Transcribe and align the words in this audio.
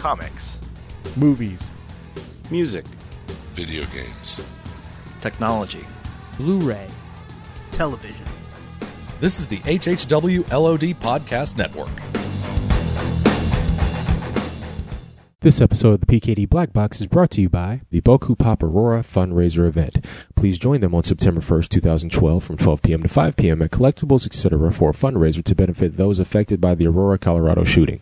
comics, 0.00 0.58
movies, 1.18 1.60
music, 2.50 2.86
video 3.52 3.84
games, 3.94 4.48
technology, 5.20 5.84
Blu-ray, 6.38 6.86
television. 7.70 8.24
This 9.20 9.38
is 9.38 9.46
the 9.46 9.58
HHW 9.58 10.50
LOD 10.50 10.98
Podcast 10.98 11.58
Network. 11.58 11.90
This 15.40 15.60
episode 15.60 15.92
of 15.92 16.00
the 16.00 16.06
PKD 16.06 16.48
Black 16.48 16.72
Box 16.72 17.02
is 17.02 17.06
brought 17.06 17.30
to 17.32 17.42
you 17.42 17.50
by 17.50 17.82
the 17.90 18.00
Boku 18.00 18.38
Pop 18.38 18.62
Aurora 18.62 19.00
fundraiser 19.00 19.66
event. 19.68 20.06
Please 20.34 20.58
join 20.58 20.80
them 20.80 20.94
on 20.94 21.02
September 21.02 21.42
1st, 21.42 21.68
2012 21.68 22.42
from 22.42 22.56
12 22.56 22.80
p.m. 22.80 23.02
to 23.02 23.08
5 23.08 23.36
p.m. 23.36 23.60
at 23.60 23.70
Collectibles 23.70 24.24
Etc. 24.24 24.72
for 24.72 24.88
a 24.88 24.94
fundraiser 24.94 25.44
to 25.44 25.54
benefit 25.54 25.98
those 25.98 26.20
affected 26.20 26.58
by 26.58 26.74
the 26.74 26.86
Aurora, 26.86 27.18
Colorado 27.18 27.64
shooting. 27.64 28.00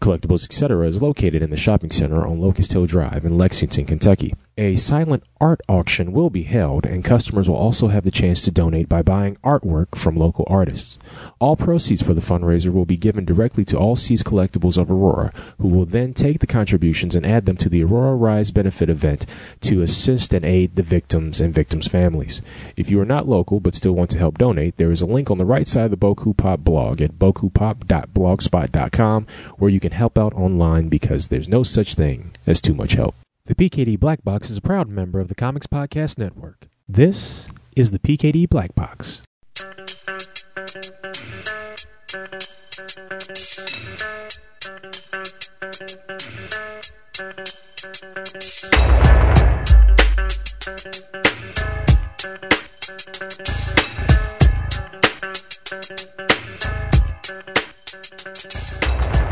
Collectibles 0.00 0.44
Etc. 0.44 0.86
is 0.86 1.02
located 1.02 1.42
in 1.42 1.50
the 1.50 1.56
shopping 1.56 1.90
center 1.90 2.26
on 2.26 2.40
Locust 2.40 2.72
Hill 2.72 2.86
Drive 2.86 3.24
in 3.24 3.38
Lexington, 3.38 3.86
Kentucky. 3.86 4.34
A 4.56 4.76
silent 4.76 5.24
art 5.40 5.60
auction 5.68 6.12
will 6.12 6.30
be 6.30 6.44
held, 6.44 6.86
and 6.86 7.02
customers 7.02 7.48
will 7.48 7.56
also 7.56 7.88
have 7.88 8.04
the 8.04 8.12
chance 8.12 8.40
to 8.42 8.52
donate 8.52 8.88
by 8.88 9.02
buying 9.02 9.36
artwork 9.42 9.96
from 9.96 10.16
local 10.16 10.44
artists. 10.46 10.96
All 11.40 11.56
proceeds 11.56 12.02
for 12.02 12.14
the 12.14 12.20
fundraiser 12.20 12.72
will 12.72 12.84
be 12.84 12.96
given 12.96 13.24
directly 13.24 13.64
to 13.64 13.76
All 13.76 13.96
Seas 13.96 14.22
Collectibles 14.22 14.78
of 14.78 14.92
Aurora, 14.92 15.32
who 15.58 15.66
will 15.66 15.86
then 15.86 16.12
take 16.12 16.38
the 16.38 16.46
contributions 16.46 17.16
and 17.16 17.26
add 17.26 17.46
them 17.46 17.56
to 17.56 17.68
the 17.68 17.82
Aurora 17.82 18.14
Rise 18.14 18.52
benefit 18.52 18.88
event 18.88 19.26
to 19.62 19.82
assist 19.82 20.32
and 20.32 20.44
aid 20.44 20.76
the 20.76 20.84
victims 20.84 21.40
and 21.40 21.52
victims' 21.52 21.88
families. 21.88 22.40
If 22.76 22.88
you 22.88 23.00
are 23.00 23.04
not 23.04 23.26
local 23.26 23.58
but 23.58 23.74
still 23.74 23.94
want 23.94 24.10
to 24.10 24.18
help 24.18 24.38
donate, 24.38 24.76
there 24.76 24.92
is 24.92 25.02
a 25.02 25.06
link 25.06 25.32
on 25.32 25.38
the 25.38 25.44
right 25.44 25.66
side 25.66 25.86
of 25.86 25.90
the 25.90 25.96
Boku 25.96 26.36
Pop 26.36 26.60
blog 26.60 27.02
at 27.02 27.18
bokupop.blogspot.com 27.18 29.26
where 29.58 29.70
you 29.70 29.80
can 29.80 29.90
help 29.90 30.16
out 30.16 30.32
online 30.34 30.86
because 30.86 31.26
there's 31.26 31.48
no 31.48 31.64
such 31.64 31.96
thing 31.96 32.30
as 32.46 32.60
too 32.60 32.74
much 32.74 32.92
help. 32.92 33.16
The 33.46 33.54
PKD 33.54 34.00
Black 34.00 34.24
Box 34.24 34.48
is 34.48 34.56
a 34.56 34.62
proud 34.62 34.88
member 34.88 35.20
of 35.20 35.28
the 35.28 35.34
Comics 35.34 35.66
Podcast 35.66 36.16
Network. 36.16 36.66
This 36.88 37.46
is 37.76 37.90
the 37.90 37.98
PKD 37.98 38.48
Black 38.48 38.74
Box. 38.74 39.20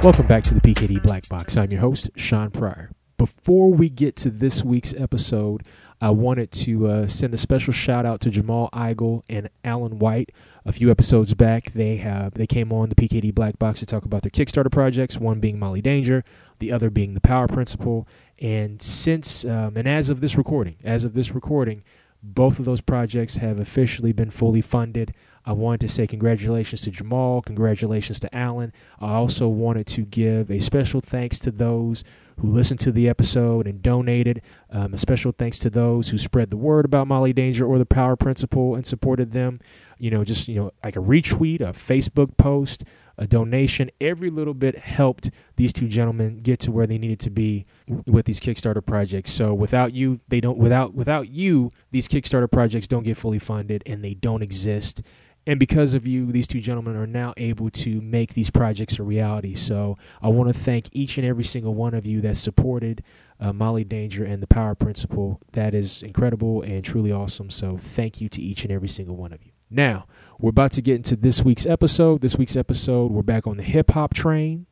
Welcome 0.02 0.26
back 0.26 0.44
to 0.44 0.52
the 0.52 0.60
PKD 0.60 1.02
Black 1.02 1.26
Box. 1.30 1.56
I'm 1.56 1.70
your 1.70 1.80
host, 1.80 2.10
Shawn 2.14 2.50
Pryor. 2.50 2.91
Before 3.23 3.70
we 3.70 3.89
get 3.89 4.17
to 4.17 4.31
this 4.31 4.65
week's 4.65 4.95
episode, 4.95 5.62
I 6.01 6.11
wanted 6.11 6.51
to 6.51 6.89
uh, 6.89 7.06
send 7.06 7.33
a 7.33 7.39
special 7.39 7.73
shout 7.73 8.05
out 8.05 8.20
to 8.23 8.31
Jamal 8.31 8.69
Igle 8.73 9.23
and 9.31 9.48
Alan 9.62 10.01
White. 10.01 10.33
A 10.67 10.73
few 10.73 10.91
episodes 10.91 11.33
back, 11.33 11.70
they 11.70 11.98
have 11.98 12.34
they 12.34 12.48
came 12.48 12.73
on 12.73 12.89
the 12.89 12.97
PKD 12.97 13.33
Black 13.33 13.61
Box 13.61 13.78
to 13.78 13.87
talk 13.87 14.05
about 14.05 14.23
their 14.23 14.33
Kickstarter 14.33 14.73
projects. 14.73 15.19
One 15.19 15.39
being 15.39 15.56
Molly 15.56 15.81
Danger, 15.81 16.25
the 16.59 16.73
other 16.73 16.91
being 16.91 17.15
the 17.15 17.20
Power 17.20 17.47
Principle. 17.47 18.09
And 18.41 18.83
since 18.83 19.45
um, 19.45 19.77
and 19.77 19.87
as 19.87 20.11
of 20.11 20.20
this 20.20 20.37
recording, 20.37 20.78
as 20.83 21.05
of 21.05 21.15
this 21.15 21.31
recording, 21.31 21.84
both 22.25 22.59
of 22.59 22.65
those 22.65 22.81
projects 22.81 23.37
have 23.37 23.61
officially 23.61 24.12
been 24.12 24.31
fully 24.31 24.62
funded. 24.62 25.15
I 25.47 25.53
wanted 25.53 25.81
to 25.83 25.89
say 25.89 26.09
congratulations 26.09 26.83
to 26.83 26.91
Jamal, 26.91 27.43
congratulations 27.43 28.19
to 28.19 28.34
Alan. 28.34 28.73
I 29.00 29.15
also 29.15 29.47
wanted 29.47 29.87
to 29.89 30.03
give 30.03 30.50
a 30.50 30.59
special 30.59 31.00
thanks 31.00 31.39
to 31.41 31.53
those 31.53 32.03
who 32.42 32.48
listened 32.48 32.80
to 32.80 32.90
the 32.90 33.08
episode 33.08 33.68
and 33.68 33.80
donated. 33.80 34.42
Um, 34.68 34.94
a 34.94 34.98
special 34.98 35.30
thanks 35.30 35.60
to 35.60 35.70
those 35.70 36.08
who 36.08 36.18
spread 36.18 36.50
the 36.50 36.56
word 36.56 36.84
about 36.84 37.06
Molly 37.06 37.32
Danger 37.32 37.64
or 37.64 37.78
the 37.78 37.86
Power 37.86 38.16
Principle 38.16 38.74
and 38.74 38.84
supported 38.84 39.30
them. 39.30 39.60
You 39.97 40.10
know, 40.10 40.25
just, 40.25 40.48
you 40.48 40.56
know, 40.56 40.72
like 40.82 40.97
a 40.97 40.98
retweet, 40.98 41.60
a 41.60 41.66
Facebook 41.66 42.36
post, 42.36 42.82
a 43.16 43.28
donation. 43.28 43.92
Every 44.00 44.28
little 44.28 44.54
bit 44.54 44.76
helped 44.76 45.31
these 45.54 45.72
two 45.72 45.86
gentlemen 45.86 46.38
get 46.38 46.58
to 46.60 46.72
where 46.72 46.88
they 46.88 46.98
needed 46.98 47.20
to 47.20 47.31
be 47.31 47.64
with 48.08 48.26
these 48.26 48.41
Kickstarter 48.41 48.84
projects. 48.84 49.31
So 49.31 49.54
without 49.54 49.92
you, 49.92 50.19
they 50.28 50.41
don't, 50.41 50.58
without, 50.58 50.94
without 50.94 51.28
you, 51.28 51.70
these 51.92 52.08
Kickstarter 52.08 52.50
projects 52.50 52.88
don't 52.88 53.04
get 53.04 53.16
fully 53.16 53.38
funded 53.38 53.84
and 53.86 54.04
they 54.04 54.14
don't 54.14 54.42
exist 54.42 55.00
and 55.47 55.58
because 55.58 55.94
of 55.94 56.06
you, 56.06 56.30
these 56.30 56.47
two 56.47 56.60
gentlemen 56.60 56.97
are 56.97 57.06
now 57.06 57.34
able 57.36 57.69
to 57.70 58.00
make 58.00 58.34
these 58.34 58.50
projects 58.50 58.98
a 58.98 59.03
reality. 59.03 59.54
So 59.54 59.97
I 60.20 60.28
want 60.28 60.53
to 60.53 60.58
thank 60.58 60.88
each 60.92 61.19
and 61.19 61.26
every 61.26 61.44
single 61.44 61.75
one 61.75 61.94
of 61.94 62.06
you 62.06 62.20
that 62.20 62.36
supported 62.36 63.03
uh, 63.41 63.52
Molly 63.52 63.82
Danger 63.82 64.25
and 64.25 64.41
the 64.41 64.47
Power 64.47 64.76
Principle. 64.76 65.41
That 65.52 65.75
is 65.75 66.02
incredible 66.02 66.62
and 66.62 66.84
truly 66.84 67.10
awesome. 67.10 67.50
So 67.50 67.76
thank 67.76 68.20
you 68.20 68.28
to 68.28 68.41
each 68.41 68.62
and 68.62 68.72
every 68.72 68.88
single 68.88 69.16
one 69.16 69.32
of 69.32 69.44
you. 69.44 69.50
Now, 69.69 70.06
we're 70.38 70.50
about 70.50 70.72
to 70.72 70.82
get 70.82 70.97
into 70.97 71.16
this 71.16 71.42
week's 71.42 71.66
episode. 71.66 72.20
This 72.20 72.36
week's 72.36 72.56
episode, 72.56 73.10
we're 73.10 73.22
back 73.22 73.47
on 73.47 73.56
the 73.56 73.62
hip 73.62 73.91
hop 73.92 74.14
train. 74.14 74.66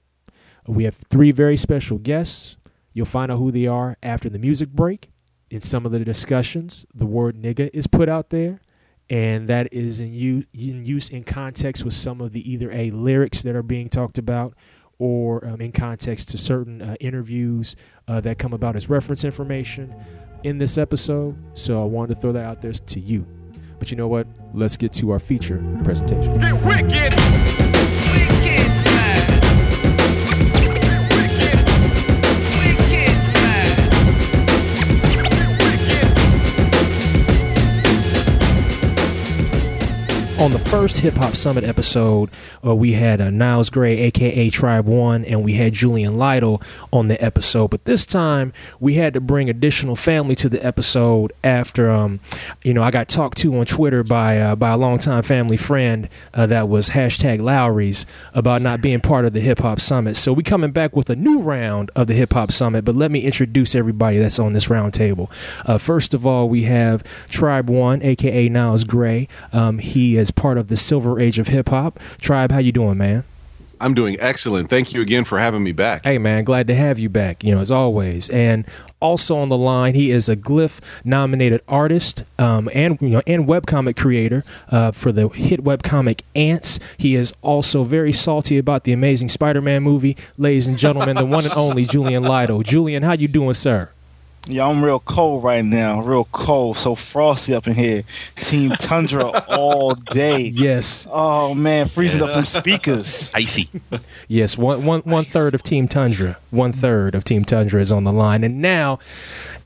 We 0.66 0.84
have 0.84 0.94
three 0.94 1.32
very 1.32 1.56
special 1.56 1.98
guests. 1.98 2.56
You'll 2.92 3.06
find 3.06 3.32
out 3.32 3.38
who 3.38 3.50
they 3.50 3.66
are 3.66 3.97
after 4.03 4.28
the 4.28 4.38
music 4.38 4.69
break. 4.70 5.10
In 5.50 5.60
some 5.60 5.84
of 5.84 5.91
the 5.91 6.00
discussions, 6.00 6.86
the 6.94 7.06
word 7.06 7.34
nigga 7.34 7.70
is 7.72 7.88
put 7.88 8.09
out 8.09 8.30
there 8.30 8.60
and 9.10 9.48
that 9.48 9.75
is 9.75 10.00
in 10.00 10.15
use, 10.15 10.47
in 10.54 10.84
use 10.84 11.10
in 11.10 11.25
context 11.25 11.84
with 11.84 11.93
some 11.93 12.21
of 12.21 12.32
the 12.32 12.50
either 12.50 12.71
a 12.71 12.91
lyrics 12.93 13.43
that 13.43 13.56
are 13.56 13.62
being 13.62 13.88
talked 13.88 14.19
about 14.19 14.54
or 14.98 15.44
um, 15.47 15.60
in 15.60 15.72
context 15.72 16.28
to 16.28 16.38
certain 16.38 16.81
uh, 16.81 16.94
interviews 17.00 17.75
uh, 18.06 18.21
that 18.21 18.38
come 18.38 18.53
about 18.53 18.76
as 18.76 18.88
reference 18.88 19.25
information 19.25 19.93
in 20.44 20.59
this 20.59 20.78
episode. 20.78 21.37
So 21.54 21.82
I 21.82 21.87
wanted 21.87 22.15
to 22.15 22.21
throw 22.21 22.32
that 22.32 22.44
out 22.44 22.62
there 22.62 22.72
to 22.72 23.00
you. 23.00 23.26
But 23.78 23.91
you 23.91 23.97
know 23.97 24.09
what? 24.09 24.26
Let's 24.54 24.76
get 24.76 24.93
to 24.94 25.10
our 25.10 25.19
feature 25.19 25.59
presentation. 25.82 26.38
Get 26.38 26.62
wicked! 26.65 27.69
On 40.41 40.53
the 40.53 40.59
first 40.59 41.01
Hip 41.01 41.15
Hop 41.17 41.37
Summit 41.37 41.65
episode, 41.65 42.31
uh, 42.65 42.75
we 42.75 42.93
had 42.93 43.21
uh, 43.21 43.28
Niles 43.28 43.69
Gray, 43.69 43.99
aka 43.99 44.49
Tribe 44.49 44.87
One, 44.87 45.23
and 45.27 45.45
we 45.45 45.53
had 45.53 45.75
Julian 45.75 46.17
Lytle 46.17 46.62
on 46.91 47.09
the 47.09 47.23
episode. 47.23 47.69
But 47.71 47.84
this 47.84 48.06
time, 48.06 48.55
we 48.81 48.95
had 48.95 49.12
to 49.12 49.21
bring 49.21 49.51
additional 49.51 49.97
family 49.97 50.34
to 50.37 50.49
the 50.49 50.65
episode 50.65 51.34
after, 51.45 51.91
um, 51.91 52.21
you 52.62 52.73
know, 52.73 52.83
I 52.83 52.91
got 52.91 53.06
talked 53.06 53.37
to 53.39 53.55
on 53.59 53.67
Twitter 53.67 54.03
by 54.03 54.39
uh, 54.39 54.56
by 54.56 54.71
a 54.71 54.77
longtime 54.78 55.25
family 55.25 55.59
friend 55.59 56.09
uh, 56.33 56.47
that 56.47 56.71
was 56.71 56.91
hashtag 56.91 57.41
Lowry's 57.43 58.07
about 58.33 58.62
not 58.62 58.81
being 58.81 59.01
part 59.01 59.27
of 59.27 59.34
the 59.34 59.41
Hip 59.41 59.59
Hop 59.59 59.78
Summit. 59.78 60.17
So 60.17 60.33
we 60.33 60.43
coming 60.43 60.71
back 60.71 60.97
with 60.97 61.11
a 61.11 61.17
new 61.17 61.41
round 61.41 61.91
of 61.95 62.07
the 62.07 62.15
Hip 62.15 62.33
Hop 62.33 62.51
Summit. 62.51 62.87
But 62.87 62.95
let 62.95 63.11
me 63.11 63.21
introduce 63.21 63.75
everybody 63.75 64.17
that's 64.17 64.39
on 64.39 64.55
this 64.55 64.71
round 64.71 64.95
table. 64.95 65.31
Uh, 65.67 65.77
first 65.77 66.15
of 66.15 66.27
all, 66.27 66.49
we 66.49 66.62
have 66.62 67.05
Tribe 67.28 67.69
One, 67.69 68.01
aka 68.03 68.49
Niles 68.49 68.84
Gray. 68.84 69.28
Um, 69.53 69.78
he 69.78 70.17
is 70.17 70.29
part 70.30 70.58
of 70.58 70.68
the 70.68 70.76
silver 70.76 71.20
age 71.20 71.38
of 71.38 71.48
hip 71.48 71.68
hop. 71.68 71.98
Tribe, 72.18 72.52
how 72.52 72.58
you 72.58 72.72
doing, 72.72 72.98
man? 72.98 73.24
I'm 73.80 73.94
doing 73.94 74.16
excellent. 74.20 74.68
Thank 74.68 74.92
you 74.92 75.00
again 75.00 75.24
for 75.24 75.38
having 75.38 75.64
me 75.64 75.72
back. 75.72 76.04
Hey, 76.04 76.18
man, 76.18 76.44
glad 76.44 76.66
to 76.66 76.74
have 76.74 76.98
you 76.98 77.08
back, 77.08 77.42
you 77.42 77.54
know, 77.54 77.60
as 77.62 77.70
always. 77.70 78.28
And 78.28 78.66
also 79.00 79.38
on 79.38 79.48
the 79.48 79.56
line, 79.56 79.94
he 79.94 80.10
is 80.10 80.28
a 80.28 80.36
Glyph 80.36 80.80
nominated 81.02 81.62
artist 81.66 82.24
um, 82.38 82.68
and, 82.74 83.00
you 83.00 83.08
know, 83.08 83.22
and 83.26 83.46
webcomic 83.46 83.96
creator 83.96 84.44
uh, 84.68 84.92
for 84.92 85.12
the 85.12 85.28
hit 85.28 85.64
webcomic 85.64 86.20
Ants. 86.36 86.78
He 86.98 87.14
is 87.14 87.32
also 87.41 87.84
very 87.84 88.12
salty 88.12 88.58
about 88.58 88.84
the 88.84 88.92
amazing 88.92 89.30
Spider 89.30 89.62
Man 89.62 89.82
movie. 89.82 90.16
Ladies 90.36 90.68
and 90.68 90.76
gentlemen, 90.76 91.16
the 91.16 91.24
one 91.24 91.44
and 91.44 91.54
only 91.54 91.84
Julian 91.86 92.22
Lytle. 92.22 92.62
Julian, 92.62 93.03
how 93.03 93.12
you 93.12 93.28
doing, 93.28 93.54
sir? 93.54 93.88
Yeah, 94.48 94.66
I'm 94.66 94.83
real 94.84 95.01
cold 95.01 95.45
right 95.45 95.65
now. 95.65 96.03
Real 96.03 96.25
cold. 96.33 96.77
So 96.78 96.95
frosty 96.95 97.54
up 97.54 97.66
in 97.69 97.75
here. 97.75 98.03
Team 98.37 98.71
Tundra 98.71 99.28
all 99.48 99.95
day. 99.95 100.41
Yes. 100.60 101.07
Oh 101.10 101.54
man, 101.54 101.87
freezing 101.87 102.22
up 102.22 102.31
them 102.31 102.45
speakers. 102.45 103.33
Icy. 103.34 103.69
Yes, 104.28 104.59
one, 104.59 104.84
one, 104.84 105.01
one 105.03 105.25
third 105.25 105.54
of 105.54 105.63
Team 105.63 105.89
Tundra. 105.89 106.37
One 106.51 106.72
third 106.72 107.15
of 107.15 107.25
Team 107.25 107.45
Tundra 107.45 107.81
is 107.81 107.91
on 107.92 108.04
the 108.04 108.13
line. 108.13 108.45
And 108.45 108.60
now 108.60 108.98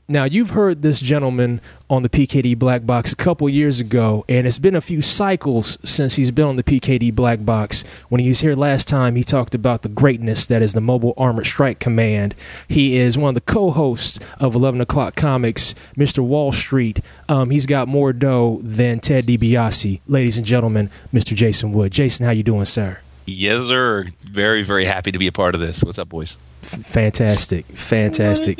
Now, 0.07 0.25
you've 0.25 0.51
heard 0.51 0.83
this 0.83 0.99
gentleman 0.99 1.61
on 1.89 2.03
the 2.03 2.09
PKD 2.09 2.59
Black 2.59 2.85
Box 2.85 3.11
a 3.11 3.15
couple 3.15 3.49
years 3.49 3.79
ago, 3.79 4.23
and 4.29 4.45
it's 4.45 4.59
been 4.59 4.75
a 4.75 4.81
few 4.81 5.01
cycles 5.01 5.79
since 5.83 6.15
he's 6.15 6.29
been 6.29 6.45
on 6.45 6.55
the 6.57 6.63
PKD 6.63 7.15
Black 7.15 7.43
Box. 7.43 7.83
When 8.09 8.21
he 8.21 8.29
was 8.29 8.41
here 8.41 8.53
last 8.53 8.87
time, 8.87 9.15
he 9.15 9.23
talked 9.23 9.55
about 9.55 9.81
the 9.81 9.89
greatness 9.89 10.45
that 10.45 10.61
is 10.61 10.73
the 10.73 10.81
Mobile 10.81 11.15
Armored 11.17 11.47
Strike 11.47 11.79
Command. 11.79 12.35
He 12.67 12.97
is 12.97 13.17
one 13.17 13.29
of 13.29 13.35
the 13.35 13.41
co 13.41 13.71
hosts 13.71 14.19
of 14.39 14.53
11 14.53 14.79
O'Clock 14.79 15.15
Comics, 15.15 15.73
Mr. 15.97 16.19
Wall 16.19 16.51
Street. 16.51 16.99
Um, 17.27 17.49
he's 17.49 17.65
got 17.65 17.87
more 17.87 18.13
dough 18.13 18.59
than 18.61 18.99
Ted 18.99 19.25
DiBiase. 19.25 20.01
Ladies 20.07 20.37
and 20.37 20.45
gentlemen, 20.45 20.91
Mr. 21.11 21.33
Jason 21.33 21.71
Wood. 21.71 21.91
Jason, 21.91 22.27
how 22.27 22.31
you 22.31 22.43
doing, 22.43 22.65
sir? 22.65 22.99
Yes, 23.25 23.69
sir. 23.69 24.05
Very, 24.21 24.61
very 24.61 24.85
happy 24.85 25.11
to 25.11 25.17
be 25.17 25.25
a 25.25 25.31
part 25.31 25.55
of 25.55 25.61
this. 25.61 25.83
What's 25.83 25.97
up, 25.97 26.09
boys? 26.09 26.37
F- 26.61 26.85
fantastic, 26.85 27.65
fantastic. 27.65 28.59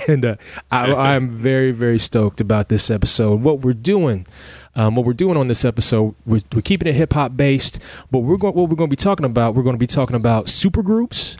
and 0.08 0.24
uh, 0.24 0.36
I, 0.70 1.14
I'm 1.14 1.28
very, 1.30 1.70
very 1.70 1.98
stoked 1.98 2.40
about 2.40 2.68
this 2.68 2.90
episode. 2.90 3.42
What 3.42 3.60
we're 3.60 3.72
doing, 3.72 4.26
um, 4.74 4.94
what 4.94 5.06
we're 5.06 5.12
doing 5.12 5.36
on 5.36 5.48
this 5.48 5.64
episode, 5.64 6.14
we're, 6.26 6.40
we're 6.54 6.62
keeping 6.62 6.88
it 6.88 6.94
hip 6.94 7.12
hop 7.12 7.36
based. 7.36 7.80
But 8.10 8.20
we're 8.20 8.36
going, 8.36 8.54
what 8.54 8.68
we're 8.68 8.76
going 8.76 8.90
to 8.90 8.96
be 8.96 9.00
talking 9.00 9.26
about, 9.26 9.54
we're 9.54 9.62
going 9.62 9.76
to 9.76 9.80
be 9.80 9.86
talking 9.86 10.16
about 10.16 10.48
super 10.48 10.82
groups. 10.82 11.36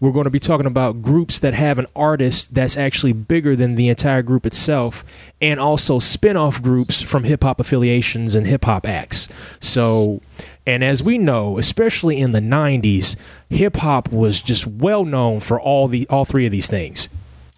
We're 0.00 0.12
going 0.12 0.24
to 0.24 0.30
be 0.30 0.38
talking 0.38 0.66
about 0.66 1.02
groups 1.02 1.40
that 1.40 1.54
have 1.54 1.78
an 1.80 1.86
artist 1.96 2.54
that's 2.54 2.76
actually 2.76 3.12
bigger 3.12 3.56
than 3.56 3.74
the 3.74 3.88
entire 3.88 4.22
group 4.22 4.46
itself, 4.46 5.04
and 5.40 5.58
also 5.58 5.98
spin 5.98 6.36
off 6.36 6.62
groups 6.62 7.02
from 7.02 7.24
hip 7.24 7.42
hop 7.42 7.58
affiliations 7.58 8.36
and 8.36 8.46
hip 8.46 8.64
hop 8.64 8.86
acts. 8.86 9.28
So, 9.58 10.22
and 10.64 10.84
as 10.84 11.02
we 11.02 11.18
know, 11.18 11.58
especially 11.58 12.18
in 12.18 12.30
the 12.30 12.40
90s, 12.40 13.16
hip 13.50 13.78
hop 13.78 14.12
was 14.12 14.40
just 14.40 14.68
well 14.68 15.04
known 15.04 15.40
for 15.40 15.60
all 15.60 15.88
the 15.88 16.06
all 16.08 16.24
three 16.24 16.46
of 16.46 16.52
these 16.52 16.68
things 16.68 17.08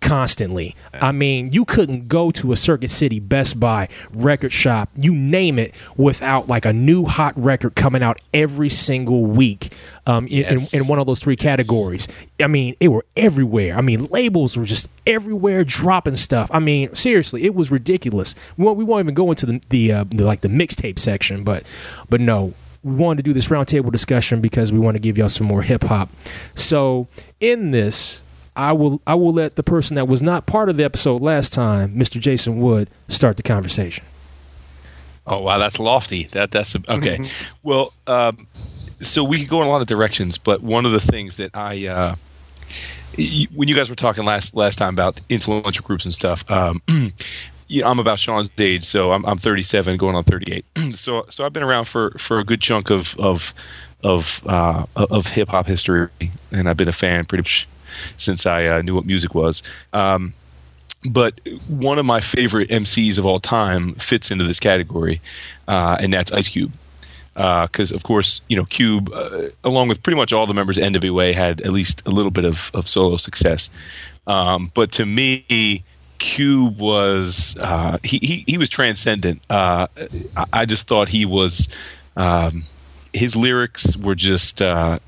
constantly. 0.00 0.74
I 0.92 1.12
mean, 1.12 1.52
you 1.52 1.64
couldn't 1.64 2.08
go 2.08 2.30
to 2.32 2.52
a 2.52 2.56
Circuit 2.56 2.90
City, 2.90 3.20
Best 3.20 3.60
Buy, 3.60 3.88
record 4.12 4.52
shop, 4.52 4.88
you 4.96 5.14
name 5.14 5.58
it, 5.58 5.74
without 5.96 6.48
like 6.48 6.64
a 6.64 6.72
new 6.72 7.04
hot 7.04 7.32
record 7.36 7.74
coming 7.76 8.02
out 8.02 8.18
every 8.34 8.68
single 8.68 9.24
week 9.24 9.72
um, 10.06 10.26
in, 10.26 10.32
Yes. 10.32 10.74
in, 10.74 10.82
in 10.82 10.88
one 10.88 10.98
of 10.98 11.06
those 11.06 11.20
three 11.20 11.36
categories. 11.36 12.08
I 12.40 12.46
mean, 12.46 12.74
it 12.80 12.88
were 12.88 13.04
everywhere. 13.16 13.76
I 13.76 13.80
mean, 13.82 14.06
labels 14.06 14.56
were 14.56 14.64
just 14.64 14.88
everywhere 15.06 15.64
dropping 15.64 16.16
stuff. 16.16 16.50
I 16.52 16.58
mean, 16.58 16.94
seriously, 16.94 17.44
it 17.44 17.54
was 17.54 17.70
ridiculous. 17.70 18.34
We 18.56 18.64
won't, 18.64 18.78
we 18.78 18.84
won't 18.84 19.04
even 19.04 19.14
go 19.14 19.30
into 19.30 19.46
the, 19.46 19.60
the, 19.68 19.92
uh, 19.92 20.04
the 20.08 20.24
like 20.24 20.40
the 20.40 20.48
mixtape 20.48 20.98
section, 20.98 21.44
but 21.44 21.64
but 22.08 22.20
no. 22.20 22.54
We 22.82 22.94
wanted 22.94 23.18
to 23.18 23.22
do 23.24 23.34
this 23.34 23.48
roundtable 23.48 23.92
discussion 23.92 24.40
because 24.40 24.72
we 24.72 24.78
want 24.78 24.94
to 24.94 25.02
give 25.02 25.18
y'all 25.18 25.28
some 25.28 25.46
more 25.46 25.60
hip 25.60 25.82
hop. 25.84 26.08
So 26.54 27.08
in 27.38 27.72
this, 27.72 28.22
I 28.60 28.72
will 28.72 29.00
I 29.06 29.14
will 29.14 29.32
let 29.32 29.56
the 29.56 29.62
person 29.62 29.94
that 29.94 30.06
was 30.06 30.22
not 30.22 30.44
part 30.44 30.68
of 30.68 30.76
the 30.76 30.84
episode 30.84 31.22
last 31.22 31.54
time, 31.54 31.94
Mr. 31.94 32.20
Jason 32.20 32.60
Wood, 32.60 32.90
start 33.08 33.38
the 33.38 33.42
conversation. 33.42 34.04
Oh 35.26 35.38
wow, 35.40 35.56
that's 35.56 35.78
lofty. 35.78 36.24
That 36.32 36.50
that's 36.50 36.76
okay. 36.88 37.26
Well, 37.62 37.94
um, 38.06 38.46
so 39.00 39.24
we 39.24 39.38
could 39.38 39.48
go 39.48 39.62
in 39.62 39.66
a 39.66 39.70
lot 39.70 39.80
of 39.80 39.86
directions, 39.86 40.36
but 40.36 40.62
one 40.62 40.84
of 40.84 40.92
the 40.92 41.00
things 41.00 41.38
that 41.38 41.56
I, 41.56 41.86
uh, 41.86 42.14
when 43.54 43.68
you 43.68 43.74
guys 43.74 43.88
were 43.88 43.96
talking 43.96 44.26
last 44.26 44.54
last 44.54 44.76
time 44.76 44.92
about 44.92 45.18
influential 45.30 45.82
groups 45.82 46.04
and 46.04 46.12
stuff, 46.12 46.48
um, 46.50 46.82
you 47.66 47.80
know, 47.80 47.88
I'm 47.88 47.98
about 47.98 48.18
Shawn's 48.18 48.50
age, 48.58 48.84
so 48.84 49.12
I'm 49.12 49.24
I'm 49.24 49.38
37, 49.38 49.96
going 49.96 50.14
on 50.14 50.24
38. 50.24 50.64
so 50.94 51.24
so 51.30 51.46
I've 51.46 51.54
been 51.54 51.62
around 51.62 51.86
for 51.86 52.10
for 52.18 52.38
a 52.38 52.44
good 52.44 52.60
chunk 52.60 52.90
of 52.90 53.16
of 53.18 53.54
of 54.04 54.42
uh, 54.46 54.84
of 54.96 55.28
hip 55.28 55.48
hop 55.48 55.66
history, 55.66 56.08
and 56.52 56.68
I've 56.68 56.76
been 56.76 56.88
a 56.88 56.92
fan 56.92 57.24
pretty 57.24 57.40
much 57.40 57.66
since 58.16 58.46
I 58.46 58.66
uh, 58.66 58.82
knew 58.82 58.94
what 58.94 59.06
music 59.06 59.34
was. 59.34 59.62
Um, 59.92 60.34
but 61.08 61.40
one 61.68 61.98
of 61.98 62.04
my 62.04 62.20
favorite 62.20 62.68
MCs 62.68 63.18
of 63.18 63.24
all 63.24 63.38
time 63.38 63.94
fits 63.94 64.30
into 64.30 64.44
this 64.44 64.60
category, 64.60 65.20
uh, 65.66 65.96
and 66.00 66.12
that's 66.12 66.32
Ice 66.32 66.48
Cube. 66.48 66.72
Because 67.34 67.90
of 67.90 68.02
course, 68.02 68.42
you 68.48 68.56
know, 68.56 68.66
Cube, 68.66 69.10
uh, 69.14 69.48
along 69.64 69.88
with 69.88 70.02
pretty 70.02 70.18
much 70.18 70.30
all 70.32 70.46
the 70.46 70.52
members 70.52 70.76
of 70.76 70.84
NWA, 70.84 71.32
had 71.32 71.62
at 71.62 71.72
least 71.72 72.02
a 72.06 72.10
little 72.10 72.30
bit 72.30 72.44
of, 72.44 72.70
of 72.74 72.86
solo 72.86 73.16
success. 73.16 73.70
Um, 74.26 74.70
but 74.74 74.92
to 74.92 75.06
me, 75.06 75.84
Cube 76.18 76.78
was 76.78 77.56
uh, 77.60 77.98
he, 78.04 78.18
he 78.18 78.44
he 78.46 78.58
was 78.58 78.68
transcendent. 78.68 79.40
Uh, 79.48 79.86
I, 80.36 80.44
I 80.52 80.64
just 80.66 80.86
thought 80.86 81.08
he 81.08 81.24
was. 81.24 81.68
Um, 82.16 82.64
his 83.12 83.34
lyrics 83.34 83.96
were 83.96 84.14
just 84.14 84.62
uh, 84.62 84.98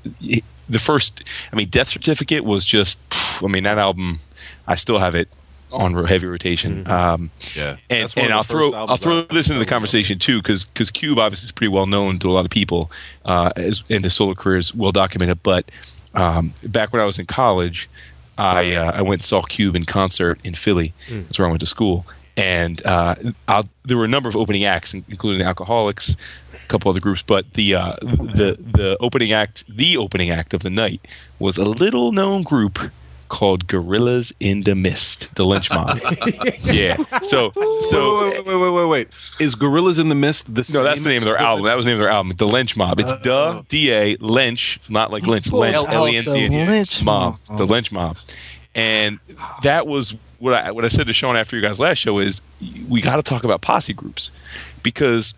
the 0.69 0.79
first. 0.79 1.23
I 1.51 1.55
mean, 1.55 1.69
Death 1.69 1.89
Certificate 1.89 2.43
was 2.43 2.65
just. 2.65 2.99
I 3.43 3.47
mean, 3.47 3.63
that 3.63 3.77
album. 3.77 4.19
I 4.67 4.75
still 4.75 4.99
have 4.99 5.15
it 5.15 5.27
on 5.71 5.93
heavy 6.05 6.27
rotation. 6.27 6.87
Um, 6.87 7.31
Yeah. 7.55 7.77
and, 7.89 8.01
That's 8.01 8.15
one 8.15 8.25
of 8.25 8.29
and 8.29 8.33
I'll 8.35 8.43
throw 8.43 8.71
I'll 8.73 8.97
throw 8.97 9.19
I- 9.19 9.33
this 9.33 9.49
into 9.49 9.59
the 9.59 9.65
I 9.65 9.69
conversation 9.69 10.19
too, 10.19 10.39
because 10.41 10.65
because 10.65 10.91
Cube 10.91 11.17
obviously 11.19 11.47
is 11.47 11.51
pretty 11.51 11.69
well 11.69 11.87
known 11.87 12.19
to 12.19 12.29
a 12.29 12.33
lot 12.33 12.45
of 12.45 12.51
people, 12.51 12.91
uh, 13.25 13.51
as, 13.55 13.83
and 13.89 14.03
his 14.03 14.13
solo 14.13 14.33
career 14.35 14.57
is 14.57 14.73
well 14.73 14.91
documented. 14.91 15.41
But 15.43 15.69
um, 16.13 16.53
back 16.67 16.93
when 16.93 17.01
I 17.01 17.05
was 17.05 17.17
in 17.19 17.25
college, 17.25 17.89
I 18.37 18.73
uh, 18.75 18.91
I 18.95 19.01
went 19.01 19.21
and 19.21 19.23
saw 19.25 19.41
Cube 19.41 19.75
in 19.75 19.85
concert 19.85 20.39
in 20.43 20.53
Philly. 20.53 20.93
That's 21.09 21.39
where 21.39 21.47
I 21.47 21.51
went 21.51 21.61
to 21.61 21.65
school, 21.65 22.05
and 22.37 22.81
uh, 22.85 23.15
i 23.47 23.63
there 23.83 23.97
were 23.97 24.05
a 24.05 24.09
number 24.09 24.29
of 24.29 24.35
opening 24.35 24.63
acts, 24.63 24.93
including 24.93 25.39
the 25.39 25.45
Alkaholiks, 25.53 26.15
a 26.15 26.42
couple 26.73 26.89
other 26.89 26.99
groups. 26.99 27.21
But 27.21 27.53
the 27.53 27.75
uh, 27.75 27.95
the 28.01 28.57
the 28.59 28.97
opening 28.99 29.31
act, 29.31 29.63
the 29.69 29.95
opening 29.97 30.29
act 30.31 30.53
of 30.53 30.61
the 30.61 30.69
night, 30.69 31.01
was 31.39 31.57
a 31.57 31.65
little 31.65 32.11
known 32.11 32.43
group 32.43 32.91
called 33.29 33.67
Gorillas 33.67 34.31
in 34.39 34.61
the 34.61 34.75
Mist, 34.75 35.33
the 35.35 35.45
Lynch 35.45 35.69
Mob. 35.71 35.99
yeah. 36.61 36.97
So 37.21 37.51
so 37.89 38.25
wait, 38.25 38.45
wait, 38.45 38.47
wait, 38.47 38.57
wait, 38.57 38.71
wait, 38.71 38.85
wait. 38.87 39.07
Is 39.39 39.55
Gorillas 39.55 39.97
in 39.99 40.09
the 40.09 40.15
Mist 40.15 40.53
the 40.53 40.69
no, 40.73 40.83
that's 40.83 41.01
the 41.01 41.09
name 41.09 41.21
of 41.21 41.25
their 41.25 41.35
as 41.35 41.41
album. 41.41 41.65
That 41.65 41.77
was 41.77 41.85
the 41.85 41.91
name 41.91 41.99
of 41.99 42.03
their 42.03 42.11
album, 42.11 42.33
The 42.37 42.47
Lynch 42.47 42.75
Mob. 42.75 42.99
It's 42.99 43.21
Duh 43.21 43.61
D 43.69 43.91
A 43.91 44.15
Lynch, 44.19 44.79
not 44.89 45.11
like 45.11 45.23
Lynch. 45.25 45.51
Lynch 45.51 45.75
L- 45.75 45.87
L 45.87 46.07
E 46.07 46.17
N 46.17 46.25
C 46.25 46.49
Lynch 46.49 47.03
Mob. 47.03 47.37
Mob. 47.47 47.57
The 47.57 47.65
Lynch 47.65 47.91
Mob. 47.91 48.17
And 48.75 49.19
that 49.61 49.85
was 49.85 50.15
what 50.39 50.53
I 50.55 50.71
what 50.71 50.83
I 50.83 50.89
said 50.89 51.07
to 51.07 51.13
Shawn 51.13 51.37
after 51.37 51.55
your 51.55 51.67
guys' 51.67 51.79
last 51.79 51.99
show 51.99 52.17
is 52.17 52.41
we 52.89 53.01
got 53.01 53.17
to 53.17 53.23
talk 53.23 53.43
about 53.43 53.61
posse 53.61 53.93
groups 53.93 54.31
because 54.81 55.35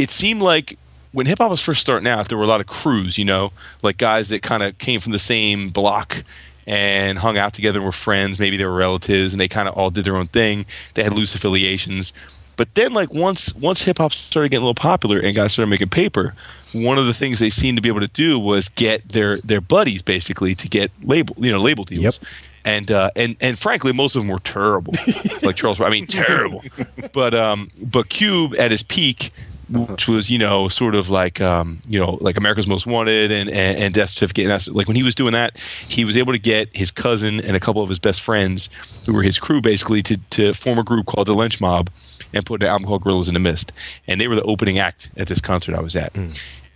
it 0.00 0.10
seemed 0.10 0.42
like 0.42 0.78
when 1.12 1.26
hip 1.26 1.38
hop 1.38 1.50
was 1.50 1.60
first 1.60 1.80
starting 1.80 2.08
out, 2.08 2.28
there 2.28 2.38
were 2.38 2.44
a 2.44 2.48
lot 2.48 2.60
of 2.60 2.66
crews, 2.66 3.18
you 3.18 3.24
know, 3.24 3.52
like 3.82 3.98
guys 3.98 4.28
that 4.28 4.42
kind 4.42 4.62
of 4.62 4.78
came 4.78 5.00
from 5.00 5.12
the 5.12 5.18
same 5.18 5.70
block 5.70 6.22
and 6.66 7.18
hung 7.18 7.36
out 7.36 7.52
together 7.52 7.78
and 7.78 7.86
were 7.86 7.92
friends. 7.92 8.38
Maybe 8.38 8.56
they 8.56 8.64
were 8.64 8.74
relatives 8.74 9.34
and 9.34 9.40
they 9.40 9.48
kind 9.48 9.68
of 9.68 9.74
all 9.74 9.90
did 9.90 10.04
their 10.04 10.16
own 10.16 10.28
thing. 10.28 10.66
They 10.94 11.02
had 11.02 11.12
loose 11.12 11.34
affiliations. 11.34 12.12
But 12.56 12.74
then, 12.74 12.92
like 12.92 13.12
once 13.12 13.54
once 13.54 13.84
hip 13.84 13.98
hop 13.98 14.12
started 14.12 14.50
getting 14.50 14.62
a 14.62 14.66
little 14.66 14.74
popular 14.74 15.18
and 15.18 15.34
guys 15.34 15.54
started 15.54 15.70
making 15.70 15.88
paper, 15.88 16.34
one 16.72 16.98
of 16.98 17.06
the 17.06 17.14
things 17.14 17.38
they 17.38 17.50
seemed 17.50 17.78
to 17.78 17.82
be 17.82 17.88
able 17.88 18.00
to 18.00 18.08
do 18.08 18.38
was 18.38 18.68
get 18.68 19.08
their 19.08 19.38
their 19.38 19.62
buddies 19.62 20.02
basically 20.02 20.54
to 20.54 20.68
get 20.68 20.90
label 21.02 21.34
you 21.38 21.50
know 21.50 21.58
label 21.58 21.84
deals. 21.84 22.20
Yep. 22.20 22.28
And 22.62 22.90
uh, 22.90 23.10
and 23.16 23.36
and 23.40 23.58
frankly, 23.58 23.94
most 23.94 24.14
of 24.14 24.20
them 24.20 24.28
were 24.28 24.40
terrible. 24.40 24.92
like 25.42 25.56
Charles, 25.56 25.80
I 25.80 25.88
mean, 25.88 26.06
terrible. 26.06 26.62
But 27.12 27.34
um, 27.34 27.70
but 27.80 28.10
Cube 28.10 28.54
at 28.56 28.70
his 28.70 28.82
peak 28.82 29.32
which 29.70 30.08
was 30.08 30.30
you 30.30 30.38
know 30.38 30.68
sort 30.68 30.94
of 30.94 31.10
like 31.10 31.40
um, 31.40 31.80
you 31.88 31.98
know 31.98 32.18
like 32.20 32.36
America's 32.36 32.66
Most 32.66 32.86
Wanted 32.86 33.30
and 33.30 33.48
and, 33.50 33.78
and 33.78 33.94
Death 33.94 34.10
Certificate. 34.10 34.44
And 34.44 34.52
that's, 34.52 34.68
like 34.68 34.88
when 34.88 34.96
he 34.96 35.02
was 35.02 35.14
doing 35.14 35.32
that, 35.32 35.56
he 35.88 36.04
was 36.04 36.16
able 36.16 36.32
to 36.32 36.38
get 36.38 36.74
his 36.76 36.90
cousin 36.90 37.40
and 37.40 37.56
a 37.56 37.60
couple 37.60 37.82
of 37.82 37.88
his 37.88 37.98
best 37.98 38.20
friends, 38.20 38.68
who 39.06 39.14
were 39.14 39.22
his 39.22 39.38
crew, 39.38 39.60
basically 39.60 40.02
to 40.02 40.16
to 40.30 40.54
form 40.54 40.78
a 40.78 40.84
group 40.84 41.06
called 41.06 41.26
the 41.26 41.34
Lynch 41.34 41.60
Mob, 41.60 41.90
and 42.32 42.44
put 42.44 42.62
an 42.62 42.68
album 42.68 42.86
called 42.86 43.02
Gorillas 43.02 43.28
in 43.28 43.34
the 43.34 43.40
Mist. 43.40 43.72
And 44.06 44.20
they 44.20 44.28
were 44.28 44.36
the 44.36 44.42
opening 44.42 44.78
act 44.78 45.10
at 45.16 45.28
this 45.28 45.40
concert 45.40 45.74
I 45.74 45.80
was 45.80 45.96
at. 45.96 46.14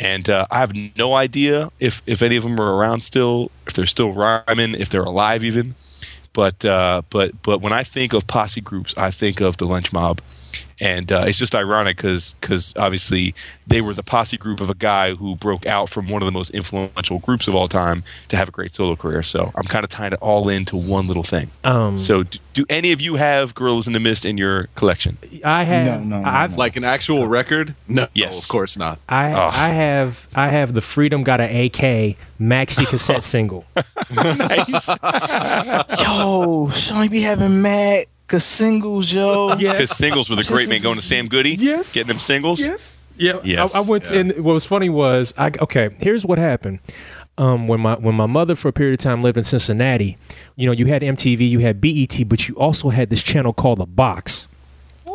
And 0.00 0.28
uh, 0.28 0.46
I 0.50 0.58
have 0.58 0.72
no 0.96 1.14
idea 1.14 1.70
if 1.80 2.02
if 2.06 2.22
any 2.22 2.36
of 2.36 2.42
them 2.42 2.60
are 2.60 2.74
around 2.76 3.00
still, 3.02 3.50
if 3.66 3.74
they're 3.74 3.86
still 3.86 4.12
rhyming, 4.12 4.74
if 4.74 4.88
they're 4.90 5.02
alive 5.02 5.44
even. 5.44 5.74
But 6.32 6.64
uh, 6.64 7.02
but 7.10 7.40
but 7.42 7.60
when 7.60 7.72
I 7.72 7.84
think 7.84 8.12
of 8.12 8.26
posse 8.26 8.60
groups, 8.60 8.92
I 8.96 9.12
think 9.12 9.40
of 9.40 9.56
the 9.56 9.66
Lynch 9.66 9.92
Mob, 9.92 10.20
and 10.80 11.10
uh, 11.12 11.24
it's 11.26 11.38
just 11.38 11.54
ironic 11.54 11.96
because 11.96 12.34
because 12.40 12.74
obviously 12.76 13.34
they 13.66 13.80
were 13.80 13.94
the 13.94 14.02
posse 14.02 14.36
group 14.36 14.60
of 14.60 14.68
a 14.70 14.74
guy 14.74 15.14
who 15.14 15.36
broke 15.36 15.66
out 15.66 15.88
from 15.88 16.08
one 16.08 16.20
of 16.22 16.26
the 16.26 16.32
most 16.32 16.50
influential 16.50 17.18
groups 17.20 17.48
of 17.48 17.54
all 17.54 17.68
time 17.68 18.04
to 18.28 18.36
have 18.36 18.48
a 18.48 18.52
great 18.52 18.74
solo 18.74 18.94
career. 18.96 19.22
So 19.22 19.52
I'm 19.54 19.64
kind 19.64 19.84
of 19.84 19.90
tying 19.90 20.12
it 20.12 20.18
all 20.20 20.48
into 20.48 20.76
one 20.76 21.06
little 21.06 21.22
thing. 21.22 21.50
Um, 21.64 21.98
So 21.98 22.24
do, 22.24 22.38
do 22.52 22.64
any 22.68 22.92
of 22.92 23.00
you 23.00 23.14
have 23.16 23.54
Gorillas 23.54 23.86
in 23.86 23.92
the 23.94 24.00
Mist 24.00 24.24
in 24.24 24.36
your 24.36 24.68
collection? 24.74 25.16
I 25.44 25.62
have 25.64 25.86
No, 25.86 26.18
no, 26.18 26.20
no, 26.22 26.28
I've 26.28 26.56
Like 26.56 26.76
an 26.76 26.84
actual 26.84 27.26
record? 27.26 27.74
No, 27.88 28.06
Yes. 28.14 28.42
of 28.42 28.48
course 28.48 28.76
not. 28.76 28.98
I 29.08 29.32
Oh. 29.32 29.50
I 29.52 29.68
have 29.68 30.26
I 30.36 30.48
have 30.48 30.74
the 30.74 30.80
Freedom 30.82 31.22
Got 31.22 31.40
an 31.40 31.50
AK 31.50 32.16
maxi 32.40 32.86
cassette 32.90 33.22
single. 33.24 33.64
nice. 34.10 34.88
Yo, 36.04 36.68
Shawn, 36.70 37.04
you 37.04 37.10
be 37.10 37.22
having 37.22 37.62
mad 37.62 38.04
cause 38.38 38.44
singles, 38.44 39.14
yo. 39.14 39.56
Because 39.56 39.96
singles 39.96 40.30
were 40.30 40.36
the 40.36 40.44
great 40.44 40.68
man 40.68 40.82
going 40.82 40.96
to 40.96 41.02
Sam 41.02 41.28
Goody. 41.28 41.54
Yes. 41.54 41.94
Getting 41.94 42.08
them 42.08 42.18
singles. 42.18 42.60
Yes. 42.60 43.08
Yeah. 43.16 43.40
Yes. 43.44 43.74
I, 43.74 43.78
I 43.78 43.82
went 43.82 44.04
to, 44.06 44.18
and 44.18 44.32
what 44.44 44.52
was 44.52 44.64
funny 44.64 44.88
was 44.88 45.34
I 45.38 45.50
okay. 45.60 45.90
Here's 46.00 46.26
what 46.26 46.38
happened. 46.38 46.80
Um, 47.36 47.66
when 47.66 47.80
my 47.80 47.94
when 47.94 48.14
my 48.14 48.26
mother 48.26 48.54
for 48.54 48.68
a 48.68 48.72
period 48.72 48.94
of 48.94 48.98
time 48.98 49.22
lived 49.22 49.36
in 49.36 49.44
Cincinnati, 49.44 50.16
you 50.56 50.66
know, 50.66 50.72
you 50.72 50.86
had 50.86 51.02
MTV, 51.02 51.48
you 51.48 51.58
had 51.60 51.80
BET, 51.80 52.28
but 52.28 52.48
you 52.48 52.54
also 52.54 52.90
had 52.90 53.10
this 53.10 53.22
channel 53.22 53.52
called 53.52 53.78
the 53.78 53.86
Box. 53.86 54.46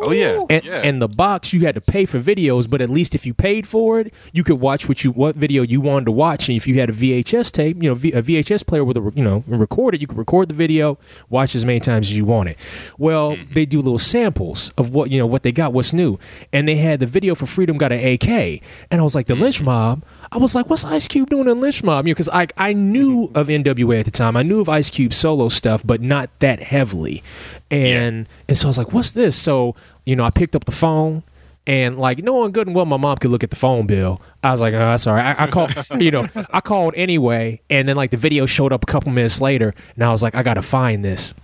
Oh 0.02 0.12
yeah, 0.12 0.44
And, 0.48 0.64
yeah. 0.64 0.82
and 0.82 1.02
the 1.02 1.08
box 1.08 1.52
you 1.52 1.60
had 1.60 1.74
to 1.74 1.80
pay 1.80 2.06
for 2.06 2.18
videos, 2.18 2.68
but 2.68 2.80
at 2.80 2.88
least 2.88 3.14
if 3.14 3.26
you 3.26 3.34
paid 3.34 3.66
for 3.66 4.00
it, 4.00 4.14
you 4.32 4.42
could 4.42 4.60
watch 4.60 4.88
what 4.88 5.04
you 5.04 5.10
what 5.12 5.36
video 5.36 5.62
you 5.62 5.80
wanted 5.80 6.06
to 6.06 6.12
watch. 6.12 6.48
And 6.48 6.56
if 6.56 6.66
you 6.66 6.74
had 6.76 6.88
a 6.88 6.92
VHS 6.92 7.52
tape, 7.52 7.82
you 7.82 7.90
know, 7.90 7.94
V- 7.94 8.12
a 8.12 8.22
VHS 8.22 8.66
player 8.66 8.84
with 8.84 8.96
a 8.96 9.12
you 9.14 9.22
know 9.22 9.44
record 9.46 9.94
it, 9.94 10.00
you 10.00 10.06
could 10.06 10.16
record 10.16 10.48
the 10.48 10.54
video, 10.54 10.98
watch 11.28 11.54
as 11.54 11.64
many 11.64 11.80
times 11.80 12.08
as 12.08 12.16
you 12.16 12.24
wanted. 12.24 12.56
Well, 12.98 13.36
hmm. 13.36 13.52
they 13.52 13.66
do 13.66 13.78
little 13.82 13.98
samples 13.98 14.70
of 14.78 14.94
what 14.94 15.10
you 15.10 15.18
know 15.18 15.26
what 15.26 15.42
they 15.42 15.52
got, 15.52 15.72
what's 15.72 15.92
new, 15.92 16.18
and 16.52 16.66
they 16.66 16.76
had 16.76 17.00
the 17.00 17.06
video 17.06 17.34
for 17.34 17.46
Freedom 17.46 17.76
got 17.76 17.92
an 17.92 17.98
AK, 17.98 18.62
and 18.90 19.00
I 19.00 19.02
was 19.02 19.14
like 19.14 19.26
the 19.26 19.34
hmm. 19.34 19.42
Lynch 19.42 19.62
Mob. 19.62 20.02
I 20.32 20.38
was 20.38 20.54
like, 20.54 20.70
what's 20.70 20.84
Ice 20.84 21.08
Cube 21.08 21.28
doing 21.28 21.48
in 21.48 21.60
Lynch 21.60 21.82
Mob? 21.82 22.06
You 22.06 22.12
know, 22.12 22.14
because 22.14 22.30
I 22.30 22.46
I 22.56 22.72
knew 22.72 23.26
hmm. 23.26 23.36
of 23.36 23.48
NWA 23.48 24.00
at 24.00 24.06
the 24.06 24.10
time, 24.10 24.36
I 24.36 24.42
knew 24.42 24.60
of 24.60 24.68
Ice 24.68 24.88
Cube 24.88 25.12
solo 25.12 25.48
stuff, 25.48 25.82
but 25.84 26.00
not 26.00 26.30
that 26.40 26.60
heavily, 26.60 27.22
and 27.70 28.26
and 28.48 28.56
so 28.56 28.66
I 28.66 28.70
was 28.70 28.78
like, 28.78 28.92
what's 28.92 29.12
this? 29.12 29.36
So 29.36 29.74
you 30.04 30.16
know, 30.16 30.24
I 30.24 30.30
picked 30.30 30.56
up 30.56 30.64
the 30.64 30.72
phone. 30.72 31.22
And 31.66 31.98
like 31.98 32.18
knowing 32.22 32.52
good 32.52 32.66
and 32.66 32.74
well, 32.74 32.86
my 32.86 32.96
mom 32.96 33.18
could 33.18 33.30
look 33.30 33.44
at 33.44 33.50
the 33.50 33.56
phone 33.56 33.86
bill. 33.86 34.20
I 34.42 34.50
was 34.50 34.62
like, 34.62 34.72
"Oh, 34.72 34.78
that's 34.78 35.06
all 35.06 35.14
right." 35.14 35.38
I, 35.38 35.44
I 35.44 35.46
called, 35.46 35.72
you 36.00 36.10
know, 36.10 36.26
I 36.50 36.60
called 36.60 36.94
anyway, 36.96 37.60
and 37.68 37.86
then 37.86 37.96
like 37.96 38.10
the 38.10 38.16
video 38.16 38.46
showed 38.46 38.72
up 38.72 38.82
a 38.82 38.86
couple 38.86 39.12
minutes 39.12 39.42
later, 39.42 39.74
and 39.94 40.02
I 40.02 40.10
was 40.10 40.22
like, 40.22 40.34
"I 40.34 40.42
gotta 40.42 40.62
find 40.62 41.04
this." 41.04 41.34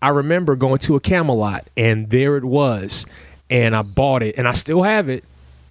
I 0.00 0.08
remember 0.08 0.56
going 0.56 0.78
to 0.78 0.96
a 0.96 1.00
Camelot, 1.00 1.68
and 1.76 2.08
there 2.08 2.38
it 2.38 2.44
was, 2.44 3.04
and 3.50 3.76
I 3.76 3.82
bought 3.82 4.22
it, 4.22 4.36
and 4.38 4.48
I 4.48 4.52
still 4.52 4.82
have 4.82 5.08
it. 5.10 5.22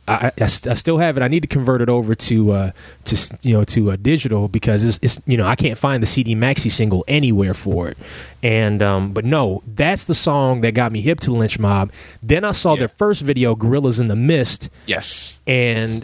I, 0.07 0.27
I, 0.27 0.43
I 0.43 0.45
still 0.47 0.97
have 0.99 1.17
it. 1.17 1.23
I 1.23 1.27
need 1.27 1.41
to 1.41 1.47
convert 1.47 1.81
it 1.81 1.89
over 1.89 2.15
to 2.15 2.51
uh, 2.51 2.71
to 3.05 3.37
you 3.41 3.57
know 3.57 3.63
to 3.65 3.91
uh, 3.91 3.97
digital 4.01 4.47
because 4.47 4.87
it's, 4.87 4.99
it's 5.01 5.19
you 5.27 5.37
know 5.37 5.45
I 5.45 5.55
can't 5.55 5.77
find 5.77 6.01
the 6.01 6.07
CD 6.07 6.35
maxi 6.35 6.71
single 6.71 7.03
anywhere 7.07 7.53
for 7.53 7.89
it. 7.89 7.97
And 8.41 8.81
um, 8.81 9.11
but 9.13 9.25
no, 9.25 9.63
that's 9.67 10.05
the 10.05 10.13
song 10.13 10.61
that 10.61 10.73
got 10.73 10.91
me 10.91 11.01
hip 11.01 11.19
to 11.21 11.31
Lynch 11.31 11.59
Mob. 11.59 11.91
Then 12.23 12.43
I 12.45 12.51
saw 12.53 12.75
their 12.75 12.87
first 12.87 13.21
video, 13.21 13.55
Gorillas 13.55 13.99
in 13.99 14.07
the 14.07 14.15
Mist, 14.15 14.69
Yes. 14.85 15.39
and 15.45 16.01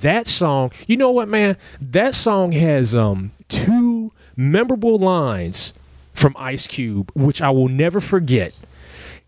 that 0.00 0.26
song 0.26 0.70
you 0.86 0.96
know 0.96 1.10
what 1.10 1.28
man 1.28 1.56
that 1.80 2.14
song 2.14 2.52
has 2.52 2.94
um 2.94 3.30
two 3.48 4.12
memorable 4.36 4.98
lines 4.98 5.72
from 6.12 6.34
ice 6.38 6.66
cube 6.66 7.10
which 7.14 7.40
i 7.42 7.50
will 7.50 7.68
never 7.68 8.00
forget 8.00 8.52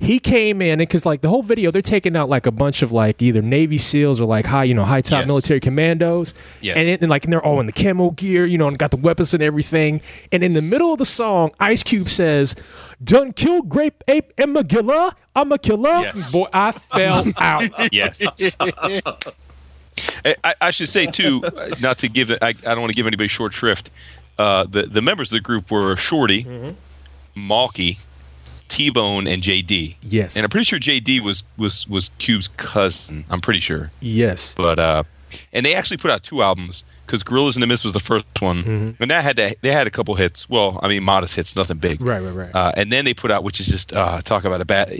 he 0.00 0.20
came 0.20 0.62
in 0.62 0.78
because 0.78 1.04
like 1.04 1.22
the 1.22 1.28
whole 1.28 1.42
video 1.42 1.70
they're 1.72 1.82
taking 1.82 2.16
out 2.16 2.28
like 2.28 2.46
a 2.46 2.52
bunch 2.52 2.82
of 2.82 2.92
like 2.92 3.20
either 3.20 3.42
navy 3.42 3.78
seals 3.78 4.20
or 4.20 4.26
like 4.26 4.46
high 4.46 4.62
you 4.62 4.72
know 4.74 4.84
high 4.84 5.00
top 5.00 5.18
Yes. 5.20 5.26
military 5.26 5.58
commandos 5.60 6.34
Yes. 6.60 6.76
and, 6.76 6.86
it- 6.86 7.00
and 7.02 7.10
like 7.10 7.24
and 7.24 7.32
they're 7.32 7.44
all 7.44 7.58
in 7.58 7.66
the 7.66 7.72
camo 7.72 8.12
gear 8.12 8.46
you 8.46 8.56
know 8.58 8.68
and 8.68 8.78
got 8.78 8.92
the 8.92 8.96
weapons 8.96 9.34
and 9.34 9.42
everything 9.42 10.00
and 10.30 10.44
in 10.44 10.52
the 10.54 10.62
middle 10.62 10.92
of 10.92 10.98
the 10.98 11.04
song 11.04 11.50
ice 11.58 11.82
cube 11.82 12.08
says 12.08 12.54
done 13.02 13.32
kill 13.32 13.62
grape 13.62 14.04
ape 14.06 14.32
and 14.38 14.54
magilla 14.54 15.12
i'm 15.34 15.50
a 15.50 15.58
killer 15.58 15.88
Yes. 16.02 16.30
boy 16.32 16.46
i 16.52 16.70
fell 16.70 17.24
out 17.38 17.64
Yes. 17.92 18.22
I, 18.60 20.36
I- 20.44 20.54
I 20.60 20.70
should 20.70 20.88
say 20.88 21.06
too, 21.06 21.42
uh, 21.44 21.74
not 21.80 21.98
to 21.98 22.08
give. 22.08 22.30
I, 22.30 22.36
I 22.40 22.52
don't 22.52 22.80
want 22.80 22.92
to 22.92 22.96
give 22.96 23.06
anybody 23.08 23.28
short 23.28 23.52
shrift. 23.52 23.90
Uh, 24.38 24.62
the 24.64 24.82
the 24.84 25.02
members 25.02 25.30
of 25.32 25.36
the 25.36 25.40
group 25.40 25.70
were 25.72 25.96
Shorty, 25.96 26.46
Malky, 27.36 28.04
T 28.68 28.90
Bone, 28.90 29.26
and 29.26 29.42
JD. 29.42 29.96
Yes. 30.02 30.36
and 30.36 30.44
I'm 30.44 30.50
pretty 30.50 30.64
sure 30.64 30.78
JD 30.78 31.20
was 31.20 31.42
was 31.56 31.88
was 31.88 32.10
Cube's 32.18 32.48
cousin. 32.48 33.24
I'm 33.30 33.40
pretty 33.40 33.60
sure, 33.60 33.90
yes 34.00 34.54
but 34.56 34.78
uh, 34.78 35.02
and 35.52 35.64
they 35.66 35.74
actually 35.74 35.96
put 35.98 36.10
out 36.10 36.22
two 36.22 36.42
albums 36.42 36.84
because 37.04 37.22
Gorillas 37.22 37.56
in 37.56 37.60
the 37.62 37.66
Mist 37.66 37.84
was 37.84 37.94
the 37.94 38.00
first 38.00 38.26
one, 38.40 38.62
Mm-hmm. 38.64 39.02
and 39.02 39.10
that 39.10 39.22
had 39.24 39.36
to, 39.36 39.56
they 39.62 39.72
had 39.72 39.86
a 39.86 39.90
couple 39.90 40.14
hits. 40.16 40.48
Well, 40.50 40.78
I 40.82 40.88
mean, 40.88 41.02
modest 41.02 41.36
hits, 41.36 41.56
nothing 41.56 41.78
big. 41.78 42.02
Right, 42.02 42.22
right, 42.22 42.34
right. 42.34 42.54
Uh, 42.54 42.72
and 42.76 42.92
then 42.92 43.06
they 43.06 43.14
put 43.14 43.30
out, 43.30 43.42
which 43.44 43.60
is 43.60 43.66
just 43.66 43.94
uh, 43.94 44.20
talk 44.20 44.44
about 44.44 44.60
a 44.60 44.66
bad, 44.66 44.92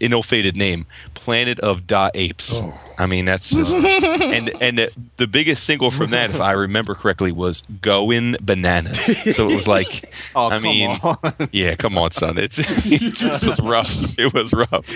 ill-fated 0.00 0.56
name, 0.58 0.84
Planet 1.14 1.58
of 1.60 1.86
Da 1.86 2.10
Apes. 2.12 2.58
Oh. 2.60 2.78
I 2.98 3.06
mean, 3.06 3.24
that's 3.24 3.50
just, 3.50 3.74
and 4.22 4.50
and 4.62 4.78
the, 4.78 4.94
the 5.16 5.26
biggest 5.26 5.64
single 5.64 5.90
from 5.90 6.10
that, 6.10 6.30
if 6.30 6.40
I 6.40 6.52
remember 6.52 6.94
correctly, 6.94 7.32
was 7.32 7.62
"Going 7.82 8.36
Bananas." 8.40 9.34
So 9.34 9.48
it 9.48 9.56
was 9.56 9.66
like, 9.68 10.12
Oh, 10.36 10.46
I 10.46 10.50
come 10.50 10.62
mean, 10.62 10.90
on. 11.02 11.16
yeah, 11.52 11.74
come 11.74 11.98
on, 11.98 12.10
son, 12.12 12.38
it's 12.38 12.58
it 12.86 13.14
just 13.14 13.46
was 13.46 13.60
rough. 13.60 14.18
It 14.18 14.32
was 14.32 14.52
rough. 14.52 14.88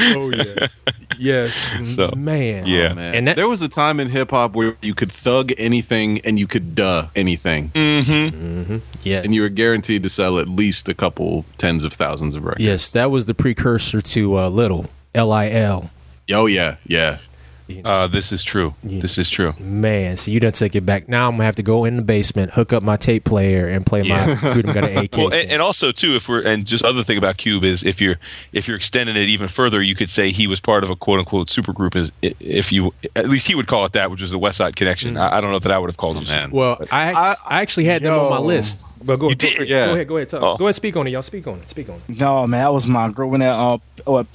Oh 0.00 0.30
yeah. 0.30 0.66
yes. 1.18 1.72
So, 1.94 2.10
man. 2.16 2.66
yeah. 2.66 2.92
Man. 2.92 3.14
And 3.14 3.28
that- 3.28 3.36
there 3.36 3.48
was 3.48 3.62
a 3.62 3.68
time 3.68 4.00
in 4.00 4.08
hip 4.10 4.30
hop 4.30 4.54
where 4.54 4.76
you 4.82 4.94
could 4.94 5.10
thug 5.10 5.52
anything 5.56 6.20
and 6.24 6.38
you 6.38 6.46
could 6.46 6.74
duh 6.74 7.08
anything, 7.16 7.70
Yes. 7.74 9.24
and 9.24 9.34
you 9.34 9.42
were 9.42 9.48
guaranteed 9.48 10.02
to 10.02 10.08
sell 10.08 10.38
at 10.38 10.48
least 10.48 10.88
a 10.88 10.94
couple 10.94 11.44
tens 11.58 11.84
of 11.84 11.92
thousands 11.92 12.34
of 12.34 12.44
records. 12.44 12.64
Yes, 12.64 12.90
that 12.90 13.10
was 13.10 13.26
the 13.26 13.34
precursor 13.34 14.02
to 14.02 14.38
uh, 14.38 14.48
Little 14.48 14.86
L 15.14 15.32
I 15.32 15.48
L. 15.50 15.90
Oh 16.32 16.46
yeah, 16.46 16.76
yeah. 16.86 17.18
Uh, 17.84 18.06
this 18.06 18.30
is 18.32 18.44
true. 18.44 18.74
This 18.84 19.18
is 19.18 19.28
true. 19.28 19.52
Man, 19.58 20.16
so 20.16 20.30
you 20.30 20.38
done 20.40 20.52
take 20.52 20.74
it 20.76 20.86
back. 20.86 21.08
Now 21.08 21.26
I'm 21.28 21.34
gonna 21.34 21.44
have 21.44 21.56
to 21.56 21.62
go 21.62 21.84
in 21.84 21.96
the 21.96 22.02
basement, 22.02 22.52
hook 22.52 22.72
up 22.72 22.82
my 22.82 22.96
tape 22.96 23.24
player, 23.24 23.66
and 23.68 23.84
play 23.84 24.02
Yeah. 24.02 24.26
my 24.26 24.36
Freedom 24.52 24.72
Got 24.72 24.84
an 24.90 24.98
AK. 24.98 25.16
Well, 25.16 25.34
and, 25.34 25.50
and 25.50 25.60
also 25.62 25.90
too, 25.92 26.14
if 26.16 26.28
we're 26.28 26.42
and 26.46 26.64
just 26.64 26.84
other 26.84 27.02
thing 27.02 27.18
about 27.18 27.38
Cube 27.38 27.64
is 27.64 27.82
if 27.82 28.00
you're 28.00 28.16
if 28.52 28.68
you're 28.68 28.76
extending 28.76 29.16
it 29.16 29.28
even 29.28 29.48
further, 29.48 29.82
you 29.82 29.94
could 29.94 30.10
say 30.10 30.30
he 30.30 30.46
was 30.46 30.60
part 30.60 30.84
of 30.84 30.90
a 30.90 30.96
quote 30.96 31.18
unquote 31.18 31.48
supergroup. 31.48 31.96
Is 31.96 32.12
if 32.22 32.72
you 32.72 32.94
at 33.16 33.28
least 33.28 33.48
he 33.48 33.54
would 33.54 33.66
call 33.66 33.84
it 33.84 33.92
that, 33.94 34.10
which 34.10 34.22
was 34.22 34.30
the 34.30 34.38
West 34.38 34.58
Side 34.58 34.76
Connection. 34.76 35.16
I, 35.16 35.38
I 35.38 35.40
don't 35.40 35.50
know 35.50 35.58
that 35.58 35.72
I 35.72 35.78
would 35.78 35.90
have 35.90 35.96
called 35.96 36.16
him. 36.18 36.24
man. 36.24 36.50
well, 36.52 36.78
I 36.92 37.12
I- 37.12 37.36
I 37.50 37.60
actually 37.62 37.86
had 37.86 38.02
them 38.02 38.18
on 38.18 38.30
my 38.30 38.38
list. 38.38 38.82
But 39.04 39.16
go, 39.18 39.28
You 39.28 39.34
did? 39.34 39.58
go, 39.58 39.64
Yeah. 39.64 39.86
go 39.86 39.92
ahead, 39.94 40.08
go 40.08 40.16
ahead, 40.16 40.28
talk. 40.30 40.42
Oh. 40.42 40.56
Go 40.56 40.64
ahead, 40.66 40.74
speak 40.74 40.96
on 40.96 41.06
it, 41.06 41.10
y'all. 41.10 41.22
Speak 41.22 41.46
on 41.46 41.58
it. 41.58 41.68
Speak 41.68 41.88
on 41.88 42.00
it. 42.08 42.18
No, 42.18 42.46
man, 42.46 42.60
that 42.62 42.72
was 42.72 42.86
my 42.86 43.10
girl 43.12 43.28
when 43.28 43.40
that 43.40 43.52
uh, 43.52 43.78
what 44.04 44.26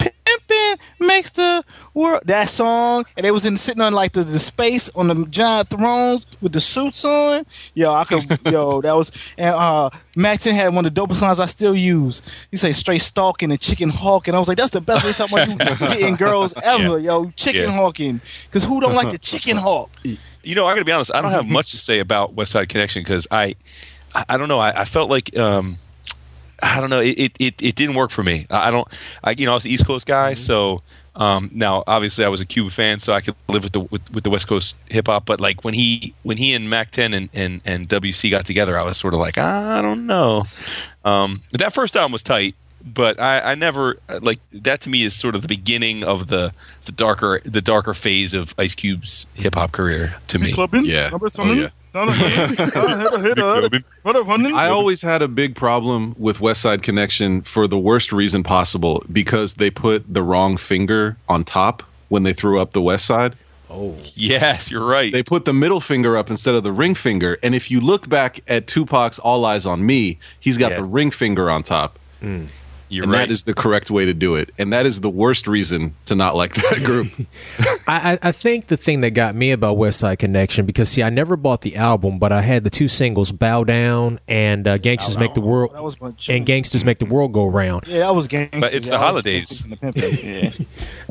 makes 1.00 1.30
the 1.30 1.64
world 1.94 2.22
that 2.26 2.48
song, 2.48 3.04
and 3.16 3.24
they 3.24 3.30
was 3.30 3.46
in 3.46 3.56
sitting 3.56 3.80
on 3.82 3.92
like 3.92 4.12
the, 4.12 4.22
the 4.22 4.38
space 4.38 4.88
on 4.94 5.08
the 5.08 5.26
giant 5.26 5.68
thrones 5.68 6.26
with 6.40 6.52
the 6.52 6.60
suits 6.60 7.04
on. 7.04 7.44
Yo, 7.74 7.92
I 7.92 8.04
could, 8.04 8.24
yo, 8.50 8.80
that 8.80 8.94
was 8.94 9.34
and 9.38 9.54
uh, 9.54 9.90
10 10.16 10.54
had 10.54 10.74
one 10.74 10.86
of 10.86 10.94
the 10.94 11.00
dopest 11.00 11.22
lines 11.22 11.40
I 11.40 11.46
still 11.46 11.74
use. 11.74 12.48
He 12.50 12.56
say 12.56 12.72
straight 12.72 13.00
stalking 13.02 13.50
and 13.50 13.60
chicken 13.60 13.88
hawking. 13.88 14.34
I 14.34 14.38
was 14.38 14.48
like, 14.48 14.58
that's 14.58 14.70
the 14.70 14.80
best 14.80 15.04
way 15.32 15.42
about 15.42 15.78
getting 15.78 16.16
girls 16.16 16.54
ever, 16.62 16.98
yo, 16.98 17.30
chicken 17.36 17.62
Yeah. 17.62 17.72
hawking. 17.72 18.20
Cause 18.50 18.64
who 18.64 18.80
don't 18.80 18.94
like 18.94 19.10
the 19.10 19.18
chicken 19.18 19.56
hawk? 19.56 19.90
You 20.44 20.56
know, 20.56 20.66
I 20.66 20.72
got 20.72 20.80
to 20.80 20.84
be 20.84 20.90
honest. 20.90 21.14
I 21.14 21.22
don't 21.22 21.30
have 21.30 21.46
much 21.46 21.70
to 21.70 21.78
say 21.78 22.00
about 22.00 22.34
West 22.34 22.50
Side 22.50 22.68
Connection 22.68 23.04
because 23.04 23.28
I, 23.30 23.54
I, 24.12 24.24
I 24.30 24.36
don't 24.36 24.48
know. 24.48 24.58
I, 24.58 24.80
I 24.80 24.84
felt 24.84 25.08
like. 25.08 25.36
Um, 25.38 25.78
I 26.62 26.80
don't 26.80 26.90
know. 26.90 27.00
It, 27.00 27.18
it, 27.18 27.32
it, 27.40 27.62
it 27.62 27.74
didn't 27.74 27.96
work 27.96 28.10
for 28.10 28.22
me. 28.22 28.46
I 28.50 28.68
I 28.68 28.70
don't. 28.70 28.88
I 29.24 29.32
you 29.32 29.46
know 29.46 29.52
I 29.52 29.54
was 29.54 29.64
an 29.64 29.72
East 29.72 29.86
Coast 29.86 30.06
guy, 30.06 30.34
so 30.34 30.82
um, 31.14 31.50
now 31.52 31.84
obviously 31.86 32.24
I 32.24 32.28
was 32.28 32.40
a 32.40 32.46
Cuba 32.46 32.70
fan, 32.70 33.00
so 33.00 33.12
I 33.12 33.20
could 33.20 33.34
live 33.48 33.64
with 33.64 33.72
the 33.72 33.80
with, 33.80 34.12
with 34.14 34.24
the 34.24 34.30
West 34.30 34.48
Coast 34.48 34.76
hip 34.90 35.08
hop. 35.08 35.26
But 35.26 35.40
like 35.40 35.64
when 35.64 35.74
he 35.74 36.14
when 36.22 36.36
he 36.36 36.54
and 36.54 36.70
Mack 36.70 36.90
Ten 36.90 37.12
and, 37.12 37.28
and, 37.34 37.60
and 37.64 37.88
WC 37.88 38.30
got 38.30 38.46
together, 38.46 38.78
I 38.78 38.82
was 38.84 38.96
sort 38.96 39.12
of 39.14 39.20
like 39.20 39.38
I 39.38 39.82
don't 39.82 40.06
know. 40.06 40.42
Um, 41.04 41.42
but 41.50 41.60
that 41.60 41.74
first 41.74 41.96
album 41.96 42.12
was 42.12 42.22
tight, 42.22 42.54
but 42.84 43.20
I, 43.20 43.52
I 43.52 43.54
never 43.54 43.98
like 44.20 44.38
that. 44.52 44.80
To 44.82 44.90
me, 44.90 45.02
is 45.02 45.14
sort 45.14 45.34
of 45.34 45.42
the 45.42 45.48
beginning 45.48 46.04
of 46.04 46.28
the 46.28 46.52
the 46.84 46.92
darker 46.92 47.40
the 47.44 47.60
darker 47.60 47.92
phase 47.92 48.34
of 48.34 48.54
Ice 48.58 48.74
Cube's 48.74 49.26
hip 49.34 49.54
hop 49.54 49.72
career. 49.72 50.14
To 50.28 50.38
me, 50.38 50.52
Clubbing? 50.52 50.84
Yeah. 50.84 51.10
Number 51.10 51.28
Oh, 51.38 51.52
yeah. 51.52 51.68
I 54.54 54.68
always 54.68 55.02
had 55.02 55.20
a 55.20 55.28
big 55.28 55.54
problem 55.54 56.14
with 56.18 56.40
West 56.40 56.62
Side 56.62 56.82
Connection 56.82 57.42
for 57.42 57.68
the 57.68 57.78
worst 57.78 58.12
reason 58.12 58.42
possible 58.42 59.04
because 59.12 59.56
they 59.56 59.70
put 59.70 60.02
the 60.12 60.22
wrong 60.22 60.56
finger 60.56 61.18
on 61.28 61.44
top 61.44 61.82
when 62.08 62.22
they 62.22 62.32
threw 62.32 62.58
up 62.60 62.70
the 62.72 62.80
West 62.82 63.04
Side. 63.04 63.36
Oh. 63.68 63.96
Yes, 64.14 64.70
you're 64.70 64.86
right. 64.86 65.12
They 65.12 65.22
put 65.22 65.44
the 65.46 65.54
middle 65.54 65.80
finger 65.80 66.16
up 66.16 66.30
instead 66.30 66.54
of 66.54 66.62
the 66.62 66.72
ring 66.72 66.94
finger. 66.94 67.38
And 67.42 67.54
if 67.54 67.70
you 67.70 67.80
look 67.80 68.08
back 68.08 68.40
at 68.48 68.66
Tupac's 68.66 69.18
All 69.18 69.44
Eyez 69.44 69.66
on 69.66 69.84
Me, 69.86 70.18
he's 70.40 70.58
got 70.58 70.76
the 70.76 70.84
ring 70.84 71.10
finger 71.10 71.50
on 71.50 71.62
top. 71.62 71.98
Hmm. 72.20 72.46
You're 72.92 73.04
and 73.04 73.12
right. 73.12 73.18
that 73.20 73.30
is 73.30 73.44
the 73.44 73.54
correct 73.54 73.90
way 73.90 74.04
to 74.04 74.12
do 74.14 74.34
it. 74.36 74.50
And 74.58 74.72
that 74.72 74.84
is 74.86 75.00
the 75.00 75.08
worst 75.10 75.46
reason 75.46 75.94
to 76.04 76.14
not 76.14 76.36
like 76.36 76.54
that 76.54 76.80
group. 76.84 77.06
I, 77.88 78.12
I 78.12 78.28
I 78.28 78.32
think 78.32 78.66
the 78.66 78.76
thing 78.76 79.00
that 79.00 79.12
got 79.12 79.34
me 79.34 79.50
about 79.50 79.78
West 79.78 79.98
Side 79.98 80.18
Connection 80.18 80.66
because 80.66 80.88
see 80.90 81.02
I 81.02 81.10
never 81.10 81.36
bought 81.36 81.62
the 81.62 81.76
album, 81.76 82.18
but 82.18 82.32
I 82.32 82.42
had 82.42 82.64
the 82.64 82.70
two 82.70 82.88
singles 82.88 83.32
"Bow 83.32 83.64
Down" 83.64 84.18
and 84.28 84.68
uh, 84.68 84.76
"Gangsters 84.78 85.18
Make 85.18 85.34
the 85.34 85.40
World" 85.40 85.72
That 85.74 85.82
was 85.82 86.00
my 86.00 86.12
and 86.28 86.44
"Gangsters 86.44 86.84
Make 86.84 86.98
the 86.98 87.06
World 87.06 87.32
Go 87.32 87.46
Round." 87.46 87.84
Yeah, 87.86 88.00
that 88.00 88.14
was 88.14 88.28
gangsters. 88.28 88.60
But 88.60 88.74
it's 88.74 88.86
the 88.86 88.92
Yeah, 88.92 88.98
holidays. 88.98 89.64
in 89.64 89.70
the 89.70 89.76
pimpin', 89.78 90.58
Yeah. 90.58 90.64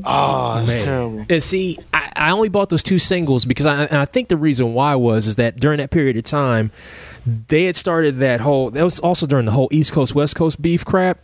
oh, 0.05 0.59
that's 0.65 0.83
terrible. 0.83 1.25
And 1.29 1.41
see, 1.41 1.79
I, 1.93 2.11
I 2.15 2.31
only 2.31 2.49
bought 2.49 2.69
those 2.69 2.83
two 2.83 2.99
singles 2.99 3.43
because 3.45 3.65
I, 3.65 3.85
and 3.85 3.97
I 3.97 4.05
think 4.05 4.29
the 4.29 4.37
reason 4.37 4.73
why 4.73 4.95
was 4.95 5.25
is 5.27 5.35
that 5.37 5.59
during 5.59 5.77
that 5.79 5.89
period 5.91 6.15
of 6.17 6.23
time, 6.23 6.71
they 7.47 7.65
had 7.65 7.75
started 7.75 8.17
that 8.17 8.41
whole. 8.41 8.69
That 8.69 8.83
was 8.83 8.99
also 8.99 9.25
during 9.25 9.45
the 9.45 9.51
whole 9.51 9.67
East 9.71 9.91
Coast 9.93 10.13
West 10.15 10.35
Coast 10.35 10.61
beef 10.61 10.85
crap, 10.85 11.19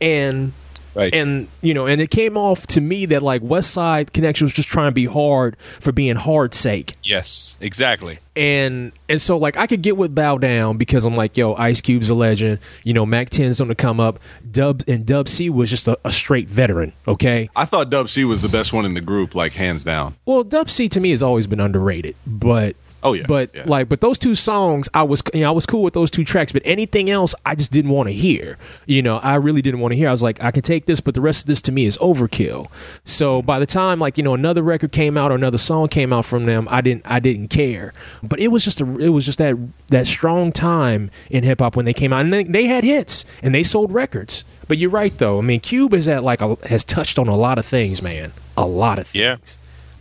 and 0.00 0.52
Right. 0.94 1.14
And 1.14 1.48
you 1.62 1.72
know, 1.74 1.86
and 1.86 2.00
it 2.00 2.10
came 2.10 2.36
off 2.36 2.66
to 2.68 2.80
me 2.80 3.06
that 3.06 3.22
like 3.22 3.42
West 3.42 3.70
Side 3.70 4.12
Connection 4.12 4.44
was 4.44 4.52
just 4.52 4.68
trying 4.68 4.88
to 4.88 4.94
be 4.94 5.04
hard 5.04 5.56
for 5.58 5.92
being 5.92 6.16
hard 6.16 6.54
sake. 6.54 6.96
yes, 7.02 7.56
exactly. 7.60 8.18
And 8.34 8.92
and 9.08 9.20
so 9.20 9.36
like 9.36 9.56
I 9.56 9.66
could 9.66 9.82
get 9.82 9.96
with 9.96 10.14
Bow 10.14 10.38
Down 10.38 10.76
because 10.78 11.04
I'm 11.04 11.14
like, 11.14 11.36
yo, 11.36 11.54
Ice 11.54 11.80
Cube's 11.80 12.10
a 12.10 12.14
legend. 12.14 12.58
You 12.82 12.94
know, 12.94 13.06
Mack 13.06 13.30
10's 13.30 13.60
on 13.60 13.68
the 13.68 13.74
come 13.74 14.00
up. 14.00 14.18
Dub 14.50 14.82
and 14.88 15.06
Dub 15.06 15.28
C 15.28 15.48
was 15.48 15.70
just 15.70 15.86
a, 15.86 15.98
a 16.04 16.10
straight 16.10 16.48
veteran. 16.48 16.92
Okay. 17.06 17.48
I 17.54 17.64
thought 17.66 17.90
Dub 17.90 18.08
C 18.08 18.24
was 18.24 18.42
the 18.42 18.48
best 18.48 18.72
one 18.72 18.84
in 18.84 18.94
the 18.94 19.00
group, 19.00 19.34
like 19.34 19.52
hands 19.52 19.84
down. 19.84 20.16
Well, 20.26 20.42
Dub 20.42 20.68
C 20.68 20.88
to 20.88 21.00
me 21.00 21.10
has 21.10 21.22
always 21.22 21.46
been 21.46 21.60
underrated, 21.60 22.16
but 22.26 22.74
Oh, 23.02 23.14
yeah, 23.14 23.24
but 23.26 23.54
yeah. 23.54 23.62
like 23.66 23.88
but 23.88 24.00
those 24.00 24.18
two 24.18 24.34
songs, 24.34 24.88
I 24.92 25.02
was 25.02 25.22
you 25.32 25.40
know 25.40 25.48
I 25.48 25.52
was 25.52 25.66
cool 25.66 25.82
with 25.82 25.94
those 25.94 26.10
two 26.10 26.24
tracks, 26.24 26.52
but 26.52 26.62
anything 26.64 27.08
else, 27.08 27.34
I 27.46 27.54
just 27.54 27.72
didn't 27.72 27.90
want 27.90 28.08
to 28.08 28.12
hear. 28.12 28.58
You 28.86 29.02
know, 29.02 29.18
I 29.18 29.36
really 29.36 29.62
didn't 29.62 29.80
want 29.80 29.92
to 29.92 29.96
hear. 29.96 30.08
I 30.08 30.10
was 30.10 30.22
like, 30.22 30.42
I 30.42 30.50
can 30.50 30.62
take 30.62 30.86
this, 30.86 31.00
but 31.00 31.14
the 31.14 31.20
rest 31.20 31.44
of 31.44 31.46
this 31.46 31.62
to 31.62 31.72
me 31.72 31.86
is 31.86 31.96
overkill. 31.98 32.70
So 33.04 33.38
mm-hmm. 33.38 33.46
by 33.46 33.58
the 33.58 33.66
time 33.66 33.98
like 33.98 34.18
you 34.18 34.24
know 34.24 34.34
another 34.34 34.62
record 34.62 34.92
came 34.92 35.16
out 35.16 35.32
or 35.32 35.34
another 35.34 35.58
song 35.58 35.88
came 35.88 36.12
out 36.12 36.24
from 36.24 36.46
them, 36.46 36.68
I 36.70 36.80
didn't 36.80 37.02
I 37.06 37.20
didn't 37.20 37.48
care. 37.48 37.92
But 38.22 38.38
it 38.40 38.48
was 38.48 38.64
just 38.64 38.80
a 38.80 38.98
it 38.98 39.10
was 39.10 39.24
just 39.24 39.38
that 39.38 39.56
that 39.88 40.06
strong 40.06 40.52
time 40.52 41.10
in 41.30 41.44
hip 41.44 41.60
hop 41.60 41.76
when 41.76 41.86
they 41.86 41.94
came 41.94 42.12
out, 42.12 42.20
and 42.20 42.32
they, 42.32 42.44
they 42.44 42.66
had 42.66 42.84
hits 42.84 43.24
and 43.42 43.54
they 43.54 43.62
sold 43.62 43.92
records. 43.92 44.44
But 44.68 44.78
you're 44.78 44.90
right 44.90 45.16
though. 45.16 45.38
I 45.38 45.42
mean, 45.42 45.60
Cube 45.60 45.94
is 45.94 46.06
at 46.06 46.22
like 46.22 46.40
a, 46.42 46.56
has 46.68 46.84
touched 46.84 47.18
on 47.18 47.28
a 47.28 47.34
lot 47.34 47.58
of 47.58 47.66
things, 47.66 48.02
man. 48.02 48.32
A 48.56 48.66
lot 48.66 48.98
of 48.98 49.08
things. 49.08 49.20
Yeah. 49.20 49.36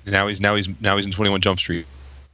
Now 0.05 0.27
he's 0.27 0.41
now 0.41 0.55
he's 0.55 0.67
now 0.81 0.95
he's 0.95 1.05
in 1.05 1.11
Twenty 1.11 1.31
One 1.31 1.41
Jump 1.41 1.59
Street. 1.59 1.85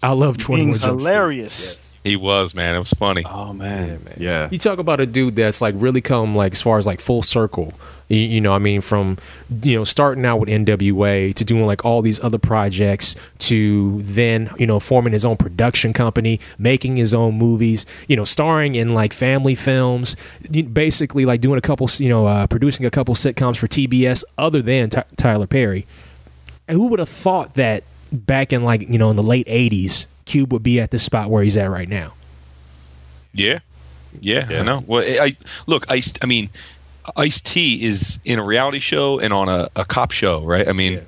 I 0.04 0.12
love 0.12 0.38
Twenty 0.38 0.64
Being 0.64 0.72
One 0.72 0.80
Jump 0.80 1.00
Street. 1.00 1.10
hilarious. 1.10 2.00
He 2.04 2.16
was 2.16 2.54
man. 2.54 2.76
It 2.76 2.80
was 2.80 2.92
funny. 2.94 3.24
Oh 3.26 3.52
man, 3.52 4.00
yeah. 4.18 4.48
You 4.52 4.60
talk 4.60 4.78
about 4.78 5.00
a 5.00 5.08
dude 5.08 5.36
that's 5.36 5.60
like 5.62 5.74
really 5.78 6.02
come 6.02 6.36
like 6.36 6.52
as 6.52 6.62
far 6.62 6.78
as 6.78 6.86
like 6.86 7.02
full 7.02 7.24
circle. 7.24 7.74
You, 8.10 8.20
you 8.20 8.42
know, 8.42 8.54
I 8.54 8.60
mean, 8.60 8.82
from 8.82 9.18
you 9.64 9.76
know 9.76 9.84
starting 9.84 10.24
out 10.24 10.38
with 10.38 10.48
NWA 10.48 11.34
to 11.34 11.44
doing 11.44 11.66
like 11.66 11.84
all 11.84 12.04
these 12.04 12.24
other 12.24 12.38
projects 12.38 13.16
to 13.40 14.04
then 14.04 14.52
you 14.60 14.68
know 14.68 14.80
forming 14.80 15.14
his 15.14 15.26
own 15.26 15.38
production 15.38 15.94
company, 15.94 16.40
making 16.60 16.98
his 16.98 17.16
own 17.16 17.40
movies. 17.40 17.88
You 18.08 18.16
know, 18.18 18.24
starring 18.26 18.76
in 18.76 18.94
like 18.94 19.12
family 19.12 19.56
films, 19.56 20.16
basically 20.74 21.26
like 21.26 21.42
doing 21.42 21.58
a 21.58 21.62
couple, 21.62 21.88
you 21.98 22.10
know, 22.10 22.28
uh, 22.28 22.46
producing 22.46 22.86
a 22.86 22.92
couple 22.92 23.16
sitcoms 23.16 23.58
for 23.58 23.66
TBS 23.66 24.24
other 24.38 24.62
than 24.62 24.92
Ty 24.92 25.06
Tyler 25.16 25.48
Perry. 25.48 25.88
And 26.68 26.78
who 26.78 26.86
would 26.90 27.00
have 27.00 27.10
thought 27.10 27.56
that 27.56 27.84
back 28.12 28.54
in 28.54 28.64
like 28.64 28.90
you 28.90 28.98
know 28.98 29.10
in 29.10 29.16
the 29.16 29.24
late 29.24 29.48
'80s, 29.48 30.08
Cube 30.26 30.52
would 30.54 30.64
be 30.64 30.80
at 30.80 30.92
the 30.92 31.00
spot 31.00 31.30
where 31.30 31.44
he's 31.44 31.58
at 31.58 31.70
right 31.70 31.90
now? 31.90 32.14
Yeah. 33.34 33.60
Yeah, 34.22 34.48
I 34.50 34.64
know. 34.64 34.84
Well, 34.88 35.04
I, 35.04 35.26
I 35.26 35.34
look. 35.68 35.86
Ice. 35.92 36.14
I 36.22 36.26
mean, 36.26 36.50
Ice 37.18 37.42
T 37.42 37.84
is 37.84 38.18
in 38.26 38.40
a 38.40 38.44
reality 38.46 38.80
show 38.80 39.20
and 39.20 39.34
on 39.34 39.50
a, 39.50 39.70
a 39.76 39.84
cop 39.84 40.12
show, 40.12 40.44
right? 40.44 40.68
I 40.68 40.72
mean, 40.72 41.02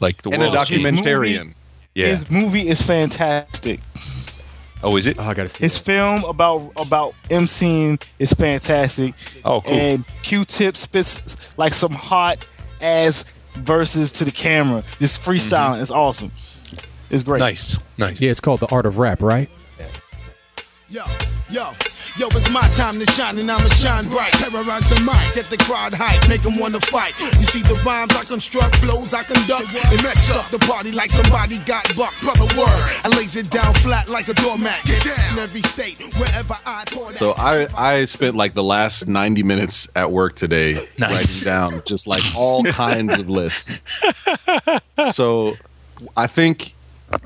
like 0.00 0.22
the 0.22 0.30
And 0.30 0.42
a 0.42 0.50
world. 0.50 0.68
His 0.68 0.84
documentarian. 0.84 1.54
yeah. 1.94 2.06
His 2.06 2.30
movie 2.30 2.68
is 2.68 2.82
fantastic. 2.82 3.80
oh, 4.82 4.96
is 4.96 5.06
it? 5.06 5.18
Oh, 5.20 5.24
I 5.24 5.34
gotta 5.34 5.48
see. 5.48 5.62
His 5.64 5.78
film 5.78 6.24
about 6.24 6.72
about 6.76 7.14
MCing 7.30 8.02
is 8.18 8.32
fantastic. 8.32 9.14
Oh, 9.44 9.60
cool. 9.60 9.72
And 9.72 10.04
Q-Tip 10.22 10.76
spits 10.76 11.56
like 11.56 11.72
some 11.72 11.92
hot 11.92 12.44
ass 12.80 13.32
verses 13.58 14.12
to 14.12 14.24
the 14.24 14.30
camera, 14.32 14.82
just 14.98 15.22
freestyling. 15.22 15.74
Mm-hmm. 15.74 15.82
It's 15.82 15.90
awesome. 15.90 16.32
It's 17.10 17.22
great. 17.22 17.40
Nice. 17.40 17.78
Nice. 17.96 18.20
Yeah, 18.20 18.30
it's 18.30 18.40
called 18.40 18.60
The 18.60 18.68
Art 18.68 18.86
of 18.86 18.98
Rap, 18.98 19.22
right? 19.22 19.48
Yo, 20.90 21.04
yo, 21.50 21.72
yo, 22.18 22.26
it's 22.28 22.50
my 22.50 22.60
time 22.74 22.98
to 22.98 23.06
shine 23.12 23.38
and 23.38 23.50
I'ma 23.50 23.68
shine 23.68 24.04
bright. 24.08 24.32
Terrorize 24.32 24.88
the 24.90 25.00
mic, 25.06 25.34
get 25.34 25.46
the 25.46 25.56
crowd 25.58 25.94
hype, 25.94 26.28
make 26.28 26.42
them 26.42 26.58
wanna 26.58 26.80
fight. 26.80 27.18
You 27.20 27.46
see 27.46 27.62
the 27.62 27.80
rhymes 27.86 28.14
I 28.16 28.24
construct, 28.24 28.76
flows 28.76 29.14
I 29.14 29.22
conduct, 29.22 29.70
and 29.92 30.02
mess 30.02 30.28
up 30.30 30.46
the 30.50 30.58
party 30.58 30.92
like 30.92 31.10
somebody 31.10 31.58
got 31.60 31.84
bucked. 31.96 32.20
Brother 32.22 32.46
word, 32.58 32.82
I 33.04 33.08
lays 33.16 33.36
it 33.36 33.50
down 33.50 33.72
flat 33.74 34.08
like 34.08 34.28
a 34.28 34.34
doormat. 34.34 34.84
Get 34.84 35.04
down 35.04 35.32
in 35.32 35.38
every 35.38 35.62
state, 35.62 35.98
wherever 36.16 36.56
I 36.66 36.84
pour. 36.88 37.14
So 37.14 37.34
I 37.38 37.66
I 37.76 38.04
spent 38.04 38.36
like 38.36 38.54
the 38.54 38.64
last 38.64 39.06
90 39.08 39.42
minutes 39.44 39.88
at 39.94 40.10
work 40.10 40.34
today 40.34 40.74
Nice. 40.98 41.44
writing 41.44 41.44
down 41.44 41.82
just 41.86 42.06
like 42.06 42.22
all 42.36 42.64
kinds 42.64 43.18
of 43.18 43.28
lists. 43.30 43.84
So 45.12 45.56
I 46.16 46.26
think 46.26 46.72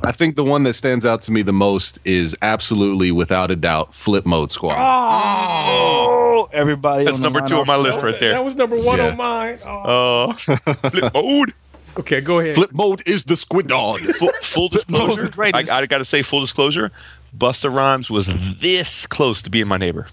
I 0.04 0.12
think 0.12 0.36
the 0.36 0.44
one 0.44 0.62
that 0.64 0.74
stands 0.74 1.04
out 1.04 1.22
to 1.22 1.32
me 1.32 1.42
the 1.42 1.52
most 1.52 1.98
is 2.04 2.36
absolutely 2.42 3.10
without 3.12 3.50
a 3.50 3.56
doubt 3.56 3.94
Flip 3.94 4.24
Mode 4.24 4.50
Squad. 4.50 4.76
Oh, 4.78 6.48
everybody. 6.52 7.04
That's 7.04 7.16
on 7.16 7.22
the 7.22 7.30
number 7.30 7.46
two 7.46 7.56
on 7.56 7.66
my 7.66 7.76
list 7.76 8.02
right 8.02 8.18
there. 8.18 8.32
That 8.32 8.44
was 8.44 8.56
number 8.56 8.76
one 8.76 8.98
Yeah. 8.98 9.10
on 9.10 9.16
mine. 9.16 9.58
Oh. 9.66 10.30
Uh, 10.30 10.32
flip 10.90 11.14
mode. 11.14 11.52
Okay, 11.98 12.20
go 12.20 12.38
ahead. 12.40 12.54
Flip 12.54 12.72
Mode 12.72 13.06
is 13.06 13.24
the 13.24 13.36
squid 13.36 13.66
dog. 13.66 14.00
Full, 14.00 14.30
full 14.42 14.68
disclosure. 14.68 15.26
I, 15.26 15.28
greatest. 15.28 15.70
I 15.70 15.84
got 15.86 15.98
to 15.98 16.04
say, 16.06 16.22
full 16.22 16.40
disclosure. 16.40 16.90
Busta 17.36 17.74
Rhymes 17.74 18.10
was 18.10 18.28
this 18.60 19.06
close 19.06 19.42
to 19.42 19.50
being 19.50 19.68
my 19.68 19.76
neighbor. 19.76 20.06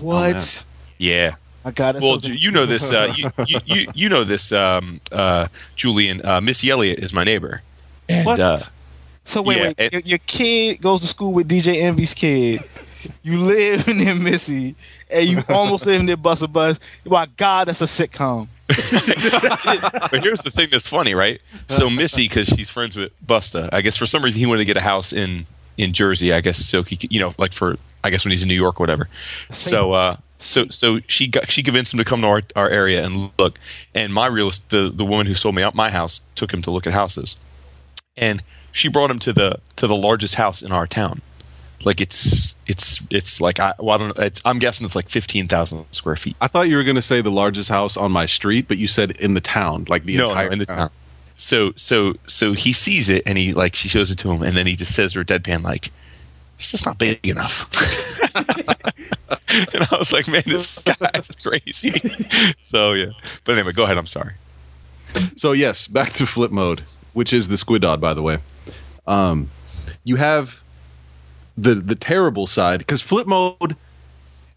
What? 0.00 0.66
Yeah. 0.98 1.34
I 1.64 1.70
got 1.72 1.96
it. 1.96 2.02
Well, 2.02 2.18
you 2.20 2.50
know 2.50 2.66
this. 2.66 2.92
Uh, 2.92 3.12
you, 3.16 3.30
you, 3.46 3.60
you 3.64 3.86
you 3.94 4.08
know 4.08 4.24
this, 4.24 4.52
um, 4.52 5.00
uh, 5.12 5.48
Julian. 5.74 6.24
Uh, 6.24 6.40
Missy 6.40 6.70
Elliott 6.70 6.98
is 7.00 7.12
my 7.12 7.24
neighbor. 7.24 7.62
And, 8.08 8.26
What? 8.26 8.40
Uh, 8.40 8.56
So 9.24 9.42
wait, 9.42 9.56
Yeah, 9.58 9.62
wait. 9.64 9.74
it- 9.78 9.92
your, 9.92 10.02
your 10.02 10.18
kid 10.26 10.80
goes 10.80 11.00
to 11.02 11.06
school 11.06 11.32
with 11.32 11.48
DJ 11.48 11.82
Envy's 11.82 12.14
kid. 12.14 12.60
You 13.22 13.40
live 13.40 13.86
near 13.96 14.14
Missy, 14.14 14.74
and 15.10 15.28
you 15.28 15.42
almost 15.48 15.86
live 15.86 16.02
near 16.02 16.16
Busta 16.16 16.52
Bus. 16.52 16.80
My 17.04 17.26
God, 17.36 17.68
that's 17.68 17.80
a 17.80 17.84
sitcom. 17.84 18.48
but 18.68 20.20
here's 20.22 20.40
the 20.42 20.50
thing 20.50 20.68
that's 20.70 20.88
funny, 20.88 21.14
right? 21.14 21.40
So 21.68 21.88
Missy, 21.88 22.26
because 22.28 22.48
she's 22.48 22.68
friends 22.68 22.96
with 22.96 23.12
Busta, 23.24 23.68
I 23.72 23.80
guess 23.82 23.96
for 23.96 24.06
some 24.06 24.24
reason 24.24 24.40
he 24.40 24.46
wanted 24.46 24.60
to 24.60 24.64
get 24.64 24.76
a 24.76 24.80
house 24.80 25.12
in 25.12 25.46
in 25.76 25.92
Jersey. 25.92 26.32
I 26.32 26.40
guess 26.40 26.58
so 26.66 26.82
he, 26.82 26.96
could, 26.96 27.12
you 27.12 27.20
know, 27.20 27.32
like 27.38 27.52
for 27.52 27.76
I 28.02 28.10
guess 28.10 28.24
when 28.24 28.30
he's 28.32 28.42
in 28.42 28.48
New 28.48 28.54
York 28.54 28.80
or 28.80 28.82
whatever. 28.82 29.08
So 29.50 29.92
uh, 29.92 30.16
so 30.38 30.64
so 30.70 30.98
she 31.06 31.28
got 31.28 31.48
she 31.50 31.62
convinced 31.62 31.92
him 31.94 31.98
to 31.98 32.04
come 32.04 32.22
to 32.22 32.26
our, 32.26 32.42
our 32.56 32.68
area 32.68 33.04
and 33.04 33.30
look. 33.38 33.58
And 33.94 34.12
my 34.12 34.26
real 34.26 34.50
the 34.68 34.90
the 34.92 35.04
woman 35.04 35.26
who 35.26 35.34
sold 35.34 35.54
me 35.54 35.62
out 35.62 35.74
my 35.76 35.90
house 35.90 36.22
took 36.34 36.52
him 36.52 36.62
to 36.62 36.70
look 36.72 36.86
at 36.88 36.92
houses, 36.92 37.36
and 38.16 38.42
she 38.72 38.88
brought 38.88 39.10
him 39.10 39.18
to 39.20 39.32
the 39.32 39.58
to 39.76 39.86
the 39.86 39.96
largest 39.96 40.34
house 40.34 40.62
in 40.62 40.72
our 40.72 40.86
town. 40.86 41.22
Like 41.84 42.00
it's 42.00 42.56
it's 42.66 43.00
it's 43.10 43.40
like 43.40 43.60
I 43.60 43.74
well 43.78 43.94
I 43.94 43.98
don't 43.98 44.18
know. 44.18 44.24
It's, 44.24 44.40
I'm 44.44 44.58
guessing 44.58 44.84
it's 44.84 44.96
like 44.96 45.08
fifteen 45.08 45.48
thousand 45.48 45.86
square 45.92 46.16
feet. 46.16 46.36
I 46.40 46.48
thought 46.48 46.68
you 46.68 46.76
were 46.76 46.84
going 46.84 46.96
to 46.96 47.02
say 47.02 47.20
the 47.20 47.30
largest 47.30 47.68
house 47.68 47.96
on 47.96 48.12
my 48.12 48.26
street, 48.26 48.66
but 48.68 48.78
you 48.78 48.86
said 48.86 49.12
in 49.12 49.34
the 49.34 49.40
town, 49.40 49.86
like 49.88 50.04
the 50.04 50.16
no, 50.16 50.30
entire 50.30 50.46
no, 50.46 50.52
in 50.52 50.58
the 50.58 50.66
town. 50.66 50.90
So 51.36 51.72
so 51.76 52.14
so 52.26 52.54
he 52.54 52.72
sees 52.72 53.08
it 53.08 53.22
and 53.26 53.36
he 53.36 53.52
like 53.52 53.74
she 53.74 53.88
shows 53.88 54.10
it 54.10 54.16
to 54.18 54.30
him 54.30 54.42
and 54.42 54.56
then 54.56 54.66
he 54.66 54.74
just 54.74 54.94
says 54.94 55.12
her 55.12 55.24
deadpan 55.24 55.62
like, 55.62 55.90
"It's 56.56 56.70
just 56.70 56.86
not 56.86 56.98
big 56.98 57.26
enough." 57.26 57.68
and 59.74 59.86
I 59.90 59.96
was 59.98 60.12
like, 60.12 60.28
"Man, 60.28 60.42
this 60.46 60.78
guy's 60.78 61.36
crazy." 61.36 61.92
so 62.62 62.94
yeah, 62.94 63.10
but 63.44 63.58
anyway, 63.58 63.72
go 63.72 63.84
ahead. 63.84 63.98
I'm 63.98 64.06
sorry. 64.06 64.32
So 65.36 65.52
yes, 65.52 65.86
back 65.86 66.12
to 66.12 66.26
flip 66.26 66.50
mode, 66.50 66.80
which 67.16 67.32
is 67.32 67.48
the 67.48 67.56
squid 67.56 67.80
dog, 67.80 68.00
by 68.00 68.12
the 68.12 68.22
way. 68.22 68.38
Um, 69.06 69.48
you 70.04 70.16
have 70.16 70.62
the 71.56 71.74
the 71.74 71.94
terrible 71.94 72.46
side 72.46 72.78
because 72.80 73.00
flip 73.00 73.26
mode 73.26 73.76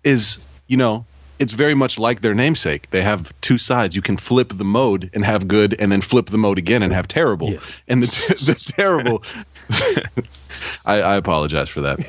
is 0.03 0.45
you 0.67 0.75
know 0.75 1.05
it's 1.39 1.53
very 1.53 1.73
much 1.73 1.97
like 1.97 2.19
their 2.21 2.33
namesake. 2.33 2.89
They 2.91 3.01
have 3.01 3.33
two 3.39 3.57
sides. 3.57 3.95
You 3.95 4.01
can 4.01 4.17
flip 4.17 4.49
the 4.49 4.65
mode 4.65 5.09
and 5.13 5.23
have 5.23 5.47
good, 5.47 5.73
and 5.79 5.89
then 5.89 6.01
flip 6.01 6.25
the 6.27 6.37
mode 6.37 6.57
again 6.57 6.83
and 6.83 6.93
have 6.93 7.07
terrible. 7.07 7.49
Yes. 7.49 7.71
And 7.87 8.03
the 8.03 8.07
the 8.45 8.55
terrible. 8.55 9.23
I, 10.85 11.01
I 11.01 11.15
apologize 11.15 11.69
for 11.69 11.79
that. 11.79 11.99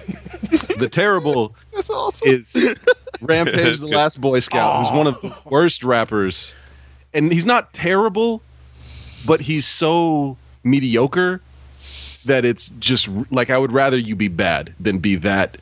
The 0.78 0.88
terrible 0.90 1.54
That's 1.72 1.90
awesome. 1.90 2.28
is 2.28 2.74
Rampage 3.20 3.78
the 3.78 3.86
Last 3.86 4.20
Boy 4.20 4.40
Scout, 4.40 4.84
who's 4.84 4.96
one 4.96 5.06
of 5.06 5.20
the 5.20 5.32
worst 5.44 5.84
rappers. 5.84 6.54
And 7.14 7.32
he's 7.32 7.46
not 7.46 7.72
terrible, 7.72 8.42
but 9.26 9.42
he's 9.42 9.66
so 9.66 10.36
mediocre 10.62 11.40
that 12.26 12.44
it's 12.44 12.70
just 12.78 13.08
like 13.30 13.50
I 13.50 13.58
would 13.58 13.72
rather 13.72 13.98
you 13.98 14.14
be 14.16 14.28
bad 14.28 14.74
than 14.78 14.98
be 14.98 15.16
that 15.16 15.56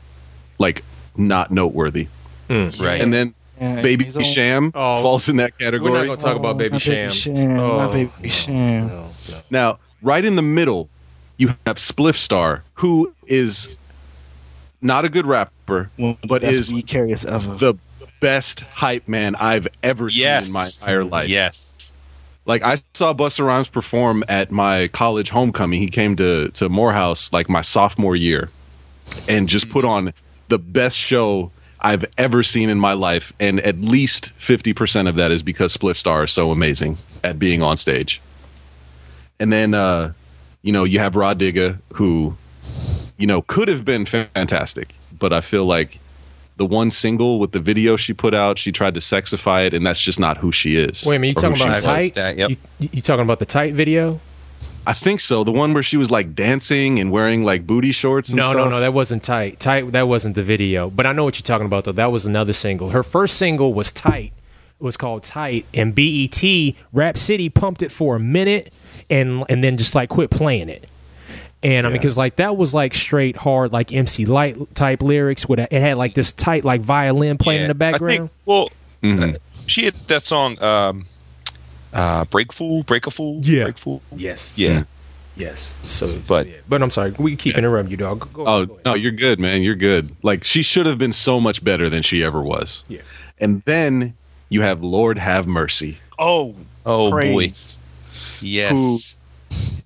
like 0.57 0.83
not 1.15 1.51
noteworthy. 1.51 2.07
Hmm, 2.47 2.69
right. 2.81 3.01
And 3.01 3.13
then 3.13 3.33
Yeah, 3.59 3.81
Baby 3.81 4.05
he's 4.05 4.17
Sham 4.25 4.71
Oh, 4.75 5.01
falls 5.01 5.29
in 5.29 5.37
that 5.37 5.57
category. 5.57 5.91
We're 5.91 5.97
category. 5.99 6.07
not 6.07 6.21
gonna 6.21 6.33
talk 6.33 6.39
about 6.39 6.55
oh, 6.55 6.57
Baby 6.57 6.73
my 6.73 6.77
Sham. 6.79 7.09
Sham. 7.09 7.59
Oh, 7.59 7.77
my 7.77 7.91
baby 7.91 8.11
no, 8.23 8.29
Sham. 8.29 8.87
no, 8.87 9.09
no. 9.29 9.41
Now, 9.49 9.79
right 10.01 10.23
in 10.23 10.35
the 10.35 10.41
middle, 10.41 10.89
you 11.37 11.49
have 11.65 11.77
Spliff 11.77 12.15
Star, 12.15 12.63
who 12.75 13.13
is 13.27 13.77
not 14.81 15.05
a 15.05 15.09
good 15.09 15.25
rapper, 15.25 15.89
One 15.97 16.11
of 16.11 16.21
the 16.21 16.27
but 16.27 16.43
is 16.43 16.71
weed 16.73 16.87
carriers 16.87 17.21
the 17.23 17.75
best 18.19 18.61
hype 18.61 19.07
man 19.07 19.35
I've 19.35 19.67
ever 19.83 20.09
yes. 20.09 20.45
seen 20.45 20.49
in 20.49 20.53
my 20.53 20.65
entire 20.65 21.03
life. 21.05 21.29
Yes. 21.29 21.68
Like 22.49 22.63
I 22.63 22.77
saw 22.95 23.13
Busta 23.13 23.45
Rhymes 23.45 23.69
perform 23.69 24.23
at 24.27 24.49
my 24.49 24.87
college 24.87 25.29
homecoming. 25.29 25.79
He 25.79 25.87
came 25.87 26.15
to 26.15 26.49
to 26.49 26.67
Morehouse 26.67 27.31
like 27.31 27.47
my 27.47 27.61
sophomore 27.61 28.15
year, 28.15 28.49
and 29.29 29.47
just 29.47 29.69
put 29.69 29.85
on 29.85 30.13
the 30.47 30.57
best 30.57 30.97
show 30.97 31.51
I've 31.79 32.05
ever 32.17 32.41
seen 32.41 32.71
in 32.71 32.79
my 32.79 32.93
life, 32.93 33.33
and 33.39 33.59
at 33.59 33.79
least 33.81 34.33
fifty 34.33 34.73
percent 34.73 35.07
of 35.07 35.15
that 35.17 35.31
is 35.31 35.43
because 35.43 35.77
Spliff 35.77 35.95
Star 35.95 36.23
is 36.23 36.31
so 36.31 36.49
amazing 36.49 36.97
at 37.23 37.37
being 37.37 37.61
on 37.61 37.77
stage. 37.77 38.19
And 39.39 39.53
then, 39.53 39.75
uh, 39.75 40.13
you 40.63 40.71
know, 40.71 40.85
you 40.85 40.97
have 40.97 41.15
Rah 41.15 41.35
Digga, 41.35 41.77
who, 41.93 42.35
you 43.19 43.27
know, 43.27 43.43
could 43.43 43.67
have 43.67 43.85
been 43.85 44.07
fantastic, 44.07 44.95
but 45.19 45.31
I 45.31 45.41
feel 45.41 45.65
like 45.65 45.99
the 46.59 46.65
one 46.65 46.91
single 46.91 47.39
with 47.39 47.53
the 47.53 47.59
video 47.59 47.95
she 47.95 48.13
put 48.13 48.35
out, 48.35 48.57
she 48.59 48.71
tried 48.71 48.93
to 48.93 48.99
sexify 48.99 49.65
it, 49.65 49.73
and 49.73 49.87
that's 49.87 49.99
just 50.01 50.19
not 50.19 50.37
who 50.37 50.51
she 50.51 50.75
is. 50.75 51.05
Wait 51.05 51.15
a 51.15 51.19
minute, 51.19 51.37
you 51.41 51.49
talking 51.49 51.61
about 51.65 51.79
tight? 51.79 52.13
That, 52.13 52.37
yep. 52.37 52.51
You, 52.77 52.89
you 52.91 53.01
talking 53.01 53.23
about 53.23 53.39
the 53.39 53.45
tight 53.45 53.73
video? 53.73 54.19
I 54.85 54.91
think 54.93 55.21
so. 55.21 55.43
The 55.45 55.51
one 55.53 55.73
where 55.73 55.83
she 55.83 55.95
was 55.97 56.11
like 56.11 56.35
dancing 56.35 56.99
and 56.99 57.11
wearing 57.11 57.43
like 57.45 57.65
booty 57.65 57.91
shorts 57.93 58.29
and 58.29 58.37
No, 58.37 58.43
stuff. 58.43 58.55
no, 58.55 58.69
no, 58.69 58.79
that 58.81 58.93
wasn't 58.93 59.23
tight. 59.23 59.59
Tight, 59.59 59.91
that 59.93 60.07
wasn't 60.09 60.35
the 60.35 60.43
video. 60.43 60.89
But 60.89 61.05
I 61.05 61.13
know 61.13 61.23
what 61.23 61.37
you're 61.39 61.43
talking 61.45 61.65
about, 61.65 61.85
though. 61.85 61.91
That 61.93 62.11
was 62.11 62.25
another 62.25 62.53
single. 62.53 62.89
Her 62.89 63.03
first 63.03 63.37
single 63.37 63.73
was 63.73 63.91
tight. 63.93 64.33
It 64.79 64.83
was 64.83 64.97
called 64.97 65.23
Tight, 65.23 65.65
and 65.73 65.95
BET 65.95 66.41
Rap 66.93 67.17
City 67.17 67.49
pumped 67.49 67.83
it 67.83 67.91
for 67.91 68.15
a 68.15 68.19
minute, 68.19 68.73
and 69.09 69.43
and 69.49 69.63
then 69.63 69.77
just 69.77 69.95
like 69.95 70.09
quit 70.09 70.29
playing 70.29 70.69
it. 70.69 70.87
And 71.61 71.85
I 71.85 71.89
mean, 71.89 71.97
because 71.97 72.17
like 72.17 72.37
that 72.37 72.55
was 72.55 72.73
like 72.73 72.93
straight 72.93 73.35
hard, 73.35 73.73
like 73.73 73.91
MC 73.91 74.25
Lyte 74.25 74.73
type 74.75 75.01
lyrics. 75.01 75.47
With 75.47 75.59
a, 75.59 75.63
it 75.75 75.81
had 75.81 75.97
like 75.97 76.13
this 76.13 76.31
tight, 76.31 76.63
like 76.63 76.81
violin 76.81 77.37
playing 77.37 77.63
in 77.63 77.67
the 77.67 77.75
background. 77.75 78.11
I 78.11 78.17
background. 78.17 78.29
think, 78.29 78.31
well, 78.45 78.69
Mhm. 79.03 79.35
uh, 79.35 79.37
she 79.67 79.83
had 79.85 79.93
that 80.07 80.23
song, 80.23 80.61
um, 80.63 81.05
uh, 81.93 82.23
"Break 82.25 82.53
Fool," 82.53 82.83
"Break 82.83 83.07
a 83.07 83.11
Fool," 83.11 83.41
Yeah. 83.43 83.63
"Break 83.65 83.77
Fool." 83.77 84.01
yes, 84.15 84.53
Yeah, 84.55 84.83
yes. 85.35 85.75
So, 85.83 86.07
But- 86.07 86.27
but 86.27 86.47
yeah. 86.47 86.53
but 86.69 86.81
I'm 86.81 86.89
sorry, 86.91 87.13
we 87.17 87.35
keep 87.35 87.57
interrupting 87.57 87.91
you, 87.91 87.97
dog. 87.97 88.31
Go, 88.33 88.41
Oh 88.47 88.65
go 88.65 88.73
ahead. 88.75 88.85
no, 88.85 88.93
you're 88.95 89.11
good, 89.11 89.37
man. 89.39 89.61
You're 89.61 89.75
good. 89.75 90.11
Like 90.23 90.43
she 90.45 90.63
should 90.63 90.85
have 90.85 90.97
been 90.97 91.13
so 91.13 91.41
much 91.41 91.61
better 91.63 91.89
than 91.89 92.03
she 92.03 92.23
ever 92.23 92.41
was. 92.41 92.85
Yeah. 92.87 93.01
And 93.37 93.61
then 93.65 94.13
you 94.47 94.61
have 94.61 94.81
Lord 94.81 95.17
Have 95.17 95.45
Mercy, 95.45 95.97
Oh, 96.17 96.55
Oh 96.85 97.09
praise. 97.11 97.79
boy, 98.41 98.45
yes. 98.45 98.71
Who- 98.71 98.97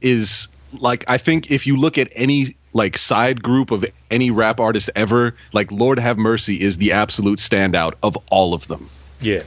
is 0.02 0.48
like 0.80 1.04
I 1.08 1.18
think 1.18 1.52
if 1.52 1.66
you 1.68 1.78
look 1.78 1.98
at 1.98 2.10
any 2.14 2.56
like 2.74 2.98
side 2.98 3.44
group 3.44 3.70
of 3.72 3.86
any 4.10 4.32
rap 4.32 4.60
artist 4.60 4.90
ever, 4.96 5.36
like 5.54 5.72
Lord 5.72 6.00
Have 6.00 6.18
Mercy 6.18 6.62
is 6.62 6.78
the 6.78 6.92
absolute 6.92 7.40
standout 7.40 7.94
of 8.02 8.18
all 8.32 8.54
of 8.54 8.68
them. 8.68 8.90
yeah, 9.22 9.44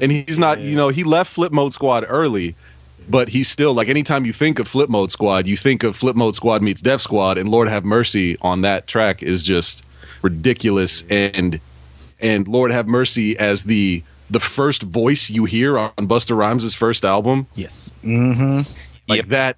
And 0.00 0.12
he's 0.12 0.38
not, 0.38 0.60
you 0.60 0.76
know, 0.76 0.88
he 0.88 1.02
left 1.02 1.32
Flip 1.32 1.50
Mode 1.50 1.72
Squad 1.72 2.04
early, 2.06 2.54
but 3.08 3.28
he's 3.30 3.48
still 3.48 3.72
like 3.74 3.88
anytime 3.88 4.24
you 4.26 4.32
think 4.32 4.58
of 4.58 4.68
Flip 4.68 4.88
Mode 4.90 5.10
Squad, 5.10 5.46
you 5.46 5.56
think 5.56 5.82
of 5.82 5.96
Flip 5.96 6.14
Mode 6.14 6.34
Squad 6.34 6.62
meets 6.62 6.82
Def 6.82 7.00
Squad, 7.00 7.38
and 7.38 7.50
Lord 7.50 7.68
Have 7.68 7.84
Mercy 7.84 8.36
on 8.42 8.60
that 8.62 8.86
track 8.86 9.22
is 9.22 9.42
just 9.42 9.84
ridiculous. 10.22 11.04
And 11.08 11.58
and 12.20 12.46
Lord 12.48 12.70
Have 12.70 12.86
Mercy 12.86 13.38
as 13.38 13.64
the 13.64 14.02
the 14.28 14.40
first 14.40 14.82
voice 14.82 15.30
you 15.30 15.44
hear 15.46 15.78
on 15.78 15.90
Busta 15.98 16.36
Rhymes' 16.36 16.74
first 16.74 17.04
album, 17.04 17.46
yes. 17.54 17.90
Mm-hmm. 18.04 18.58
like 19.08 19.18
Yep. 19.18 19.26
that. 19.28 19.56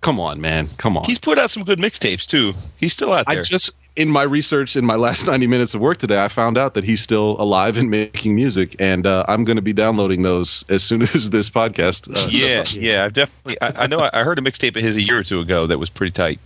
Come 0.00 0.18
on, 0.18 0.40
man, 0.40 0.66
come 0.78 0.96
on. 0.96 1.04
He's 1.04 1.18
put 1.18 1.38
out 1.38 1.50
some 1.50 1.62
good 1.64 1.78
mixtapes 1.78 2.26
too. 2.26 2.52
He's 2.78 2.92
still 2.92 3.12
out 3.12 3.26
there. 3.26 3.40
I 3.40 3.42
just 3.42 3.72
in 3.96 4.08
my 4.08 4.22
research 4.22 4.76
in 4.76 4.84
my 4.84 4.96
last 4.96 5.26
90 5.26 5.46
minutes 5.46 5.74
of 5.74 5.80
work 5.80 5.98
today, 5.98 6.24
I 6.24 6.28
found 6.28 6.56
out 6.56 6.74
that 6.74 6.84
he's 6.84 7.00
still 7.00 7.36
alive 7.38 7.76
and 7.76 7.90
making 7.90 8.34
music, 8.34 8.76
and 8.78 9.06
uh, 9.06 9.24
I'm 9.28 9.44
going 9.44 9.56
to 9.56 9.62
be 9.62 9.72
downloading 9.72 10.22
those 10.22 10.64
as 10.68 10.82
soon 10.82 11.02
as 11.14 11.30
this 11.30 11.50
podcast. 11.50 12.10
Uh, 12.10 12.28
yeah, 12.30 12.64
yeah. 12.72 13.04
I've 13.04 13.12
definitely. 13.12 13.60
I, 13.60 13.84
I 13.84 13.86
know. 13.86 13.98
I, 13.98 14.20
I 14.20 14.24
heard 14.24 14.38
a 14.38 14.42
mixtape 14.42 14.76
of 14.76 14.82
his 14.82 14.96
a 14.96 15.02
year 15.02 15.18
or 15.18 15.22
two 15.22 15.40
ago 15.40 15.66
that 15.66 15.78
was 15.78 15.90
pretty 15.90 16.12
tight. 16.12 16.40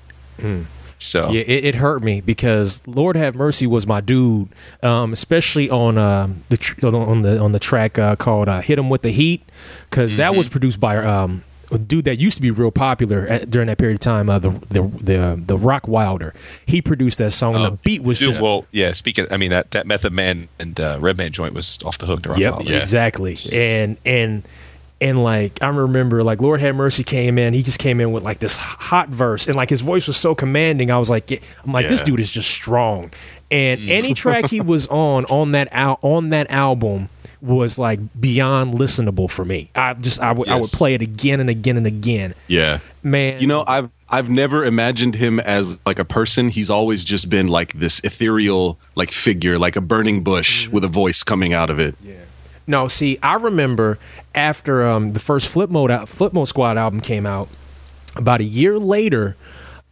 So 0.99 1.31
Yeah, 1.31 1.43
it, 1.43 1.65
it 1.65 1.75
hurt 1.77 2.03
me 2.03 2.21
because 2.21 2.83
Lord 2.87 3.17
Have 3.17 3.35
Mercy 3.35 3.67
was 3.67 3.87
my 3.87 4.01
dude, 4.01 4.49
um, 4.83 5.13
especially 5.13 5.69
on 5.69 5.99
um, 5.99 6.45
the 6.49 6.57
tr- 6.57 6.87
on 6.87 7.23
the 7.23 7.39
on 7.39 7.53
the 7.53 7.59
track 7.59 7.99
uh, 7.99 8.17
called 8.17 8.49
uh, 8.49 8.61
"Hit 8.61 8.79
'Em 8.79 8.89
with 8.89 9.03
the 9.03 9.11
Heat," 9.11 9.43
because 9.91 10.17
that 10.17 10.35
was 10.35 10.49
produced 10.49 10.81
by 10.81 10.97
um, 10.97 11.45
a 11.73 11.79
dude 11.79 12.05
that 12.07 12.17
used 12.17 12.37
to 12.37 12.43
be 12.43 12.51
real 12.51 12.71
popular 12.71 13.27
at, 13.27 13.51
during 13.51 13.67
that 13.69 13.79
period 13.79 13.95
of 13.95 14.01
time. 14.01 14.29
Uh, 14.31 14.39
the 14.39 14.51
the 14.51 14.83
the 14.83 15.43
the 15.47 15.59
Rock 15.59 15.89
Wilder, 15.89 16.35
he 16.67 16.81
produced 16.83 17.19
that 17.19 17.33
song, 17.33 17.55
and 17.57 17.65
the 17.65 17.71
beat 17.73 18.03
was 18.03 18.19
Dude, 18.19 18.29
just 18.29 18.41
well, 18.43 18.67
yeah. 18.73 18.93
Speaking, 18.93 19.27
I 19.31 19.37
mean 19.37 19.51
that 19.51 19.71
that 19.73 19.87
Method 19.87 20.13
Man 20.13 20.49
and 20.59 20.79
uh, 20.81 20.99
Redman 21.01 21.33
joint 21.33 21.55
was 21.55 21.79
off 21.85 21.99
the 21.99 22.07
hook. 22.07 22.23
To 22.23 22.31
rock 22.31 22.39
Yep, 22.39 22.53
Wilder. 22.55 22.75
exactly. 22.77 23.37
And 23.53 23.97
and 24.05 24.43
and 25.01 25.23
like 25.23 25.63
I 25.63 25.69
remember 25.69 26.23
like 26.23 26.41
Lord 26.41 26.61
Have 26.61 26.77
Mercy 26.77 27.03
came 27.05 27.39
in, 27.39 27.53
he 27.55 27.63
just 27.63 27.79
came 27.79 28.01
in 28.01 28.13
with 28.13 28.23
like 28.23 28.39
this 28.39 28.57
hot 28.57 29.09
verse 29.09 29.47
and 29.47 29.57
like 29.57 29.71
his 29.71 29.81
voice 29.81 30.07
was 30.07 30.17
so 30.17 30.35
commanding. 30.35 30.91
I 30.91 30.99
was 30.99 31.11
like 31.11 31.31
yeah. 31.31 31.39
I'm 31.65 31.73
like 31.73 31.89
this 31.89 32.03
dude 32.03 32.21
is 32.21 32.31
just 32.31 32.51
strong. 32.51 33.11
And 33.51 33.81
Mm. 33.81 33.89
any 33.91 34.15
track 34.15 34.47
he 34.47 34.61
was 34.61 34.87
on 34.89 35.25
on 35.27 35.53
that 35.53 35.69
al- 35.73 35.99
on 36.03 36.31
that 36.31 36.51
album 36.51 37.09
was 37.45 37.79
like 37.79 38.01
beyond 38.19 38.75
listenable 38.75 39.31
for 39.31 39.45
me. 39.45 39.71
I 39.75 39.95
just 39.95 40.21
I 40.21 40.33
would 40.33 40.49
I 40.49 40.61
would 40.61 40.71
play 40.71 40.95
it 40.95 41.03
again 41.03 41.41
and 41.41 41.51
again 41.51 41.77
and 41.77 41.87
again. 41.87 42.35
yeah. 42.49 42.79
Man, 43.03 43.39
You 43.39 43.47
know, 43.47 43.65
I've 43.67 43.93
I've 44.09 44.31
never 44.31 44.65
imagined 44.65 45.15
him 45.15 45.39
as 45.41 45.79
like 45.85 45.99
a 45.99 46.05
person. 46.07 46.49
He's 46.49 46.71
always 46.71 47.05
just 47.05 47.29
been 47.29 47.49
like 47.49 47.75
this 47.75 48.01
ethereal 48.01 48.79
like 48.95 49.13
figure, 49.13 49.59
like 49.59 49.77
a 49.77 49.83
burning 49.83 50.23
bush 50.25 50.69
with 50.69 50.85
a 50.85 50.89
voice 50.89 51.23
coming 51.23 51.53
out 51.53 51.69
of 51.69 51.79
it. 51.79 51.95
Yeah. 52.03 52.15
No, 52.67 52.89
see, 52.89 53.19
I 53.23 53.35
remember 53.35 53.99
after 54.35 54.89
um, 54.89 55.13
the 55.13 55.21
first 55.21 55.51
Flip 55.51 55.69
Mode 55.69 55.91
out, 55.91 56.09
Flip 56.09 56.33
Mode 56.33 56.49
Squad 56.49 56.79
album 56.79 57.03
came 57.03 57.27
out, 57.27 57.49
about 58.17 58.41
a 58.41 58.45
year 58.45 58.79
later, 58.79 59.37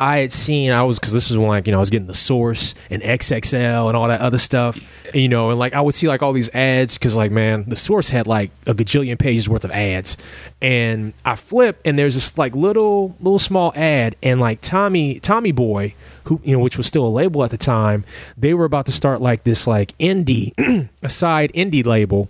I 0.03 0.19
had 0.19 0.33
seen 0.33 0.73
I 0.73 0.83
was 0.83 0.99
because 0.99 1.13
this 1.13 1.31
is 1.31 1.39
when 1.39 1.47
like 1.47 1.69
you 1.69 1.71
know 1.71 1.79
I 1.79 1.81
was 1.81 1.89
getting 1.89 2.09
the 2.09 2.15
Source 2.15 2.75
and 2.91 3.01
XXL 3.03 3.87
and 3.87 3.97
all 3.97 4.09
that 4.09 4.21
other 4.21 4.37
stuff, 4.37 4.81
and, 5.07 5.23
you 5.23 5.29
know, 5.29 5.51
and 5.51 5.61
like 5.61 5.75
I 5.75 5.81
would 5.81 5.95
see 5.95 6.09
like 6.09 6.25
all 6.25 6.33
these 6.33 6.53
ads 6.57 6.99
because 6.99 7.17
like 7.17 7.31
man, 7.31 7.67
the 7.69 7.77
Source 7.77 8.11
had 8.11 8.27
like 8.27 8.51
a 8.67 8.75
gajillion 8.75 9.17
pages 9.17 9.49
worth 9.49 9.65
of 9.65 9.71
ads, 9.71 10.17
and 10.61 11.15
I 11.25 11.37
flip 11.37 11.81
and 11.85 11.97
there's 11.97 12.15
this 12.15 12.37
like 12.37 12.57
little 12.57 13.15
little 13.21 13.39
small 13.39 13.73
ad 13.77 14.17
and 14.25 14.41
like 14.41 14.61
Tommy 14.61 15.21
Tommy 15.21 15.53
Boy 15.53 15.95
who 16.25 16.41
you 16.43 16.57
know 16.57 16.59
which 16.59 16.77
was 16.77 16.89
still 16.89 17.07
a 17.07 17.09
label 17.09 17.45
at 17.45 17.53
the 17.53 17.57
time, 17.57 18.05
they 18.37 18.55
were 18.55 18.65
about 18.65 18.87
to 18.87 18.93
start 18.93 19.21
like 19.21 19.45
this 19.45 19.69
like 19.69 19.97
indie 19.99 20.53
a 21.03 21.09
side 21.09 21.53
indie 21.53 21.87
label 21.87 22.29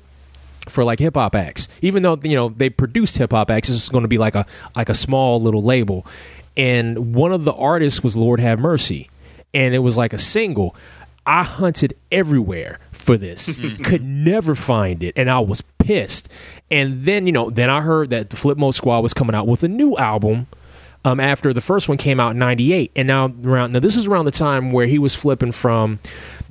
for 0.69 0.85
like 0.85 0.99
hip 0.99 1.15
hop 1.15 1.35
acts. 1.35 1.69
Even 1.81 2.03
though 2.03 2.19
you 2.23 2.37
know 2.37 2.51
they 2.51 2.69
produced 2.69 3.17
hip 3.17 3.33
hop 3.33 3.51
acts, 3.51 3.71
is 3.71 3.89
going 3.89 4.03
to 4.03 4.09
be 4.09 4.19
like 4.19 4.35
a 4.35 4.45
like 4.77 4.91
a 4.91 4.95
small 4.95 5.41
little 5.41 5.63
label. 5.63 6.07
And 6.57 7.15
one 7.15 7.33
of 7.33 7.45
the 7.45 7.53
artists 7.53 8.03
was 8.03 8.17
Lord 8.17 8.41
Have 8.41 8.59
Mercy, 8.59 9.11
and 9.55 9.75
it 9.75 9.81
was 9.81 9.97
like 9.97 10.13
a 10.13 10.19
single. 10.19 10.77
I 11.25 11.45
hunted 11.45 11.95
everywhere 12.11 12.81
for 12.91 13.17
this, 13.17 13.57
could 13.85 14.05
never 14.05 14.55
find 14.55 15.03
it, 15.03 15.15
and 15.17 15.31
I 15.31 15.41
was 15.41 15.63
pissed. 15.79 16.31
And 16.71 17.03
then 17.03 17.27
you 17.27 17.33
know, 17.33 17.51
then 17.51 17.71
I 17.71 17.81
heard 17.81 18.11
that 18.11 18.31
the 18.31 18.37
Flip 18.37 18.59
Mode 18.59 18.75
Squad 18.75 19.01
was 19.01 19.15
coming 19.15 19.35
out 19.35 19.47
with 19.47 19.63
a 19.63 19.69
new 19.69 19.97
album 19.97 20.47
um, 21.05 21.21
after 21.21 21.53
the 21.53 21.61
first 21.61 21.89
one 21.89 21.99
came 21.99 22.21
out 22.21 22.31
in 22.31 22.39
98 22.39 22.93
and 22.95 23.09
now 23.09 23.33
around 23.45 23.73
now 23.73 23.81
this 23.81 23.97
is 23.97 24.07
around 24.07 24.25
the 24.25 24.31
time 24.31 24.71
where 24.71 24.87
he 24.87 25.01
was 25.01 25.17
flipping 25.17 25.51
from 25.51 25.99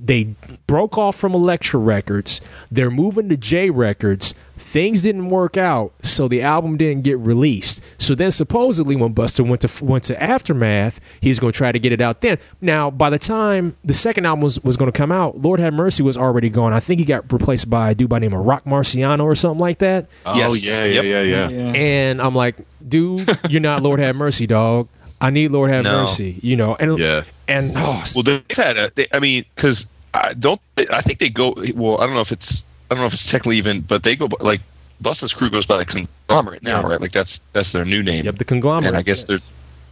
they 0.03 0.35
broke 0.65 0.97
off 0.97 1.15
from 1.15 1.33
Elektra 1.33 1.79
Records. 1.79 2.41
They're 2.71 2.91
moving 2.91 3.29
to 3.29 3.37
J 3.37 3.69
Records 3.69 4.33
things 4.71 5.01
didn't 5.01 5.27
work 5.27 5.57
out 5.57 5.91
so 6.01 6.27
the 6.29 6.41
album 6.41 6.77
didn't 6.77 7.03
get 7.03 7.17
released 7.19 7.81
so 7.97 8.15
then 8.15 8.31
supposedly 8.31 8.95
when 8.95 9.13
Busta 9.13 9.45
went 9.45 9.61
to 9.61 9.83
went 9.85 10.05
to 10.05 10.23
Aftermath 10.23 10.99
he 11.19 11.27
was 11.29 11.39
going 11.39 11.51
to 11.51 11.57
try 11.57 11.73
to 11.73 11.79
get 11.79 11.91
it 11.91 11.99
out 11.99 12.21
then 12.21 12.37
now 12.61 12.89
by 12.89 13.09
the 13.09 13.19
time 13.19 13.75
the 13.83 13.93
second 13.93 14.25
album 14.25 14.41
was, 14.41 14.63
was 14.63 14.77
going 14.77 14.89
to 14.89 14.97
come 14.97 15.11
out 15.11 15.37
Lord 15.39 15.59
Have 15.59 15.73
Mercy 15.73 16.03
was 16.03 16.15
already 16.15 16.49
gone 16.49 16.71
I 16.71 16.79
think 16.79 16.99
he 16.99 17.05
got 17.05 17.31
replaced 17.33 17.69
by 17.69 17.91
a 17.91 17.95
dude 17.95 18.07
by 18.09 18.19
the 18.19 18.27
name 18.29 18.39
of 18.39 18.45
Rock 18.45 18.63
Marciano 18.63 19.23
or 19.25 19.35
something 19.35 19.59
like 19.59 19.79
that 19.79 20.07
Oh 20.25 20.53
Yes. 20.53 20.65
yeah, 20.65 20.85
yeah, 20.85 21.01
Yep. 21.01 21.03
yeah, 21.03 21.21
yeah, 21.21 21.49
Yeah. 21.49 21.73
and 21.75 22.21
I'm 22.21 22.33
like, 22.35 22.55
dude, 22.87 23.29
you're 23.49 23.61
not 23.61 23.83
Lord 23.83 23.99
have 23.99 24.15
mercy, 24.15 24.47
dog. 24.47 24.87
I 25.19 25.29
need 25.31 25.51
Lord 25.51 25.69
have 25.69 25.83
No. 25.83 26.01
mercy, 26.01 26.39
you 26.41 26.55
know. 26.55 26.75
And 26.79 26.97
Yeah. 26.97 27.23
and 27.47 27.71
oh, 27.75 28.03
Well, 28.15 28.23
they've 28.23 28.43
had 28.57 28.77
a. 28.77 28.91
They, 28.95 29.05
I 29.11 29.19
mean, 29.19 29.45
because 29.55 29.91
I 30.13 30.33
don't. 30.33 30.59
I 30.91 31.01
think 31.01 31.19
they 31.19 31.29
go. 31.29 31.53
Well, 31.75 31.99
I 32.01 32.05
don't 32.05 32.15
know 32.15 32.21
if 32.21 32.31
it's. 32.31 32.63
I 32.91 32.93
don't 32.93 33.01
know 33.01 33.07
if 33.07 33.13
it's 33.13 33.31
technically 33.31 33.57
even, 33.57 33.79
but 33.81 34.03
they 34.03 34.17
go 34.17 34.27
by- 34.27 34.37
like 34.41 34.59
Bustin's 34.99 35.33
crew 35.33 35.49
goes 35.49 35.65
by 35.65 35.77
the 35.77 35.85
conglomerate 35.85 36.61
now, 36.61 36.81
Yeah. 36.81 36.87
right? 36.89 37.01
Like 37.01 37.13
that's 37.13 37.39
that's 37.53 37.71
their 37.71 37.85
new 37.85 38.03
name. 38.03 38.25
yep, 38.25 38.35
the 38.37 38.43
conglomerate. 38.45 38.87
and 38.89 38.97
I 38.97 39.01
guess 39.01 39.23
there, 39.23 39.39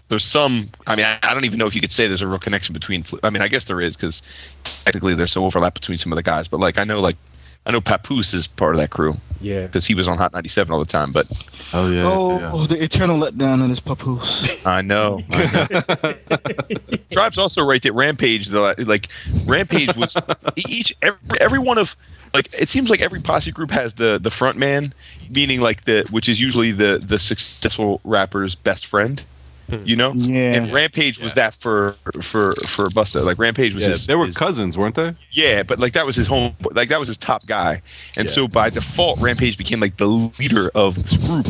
there's 0.09 0.25
some. 0.25 0.67
I 0.85 0.95
mean, 0.97 1.05
I, 1.05 1.17
I 1.23 1.33
don't 1.33 1.45
even 1.45 1.57
know 1.57 1.65
if 1.65 1.73
you 1.73 1.81
could 1.81 1.91
say 1.93 2.07
there's 2.07 2.21
a 2.21 2.27
real 2.27 2.39
connection 2.39 2.73
between. 2.73 3.03
Fli- 3.03 3.19
I 3.23 3.29
mean, 3.29 3.41
I 3.41 3.47
guess 3.47 3.63
there 3.65 3.79
is 3.79 3.95
because 3.95 4.21
technically 4.63 5.15
there's 5.15 5.31
some 5.31 5.43
overlap 5.43 5.73
between 5.75 5.97
some 5.97 6.11
of 6.11 6.17
the 6.17 6.23
guys. 6.23 6.47
But 6.49 6.59
like, 6.59 6.77
I 6.77 6.83
know 6.83 6.99
like, 6.99 7.15
I 7.65 7.71
know 7.71 7.79
Papoose 7.81 8.33
is 8.33 8.47
part 8.47 8.75
of 8.75 8.81
that 8.81 8.89
crew 8.89 9.15
yeah, 9.41 9.65
because 9.65 9.87
he 9.87 9.95
was 9.95 10.07
on 10.07 10.17
Hot 10.17 10.33
97 10.33 10.71
all 10.73 10.79
the 10.79 10.85
time. 10.85 11.11
But 11.11 11.25
Oh 11.73 11.89
yeah. 11.89 12.03
Oh, 12.05 12.39
yeah. 12.39 12.49
oh, 12.51 12.65
the 12.67 12.83
eternal 12.83 13.17
letdown 13.19 13.63
in 13.63 13.69
this 13.69 13.79
papoose. 13.79 14.49
I 14.65 14.81
know. 14.81 15.21
I 15.31 15.67
know. 16.29 16.97
Tribe's 17.11 17.37
also 17.37 17.65
right 17.65 17.81
that 17.81 17.93
Rampage, 17.93 18.47
the 18.47 18.75
like 18.85 19.07
Rampage 19.45 19.95
was 19.95 20.15
each 20.55 20.93
every, 21.01 21.39
every 21.39 21.59
one 21.59 21.77
of 21.77 21.95
like 22.33 22.49
it 22.59 22.69
seems 22.69 22.89
like 22.89 23.01
every 23.01 23.19
posse 23.21 23.51
group 23.51 23.71
has 23.71 23.93
the 23.93 24.19
the 24.21 24.29
front 24.31 24.57
man, 24.57 24.93
meaning 25.33 25.61
like 25.61 25.85
the 25.85 26.05
which 26.11 26.29
is 26.29 26.39
usually 26.41 26.71
the 26.71 26.99
the 27.03 27.19
successful 27.19 28.01
rapper's 28.03 28.55
best 28.55 28.85
friend. 28.85 29.23
Hmm. 29.69 29.83
You 29.85 29.95
know, 29.95 30.13
Yeah. 30.15 30.53
And 30.55 30.73
Rampage 30.73 31.19
was 31.19 31.35
that 31.35 31.53
for 31.53 31.95
for 32.21 32.53
for 32.67 32.89
Busta. 32.89 33.23
Like 33.23 33.37
Rampage 33.37 33.75
was 33.75 33.83
Yeah, 33.83 33.91
his. 33.91 34.07
they 34.07 34.15
were 34.15 34.25
his- 34.25 34.35
cousins, 34.37 34.77
weren't 34.77 34.95
they? 34.95 35.13
Yeah, 35.31 35.61
but 35.63 35.77
like 35.79 35.93
that 35.93 36.05
was 36.07 36.15
his 36.15 36.25
home. 36.27 36.53
Like 36.71 36.89
that 36.89 36.99
was 36.99 37.07
his 37.07 37.17
top 37.17 37.45
guy, 37.45 37.81
and 38.17 38.27
Yeah. 38.27 38.33
so 38.33 38.47
by 38.47 38.69
default, 38.71 39.19
Rampage 39.21 39.57
became 39.59 39.79
like 39.79 39.97
the 39.97 40.07
leader 40.07 40.71
of 40.73 40.95
this 40.95 41.17
group, 41.27 41.47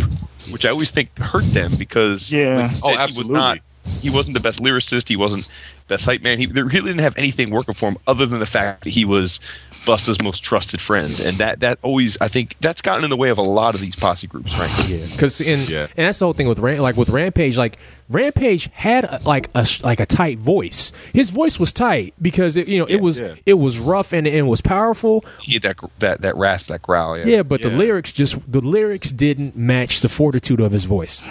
which 0.52 0.66
I 0.66 0.70
always 0.70 0.92
think 0.92 1.18
hurt 1.18 1.46
them 1.54 1.72
because 1.78 2.30
Yeah. 2.32 2.50
like 2.56 2.58
you 2.58 2.64
Oh, 2.64 2.68
said, 2.68 2.90
he 2.90 2.96
was 2.96 3.00
absolutely. 3.04 3.34
not. 3.36 3.58
He 4.02 4.10
wasn't 4.10 4.34
the 4.36 4.42
best 4.42 4.62
lyricist. 4.62 5.08
He 5.08 5.16
wasn't 5.16 5.50
best 5.88 6.04
hype 6.06 6.22
man. 6.22 6.38
He 6.40 6.46
they 6.46 6.62
really 6.62 6.82
didn't 6.90 7.00
have 7.00 7.18
anything 7.18 7.50
working 7.52 7.74
for 7.74 7.88
him 7.90 7.98
other 8.06 8.26
than 8.26 8.40
the 8.40 8.46
fact 8.46 8.84
that 8.84 8.90
he 8.90 9.06
was 9.06 9.40
Busta's 9.86 10.22
most 10.22 10.44
trusted 10.44 10.82
friend, 10.82 11.20
and 11.22 11.38
that 11.38 11.60
that 11.62 11.80
always 11.82 12.20
I 12.22 12.28
think 12.28 12.56
that's 12.60 12.82
gotten 12.82 13.04
in 13.04 13.10
the 13.10 13.18
way 13.18 13.30
of 13.30 13.38
a 13.38 13.44
lot 13.44 13.76
of 13.76 13.82
these 13.82 13.96
posse 13.96 14.28
groups, 14.28 14.54
frankly. 14.56 14.98
Yeah, 14.98 15.06
because 15.12 15.42
in 15.42 15.60
Yeah. 15.68 15.88
and 15.98 16.08
that's 16.08 16.20
the 16.20 16.26
whole 16.26 16.34
thing 16.34 16.48
with 16.48 16.60
Ram, 16.60 16.80
like 16.80 16.98
with 16.98 17.10
Rampage, 17.10 17.58
like 17.58 17.78
Rampage 18.10 18.70
had 18.74 19.06
a, 19.06 19.20
like 19.26 19.50
a 19.56 19.66
like 19.84 20.00
a 20.00 20.06
tight 20.06 20.40
voice. 20.40 20.92
His 21.14 21.30
voice 21.30 21.60
was 21.60 21.72
tight 21.72 22.14
because 22.22 22.58
it, 22.58 22.68
you 22.68 22.80
know 22.80 22.86
it 22.86 23.02
was 23.02 23.20
yeah. 23.20 23.36
it 23.46 23.56
was 23.56 23.80
rough 23.80 24.14
and, 24.14 24.26
and 24.28 24.36
it 24.36 24.42
was 24.44 24.62
powerful. 24.62 25.24
He 25.42 25.54
had 25.54 25.62
that 25.64 25.78
that 26.00 26.22
that 26.22 26.36
rasp, 26.36 26.68
that 26.68 26.82
growl. 26.82 27.18
Yeah, 27.18 27.26
Yeah, 27.26 27.44
but 27.44 27.62
the 27.62 27.70
lyrics 27.70 28.12
just 28.12 28.52
the 28.52 28.62
lyrics 28.62 29.12
didn't 29.12 29.56
match 29.56 30.02
the 30.02 30.10
fortitude 30.10 30.60
of 30.60 30.72
his 30.72 30.86
voice. 30.86 31.22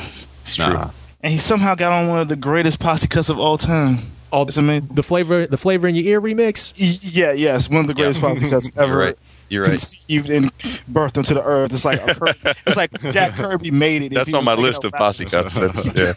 it's 0.46 0.56
true. 0.56 0.78
And 1.20 1.32
he 1.32 1.38
somehow 1.38 1.74
got 1.74 1.90
on 1.92 2.08
one 2.08 2.20
of 2.20 2.28
the 2.28 2.36
greatest 2.36 2.78
posse 2.78 3.08
cuts 3.08 3.28
of 3.28 3.38
all 3.40 3.58
time. 3.58 3.98
Oh, 4.32 4.42
It's 4.42 4.56
amazing. 4.56 4.94
The 4.94 5.02
flavor 5.02 5.46
the 5.46 5.56
flavor 5.56 5.88
in 5.88 5.94
your 5.94 6.04
ear 6.06 6.20
remix. 6.20 6.72
Yeah, 7.14 7.32
yes, 7.32 7.68
one 7.70 7.80
of 7.80 7.86
the 7.86 7.94
greatest 7.94 8.20
posse 8.20 8.48
cuts 8.50 8.76
ever 8.78 8.92
You're 8.92 9.04
right. 9.06 9.16
You're 9.50 9.62
right. 9.62 9.70
conceived 9.70 10.28
and 10.28 10.52
birthed 10.92 11.16
into 11.16 11.32
the 11.34 11.42
earth. 11.42 11.72
It's 11.72 11.84
like 11.86 12.02
a 12.02 12.14
Kirby, 12.14 12.38
it's 12.66 12.76
like 12.76 12.90
Jack 13.10 13.34
Kirby 13.34 13.70
made 13.70 14.02
it. 14.02 14.12
That's 14.12 14.34
on 14.34 14.44
my 14.44 14.54
list 14.54 14.84
of 14.84 14.92
posse 14.92 15.24
cuts. 15.24 15.56
Yeah. 15.96 16.12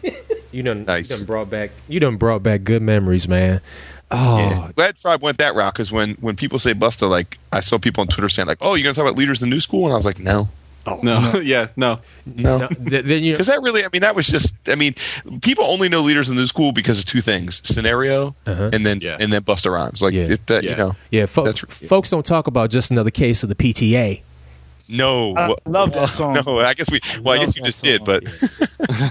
You 0.52 0.62
done, 0.62 0.84
Nice. 0.84 1.08
you 1.10 1.16
done 1.16 1.24
brought 1.26 1.48
back 1.48 1.70
you 1.88 1.98
done 1.98 2.16
brought 2.16 2.42
back 2.42 2.62
good 2.64 2.82
memories, 2.82 3.26
man. 3.26 3.62
Oh, 4.10 4.36
Yeah. 4.38 4.70
Glad 4.76 4.96
Tribe 4.98 5.22
went 5.22 5.38
that 5.38 5.54
route 5.54 5.72
because 5.72 5.90
when 5.90 6.12
when 6.20 6.36
people 6.36 6.58
say 6.58 6.74
Busta, 6.74 7.08
like 7.08 7.38
I 7.50 7.60
saw 7.60 7.78
people 7.78 8.02
on 8.02 8.08
Twitter 8.08 8.28
saying 8.28 8.48
like, 8.48 8.58
"Oh, 8.60 8.74
you're 8.74 8.82
gonna 8.84 8.92
talk 8.94 9.04
about 9.06 9.16
leaders 9.16 9.42
in 9.42 9.48
the 9.48 9.54
new 9.56 9.60
school," 9.60 9.84
and 9.86 9.94
I 9.94 9.96
was 9.96 10.04
like, 10.04 10.18
"No, 10.18 10.48
No, 11.02 11.40
yeah, 11.44 11.68
no. 11.76 12.00
no," 12.26 12.58
no, 12.58 12.68
then 12.80 13.22
you 13.22 13.32
because 13.34 13.46
that 13.46 13.62
really, 13.62 13.84
I 13.84 13.88
mean, 13.92 14.02
that 14.02 14.14
was 14.16 14.26
just, 14.26 14.68
I 14.68 14.74
mean, 14.74 14.94
people 15.42 15.64
only 15.64 15.88
know 15.88 16.00
leaders 16.00 16.28
in 16.28 16.36
the 16.36 16.46
school 16.46 16.72
because 16.72 16.98
of 16.98 17.04
two 17.04 17.20
things: 17.20 17.62
scenario 17.66 18.34
Uh-huh. 18.46 18.70
and 18.72 18.84
then 18.84 19.00
Yeah. 19.00 19.16
and 19.20 19.32
then 19.32 19.42
Busta 19.42 19.70
Rhymes. 19.72 20.02
Like, 20.02 20.14
Yeah. 20.14 20.26
it, 20.28 20.46
that, 20.48 20.64
you 20.64 20.74
know, 20.74 20.96
yeah, 21.10 21.26
fo- 21.26 21.44
That's- 21.44 21.64
folks 21.88 22.10
don't 22.10 22.26
talk 22.26 22.46
about 22.46 22.70
just 22.70 22.90
another 22.90 23.10
case 23.10 23.42
of 23.42 23.48
the 23.48 23.54
PTA. 23.54 24.22
no, 24.88 25.34
I 25.36 25.48
wha- 25.50 25.56
love 25.66 25.92
that 25.92 26.10
song. 26.10 26.34
no. 26.44 26.58
I 26.58 26.74
guess 26.74 26.90
we, 26.90 26.98
well, 27.22 27.34
I 27.34 27.38
love 27.38 27.46
guess 27.46 27.56
you 27.56 27.62
that 27.62 27.66
just 27.68 27.84
did, 27.84 28.04
song. 28.04 28.06
but 28.06 28.24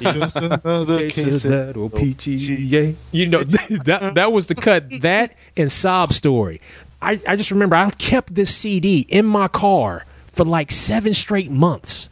Just 0.14 0.38
another 0.38 1.10
case 1.10 1.46
of 1.46 1.52
that 1.52 1.78
or 1.78 1.90
PTA. 1.90 2.96
You 3.12 3.26
know 3.28 3.42
that 3.44 4.12
that 4.16 4.32
was 4.34 4.48
the 4.48 4.56
cut. 4.56 4.86
That 5.02 5.36
and 5.56 5.72
sob 5.72 6.12
story. 6.14 6.60
I, 7.02 7.20
I 7.28 7.36
just 7.36 7.50
remember 7.50 7.76
I 7.78 7.90
kept 7.92 8.36
this 8.36 8.54
CD 8.56 9.06
in 9.10 9.26
my 9.26 9.48
car 9.48 10.06
for 10.42 10.46
like 10.46 10.72
seven 10.72 11.14
straight 11.14 11.52
months. 11.52 12.10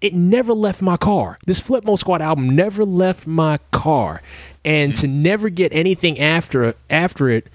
It 0.00 0.12
never 0.12 0.52
left 0.52 0.82
my 0.82 0.96
car. 0.96 1.38
This 1.46 1.60
Flip 1.60 1.84
Mode 1.84 2.00
Squad 2.00 2.20
album 2.20 2.56
never 2.56 2.84
left 2.84 3.28
my 3.28 3.58
car, 3.70 4.22
and 4.64 4.96
to 4.96 5.06
never 5.06 5.50
get 5.50 5.72
anything 5.72 6.18
after 6.18 6.74
after 6.88 7.28
it, 7.28 7.46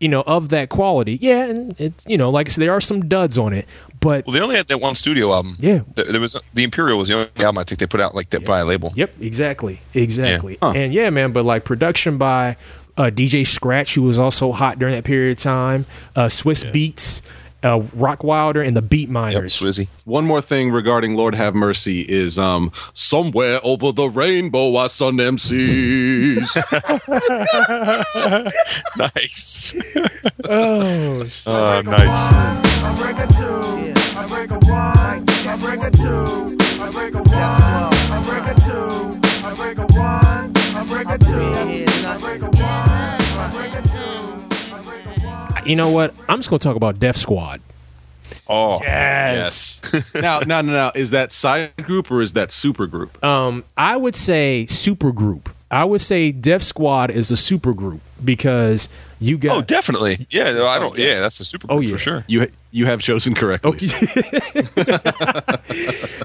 you 0.00 0.08
know, 0.08 0.22
of 0.26 0.50
that 0.50 0.68
quality. 0.68 1.18
Yeah, 1.18 1.44
and 1.44 1.80
it's 1.80 2.04
you 2.06 2.18
know, 2.18 2.28
like 2.28 2.48
I 2.48 2.50
said, 2.50 2.62
there 2.62 2.72
are 2.72 2.80
some 2.80 3.08
duds 3.08 3.38
on 3.38 3.54
it, 3.54 3.66
but 4.00 4.26
well, 4.26 4.34
they 4.34 4.40
only 4.40 4.56
had 4.56 4.66
that 4.66 4.82
one 4.82 4.96
studio 4.96 5.32
album. 5.32 5.56
Yeah. 5.58 5.80
There, 5.94 6.04
there 6.04 6.20
was 6.20 6.38
the 6.52 6.64
Imperial 6.64 6.98
was 6.98 7.08
the 7.08 7.14
only 7.14 7.30
album 7.38 7.58
I 7.58 7.64
think 7.64 7.78
they 7.78 7.86
put 7.86 8.02
out 8.02 8.14
like 8.14 8.30
that 8.30 8.44
by 8.44 8.58
a 8.58 8.66
label. 8.66 8.92
Yep, 8.96 9.14
exactly, 9.22 9.80
exactly. 9.94 10.58
Huh. 10.60 10.72
And 10.72 10.92
yeah, 10.92 11.08
man, 11.08 11.32
but 11.32 11.46
like 11.46 11.64
production 11.64 12.18
by 12.18 12.56
uh, 12.98 13.04
DJ 13.04 13.46
Scratch, 13.46 13.94
who 13.94 14.02
was 14.02 14.18
also 14.18 14.52
hot 14.52 14.78
during 14.78 14.94
that 14.94 15.04
period 15.04 15.38
of 15.38 15.42
time, 15.42 15.86
uh, 16.16 16.26
Swizz 16.26 16.70
Beatz, 16.70 17.22
uh, 17.64 17.82
Rock 17.94 18.22
Wilder, 18.22 18.62
and 18.62 18.76
the 18.76 18.82
Beat 18.82 19.08
Yep, 19.08 19.42
Swizzy. 19.44 19.88
One 20.04 20.26
more 20.26 20.40
thing 20.42 20.70
regarding 20.70 21.16
Lord 21.16 21.34
Have 21.34 21.54
Mercy 21.54 22.02
is 22.02 22.38
um 22.38 22.70
somewhere 22.92 23.58
over 23.64 23.90
the 23.90 24.08
rainbow 24.08 24.76
I 24.76 24.86
saw 24.88 25.10
MCs. 25.10 26.54
nice. 28.96 29.74
oh, 30.44 31.26
Uh, 31.46 31.82
nice. 31.82 32.44
You 45.64 45.76
know 45.76 45.90
what? 45.90 46.14
I'm 46.28 46.38
just 46.38 46.50
gonna 46.50 46.58
talk 46.60 46.76
about 46.76 46.98
Def 47.00 47.16
Squad. 47.16 47.60
Oh, 48.48 48.78
yes. 48.82 49.82
now, 50.14 50.40
now, 50.40 50.60
now, 50.60 50.72
now, 50.72 50.92
is 50.94 51.10
that 51.10 51.32
side 51.32 51.76
group 51.78 52.10
or 52.10 52.20
is 52.20 52.32
that 52.34 52.50
super 52.50 52.86
group? 52.86 53.22
Um, 53.24 53.64
I 53.76 53.96
would 53.96 54.16
say 54.16 54.66
super 54.66 55.12
group. 55.12 55.48
I 55.70 55.84
would 55.84 56.00
say 56.00 56.30
Def 56.30 56.62
Squad 56.62 57.10
is 57.10 57.30
a 57.30 57.36
super 57.36 57.72
group 57.72 58.00
because 58.24 58.88
you 59.20 59.38
got 59.38 59.56
oh, 59.56 59.62
definitely. 59.62 60.26
Yeah, 60.30 60.52
no, 60.52 60.66
I 60.66 60.78
don't. 60.78 60.96
Yeah, 60.96 61.20
that's 61.20 61.40
a 61.40 61.44
super 61.44 61.66
Oh, 61.70 61.80
yeah. 61.80 61.90
for 61.90 61.98
sure. 61.98 62.24
You 62.28 62.48
you 62.70 62.86
have 62.86 63.00
chosen 63.00 63.34
correctly. 63.34 63.78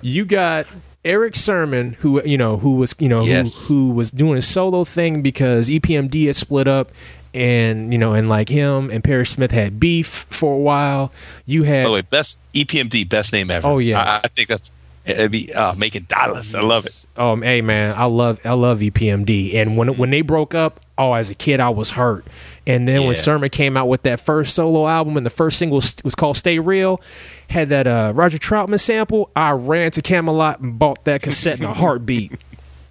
you 0.01 0.25
got 0.25 0.67
Erick 1.05 1.35
Sermon, 1.35 1.93
who 1.99 2.21
you 2.23 2.37
know, 2.37 2.57
who 2.57 2.75
was 2.75 2.95
you 2.99 3.09
know, 3.09 3.21
Yes. 3.23 3.67
who, 3.67 3.73
who 3.89 3.89
was 3.93 4.11
doing 4.11 4.37
a 4.37 4.41
solo 4.41 4.83
thing 4.83 5.21
because 5.21 5.69
EPMD 5.69 6.25
had 6.27 6.35
split 6.35 6.67
up, 6.67 6.91
and 7.33 7.91
you 7.91 7.97
know, 7.99 8.13
and 8.13 8.29
like 8.29 8.49
him 8.49 8.89
and 8.89 9.03
Parrish 9.03 9.31
Smith 9.31 9.51
had 9.51 9.79
beef 9.79 10.25
for 10.29 10.53
a 10.53 10.57
while. 10.59 11.11
You 11.45 11.63
had 11.63 11.83
By 11.83 11.89
the 11.89 11.93
way, 11.95 12.01
best 12.01 12.39
EPMD, 12.53 13.07
best 13.07 13.33
name 13.33 13.51
ever. 13.51 13.67
Oh, 13.67 13.77
yeah. 13.77 13.99
I, 13.99 14.21
I 14.23 14.27
think 14.27 14.47
that's 14.47 14.71
it'd 15.05 15.31
be 15.31 15.51
uh, 15.53 15.73
making 15.75 16.03
dollars. 16.03 16.53
I 16.53 16.61
love 16.61 16.85
it. 16.85 17.05
Um, 17.17 17.41
hey 17.41 17.61
man, 17.61 17.95
I 17.97 18.05
love 18.05 18.39
I 18.45 18.53
love 18.53 18.79
EPMD, 18.79 19.55
and 19.55 19.75
when 19.77 19.97
when 19.97 20.09
they 20.11 20.21
broke 20.21 20.53
up, 20.53 20.73
oh, 20.97 21.13
as 21.13 21.31
a 21.31 21.35
kid 21.35 21.59
I 21.59 21.69
was 21.69 21.91
hurt, 21.91 22.25
and 22.67 22.87
then 22.87 23.01
when 23.01 23.09
Yeah. 23.09 23.13
Sermon 23.21 23.49
came 23.49 23.75
out 23.75 23.87
with 23.87 24.03
that 24.03 24.19
first 24.19 24.53
solo 24.53 24.87
album, 24.87 25.17
and 25.17 25.25
the 25.25 25.29
first 25.31 25.57
single 25.57 25.77
was, 25.77 25.95
was 26.03 26.15
called 26.15 26.37
"Stay 26.37 26.59
Real," 26.59 27.01
had 27.49 27.69
that 27.69 27.87
uh, 27.87 28.11
Roger 28.15 28.37
Troutman 28.37 28.79
sample, 28.79 29.29
I 29.35 29.51
ran 29.51 29.91
to 29.91 30.01
Camelot 30.01 30.59
and 30.59 30.77
bought 30.77 31.03
that 31.05 31.21
cassette 31.21 31.59
in 31.59 31.65
a 31.65 31.73
heartbeat. 31.73 32.33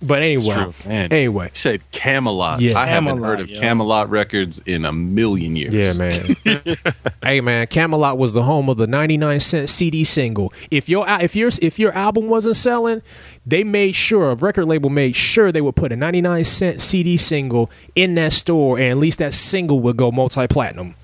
But 0.01 0.23
anyway. 0.23 0.73
Man, 0.87 1.13
anyway, 1.13 1.47
you 1.47 1.51
said 1.55 1.91
Camelot. 1.91 2.61
Yeah. 2.61 2.79
I 2.79 2.87
haven't 2.87 3.23
heard 3.23 3.41
of 3.41 3.49
yeah. 3.49 3.59
Camelot 3.59 4.09
records 4.09 4.61
in 4.65 4.85
a 4.85 4.93
million 4.93 5.57
years. 5.57 5.75
Yeah, 5.75 5.93
man. 5.93 6.37
hey, 7.23 7.41
man. 7.41 7.67
Camelot 7.67 8.17
was 8.17 8.33
the 8.33 8.45
home 8.45 8.69
of 8.69 8.77
the 8.77 8.87
ninety-nine 8.87 9.41
cent 9.41 9.69
CD 9.69 10.05
single. 10.05 10.53
If 10.71 10.89
your 10.89 11.05
if 11.09 11.35
your 11.35 11.51
if 11.61 11.79
your 11.79 11.93
album 11.93 12.29
wasn't 12.29 12.57
selling, 12.57 13.03
they 13.45 13.65
made 13.65 13.97
sure 13.97 14.31
a 14.31 14.35
record 14.37 14.67
label 14.67 14.91
made 14.91 15.17
sure 15.17 15.51
they 15.51 15.61
would 15.61 15.77
put 15.77 15.91
a 15.91 15.97
ninety-nine 15.97 16.45
cent 16.45 16.81
CD 16.81 17.17
single 17.17 17.69
in 17.97 18.15
that 18.15 18.33
store, 18.33 18.79
and 18.79 18.91
at 18.91 18.99
least 18.99 19.19
that 19.19 19.35
single 19.35 19.81
would 19.81 19.97
go 19.97 20.13
multi-platinum. 20.13 20.95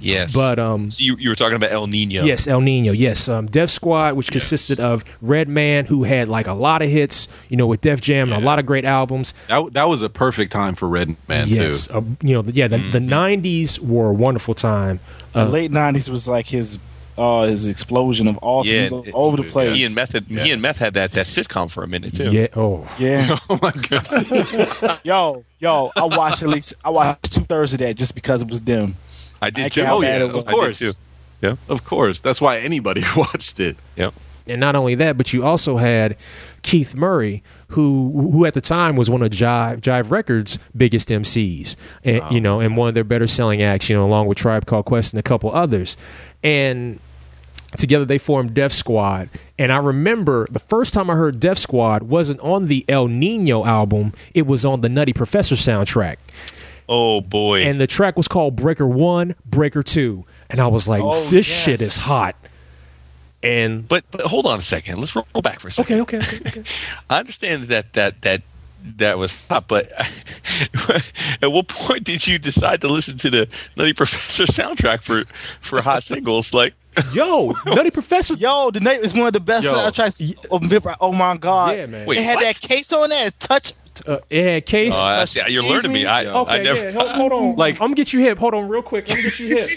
Yes, 0.00 0.34
But 0.34 0.58
um, 0.58 0.88
so 0.90 1.02
you, 1.02 1.16
you 1.16 1.28
were 1.30 1.34
talking 1.34 1.56
about 1.56 1.72
El 1.72 1.86
Nino. 1.86 2.22
yes, 2.24 2.46
El 2.46 2.60
Nino. 2.60 2.92
Yes, 2.92 3.28
um, 3.28 3.46
Def 3.46 3.70
Squad, 3.70 4.14
which 4.14 4.30
consisted 4.30 4.78
of 4.80 5.04
Red 5.20 5.48
Man, 5.48 5.86
who 5.86 6.04
had 6.04 6.28
like 6.28 6.46
a 6.46 6.52
lot 6.54 6.82
of 6.82 6.88
hits, 6.88 7.26
you 7.48 7.56
know, 7.56 7.66
with 7.66 7.80
Def 7.80 8.00
Jam 8.00 8.32
and 8.32 8.42
a 8.42 8.44
lot 8.44 8.58
of 8.58 8.66
great 8.66 8.84
albums. 8.84 9.34
That, 9.48 9.72
that 9.72 9.88
was 9.88 10.02
a 10.02 10.08
perfect 10.10 10.52
time 10.52 10.74
for 10.74 10.86
Red 10.88 11.16
Man 11.28 11.48
yes, 11.48 11.86
too. 11.88 11.94
uh, 11.94 12.02
you 12.22 12.34
know, 12.34 12.44
yeah, 12.52 12.68
the, 12.68 12.78
the 12.78 12.98
'90s 13.00 13.78
were 13.80 14.10
a 14.10 14.12
wonderful 14.12 14.54
time. 14.54 15.00
The 15.32 15.40
Uh, 15.40 15.46
late 15.48 15.70
'90s 15.70 16.08
was 16.08 16.28
like 16.28 16.46
his 16.48 16.78
uh 17.18 17.42
his 17.46 17.68
explosion 17.68 18.28
of 18.28 18.38
awesome 18.40 18.74
Yeah, 18.76 18.88
all 18.90 19.26
over 19.26 19.36
the 19.36 19.42
place. 19.42 19.72
He 19.76 19.84
and 19.84 19.94
Meth, 19.94 20.12
had, 20.12 20.24
he 20.26 20.52
and 20.52 20.62
Meth 20.62 20.78
had 20.78 20.94
that 20.94 21.10
that 21.12 21.26
sitcom 21.26 21.68
for 21.70 21.82
a 21.82 21.88
minute 21.88 22.14
too. 22.14 22.30
yeah. 22.30 22.46
Oh, 22.54 22.86
yeah. 22.98 23.36
Oh 23.50 23.58
my 23.60 23.72
god! 23.88 25.00
yo, 25.04 25.44
yo, 25.58 25.90
I 25.96 26.04
watched 26.04 26.42
at 26.42 26.48
least 26.48 26.74
I 26.84 26.90
watched 26.90 27.32
two 27.34 27.42
thirds 27.42 27.72
of 27.74 27.80
that 27.80 27.96
just 27.96 28.14
because 28.14 28.42
it 28.42 28.48
was 28.48 28.60
them. 28.60 28.94
I 29.40 29.50
did 29.50 29.66
I 29.66 29.68
too. 29.68 29.82
Oh 29.82 30.02
yeah, 30.02 30.18
it 30.18 30.22
was. 30.32 30.42
of 30.42 30.48
I 30.48 30.50
did 30.50 30.56
course, 30.56 30.78
too. 30.78 30.92
Yeah. 31.40 31.56
of 31.68 31.84
course. 31.84 32.20
That's 32.20 32.40
why 32.40 32.58
anybody 32.58 33.02
watched 33.16 33.60
it. 33.60 33.76
Yep. 33.96 34.12
and 34.46 34.60
not 34.60 34.76
only 34.76 34.94
that, 34.96 35.16
but 35.16 35.32
you 35.32 35.42
also 35.44 35.78
had 35.78 36.16
Keith 36.62 36.94
Murray, 36.94 37.42
who 37.68 38.30
who 38.32 38.44
at 38.44 38.52
the 38.54 38.60
time 38.60 38.96
was 38.96 39.08
one 39.08 39.22
of 39.22 39.30
Jive 39.30 39.80
Jive 39.80 40.10
Records' 40.10 40.58
biggest 40.76 41.08
MCs, 41.08 41.76
and 42.04 42.22
you 42.30 42.40
know, 42.40 42.60
and 42.60 42.76
one 42.76 42.88
of 42.88 42.94
their 42.94 43.04
better 43.04 43.26
selling 43.26 43.62
acts, 43.62 43.88
you 43.88 43.96
know, 43.96 44.04
along 44.04 44.26
with 44.26 44.36
Tribe 44.38 44.66
Called 44.66 44.84
Quest 44.84 45.14
and 45.14 45.20
a 45.20 45.22
couple 45.22 45.50
others, 45.54 45.96
and 46.42 46.98
together 47.76 48.04
they 48.04 48.18
formed 48.18 48.52
Def 48.52 48.72
Squad. 48.72 49.30
And 49.58 49.70
I 49.72 49.76
remember 49.78 50.46
the 50.50 50.58
first 50.58 50.92
time 50.92 51.08
I 51.08 51.14
heard 51.14 51.38
Def 51.38 51.56
Squad 51.56 52.02
wasn't 52.02 52.40
on 52.40 52.66
the 52.66 52.84
El 52.88 53.06
Nino 53.08 53.64
album; 53.64 54.12
it 54.34 54.46
was 54.46 54.64
on 54.66 54.80
the 54.82 54.88
Nutty 54.90 55.12
Professor 55.14 55.54
soundtrack, 55.54 56.16
Oh 56.92 57.20
boy. 57.20 57.62
and 57.62 57.80
the 57.80 57.86
track 57.86 58.16
was 58.16 58.26
called 58.26 58.56
Breaker 58.56 58.86
One, 58.86 59.36
Breaker 59.46 59.82
Two, 59.84 60.24
and 60.50 60.58
I 60.60 60.66
was 60.66 60.88
like, 60.88 61.00
Oh, 61.04 61.20
this 61.30 61.48
yes. 61.48 61.64
shit 61.64 61.80
is 61.80 61.96
hot. 61.96 62.34
And 63.42 63.86
but 63.88 64.04
but 64.10 64.22
hold 64.22 64.44
on 64.46 64.58
a 64.58 64.62
second. 64.62 64.98
Let's 64.98 65.14
roll 65.14 65.24
back 65.42 65.60
for 65.60 65.68
a 65.68 65.72
second. 65.72 66.00
okay, 66.00 66.18
okay, 66.18 66.36
okay, 66.38 66.60
okay. 66.60 66.70
I 67.10 67.20
understand 67.20 67.64
that 67.64 67.92
that 67.94 68.20
that 68.22 68.42
that 68.96 69.18
was 69.18 69.46
hot. 69.46 69.68
But 69.68 69.90
at 71.42 71.50
what 71.52 71.68
point 71.68 72.04
did 72.04 72.26
you 72.26 72.38
decide 72.38 72.80
to 72.80 72.88
listen 72.88 73.16
to 73.18 73.30
the 73.30 73.48
Nutty 73.76 73.92
Professor 73.92 74.44
soundtrack 74.44 75.02
for 75.02 75.24
for 75.60 75.80
hot 75.82 76.02
singles? 76.02 76.52
Like, 76.52 76.74
Yo, 77.12 77.54
Nutty 77.66 77.90
Professor. 77.92 78.34
Yo, 78.34 78.70
the 78.72 78.80
night 78.80 79.00
is 79.00 79.14
one 79.14 79.28
of 79.28 79.32
the 79.32 79.40
best 79.40 79.64
Yo. 79.64 79.72
soundtracks 79.74 80.44
of 80.50 80.70
hip 80.70 80.82
hop. 80.82 80.98
Oh 81.00 81.12
my 81.12 81.36
god! 81.36 81.76
Yeah, 81.78 81.86
man. 81.86 82.06
Wait, 82.06 82.18
it 82.18 82.24
had 82.24 82.34
what? 82.34 82.42
that 82.44 82.60
case 82.60 82.92
on 82.92 83.10
there. 83.10 83.30
Touch. 83.38 83.72
Uh, 84.06 84.18
it 84.30 84.44
had 84.44 84.66
case. 84.66 84.94
oh, 84.96 85.08
that's, 85.08 85.34
yeah, 85.36 85.46
you're 85.48 85.62
learning 85.62 85.92
me. 85.92 86.06
I, 86.06 86.26
okay, 86.26 86.52
I 86.52 86.62
never. 86.62 86.84
yeah. 86.84 86.90
Hold, 86.92 87.08
hold 87.08 87.32
on. 87.32 87.56
Like- 87.56 87.74
I'm 87.76 87.80
gonna 87.88 87.94
get 87.94 88.12
you 88.12 88.20
hip. 88.20 88.38
Hold 88.38 88.54
on, 88.54 88.68
real 88.68 88.82
quick. 88.82 89.08
Let 89.08 89.16
me 89.18 89.22
get 89.24 89.38
you 89.38 89.56
hip. 89.56 89.70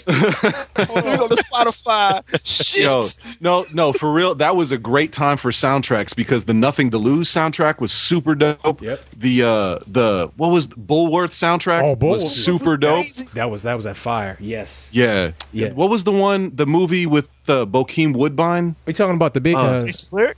Hold 0.88 1.04
We 1.04 1.10
on. 1.10 1.16
go 1.18 1.28
to 1.28 1.34
Spotify. 1.36 2.22
Shit. 2.44 2.82
Yo, 2.84 3.02
no, 3.40 3.64
no, 3.72 3.92
for 3.92 4.12
real. 4.12 4.34
That 4.34 4.56
was 4.56 4.72
a 4.72 4.78
great 4.78 5.12
time 5.12 5.36
for 5.36 5.50
soundtracks 5.50 6.14
because 6.14 6.44
the 6.44 6.54
Nothing 6.54 6.90
to 6.92 6.98
Lose 6.98 7.28
soundtrack 7.28 7.80
was 7.80 7.92
super 7.92 8.34
dope. 8.34 8.80
Yep. 8.82 9.04
The 9.16 9.42
uh 9.42 9.78
the 9.86 10.30
what 10.36 10.50
was 10.50 10.68
the 10.68 10.76
Bulworth 10.76 11.30
soundtrack 11.32 11.82
Oh, 11.82 11.96
Bulworth. 11.96 12.22
was 12.22 12.34
super 12.44 12.76
dope. 12.76 13.04
That 13.34 13.50
was 13.50 13.62
that 13.64 13.74
was 13.74 13.84
that 13.84 13.96
fire. 13.96 14.36
Yes. 14.40 14.88
Yeah. 14.92 15.32
Yeah. 15.52 15.72
What 15.72 15.90
was 15.90 16.04
the 16.04 16.12
one 16.12 16.54
the 16.54 16.66
movie 16.66 17.06
with 17.06 17.28
uh, 17.48 17.66
Bokeem 17.66 18.14
Woodbine? 18.16 18.76
We 18.86 18.92
talking 18.92 19.14
about 19.16 19.34
the 19.34 19.40
big. 19.40 19.56
Uh, 19.56 19.60
Uh, 19.60 19.80
Jason's 19.80 20.12
lyric. 20.12 20.36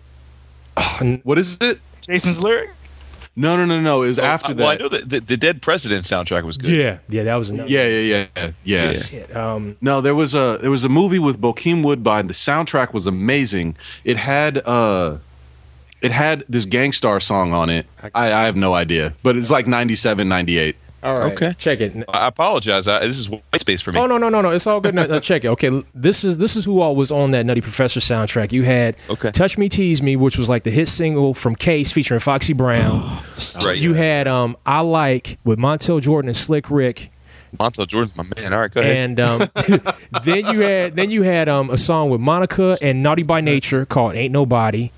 What 1.24 1.38
is 1.38 1.56
it? 1.60 1.80
Jason's 2.02 2.42
lyric. 2.42 2.70
No, 3.38 3.54
no, 3.56 3.66
no, 3.66 3.78
no. 3.78 4.02
It 4.02 4.08
was 4.08 4.18
after 4.18 4.54
that. 4.54 4.62
well, 4.62 4.72
I 4.72 4.76
know 4.76 4.88
that 4.88 5.10
the, 5.10 5.20
the 5.20 5.36
Dead 5.36 5.60
President 5.60 6.04
soundtrack 6.06 6.42
was 6.44 6.56
good. 6.56 6.70
yeah, 6.70 6.98
yeah, 7.10 7.22
that 7.24 7.34
was 7.36 7.50
another. 7.50 7.68
Yeah, 7.68 7.86
yeah, 7.86 8.00
yeah, 8.00 8.26
yeah. 8.64 8.92
Yeah. 8.92 9.00
Shit. 9.02 9.36
Um, 9.36 9.76
No, 9.82 10.00
there 10.00 10.14
was 10.14 10.34
a 10.34 10.58
there 10.62 10.70
was 10.70 10.84
a 10.84 10.88
movie 10.88 11.18
with 11.18 11.38
Bokeem 11.40 11.84
Woodbine. 11.84 12.28
The 12.28 12.32
soundtrack 12.32 12.94
was 12.94 13.06
amazing. 13.06 13.76
It 14.04 14.16
had 14.16 14.66
uh 14.66 15.18
it 16.02 16.12
had 16.12 16.44
this 16.48 16.64
Gang 16.64 16.92
Starr 16.92 17.20
song 17.20 17.52
on 17.52 17.68
it. 17.70 17.86
I, 18.14 18.32
I 18.32 18.44
have 18.44 18.56
no 18.56 18.74
idea, 18.74 19.12
but 19.22 19.36
it's 19.36 19.50
like 19.50 19.66
97, 19.66 20.28
98. 20.28 20.76
All 21.06 21.18
right. 21.18 21.32
Okay. 21.32 21.52
Check 21.58 21.80
it. 21.80 21.94
I 22.12 22.28
apologize. 22.28 22.88
I, 22.88 23.06
this 23.06 23.18
is 23.18 23.30
white 23.30 23.42
space 23.60 23.80
for 23.80 23.92
me. 23.92 24.00
Oh 24.00 24.06
no 24.06 24.18
no 24.18 24.28
no 24.28 24.40
no! 24.40 24.50
It's 24.50 24.66
all 24.66 24.80
good. 24.80 24.94
No, 24.94 25.06
no, 25.06 25.20
check 25.20 25.44
it. 25.44 25.48
Okay, 25.48 25.82
this 25.94 26.24
is 26.24 26.38
this 26.38 26.56
is 26.56 26.64
who 26.64 26.80
all 26.80 26.96
was 26.96 27.10
on 27.10 27.30
that 27.30 27.46
Nutty 27.46 27.60
Professor 27.60 28.00
soundtrack. 28.00 28.52
You 28.52 28.64
had 28.64 28.96
Okay. 29.08 29.30
"Touch 29.30 29.56
Me 29.58 29.68
Tease 29.68 30.02
Me," 30.02 30.16
which 30.16 30.36
was 30.38 30.48
like 30.48 30.64
the 30.64 30.70
hit 30.70 30.88
single 30.88 31.32
from 31.34 31.54
Case 31.54 31.92
featuring 31.92 32.20
Foxy 32.20 32.52
Brown. 32.52 33.02
right. 33.64 33.78
You 33.80 33.94
had 33.94 34.26
um, 34.28 34.56
"I 34.66 34.80
Like" 34.80 35.38
with 35.44 35.58
Montell 35.58 36.00
Jordan 36.00 36.28
and 36.28 36.36
Slick 36.36 36.70
Rick, 36.70 37.10
Montell 37.58 37.86
Jordan's 37.86 38.16
my 38.16 38.24
man. 38.36 38.52
All 38.52 38.60
right, 38.60 38.70
go 38.70 38.80
ahead. 38.80 38.96
and 38.96 39.20
um, 39.20 39.48
then 40.24 40.46
you 40.46 40.60
had 40.60 40.96
then 40.96 41.10
you 41.10 41.22
had 41.22 41.48
um, 41.48 41.70
a 41.70 41.76
song 41.76 42.10
with 42.10 42.20
Monica 42.20 42.76
and 42.82 43.02
Naughty 43.02 43.22
by 43.22 43.40
Nature 43.40 43.86
called 43.86 44.14
"Ain't 44.14 44.32
Nobody." 44.32 44.90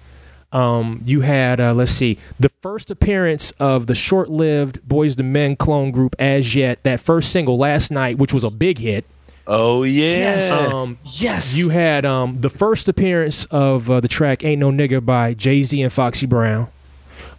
Um, 0.51 1.03
you 1.05 1.21
had 1.21 1.61
uh, 1.61 1.75
let's 1.75 1.91
see 1.91 2.19
the 2.41 2.49
first 2.49 2.91
appearance 2.91 3.51
of 3.61 3.87
the 3.87 3.95
short-lived 3.95 4.87
Boys 4.89 5.17
the 5.17 5.23
Men 5.23 5.57
clone 5.57 5.91
group 5.91 6.17
Az 6.19 6.55
Yet 6.55 6.83
that 6.85 7.01
first 7.01 7.31
single 7.33 7.59
last 7.59 7.91
night, 7.91 8.17
which 8.19 8.33
was 8.33 8.45
a 8.45 8.51
big 8.51 8.79
hit. 8.79 9.05
oh 9.47 9.83
yeah. 9.83 10.69
Um, 10.73 10.99
Yes. 11.05 11.59
You 11.59 11.69
had 11.69 12.07
um, 12.07 12.39
the 12.41 12.49
first 12.51 12.89
appearance 12.89 13.45
of 13.47 13.91
uh, 13.91 14.01
the 14.01 14.09
track 14.09 14.43
"Ain't 14.45 14.61
No 14.61 14.71
Nigga" 14.71 15.05
by 15.05 15.35
Jay 15.35 15.63
Z 15.63 15.81
and 15.83 15.93
Foxy 15.93 16.27
Brown. 16.27 16.69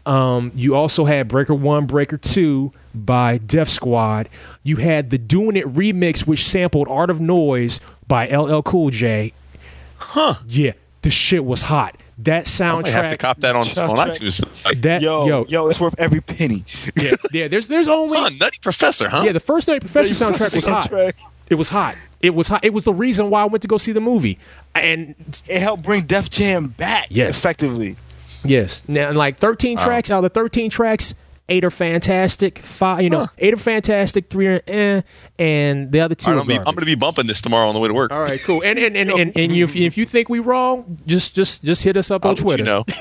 Um, 0.05 0.51
you 0.55 0.75
also 0.75 1.05
had 1.05 1.27
Breaker 1.27 1.53
One, 1.53 1.85
Breaker 1.87 2.17
Two 2.17 2.71
by 2.93 3.37
Def 3.39 3.69
Squad. 3.69 4.29
You 4.63 4.77
had 4.77 5.09
the 5.09 5.17
Doing 5.17 5.55
It 5.55 5.65
remix, 5.67 6.25
which 6.27 6.43
sampled 6.47 6.87
Art 6.87 7.09
of 7.09 7.19
Noise 7.19 7.79
by 8.07 8.27
LL 8.27 8.61
Cool 8.61 8.89
J. 8.91 9.33
Huh. 9.97 10.35
Yeah, 10.47 10.71
the 11.01 11.11
shit 11.11 11.43
was 11.45 11.63
hot. 11.63 11.95
That 12.23 12.45
soundtrack. 12.45 12.73
I 12.77 12.81
might 12.81 12.87
have 12.89 13.07
to 13.09 13.17
cop 13.17 13.39
that 13.39 13.55
on, 13.55 13.61
on 13.61 13.65
Soundtrack. 13.67 14.17
iTunes. 14.17 14.65
Like, 14.65 14.81
That 14.81 15.01
yo, 15.01 15.25
yo, 15.25 15.45
yo, 15.47 15.67
it's 15.69 15.79
worth 15.79 15.95
every 15.99 16.19
penny. 16.21 16.65
yeah, 16.95 17.11
yeah. 17.31 17.47
There's 17.47 17.67
there's 17.69 17.87
only 17.87 18.17
huh, 18.17 18.29
Nutty 18.39 18.59
Professor, 18.61 19.07
huh? 19.07 19.23
yeah. 19.25 19.31
The 19.31 19.39
first 19.39 19.67
Nutty 19.67 19.79
Professor 19.79 20.13
soundtrack 20.13 20.55
was 20.55 20.65
hot. 20.65 21.13
It 21.49 21.55
was 21.55 21.69
hot. 21.69 21.95
It 22.21 22.31
was 22.35 22.49
hot. 22.49 22.63
It 22.65 22.73
was 22.73 22.83
the 22.83 22.93
reason 22.93 23.29
why 23.29 23.41
I 23.41 23.45
went 23.45 23.61
to 23.61 23.67
go 23.67 23.77
see 23.77 23.91
the 23.93 24.01
movie. 24.01 24.37
And 24.75 25.15
It 25.47 25.61
helped 25.61 25.83
bring 25.83 26.03
Def 26.03 26.29
Jam 26.29 26.67
back. 26.67 27.07
Yes. 27.09 27.39
effectively. 27.39 27.95
Yes. 28.43 28.87
Now, 28.87 29.11
like 29.13 29.37
13 29.37 29.77
tracks 29.77 30.11
out 30.11 30.17
of 30.17 30.23
the 30.23 30.29
13 30.29 30.69
tracks, 30.69 31.15
eight 31.49 31.65
are 31.65 31.69
fantastic. 31.69 32.59
Five, 32.59 33.01
you 33.01 33.09
know, 33.09 33.27
eight 33.37 33.53
are 33.53 33.57
fantastic. 33.57 34.29
Three 34.29 34.47
are 34.47 34.61
eh, 34.67 35.01
and 35.37 35.91
the 35.91 35.99
other 35.99 36.15
two 36.15 36.31
All 36.31 36.37
right, 36.37 36.39
are 36.39 36.41
I'm, 36.41 36.47
gonna 36.47 36.59
be. 36.59 36.67
I'm 36.67 36.75
gonna 36.75 36.85
be 36.85 36.95
bumping 36.95 37.27
this 37.27 37.41
tomorrow 37.41 37.67
on 37.67 37.73
the 37.73 37.79
way 37.79 37.87
to 37.87 37.93
work. 37.93 38.11
All 38.11 38.21
right, 38.21 38.39
cool. 38.45 38.63
And 38.63 38.79
and 38.79 38.95
and, 38.95 39.09
and, 39.19 39.37
and 39.37 39.55
you, 39.55 39.65
if, 39.65 39.75
if 39.75 39.97
you 39.97 40.05
think 40.05 40.29
we 40.29 40.39
wrong, 40.39 40.99
just 41.05 41.35
just 41.35 41.63
just 41.63 41.83
hit 41.83 41.97
us 41.97 42.11
up 42.11 42.25
I'll 42.25 42.31
on 42.31 42.35
Twitter. 42.37 42.63
You 42.63 42.69
know. 42.69 42.85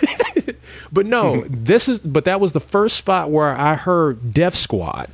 But 0.93 1.07
no, 1.07 1.45
this 1.49 1.89
is 1.89 2.01
but 2.01 2.25
that 2.25 2.41
was 2.41 2.53
the 2.53 2.61
first 2.61 2.97
spot 2.97 3.31
where 3.31 3.57
I 3.57 3.75
heard 3.75 4.33
Def 4.33 4.55
Squad. 4.55 5.11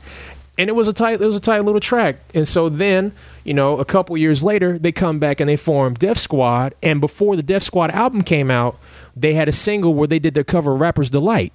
And 0.56 0.70
it 0.70 0.74
was 0.74 0.86
a 0.86 0.92
tight 0.92 1.20
it 1.20 1.26
was 1.26 1.36
a 1.36 1.40
tight 1.40 1.60
little 1.64 1.80
track. 1.80 2.16
And 2.32 2.46
so 2.46 2.68
then, 2.68 3.12
you 3.42 3.54
know, 3.54 3.78
a 3.78 3.84
couple 3.84 4.16
years 4.16 4.44
later, 4.44 4.78
they 4.78 4.92
come 4.92 5.18
back 5.18 5.40
and 5.40 5.48
they 5.48 5.56
form 5.56 5.94
Def 5.94 6.18
Squad. 6.18 6.74
And 6.82 7.00
before 7.00 7.34
the 7.34 7.42
Def 7.42 7.62
Squad 7.62 7.90
album 7.90 8.22
came 8.22 8.50
out, 8.50 8.78
they 9.16 9.34
had 9.34 9.48
a 9.48 9.52
single 9.52 9.94
where 9.94 10.06
they 10.06 10.20
did 10.20 10.34
their 10.34 10.44
cover 10.44 10.72
of 10.74 10.80
Rapper's 10.80 11.10
Delight. 11.10 11.52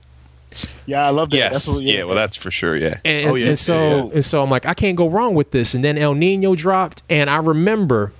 Yeah, 0.86 1.06
I 1.06 1.10
love 1.10 1.30
that. 1.32 1.38
yes. 1.38 1.52
That's 1.52 1.68
what, 1.68 1.84
yeah. 1.84 2.04
Well, 2.04 2.16
that's 2.16 2.36
for 2.36 2.50
sure. 2.52 2.76
Yeah. 2.76 3.00
And, 3.06 3.30
Oh, 3.30 3.36
yeah, 3.36 3.48
and 3.50 3.58
so 3.60 3.74
yeah. 4.08 4.14
and 4.16 4.26
so 4.26 4.42
I'm 4.44 4.50
like, 4.50 4.66
I 4.66 4.74
can't 4.74 4.98
go 4.98 5.08
wrong 5.10 5.36
with 5.36 5.52
this. 5.52 5.74
And 5.74 5.84
then 5.84 5.98
El 5.98 6.14
Nino 6.16 6.56
dropped, 6.56 7.04
and 7.10 7.30
I 7.30 7.38
remember 7.38 8.12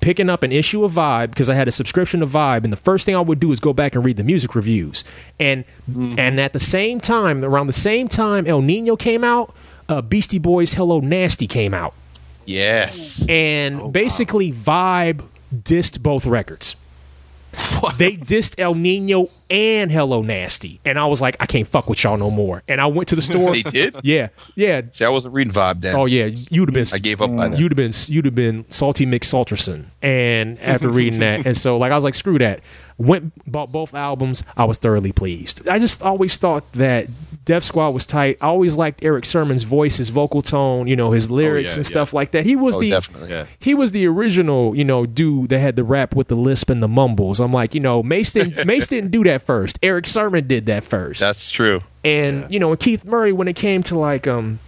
picking 0.00 0.30
up 0.30 0.42
an 0.42 0.52
issue 0.52 0.84
of 0.84 0.92
Vibe 0.92 1.30
because 1.30 1.50
I 1.50 1.54
had 1.54 1.66
a 1.66 1.72
subscription 1.72 2.20
to 2.20 2.26
Vibe, 2.26 2.64
and 2.64 2.72
the 2.72 2.76
first 2.76 3.04
thing 3.06 3.16
I 3.16 3.20
would 3.20 3.40
do 3.40 3.50
is 3.50 3.60
go 3.60 3.72
back 3.72 3.94
and 3.94 4.04
read 4.04 4.16
the 4.16 4.24
music 4.24 4.54
reviews. 4.54 5.04
And 5.38 5.64
Mm-hmm. 5.90 6.14
and 6.18 6.38
at 6.40 6.52
the 6.52 6.58
same 6.60 7.00
time, 7.00 7.42
around 7.42 7.66
the 7.66 7.72
same 7.72 8.06
time 8.08 8.46
El 8.46 8.62
Nino 8.62 8.94
came 8.96 9.24
out, 9.24 9.54
uh, 9.88 10.00
Beastie 10.00 10.38
Boys 10.38 10.74
Hello 10.74 11.00
Nasty 11.00 11.46
came 11.48 11.74
out, 11.74 11.94
Yes. 12.46 13.26
and 13.28 13.80
Oh, 13.80 13.88
basically 13.88 14.52
Vibe 14.52 15.22
dissed 15.54 16.00
both 16.02 16.26
records. 16.26 16.76
They 17.96 18.12
dissed 18.16 18.58
El 18.58 18.74
Nino 18.74 19.26
and 19.50 19.90
Hello 19.90 20.22
Nasty, 20.22 20.80
and 20.84 20.98
I 20.98 21.06
was 21.06 21.20
like, 21.20 21.36
I 21.40 21.46
can't 21.46 21.66
fuck 21.66 21.88
with 21.88 22.02
y'all 22.02 22.16
no 22.16 22.30
more. 22.30 22.62
And 22.68 22.80
I 22.80 22.86
went 22.86 23.08
to 23.08 23.16
the 23.16 23.22
store. 23.22 23.52
They 23.52 23.62
did. 23.62 23.96
Yeah, 24.02 24.28
yeah. 24.54 24.82
See, 24.90 25.04
I 25.04 25.08
wasn't 25.08 25.34
reading 25.34 25.52
vibe 25.52 25.80
then. 25.80 25.96
Oh 25.96 26.06
yeah, 26.06 26.26
you'd 26.26 26.68
have 26.68 26.74
been. 26.74 26.86
I 26.94 26.98
gave 26.98 27.20
up 27.20 27.30
then. 27.30 27.56
You'd 27.56 27.72
have 27.72 27.76
been. 27.76 27.92
You'd 28.06 28.24
have 28.24 28.34
been 28.34 28.64
salty 28.70 29.06
Mick 29.06 29.20
Salterson. 29.20 29.86
And 30.02 30.58
after 30.60 30.88
reading 30.90 31.20
that, 31.20 31.46
and 31.46 31.56
so 31.56 31.76
like 31.78 31.92
I 31.92 31.94
was 31.94 32.04
like, 32.04 32.14
screw 32.14 32.38
that. 32.38 32.60
Went 32.98 33.32
bought 33.50 33.72
both 33.72 33.94
albums. 33.94 34.44
I 34.56 34.64
was 34.64 34.78
thoroughly 34.78 35.12
pleased. 35.12 35.66
I 35.68 35.78
just 35.78 36.02
always 36.02 36.36
thought 36.36 36.70
that 36.72 37.06
Def 37.50 37.64
Squad 37.64 37.88
was 37.90 38.06
tight. 38.06 38.38
I 38.40 38.46
always 38.46 38.76
liked 38.76 39.02
Erick 39.02 39.24
Sermon's 39.24 39.64
voice, 39.64 39.96
his 39.96 40.10
vocal 40.10 40.40
tone, 40.40 40.86
you 40.86 40.94
know, 40.94 41.10
his 41.10 41.32
lyrics 41.32 41.72
yeah, 41.72 41.78
and 41.80 41.84
yeah. 41.84 41.88
stuff 41.88 42.12
like 42.12 42.30
that. 42.30 42.46
He 42.46 42.54
was 42.54 42.76
Oh, 42.76 42.80
the 42.80 42.90
definitely. 42.90 43.30
Yeah. 43.30 43.46
he 43.58 43.74
was 43.74 43.90
the 43.90 44.06
original, 44.06 44.76
you 44.76 44.84
know, 44.84 45.04
dude 45.04 45.48
that 45.48 45.58
had 45.58 45.74
the 45.74 45.82
rap 45.82 46.14
with 46.14 46.28
the 46.28 46.36
lisp 46.36 46.70
and 46.70 46.80
the 46.80 46.86
mumbles. 46.86 47.40
I'm 47.40 47.52
like, 47.52 47.74
you 47.74 47.80
know, 47.80 48.04
Mase 48.04 48.34
didn't 48.34 48.64
Mase 48.68 48.86
didn't 48.86 49.10
do 49.10 49.24
that 49.24 49.42
first. 49.42 49.80
Erick 49.82 50.06
Sermon 50.06 50.46
did 50.46 50.66
that 50.66 50.84
first. 50.84 51.18
That's 51.18 51.50
true. 51.50 51.80
And 52.04 52.48
you 52.52 52.60
know, 52.60 52.70
and 52.70 52.78
Keith 52.78 53.04
Murray 53.04 53.32
when 53.32 53.48
it 53.48 53.56
came 53.56 53.82
to 53.82 53.98
like 53.98 54.28
um 54.28 54.60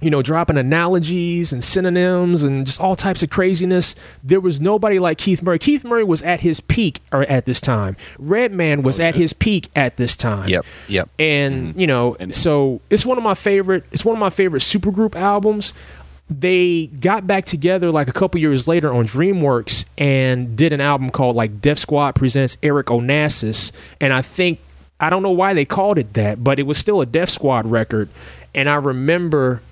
you 0.00 0.10
know, 0.10 0.22
dropping 0.22 0.56
analogies 0.56 1.52
and 1.52 1.62
synonyms 1.62 2.44
and 2.44 2.66
just 2.66 2.80
all 2.80 2.94
types 2.94 3.22
of 3.22 3.30
craziness. 3.30 3.96
There 4.22 4.40
was 4.40 4.60
nobody 4.60 4.98
like 4.98 5.18
Keith 5.18 5.42
Murray. 5.42 5.58
Keith 5.58 5.84
Murray 5.84 6.04
was 6.04 6.22
at 6.22 6.40
his 6.40 6.60
peak 6.60 7.00
or 7.12 7.22
at 7.22 7.46
this 7.46 7.60
time. 7.60 7.96
Redman 8.18 8.82
was 8.82 9.00
oh, 9.00 9.04
at 9.04 9.16
his 9.16 9.32
peak 9.32 9.68
at 9.74 9.96
this 9.96 10.16
time. 10.16 10.48
Yep. 10.48 10.64
Yep. 10.88 11.08
And 11.18 11.68
mm-hmm. 11.68 11.80
you 11.80 11.86
know, 11.86 12.16
and 12.20 12.32
so 12.32 12.80
it's 12.90 13.04
one 13.04 13.18
of 13.18 13.24
my 13.24 13.34
favorite. 13.34 13.84
It's 13.90 14.04
one 14.04 14.14
of 14.16 14.20
my 14.20 14.30
favorite 14.30 14.60
supergroup 14.60 15.16
albums. 15.16 15.72
They 16.30 16.88
got 16.88 17.26
back 17.26 17.46
together 17.46 17.90
like 17.90 18.08
a 18.08 18.12
couple 18.12 18.38
years 18.38 18.68
later 18.68 18.92
on 18.92 19.06
DreamWorks 19.06 19.86
and 19.96 20.56
did 20.56 20.74
an 20.74 20.80
album 20.80 21.08
called 21.08 21.36
like 21.36 21.60
Def 21.60 21.78
Squad 21.78 22.14
presents 22.14 22.58
Erick 22.62 22.88
Onasis, 22.88 23.72
and 24.00 24.12
I 24.12 24.20
think 24.22 24.60
I 25.00 25.10
don't 25.10 25.22
know 25.22 25.30
why 25.30 25.54
they 25.54 25.64
called 25.64 25.98
it 25.98 26.14
that, 26.14 26.44
but 26.44 26.58
it 26.58 26.64
was 26.64 26.76
still 26.76 27.00
a 27.00 27.06
Def 27.06 27.30
Squad 27.30 27.66
record. 27.66 28.10
And 28.54 28.68
I 28.68 28.74
remember, 28.74 29.62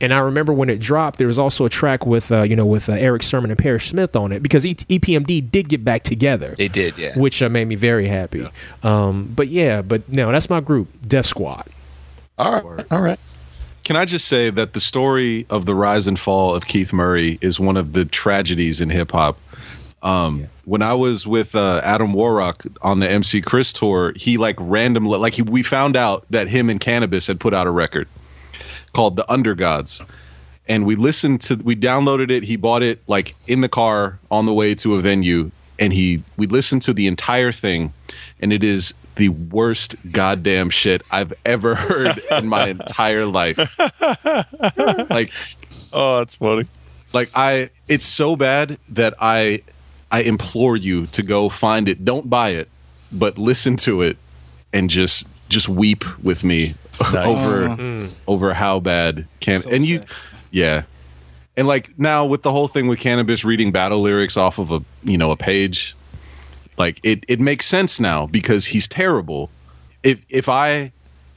and 0.00 0.12
I 0.12 0.18
remember 0.18 0.52
when 0.52 0.68
it 0.68 0.78
dropped, 0.80 1.18
there 1.18 1.26
was 1.26 1.38
also 1.38 1.64
a 1.64 1.70
track 1.70 2.04
with 2.06 2.30
uh, 2.30 2.42
you 2.42 2.56
know 2.56 2.66
with 2.66 2.88
uh, 2.88 2.92
Eric 2.92 3.22
Sermon 3.22 3.50
and 3.50 3.58
Parrish 3.58 3.88
Smith 3.90 4.14
on 4.16 4.32
it 4.32 4.42
because 4.42 4.66
E- 4.66 4.74
EPMD 4.74 5.50
did 5.50 5.68
get 5.68 5.84
back 5.84 6.02
together 6.02 6.54
They 6.56 6.68
did. 6.68 6.98
Yeah. 6.98 7.18
which 7.18 7.42
uh, 7.42 7.48
made 7.48 7.66
me 7.68 7.74
very 7.76 8.06
happy. 8.08 8.46
Um, 8.82 9.32
but 9.34 9.48
yeah, 9.48 9.82
but 9.82 10.08
no, 10.08 10.30
that's 10.32 10.50
my 10.50 10.60
group, 10.60 10.88
Def 11.06 11.26
Squad. 11.26 11.68
All 12.38 12.52
right. 12.52 12.86
All 12.90 13.00
right. 13.00 13.18
Can 13.84 13.96
I 13.96 14.04
just 14.04 14.26
say 14.26 14.50
that 14.50 14.72
the 14.72 14.80
story 14.80 15.46
of 15.48 15.64
the 15.64 15.74
rise 15.74 16.06
and 16.08 16.18
fall 16.18 16.54
of 16.54 16.66
Keith 16.66 16.92
Murray 16.92 17.38
is 17.40 17.60
one 17.60 17.76
of 17.76 17.92
the 17.92 18.04
tragedies 18.04 18.80
in 18.80 18.90
hip 18.90 19.12
hop. 19.12 19.38
Um, 20.02 20.48
When 20.64 20.82
I 20.82 20.92
was 20.94 21.26
with 21.26 21.54
uh, 21.54 21.80
Adam 21.84 22.12
Warrock 22.12 22.64
on 22.82 22.98
the 23.00 23.08
MC 23.10 23.40
Chris 23.40 23.72
tour, 23.72 24.12
he 24.16 24.36
like 24.36 24.56
randomly, 24.58 25.18
like 25.18 25.34
he, 25.34 25.42
we 25.42 25.62
found 25.62 25.96
out 25.96 26.26
that 26.30 26.48
him 26.48 26.68
and 26.68 26.80
Canibus 26.80 27.26
had 27.28 27.38
put 27.40 27.54
out 27.54 27.66
a 27.66 27.70
record 27.70 28.08
called 28.96 29.16
The 29.16 29.24
Undergods. 29.28 30.04
And 30.68 30.86
we 30.86 30.96
listened 30.96 31.42
to, 31.42 31.56
we 31.56 31.76
downloaded 31.76 32.30
it. 32.30 32.42
He 32.44 32.56
bought 32.56 32.82
it 32.82 33.00
like 33.06 33.34
in 33.46 33.60
the 33.60 33.68
car 33.68 34.18
on 34.30 34.46
the 34.46 34.54
way 34.54 34.74
to 34.76 34.96
a 34.96 35.00
venue. 35.02 35.50
And 35.78 35.92
he, 35.92 36.24
we 36.38 36.46
listened 36.46 36.80
to 36.82 36.94
the 36.94 37.06
entire 37.06 37.52
thing. 37.52 37.92
And 38.40 38.52
it 38.52 38.64
is 38.64 38.94
the 39.16 39.28
worst 39.28 39.96
goddamn 40.10 40.70
shit 40.70 41.02
I've 41.10 41.32
ever 41.44 41.74
heard 41.88 42.18
in 42.32 42.48
my 42.48 42.68
entire 42.68 43.26
life. 43.26 43.58
Like 45.10 45.30
Oh, 45.92 46.18
that's 46.18 46.34
funny. 46.36 46.66
like 47.12 47.30
I 47.34 47.70
it's 47.88 48.04
so 48.04 48.34
bad 48.36 48.78
that 48.88 49.14
I 49.20 49.62
I 50.10 50.20
implore 50.22 50.76
you 50.76 51.06
to 51.08 51.22
go 51.22 51.48
find 51.48 51.88
it. 51.88 52.04
Don't 52.04 52.28
buy 52.28 52.50
it, 52.50 52.68
but 53.12 53.38
listen 53.38 53.76
to 53.78 54.02
it 54.02 54.16
and 54.72 54.90
just 54.90 55.28
just 55.48 55.68
weep 55.68 56.04
with 56.22 56.44
me 56.44 56.74
over 57.00 57.64
oh. 57.64 57.76
mm-hmm. 57.76 58.30
over 58.30 58.54
how 58.54 58.80
bad 58.80 59.26
can 59.40 59.60
So 59.60 59.70
and 59.70 59.84
you 59.84 59.98
sad. 59.98 60.06
yeah. 60.50 60.82
And 61.56 61.66
like 61.66 61.98
now 61.98 62.24
with 62.24 62.42
the 62.42 62.52
whole 62.52 62.68
thing 62.68 62.86
with 62.86 63.00
Canibus 63.00 63.44
reading 63.44 63.72
battle 63.72 64.00
lyrics 64.00 64.36
off 64.36 64.58
of 64.58 64.70
a 64.70 64.82
you 65.04 65.16
know 65.16 65.30
a 65.30 65.36
page, 65.36 65.96
like 66.76 67.00
it 67.02 67.24
it 67.28 67.40
makes 67.40 67.66
sense 67.66 67.98
now 67.98 68.26
because 68.26 68.66
he's 68.66 68.86
terrible. 68.86 69.50
If 70.02 70.22
if 70.28 70.48
I 70.48 70.92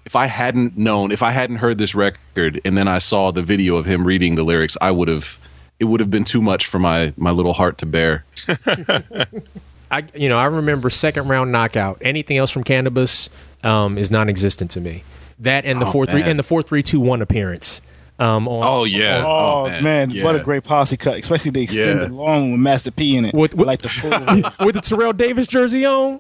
if 0.06 0.16
I 0.16 0.26
hadn't 0.26 0.78
known, 0.78 1.12
if 1.12 1.22
I 1.24 1.32
hadn't 1.32 1.58
heard 1.58 1.78
this 1.78 1.96
record 1.96 2.60
and 2.66 2.78
then 2.78 2.88
I 2.88 2.98
saw 2.98 3.32
the 3.32 3.44
video 3.44 3.78
of 3.78 3.86
him 3.86 4.06
reading 4.06 4.36
the 4.36 4.44
lyrics, 4.44 4.76
I 4.82 4.92
would 4.92 5.08
have 5.08 5.38
it 5.80 5.86
would 5.86 6.00
have 6.00 6.12
been 6.12 6.26
too 6.26 6.42
much 6.42 6.66
for 6.66 6.80
my 6.80 7.14
my 7.16 7.32
little 7.32 7.54
heart 7.54 7.78
to 7.80 7.86
bear. 7.86 8.26
I 9.92 10.04
you 10.14 10.28
know 10.28 10.38
I 10.38 10.46
remember 10.46 10.90
second 10.90 11.28
round 11.28 11.52
knockout. 11.52 11.98
Anything 12.02 12.38
else 12.38 12.52
from 12.52 12.64
Canibus 12.64 13.30
um, 13.64 13.98
is 13.98 14.12
non-existent 14.12 14.72
to 14.72 14.82
me. 14.82 15.04
That 15.40 15.66
and 15.66 15.82
the 15.82 15.86
Oh, 15.86 15.92
four 15.92 16.06
three 16.06 16.22
man. 16.22 16.32
and 16.32 16.40
the 16.40 16.44
four 16.44 16.62
three 16.62 16.84
two 16.84 17.00
one 17.00 17.22
appearance. 17.22 17.82
Um, 18.20 18.48
on, 18.50 18.64
Oh 18.66 18.84
yeah. 18.84 19.24
Oh, 19.26 19.70
man, 19.82 20.12
what 20.22 20.36
a 20.36 20.40
great 20.40 20.66
posse 20.66 20.98
cut, 20.98 21.18
especially 21.20 21.52
the 21.52 21.62
extended 21.64 22.10
Yeah. 22.12 22.16
long 22.18 22.52
with 22.52 22.60
Master 22.60 22.92
P 22.92 23.16
in 23.16 23.24
it. 23.26 23.34
With- 23.34 23.56
with- 23.56 23.66
like 23.68 23.82
the 23.82 23.88
full. 23.90 24.10
with 24.66 24.76
the 24.76 24.82
Terrell 24.82 25.14
Davis 25.14 25.48
jersey 25.48 25.86
on. 25.86 26.20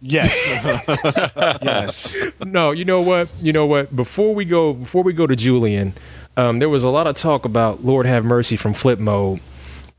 yes, 0.00 0.30
yes. 1.62 2.24
No, 2.44 2.70
you 2.70 2.84
know 2.84 3.00
what? 3.00 3.34
You 3.42 3.52
know 3.52 3.66
what? 3.66 3.94
Before 3.94 4.34
we 4.34 4.44
go, 4.44 4.72
before 4.72 5.02
we 5.02 5.12
go 5.12 5.26
to 5.26 5.34
Julian, 5.36 5.92
um, 6.36 6.58
there 6.58 6.68
was 6.68 6.84
a 6.84 6.88
lot 6.88 7.06
of 7.06 7.16
talk 7.16 7.44
about 7.44 7.84
Lord 7.84 8.06
Have 8.06 8.24
Mercy 8.24 8.56
from 8.56 8.72
Flip 8.72 8.98
Mode, 8.98 9.40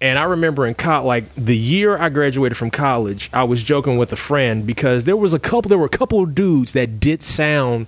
and 0.02 0.18
I 0.18 0.24
remember 0.24 0.66
in 0.66 0.74
co- 0.74 1.06
like 1.06 1.34
the 1.36 1.56
year 1.56 1.96
I 1.96 2.10
graduated 2.10 2.58
from 2.58 2.72
college, 2.72 3.30
I 3.32 3.44
was 3.44 3.62
joking 3.62 3.98
with 3.98 4.12
a 4.12 4.16
friend 4.16 4.66
because 4.66 5.06
there 5.06 5.16
was 5.16 5.34
a 5.34 5.40
couple, 5.40 5.70
there 5.70 5.78
were 5.78 5.86
a 5.86 5.90
couple 5.90 6.24
of 6.24 6.34
dudes 6.34 6.74
that 6.74 7.00
did 7.00 7.22
sound 7.22 7.88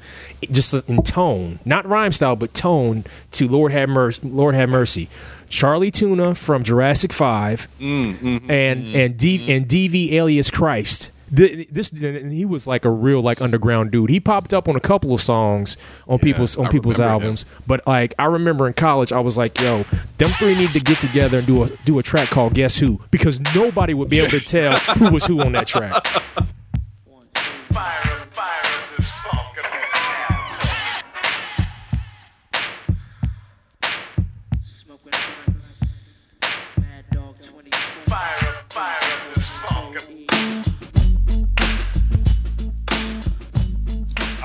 just 0.52 0.74
in 0.88 1.02
tone, 1.02 1.60
not 1.66 1.88
rhyme 1.88 2.12
style, 2.12 2.36
but 2.36 2.54
tone 2.54 3.04
to 3.32 3.48
Lord 3.48 3.72
Have 3.72 3.90
Mercy. 3.90 4.22
Lord 4.24 4.54
Have 4.54 4.70
Mercy, 4.70 5.10
Chali 5.50 5.90
2na 5.92 6.38
from 6.38 6.64
Jurassic 6.64 7.12
5 7.12 7.68
mm, 7.80 8.14
mm-hmm. 8.14 8.52
and 8.52 8.86
and 8.96 9.18
D, 9.18 9.40
mm-hmm. 9.40 9.52
and 9.52 9.68
DV 9.68 10.12
alias 10.12 10.52
Khryst. 10.52 11.10
Th- 11.36 11.68
This 11.70 11.92
and 11.92 12.32
he 12.32 12.46
was 12.46 12.68
like 12.68 12.86
a 12.86 12.90
real 12.92 13.22
like 13.22 13.42
underground 13.42 13.92
dude. 13.92 14.10
He 14.10 14.20
popped 14.20 14.54
up 14.54 14.68
on 14.68 14.76
a 14.76 14.80
couple 14.80 15.14
of 15.14 15.22
songs 15.22 15.78
on 16.08 16.20
people's 16.20 16.58
on 16.58 16.68
I 16.68 16.70
people's 16.70 17.00
albums, 17.00 17.46
but 17.66 17.86
like 17.88 18.14
I 18.20 18.26
remember 18.26 18.68
in 18.68 18.74
college, 18.74 19.12
I 19.12 19.20
was 19.20 19.38
like, 19.38 19.60
"Yo, 19.60 19.84
them 20.18 20.30
three 20.32 20.56
need 20.56 20.70
to 20.72 20.80
get 20.80 21.00
together 21.00 21.40
and 21.40 21.48
do 21.48 21.64
a 21.64 21.70
do 21.86 21.98
a 22.00 22.04
track 22.04 22.30
called 22.30 22.54
Guess 22.54 22.78
Who," 22.78 23.00
because 23.12 23.40
nobody 23.56 23.94
would 23.94 24.10
be 24.10 24.20
able 24.20 24.32
to 24.32 24.40
tell 24.40 24.74
who 24.98 25.12
was 25.12 25.26
who 25.26 25.42
on 25.42 25.54
that 25.54 25.68
track. 25.68 26.06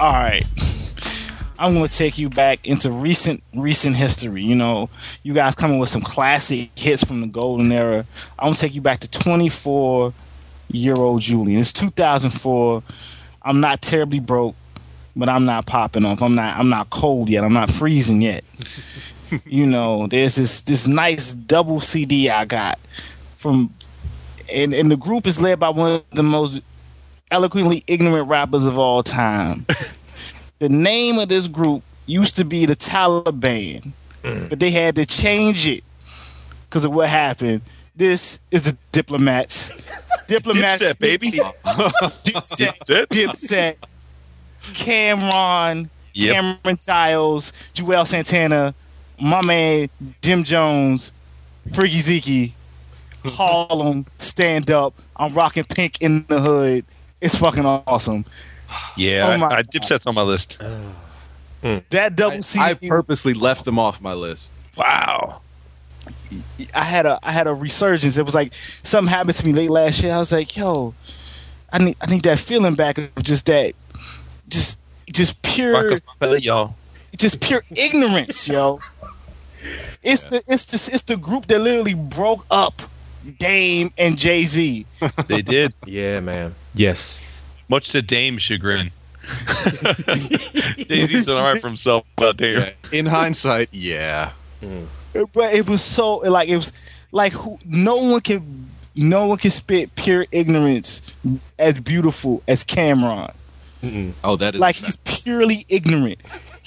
All 0.09 0.15
right. 0.15 0.43
I'm 1.59 1.75
going 1.75 1.87
to 1.87 1.95
take 1.95 2.19
you 2.19 2.31
back 2.31 2.67
into 2.67 2.91
recent 2.91 3.43
recent 3.53 3.95
history. 3.95 4.43
You 4.43 4.55
know, 4.55 4.89
you 5.23 5.35
guys 5.35 5.55
coming 5.55 5.79
with 5.79 5.91
some 5.91 6.01
classic 6.01 6.71
hits 6.79 7.05
from 7.05 7.21
the 7.21 7.27
golden 7.27 7.71
era. 7.71 8.07
I'm 8.39 8.47
going 8.47 8.55
to 8.55 8.61
take 8.63 8.75
you 8.75 8.81
back 8.81 9.01
to 9.01 9.11
24 9.11 10.15
year 10.69 10.95
old 10.95 11.21
Julian. 11.21 11.61
It's 11.61 11.75
2004. 11.75 12.83
I'm 13.43 13.61
not 13.61 13.83
terribly 13.83 14.19
broke, 14.19 14.57
but 15.15 15.29
I'm 15.29 15.45
not 15.45 15.67
popping 15.67 16.07
off. 16.07 16.23
I'm 16.23 16.35
not 16.35 16.57
I'm 16.57 16.71
not 16.71 16.89
cold 16.89 17.29
yet. 17.29 17.45
I'm 17.45 17.53
not 17.53 17.71
freezing 17.71 18.23
yet. 18.23 18.45
you 19.45 19.67
know, 19.67 20.07
there's 20.07 20.37
this 20.37 20.63
this 20.63 20.89
nice 20.89 21.35
double 21.35 21.81
CD 21.81 22.31
I 22.31 22.47
got 22.47 22.79
from 23.35 23.75
and 24.57 24.73
and 24.73 24.91
the 24.91 24.97
group 24.97 25.27
is 25.27 25.39
led 25.39 25.61
by 25.61 25.69
one 25.69 25.97
of 25.97 26.11
the 26.13 26.23
most 26.23 26.63
eloquently 27.31 27.85
ignorant 27.87 28.29
rappers 28.29 28.67
of 28.67 28.79
all 28.79 29.03
time. 29.03 29.67
the 30.59 30.69
name 30.69 31.19
of 31.19 31.29
this 31.29 31.49
group 31.49 31.83
used 32.07 32.37
to 32.37 32.45
be 32.45 32.67
the 32.67 32.77
Taliban, 32.77 33.93
mm. 34.23 34.49
but 34.49 34.61
they 34.61 34.71
had 34.71 34.95
to 34.97 35.07
change 35.07 35.67
it 35.67 35.85
because 36.65 36.85
of 36.85 36.93
what 36.93 37.09
happened. 37.09 37.63
This 37.97 38.41
is 38.51 38.71
the 38.71 38.79
Diplomats. 38.93 39.71
Diplomats, 40.27 40.83
Dipset, 40.83 40.99
baby. 40.99 41.31
Dipset, 41.31 43.07
Dipset, 43.09 43.77
Cam'ron, 44.73 45.89
Yep. 46.19 46.35
Cameron 46.35 46.79
Giles, 46.85 47.53
Juelz 47.75 48.09
Santana, 48.09 48.75
my 49.21 49.41
man 49.45 49.89
Jim 50.21 50.43
Jones, 50.43 51.13
Freaky 51.73 52.01
Zeke, 52.01 52.55
Harlem, 53.25 54.05
stand 54.17 54.69
up. 54.69 54.95
I'm 55.17 55.33
rocking 55.33 55.63
pink 55.63 56.01
in 56.01 56.25
the 56.27 56.41
hood. 56.41 56.85
It's 57.21 57.37
fucking 57.37 57.67
awesome. 57.67 58.25
Yeah, 58.97 59.31
Oh 59.35 59.39
my 59.39 59.47
I, 59.47 59.51
I, 59.51 59.57
God. 59.63 59.67
Dipset's 59.73 60.07
on 60.07 60.15
my 60.15 60.23
list. 60.23 60.61
That 61.91 62.15
double 62.17 62.37
I, 62.37 62.41
C. 62.41 62.61
I 62.61 62.75
purposely 62.89 63.35
left 63.35 63.65
them 63.65 63.79
off 63.79 64.01
my 64.01 64.15
list. 64.15 64.53
Wow. 64.77 65.41
I 66.77 66.85
had 66.85 67.05
a 67.07 67.19
I 67.23 67.33
had 67.33 67.47
a 67.47 67.55
resurgence. 67.55 68.17
It 68.17 68.25
was 68.25 68.35
like 68.35 68.55
something 68.55 69.11
happened 69.13 69.35
to 69.37 69.47
me 69.47 69.53
late 69.53 69.71
last 69.71 70.03
year. 70.03 70.15
I 70.15 70.19
was 70.19 70.33
like, 70.33 70.57
yo, 70.57 70.95
I 71.73 71.79
need 71.79 71.97
I 72.01 72.07
need 72.07 72.23
that 72.23 72.39
feeling 72.39 72.75
back 72.75 72.99
of 72.99 73.23
just 73.23 73.47
that, 73.47 73.73
just 74.49 74.81
just 75.13 75.43
pure 75.43 75.73
Rockefeller, 75.91 76.37
y'all. 76.39 76.77
just 77.17 77.41
pure 77.43 77.63
ignorance, 77.75 78.49
yo. 78.49 78.81
It's 80.03 80.25
the 80.25 80.37
it's 80.47 80.65
the 80.67 80.95
it's 80.95 81.03
the 81.03 81.17
group 81.17 81.47
that 81.47 81.59
literally 81.61 81.95
broke 81.95 82.47
up 82.51 82.81
Dame 83.39 83.91
and 83.99 84.17
Jay 84.17 84.45
Z. 84.45 84.87
They 85.27 85.43
did. 85.43 85.73
Yeah, 85.87 86.21
man. 86.21 86.55
Yes. 86.75 87.21
Much 87.69 87.91
to 87.91 88.03
Dame's 88.03 88.43
chagrin. 88.43 88.91
Jay 89.69 91.01
Z's 91.07 91.27
done 91.27 91.39
all 91.39 91.53
right 91.53 91.61
for 91.61 91.69
himself 91.69 92.07
out 92.21 92.39
there. 92.39 92.75
In 92.93 93.07
hindsight, 93.07 93.69
yeah. 93.73 94.33
Hmm. 94.61 94.85
But 95.13 95.53
it 95.53 95.69
was 95.69 95.83
so 95.83 96.17
like 96.19 96.49
it 96.49 96.57
was 96.57 96.73
like 97.13 97.33
who 97.33 97.59
no 97.67 97.97
one 97.97 98.21
can 98.21 98.69
no 98.95 99.27
one 99.27 99.39
can 99.39 99.51
spit 99.51 99.95
pure 99.97 100.25
ignorance 100.33 101.15
as 101.59 101.81
beautiful 101.81 102.43
as 102.49 102.65
Cam'ron. 102.65 103.33
Oh, 104.25 104.37
that 104.37 104.55
is 104.55 104.61
Like 104.61 104.75
he's 104.77 104.97
purely 104.97 105.65
ignorant. 105.69 106.19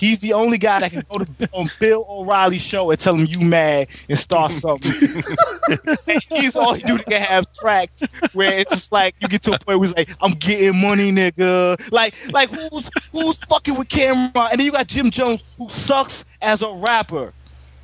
He's 0.01 0.19
the 0.19 0.33
only 0.33 0.57
guy 0.57 0.79
that 0.79 0.91
can 0.91 1.03
go 1.07 1.19
to 1.19 1.49
on 1.53 1.69
Bill 1.79 2.03
O'Reilly's 2.09 2.65
show 2.65 2.89
and 2.89 2.99
tell 2.99 3.13
him 3.13 3.27
you 3.29 3.39
mad 3.41 3.87
and 4.09 4.17
start 4.17 4.51
something. 4.51 4.91
he's 6.29 6.55
all 6.55 6.73
he 6.73 6.81
do 6.81 6.97
to 6.97 7.19
have 7.19 7.45
tracks 7.53 8.01
where 8.33 8.51
it's 8.51 8.71
just 8.71 8.91
like 8.91 9.13
you 9.19 9.27
get 9.27 9.43
to 9.43 9.51
a 9.51 9.59
point 9.59 9.79
where 9.79 9.83
it's 9.83 9.95
like 9.95 10.09
I'm 10.19 10.31
getting 10.31 10.81
money, 10.81 11.11
nigga. 11.11 11.91
Like 11.91 12.15
like 12.33 12.49
who's 12.49 12.89
who's 13.11 13.37
fucking 13.45 13.77
with 13.77 13.89
Cam'ron? 13.89 14.49
And 14.49 14.59
then 14.59 14.65
you 14.65 14.71
got 14.71 14.87
Jim 14.87 15.11
Jones 15.11 15.53
who 15.59 15.69
sucks 15.69 16.25
as 16.41 16.63
a 16.63 16.73
rapper. 16.83 17.31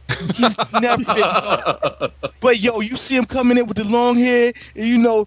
He's 0.09 0.57
never 0.73 1.03
been 1.03 1.19
known. 1.19 2.11
But 2.39 2.59
yo, 2.59 2.79
you 2.79 2.95
see 2.95 3.17
him 3.17 3.25
coming 3.25 3.57
in 3.57 3.67
with 3.67 3.77
the 3.77 3.83
long 3.83 4.15
hair, 4.15 4.53
and 4.75 4.87
you 4.87 4.97
know, 4.97 5.25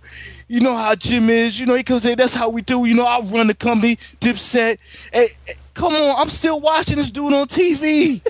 you 0.48 0.60
know 0.60 0.74
how 0.74 0.94
Jim 0.94 1.28
is. 1.28 1.60
You 1.60 1.66
know 1.66 1.74
he 1.74 1.82
comes 1.82 2.06
in. 2.06 2.16
That's 2.16 2.34
how 2.34 2.48
we 2.48 2.62
do. 2.62 2.86
You 2.86 2.94
know 2.94 3.04
I 3.04 3.20
run 3.32 3.46
the 3.46 3.54
company. 3.54 3.96
Dipset. 3.96 4.78
Come 5.74 5.92
on, 5.92 6.14
I'm 6.20 6.30
still 6.30 6.60
watching 6.60 6.96
this 6.96 7.10
dude 7.10 7.32
on 7.32 7.46
TV. 7.46 8.20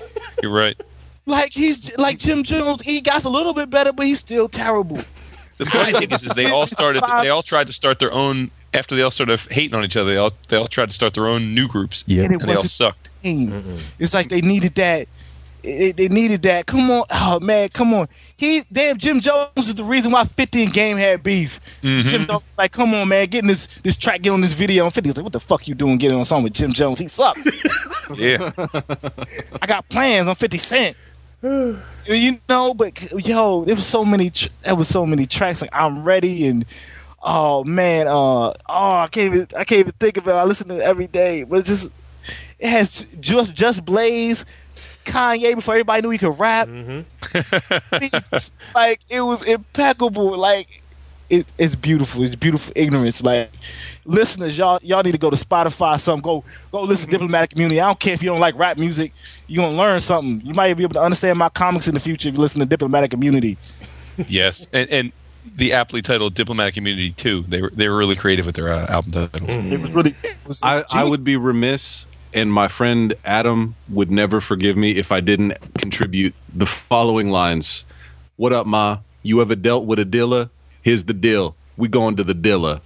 You're 0.41 0.51
right. 0.53 0.79
Like 1.25 1.51
he's 1.51 1.97
like 1.97 2.17
Jim 2.17 2.43
Jones. 2.43 2.81
He 2.81 2.99
got 3.01 3.23
a 3.25 3.29
little 3.29 3.53
bit 3.53 3.69
better, 3.69 3.93
but 3.93 4.05
he's 4.05 4.19
still 4.19 4.47
terrible. 4.49 4.99
The 5.57 5.65
funny 5.65 5.91
thing 5.91 6.11
is, 6.11 6.23
is 6.23 6.33
they 6.33 6.49
all 6.49 6.65
started. 6.67 7.03
They 7.21 7.29
all 7.29 7.43
tried 7.43 7.67
to 7.67 7.73
start 7.73 7.99
their 7.99 8.11
own. 8.11 8.49
After 8.73 8.95
they 8.95 9.01
all 9.01 9.11
started 9.11 9.39
hating 9.51 9.75
on 9.75 9.83
each 9.83 9.95
other, 9.97 10.09
they 10.11 10.17
all 10.17 10.31
they 10.47 10.57
all 10.57 10.67
tried 10.67 10.87
to 10.89 10.93
start 10.95 11.13
their 11.13 11.27
own 11.27 11.53
new 11.53 11.67
groups. 11.67 12.03
Yeah. 12.07 12.23
and 12.23 12.33
it 12.33 12.41
And 12.41 12.49
they 12.49 12.55
all 12.55 12.63
sucked. 12.63 13.09
the 13.21 13.29
same. 13.29 13.77
It's 13.99 14.13
like 14.13 14.29
they 14.29 14.41
needed 14.41 14.75
that. 14.75 15.07
It, 15.63 15.97
they 15.97 16.07
needed 16.07 16.41
that. 16.43 16.65
Come 16.65 16.89
on, 16.89 17.03
oh 17.11 17.39
man, 17.39 17.69
come 17.69 17.93
on. 17.93 18.07
He 18.41 18.61
damn 18.73 18.97
Jim 18.97 19.19
Jones 19.19 19.51
is 19.55 19.75
the 19.75 19.83
reason 19.83 20.11
why 20.11 20.23
50 20.23 20.63
and 20.63 20.73
Game 20.73 20.97
had 20.97 21.21
beef. 21.21 21.59
Jim 21.83 22.25
Jones 22.25 22.27
was 22.27 22.57
like, 22.57 22.71
come 22.71 22.91
on, 22.95 23.07
man, 23.07 23.27
getting 23.27 23.47
this 23.47 23.75
this 23.81 23.95
track, 23.95 24.23
get 24.23 24.31
on 24.31 24.41
this 24.41 24.53
video. 24.53 24.83
And 24.83 24.91
50 24.91 25.09
was 25.11 25.17
like, 25.17 25.23
what 25.23 25.31
the 25.31 25.39
fuck 25.39 25.67
you 25.67 25.75
doing 25.75 25.99
getting 25.99 26.15
on 26.15 26.23
a 26.23 26.25
song 26.25 26.41
with 26.41 26.53
Jim 26.53 26.71
Jones? 26.73 26.97
He 26.99 27.07
sucks. 27.07 27.47
Yeah. 28.17 28.51
I 29.61 29.67
got 29.67 29.87
plans 29.87 30.27
on 30.27 30.35
50 30.35 30.57
Cent. 30.57 30.97
you 31.43 32.39
know, 32.49 32.73
but 32.73 33.13
yo, 33.25 33.63
there 33.63 33.75
was 33.75 33.85
so 33.85 34.03
many. 34.03 34.31
Tr- 34.31 34.49
there 34.63 34.75
was 34.75 34.89
so 34.89 35.05
many 35.05 35.25
tracks 35.27 35.61
like 35.61 35.71
I'm 35.71 36.03
ready 36.03 36.47
and 36.47 36.65
oh 37.23 37.63
man, 37.63 38.07
uh, 38.07 38.11
oh 38.11 38.53
I 38.67 39.07
can't 39.09 39.33
even 39.33 39.47
I 39.57 39.63
can't 39.63 39.79
even 39.79 39.93
think 39.93 40.17
of 40.17 40.27
it. 40.27 40.31
I 40.31 40.43
listen 40.43 40.67
to 40.69 40.77
it 40.77 40.81
every 40.81 41.07
day, 41.07 41.43
but 41.43 41.59
it's 41.59 41.69
just 41.69 41.91
it 42.59 42.69
has 42.69 43.15
just 43.19 43.55
Just 43.55 43.85
Blaze, 43.85 44.45
Kanye 45.05 45.55
before 45.55 45.75
everybody 45.75 46.01
knew 46.01 46.09
he 46.09 46.17
could 46.17 46.39
rap. 46.39 46.67
Beats, 46.67 47.19
mm-hmm. 47.19 48.73
like 48.75 48.99
it 49.09 49.21
was 49.21 49.47
impeccable. 49.47 50.37
Like 50.37 50.69
it, 51.29 51.51
it's 51.57 51.75
beautiful. 51.75 52.23
It's 52.23 52.35
beautiful 52.35 52.73
ignorance. 52.75 53.23
Like 53.23 53.51
listeners, 54.05 54.57
y'all 54.57 54.79
y'all 54.83 55.03
need 55.03 55.13
to 55.13 55.17
go 55.17 55.29
to 55.29 55.35
Spotify. 55.35 55.95
or 55.95 55.99
Something 55.99 56.21
go 56.21 56.43
go 56.71 56.83
listen 56.83 57.09
to 57.09 57.15
mm-hmm. 57.15 57.23
Diplomatic 57.23 57.53
Immunity. 57.53 57.79
I 57.79 57.87
don't 57.87 57.99
care 57.99 58.13
if 58.13 58.21
you 58.21 58.29
don't 58.29 58.39
like 58.39 58.55
rap 58.55 58.77
music. 58.77 59.13
You 59.47 59.61
gonna 59.61 59.77
learn 59.77 59.99
something. 59.99 60.45
You 60.45 60.53
might 60.53 60.73
be 60.75 60.83
able 60.83 60.93
to 60.95 61.01
understand 61.01 61.39
my 61.39 61.49
comics 61.49 61.87
in 61.87 61.93
the 61.93 61.99
future 61.99 62.29
if 62.29 62.35
you 62.35 62.41
listen 62.41 62.59
to 62.59 62.65
Diplomatic 62.65 63.13
Immunity. 63.13 63.57
Yes, 64.27 64.67
and 64.73 64.89
and 64.89 65.11
the 65.55 65.73
aptly 65.73 66.01
titled 66.01 66.33
"Diplomatic 66.33 66.77
Immunity" 66.77 67.11
too. 67.11 67.41
They 67.43 67.61
were 67.61 67.71
they 67.71 67.87
were 67.87 67.97
really 67.97 68.15
creative 68.15 68.45
with 68.45 68.55
their 68.55 68.71
uh, 68.71 68.87
album 68.89 69.11
titles. 69.11 69.49
Mm-hmm. 69.49 69.73
It 69.73 69.79
was 69.79 69.91
really. 69.91 70.15
It 70.23 70.37
was 70.45 70.61
I, 70.63 70.83
I 70.93 71.03
would 71.03 71.23
be 71.23 71.37
remiss, 71.37 72.05
and 72.33 72.51
my 72.51 72.67
friend 72.67 73.13
Adam 73.25 73.75
would 73.89 74.11
never 74.11 74.41
forgive 74.41 74.77
me 74.77 74.91
if 74.91 75.11
I 75.11 75.19
didn't 75.19 75.57
contribute 75.75 76.33
the 76.53 76.65
following 76.65 77.29
lines. 77.29 77.85
What 78.35 78.53
up, 78.53 78.65
Ma? 78.65 78.99
You 79.23 79.41
ever 79.41 79.55
dealt 79.55 79.85
with 79.85 79.99
a 79.99 80.05
dealer? 80.05 80.49
Here's 80.83 81.03
the 81.03 81.13
deal. 81.13 81.55
We 81.77 81.87
going 81.87 82.15
to 82.15 82.23
the 82.23 82.33
dealer. 82.33 82.81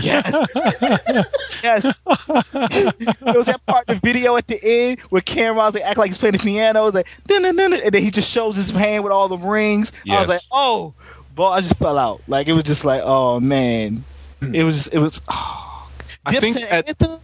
Yes. 0.00 0.50
yes. 1.62 1.96
there 2.04 3.34
was 3.34 3.46
that 3.46 3.60
part 3.66 3.88
in 3.88 3.94
the 3.94 4.00
video 4.02 4.36
at 4.36 4.46
the 4.46 4.58
end 4.64 5.00
where 5.02 5.22
Cam'ron's 5.22 5.74
like 5.74 5.84
act 5.84 5.98
like 5.98 6.08
he's 6.08 6.18
playing 6.18 6.32
the 6.32 6.38
piano. 6.38 6.86
It's 6.86 6.94
like 6.94 7.06
dun, 7.26 7.42
dun, 7.42 7.56
dun, 7.56 7.70
dun, 7.70 7.80
and 7.84 7.92
then 7.92 8.02
he 8.02 8.10
just 8.10 8.30
shows 8.30 8.56
his 8.56 8.70
hand 8.70 9.04
with 9.04 9.12
all 9.12 9.28
the 9.28 9.38
rings. 9.38 9.92
I 10.08 10.18
was 10.18 10.28
like, 10.28 10.40
oh, 10.50 10.94
boy, 11.34 11.48
I 11.48 11.60
just 11.60 11.76
fell 11.76 11.98
out. 11.98 12.22
Like 12.26 12.48
it 12.48 12.52
was 12.52 12.64
just 12.64 12.84
like, 12.84 13.02
oh 13.04 13.40
man, 13.40 14.04
it 14.40 14.64
was 14.64 14.88
it 14.88 14.98
was. 14.98 15.20
Oh. 15.28 15.90
I 16.26 16.40
think 16.40 16.56
at- 16.56 16.88
anthem? 16.88 17.20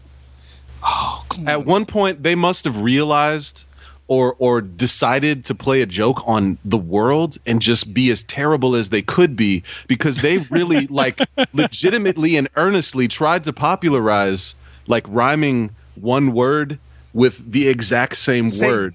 Oh. 0.82 1.24
At 1.46 1.66
one 1.66 1.86
point, 1.86 2.22
they 2.22 2.34
must 2.34 2.64
have 2.64 2.80
realized 2.80 3.64
or 4.08 4.34
or 4.38 4.60
decided 4.60 5.44
to 5.44 5.54
play 5.54 5.82
a 5.82 5.86
joke 5.86 6.26
on 6.26 6.58
the 6.64 6.76
world 6.76 7.38
and 7.46 7.62
just 7.62 7.94
be 7.94 8.10
as 8.10 8.22
terrible 8.24 8.74
as 8.74 8.90
they 8.90 9.02
could 9.02 9.36
be 9.36 9.62
because 9.86 10.16
they 10.18 10.38
really 10.50 10.86
like 10.88 11.20
legitimately 11.52 12.36
and 12.36 12.48
earnestly 12.56 13.06
tried 13.06 13.44
to 13.44 13.52
popularize 13.52 14.54
like 14.88 15.04
rhyming 15.08 15.70
one 15.94 16.32
word 16.32 16.78
with 17.12 17.50
the 17.52 17.68
exact 17.68 18.16
same, 18.16 18.48
Same. 18.48 18.68
word. 18.68 18.94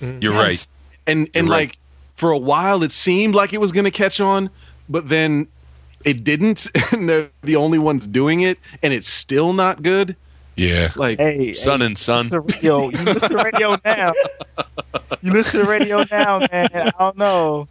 Mm-hmm. 0.00 0.18
You're 0.22 0.32
Yes. 0.32 0.42
right. 0.42 0.68
And 1.06 1.18
and 1.34 1.46
You're 1.48 1.56
right. 1.56 1.68
like 1.68 1.78
for 2.16 2.30
a 2.30 2.38
while 2.38 2.82
it 2.82 2.92
seemed 2.92 3.34
like 3.34 3.52
it 3.52 3.60
was 3.60 3.70
going 3.72 3.84
to 3.84 3.90
catch 3.90 4.18
on, 4.20 4.48
but 4.88 5.08
then 5.10 5.46
it 6.06 6.24
didn't 6.24 6.68
and 6.92 7.08
they're 7.08 7.28
the 7.42 7.56
only 7.56 7.78
ones 7.78 8.06
doing 8.06 8.40
it 8.40 8.58
and 8.82 8.94
it's 8.94 9.08
still 9.08 9.52
not 9.52 9.82
good. 9.82 10.16
Yeah. 10.56 10.92
Like 10.96 11.18
Hey, 11.18 11.52
Son 11.52 11.80
hey, 11.80 11.86
and 11.86 11.98
son. 11.98 12.18
listen 12.18 12.30
to 12.30 12.40
radio. 12.40 12.88
You 12.90 13.04
listen 13.04 13.36
to 13.36 13.44
radio 13.44 13.76
now. 13.84 14.12
You 15.22 15.32
listen 15.32 15.64
to 15.64 15.70
radio 15.70 16.04
now, 16.10 16.38
man. 16.50 16.68
I 16.72 16.92
don't 16.98 17.18
know. 17.18 17.68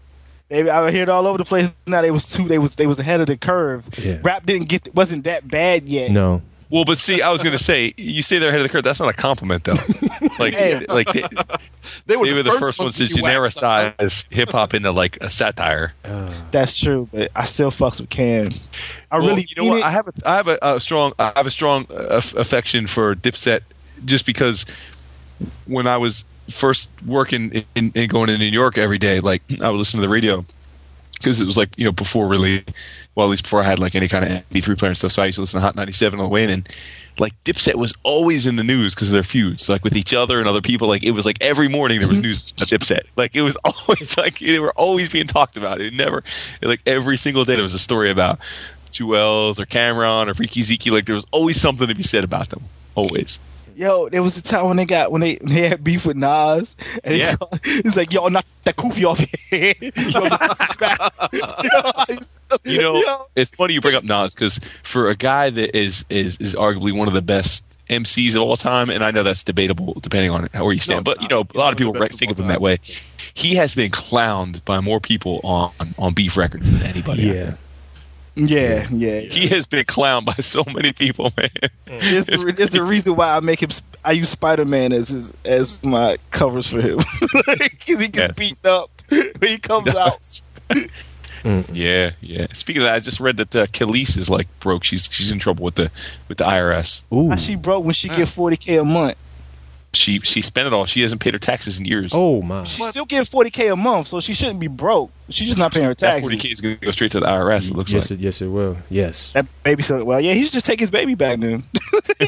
They, 0.49 0.69
I 0.69 0.91
hear 0.91 1.03
it 1.03 1.09
all 1.09 1.25
over 1.25 1.37
the 1.37 1.45
place 1.45 1.75
now. 1.87 2.01
They 2.01 2.11
was 2.11 2.31
too. 2.31 2.47
They 2.47 2.59
was 2.59 2.75
they 2.75 2.85
was 2.87 2.99
ahead 2.99 3.21
of 3.21 3.27
the 3.27 3.37
curve. 3.37 3.87
Yeah. 4.03 4.19
Rap 4.21 4.45
didn't 4.45 4.69
get 4.69 4.89
wasn't 4.93 5.23
that 5.23 5.47
bad 5.47 5.87
yet. 5.89 6.11
No. 6.11 6.41
Well, 6.73 6.85
but 6.85 6.97
see, 6.97 7.21
I 7.21 7.31
was 7.31 7.43
going 7.43 7.55
to 7.55 7.63
say, 7.63 7.93
you 7.97 8.23
say 8.23 8.39
they're 8.39 8.49
ahead 8.49 8.59
of 8.61 8.63
the 8.63 8.69
curve. 8.69 8.81
That's 8.83 8.99
not 8.99 9.07
a 9.07 9.13
compliment, 9.13 9.63
though. 9.63 9.75
Like, 10.39 10.55
Hey. 10.55 10.83
like 10.87 11.05
they, 11.13 11.21
they 12.07 12.15
were, 12.15 12.25
they 12.25 12.33
were 12.33 12.41
the 12.41 12.49
first 12.59 12.79
ones 12.79 12.97
to 12.97 13.05
be 13.05 13.21
genericize 13.21 14.25
hip 14.33 14.49
hop 14.49 14.73
into 14.73 14.91
like 14.91 15.17
a 15.17 15.29
satire. 15.29 15.93
That's 16.51 16.79
true, 16.79 17.07
but 17.13 17.29
I 17.35 17.43
still 17.45 17.69
fucks 17.69 18.01
with 18.01 18.09
Cam. 18.09 18.49
I 19.11 19.19
Well, 19.19 19.27
really 19.27 19.45
you 19.47 19.55
know 19.63 19.69
what? 19.69 19.79
it. 19.81 19.85
I 19.85 19.91
have 19.91 20.07
a, 20.07 20.13
I 20.25 20.35
have 20.37 20.47
a, 20.47 20.57
a 20.63 20.79
strong 20.79 21.13
I 21.19 21.31
have 21.35 21.45
a 21.45 21.51
strong 21.51 21.85
uh, 21.91 22.19
affection 22.35 22.87
for 22.87 23.13
Dipset 23.13 23.61
just 24.05 24.25
because 24.25 24.65
when 25.67 25.85
I 25.85 25.97
was 25.97 26.25
first 26.49 26.89
working 27.05 27.63
in, 27.75 27.91
in 27.93 28.07
going 28.09 28.27
to 28.27 28.37
New 28.39 28.45
York 28.45 28.79
every 28.79 28.97
day, 28.97 29.19
like 29.19 29.43
I 29.61 29.69
would 29.69 29.77
listen 29.77 29.99
to 29.99 30.01
the 30.07 30.11
radio 30.11 30.43
because 31.23 31.39
it 31.39 31.45
was 31.45 31.57
like 31.57 31.77
you 31.77 31.85
know 31.85 31.91
before 31.91 32.27
really, 32.27 32.63
well 33.15 33.27
at 33.27 33.29
least 33.29 33.43
before 33.43 33.61
I 33.61 33.63
had 33.63 33.79
like 33.79 33.95
any 33.95 34.07
kind 34.07 34.25
of 34.25 34.31
MP3 34.49 34.77
player 34.77 34.89
and 34.89 34.97
stuff. 34.97 35.13
So 35.13 35.23
I 35.23 35.27
used 35.27 35.37
to 35.37 35.41
listen 35.41 35.59
to 35.59 35.65
Hot 35.65 35.75
97 35.75 36.19
all 36.19 36.27
the 36.27 36.33
way 36.33 36.43
in. 36.43 36.49
And, 36.49 36.69
like 37.19 37.33
Dipset 37.43 37.75
was 37.75 37.93
always 38.03 38.47
in 38.47 38.55
the 38.55 38.63
news 38.63 38.95
because 38.95 39.09
of 39.09 39.13
their 39.13 39.23
feuds, 39.23 39.69
like 39.69 39.83
with 39.83 39.95
each 39.95 40.13
other 40.13 40.39
and 40.39 40.47
other 40.47 40.61
people. 40.61 40.87
Like 40.87 41.03
it 41.03 41.11
was 41.11 41.25
like 41.25 41.37
every 41.41 41.67
morning 41.67 41.99
there 41.99 42.07
was 42.07 42.21
news 42.21 42.51
about 42.57 42.67
Dipset. 42.67 43.01
Like 43.15 43.35
it 43.35 43.41
was 43.41 43.55
always 43.63 44.17
like 44.17 44.39
they 44.39 44.59
were 44.59 44.73
always 44.73 45.11
being 45.11 45.27
talked 45.27 45.57
about. 45.57 45.81
It 45.81 45.93
never 45.93 46.23
like 46.61 46.81
every 46.85 47.17
single 47.17 47.45
day 47.45 47.55
there 47.55 47.63
was 47.63 47.73
a 47.73 47.79
story 47.79 48.09
about 48.09 48.39
Juelz 48.91 49.59
or 49.59 49.65
Cam'ron 49.65 50.27
or 50.27 50.33
Freaky 50.33 50.63
Zeke. 50.63 50.91
Like 50.91 51.05
there 51.05 51.15
was 51.15 51.25
always 51.31 51.59
something 51.59 51.87
to 51.87 51.95
be 51.95 52.03
said 52.03 52.23
about 52.23 52.49
them. 52.49 52.63
Always. 52.95 53.39
Yo, 53.75 54.09
there 54.09 54.21
was 54.23 54.37
a 54.37 54.43
time 54.43 54.65
when 54.67 54.77
they 54.77 54.85
got 54.85 55.11
when 55.11 55.21
they, 55.21 55.35
they 55.41 55.67
had 55.69 55.83
beef 55.83 56.05
with 56.05 56.15
Nas, 56.15 56.75
and 57.03 57.15
Yeah. 57.15 57.31
he 57.31 57.37
called, 57.37 57.59
he's 57.65 57.97
like, 57.97 58.11
"Yo, 58.13 58.27
knock 58.27 58.45
that 58.65 58.75
koofy 58.75 59.03
off 59.05 59.19
your 59.19 59.59
head." 59.59 59.75
Yo, 59.81 59.89
the 60.21 60.37
koofy's 60.41 60.77
back. 60.77 60.99
Yo, 61.33 61.91
I 61.95 62.05
used 62.09 62.29
to- 62.49 62.59
You 62.65 62.81
know, 62.81 62.95
yo, 62.95 63.21
it's 63.35 63.55
funny 63.55 63.73
you 63.73 63.81
bring 63.81 63.95
up 63.95 64.03
Nas 64.03 64.35
because 64.35 64.59
for 64.83 65.09
a 65.09 65.15
guy 65.15 65.49
that 65.49 65.75
is 65.77 66.05
is 66.09 66.37
is 66.37 66.53
arguably 66.55 66.95
one 66.95 67.07
of 67.07 67.13
the 67.15 67.21
best 67.21 67.77
MCs 67.89 68.35
of 68.35 68.41
all 68.43 68.55
time, 68.55 68.89
and 68.89 69.03
I 69.03 69.11
know 69.11 69.23
that's 69.23 69.43
debatable 69.43 69.97
depending 70.01 70.29
on 70.31 70.47
how 70.53 70.63
where 70.65 70.73
you 70.73 70.79
stand, 70.79 70.99
it's 71.01 71.05
but 71.09 71.21
you 71.21 71.27
know, 71.29 71.41
a 71.53 71.57
lot 71.57 71.67
of 71.67 71.73
of 71.73 71.77
people 71.77 71.93
right, 71.93 72.11
of 72.11 72.17
think 72.17 72.31
of 72.31 72.39
him 72.39 72.47
that 72.47 72.61
way. 72.61 72.79
He 73.35 73.55
has 73.55 73.73
been 73.73 73.89
clowned 73.91 74.63
by 74.65 74.79
more 74.81 74.99
people 74.99 75.39
on 75.43 75.71
on 75.97 76.13
beef 76.13 76.37
records 76.37 76.71
than 76.71 76.87
anybody. 76.87 77.39
out 77.39 77.55
Yeah. 78.35 78.87
yeah, 78.91 79.19
yeah. 79.19 79.29
he 79.29 79.47
has 79.49 79.67
been 79.67 79.85
clowned 79.85 80.25
by 80.25 80.33
so 80.33 80.63
many 80.73 80.91
people, 80.93 81.31
man. 81.37 81.49
It's, 81.87 82.25
the, 82.27 82.37
re- 82.45 82.55
it's 82.57 82.73
the 82.73 82.81
reason 82.83 83.15
why 83.15 83.35
I 83.35 83.39
make 83.41 83.61
him. 83.61 83.69
I 84.03 84.13
use 84.13 84.29
Spider 84.29 84.65
Man 84.65 84.91
as 84.91 85.09
his 85.09 85.33
as 85.45 85.83
my 85.83 86.17
covers 86.31 86.67
for 86.67 86.81
him 86.81 86.97
because 87.21 87.99
he 88.01 88.07
gets 88.07 88.39
Yes. 88.39 88.39
beaten 88.39 88.69
up 88.69 88.89
when 89.39 89.49
he 89.49 89.57
comes 89.59 89.87
out. 89.95 90.41
Yeah, 91.73 92.11
yeah. 92.21 92.47
Speaking 92.53 92.81
of 92.83 92.85
that, 92.85 92.95
I 92.95 92.99
just 92.99 93.19
read 93.19 93.35
that 93.37 93.53
uh, 93.55 93.65
Kelis 93.67 94.17
is 94.17 94.29
like 94.29 94.47
broke. 94.61 94.83
She's 94.85 95.09
she's 95.11 95.31
in 95.31 95.39
trouble 95.39 95.65
with 95.65 95.75
the 95.75 95.91
with 96.29 96.37
the 96.37 96.45
IRS. 96.45 97.03
Ooh. 97.13 97.29
How 97.31 97.35
she 97.35 97.55
broke 97.55 97.83
when 97.83 97.93
she 97.93 98.07
get 98.07 98.27
forty 98.29 98.55
k 98.57 98.77
a 98.77 98.83
month. 98.85 99.17
She 99.93 100.19
she 100.19 100.41
spent 100.41 100.67
it 100.67 100.73
all. 100.73 100.85
She 100.85 101.01
hasn't 101.01 101.21
paid 101.21 101.33
her 101.33 101.39
taxes 101.39 101.77
in 101.79 101.85
years. 101.85 102.11
Oh 102.13 102.41
my. 102.41 102.63
She's 102.63 102.87
still 102.87 103.05
getting 103.05 103.25
forty 103.25 103.51
k 103.51 103.67
a 103.69 103.75
month, 103.75 104.07
so 104.07 104.19
she 104.19 104.33
shouldn't 104.33 104.59
be 104.59 104.67
broke. 104.67 105.11
She's 105.29 105.47
just 105.47 105.59
not 105.59 105.71
paying 105.71 105.85
her 105.85 105.93
taxes. 105.93 106.23
forty 106.23 106.37
k 106.37 106.49
is 106.49 106.61
going 106.61 106.77
to 106.77 106.85
go 106.85 106.91
straight 106.91 107.11
to 107.11 107.19
the 107.19 107.27
IRS. 107.27 107.69
It 107.69 107.75
looks 107.75 107.93
yes, 107.93 108.09
like. 108.09 108.19
it, 108.19 108.23
yes, 108.23 108.41
it 108.41 108.47
will. 108.47 108.77
Yes. 108.89 109.31
That 109.33 109.45
baby 109.63 109.83
said, 109.83 110.01
"Well, 110.03 110.19
yeah, 110.19 110.33
he 110.33 110.43
should 110.43 110.53
just 110.53 110.65
take 110.65 110.79
his 110.79 110.89
baby 110.91 111.15
back 111.15 111.39
then. 111.39 111.63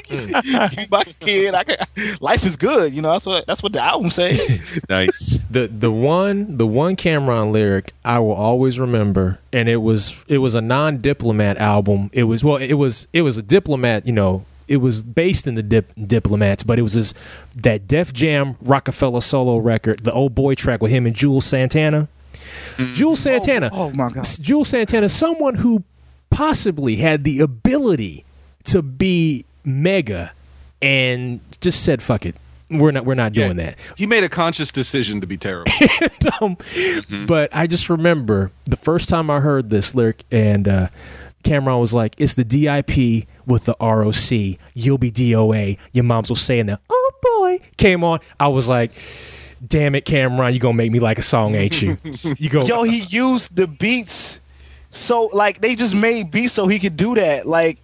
Hmm. 0.08 0.28
He's 0.72 0.92
my 0.92 1.04
kid. 1.20 1.54
I 1.54 1.64
can, 1.64 1.76
life 2.20 2.46
is 2.46 2.56
good, 2.56 2.94
you 2.94 3.02
know. 3.02 3.12
That's 3.12 3.26
what 3.26 3.48
that's 3.48 3.64
what 3.64 3.74
the 3.74 3.82
album 3.82 4.10
say. 4.10 4.38
Nice. 4.90 5.40
The 5.50 5.68
the 5.68 5.92
one 5.92 6.58
the 6.58 6.68
one 6.68 6.96
Cam'ron 6.96 7.52
lyric 7.52 7.94
I 8.04 8.20
will 8.20 8.34
always 8.34 8.80
remember, 8.80 9.40
and 9.54 9.70
it 9.70 9.78
was 9.78 10.26
it 10.28 10.40
was 10.40 10.56
a 10.56 10.62
non 10.62 10.98
diplomat 10.98 11.58
album. 11.58 12.10
It 12.14 12.24
was 12.24 12.44
well, 12.44 12.58
it 12.58 12.74
was 12.74 13.08
it 13.14 13.22
was 13.22 13.38
a 13.38 13.42
diplomat. 13.42 14.06
You 14.06 14.14
know, 14.14 14.46
it 14.68 14.78
was 14.78 15.02
based 15.02 15.48
in 15.48 15.56
the 15.56 15.64
dip, 15.64 15.92
diplomats, 16.08 16.64
but 16.64 16.80
it 16.80 16.82
was 16.82 16.94
his 16.94 17.14
that 17.56 17.88
Def 17.88 18.14
Jam 18.14 18.56
Rockefeller 18.62 19.22
solo 19.22 19.58
record, 19.58 20.04
the 20.04 20.12
old 20.12 20.34
boy 20.36 20.56
track 20.56 20.82
with 20.82 20.92
him 20.92 21.06
and 21.06 21.16
Juelz 21.16 21.44
Santana. 21.44 22.08
Juelz 22.78 23.18
Santana. 23.18 23.70
oh 23.74 23.92
my 23.92 24.10
God. 24.10 24.24
Juelz 24.24 24.68
Santana, 24.68 25.10
someone 25.10 25.56
who 25.56 25.84
possibly 26.30 26.98
had 26.98 27.24
the 27.24 27.40
ability 27.40 28.26
to 28.66 28.82
be 28.82 29.46
mega, 29.64 30.34
and 30.82 31.40
just 31.62 31.84
said, 31.84 32.02
"Fuck 32.02 32.26
it." 32.26 32.36
We're 32.70 32.92
not. 32.92 33.06
We're 33.06 33.14
not 33.14 33.32
doing 33.34 33.58
that. 33.58 33.78
He 33.96 34.08
made 34.08 34.24
a 34.24 34.30
conscious 34.30 34.72
decision 34.72 35.22
to 35.22 35.28
be 35.28 35.38
terrible. 35.38 35.72
um, 36.42 36.58
But 37.28 37.56
I 37.56 37.68
just 37.68 37.90
remember 37.90 38.52
the 38.66 38.76
first 38.76 39.08
time 39.08 39.30
I 39.30 39.40
heard 39.40 39.70
this 39.70 39.94
lyric, 39.94 40.24
and 40.32 40.68
uh, 40.68 40.88
Cam'ron 41.44 41.80
was 41.80 41.94
like, 41.94 42.16
"It's 42.18 42.34
the 42.34 42.44
DIP 42.44 43.28
with 43.48 43.66
the 43.66 43.76
ROC. 43.80 44.60
You'll 44.74 44.98
be 44.98 45.12
DOA. 45.12 45.78
Your 45.94 46.04
moms 46.04 46.30
will 46.30 46.36
say 46.36 46.60
in 46.60 46.68
there, 46.68 46.80
oh 46.90 47.12
boy." 47.22 47.60
Came 47.78 48.04
on. 48.04 48.20
I 48.40 48.48
was 48.48 48.70
like, 48.70 48.92
"Damn 49.66 49.96
it, 49.96 50.06
Cam'ron, 50.06 50.54
you 50.54 50.60
gonna 50.60 50.74
make 50.74 50.92
me 50.92 51.00
like 51.00 51.18
a 51.20 51.24
song, 51.24 51.56
ain't 51.56 51.82
you?" 51.82 51.98
You 52.38 52.50
go, 52.50 52.66
Yo, 52.66 52.84
he 52.84 53.00
used 53.10 53.56
the 53.56 53.68
beats, 53.68 54.42
so 54.80 55.30
like 55.34 55.60
they 55.60 55.76
just 55.76 55.96
made 55.96 56.32
beats 56.32 56.54
so 56.54 56.68
he 56.68 56.80
could 56.80 56.98
do 56.98 57.16
that. 57.16 57.46
Like 57.46 57.80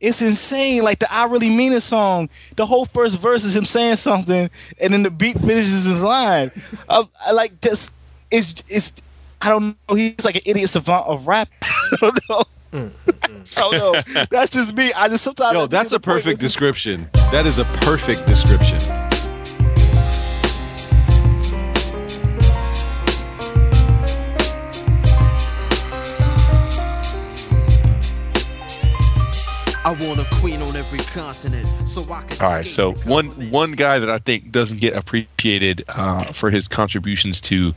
it's 0.00 0.20
insane. 0.22 0.82
Like 0.82 0.98
the 0.98 1.12
"I 1.12 1.24
Really 1.26 1.48
Mean 1.48 1.72
It" 1.72 1.80
song, 1.80 2.28
the 2.56 2.66
whole 2.66 2.84
first 2.84 3.18
verse 3.20 3.44
is 3.44 3.56
him 3.56 3.64
saying 3.64 3.96
something, 3.96 4.50
and 4.80 4.92
then 4.92 5.02
the 5.02 5.10
beat 5.10 5.38
finishes 5.38 5.86
his 5.86 6.02
line. 6.02 6.50
I, 6.88 7.04
I 7.26 7.32
like 7.32 7.60
this. 7.60 7.92
It's 8.30 8.62
it's. 8.70 8.92
I 9.40 9.50
don't 9.50 9.76
know. 9.88 9.94
He's 9.94 10.24
like 10.24 10.36
an 10.36 10.42
idiot 10.46 10.70
savant 10.70 11.06
of 11.06 11.28
rap. 11.28 11.48
I 11.62 11.96
don't 12.00 12.20
know. 12.28 12.42
I 13.56 13.60
don't 13.60 13.72
know. 13.72 14.24
That's 14.30 14.50
just 14.52 14.74
me. 14.74 14.90
I 14.96 15.08
just 15.08 15.24
sometimes. 15.24 15.54
I 15.54 15.60
Yo, 15.60 15.66
that's 15.66 15.92
a 15.92 16.00
perfect 16.00 16.26
where 16.26 16.32
it's 16.32 16.42
just- 16.42 16.54
description. 16.54 17.08
That 17.32 17.46
is 17.46 17.58
a 17.58 17.64
perfect 17.64 18.26
description. 18.26 18.80
I 29.84 29.92
want 30.00 30.20
a 30.20 30.26
queen 30.40 30.60
on 30.62 30.74
every 30.74 30.98
continent, 30.98 31.68
so 31.88 32.02
I 32.12 32.22
can. 32.24 32.44
All 32.44 32.52
right, 32.52 32.66
so 32.66 32.92
one 33.04 33.26
one 33.50 33.70
guy 33.72 34.00
that 34.00 34.10
I 34.10 34.18
think 34.18 34.50
doesn't 34.50 34.80
get 34.80 34.96
appreciated 34.96 35.84
uh, 35.88 36.32
for 36.32 36.50
his 36.50 36.66
contributions 36.66 37.40
to 37.42 37.72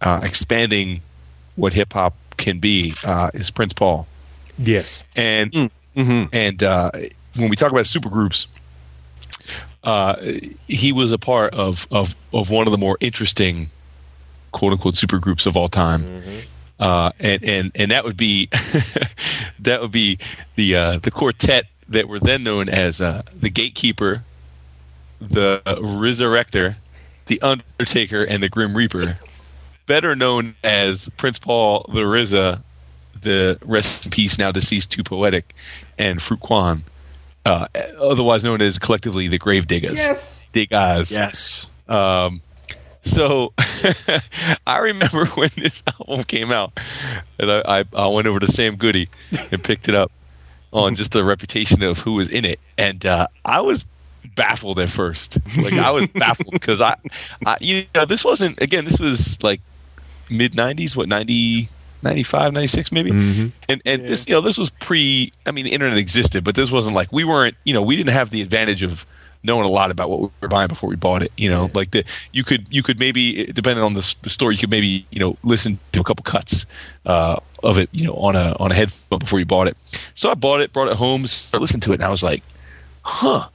uh, 0.00 0.20
expanding 0.22 1.02
what 1.56 1.74
hip 1.74 1.92
hop 1.92 2.14
can 2.38 2.60
be 2.60 2.94
uh, 3.04 3.30
is 3.34 3.50
Prince 3.50 3.74
Paul. 3.74 4.06
Yes. 4.58 5.04
And 5.16 5.70
Mhm. 5.96 6.28
and 6.32 6.62
uh, 6.62 6.90
when 7.36 7.48
we 7.48 7.56
talk 7.56 7.70
about 7.72 7.84
supergroups, 7.84 8.46
uh, 9.82 10.16
he 10.66 10.92
was 10.92 11.12
a 11.12 11.18
part 11.18 11.54
of, 11.54 11.86
of 11.90 12.14
of 12.32 12.50
one 12.50 12.66
of 12.66 12.72
the 12.72 12.78
more 12.78 12.96
interesting 13.00 13.68
quote 14.52 14.72
unquote 14.72 14.94
supergroups 14.94 15.46
of 15.46 15.56
all 15.56 15.68
time. 15.68 16.42
Uh, 16.80 17.12
and, 17.20 17.44
and 17.44 17.72
and 17.76 17.90
that 17.90 18.04
would 18.04 18.16
be 18.16 18.48
that 19.60 19.80
would 19.80 19.92
be 19.92 20.18
the 20.56 20.74
uh, 20.74 20.98
the 20.98 21.10
quartet 21.10 21.66
that 21.88 22.08
were 22.08 22.18
then 22.18 22.42
known 22.42 22.68
as 22.68 23.00
uh, 23.00 23.22
the 23.38 23.50
Gatekeeper, 23.50 24.24
the 25.20 25.62
Resurrector, 25.66 26.76
the 27.26 27.40
Undertaker, 27.42 28.24
and 28.28 28.42
the 28.42 28.48
Grim 28.48 28.74
Reaper, 28.76 29.18
better 29.86 30.16
known 30.16 30.54
as 30.64 31.08
Prince 31.18 31.38
Paul, 31.38 31.84
the 31.92 32.00
RZA, 32.00 32.62
the 33.24 33.58
rest 33.64 34.06
in 34.06 34.10
peace 34.10 34.38
now 34.38 34.52
deceased 34.52 34.92
Too 34.92 35.02
Poetic, 35.02 35.54
and 35.98 36.20
Frukwan, 36.20 36.82
uh, 37.44 37.66
otherwise 37.98 38.44
known 38.44 38.62
as 38.62 38.78
collectively 38.78 39.28
the 39.28 39.38
Gravediggaz. 39.38 39.94
Yes. 39.94 40.48
Dig 40.52 40.72
eyes. 40.72 41.10
Yes. 41.10 41.72
Um, 41.88 42.40
so 43.02 43.52
I 44.66 44.78
remember 44.78 45.26
when 45.34 45.50
this 45.56 45.82
album 46.00 46.24
came 46.24 46.50
out, 46.50 46.78
and 47.38 47.50
I, 47.50 47.80
I, 47.80 47.84
I 47.94 48.08
went 48.08 48.26
over 48.26 48.40
to 48.40 48.50
Sam 48.50 48.76
Goody 48.76 49.08
and 49.52 49.62
picked 49.62 49.88
it 49.88 49.94
up 49.94 50.10
on 50.72 50.94
just 50.94 51.12
the 51.12 51.22
reputation 51.22 51.82
of 51.82 51.98
who 51.98 52.14
was 52.14 52.28
in 52.28 52.44
it, 52.44 52.58
and 52.78 53.04
uh, 53.06 53.26
I 53.44 53.60
was 53.60 53.84
baffled 54.34 54.78
at 54.80 54.88
first. 54.88 55.38
Like 55.56 55.74
I 55.74 55.90
was 55.90 56.08
baffled 56.08 56.52
because 56.52 56.80
I, 56.80 56.96
I, 57.46 57.56
you 57.60 57.84
know, 57.94 58.04
this 58.04 58.24
wasn't 58.24 58.60
again. 58.60 58.84
This 58.84 58.98
was 58.98 59.42
like 59.42 59.60
mid 60.30 60.52
'90s, 60.52 60.96
what 60.96 61.08
90, 61.08 61.68
95, 62.04 62.52
96 62.52 62.92
maybe, 62.92 63.10
Mhm. 63.10 63.52
and 63.68 63.82
and 63.84 64.06
this, 64.06 64.26
you 64.28 64.34
know, 64.34 64.40
this 64.40 64.56
was 64.56 64.70
pre. 64.70 65.32
I 65.46 65.50
mean, 65.50 65.64
the 65.64 65.72
internet 65.72 65.98
existed, 65.98 66.44
but 66.44 66.54
this 66.54 66.70
wasn't 66.70 66.94
like 66.94 67.12
we 67.12 67.24
weren't. 67.24 67.56
You 67.64 67.74
know, 67.74 67.82
we 67.82 67.96
didn't 67.96 68.12
have 68.12 68.30
the 68.30 68.40
advantage 68.42 68.82
of 68.82 69.04
knowing 69.46 69.64
a 69.66 69.68
lot 69.68 69.90
about 69.90 70.08
what 70.08 70.20
we 70.22 70.28
were 70.40 70.48
buying 70.48 70.68
before 70.68 70.88
we 70.88 70.96
bought 70.96 71.22
it. 71.22 71.30
You 71.36 71.50
know, 71.50 71.70
like 71.74 71.90
the 71.90 72.04
you 72.32 72.44
could 72.44 72.66
you 72.70 72.82
could 72.82 72.98
maybe 73.00 73.44
depending 73.52 73.84
on 73.84 73.94
the 73.94 73.98
s- 73.98 74.14
the 74.22 74.30
store, 74.30 74.52
you 74.52 74.58
could 74.58 74.70
maybe 74.70 75.04
you 75.10 75.18
know 75.20 75.36
listen 75.42 75.78
to 75.92 76.00
a 76.00 76.04
couple 76.04 76.22
cuts 76.22 76.64
uh, 77.06 77.36
of 77.62 77.76
it, 77.78 77.88
you 77.92 78.06
know, 78.06 78.14
on 78.14 78.36
a 78.36 78.56
on 78.60 78.70
a 78.70 78.74
headphone 78.74 79.18
before 79.18 79.38
you 79.40 79.44
bought 79.46 79.66
it. 79.66 79.76
So 80.14 80.30
I 80.30 80.34
bought 80.34 80.60
it, 80.60 80.72
brought 80.72 80.88
it 80.88 80.96
home, 80.96 81.26
started 81.26 81.60
listening 81.62 81.80
to 81.82 81.92
it, 81.92 81.96
and 81.96 82.04
I 82.04 82.10
was 82.10 82.22
like, 82.22 82.42
huh. 83.02 83.48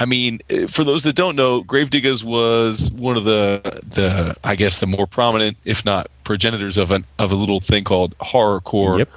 I 0.00 0.04
mean, 0.04 0.40
eh, 0.50 0.66
for 0.66 0.84
those 0.84 1.02
that 1.04 1.16
don't 1.16 1.36
know, 1.36 1.62
Gravediggaz 1.62 2.24
was 2.24 2.90
one 2.92 3.16
of 3.16 3.24
the 3.24 3.60
the 3.86 4.36
I 4.44 4.54
guess 4.54 4.80
the 4.80 4.86
more 4.86 5.06
prominent, 5.06 5.56
if 5.64 5.84
not 5.84 6.08
progenitors 6.24 6.78
of 6.78 6.90
an 6.90 7.04
of 7.18 7.32
a 7.32 7.34
little 7.34 7.60
thing 7.60 7.84
called 7.84 8.16
horrorcore, 8.18 8.98
Yep. 8.98 9.10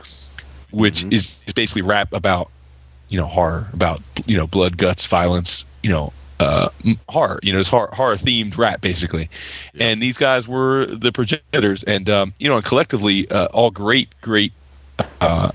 which 0.72 1.04
is, 1.06 1.40
is 1.46 1.54
basically 1.54 1.84
rap 1.84 2.12
about 2.14 2.50
you 3.10 3.18
know 3.20 3.28
horror, 3.28 3.68
about 3.74 4.02
you 4.26 4.38
know 4.38 4.48
blood, 4.48 4.78
guts, 4.78 5.06
violence, 5.06 5.66
you 5.84 5.90
know 5.90 6.14
uh, 6.42 6.70
horror. 7.08 7.40
You 7.44 7.54
know, 7.54 7.60
it's 7.60 7.70
horror, 7.70 7.90
horror 7.94 8.16
themed 8.16 8.58
rap 8.58 8.82
basically. 8.82 9.30
And 9.80 10.02
these 10.02 10.18
guys 10.18 10.48
were 10.48 10.88
the 10.88 11.12
progenitors, 11.12 11.84
and 11.84 12.10
um, 12.10 12.34
you 12.40 12.50
know, 12.50 12.56
and 12.56 12.66
collectively, 12.66 13.30
uh, 13.30 13.46
all 13.48 13.72
great, 13.72 14.10
great. 14.22 14.52
Uh, 15.22 15.52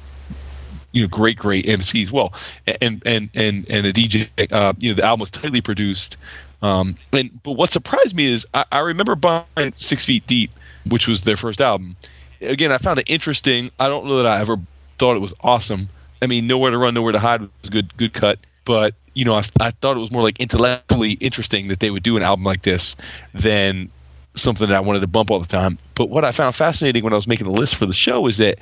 you 0.97 1.03
know, 1.03 1.09
great, 1.09 1.37
great 1.37 1.67
MCs. 1.67 2.11
Well, 2.11 2.33
and 2.81 3.03
and 3.05 3.29
and 3.35 3.71
and 3.71 3.87
a 3.87 3.93
DJ. 3.93 4.29
Uh, 4.51 4.73
you 4.79 4.91
know, 4.91 4.95
the 4.95 5.05
album 5.05 5.21
was 5.21 5.31
tightly 5.31 5.61
produced. 5.61 6.17
Um, 6.63 6.97
and 7.13 7.31
but 7.43 7.53
what 7.53 7.71
surprised 7.71 8.17
me 8.17 8.33
is 8.33 8.47
I, 8.55 8.65
I 8.73 8.79
remember 8.79 9.15
buying 9.15 9.45
Six 9.77 10.07
Feet 10.07 10.27
Deep, 10.27 10.51
which 10.89 11.07
was 11.07 11.25
their 11.25 11.37
first 11.37 11.61
album. 11.61 11.97
Again, 12.41 12.73
I 12.73 12.79
found 12.79 12.99
it 12.99 13.05
interesting. 13.09 13.71
I 13.79 13.89
don't 13.89 14.07
know 14.07 14.17
that 14.17 14.27
I 14.27 14.41
ever 14.41 14.57
thought 14.97 15.17
it 15.17 15.21
was 15.21 15.35
awesome. 15.41 15.91
I 16.23 16.27
mean, 16.27 16.47
Nowhere 16.47 16.71
to 16.71 16.79
Run, 16.79 16.95
Nowhere 16.95 17.13
to 17.13 17.19
Hide 17.19 17.43
was 17.43 17.71
good, 17.71 17.95
good 17.99 18.15
cut. 18.15 18.39
But 18.65 18.95
you 19.13 19.27
know, 19.27 19.35
I, 19.35 19.43
I 19.61 19.71
thought 19.71 19.99
it 19.99 20.01
was 20.01 20.11
more 20.11 20.23
like 20.23 20.41
intellectually 20.41 21.13
interesting 21.13 21.69
that 21.69 21.81
they 21.81 21.91
would 21.91 22.03
do 22.03 22.17
an 22.17 22.23
album 22.23 22.45
like 22.45 22.63
this 22.63 22.97
than 23.35 23.91
something 24.35 24.69
that 24.69 24.77
I 24.77 24.81
wanted 24.81 25.01
to 25.01 25.07
bump 25.07 25.31
all 25.31 25.41
the 25.41 25.47
time. 25.47 25.79
But 25.95 26.09
what 26.09 26.25
I 26.25 26.31
found 26.31 26.55
fascinating 26.55 27.05
when 27.05 27.13
I 27.13 27.17
was 27.17 27.27
making 27.27 27.47
the 27.47 27.53
list 27.53 27.75
for 27.75 27.85
the 27.85 27.95
show 27.95 28.27
is 28.27 28.39
that 28.39 28.59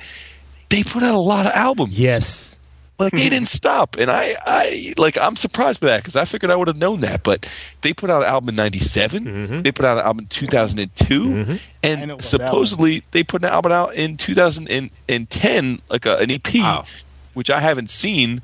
they 0.69 0.83
put 0.83 1.03
out 1.03 1.15
a 1.15 1.19
lot 1.19 1.45
of 1.45 1.51
albums. 1.53 1.97
Yes. 1.99 2.57
Like 2.97 3.11
they 3.11 3.27
didn't 3.27 3.49
stop, 3.49 3.97
and 3.99 4.09
I, 4.09 4.37
I 4.45 4.93
like 4.97 5.17
I'm 5.17 5.35
surprised 5.35 5.81
by 5.81 5.87
that 5.87 5.97
because 5.97 6.15
I 6.15 6.23
figured 6.23 6.49
I 6.49 6.55
would 6.55 6.69
have 6.69 6.77
known 6.77 7.01
that. 7.01 7.23
But 7.23 7.45
they 7.81 7.91
put 7.93 8.09
out 8.09 8.21
an 8.21 8.29
album 8.29 8.47
in 8.49 8.55
'97. 8.55 9.25
Mhm. 9.25 9.63
They 9.65 9.73
put 9.73 9.83
out 9.83 9.97
an 9.97 10.05
album 10.05 10.19
in 10.21 10.27
2002, 10.27 11.25
Mhm. 11.25 11.59
And 11.83 12.23
supposedly 12.23 13.03
they 13.11 13.21
put 13.25 13.43
an 13.43 13.49
album 13.49 13.73
out 13.73 13.93
in 13.95 14.15
2010, 14.15 15.81
like 15.89 16.05
a, 16.05 16.15
an 16.19 16.31
EP, 16.31 16.53
Wow. 16.61 16.85
which 17.33 17.49
I 17.49 17.59
haven't 17.59 17.89
seen. 17.89 18.41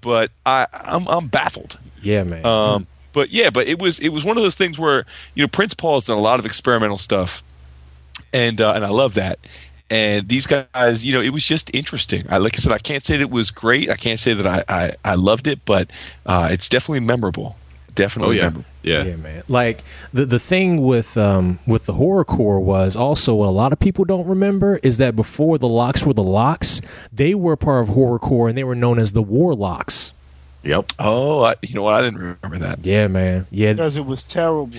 But 0.00 0.32
I, 0.44 0.66
I'm, 0.72 1.06
I'm 1.06 1.28
baffled. 1.28 1.78
Yeah, 2.02 2.24
man. 2.24 2.44
Um, 2.44 2.86
but 3.12 3.30
yeah, 3.30 3.50
but 3.50 3.68
it 3.68 3.78
was 3.78 3.98
it 4.00 4.08
was 4.08 4.24
one 4.24 4.36
of 4.36 4.42
those 4.42 4.56
things 4.56 4.80
where 4.80 5.04
you 5.36 5.44
know 5.44 5.48
Prince 5.48 5.74
Paul 5.74 5.94
has 5.94 6.06
done 6.06 6.18
a 6.18 6.20
lot 6.20 6.40
of 6.40 6.46
experimental 6.46 6.98
stuff, 6.98 7.40
and 8.32 8.60
uh, 8.60 8.72
and 8.74 8.84
I 8.84 8.88
love 8.88 9.14
that. 9.14 9.38
And 9.92 10.26
these 10.26 10.46
guys, 10.46 11.04
you 11.04 11.12
know, 11.12 11.20
it 11.20 11.30
was 11.34 11.44
just 11.44 11.74
interesting. 11.76 12.24
I 12.30 12.38
like 12.38 12.56
I 12.56 12.60
said, 12.60 12.72
I 12.72 12.78
can't 12.78 13.02
say 13.02 13.18
that 13.18 13.24
it 13.24 13.30
was 13.30 13.50
great. 13.50 13.90
I 13.90 13.96
can't 13.96 14.18
say 14.18 14.32
that 14.32 14.46
I 14.46 14.64
I, 14.68 14.92
I 15.04 15.14
loved 15.16 15.46
it, 15.46 15.66
but 15.66 15.90
uh, 16.24 16.48
it's 16.50 16.68
definitely 16.70 17.00
memorable. 17.00 17.58
Oh 17.58 17.94
Definitely 17.94 18.36
yeah. 18.38 18.42
memorable. 18.44 18.70
Yeah. 18.82 19.04
Yeah, 19.04 19.16
man. 19.16 19.42
Like 19.48 19.84
the 20.12 20.24
the 20.24 20.38
thing 20.40 20.82
with 20.82 21.18
um 21.18 21.58
with 21.66 21.84
the 21.84 21.92
horrorcore 21.94 22.62
was 22.62 22.96
also 22.96 23.34
what 23.34 23.48
a 23.48 23.50
lot 23.50 23.72
of 23.72 23.78
people 23.78 24.06
don't 24.06 24.26
remember 24.26 24.80
is 24.82 24.96
that 24.98 25.14
before 25.14 25.58
the 25.58 25.68
locks 25.68 26.06
were 26.06 26.14
the 26.14 26.22
locks, 26.22 26.80
they 27.12 27.34
were 27.34 27.56
part 27.56 27.86
of 27.88 27.94
horrorcore 27.94 28.48
and 28.48 28.56
they 28.56 28.64
were 28.64 28.74
known 28.74 28.98
as 28.98 29.12
the 29.12 29.22
warlocks. 29.22 30.01
Yep. 30.64 30.92
Oh, 30.98 31.42
I, 31.42 31.56
you 31.62 31.74
know 31.74 31.82
what? 31.82 31.94
I 31.94 32.02
didn't 32.02 32.18
remember 32.20 32.58
that. 32.58 32.86
Yeah, 32.86 33.08
man. 33.08 33.46
Yeah. 33.50 33.72
because 33.72 33.96
it 33.96 34.06
was 34.06 34.24
terrible. 34.26 34.78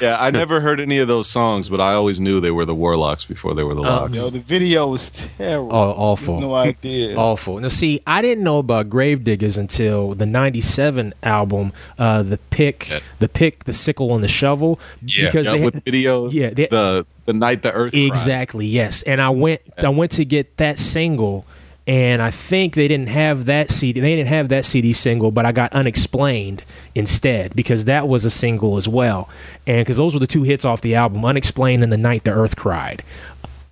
Yeah, 0.00 0.16
I 0.20 0.30
never 0.30 0.60
heard 0.60 0.80
any 0.80 0.98
of 0.98 1.08
those 1.08 1.28
songs, 1.28 1.68
but 1.68 1.80
I 1.80 1.92
always 1.94 2.20
knew 2.20 2.40
they 2.40 2.50
were 2.50 2.64
the 2.64 2.74
Warlocks 2.74 3.24
before 3.24 3.54
they 3.54 3.62
were 3.62 3.74
the 3.74 3.82
Locks. 3.82 4.14
Yo, 4.16 4.30
the 4.30 4.38
video 4.40 4.86
was 4.88 5.10
terrible. 5.36 5.74
Oh, 5.74 5.90
awful. 5.96 6.40
No 6.40 6.54
idea. 6.54 7.16
Awful. 7.28 7.58
Now, 7.60 7.68
see, 7.68 8.00
I 8.06 8.22
didn't 8.22 8.44
know 8.44 8.58
about 8.58 8.88
Gravediggaz 8.88 9.58
until 9.58 10.14
the 10.14 10.26
'97 10.26 11.12
album, 11.22 11.72
uh, 11.98 12.22
the 12.22 12.38
pick, 12.50 12.88
Yeah. 12.90 13.00
the 13.18 13.28
pick, 13.28 13.64
the 13.64 13.72
sickle, 13.72 14.14
and 14.14 14.22
the 14.22 14.28
shovel. 14.28 14.78
Yeah. 15.02 15.26
because 15.26 15.46
Yeah, 15.46 15.52
they 15.52 15.64
with 15.64 15.74
had, 15.74 15.84
video, 15.84 16.28
Yeah, 16.30 16.50
they- 16.50 16.66
the 16.66 17.06
the 17.26 17.32
night 17.34 17.62
the 17.62 17.72
Earth 17.72 17.92
cried. 17.92 18.04
exactly 18.06 18.66
yes. 18.66 19.02
And 19.02 19.20
I 19.20 19.30
went, 19.30 19.60
I 19.84 19.88
went 19.90 20.12
to 20.12 20.24
get 20.24 20.56
that 20.58 20.78
single, 20.78 21.44
and 21.88 22.20
I 22.22 22.30
think 22.30 22.74
they 22.74 22.86
didn't 22.86 23.08
have 23.08 23.46
that 23.46 23.70
CD. 23.70 23.98
They 23.98 24.14
didn't 24.14 24.28
have 24.28 24.50
that 24.50 24.64
CD 24.66 24.92
single, 24.92 25.30
but 25.32 25.46
I 25.46 25.52
got 25.52 25.72
Unexplained 25.72 26.62
instead 26.94 27.56
because 27.56 27.86
that 27.86 28.06
was 28.06 28.24
a 28.26 28.30
single 28.30 28.76
as 28.76 28.86
well, 28.86 29.28
and 29.66 29.80
because 29.84 29.96
those 29.96 30.12
were 30.14 30.20
the 30.20 30.26
two 30.26 30.42
hits 30.44 30.64
off 30.64 30.82
the 30.82 30.94
album, 30.94 31.24
Unexplained 31.24 31.82
and 31.82 31.90
The 31.90 31.96
Night 31.96 32.24
the 32.24 32.30
Earth 32.32 32.54
Cried. 32.56 33.02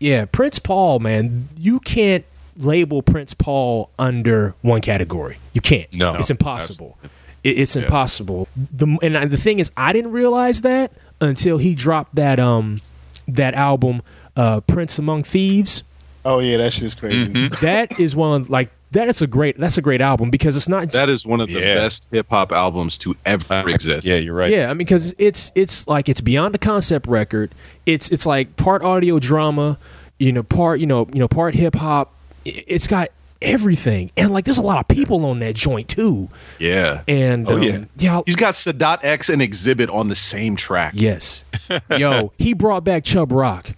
Yeah, 0.00 0.24
Prince 0.24 0.58
Paul, 0.58 0.98
man, 0.98 1.48
you 1.56 1.78
can't 1.78 2.24
label 2.56 3.02
Prince 3.02 3.34
Paul 3.34 3.90
under 3.98 4.54
one 4.62 4.80
category. 4.80 5.36
You 5.52 5.60
can't. 5.60 5.92
No. 5.92 6.14
it's 6.14 6.30
impossible. 6.30 6.96
It, 7.44 7.58
it's 7.58 7.76
impossible. 7.76 8.48
The 8.56 8.98
and 9.02 9.16
I- 9.16 9.26
the 9.26 9.36
thing 9.36 9.58
is, 9.58 9.70
I 9.76 9.92
didn't 9.92 10.12
realize 10.12 10.62
that 10.62 10.90
until 11.20 11.58
he 11.58 11.74
dropped 11.74 12.14
that 12.14 12.40
um 12.40 12.80
that 13.28 13.54
album, 13.54 14.02
uh, 14.36 14.60
Prince 14.60 14.98
Among 14.98 15.22
Thieves. 15.22 15.82
Oh 16.26 16.40
yeah, 16.40 16.56
that 16.58 16.72
shit's 16.72 16.94
crazy. 16.94 17.26
Mm-hmm. 17.26 17.54
That 17.64 17.98
is 18.00 18.14
one 18.16 18.42
of, 18.42 18.50
like 18.50 18.70
that 18.92 19.08
is 19.08 19.20
a 19.22 19.26
great 19.26 19.58
that's 19.58 19.78
a 19.78 19.82
great 19.82 20.00
album 20.00 20.30
because 20.30 20.56
it's 20.56 20.68
not 20.68 20.90
That 20.92 21.08
is 21.08 21.26
one 21.26 21.40
of 21.40 21.48
the 21.48 21.60
Yeah. 21.60 21.74
best 21.76 22.10
hip 22.10 22.28
hop 22.28 22.52
albums 22.52 22.98
to 22.98 23.14
ever 23.24 23.68
exist. 23.68 24.06
Yeah, 24.06 24.16
you're 24.16 24.34
right. 24.34 24.50
Yeah, 24.50 24.66
I 24.66 24.74
mean, 24.74 24.78
because 24.78 25.14
it's 25.18 25.52
it's 25.54 25.86
like 25.88 26.08
it's 26.08 26.20
beyond 26.20 26.54
a 26.54 26.58
concept 26.58 27.06
record. 27.06 27.52
It's 27.86 28.10
it's 28.10 28.26
like 28.26 28.56
part 28.56 28.82
audio 28.82 29.18
drama, 29.18 29.78
you 30.18 30.32
know, 30.32 30.42
part 30.42 30.80
you 30.80 30.86
know 30.86 31.08
you 31.12 31.20
know 31.20 31.28
part 31.28 31.54
hip 31.54 31.74
hop. 31.76 32.12
It's 32.44 32.86
got 32.86 33.08
everything, 33.42 34.10
and 34.16 34.32
like 34.32 34.44
there's 34.44 34.58
a 34.58 34.62
lot 34.62 34.78
of 34.78 34.88
people 34.88 35.26
on 35.26 35.40
that 35.40 35.54
joint 35.56 35.88
too. 35.88 36.28
Yeah. 36.58 37.02
And 37.06 37.46
Oh, 37.48 37.56
um, 37.56 37.62
yeah. 37.62 37.84
yeah, 37.98 38.20
He's 38.24 38.36
got 38.36 38.54
Sadat 38.54 39.00
X 39.04 39.28
and 39.28 39.42
Xzibit 39.42 39.92
on 39.92 40.08
the 40.08 40.16
same 40.16 40.56
track. 40.56 40.92
yes, 40.96 41.44
yo, 41.98 42.32
he 42.38 42.54
brought 42.54 42.82
back 42.84 43.04
Chubb 43.04 43.30
Rock. 43.32 43.72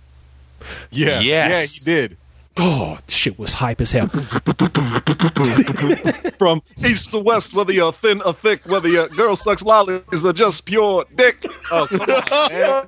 Yeah. 0.90 1.20
Yes. 1.20 1.86
Yeah, 1.88 1.94
he 1.94 2.00
did. 2.08 2.16
Oh, 2.60 2.98
shit 3.06 3.38
was 3.38 3.54
hype 3.54 3.80
as 3.80 3.92
hell. 3.92 4.08
From 6.38 6.60
east 6.78 7.12
to 7.12 7.20
west, 7.20 7.54
whether 7.54 7.72
you're 7.72 7.92
thin 7.92 8.20
or 8.22 8.32
thick, 8.32 8.66
whether 8.66 8.88
your 8.88 9.08
girl 9.08 9.36
sucks 9.36 9.62
lollies 9.62 10.26
or 10.26 10.32
just 10.32 10.64
pure 10.64 11.04
dick. 11.14 11.44
Oh, 11.70 11.86
come 11.86 12.00
on, 12.00 12.52
man. 12.52 12.84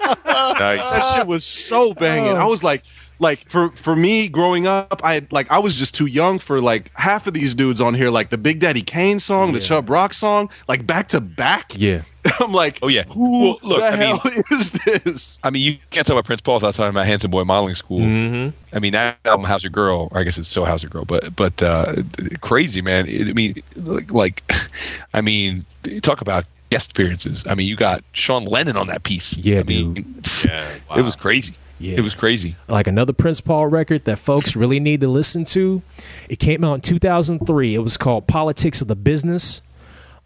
Nice. 0.59 0.91
That 0.91 1.13
shit 1.17 1.27
was 1.27 1.45
so 1.45 1.95
banging. 1.95 2.37
I 2.37 2.47
was 2.47 2.65
like, 2.65 2.83
like 3.21 3.49
for 3.49 3.71
for 3.71 3.95
me 3.95 4.29
growing 4.29 4.67
up, 4.67 5.01
I 5.05 5.27
like 5.31 5.51
I 5.51 5.59
was 5.59 5.77
just 5.77 5.95
too 5.95 6.07
young 6.07 6.39
for 6.39 6.61
like 6.61 6.91
half 6.95 7.27
of 7.27 7.35
these 7.35 7.55
dudes 7.55 7.81
on 7.81 7.95
here, 7.95 8.11
like 8.11 8.31
the 8.31 8.39
Big 8.39 8.61
Daddy 8.61 8.83
Kane 8.83 9.21
song, 9.21 9.53
the 9.53 9.61
Chubb 9.61 9.91
Rock 9.91 10.15
song, 10.15 10.51
like 10.69 10.87
back 10.87 11.09
to 11.09 11.21
back. 11.21 11.73
Yeah. 11.77 12.03
I'm 12.41 12.53
like, 12.53 12.79
Oh 12.83 12.89
yeah. 12.89 13.05
who 13.05 13.47
Well, 13.47 13.59
look, 13.63 13.81
the 13.81 13.87
I 13.87 13.91
mean, 13.91 13.99
hell 13.99 14.21
is 14.59 14.73
this? 14.73 15.39
I 15.43 15.51
mean, 15.51 15.63
you 15.63 15.79
can't 15.91 16.07
talk 16.07 16.15
about 16.15 16.25
Prince 16.25 16.41
Paul 16.41 16.57
without 16.57 16.75
talking 16.75 16.91
about 16.91 17.07
Handsome 17.07 17.31
Boy 17.31 17.45
Modeling 17.45 17.75
School. 17.75 18.01
Mm-hmm. 18.01 18.77
I 18.77 18.79
mean, 18.79 18.93
that 18.93 19.19
album, 19.25 19.45
How's 19.47 19.63
Your 19.65 19.71
Girl? 19.71 20.09
Or 20.13 20.19
I 20.19 20.25
guess 20.25 20.39
it's 20.39 20.49
still 20.49 20.65
How's 20.65 20.83
Your 20.83 20.91
Girl, 20.91 21.05
but 21.05 21.35
but 21.35 21.63
uh, 21.63 21.97
crazy 22.41 22.83
man. 22.83 23.07
I 23.07 23.33
mean, 23.33 23.55
like, 23.77 24.13
like, 24.13 24.43
I 25.15 25.21
mean, 25.21 25.65
talk 26.03 26.21
about 26.21 26.45
guest 26.71 26.93
appearances. 26.93 27.47
I 27.49 27.55
mean, 27.55 27.67
you 27.67 27.77
got 27.77 28.03
Sean 28.13 28.45
Lennon 28.45 28.77
on 28.77 28.87
that 28.89 29.03
piece. 29.03 29.37
Yeah, 29.37 29.61
I 29.61 29.63
mean, 29.65 30.23
yeah, 30.45 30.69
it 30.97 31.03
was 31.03 31.17
crazy. 31.17 31.55
Yeah. 31.81 31.97
It 31.97 32.03
was 32.03 32.15
crazy. 32.15 32.57
like 32.69 32.87
another 32.87 33.15
Prince 33.15 33.41
Paul 33.41 33.67
record 33.69 34.05
that 34.05 34.19
folks 34.19 34.55
really 34.55 34.79
need 34.81 35.01
to 35.01 35.09
listen 35.09 35.47
to. 35.47 35.81
It 36.29 36.39
came 36.39 36.63
out 36.63 36.75
in 36.75 36.81
2003. 36.83 37.75
It 37.75 37.79
was 37.79 37.97
called 37.97 38.27
Politics 38.27 38.83
of 38.83 38.89
the 38.89 38.97
Business. 38.97 39.63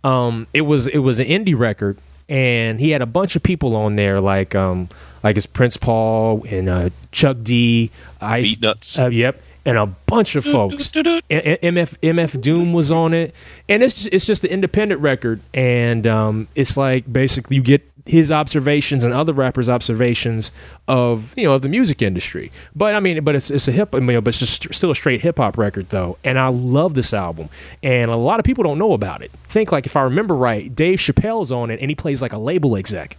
Um, 0.04 0.46
it 0.52 0.60
was 0.60 0.86
it 0.86 0.98
was 0.98 1.18
an 1.18 1.26
indie 1.26 1.58
record, 1.58 1.96
and 2.28 2.78
he 2.78 2.90
had 2.90 3.02
a 3.02 3.06
bunch 3.06 3.36
of 3.36 3.42
people 3.42 3.74
on 3.74 3.96
there, 3.96 4.20
like 4.20 4.54
um, 4.54 4.88
like 5.22 5.36
it's 5.36 5.46
Prince 5.46 5.76
Paul 5.76 6.44
and 6.48 6.68
uh, 6.68 6.90
Chuck 7.10 7.38
D, 7.42 7.90
Ice, 8.20 8.56
Beatnuts. 8.58 9.02
uh, 9.02 9.08
yep, 9.08 9.40
and 9.64 9.78
a 9.78 9.86
bunch 9.86 10.36
of 10.36 10.44
folks. 10.44 10.92
MF 10.92 11.98
MF 11.98 12.42
Doom 12.42 12.72
was 12.74 12.90
on 12.92 13.14
it, 13.14 13.34
and 13.68 13.82
it's 13.82 14.06
it's 14.06 14.26
just 14.26 14.44
an 14.44 14.50
independent 14.50 15.00
record, 15.00 15.40
and 15.54 16.06
um, 16.06 16.48
it's 16.54 16.76
like 16.76 17.10
basically 17.10 17.56
you 17.56 17.62
get 17.62 17.82
his 18.06 18.30
observations 18.30 19.04
and 19.04 19.14
other 19.14 19.32
rappers' 19.32 19.68
observations 19.68 20.52
of 20.86 21.32
you 21.36 21.44
know 21.44 21.54
of 21.54 21.62
the 21.62 21.68
music 21.68 22.02
industry. 22.02 22.50
But 22.74 22.94
I 22.94 23.00
mean, 23.00 23.22
but 23.24 23.34
it's 23.34 23.50
it's 23.50 23.68
a 23.68 23.72
hip, 23.72 23.94
I 23.94 24.00
mean, 24.00 24.20
but 24.20 24.28
it's 24.28 24.38
just 24.38 24.74
still 24.74 24.90
a 24.90 24.94
straight 24.94 25.22
hip 25.22 25.38
hop 25.38 25.56
record 25.56 25.88
though, 25.90 26.18
and 26.24 26.38
I 26.38 26.48
love 26.48 26.94
this 26.94 27.14
album, 27.14 27.48
and 27.82 28.10
a 28.10 28.16
lot 28.16 28.38
of 28.38 28.44
people 28.44 28.64
don't 28.64 28.78
know 28.78 28.92
about 28.92 29.22
it. 29.22 29.30
Think 29.44 29.72
like 29.72 29.86
if 29.86 29.96
I 29.96 30.02
remember 30.02 30.34
right, 30.34 30.74
Dave 30.74 30.98
Chappelle's 30.98 31.50
on 31.52 31.70
it, 31.70 31.80
and 31.80 31.90
he 31.90 31.94
plays 31.94 32.20
like 32.20 32.32
a 32.32 32.38
label 32.38 32.76
exec. 32.76 33.16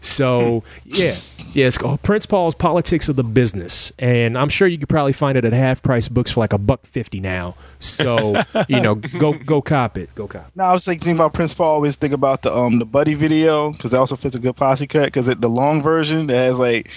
So 0.00 0.62
yeah, 0.84 1.16
yeah, 1.52 1.66
it's 1.66 1.78
called 1.78 2.02
Prince 2.02 2.26
Paul's 2.26 2.54
Politics 2.54 3.08
of 3.08 3.16
the 3.16 3.24
Business, 3.24 3.92
and 3.98 4.38
I'm 4.38 4.48
sure 4.48 4.66
you 4.66 4.78
could 4.78 4.88
probably 4.88 5.12
find 5.12 5.36
it 5.36 5.44
at 5.44 5.52
half 5.52 5.82
price 5.82 6.08
books 6.08 6.30
for 6.30 6.40
like 6.40 6.52
a 6.52 6.58
buck 6.58 6.86
fifty 6.86 7.20
now. 7.20 7.54
So 7.78 8.42
you 8.68 8.80
know, 8.80 8.94
go 8.94 9.34
go 9.34 9.60
cop 9.60 9.98
it, 9.98 10.14
go 10.14 10.26
cop. 10.26 10.50
Now 10.54 10.64
I 10.64 10.72
was 10.72 10.84
thinking 10.84 11.14
about 11.14 11.34
Prince 11.34 11.54
Paul. 11.54 11.70
I 11.70 11.74
always 11.74 11.96
think 11.96 12.14
about 12.14 12.42
the 12.42 12.56
um 12.56 12.78
the 12.78 12.86
Buddy 12.86 13.14
video 13.14 13.72
because 13.72 13.90
that 13.90 13.98
also 13.98 14.16
fits 14.16 14.34
a 14.34 14.40
good 14.40 14.56
posse 14.56 14.86
cut 14.86 15.06
because 15.06 15.26
the 15.26 15.48
long 15.48 15.82
version 15.82 16.26
that 16.28 16.36
has 16.36 16.58
like 16.58 16.90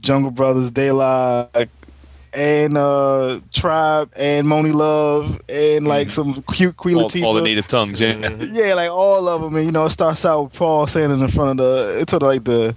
Jungle 0.00 0.30
Brothers, 0.30 0.70
De 0.70 0.92
La, 0.92 1.48
and 2.34 2.76
uh 2.76 3.40
Tribe 3.52 4.12
and 4.16 4.46
Monie 4.46 4.74
Love 4.74 5.40
and 5.48 5.86
like 5.86 6.08
mm-hmm. 6.08 6.32
some 6.32 6.42
cute 6.54 6.76
Queen 6.76 6.96
All, 6.96 7.04
Latifah. 7.04 7.22
all 7.24 7.34
the 7.34 7.42
native 7.42 7.66
tongues. 7.66 8.00
Yeah. 8.00 8.14
Mm-hmm. 8.14 8.44
yeah, 8.52 8.74
like 8.74 8.90
all 8.90 9.28
of 9.28 9.42
them, 9.42 9.56
and 9.56 9.64
you 9.64 9.72
know 9.72 9.86
it 9.86 9.90
starts 9.90 10.24
out 10.24 10.44
with 10.44 10.54
Paul 10.54 10.86
standing 10.86 11.20
in 11.20 11.28
front 11.28 11.60
of 11.60 11.66
the 11.66 12.00
it's 12.00 12.10
sort 12.10 12.22
of 12.22 12.28
like 12.28 12.44
the. 12.44 12.74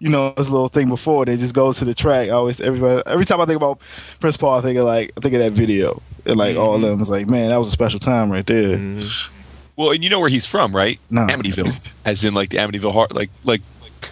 You 0.00 0.10
know, 0.10 0.34
this 0.36 0.50
little 0.50 0.68
thing 0.68 0.88
before 0.88 1.22
it 1.22 1.38
just 1.38 1.54
goes 1.54 1.78
to 1.78 1.86
the 1.86 1.94
track. 1.94 2.28
I 2.28 2.32
always 2.32 2.60
everybody 2.60 3.02
every 3.06 3.24
time 3.24 3.40
I 3.40 3.46
think 3.46 3.56
about 3.56 3.80
Prince 4.20 4.36
Paul, 4.36 4.58
I 4.58 4.60
think 4.60 4.76
of 4.76 4.84
like 4.84 5.12
I 5.16 5.20
think 5.20 5.34
of 5.34 5.40
that 5.40 5.52
video. 5.52 6.02
And 6.26 6.36
like 6.36 6.56
all 6.56 6.74
of 6.74 6.80
mm-hmm. 6.80 6.90
them, 6.90 7.00
it's 7.00 7.08
like, 7.08 7.26
man, 7.26 7.50
that 7.50 7.56
was 7.56 7.68
a 7.68 7.70
special 7.70 8.00
time 8.00 8.30
right 8.30 8.44
there. 8.44 8.78
Well, 9.76 9.92
and 9.92 10.04
you 10.04 10.10
know 10.10 10.20
where 10.20 10.28
he's 10.28 10.46
from, 10.46 10.74
right? 10.74 11.00
No. 11.10 11.26
Amityville, 11.26 11.94
as 12.04 12.24
in 12.24 12.34
like 12.34 12.50
the 12.50 12.58
Amityville 12.58 12.92
heart 12.92 13.14
Like 13.14 13.30
like 13.44 13.62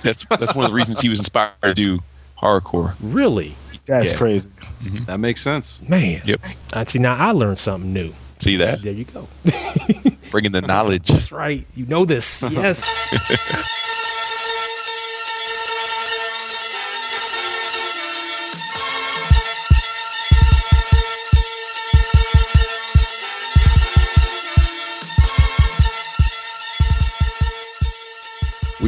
that's 0.02 0.24
that's 0.26 0.54
one 0.54 0.64
of 0.64 0.70
the 0.70 0.74
reasons 0.74 1.00
he 1.00 1.08
was 1.08 1.18
inspired 1.18 1.52
to 1.62 1.74
do 1.74 2.00
horrorcore. 2.43 2.95
Really, 3.01 3.55
That's 3.86 4.12
Yeah. 4.12 4.18
crazy. 4.18 4.51
Mm-hmm. 4.82 5.05
That 5.05 5.18
makes 5.18 5.40
sense. 5.40 5.80
man. 5.88 6.20
Yep. 6.24 6.40
I 6.74 6.84
see. 6.84 6.99
Now 6.99 7.16
I 7.16 7.30
learned 7.30 7.59
something 7.59 7.93
new. 7.93 8.12
See 8.40 8.57
that? 8.57 8.82
There 8.82 8.93
you 8.93 9.05
go. 9.05 9.28
Bringing 10.32 10.53
the 10.53 10.62
knowledge. 10.62 11.07
That's 11.09 11.30
right. 11.30 11.66
You 11.76 11.86
know 11.86 12.05
this. 12.05 12.43
Yes. 12.51 12.88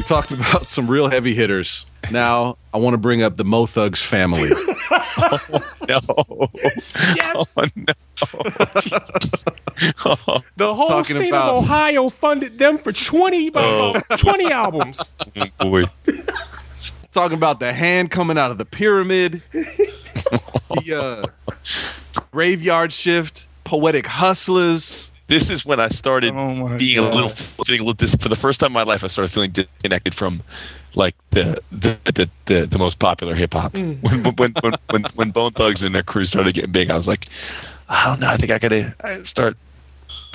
talked 0.05 0.33
about 0.33 0.67
some 0.69 0.87
real 0.91 1.09
heavy 1.09 1.35
hitters. 1.35 1.87
Now 2.11 2.59
I 2.73 2.79
want 2.79 2.95
to 2.95 2.99
bring 2.99 3.23
up 3.23 3.37
the 3.37 3.45
Mo 3.45 3.67
Thugs 3.67 4.01
family. 4.01 4.51
No. 5.89 6.01
yes. 7.17 7.57
Oh, 7.59 7.67
no. 7.77 7.93
Oh, 10.07 10.41
The 10.57 10.75
whole 10.75 10.89
Talking 10.89 11.17
state 11.17 11.29
about- 11.29 11.55
of 11.57 11.65
Ohio 11.65 12.09
funded 12.09 12.59
them 12.59 12.79
for 12.79 12.93
20, 12.93 13.49
about 13.49 14.03
20 14.19 14.51
albums. 14.53 15.03
boy. 15.59 15.85
Talking 17.13 17.37
about 17.37 17.61
the 17.61 17.73
hand 17.73 18.11
coming 18.11 18.39
out 18.39 18.51
of 18.51 18.59
the 18.59 18.65
pyramid, 18.65 19.43
the 19.53 21.27
uh, 22.17 22.21
graveyard 22.33 22.93
shift, 22.93 23.47
poetic 23.65 24.07
hustlers. 24.07 25.11
This 25.27 25.49
is 25.49 25.65
when 25.65 25.81
I 25.81 25.89
started 25.89 26.35
Oh 26.35 26.55
my 26.55 26.77
being 26.77 26.99
a 26.99 27.09
little 27.09 27.29
feeling 27.29 27.81
a 27.81 27.85
little 27.85 27.95
dis- 27.95 28.15
for 28.15 28.29
the 28.29 28.37
first 28.37 28.61
time 28.61 28.69
in 28.69 28.75
my 28.75 28.83
life. 28.83 29.05
I 29.05 29.07
started 29.07 29.33
feeling 29.33 29.53
disconnected 29.53 30.15
from 30.15 30.43
like 30.95 31.15
the 31.31 31.63
the 31.73 31.97
the, 32.05 32.29
the, 32.47 32.67
the 32.67 32.79
most 32.79 32.99
popular 32.99 33.35
hip 33.35 33.55
hop. 33.55 33.73
Mm. 33.73 34.03
When, 34.03 34.35
when, 34.35 34.53
when 34.61 34.75
when 34.91 35.05
when 35.15 35.31
Bone 35.31 35.53
Thugs 35.53 35.83
and 35.83 35.95
their 35.95 36.03
crew 36.03 36.27
started 36.27 36.55
getting 36.55 36.73
big, 36.73 36.91
I 36.91 36.97
was 36.97 37.09
like, 37.09 37.27
I 37.89 38.07
don't 38.07 38.21
know. 38.21 38.29
I 38.29 38.37
think 38.37 38.53
I 38.53 38.59
gotta 38.59 38.95
I 39.03 39.23
start 39.23 39.57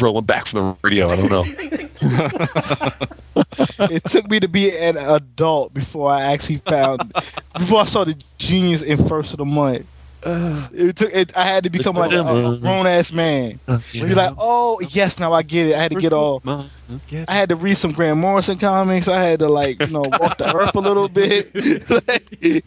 rolling 0.01 0.25
back 0.25 0.47
from 0.47 0.59
the 0.59 0.75
radio. 0.83 1.07
I 1.07 1.15
don't 1.15 1.29
know. 1.29 1.43
it 3.91 4.03
took 4.05 4.29
me 4.29 4.39
to 4.39 4.47
be 4.47 4.71
an 4.77 4.97
adult 4.97 5.73
before 5.73 6.11
I 6.11 6.33
actually 6.33 6.57
found 6.57 7.13
before 7.57 7.81
I 7.81 7.85
saw 7.85 8.05
the 8.05 8.21
genius 8.37 8.81
in 8.81 8.97
first 9.07 9.33
of 9.33 9.37
the 9.37 9.45
month. 9.45 9.85
it 10.73 10.95
took 10.95 11.09
it, 11.13 11.37
I 11.37 11.43
had 11.43 11.63
to 11.63 11.69
become 11.69 11.95
like 11.95 12.11
a, 12.11 12.21
a 12.21 12.57
grown 12.61 12.87
ass 12.87 13.11
man. 13.11 13.59
You're 13.91 14.15
like, 14.15 14.33
oh 14.37 14.79
yes, 14.91 15.19
now 15.19 15.33
I 15.33 15.43
get 15.43 15.67
it. 15.67 15.75
I 15.75 15.81
had 15.81 15.91
to 15.91 15.99
get 15.99 16.13
all. 16.13 16.41
I 16.45 17.33
had 17.33 17.49
to 17.49 17.55
read 17.55 17.75
some 17.75 17.91
Grant 17.91 18.17
Morrison 18.17 18.57
comics. 18.57 19.07
I 19.07 19.21
had 19.21 19.39
to 19.39 19.47
like 19.47 19.79
you 19.79 19.87
know 19.87 20.03
walk 20.19 20.37
the 20.37 20.53
earth 20.55 20.75
a 20.75 20.79
little 20.79 21.07
bit. 21.07 22.63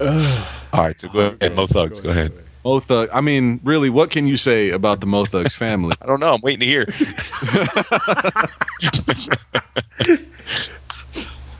All 0.00 0.82
right, 0.82 0.98
so 0.98 1.08
go 1.08 1.36
ahead, 1.40 1.54
Mo 1.54 1.66
Thugs. 1.66 2.00
Go 2.00 2.10
ahead. 2.10 2.32
Mo 2.64 2.80
Thug. 2.80 3.08
I 3.12 3.20
mean, 3.20 3.60
really, 3.62 3.90
what 3.90 4.10
can 4.10 4.26
you 4.26 4.36
say 4.36 4.70
about 4.70 5.00
the 5.00 5.06
Mo 5.06 5.24
Thugs 5.24 5.54
family? 5.54 5.94
I 6.02 6.06
don't 6.06 6.20
know. 6.20 6.34
I'm 6.34 6.40
waiting 6.40 6.60
to 6.60 6.66
hear. 6.66 6.86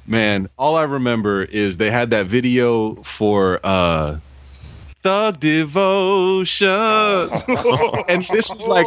Man, 0.06 0.48
all 0.58 0.76
I 0.76 0.82
remember 0.82 1.44
is 1.44 1.78
they 1.78 1.90
had 1.90 2.10
that 2.10 2.26
video 2.26 2.96
for 3.02 3.60
uh 3.64 4.18
Thug 5.04 5.38
Devotion. 5.38 6.68
and 8.08 8.22
this 8.24 8.48
was 8.48 8.66
like 8.66 8.86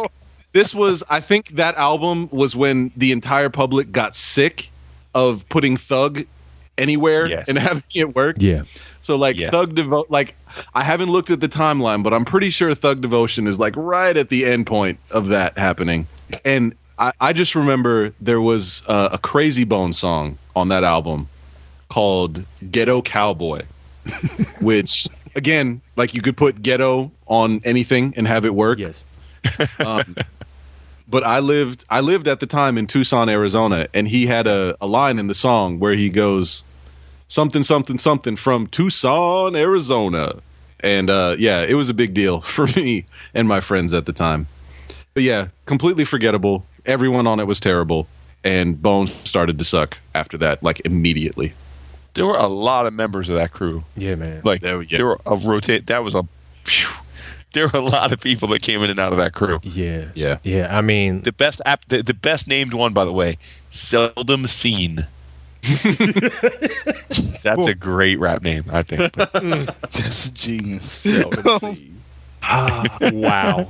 this 0.52 0.74
was 0.74 1.04
I 1.08 1.20
think 1.20 1.50
that 1.50 1.76
album 1.76 2.28
was 2.32 2.56
when 2.56 2.90
the 2.96 3.12
entire 3.12 3.48
public 3.48 3.92
got 3.92 4.16
sick 4.16 4.70
of 5.14 5.48
putting 5.48 5.76
Thug 5.76 6.24
anywhere 6.76 7.28
Yes. 7.28 7.48
and 7.48 7.56
having 7.56 7.84
it 7.94 8.16
work. 8.16 8.36
Yeah. 8.40 8.62
So 9.00 9.14
like 9.14 9.36
Yes. 9.36 9.52
Thug 9.52 9.68
Devo 9.68 10.06
like 10.08 10.34
I 10.74 10.82
haven't 10.82 11.10
looked 11.10 11.30
at 11.30 11.38
the 11.38 11.48
timeline, 11.48 12.02
but 12.02 12.12
I'm 12.12 12.24
pretty 12.24 12.50
sure 12.50 12.74
Thug 12.74 13.00
Devotion 13.00 13.46
is 13.46 13.60
like 13.60 13.74
right 13.76 14.16
at 14.16 14.28
the 14.28 14.44
end 14.44 14.66
point 14.66 14.98
of 15.12 15.28
that 15.28 15.56
happening. 15.56 16.08
And 16.44 16.74
I, 16.98 17.12
I 17.20 17.32
just 17.32 17.54
remember 17.54 18.12
there 18.20 18.40
was 18.40 18.82
uh, 18.88 19.10
a 19.12 19.18
Crazy 19.18 19.62
Bone 19.62 19.92
song 19.92 20.36
on 20.56 20.66
that 20.70 20.82
album 20.82 21.28
called 21.88 22.44
Ghetto 22.72 23.02
Cowboy, 23.02 23.62
which 24.60 25.06
again, 25.38 25.80
like 25.96 26.12
you 26.12 26.20
could 26.20 26.36
put 26.36 26.60
ghetto 26.60 27.10
on 27.26 27.62
anything 27.64 28.12
and 28.16 28.26
have 28.26 28.44
it 28.44 28.54
work. 28.54 28.78
Yes. 28.78 29.04
Um, 29.78 30.16
but 31.08 31.24
I 31.24 31.38
lived 31.38 31.84
I 31.88 32.00
lived 32.00 32.28
at 32.28 32.40
the 32.40 32.46
time 32.46 32.76
in 32.76 32.86
Tucson, 32.86 33.28
Arizona, 33.28 33.86
and 33.94 34.08
he 34.08 34.26
had 34.26 34.46
a, 34.46 34.76
a 34.80 34.86
line 34.86 35.18
in 35.18 35.26
the 35.26 35.34
song 35.34 35.78
where 35.78 35.94
he 35.94 36.10
goes 36.10 36.64
something 37.28 37.62
something 37.62 37.96
something 37.96 38.36
from 38.36 38.66
Tucson, 38.66 39.56
Arizona. 39.56 40.34
And 40.80 41.08
uh, 41.08 41.36
yeah, 41.38 41.62
it 41.62 41.74
was 41.74 41.88
a 41.88 41.94
big 41.94 42.12
deal 42.12 42.40
for 42.54 42.66
me 42.76 43.06
and 43.32 43.48
my 43.48 43.60
friends 43.60 43.94
at 43.94 44.04
the 44.06 44.12
time. 44.12 44.48
But 45.14 45.22
yeah, 45.22 45.48
completely 45.64 46.04
forgettable. 46.04 46.66
Everyone 46.84 47.26
on 47.26 47.40
it 47.40 47.46
was 47.46 47.60
terrible, 47.60 48.06
and 48.44 48.80
Bones 48.80 49.12
started 49.28 49.58
to 49.58 49.64
suck 49.64 49.98
after 50.14 50.36
that, 50.38 50.62
like 50.62 50.80
immediately. 50.84 51.54
There 52.14 52.26
were 52.26 52.36
a 52.36 52.48
lot 52.48 52.86
of 52.86 52.92
members 52.94 53.28
of 53.28 53.36
that 53.36 53.52
crew. 53.52 53.84
Yeah, 53.96 54.14
man. 54.16 54.42
Like 54.44 54.60
There 54.60 54.78
we 54.78 54.86
go. 54.86 54.96
there 54.96 55.06
were 55.06 55.20
a 55.26 55.36
rotate. 55.36 55.86
That 55.86 56.02
was 56.02 56.14
a. 56.14 56.24
Phew, 56.64 56.88
there 57.52 57.68
were 57.68 57.78
a 57.78 57.82
lot 57.82 58.12
of 58.12 58.20
people 58.20 58.48
that 58.48 58.60
came 58.62 58.82
in 58.82 58.90
and 58.90 58.98
out 59.00 59.12
of 59.12 59.18
that 59.18 59.32
crew. 59.34 59.58
Yeah. 59.62 60.06
Yeah. 60.14 60.38
Yeah. 60.42 60.76
I 60.76 60.80
mean, 60.82 61.22
The 61.22 61.32
best 61.32 61.62
app, 61.64 61.84
the, 61.86 62.02
the 62.02 62.14
best 62.14 62.46
named 62.48 62.74
one, 62.74 62.92
by 62.92 63.04
the 63.04 63.12
way, 63.12 63.38
seldom 63.70 64.46
seen. 64.46 65.06
That's 67.42 67.66
a 67.66 67.74
great 67.74 68.18
rap 68.18 68.42
name, 68.42 68.64
I 68.70 68.82
think. 68.82 69.12
But 69.16 69.32
That's 69.92 70.30
genius. 70.30 70.90
Seldom. 70.90 71.94
Ah 72.40 72.84
wow. 73.12 73.68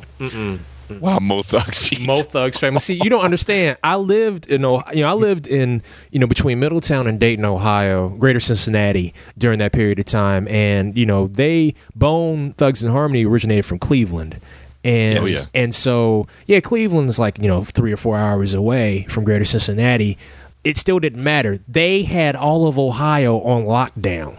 wow, 1.01 1.19
Mo 1.19 1.43
Thugs. 1.43 1.91
jeez. 1.91 2.07
Mo 2.07 2.23
Thugs 2.23 2.59
family. 2.59 2.79
See, 2.81 3.01
you 3.03 3.11
don't 3.11 3.25
understand. 3.25 3.77
I 3.83 3.97
lived 3.97 4.51
in 4.51 4.65
Ohio, 4.65 4.93
you 4.95 5.03
know, 5.03 5.09
I 5.09 5.15
lived 5.15 5.47
in, 5.47 5.83
you 6.11 6.19
know, 6.19 6.27
between 6.27 6.59
Middletown 6.61 7.07
and 7.07 7.19
Dayton, 7.21 7.45
Ohio, 7.45 8.09
Greater 8.11 8.41
Cincinnati 8.41 9.15
during 9.37 9.59
that 9.61 9.73
period 9.73 9.99
of 9.99 10.07
time, 10.07 10.47
and 10.49 10.97
you 10.97 11.07
know, 11.07 11.29
they 11.29 11.75
Bone 11.95 12.53
Thugs 12.53 12.83
and 12.83 12.93
Harmony 12.93 13.25
originated 13.27 13.65
from 13.67 13.79
Cleveland. 13.79 14.39
And 14.85 15.19
Oh, 15.19 15.27
yeah. 15.27 15.41
and 15.55 15.75
so 15.75 16.27
yeah, 16.47 16.61
Cleveland's 16.61 17.19
like, 17.19 17.39
you 17.39 17.49
know, 17.49 17.65
3 17.65 17.93
or 17.93 17.97
4 17.97 18.17
hours 18.17 18.55
away 18.55 19.07
from 19.09 19.25
Greater 19.25 19.45
Cincinnati. 19.45 20.17
It 20.65 20.77
still 20.77 20.99
didn't 20.99 21.23
matter. 21.23 21.61
They 21.69 22.03
had 22.03 22.37
all 22.37 22.67
of 22.67 22.79
Ohio 22.79 23.39
on 23.41 23.65
lockdown. 23.65 24.39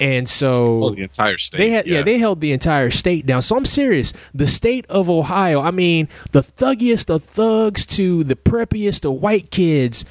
And 0.00 0.26
so 0.28 0.78
Oh, 0.80 0.90
the 0.90 1.02
entire 1.02 1.36
state. 1.38 1.58
they 1.58 1.70
had 1.70 1.86
yeah. 1.86 2.02
they 2.02 2.18
held 2.18 2.40
the 2.40 2.52
entire 2.52 2.90
state 2.90 3.26
down. 3.26 3.42
So 3.42 3.56
I'm 3.56 3.64
serious. 3.66 4.12
The 4.34 4.46
state 4.46 4.86
of 4.88 5.10
Ohio, 5.10 5.60
I 5.60 5.70
mean, 5.70 6.08
the 6.32 6.40
thuggiest 6.40 7.14
of 7.14 7.22
thugs 7.22 7.84
to 7.96 8.24
the 8.24 8.34
preppiest 8.36 9.04
of 9.04 9.20
white 9.20 9.50
kids 9.50 10.04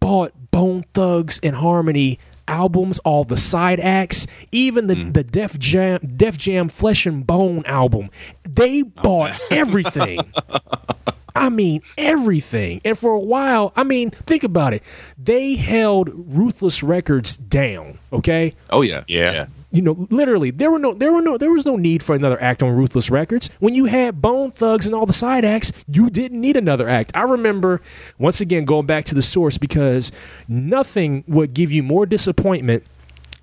bought 0.00 0.32
Bone 0.52 0.84
Thugs 0.94 1.40
and 1.42 1.56
Harmony 1.56 2.18
albums, 2.48 2.98
all 3.00 3.24
the 3.24 3.36
side 3.36 3.80
acts, 3.80 4.26
even 4.52 4.86
the, 4.86 4.94
mm. 4.94 5.14
the 5.14 5.24
Def 5.24 5.58
Jam 5.58 6.00
Def 6.16 6.36
Jam 6.36 6.68
Flesh 6.68 7.06
and 7.06 7.26
Bone 7.26 7.64
album. 7.66 8.10
They 8.44 8.82
oh, 8.82 9.02
bought 9.02 9.40
everything. 9.50 10.18
I 11.36 11.50
mean, 11.50 11.82
everything. 11.98 12.80
And 12.84 12.98
for 12.98 13.12
a 13.12 13.20
while, 13.20 13.72
I 13.76 13.84
mean, 13.84 14.10
think 14.10 14.42
about 14.42 14.72
it. 14.72 14.82
They 15.18 15.54
held 15.54 16.08
Ruthless 16.14 16.82
Records 16.82 17.36
down, 17.36 17.98
okay? 18.12 18.54
oh 18.70 18.80
yeah, 18.82 19.04
Yeah. 19.32 19.46
You 19.76 19.82
know, 19.82 20.06
literally, 20.10 20.50
there 20.50 20.70
were 20.70 20.78
no, 20.78 20.94
there 20.94 21.12
were 21.12 21.20
no, 21.20 21.36
there 21.36 21.50
was 21.50 21.66
no 21.66 21.76
need 21.76 22.02
for 22.02 22.14
another 22.14 22.40
act 22.42 22.62
on 22.62 22.74
Ruthless 22.74 23.10
Records. 23.10 23.50
When 23.60 23.74
you 23.74 23.84
had 23.84 24.22
Bone 24.22 24.50
Thugs 24.50 24.86
and 24.86 24.94
all 24.94 25.04
the 25.04 25.12
side 25.12 25.44
acts, 25.44 25.70
you 25.86 26.08
didn't 26.08 26.40
need 26.40 26.56
another 26.56 26.88
act. 26.88 27.10
I 27.14 27.22
remember, 27.22 27.82
once 28.18 28.40
again, 28.40 28.64
going 28.64 28.86
back 28.86 29.04
to 29.06 29.14
the 29.14 29.22
source 29.22 29.58
because 29.58 30.12
nothing 30.48 31.24
would 31.28 31.52
give 31.52 31.70
you 31.70 31.82
more 31.82 32.06
disappointment 32.06 32.84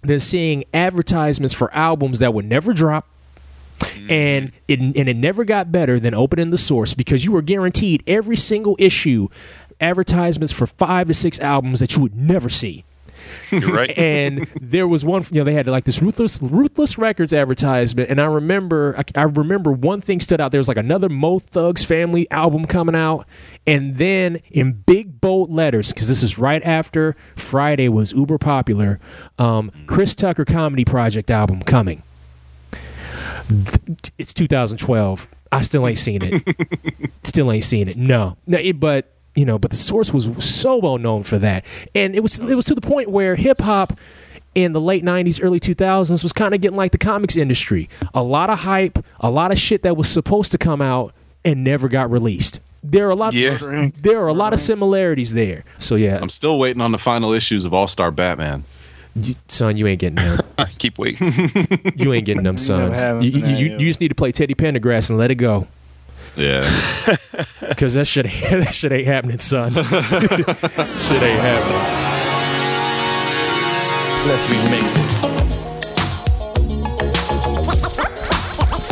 than 0.01 0.19
seeing 0.19 0.63
advertisements 0.73 1.53
for 1.53 1.73
albums 1.73 2.19
that 2.19 2.33
would 2.33 2.45
never 2.45 2.73
drop. 2.73 3.07
And 4.09 4.51
mm-hmm. 4.51 4.57
it 4.67 4.79
and 4.97 5.09
it 5.09 5.15
never 5.15 5.43
got 5.43 5.71
better 5.71 5.99
than 5.99 6.13
opening 6.13 6.51
the 6.51 6.57
source 6.57 6.93
because 6.93 7.25
you 7.25 7.31
were 7.31 7.41
guaranteed 7.41 8.03
every 8.07 8.37
single 8.37 8.75
issue 8.79 9.27
advertisements 9.81 10.53
for 10.53 10.65
five 10.65 11.07
to 11.09 11.13
six 11.13 11.39
albums 11.39 11.79
that 11.79 11.95
you 11.95 12.01
would 12.01 12.15
never 12.15 12.49
see 12.49 12.85
You're 13.51 13.73
right. 13.73 13.91
and 13.97 14.47
there 14.61 14.87
was 14.87 15.05
one 15.05 15.23
you 15.31 15.39
know 15.39 15.43
they 15.43 15.53
had 15.53 15.67
like 15.67 15.83
this 15.83 16.01
ruthless 16.01 16.41
ruthless 16.41 16.97
records 16.97 17.33
advertisement. 17.33 18.09
And 18.09 18.19
i 18.19 18.25
remember 18.25 18.95
I, 18.97 19.03
I 19.19 19.23
remember 19.23 19.71
one 19.71 20.01
thing 20.01 20.19
stood 20.19 20.41
out. 20.41 20.51
There 20.51 20.59
was 20.59 20.67
like 20.67 20.77
another 20.77 21.09
mo 21.09 21.39
thugs 21.39 21.83
family 21.83 22.29
album 22.31 22.65
coming 22.65 22.95
out. 22.95 23.27
And 23.65 23.97
then 23.97 24.41
in 24.51 24.73
big 24.73 25.21
bold 25.21 25.51
letters 25.51 25.93
because 25.93 26.07
this 26.07 26.23
is 26.23 26.37
right 26.37 26.63
after 26.63 27.15
friday 27.35 27.89
was 27.89 28.13
uber 28.13 28.37
popular 28.37 28.99
um, 29.37 29.71
chris 29.87 30.15
tucker 30.15 30.45
comedy 30.45 30.85
project 30.85 31.31
album 31.31 31.61
coming. 31.61 32.03
It's 34.17 34.33
2012 34.33 35.27
i 35.53 35.61
still 35.61 35.87
ain't 35.87 35.99
seen 35.99 36.21
it. 36.23 37.11
Still 37.23 37.51
ain't 37.51 37.63
seen 37.63 37.87
it. 37.87 37.95
No. 37.95 38.37
No 38.47 38.57
it, 38.57 38.79
but 38.79 39.12
you 39.35 39.45
know 39.45 39.57
but 39.57 39.71
the 39.71 39.77
source 39.77 40.13
was 40.13 40.25
so 40.43 40.77
well 40.77 40.97
known 40.97 41.23
for 41.23 41.37
that. 41.39 41.65
And 41.95 42.15
it 42.15 42.21
was 42.21 42.39
it 42.39 42.55
was 42.55 42.65
to 42.65 42.75
the 42.75 42.81
point 42.81 43.09
where 43.09 43.35
hip 43.35 43.61
hop 43.61 43.93
in 44.55 44.71
the 44.73 44.81
late 44.81 45.03
90s 45.03 45.39
early 45.43 45.59
2000s 45.59 46.21
was 46.21 46.31
kind 46.31 46.53
of 46.53 46.61
getting 46.61 46.77
like 46.77 46.91
the 46.91 46.97
comics 46.99 47.35
industry. 47.35 47.89
A 48.13 48.21
lot 48.21 48.49
of 48.51 48.59
hype 48.59 48.99
a 49.19 49.31
lot 49.31 49.51
of 49.51 49.57
shit 49.57 49.81
that 49.83 49.97
was 49.97 50.07
supposed 50.07 50.51
to 50.51 50.57
come 50.57 50.81
out 50.81 51.13
and 51.43 51.63
never 51.63 51.87
got 51.89 52.11
released. 52.11 52.59
There 52.83 53.07
are 53.07 53.11
a 53.11 53.15
lot 53.15 53.33
Yeah. 53.33 53.89
there 54.01 54.19
are 54.19 54.27
a 54.27 54.33
lot 54.33 54.53
of 54.53 54.59
similarities 54.59 55.33
there. 55.33 55.63
So 55.79 55.95
yeah. 55.95 56.19
I'm 56.21 56.29
still 56.29 56.59
waiting 56.59 56.81
on 56.81 56.91
the 56.91 56.97
final 56.99 57.31
issues 57.33 57.65
of 57.65 57.73
All 57.73 57.87
Star 57.87 58.11
Batman. 58.11 58.63
you- 59.15 59.35
son 59.47 59.77
you 59.77 59.87
ain't 59.87 59.99
getting 59.99 60.15
them 60.15 60.39
Keep 60.77 60.99
waiting. 60.99 61.33
you 61.95 62.13
ain't 62.13 62.25
getting 62.25 62.43
them 62.43 62.57
son. 62.69 63.21
you, 63.23 63.31
you, 63.31 63.45
you, 63.47 63.65
you 63.73 63.79
just 63.87 64.01
need 64.01 64.09
to 64.09 64.15
play 64.15 64.31
teddy 64.31 64.53
pendergrass 64.53 65.09
and 65.09 65.17
let 65.17 65.31
it 65.31 65.35
go 65.35 65.67
Yeah, 66.35 66.61
because 67.69 67.93
that 67.93 68.05
shit 68.07 68.25
that 68.49 68.73
shit 68.73 68.91
ain't 68.91 69.05
happening 69.05 69.37
son 69.37 69.73
shit 69.73 69.85
ain't 69.85 71.41
happening 71.41 72.13
Let's 74.25 74.47
remix 74.47 74.79
it. 74.95 75.33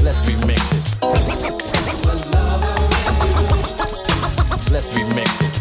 Let's 0.03 0.21
remix 0.27 0.59
it. 0.75 0.85
Let's 4.71 4.91
remix 4.91 5.29
it. 5.39 5.53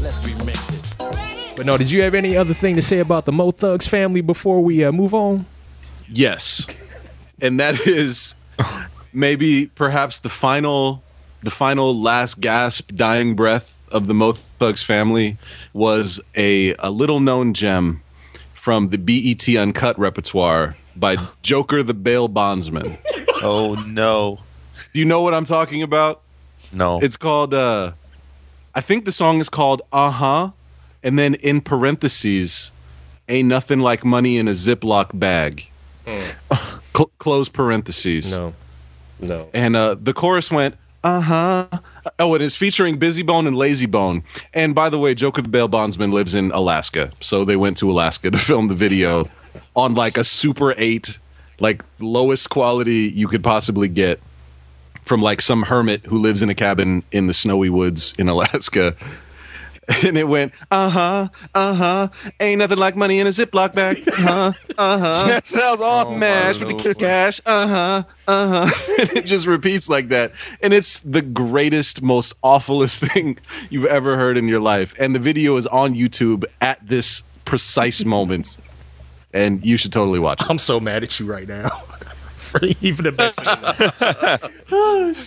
Let's 0.00 0.20
remix 0.22 0.58
it. 1.50 1.56
But 1.56 1.66
no, 1.66 1.76
did 1.76 1.90
you 1.90 2.02
have 2.02 2.14
any 2.14 2.36
other 2.36 2.54
thing 2.54 2.76
to 2.76 2.82
say 2.82 3.00
about 3.00 3.24
the 3.24 3.32
Mo 3.32 3.50
Thugs 3.50 3.88
family 3.88 4.20
before 4.20 4.60
we 4.62 4.84
uh, 4.84 4.92
move 4.92 5.12
on? 5.12 5.44
yes, 6.08 6.66
and 7.42 7.60
that 7.60 7.86
is 7.86 8.34
maybe 9.12 9.66
perhaps 9.74 10.20
the 10.20 10.28
final, 10.28 11.02
the 11.42 11.50
final 11.50 11.98
last 12.00 12.40
gasp, 12.40 12.92
dying 12.94 13.34
breath 13.34 13.76
of 13.92 14.06
the 14.06 14.14
Mo 14.14 14.32
Thugs 14.32 14.82
family 14.82 15.36
was 15.72 16.20
a 16.36 16.74
a 16.78 16.90
little 16.90 17.20
known 17.20 17.54
gem 17.54 18.02
from 18.54 18.90
the 18.90 18.98
BET 18.98 19.48
Uncut 19.56 19.98
repertoire 19.98 20.76
by 20.96 21.16
Joker 21.42 21.82
the 21.82 21.94
Bail 21.94 22.28
Bondsman. 22.28 22.98
oh 23.42 23.82
no. 23.88 24.38
Do 24.92 25.00
you 25.00 25.06
know 25.06 25.22
what 25.22 25.34
I'm 25.34 25.44
talking 25.44 25.82
about? 25.82 26.20
No. 26.72 26.98
It's 27.00 27.16
called 27.16 27.54
uh 27.54 27.92
I 28.74 28.80
think 28.80 29.04
the 29.04 29.12
song 29.12 29.40
is 29.40 29.48
called 29.48 29.82
Uh-huh 29.92 30.50
and 31.02 31.18
then 31.18 31.34
in 31.36 31.60
parentheses 31.60 32.70
ain't 33.28 33.48
nothing 33.48 33.80
like 33.80 34.04
money 34.04 34.36
in 34.38 34.46
a 34.48 34.52
Ziploc 34.52 35.18
bag. 35.18 35.68
Cl- 37.00 37.10
close 37.18 37.48
parentheses. 37.48 38.36
No, 38.36 38.54
no. 39.20 39.48
And 39.54 39.76
uh 39.76 39.96
the 40.00 40.12
chorus 40.12 40.50
went 40.50 40.76
uh-huh. 41.02 41.66
Oh, 42.18 42.34
it 42.34 42.42
is 42.42 42.54
featuring 42.54 42.98
Bizzy 42.98 43.24
Bone 43.24 43.46
and 43.46 43.56
Layzie 43.56 43.90
Bone. 43.90 44.22
And 44.52 44.74
by 44.74 44.90
the 44.90 44.98
way, 44.98 45.14
Joker 45.14 45.40
the 45.40 45.48
Bail 45.48 45.66
Bondsman 45.66 46.12
lives 46.12 46.34
in 46.34 46.50
Alaska. 46.52 47.10
So 47.20 47.44
they 47.44 47.56
went 47.56 47.78
to 47.78 47.90
Alaska 47.90 48.30
to 48.30 48.38
film 48.50 48.68
the 48.68 48.74
video 48.74 49.28
on 49.74 49.94
like 49.94 50.18
a 50.18 50.24
Super 50.24 50.74
8, 50.76 51.18
like 51.58 51.82
lowest 52.00 52.50
quality 52.50 53.10
you 53.14 53.28
could 53.28 53.42
possibly 53.42 53.88
get 53.88 54.20
from 55.06 55.22
like 55.22 55.40
some 55.40 55.62
hermit 55.62 56.04
who 56.04 56.18
lives 56.18 56.42
in 56.42 56.50
a 56.50 56.54
cabin 56.54 57.02
in 57.12 57.26
the 57.26 57.34
snowy 57.34 57.70
woods 57.70 58.14
in 58.18 58.28
Alaska. 58.28 58.94
And 60.06 60.16
it 60.16 60.28
went, 60.28 60.52
uh 60.70 60.88
huh, 60.88 61.28
uh 61.54 61.74
huh, 61.74 62.08
ain't 62.38 62.58
nothing 62.60 62.78
like 62.78 62.96
money 62.96 63.18
in 63.18 63.26
a 63.26 63.30
Ziploc 63.30 63.74
bag. 63.74 64.02
Uh 64.08 64.12
huh, 64.12 64.52
uh 64.78 64.98
huh. 64.98 65.26
That 65.28 65.44
sounds 65.44 65.80
awesome. 65.80 66.14
Smash 66.18 66.58
with 66.60 66.82
the 66.82 66.94
cash. 66.94 67.40
Uh 67.44 67.66
huh. 67.66 68.02
Uh 68.28 68.66
huh. 68.66 68.70
it 69.16 69.24
just 69.26 69.46
repeats 69.46 69.88
like 69.88 70.08
that. 70.08 70.32
And 70.62 70.72
it's 70.72 71.00
the 71.00 71.22
greatest, 71.22 72.02
most 72.02 72.34
awfulest 72.42 73.02
thing 73.12 73.38
you've 73.70 73.86
ever 73.86 74.16
heard 74.16 74.36
in 74.36 74.46
your 74.48 74.60
life. 74.60 74.94
And 74.98 75.14
the 75.14 75.18
video 75.18 75.56
is 75.56 75.66
on 75.66 75.94
YouTube 75.94 76.44
at 76.60 76.86
this 76.86 77.22
precise 77.44 78.04
moment. 78.04 78.58
And 79.32 79.64
you 79.64 79.76
should 79.76 79.92
totally 79.92 80.18
watch 80.18 80.40
it. 80.42 80.50
I'm 80.50 80.58
so 80.58 80.80
mad 80.80 81.02
at 81.02 81.18
you 81.20 81.26
right 81.26 81.48
now. 81.48 81.68
For 81.70 82.60
even 82.80 83.04
the 83.04 83.12
best. 83.12 83.38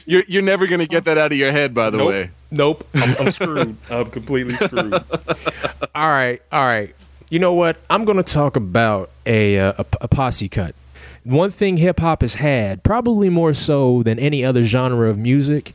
You're, 0.07 0.23
you're 0.27 0.41
never 0.41 0.67
going 0.67 0.79
to 0.81 0.87
get 0.87 1.05
that 1.05 1.17
out 1.17 1.31
of 1.31 1.37
your 1.37 1.51
head, 1.51 1.73
by 1.73 1.89
the 1.89 1.97
Nope. 1.99 2.09
way. 2.09 2.31
Nope. 2.53 2.87
I'm, 2.93 3.15
I'm 3.19 3.31
screwed. 3.31 3.75
I'm 3.89 4.05
completely 4.11 4.55
screwed. 4.55 4.93
all 5.95 6.09
right. 6.09 6.41
All 6.51 6.63
right. 6.63 6.95
You 7.29 7.39
know 7.39 7.53
what? 7.53 7.77
I'm 7.89 8.05
going 8.05 8.17
to 8.17 8.23
talk 8.23 8.55
about 8.55 9.09
a, 9.25 9.59
uh, 9.59 9.73
a, 9.79 9.85
a 10.01 10.07
posse 10.07 10.47
cut. 10.47 10.75
One 11.23 11.49
thing 11.49 11.77
hip 11.77 11.99
hop 11.99 12.21
has 12.21 12.35
had, 12.35 12.83
probably 12.83 13.29
more 13.29 13.53
so 13.53 14.03
than 14.03 14.19
any 14.19 14.45
other 14.45 14.61
genre 14.63 15.09
of 15.09 15.17
music, 15.17 15.71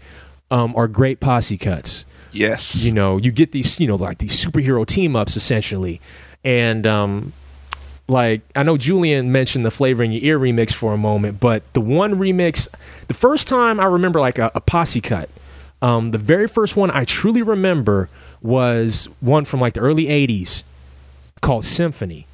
um, 0.51 0.75
are 0.77 0.87
great 0.87 1.21
posse 1.21 1.59
cuts. 1.59 2.05
yes. 2.33 2.85
You 2.85 2.93
know, 2.93 3.17
you 3.17 3.33
get 3.33 3.53
these, 3.53 3.81
you 3.81 3.89
know, 3.89 3.97
like 3.97 4.19
these 4.19 4.43
superhero 4.45 4.87
team 4.87 5.17
ups 5.17 5.37
essentially. 5.37 6.01
And 6.45 6.87
um 6.87 7.33
like 8.07 8.41
I 8.55 8.63
know 8.63 8.77
Julian 8.77 9.33
mentioned 9.33 9.67
the 9.67 9.71
flavor 9.71 10.03
in 10.03 10.13
your 10.13 10.23
ear 10.23 10.39
remix 10.39 10.73
for 10.73 10.95
a 10.95 10.97
moment, 10.97 11.41
but 11.41 11.63
the 11.75 11.81
one 11.81 12.15
remix, 12.15 12.69
the 13.09 13.15
first 13.15 13.49
time 13.49 13.81
I 13.81 13.85
remember 13.85 14.21
like 14.21 14.39
a, 14.39 14.51
a 14.55 14.61
posse 14.61 15.01
cut, 15.03 15.29
um, 15.83 16.11
the 16.11 16.19
very 16.19 16.49
first 16.49 16.77
one 16.77 16.91
I 16.91 17.05
truly 17.05 17.43
remember 17.43 18.09
was 18.43 19.09
one 19.21 19.45
from 19.45 19.61
like 19.61 19.75
the 19.75 19.81
early 19.81 20.07
'80s 20.07 20.63
called 21.41 21.65
Symphony. 21.65 22.27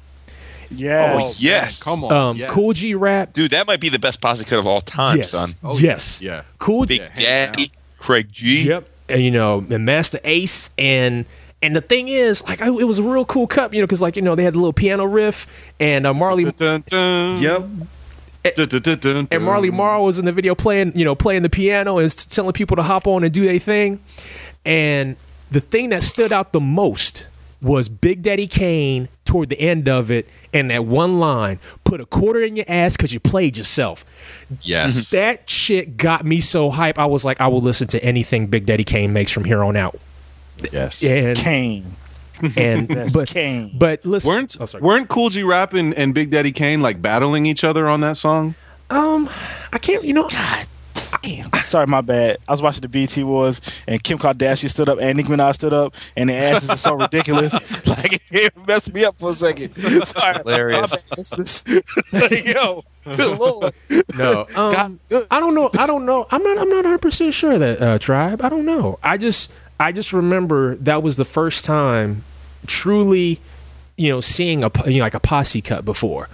Yeah. 0.71 1.19
Oh, 1.21 1.31
yes. 1.37 1.83
Come 1.83 2.03
on. 2.03 2.11
Um, 2.13 2.37
yes. 2.37 2.49
Kool 2.49 2.73
G 2.73 2.95
Rap, 2.95 3.33
Dude, 3.33 3.51
that 3.51 3.67
might 3.67 3.79
be 3.79 3.89
the 3.89 3.99
best 3.99 4.19
posse 4.19 4.43
cut 4.45 4.57
of 4.59 4.65
all 4.65 4.81
time, 4.81 5.17
yes, 5.17 5.29
son. 5.31 5.49
Oh, 5.63 5.77
yes, 5.77 6.21
yeah. 6.23 6.41
Cool 6.57 6.87
Big 6.87 7.01
hands 7.01 7.19
Daddy, 7.19 7.71
Craig 7.99 8.29
G. 8.31 8.67
Yep. 8.67 8.87
and, 9.09 9.21
you 9.21 9.29
know, 9.31 9.65
and 9.69 9.85
Masta 9.85 10.19
Ace 10.23 10.71
and. 10.77 11.25
And 11.61 11.75
the 11.75 11.81
thing 11.81 12.09
is, 12.09 12.43
like, 12.43 12.61
I, 12.61 12.67
it 12.67 12.83
was 12.83 12.99
a 12.99 13.03
real 13.03 13.25
cool 13.25 13.47
cut, 13.47 13.73
you 13.73 13.79
know, 13.79 13.87
because 13.87 14.01
like 14.01 14.15
you 14.15 14.21
know 14.21 14.35
they 14.35 14.43
had 14.43 14.53
the 14.53 14.59
little 14.59 14.73
piano 14.73 15.03
riff, 15.05 15.47
and 15.79 16.05
uh, 16.05 16.13
Marley, 16.13 16.43
Dun, 16.51 16.83
dun. 16.85 17.41
yep, 17.41 17.61
Dun, 17.61 17.77
dun, 17.79 17.87
dun, 18.53 18.99
dun, 18.99 19.27
and 19.31 19.43
Marley 19.43 19.69
dun. 19.69 19.77
Marl 19.77 20.05
was 20.05 20.19
in 20.19 20.25
the 20.25 20.31
video 20.31 20.55
playing, 20.55 20.97
you 20.97 21.05
know, 21.05 21.15
playing 21.15 21.41
the 21.41 21.49
piano 21.49 21.97
and 21.97 22.15
telling 22.29 22.53
people 22.53 22.75
to 22.77 22.83
hop 22.83 23.07
on 23.07 23.23
and 23.23 23.33
do 23.33 23.43
their 23.43 23.59
thing. 23.59 24.03
And 24.65 25.15
the 25.51 25.61
thing 25.61 25.89
that 25.89 26.03
stood 26.03 26.31
out 26.31 26.53
the 26.53 26.59
most 26.59 27.27
was 27.61 27.89
Big 27.89 28.21
Daddy 28.21 28.47
Kane 28.47 29.07
toward 29.23 29.49
the 29.49 29.59
end 29.59 29.89
of 29.89 30.11
it, 30.11 30.29
and 30.53 30.69
that 30.69 30.85
one 30.85 31.19
line: 31.19 31.59
"Put 31.83 31.99
a 32.01 32.05
quarter 32.05 32.41
in 32.43 32.55
your 32.55 32.65
ass 32.67 32.95
because 32.95 33.13
you 33.13 33.19
played 33.19 33.57
yourself." 33.57 34.05
Yes. 34.61 35.09
That 35.09 35.49
shit 35.49 35.97
got 35.97 36.25
me 36.25 36.39
so 36.39 36.69
hype. 36.69 36.99
I 36.99 37.05
was 37.05 37.25
like, 37.25 37.41
I 37.41 37.47
will 37.47 37.61
listen 37.61 37.87
to 37.89 38.03
anything 38.03 38.47
Big 38.47 38.65
Daddy 38.65 38.83
Kane 38.83 39.13
makes 39.13 39.31
from 39.31 39.45
here 39.45 39.63
on 39.63 39.75
out. 39.75 39.99
yes. 40.71 41.03
And 41.03 41.37
Kane. 41.37 41.95
and 42.57 42.87
but 43.13 43.27
Kane. 43.27 43.71
but 43.77 44.05
listen, 44.05 44.29
Weren't 44.29 44.57
oh, 44.59 44.65
sorry. 44.65 44.81
weren't 44.83 45.07
Kool 45.09 45.29
G 45.29 45.43
Rap 45.43 45.73
and, 45.73 45.93
and 45.93 46.13
Big 46.13 46.29
Daddy 46.31 46.51
Kane 46.51 46.81
like 46.81 47.01
battling 47.01 47.45
each 47.45 47.63
other 47.63 47.87
on 47.87 48.01
that 48.01 48.17
song? 48.17 48.55
um, 48.89 49.29
I 49.73 49.77
can't, 49.79 50.03
you 50.03 50.13
know, 50.13 50.27
God 50.27 50.67
Damn. 51.21 51.51
Sorry, 51.65 51.87
my 51.87 52.01
bad. 52.01 52.37
I 52.47 52.51
was 52.51 52.61
watching 52.61 52.81
the 52.81 52.89
BET 52.89 53.17
Awards, 53.17 53.83
and 53.87 54.01
Kim 54.03 54.17
Kardashian 54.19 54.69
stood 54.69 54.89
up, 54.89 54.99
and 55.01 55.17
Nicki 55.17 55.29
Minaj 55.29 55.55
stood 55.55 55.73
up, 55.73 55.95
and 56.15 56.29
the 56.29 56.33
asses 56.33 56.69
are 56.69 56.75
so 56.75 56.93
ridiculous. 56.99 57.53
like 57.87 58.21
it 58.31 58.53
messed 58.67 58.93
me 58.93 59.05
up 59.05 59.15
for 59.15 59.31
a 59.31 59.33
second. 59.33 59.75
Sorry, 59.75 60.35
Hilarious. 60.37 60.81
My 60.81 60.87
bad. 60.87 60.99
It's 61.17 62.13
like, 62.13 62.45
yo, 62.45 62.83
good 63.03 63.39
lord. 63.39 63.73
no, 64.17 64.45
um, 64.55 64.97
I 65.31 65.39
don't 65.39 65.55
know. 65.55 65.69
I 65.79 65.87
don't 65.87 66.05
know. 66.05 66.25
I'm 66.29 66.43
not. 66.43 66.57
I'm 66.59 66.69
not 66.69 66.83
100 66.83 66.99
percent 66.99 67.33
sure 67.33 67.57
that 67.57 67.81
uh, 67.81 67.97
tribe. 67.97 68.41
I 68.43 68.49
don't 68.49 68.65
know. 68.65 68.99
I 69.01 69.17
just. 69.17 69.51
I 69.79 69.91
just 69.91 70.13
remember 70.13 70.75
that 70.75 71.03
was 71.03 71.17
the 71.17 71.25
first 71.25 71.65
time, 71.65 72.23
truly, 72.67 73.39
you 73.97 74.09
know, 74.09 74.21
seeing 74.21 74.63
a 74.63 74.71
you 74.85 74.99
know, 74.99 75.03
like 75.03 75.13
a 75.13 75.19
posse 75.19 75.61
cut 75.61 75.85
before, 75.85 76.29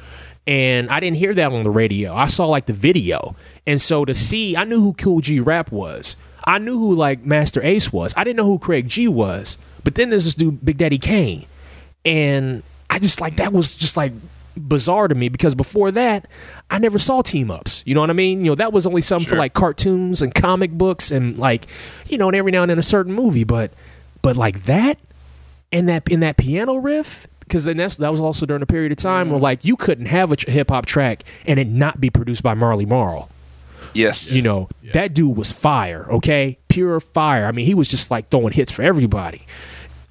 and 0.45 0.89
I 0.89 0.99
didn't 0.99 1.17
hear 1.17 1.33
that 1.33 1.51
on 1.51 1.61
the 1.63 1.69
radio. 1.69 2.13
I 2.13 2.27
saw 2.27 2.45
like 2.45 2.65
the 2.65 2.73
video, 2.73 3.35
and 3.65 3.81
so 3.81 4.05
to 4.05 4.13
see, 4.13 4.55
I 4.55 4.63
knew 4.63 4.81
who 4.81 4.93
Kool 4.93 5.21
G 5.21 5.39
Rap 5.39 5.71
was. 5.71 6.15
I 6.43 6.57
knew 6.57 6.77
who 6.77 6.95
like 6.95 7.25
Masta 7.25 7.65
Ace 7.65 7.93
was. 7.93 8.13
I 8.17 8.23
didn't 8.23 8.37
know 8.37 8.45
who 8.45 8.57
Craig 8.59 8.87
G 8.87 9.07
was. 9.07 9.57
But 9.83 9.95
then 9.95 10.09
there's 10.09 10.25
this 10.25 10.35
dude, 10.35 10.63
Big 10.63 10.77
Daddy 10.77 10.97
Kane, 10.97 11.45
and 12.05 12.63
I 12.89 12.99
just 12.99 13.21
like 13.21 13.37
that 13.37 13.53
was 13.53 13.73
just 13.73 13.97
like 13.97 14.13
bizarre 14.55 15.07
to 15.07 15.15
me 15.15 15.29
because 15.29 15.55
before 15.55 15.91
that 15.91 16.27
I 16.69 16.79
never 16.79 16.99
saw 16.99 17.21
team 17.21 17.49
ups. 17.49 17.83
You 17.85 17.95
know 17.95 18.01
what 18.01 18.09
I 18.09 18.13
mean? 18.13 18.43
You 18.43 18.51
know 18.51 18.55
that 18.55 18.73
was 18.73 18.85
only 18.85 19.01
something 19.01 19.27
for 19.27 19.35
like 19.35 19.53
cartoons 19.53 20.21
and 20.21 20.33
comic 20.33 20.71
books 20.71 21.11
and 21.11 21.37
like 21.37 21.67
you 22.07 22.17
know 22.17 22.27
and 22.27 22.35
every 22.35 22.51
now 22.51 22.63
and 22.63 22.69
then 22.69 22.79
a 22.79 22.83
certain 22.83 23.13
movie. 23.13 23.43
But 23.43 23.73
but 24.21 24.35
like 24.35 24.63
that 24.65 24.97
and 25.71 25.87
that 25.89 26.07
in 26.09 26.19
that 26.21 26.37
piano 26.37 26.75
riff 26.75 27.27
because 27.39 27.63
then 27.63 27.77
that's 27.77 27.97
that 27.97 28.11
was 28.11 28.19
also 28.19 28.45
during 28.45 28.63
a 28.63 28.65
period 28.65 28.91
of 28.91 28.97
time 28.97 29.29
where 29.29 29.39
like 29.39 29.65
you 29.65 29.75
couldn't 29.75 30.05
have 30.05 30.31
a 30.31 30.51
hip 30.51 30.69
hop 30.69 30.85
track 30.85 31.23
and 31.45 31.59
it 31.59 31.67
not 31.67 31.99
be 31.99 32.09
produced 32.09 32.43
by 32.43 32.53
Marley 32.53 32.85
Marl. 32.85 33.29
Yes. 33.93 34.33
You 34.33 34.41
know, 34.41 34.69
that 34.93 35.13
dude 35.13 35.35
was 35.35 35.51
fire, 35.51 36.07
okay? 36.09 36.57
Pure 36.69 37.01
fire. 37.01 37.45
I 37.45 37.51
mean, 37.51 37.65
he 37.65 37.73
was 37.73 37.87
just 37.87 38.09
like 38.09 38.29
throwing 38.29 38.53
hits 38.53 38.71
for 38.71 38.83
everybody. 38.83 39.45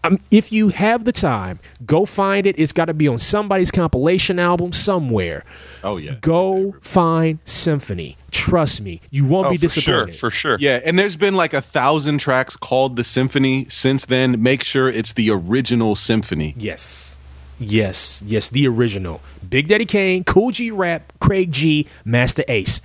Um, 0.03 0.19
if 0.31 0.51
you 0.51 0.71
have 0.71 1.05
the 1.05 1.13
time, 1.13 1.61
go 1.85 2.05
find 2.07 2.47
it. 2.47 2.59
It's 2.59 2.73
got 2.73 2.87
to 2.87 2.95
be 2.95 3.07
on 3.07 3.19
somebody's 3.19 3.71
compilation 3.71 4.39
album 4.39 4.73
somewhere. 4.73 5.45
Oh 5.85 5.99
yeah. 5.99 6.15
Go 6.21 6.75
find 6.81 7.39
Symphony. 7.45 8.17
Trust 8.31 8.81
me, 8.81 9.01
you 9.11 9.27
won't 9.27 9.49
Oh, 9.49 9.51
be 9.51 9.57
disappointed. 9.59 10.15
for 10.15 10.31
sure. 10.31 10.31
For 10.31 10.31
sure. 10.31 10.57
Yeah, 10.61 10.81
and 10.87 10.99
there's 10.99 11.17
been 11.17 11.35
like 11.35 11.53
a 11.53 11.61
thousand 11.61 12.19
tracks 12.19 12.57
called 12.57 12.97
the 12.97 13.05
symphony 13.05 13.67
since 13.69 14.07
then. 14.07 14.43
Make 14.43 14.65
sure 14.65 14.89
it's 14.89 15.13
the 15.13 15.31
original 15.31 15.95
symphony. 15.97 16.55
Yes. 16.57 17.17
Yes. 17.59 18.23
Yes. 18.25 18.49
The 18.49 18.67
original. 18.69 19.21
Big 19.49 19.69
Daddy 19.69 19.85
Kane, 19.85 20.25
Kool 20.25 20.51
G 20.51 20.71
Rap, 20.71 21.13
Craig 21.21 21.53
G, 21.53 21.87
Masta 22.07 22.51
Ace. 22.51 22.81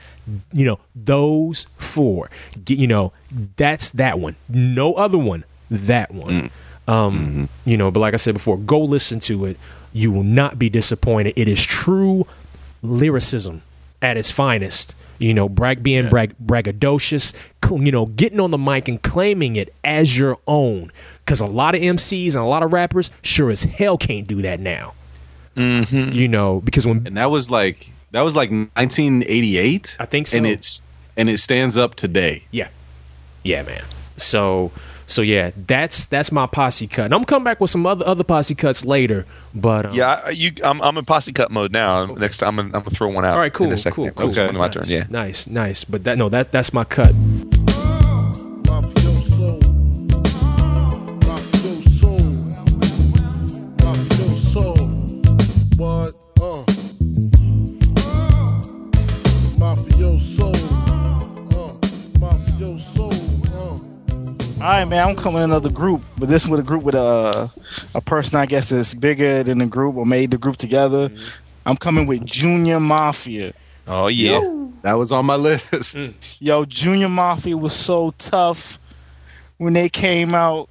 You 0.51 0.65
know, 0.65 0.79
those 0.93 1.67
four. 1.77 2.29
You 2.67 2.87
know, 2.87 3.13
that's 3.55 3.91
that 3.91 4.19
one. 4.19 4.35
No 4.49 4.95
other 4.95 5.17
one. 5.19 5.45
That 5.71 6.11
one. 6.13 6.49
Um, 6.87 7.49
you 7.65 7.77
know, 7.77 7.89
but 7.91 7.99
like 7.99 8.13
I 8.13 8.17
said 8.17 8.35
before, 8.35 8.57
go 8.57 8.79
listen 8.79 9.19
to 9.21 9.45
it. 9.45 9.57
You 9.93 10.11
will 10.11 10.23
not 10.23 10.59
be 10.59 10.69
disappointed. 10.69 11.33
It 11.35 11.47
is 11.47 11.63
true 11.63 12.25
lyricism 12.81 13.63
at 14.01 14.17
its 14.17 14.31
finest. 14.31 14.93
You 15.17 15.33
know, 15.33 15.47
brag 15.47 15.81
being 15.81 16.09
brag, 16.09 16.35
braggadocious, 16.45 17.33
you 17.71 17.91
know, 17.91 18.05
getting 18.05 18.39
on 18.39 18.51
the 18.51 18.57
mic 18.57 18.87
and 18.89 19.01
claiming 19.01 19.55
it 19.55 19.73
as 19.83 20.17
your 20.17 20.37
own. 20.45 20.91
Because 21.23 21.39
a 21.39 21.45
lot 21.45 21.73
of 21.73 21.81
MCs 21.81 22.35
and 22.35 22.43
a 22.43 22.47
lot 22.47 22.63
of 22.63 22.73
rappers 22.73 23.11
sure 23.21 23.49
as 23.49 23.63
hell 23.63 23.97
can't 23.97 24.27
do 24.27 24.41
that 24.41 24.59
now. 24.59 24.93
You 25.55 26.27
know, 26.27 26.59
because 26.59 26.85
when 26.85 27.07
And 27.07 27.15
that 27.15 27.31
was 27.31 27.49
like 27.49 27.89
that 28.11 28.21
was 28.21 28.35
like 28.35 28.49
1988. 28.49 29.97
I 29.99 30.05
think 30.05 30.27
so. 30.27 30.37
And 30.37 30.45
it's 30.45 30.83
and 31.15 31.29
it 31.29 31.39
stands 31.39 31.77
up 31.77 31.95
today. 31.95 32.43
Yeah. 32.51 32.67
Yeah, 33.43 33.63
man. 33.63 33.83
So 34.17 34.71
so 35.07 35.21
yeah, 35.21 35.51
that's 35.67 36.05
that's 36.07 36.31
my 36.31 36.45
posse 36.47 36.87
cut. 36.87 37.05
And 37.05 37.13
I'm 37.13 37.25
coming 37.25 37.43
back 37.43 37.59
with 37.61 37.69
some 37.69 37.85
other 37.85 38.05
other 38.07 38.23
posse 38.23 38.55
cuts 38.55 38.83
later. 38.85 39.25
But 39.53 39.85
um, 39.87 39.93
Yeah, 39.93 40.21
I- 40.25 40.29
you. 40.31 40.51
I'm, 40.63 40.81
I'm 40.81 40.97
in 40.97 41.05
posse 41.05 41.31
cut 41.31 41.51
mode 41.51 41.71
now. 41.71 42.05
Next 42.05 42.37
time, 42.37 42.59
I'm, 42.59 42.67
gonna- 42.67 42.77
I'm 42.79 42.83
gonna 42.83 42.95
throw 42.95 43.09
one 43.09 43.23
out. 43.25 43.33
All 43.33 43.39
right, 43.39 43.53
cool, 43.53 43.67
In 43.67 43.73
a 43.73 43.77
second. 43.77 43.95
cool, 43.95 44.11
cool. 44.11 44.29
Okay, 44.29 44.47
my 44.53 44.65
nice, 44.67 44.73
turn. 44.73 44.83
Yeah. 44.87 45.05
nice, 45.09 45.47
nice. 45.47 45.83
But 45.83 46.03
that 46.05 46.17
no, 46.17 46.29
that 46.29 46.51
that's 46.51 46.73
my 46.73 46.83
cut. 46.83 47.13
All 64.65 64.71
right, 64.71 64.85
man. 64.85 65.07
I'm 65.07 65.15
coming 65.15 65.43
in 65.43 65.51
another 65.51 65.69
group, 65.69 66.01
but 66.17 66.27
this 66.27 66.47
with 66.47 66.59
a 66.59 66.63
group 66.63 66.81
with 66.81 66.95
a 66.95 67.51
a 67.93 68.01
person 68.01 68.39
I 68.39 68.47
guess 68.47 68.71
is 68.71 68.95
bigger 68.95 69.43
than 69.43 69.59
the 69.59 69.67
group 69.67 69.95
or 69.95 70.07
made 70.07 70.31
the 70.31 70.39
group 70.39 70.55
together. 70.55 71.09
Mm-hmm. 71.09 71.69
I'm 71.69 71.77
coming 71.77 72.07
with 72.07 72.25
Junior 72.25 72.79
Mafia. 72.79 73.53
Oh 73.87 74.07
yeah. 74.07 74.39
That 74.81 74.93
was 74.97 75.11
on 75.11 75.27
my 75.27 75.35
list. 75.35 75.71
Mm. 75.71 76.15
Yo, 76.39 76.65
Junior 76.65 77.09
Mafia 77.09 77.55
was 77.55 77.73
so 77.75 78.09
tough 78.17 78.79
when 79.57 79.73
they 79.73 79.87
came 79.87 80.33
out. 80.33 80.67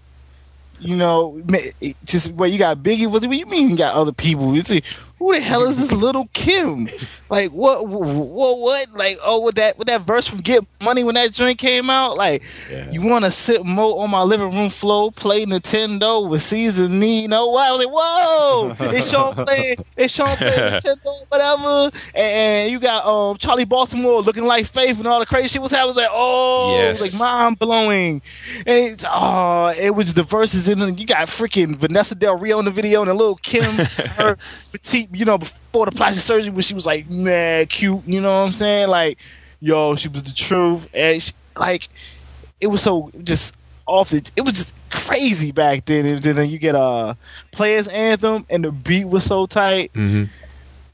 You 0.81 0.97
know, 0.97 1.41
ma- 1.49 1.59
it 1.81 1.95
just 2.05 2.33
well, 2.33 2.51
you 2.51 2.59
got 2.59 2.79
Biggie. 2.79 3.07
What 3.07 3.23
do 3.23 3.33
you 3.33 3.47
mean? 3.47 3.71
You 3.71 3.77
got 3.77 3.95
other 3.95 4.13
people? 4.13 4.57
You 4.57 4.63
see, 4.63 4.83
who 5.19 5.35
the 5.35 5.41
hell 5.41 5.63
is 5.63 5.79
this 5.79 5.93
little 5.93 6.29
Kim? 6.33 6.89
Like 7.31 7.51
what? 7.51 7.87
What? 7.89 8.59
What? 8.59 8.89
Like 8.93 9.17
oh, 9.25 9.43
with 9.45 9.55
that 9.57 9.79
with 9.79 9.89
that 9.89 10.03
verse 10.03 10.27
from 10.29 10.39
Get 10.41 10.65
Money 10.83 11.03
when 11.05 11.15
that 11.15 11.33
joint 11.33 11.59
came 11.59 11.89
out. 11.89 12.17
Like 12.17 12.43
you 12.91 13.01
want 13.07 13.25
to 13.25 13.31
sit 13.31 13.65
mo 13.65 13.97
on 13.99 14.11
my 14.11 14.23
living 14.23 14.51
room 14.55 14.69
floor, 14.69 15.11
play 15.11 15.45
Nintendo 15.45 16.29
with 16.29 16.43
season 16.43 17.01
need. 17.01 17.23
You 17.23 17.29
know 17.29 17.49
what? 17.49 17.69
I 17.69 17.73
was 17.73 17.85
like, 17.85 17.95
whoa! 17.95 18.91
It's 18.95 19.11
Sean 19.11 19.35
playing. 19.35 19.75
It's 19.97 20.15
Sean 20.15 20.37
playing 20.37 20.53
Nintendo, 20.75 21.31
whatever. 21.31 21.97
And 22.15 22.71
you 22.71 22.79
got 22.79 23.05
um 23.07 23.37
Charli 23.39 23.69
Baltimore 23.69 24.21
looking 24.21 24.45
like 24.45 24.67
Faith 24.67 24.99
and 24.99 25.07
all 25.09 25.21
the 25.21 25.27
crazy 25.27 25.49
shit 25.49 25.63
was 25.63 25.71
happening. 25.71 25.85
I 25.85 25.87
was 25.87 25.97
like, 25.97 26.09
oh, 26.11 26.77
Yes. 26.77 27.01
like 27.01 27.19
mind 27.21 27.59
blowing. 27.59 28.21
And 28.59 28.69
it's 28.69 29.05
oh, 29.09 29.73
it 29.81 29.95
was 29.95 30.13
the 30.15 30.23
verses 30.23 30.69
in. 30.69 30.79
You 30.99 31.07
got 31.07 31.27
freaking 31.29 31.77
Vanessa 31.77 32.15
Del 32.15 32.37
Rio 32.37 32.59
in 32.59 32.67
the 32.67 32.71
video 32.71 33.01
and 33.01 33.11
a 33.11 33.15
little 33.15 33.37
Kim, 33.37 33.65
her 34.17 34.37
petite, 34.73 35.04
you 35.13 35.25
know, 35.25 35.39
before 35.39 35.87
the 35.87 35.93
plastic 35.93 36.23
surgery 36.23 36.51
when 36.51 36.63
she 36.63 36.75
was 36.75 36.87
like 36.87 37.09
mad 37.09 37.69
cute. 37.69 38.07
You 38.07 38.21
know 38.21 38.41
what 38.41 38.47
I'm 38.47 38.53
saying? 38.53 38.89
Like, 38.89 39.19
yo, 39.61 39.95
she 39.97 40.09
was 40.09 40.23
the 40.23 40.35
truth, 40.35 40.89
and 40.95 41.21
she, 41.21 41.33
like, 41.57 41.89
it 42.61 42.69
was 42.69 42.83
so 42.83 43.11
just 43.23 43.57
off 43.87 44.11
the. 44.11 44.31
It 44.37 44.43
was 44.43 44.55
just 44.55 44.91
crazy 44.91 45.53
back 45.53 45.85
then. 45.85 46.07
And 46.07 46.23
then 46.23 46.49
you 46.49 46.59
get 46.59 46.75
a 46.75 47.17
players 47.53 47.89
anthem, 47.89 48.47
and 48.49 48.65
the 48.65 48.73
beat 48.73 49.07
was 49.07 49.25
so 49.25 49.47
tight. 49.47 49.93
Mm-hmm. 49.93 50.25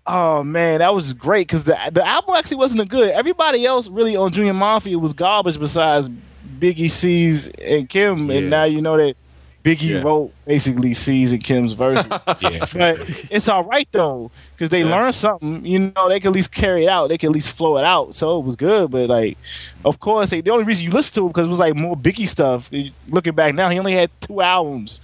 Oh 0.06 0.42
man, 0.42 0.78
that 0.78 0.94
was 0.94 1.12
great 1.12 1.46
because 1.46 1.64
the 1.64 1.78
the 1.92 2.04
album 2.04 2.34
actually 2.34 2.56
wasn't 2.56 2.80
a 2.80 2.86
good. 2.86 3.11
Everybody 3.11 3.64
else 3.64 3.88
really 3.88 4.16
on 4.16 4.32
Junior 4.32 4.54
Mafia 4.54 4.98
was 4.98 5.12
garbage 5.12 5.58
besides 5.61 6.11
Biggie, 6.58 6.90
Cease, 6.90 7.48
and 7.50 7.88
Kim. 7.88 8.28
Yeah. 8.28 8.38
And 8.38 8.50
now 8.50 8.64
you 8.64 8.80
know 8.80 8.96
that 8.96 9.14
Biggie 9.62 9.90
Yeah. 9.90 10.02
wrote 10.02 10.32
basically 10.46 10.94
Cease 10.94 11.32
and 11.32 11.42
Kim's 11.44 11.74
verses. 11.74 12.06
Yeah. 12.40 12.64
but 12.72 12.98
it's 13.30 13.48
all 13.48 13.64
right 13.64 13.86
though 13.92 14.30
because 14.52 14.70
they 14.70 14.84
learned 14.84 15.14
something. 15.14 15.64
You 15.66 15.92
know, 15.94 16.08
they 16.08 16.18
can 16.20 16.28
at 16.28 16.34
least 16.34 16.52
carry 16.52 16.84
it 16.84 16.88
out. 16.88 17.08
They 17.08 17.18
can 17.18 17.28
at 17.28 17.34
least 17.34 17.50
flow 17.56 17.76
it 17.76 17.84
out. 17.84 18.14
So 18.14 18.38
it 18.40 18.44
was 18.44 18.56
good. 18.56 18.90
But 18.90 19.08
like, 19.08 19.36
of 19.84 19.98
course, 20.00 20.30
they, 20.30 20.40
the 20.40 20.50
only 20.50 20.64
reason 20.64 20.86
you 20.86 20.92
listen 20.92 21.14
to 21.22 21.26
it 21.26 21.28
because 21.30 21.46
it 21.46 21.50
was 21.50 21.58
like 21.61 21.74
more 21.74 21.96
Biggie 21.96 22.26
stuff. 22.28 22.70
Looking 23.11 23.34
back 23.34 23.54
now, 23.54 23.68
he 23.68 23.78
only 23.78 23.92
had 23.92 24.11
two 24.20 24.40
albums 24.40 25.00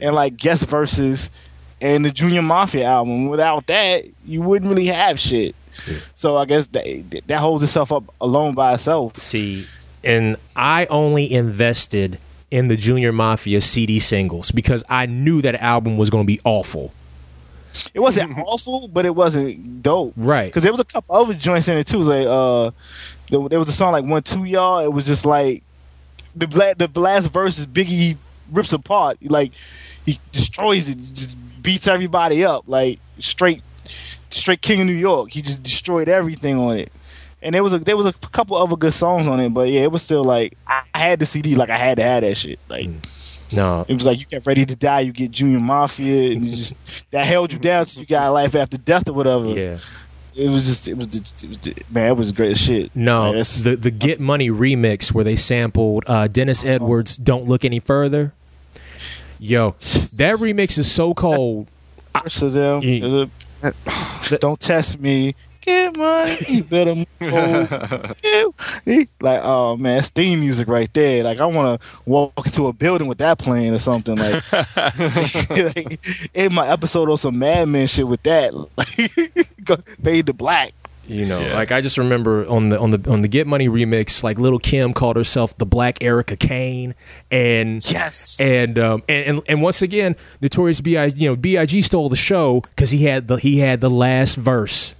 and 0.00 0.14
like 0.14 0.36
guest 0.36 0.68
verses 0.68 1.30
and 1.80 2.04
the 2.04 2.10
Junior 2.10 2.42
Mafia 2.42 2.84
album. 2.84 3.26
Without 3.28 3.66
that, 3.66 4.04
you 4.24 4.40
wouldn't 4.42 4.70
really 4.70 4.86
have 4.86 5.18
shit. 5.18 5.54
So 6.14 6.36
I 6.36 6.44
guess 6.46 6.68
that 6.68 7.22
that 7.26 7.40
holds 7.40 7.62
itself 7.62 7.90
up 7.92 8.04
alone 8.20 8.54
by 8.54 8.74
itself. 8.74 9.16
See, 9.16 9.66
and 10.04 10.36
I 10.54 10.86
only 10.86 11.30
invested 11.30 12.18
in 12.56 12.68
the 12.68 12.76
Junior 12.76 13.12
Mafia 13.12 13.60
CD 13.60 13.98
singles 13.98 14.50
because 14.50 14.82
I 14.88 15.04
knew 15.04 15.42
that 15.42 15.56
album 15.56 15.98
was 15.98 16.08
going 16.08 16.24
to 16.24 16.26
be 16.26 16.40
awful. 16.42 16.90
It 17.92 18.00
wasn't 18.00 18.38
awful, 18.46 18.88
but 18.88 19.04
it 19.04 19.14
wasn't 19.14 19.82
dope. 19.82 20.14
Right. 20.16 20.46
Because 20.46 20.62
there 20.62 20.72
was 20.72 20.80
a 20.80 20.84
couple 20.86 21.14
other 21.14 21.34
joints 21.34 21.68
in 21.68 21.76
it 21.76 21.86
too. 21.86 21.96
It 21.96 21.98
was 21.98 22.08
like 22.08 22.26
uh, 22.26 22.70
there, 23.30 23.46
there 23.50 23.58
was 23.58 23.68
a 23.68 23.72
song 23.72 23.92
like 23.92 24.06
"One 24.06 24.22
Two 24.22 24.44
Y'all." 24.44 24.78
It 24.78 24.90
was 24.90 25.04
just 25.04 25.26
like 25.26 25.64
the 26.34 26.48
bla- 26.48 26.74
the 26.74 26.88
last 26.98 27.26
verse 27.26 27.58
is 27.58 27.66
Biggie 27.66 28.16
rips 28.50 28.72
apart. 28.72 29.18
Like 29.22 29.52
he 30.06 30.18
destroys 30.32 30.88
it, 30.88 30.96
just 30.96 31.36
beats 31.62 31.86
everybody 31.86 32.42
up. 32.42 32.64
Like 32.66 33.00
straight, 33.18 33.62
straight 33.84 34.62
King 34.62 34.80
of 34.80 34.86
New 34.86 34.94
York. 34.94 35.30
He 35.30 35.42
just 35.42 35.62
destroyed 35.62 36.08
everything 36.08 36.58
on 36.58 36.78
it. 36.78 36.90
And 37.42 37.54
there 37.54 37.62
was 37.62 37.72
a 37.74 37.78
there 37.78 37.96
was 37.96 38.06
a 38.06 38.12
couple 38.12 38.56
other 38.56 38.76
good 38.76 38.92
songs 38.92 39.28
on 39.28 39.40
it, 39.40 39.50
but 39.50 39.68
yeah, 39.68 39.82
it 39.82 39.92
was 39.92 40.02
still 40.02 40.24
like 40.24 40.56
I 40.66 40.82
had 40.98 41.18
the 41.18 41.26
CD, 41.26 41.54
like 41.54 41.70
I 41.70 41.76
had 41.76 41.98
to 41.98 42.02
have 42.02 42.22
that 42.22 42.36
shit. 42.36 42.58
Like 42.68 42.88
No, 43.52 43.84
it 43.86 43.94
was 43.94 44.06
like 44.06 44.18
you 44.18 44.26
get 44.26 44.46
ready 44.46 44.64
to 44.64 44.74
die, 44.74 45.00
you 45.00 45.12
get 45.12 45.30
Junior 45.30 45.60
Mafia, 45.60 46.32
and 46.32 46.44
you 46.44 46.50
just 46.56 46.76
that 47.10 47.26
held 47.26 47.52
you 47.52 47.58
down 47.58 47.84
till 47.84 48.00
you 48.02 48.06
got 48.06 48.30
life 48.32 48.54
after 48.54 48.78
death 48.78 49.08
or 49.08 49.12
whatever. 49.12 49.46
Yeah. 49.50 49.76
It 50.34 50.50
was 50.50 50.66
just, 50.66 50.86
it 50.86 50.98
was, 50.98 51.06
it 51.06 51.48
was, 51.48 51.90
man, 51.90 52.10
it 52.10 52.16
was 52.18 52.30
great 52.30 52.58
shit. 52.58 52.94
No, 52.94 53.28
that's- 53.28 53.62
the 53.62 53.74
the 53.76 53.90
Get 53.90 54.20
Money 54.20 54.50
remix 54.50 55.12
where 55.14 55.24
they 55.24 55.36
sampled 55.36 56.04
uh, 56.06 56.26
Dennis 56.26 56.62
Edwards' 56.64 57.16
"Don't 57.16 57.44
Look 57.44 57.64
Any 57.64 57.78
Further." 57.78 58.32
Yo, 59.38 59.70
that 59.70 60.36
remix 60.38 60.78
is 60.78 60.90
so 60.90 61.14
cold. 61.14 61.68
Don't 64.40 64.60
test 64.60 65.00
me. 65.00 65.34
Get 65.66 65.96
money, 65.96 66.36
you 66.48 66.64
better 66.64 66.94
move. 66.94 67.06
Like, 69.20 69.40
oh 69.42 69.76
man, 69.76 69.96
that's 69.96 70.10
theme 70.10 70.40
music 70.40 70.68
right 70.68 70.92
there. 70.94 71.24
Like, 71.24 71.40
I 71.40 71.46
want 71.46 71.80
to 71.80 71.88
walk 72.04 72.32
into 72.44 72.68
a 72.68 72.72
building 72.72 73.08
with 73.08 73.18
that 73.18 73.38
playing 73.38 73.74
or 73.74 73.78
something. 73.78 74.16
Like, 74.16 74.52
like 74.52 76.00
in 76.34 76.54
my 76.54 76.68
episode 76.68 77.10
of 77.10 77.18
some 77.18 77.38
Mad 77.38 77.68
Men 77.68 77.86
shit 77.88 78.06
with 78.06 78.22
that. 78.22 78.54
Like, 78.54 79.88
fade 80.02 80.26
to 80.26 80.32
black. 80.32 80.72
You 81.08 81.24
know, 81.24 81.38
like 81.54 81.70
I 81.70 81.80
just 81.80 81.98
remember 81.98 82.48
on 82.48 82.68
the 82.68 82.80
on 82.80 82.90
the 82.90 83.10
on 83.10 83.20
the 83.20 83.28
Get 83.28 83.46
Money 83.46 83.68
remix, 83.68 84.24
like 84.24 84.40
Little 84.40 84.58
Kim 84.58 84.92
called 84.92 85.14
herself 85.14 85.56
the 85.56 85.66
Black 85.66 86.02
Erica 86.02 86.36
Kane, 86.36 86.96
and 87.30 87.88
yes, 87.88 88.40
and 88.40 88.76
um 88.76 89.04
and 89.08 89.26
and, 89.26 89.42
and 89.48 89.62
once 89.62 89.82
again, 89.82 90.16
Notorious 90.40 90.80
B.I. 90.80 91.06
You 91.06 91.28
know, 91.28 91.36
B.I.G. 91.36 91.80
stole 91.82 92.08
the 92.08 92.16
show 92.16 92.62
because 92.62 92.90
he 92.90 93.04
had 93.04 93.28
the 93.28 93.36
he 93.36 93.58
had 93.58 93.80
the 93.80 93.90
last 93.90 94.34
verse. 94.34 94.95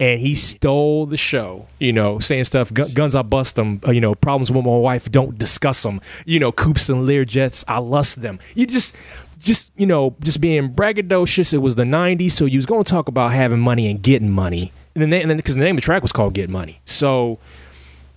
And 0.00 0.20
he 0.20 0.34
stole 0.34 1.06
the 1.06 1.16
show, 1.16 1.66
you 1.78 1.92
know, 1.92 2.18
saying 2.18 2.44
stuff. 2.44 2.72
Guns, 2.94 3.14
I 3.14 3.22
bust 3.22 3.56
them. 3.56 3.80
Uh, 3.86 3.90
you 3.90 4.00
know, 4.00 4.14
problems 4.14 4.50
with 4.50 4.64
my 4.64 4.76
wife, 4.76 5.10
don't 5.10 5.38
discuss 5.38 5.82
them. 5.82 6.00
You 6.24 6.40
know, 6.40 6.52
coops 6.52 6.88
and 6.88 7.06
Lear 7.06 7.24
jets 7.24 7.64
I 7.68 7.78
lust 7.78 8.22
them. 8.22 8.38
You 8.54 8.66
just, 8.66 8.96
just 9.38 9.72
you 9.76 9.86
know, 9.86 10.14
just 10.20 10.40
being 10.40 10.72
braggadocious. 10.72 11.52
It 11.54 11.58
was 11.58 11.76
the 11.76 11.84
'90s, 11.84 12.32
so 12.32 12.44
you 12.44 12.58
was 12.58 12.66
going 12.66 12.84
to 12.84 12.90
talk 12.90 13.08
about 13.08 13.32
having 13.32 13.60
money 13.60 13.90
and 13.90 14.02
getting 14.02 14.30
money, 14.30 14.72
and 14.94 15.12
then 15.12 15.36
because 15.36 15.54
the 15.54 15.62
name 15.62 15.76
of 15.76 15.82
the 15.82 15.84
track 15.84 16.02
was 16.02 16.12
called 16.12 16.34
"Get 16.34 16.50
Money." 16.50 16.80
So, 16.84 17.38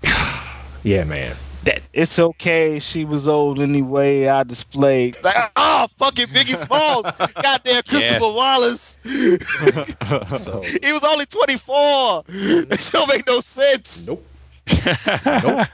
yeah, 0.83 1.03
man. 1.03 1.35
That 1.63 1.81
it's 1.93 2.17
okay. 2.17 2.79
She 2.79 3.05
was 3.05 3.27
old 3.27 3.59
anyway. 3.59 4.27
I 4.27 4.43
displayed 4.43 5.15
like, 5.23 5.35
oh, 5.55 5.87
fucking 5.97 6.27
Biggie 6.27 6.55
Smalls, 6.55 7.05
goddamn 7.41 7.83
Christopher 7.83 8.19
Wallace. 8.21 8.97
he 9.03 10.91
was 10.91 11.03
only 11.03 11.25
twenty 11.27 11.57
four. 11.57 12.23
It 12.27 12.89
don't 12.91 13.07
make 13.07 13.27
no 13.27 13.41
sense. 13.41 14.07
Nope. 14.07 14.25
nope. 15.43 15.67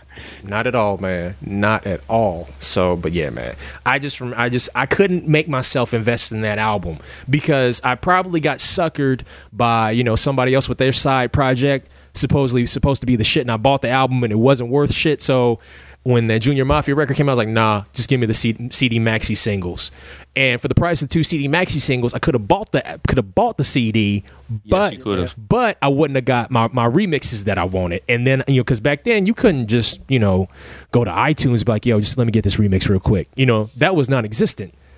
Not 0.44 0.68
at 0.68 0.76
all, 0.76 0.98
man. 0.98 1.36
Not 1.42 1.86
at 1.86 2.02
all. 2.08 2.50
So, 2.60 2.96
but 2.96 3.12
yeah, 3.12 3.30
man. 3.30 3.56
I 3.86 4.00
just, 4.00 4.22
rem- 4.22 4.34
I 4.38 4.50
just, 4.50 4.70
I 4.76 4.86
couldn't 4.86 5.28
make 5.28 5.48
myself 5.48 5.94
invest 5.94 6.32
in 6.32 6.42
that 6.42 6.58
album 6.58 6.98
because 7.30 7.82
I 7.84 7.96
probably 7.96 8.40
got 8.40 8.58
suckered 8.58 9.22
by 9.52 9.92
you 9.92 10.04
know 10.04 10.16
somebody 10.16 10.54
else 10.54 10.70
with 10.70 10.78
their 10.78 10.94
side 10.94 11.32
project, 11.32 11.90
supposedly 12.18 12.66
supposed 12.66 13.02
to 13.02 13.06
be 13.06 13.16
the 13.16 13.24
shit, 13.24 13.42
and 13.42 13.52
I 13.52 13.58
bought 13.58 13.82
the 13.82 13.90
album 13.90 14.24
and 14.24 14.32
it 14.32 14.38
wasn't 14.38 14.70
worth 14.70 14.94
shit. 14.94 15.22
So. 15.22 15.60
When 16.04 16.28
the 16.28 16.40
Junior 16.40 16.64
Mafia 16.64 16.96
record 16.96 17.18
came 17.18 17.28
out, 17.28 17.32
I 17.32 17.34
was 17.34 17.38
like, 17.40 17.48
"Nah, 17.50 17.84
just 17.92 18.08
give 18.08 18.22
me 18.22 18.28
the 18.28 18.34
CD 18.34 18.98
maxi 18.98 19.36
singles." 19.36 19.92
And 20.38 20.62
for 20.62 20.70
the 20.70 20.76
price 20.76 21.02
of 21.02 21.10
two 21.10 21.22
CD 21.22 21.50
maxi 21.50 21.80
singles, 21.80 22.14
I 22.14 22.20
could 22.20 22.34
have 22.34 22.48
bought 22.48 22.72
the 22.72 22.82
could 23.10 23.18
have 23.18 23.36
bought 23.36 23.58
the 23.58 23.66
CD, 23.66 24.24
but 24.70 25.02
could've. 25.02 25.36
but 25.38 25.78
I 25.82 25.90
wouldn't 25.90 26.16
have 26.16 26.24
got 26.24 26.50
my, 26.50 26.70
my 26.72 26.88
remixes 26.88 27.44
that 27.44 27.58
I 27.58 27.66
wanted. 27.66 28.04
And 28.08 28.26
then, 28.26 28.42
you 28.48 28.56
know, 28.56 28.64
because 28.64 28.80
back 28.80 29.04
then 29.04 29.26
you 29.26 29.34
couldn't 29.34 29.68
just, 29.68 30.00
you 30.08 30.20
know, 30.20 30.48
go 30.92 31.04
to 31.04 31.12
iTunes 31.12 31.58
and 31.58 31.66
be 31.66 31.72
like, 31.74 31.86
yo, 31.86 32.00
just 32.00 32.18
let 32.18 32.26
me 32.26 32.32
get 32.32 32.46
this 32.46 32.56
remix 32.56 32.88
real 32.88 33.02
quick. 33.02 33.28
You 33.36 33.48
know, 33.48 33.64
that 33.80 33.96
was 33.96 34.08
non 34.08 34.24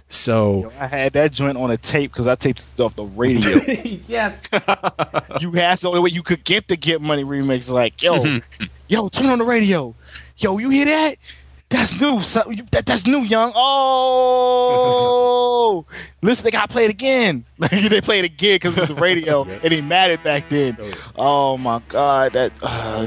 existent. 0.10 0.72
So, 0.72 0.72
I 0.80 0.88
had 0.88 1.14
that 1.14 1.32
joint 1.32 1.58
on 1.58 1.72
a 1.72 1.78
tape 1.78 2.12
because 2.12 2.28
I 2.28 2.36
taped 2.36 2.62
it 2.62 2.80
off 2.80 2.96
the 2.96 3.06
radio. 3.18 3.58
yes. 4.08 4.44
you 5.40 5.52
had 5.52 5.78
the 5.78 5.88
only 5.88 6.02
way 6.02 6.10
you 6.10 6.24
could 6.24 6.44
get 6.44 6.68
the 6.68 6.76
Get 6.76 7.00
Money 7.02 7.24
remix. 7.24 7.72
Like, 7.72 8.02
yo, 8.02 8.24
yo, 8.88 9.08
turn 9.10 9.28
on 9.28 9.38
the 9.40 9.46
radio. 9.46 9.96
Yo, 10.38 10.58
you 10.58 10.70
hear 10.70 10.86
that? 10.86 11.16
That's 11.70 12.02
new. 12.02 12.22
So, 12.22 12.50
you, 12.50 12.64
that, 12.72 12.86
that's 12.88 13.06
new, 13.06 13.22
young. 13.22 13.52
Oh, 13.56 13.86
listen, 16.24 16.44
they 16.44 16.52
got 16.52 16.68
to 16.70 16.74
play 16.74 16.86
it 16.86 16.92
again. 16.92 17.46
Like 17.60 17.72
they 17.72 18.02
play 18.02 18.20
it 18.20 18.26
again 18.26 18.56
because 18.56 18.76
it 18.76 18.80
was 18.80 18.90
the 18.90 18.96
radio, 18.96 19.44
and 19.44 19.72
he 19.72 19.82
mad 19.82 20.10
it 20.12 20.24
back 20.24 20.50
then. 20.50 20.78
Oh 21.16 21.58
my 21.58 21.82
god, 21.88 22.34
that 22.34 22.52
uh, 22.64 23.06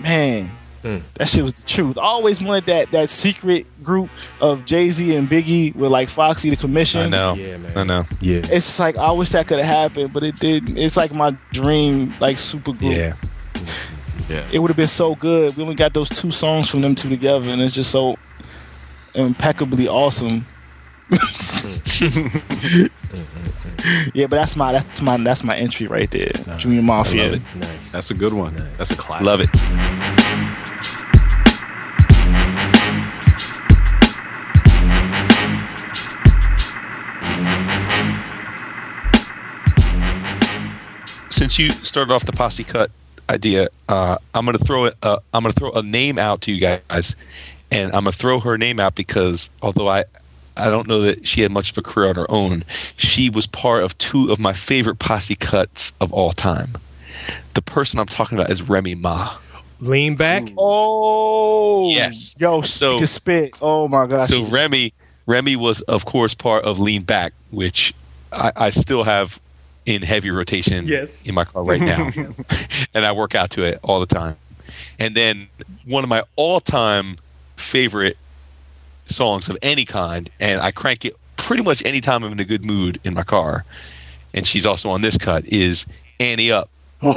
man, 0.00 0.52
Mm. 0.82 1.02
that 1.14 1.28
shit 1.28 1.42
was 1.42 1.54
the 1.54 1.66
truth. 1.66 1.98
I 1.98 2.02
always 2.02 2.42
wanted 2.42 2.66
that 2.66 2.92
that 2.92 3.08
secret 3.10 3.66
group 3.82 4.10
of 4.40 4.64
Jay 4.64 4.90
Z 4.90 5.14
and 5.16 5.28
Biggie 5.28 5.74
with 5.74 5.90
like 5.90 6.08
Foxy 6.08 6.50
the 6.50 6.56
Commission. 6.56 7.00
I 7.02 7.08
know. 7.08 7.34
Yeah, 7.34 7.56
man. 7.56 7.76
I 7.76 7.84
know. 7.84 8.04
Yeah. 8.20 8.42
It's 8.44 8.78
like 8.78 8.96
I 8.96 9.10
wish 9.10 9.30
that 9.30 9.46
could 9.46 9.58
have 9.58 9.66
happened, 9.66 10.12
but 10.12 10.22
it 10.22 10.38
didn't. 10.38 10.78
It's 10.78 10.96
like 10.96 11.12
my 11.12 11.36
dream, 11.52 12.14
like 12.20 12.38
super 12.38 12.72
group. 12.72 12.92
Yeah. 12.92 13.14
Yeah. 14.28 14.46
It 14.52 14.58
would 14.60 14.70
have 14.70 14.76
been 14.76 14.86
so 14.86 15.14
good. 15.14 15.56
We 15.56 15.62
only 15.62 15.74
got 15.74 15.94
those 15.94 16.08
two 16.08 16.30
songs 16.30 16.68
from 16.68 16.82
them 16.82 16.94
two 16.94 17.08
together, 17.08 17.48
and 17.48 17.60
it's 17.62 17.74
just 17.74 17.90
so 17.90 18.14
impeccably 19.14 19.88
awesome. 19.88 20.46
Mm. 21.08 22.90
Mm. 23.08 23.37
Yeah, 24.14 24.26
but 24.26 24.36
that's 24.36 24.56
my 24.56 24.72
that's 24.72 25.02
my 25.02 25.16
that's 25.18 25.44
my 25.44 25.56
entry 25.56 25.86
right 25.86 26.10
there. 26.10 26.32
Junior 26.58 26.82
Mafia. 26.82 27.34
it. 27.34 27.42
Nice. 27.54 27.92
That's 27.92 28.10
a 28.10 28.14
good 28.14 28.32
one. 28.32 28.54
That's 28.76 28.90
a 28.90 28.96
classic. 28.96 29.26
Love 29.26 29.40
it. 29.40 29.48
Since 41.30 41.56
you 41.56 41.70
started 41.70 42.12
off 42.12 42.24
the 42.24 42.32
posse 42.32 42.64
cut 42.64 42.90
idea, 43.30 43.68
uh, 43.88 44.18
I'm 44.34 44.44
gonna 44.44 44.58
throw 44.58 44.86
it. 44.86 44.94
Uh, 45.02 45.18
I'm 45.32 45.44
gonna 45.44 45.52
throw 45.52 45.70
a 45.70 45.82
name 45.84 46.18
out 46.18 46.40
to 46.42 46.52
you 46.52 46.60
guys, 46.60 47.14
and 47.70 47.92
I'm 47.94 48.04
gonna 48.04 48.12
throw 48.12 48.40
her 48.40 48.58
name 48.58 48.80
out 48.80 48.96
because 48.96 49.50
although 49.62 49.88
I, 49.88 50.04
I 50.58 50.70
don't 50.70 50.86
know 50.88 51.00
that 51.02 51.26
she 51.26 51.40
had 51.42 51.50
much 51.52 51.70
of 51.70 51.78
a 51.78 51.82
career 51.82 52.08
on 52.08 52.16
her 52.16 52.30
own, 52.30 52.64
she 52.96 53.30
was 53.30 53.46
part 53.46 53.82
of 53.84 53.96
two 53.98 54.30
of 54.30 54.38
my 54.38 54.52
favorite 54.52 54.98
posse 54.98 55.36
cuts 55.36 55.92
of 56.00 56.12
all 56.12 56.32
time. 56.32 56.74
The 57.54 57.62
person 57.62 58.00
I'm 58.00 58.06
talking 58.06 58.38
about 58.38 58.50
is 58.50 58.62
Remy 58.62 58.94
Ma. 58.96 59.36
Lean 59.80 60.16
back. 60.16 60.48
Oh 60.58 61.90
Yes. 61.90 62.40
Yo, 62.40 62.62
So- 62.62 62.92
so, 62.92 62.98
can 62.98 63.06
spit. 63.06 63.58
Oh 63.62 63.88
my 63.88 64.06
gosh. 64.06 64.28
So 64.28 64.44
Remy, 64.46 64.92
Remy 65.26 65.56
was 65.56 65.80
of 65.82 66.04
course 66.04 66.34
part 66.34 66.64
of 66.64 66.78
Lean 66.80 67.02
Back, 67.02 67.32
which 67.50 67.94
I, 68.32 68.52
I 68.56 68.70
still 68.70 69.04
have 69.04 69.40
in 69.86 70.02
heavy 70.02 70.30
rotation 70.30 70.86
Yes. 70.86 71.26
in 71.26 71.34
my 71.34 71.44
car 71.44 71.64
right 71.64 71.80
now, 71.80 72.10
and 72.94 73.06
I 73.06 73.12
work 73.12 73.34
out 73.34 73.50
to 73.50 73.62
it 73.64 73.78
all 73.82 74.00
the 74.00 74.06
time. 74.06 74.36
And 74.98 75.14
then 75.14 75.48
one 75.86 76.02
of 76.04 76.10
my 76.10 76.22
all-time 76.36 77.16
favorite 77.56 78.16
songs 79.08 79.48
of 79.48 79.56
any 79.62 79.84
kind, 79.84 80.30
and 80.40 80.60
I 80.60 80.70
crank 80.70 81.04
it 81.04 81.16
pretty 81.36 81.62
much 81.62 81.84
anytime 81.84 82.24
I'm 82.24 82.32
in 82.32 82.40
a 82.40 82.44
good 82.44 82.64
mood 82.64 83.00
in 83.04 83.14
my 83.14 83.24
car. 83.24 83.64
And 84.34 84.46
she's 84.46 84.66
also 84.66 84.90
on 84.90 85.00
this 85.00 85.16
cut 85.18 85.44
is 85.46 85.86
Ante 86.20 86.52
Up, 86.52 86.68
the 87.00 87.08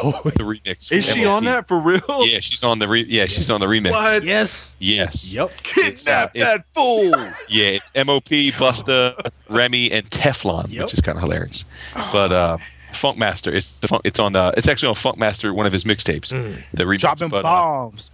remix. 0.43 0.91
Is 0.91 1.05
she 1.11 1.21
MLP. 1.21 1.31
on 1.37 1.43
that 1.45 1.67
for 1.67 1.79
real? 1.79 2.01
Yeah, 2.27 2.39
she's 2.39 2.63
on 2.63 2.79
the 2.79 2.87
re- 2.87 3.05
yeah 3.09 3.25
she's 3.25 3.49
on 3.49 3.59
the 3.59 3.65
remix. 3.65 3.91
What? 3.91 4.23
yes. 4.23 4.75
Yes. 4.79 5.33
Yep. 5.33 5.51
Kidnap 5.63 6.29
uh, 6.29 6.31
that 6.35 6.65
fool. 6.73 7.11
Yeah, 7.49 7.67
it's 7.69 7.91
MOP, 7.95 8.25
Busta, 8.53 9.29
Remy, 9.49 9.91
and 9.91 10.09
Teflon, 10.09 10.69
Yep. 10.71 10.83
which 10.83 10.93
is 10.93 11.01
kind 11.01 11.17
of 11.17 11.23
hilarious. 11.23 11.65
But 12.13 12.31
uh, 12.31 12.57
Funkmaster, 12.93 13.53
it's 13.53 13.75
the 13.77 13.87
funk, 13.87 14.03
it's 14.05 14.19
on 14.19 14.35
uh, 14.35 14.51
it's 14.55 14.67
actually 14.67 14.89
on 14.89 14.95
Funkmaster, 14.95 15.53
one 15.53 15.65
of 15.65 15.73
his 15.73 15.83
mixtapes. 15.83 16.29
The 16.73 16.83
remix, 16.83 16.99
Dropping 16.99 17.29
but, 17.29 17.39
uh, 17.39 17.41
bombs. 17.43 18.11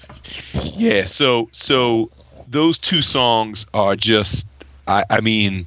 yeah, 0.78 1.06
so 1.06 1.50
so 1.52 2.10
those 2.48 2.78
two 2.78 3.02
songs 3.02 3.66
are 3.74 3.96
just, 3.96 4.48
I, 4.88 5.04
I 5.10 5.22
mean, 5.22 5.66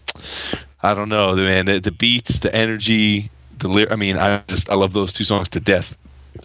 I 0.82 0.94
don't 0.94 1.08
know, 1.08 1.34
the 1.34 1.42
man, 1.42 1.66
the, 1.66 1.78
the 1.80 1.92
beats, 1.92 2.38
the 2.38 2.54
energy, 2.54 3.30
the 3.58 3.68
lyric. 3.68 3.92
I 3.92 3.96
mean, 3.96 4.16
I 4.16 4.42
just 4.48 4.70
I 4.70 4.74
love 4.74 4.92
those 4.92 5.12
two 5.12 5.24
songs 5.24 5.48
to 5.50 5.60
death. 5.60 5.96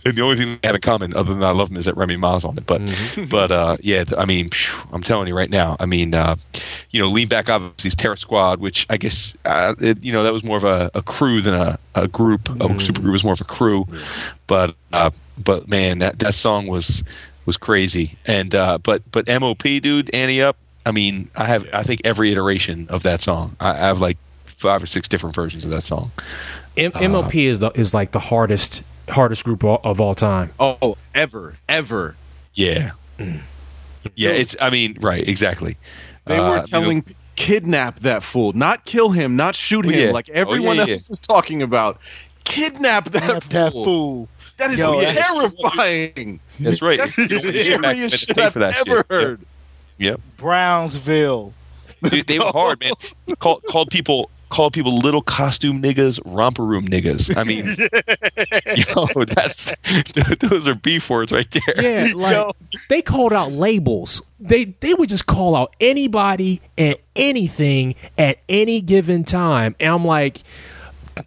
And 0.04 0.18
the 0.18 0.22
only 0.24 0.36
thing 0.36 0.58
they 0.62 0.68
have 0.68 0.76
in 0.76 0.82
common, 0.82 1.16
other 1.16 1.34
than 1.34 1.44
I 1.44 1.52
love 1.52 1.70
them, 1.70 1.78
is 1.78 1.86
that 1.86 1.96
Remy 1.96 2.18
Ma's 2.18 2.44
on 2.44 2.58
it. 2.58 2.66
But 2.66 2.82
but 3.30 3.52
uh, 3.52 3.78
yeah, 3.82 4.04
I 4.18 4.26
mean, 4.26 4.50
phew, 4.50 4.88
I'm 4.92 5.02
telling 5.02 5.28
you 5.28 5.36
right 5.36 5.50
now. 5.50 5.78
I 5.80 5.86
mean, 5.86 6.14
uh, 6.14 6.36
you 6.90 7.00
know, 7.00 7.08
lean 7.08 7.28
back 7.28 7.50
obviously 7.50 7.90
is 7.90 7.96
Terror 7.96 8.16
Squad, 8.16 8.60
which 8.60 8.86
I 8.90 8.98
guess 8.98 9.38
uh, 9.46 9.76
it, 9.80 10.04
you 10.04 10.12
know 10.12 10.24
that 10.24 10.34
was 10.34 10.44
more 10.44 10.58
of 10.58 10.64
a, 10.64 10.92
a 10.96 11.02
crew 11.02 11.40
than 11.40 11.54
a, 11.54 11.80
a 11.94 12.08
group. 12.08 12.50
A 12.50 12.54
supergroup 12.54 13.12
was 13.12 13.24
more 13.24 13.34
of 13.34 13.42
a 13.42 13.46
crew, 13.46 13.86
but 14.48 14.76
uh, 14.92 15.12
but 15.44 15.68
man, 15.68 16.00
that 16.00 16.20
that 16.20 16.34
song 16.34 16.68
was 16.68 17.04
was 17.46 17.58
crazy. 17.58 18.18
And 18.26 18.54
uh, 18.56 18.78
but 18.80 19.02
but 19.12 19.28
MOP 19.28 19.64
dude, 19.64 20.14
Ante 20.14 20.42
up. 20.42 20.58
I 20.86 20.92
mean, 20.92 21.30
I 21.36 21.46
have 21.46 21.68
I 21.74 21.84
think 21.84 22.02
every 22.06 22.32
iteration 22.32 22.88
of 22.90 23.04
that 23.04 23.22
song. 23.22 23.56
I, 23.60 23.72
I 23.72 23.78
have 23.88 24.02
like 24.02 24.18
five 24.46 24.82
or 24.84 24.88
six 24.88 25.08
different 25.08 25.36
versions 25.36 25.66
of 25.66 25.72
that 25.72 25.82
song. 25.84 26.12
M- 26.78 26.92
MOP 27.12 27.36
is 27.36 27.60
the 27.60 27.72
is 27.72 27.94
like 27.94 28.12
the 28.12 28.20
hardest 28.20 28.84
hardest 29.10 29.44
group 29.44 29.64
of, 29.64 29.84
of 29.86 30.00
all 30.02 30.16
time. 30.16 30.52
Oh, 30.60 30.98
ever, 31.14 31.56
ever. 31.70 32.16
Yeah. 32.54 32.92
Yeah, 34.16 34.30
it's. 34.32 34.56
I 34.62 34.70
mean, 34.70 34.98
right, 35.02 35.28
exactly. 35.28 35.78
They 36.26 36.38
Uh, 36.38 36.42
were 36.44 36.50
you 36.50 36.56
know, 36.58 36.64
telling 36.66 37.06
kidnap 37.36 38.02
that 38.02 38.22
fool, 38.24 38.54
not 38.54 38.86
kill 38.86 39.10
him, 39.10 39.36
not 39.36 39.56
shoot 39.56 39.86
Oh, 39.86 39.90
him, 39.90 40.08
yeah. 40.08 40.12
like 40.14 40.30
Oh, 40.30 40.34
yeah, 40.34 40.40
everyone 40.42 40.76
yeah. 40.78 40.82
else 40.84 41.10
is 41.10 41.20
talking 41.20 41.62
about. 41.62 42.00
Kidnap 42.44 43.06
that, 43.10 43.24
Kidnap 43.24 43.44
that 43.46 43.72
fool. 43.72 44.30
That 44.58 44.72
is 44.72 44.80
Yo, 44.80 45.04
terrifying. 45.04 46.40
That's 46.60 46.82
right. 46.82 46.98
That's 46.98 47.16
the 47.16 47.24
You 47.24 47.72
don't 47.72 47.82
get 47.82 47.82
back 47.82 47.96
scariest 47.96 48.28
shit 48.28 48.40
I've 48.40 48.54
that 48.54 48.88
ever 48.88 48.98
shit. 48.98 49.06
heard. 49.10 49.42
Yep. 49.98 50.22
Brownsville. 50.38 51.54
Dude, 52.04 52.28
they 52.28 52.40
were 52.40 52.46
hard, 52.46 52.80
man. 52.82 52.92
Called 53.40 53.64
called 53.64 53.90
people 53.90 54.30
called 54.50 54.74
people 54.74 54.98
little 54.98 55.22
costume 55.22 55.82
niggas, 55.82 56.20
romper 56.26 56.64
room 56.64 56.88
niggas. 56.88 57.36
I 57.36 57.44
mean, 57.44 57.66
yo, 59.16 59.24
that's 59.26 59.74
those 60.40 60.68
are 60.68 60.76
beef 60.76 61.10
words 61.10 61.32
right 61.32 61.50
there. 61.50 61.82
Yeah, 61.82 62.12
like 62.16 62.56
they 62.90 63.02
called 63.02 63.34
out 63.34 63.52
labels. 63.52 64.22
They 64.40 64.66
they 64.66 64.94
would 64.94 65.10
just 65.10 65.26
call 65.26 65.56
out 65.56 65.76
anybody 65.80 66.62
and 66.78 66.96
anything 67.16 67.96
at 68.18 68.38
any 68.48 68.82
given 68.82 69.24
time. 69.24 69.76
And 69.80 69.94
I'm 69.94 70.06
like, 70.06 70.42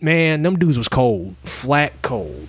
man, 0.01 0.43
them 0.43 0.59
dudes 0.59 0.79
was 0.79 0.89
cold, 0.89 1.35
flat 1.45 1.93
cold. 2.03 2.47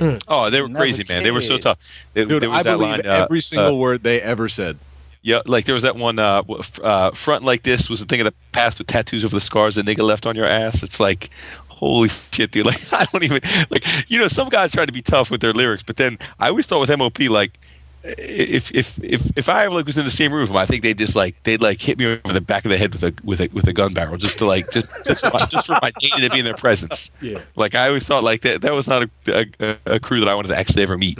Oh, 0.00 0.50
they 0.50 0.60
were 0.60 0.68
Never 0.68 0.78
crazy, 0.78 1.04
man. 1.08 1.22
They 1.22 1.30
were 1.30 1.40
so 1.40 1.58
tough. 1.58 2.08
There, 2.14 2.26
Dude, 2.26 2.42
there 2.42 2.50
was 2.50 2.60
I 2.60 2.62
that 2.64 2.78
believe 2.78 2.90
line, 2.90 3.06
uh, 3.06 3.24
every 3.24 3.40
single 3.40 3.74
uh, 3.74 3.78
word 3.78 4.02
they 4.02 4.20
ever 4.20 4.48
said. 4.48 4.78
Yeah, 5.22 5.40
like 5.46 5.64
there 5.64 5.74
was 5.74 5.84
that 5.84 5.96
one 5.96 6.18
uh, 6.18 6.42
uh, 6.82 7.12
front 7.12 7.44
like 7.44 7.62
this 7.62 7.88
was 7.88 8.02
a 8.02 8.04
thing 8.04 8.20
of 8.20 8.26
the 8.26 8.34
past 8.52 8.78
with 8.78 8.88
tattoos 8.88 9.24
over 9.24 9.34
the 9.34 9.40
scars 9.40 9.78
a 9.78 9.82
nigga 9.82 10.00
left 10.00 10.26
on 10.26 10.36
your 10.36 10.44
ass. 10.44 10.82
It's 10.82 11.00
like, 11.00 11.30
holy 11.68 12.10
shit, 12.30 12.50
dude. 12.50 12.66
Like 12.74 12.92
I 12.92 13.06
don't 13.06 13.24
even 13.24 13.40
like 13.70 13.84
you 14.10 14.18
know 14.18 14.28
some 14.28 14.50
guys 14.50 14.72
try 14.72 14.84
to 14.84 14.92
be 14.92 15.00
tough 15.00 15.30
with 15.30 15.40
their 15.40 15.54
lyrics, 15.54 15.82
but 15.82 15.96
then 15.96 16.18
I 16.38 16.48
always 16.48 16.66
thought 16.66 16.80
with 16.80 16.96
MOP 16.98 17.20
like 17.30 17.58
if 18.04 18.70
if 18.72 19.02
if 19.02 19.36
if 19.36 19.48
I 19.48 19.66
like 19.68 19.86
was 19.86 19.96
in 19.96 20.04
the 20.04 20.10
same 20.10 20.32
room 20.32 20.42
with 20.42 20.50
them, 20.50 20.58
I 20.58 20.66
think 20.66 20.82
they'd 20.82 20.98
just 20.98 21.16
like 21.16 21.42
they'd 21.44 21.62
like 21.62 21.80
hit 21.80 21.98
me 21.98 22.06
over 22.06 22.34
the 22.34 22.40
back 22.40 22.64
of 22.64 22.70
the 22.70 22.78
head 22.78 22.92
with 22.92 23.02
a 23.02 23.14
with 23.24 23.40
a 23.40 23.48
with 23.52 23.66
a 23.66 23.72
gun 23.72 23.94
barrel 23.94 24.16
just 24.16 24.38
to 24.38 24.46
like 24.46 24.70
just 24.70 24.92
just 25.04 25.22
for 25.22 25.30
just 25.48 25.66
for 25.66 25.78
my 25.80 25.90
data 25.98 26.20
to 26.20 26.30
be 26.30 26.40
in 26.40 26.44
their 26.44 26.54
presence. 26.54 27.10
Yeah. 27.20 27.40
Like 27.56 27.74
I 27.74 27.88
always 27.88 28.04
thought 28.04 28.22
like 28.22 28.42
that 28.42 28.62
that 28.62 28.74
was 28.74 28.88
not 28.88 29.08
a, 29.28 29.46
a, 29.60 29.76
a 29.86 30.00
crew 30.00 30.20
that 30.20 30.28
I 30.28 30.34
wanted 30.34 30.48
to 30.48 30.58
actually 30.58 30.82
ever 30.82 30.98
meet. 30.98 31.18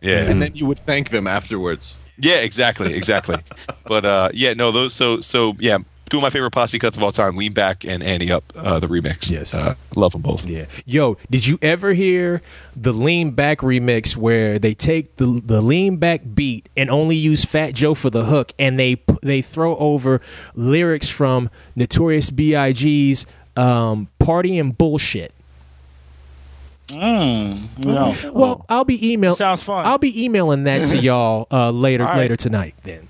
Yeah. 0.00 0.30
And 0.30 0.40
then 0.42 0.54
you 0.54 0.66
would 0.66 0.78
thank 0.78 1.10
them 1.10 1.26
afterwards. 1.26 1.98
Yeah, 2.18 2.40
exactly, 2.40 2.94
exactly. 2.94 3.36
but 3.84 4.04
uh, 4.04 4.30
yeah, 4.34 4.54
no, 4.54 4.72
those. 4.72 4.94
So, 4.94 5.20
so 5.20 5.56
yeah, 5.58 5.78
two 6.08 6.18
of 6.18 6.22
my 6.22 6.30
favorite 6.30 6.50
posse 6.50 6.78
cuts 6.78 6.96
of 6.96 7.02
all 7.02 7.12
time: 7.12 7.36
"Lean 7.36 7.52
Back" 7.52 7.84
and 7.84 8.02
"Ante 8.02 8.30
Up," 8.30 8.44
uh, 8.56 8.78
the 8.78 8.86
remix. 8.86 9.30
Yes. 9.30 9.54
uh, 9.54 9.74
love 9.96 10.12
them 10.12 10.22
both. 10.22 10.46
Yeah. 10.46 10.66
Yo, 10.84 11.16
did 11.30 11.46
you 11.46 11.58
ever 11.62 11.92
hear 11.92 12.42
the 12.76 12.92
lean 12.92 13.30
back 13.32 13.58
remix 13.58 14.16
where 14.16 14.58
they 14.58 14.74
take 14.74 15.16
the 15.16 15.40
the 15.44 15.60
lean 15.60 15.96
back 15.96 16.22
beat 16.34 16.68
and 16.76 16.90
only 16.90 17.16
use 17.16 17.44
Fat 17.44 17.74
Joe 17.74 17.94
for 17.94 18.10
the 18.10 18.24
hook 18.24 18.52
and 18.58 18.78
they 18.78 19.02
they 19.22 19.42
throw 19.42 19.76
over 19.76 20.20
lyrics 20.54 21.08
from 21.10 21.50
Notorious 21.76 22.30
B.I.G.'s 22.30 23.26
um, 23.56 24.08
"Party 24.18 24.58
and 24.58 24.76
Bullshit." 24.76 25.32
Mm, 26.88 27.84
no. 27.84 28.32
Well, 28.32 28.64
I'll 28.68 28.84
be 28.84 29.12
email. 29.12 29.34
Sounds 29.34 29.62
fun. 29.62 29.84
I'll 29.84 29.98
be 29.98 30.24
emailing 30.24 30.64
that 30.64 30.86
to 30.86 30.96
y'all 31.02 31.46
uh, 31.50 31.70
later 31.70 32.04
All 32.04 32.10
right. 32.10 32.18
later 32.18 32.36
tonight. 32.36 32.74
Then. 32.82 33.08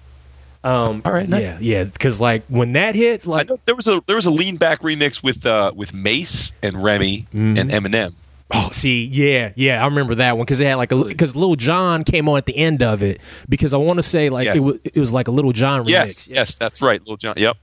Um, 0.64 1.02
All 1.05 1.12
right, 1.12 1.28
nice. 1.28 1.62
Yeah, 1.62 1.78
yeah. 1.78 1.85
Because 1.85 2.20
like 2.20 2.44
when 2.48 2.72
that 2.72 2.94
hit, 2.94 3.26
I 3.26 3.30
like 3.30 3.48
know 3.48 3.56
there 3.64 3.76
was 3.76 3.86
a 3.89 4.01
there 4.06 4.16
was 4.16 4.26
a 4.26 4.30
"Lean 4.30 4.56
Back" 4.56 4.80
remix 4.80 5.22
with 5.22 5.47
uh, 5.47 5.72
with 5.74 5.94
Mase 5.94 6.52
and 6.62 6.82
Remy 6.82 7.26
Mm-hmm. 7.35 7.59
and 7.59 7.70
Eminem. 7.70 8.14
Oh, 8.51 8.70
see, 8.72 9.05
yeah, 9.05 9.52
yeah, 9.56 9.82
I 9.82 9.86
remember 9.86 10.14
that 10.16 10.39
one 10.39 10.44
because 10.47 10.60
it 10.62 10.66
had 10.66 10.76
like 10.76 10.90
a 10.90 11.05
because 11.05 11.36
Little 11.36 11.55
John 11.55 12.02
came 12.02 12.28
on 12.30 12.39
at 12.39 12.47
the 12.47 12.56
end 12.56 12.82
of 12.82 13.02
it 13.02 13.20
because 13.48 13.74
I 13.74 13.76
want 13.76 13.97
to 13.98 14.02
say 14.02 14.30
like 14.30 14.47
it 14.48 14.55
was 14.55 14.78
it 14.85 14.98
was 14.98 15.12
like 15.12 15.28
a 15.28 15.30
Little 15.30 15.52
John 15.52 15.85
remix. 15.85 15.89
Yes, 15.90 16.28
yes, 16.28 16.55
that's 16.56 16.80
right, 16.82 16.98
Little 17.01 17.18
John. 17.18 17.35
Yep. 17.36 17.56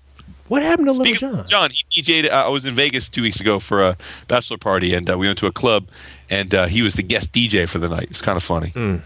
What 0.48 0.62
happened 0.62 0.88
to 0.90 0.94
Speaking 0.94 1.30
Little 1.30 1.40
of 1.40 1.50
John? 1.50 1.70
John, 1.70 1.72
he 1.72 2.02
DJ'd. 2.04 2.30
Uh, 2.30 2.46
I 2.46 2.50
was 2.50 2.66
in 2.68 2.76
Vegas 2.76 3.10
two 3.10 3.24
weeks 3.24 3.40
ago 3.42 3.60
for 3.60 3.82
a 3.82 3.98
bachelor 4.28 4.60
party, 4.60 4.94
and 4.94 5.10
uh, 5.10 5.18
we 5.18 5.26
went 5.26 5.40
to 5.40 5.48
a 5.48 5.52
club, 5.52 5.88
and 6.30 6.54
uh, 6.54 6.68
he 6.68 6.84
was 6.84 6.94
the 6.94 7.02
guest 7.02 7.32
DJ 7.34 7.68
for 7.68 7.80
the 7.80 7.90
night. 7.90 8.04
It 8.04 8.10
was 8.10 8.22
kind 8.22 8.38
of 8.38 8.44
funny. 8.44 8.70
Hmm. 8.70 8.98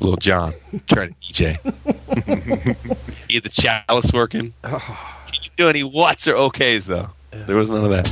Little 0.00 0.16
John 0.16 0.52
trying 0.86 1.14
to 1.14 1.32
DJ. 1.32 1.58
he 3.28 3.34
had 3.34 3.42
the 3.42 3.48
chalice 3.48 4.12
working. 4.12 4.54
Oh. 4.64 5.08
He 5.32 5.38
didn't 5.38 5.56
do 5.56 5.68
any 5.70 5.80
whats 5.80 6.28
or 6.28 6.34
okays 6.34 6.84
though. 6.84 7.08
There 7.30 7.56
was 7.56 7.70
none 7.70 7.84
of 7.84 7.90
that. 7.90 8.06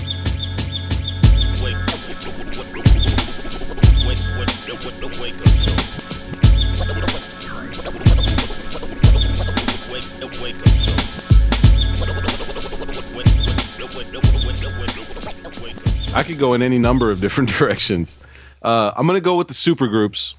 I 16.12 16.22
could 16.24 16.38
go 16.38 16.54
in 16.54 16.62
any 16.62 16.78
number 16.78 17.10
of 17.10 17.20
different 17.20 17.50
directions. 17.58 18.18
Uh, 18.62 18.92
I'm 18.96 19.06
gonna 19.06 19.20
go 19.20 19.36
with 19.36 19.48
the 19.48 19.54
super 19.54 19.86
groups, 19.86 20.34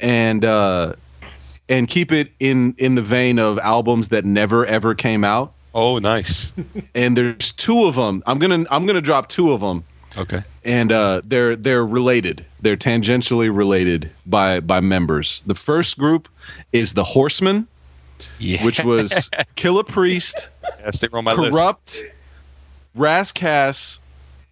and 0.00 0.44
uh, 0.44 0.92
and 1.68 1.88
keep 1.88 2.10
it 2.12 2.32
in 2.40 2.74
in 2.78 2.94
the 2.96 3.02
vein 3.02 3.38
of 3.38 3.58
albums 3.58 4.08
that 4.10 4.24
never 4.24 4.66
ever 4.66 4.94
came 4.94 5.24
out. 5.24 5.52
Oh, 5.74 5.98
nice. 5.98 6.50
And 6.94 7.16
there's 7.16 7.52
two 7.52 7.84
of 7.86 7.94
them. 7.94 8.22
I'm 8.26 8.38
gonna 8.38 8.64
I'm 8.70 8.86
gonna 8.86 9.00
drop 9.00 9.28
two 9.28 9.52
of 9.52 9.60
them, 9.60 9.84
Okay. 10.18 10.42
and 10.64 10.90
uh, 10.90 11.22
they're 11.24 11.54
they're 11.56 11.86
related. 11.86 12.44
They're 12.60 12.76
tangentially 12.76 13.54
related 13.54 14.10
by 14.26 14.60
by 14.60 14.80
members. 14.80 15.42
The 15.46 15.54
first 15.54 15.96
group 15.98 16.28
is 16.72 16.94
the 16.94 17.04
Horsemen, 17.04 17.68
Yeah. 18.40 18.64
which 18.64 18.82
was 18.84 19.30
Killah 19.56 19.86
Priest, 19.86 20.50
Yes, 20.84 20.98
they 20.98 21.08
were 21.08 21.18
on 21.18 21.24
my 21.24 21.34
list. 21.34 21.52
Kurupt, 21.52 22.00
Rascass, 22.96 23.98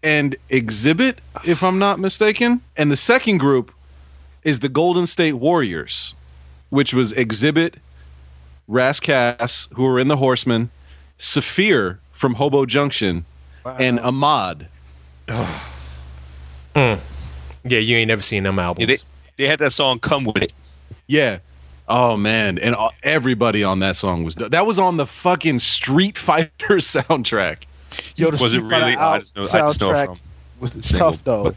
and 0.03 0.37
Xzibit, 0.51 1.17
if 1.45 1.63
I'm 1.63 1.79
not 1.79 1.99
mistaken. 1.99 2.61
And 2.77 2.91
the 2.93 2.97
second 2.97 3.39
group 3.39 3.73
is 4.45 4.61
the 4.61 4.69
Golden 4.69 5.07
State 5.07 5.35
Warriors, 5.35 6.15
which 6.71 6.93
was 6.95 7.13
Xzibit, 7.13 7.75
Rascass, 8.69 9.69
who 9.75 9.85
were 9.85 9.99
in 9.99 10.09
the 10.09 10.17
Horsemen, 10.17 10.71
Saafir 11.19 11.99
from 12.13 12.35
Hobo 12.35 12.67
Junction, 12.67 13.25
and 13.65 13.99
Ahmad. 14.01 14.69
Hmm. 16.77 16.95
Yeah, 17.65 17.81
you 17.81 17.97
ain't 17.97 18.09
never 18.09 18.23
seen 18.23 18.45
them 18.45 18.59
albums. 18.59 18.89
Yeah, 18.89 18.95
they, 18.97 19.03
they 19.43 19.49
had 19.49 19.59
that 19.59 19.73
song 19.73 19.99
"Come 19.99 20.25
with 20.25 20.37
It." 20.43 20.53
Yeah. 21.09 21.39
Oh 21.89 22.17
man, 22.17 22.59
and 22.59 22.75
all- 22.75 22.93
everybody 23.03 23.65
on 23.65 23.81
that 23.81 23.97
song 23.97 24.23
was 24.23 24.37
that 24.37 24.65
was 24.65 24.79
on 24.79 24.97
the 24.97 25.07
fucking 25.07 25.59
Street 25.59 26.17
Fighter 26.17 26.51
soundtrack. 26.77 27.65
Yo, 28.15 28.27
the 28.31 28.33
Was 28.41 28.55
it 28.55 28.59
Street 28.59 28.71
Fighter 28.71 28.85
really? 28.85 28.97
out- 28.97 29.13
I 29.15 29.19
just 29.19 29.35
know. 29.37 29.43
I 29.43 29.45
just 29.45 29.81
know 29.81 29.89
soundtrack 29.89 30.07
from 30.07 30.19
was 30.61 30.73
the 30.73 30.83
single, 30.83 31.11
tough 31.11 31.25
though. 31.25 31.55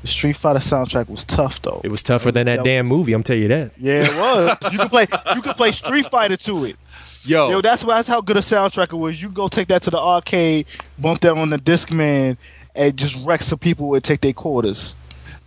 But- 0.00 0.02
The 0.02 0.08
Street 0.08 0.36
Fighter 0.36 0.58
soundtrack 0.58 1.08
was 1.08 1.24
tough 1.24 1.60
though. 1.62 1.80
it 1.84 1.90
was 1.90 2.02
tougher 2.02 2.30
than 2.32 2.46
that 2.46 2.56
That 2.56 2.64
damn 2.64 2.86
movie. 2.86 3.12
I'm 3.12 3.22
telling 3.22 3.42
you 3.42 3.48
that. 3.48 3.72
Yeah, 3.78 4.04
it 4.04 4.16
was. 4.62 4.72
you 4.72 4.78
could 4.78 4.90
play. 4.90 5.06
You 5.34 5.42
could 5.42 5.56
play 5.56 5.70
Street 5.72 6.06
Fighter 6.06 6.36
to 6.36 6.64
it. 6.64 6.76
Yo, 7.24 7.50
Yo, 7.50 7.60
that's 7.60 7.84
why 7.84 7.96
that's 7.96 8.08
how 8.08 8.22
good 8.22 8.38
a 8.38 8.40
soundtrack 8.40 8.92
it 8.92 8.96
was. 8.96 9.20
You 9.20 9.30
go 9.30 9.46
take 9.48 9.68
that 9.68 9.82
to 9.82 9.90
the 9.90 9.98
arcade, 9.98 10.64
bump 10.98 11.20
that 11.20 11.36
on 11.36 11.50
the 11.50 11.58
Discman, 11.58 12.38
and 12.74 12.96
just 12.96 13.18
wreck 13.26 13.42
some 13.42 13.58
people 13.58 13.88
would 13.90 14.02
take 14.02 14.20
their 14.22 14.32
quarters. 14.32 14.96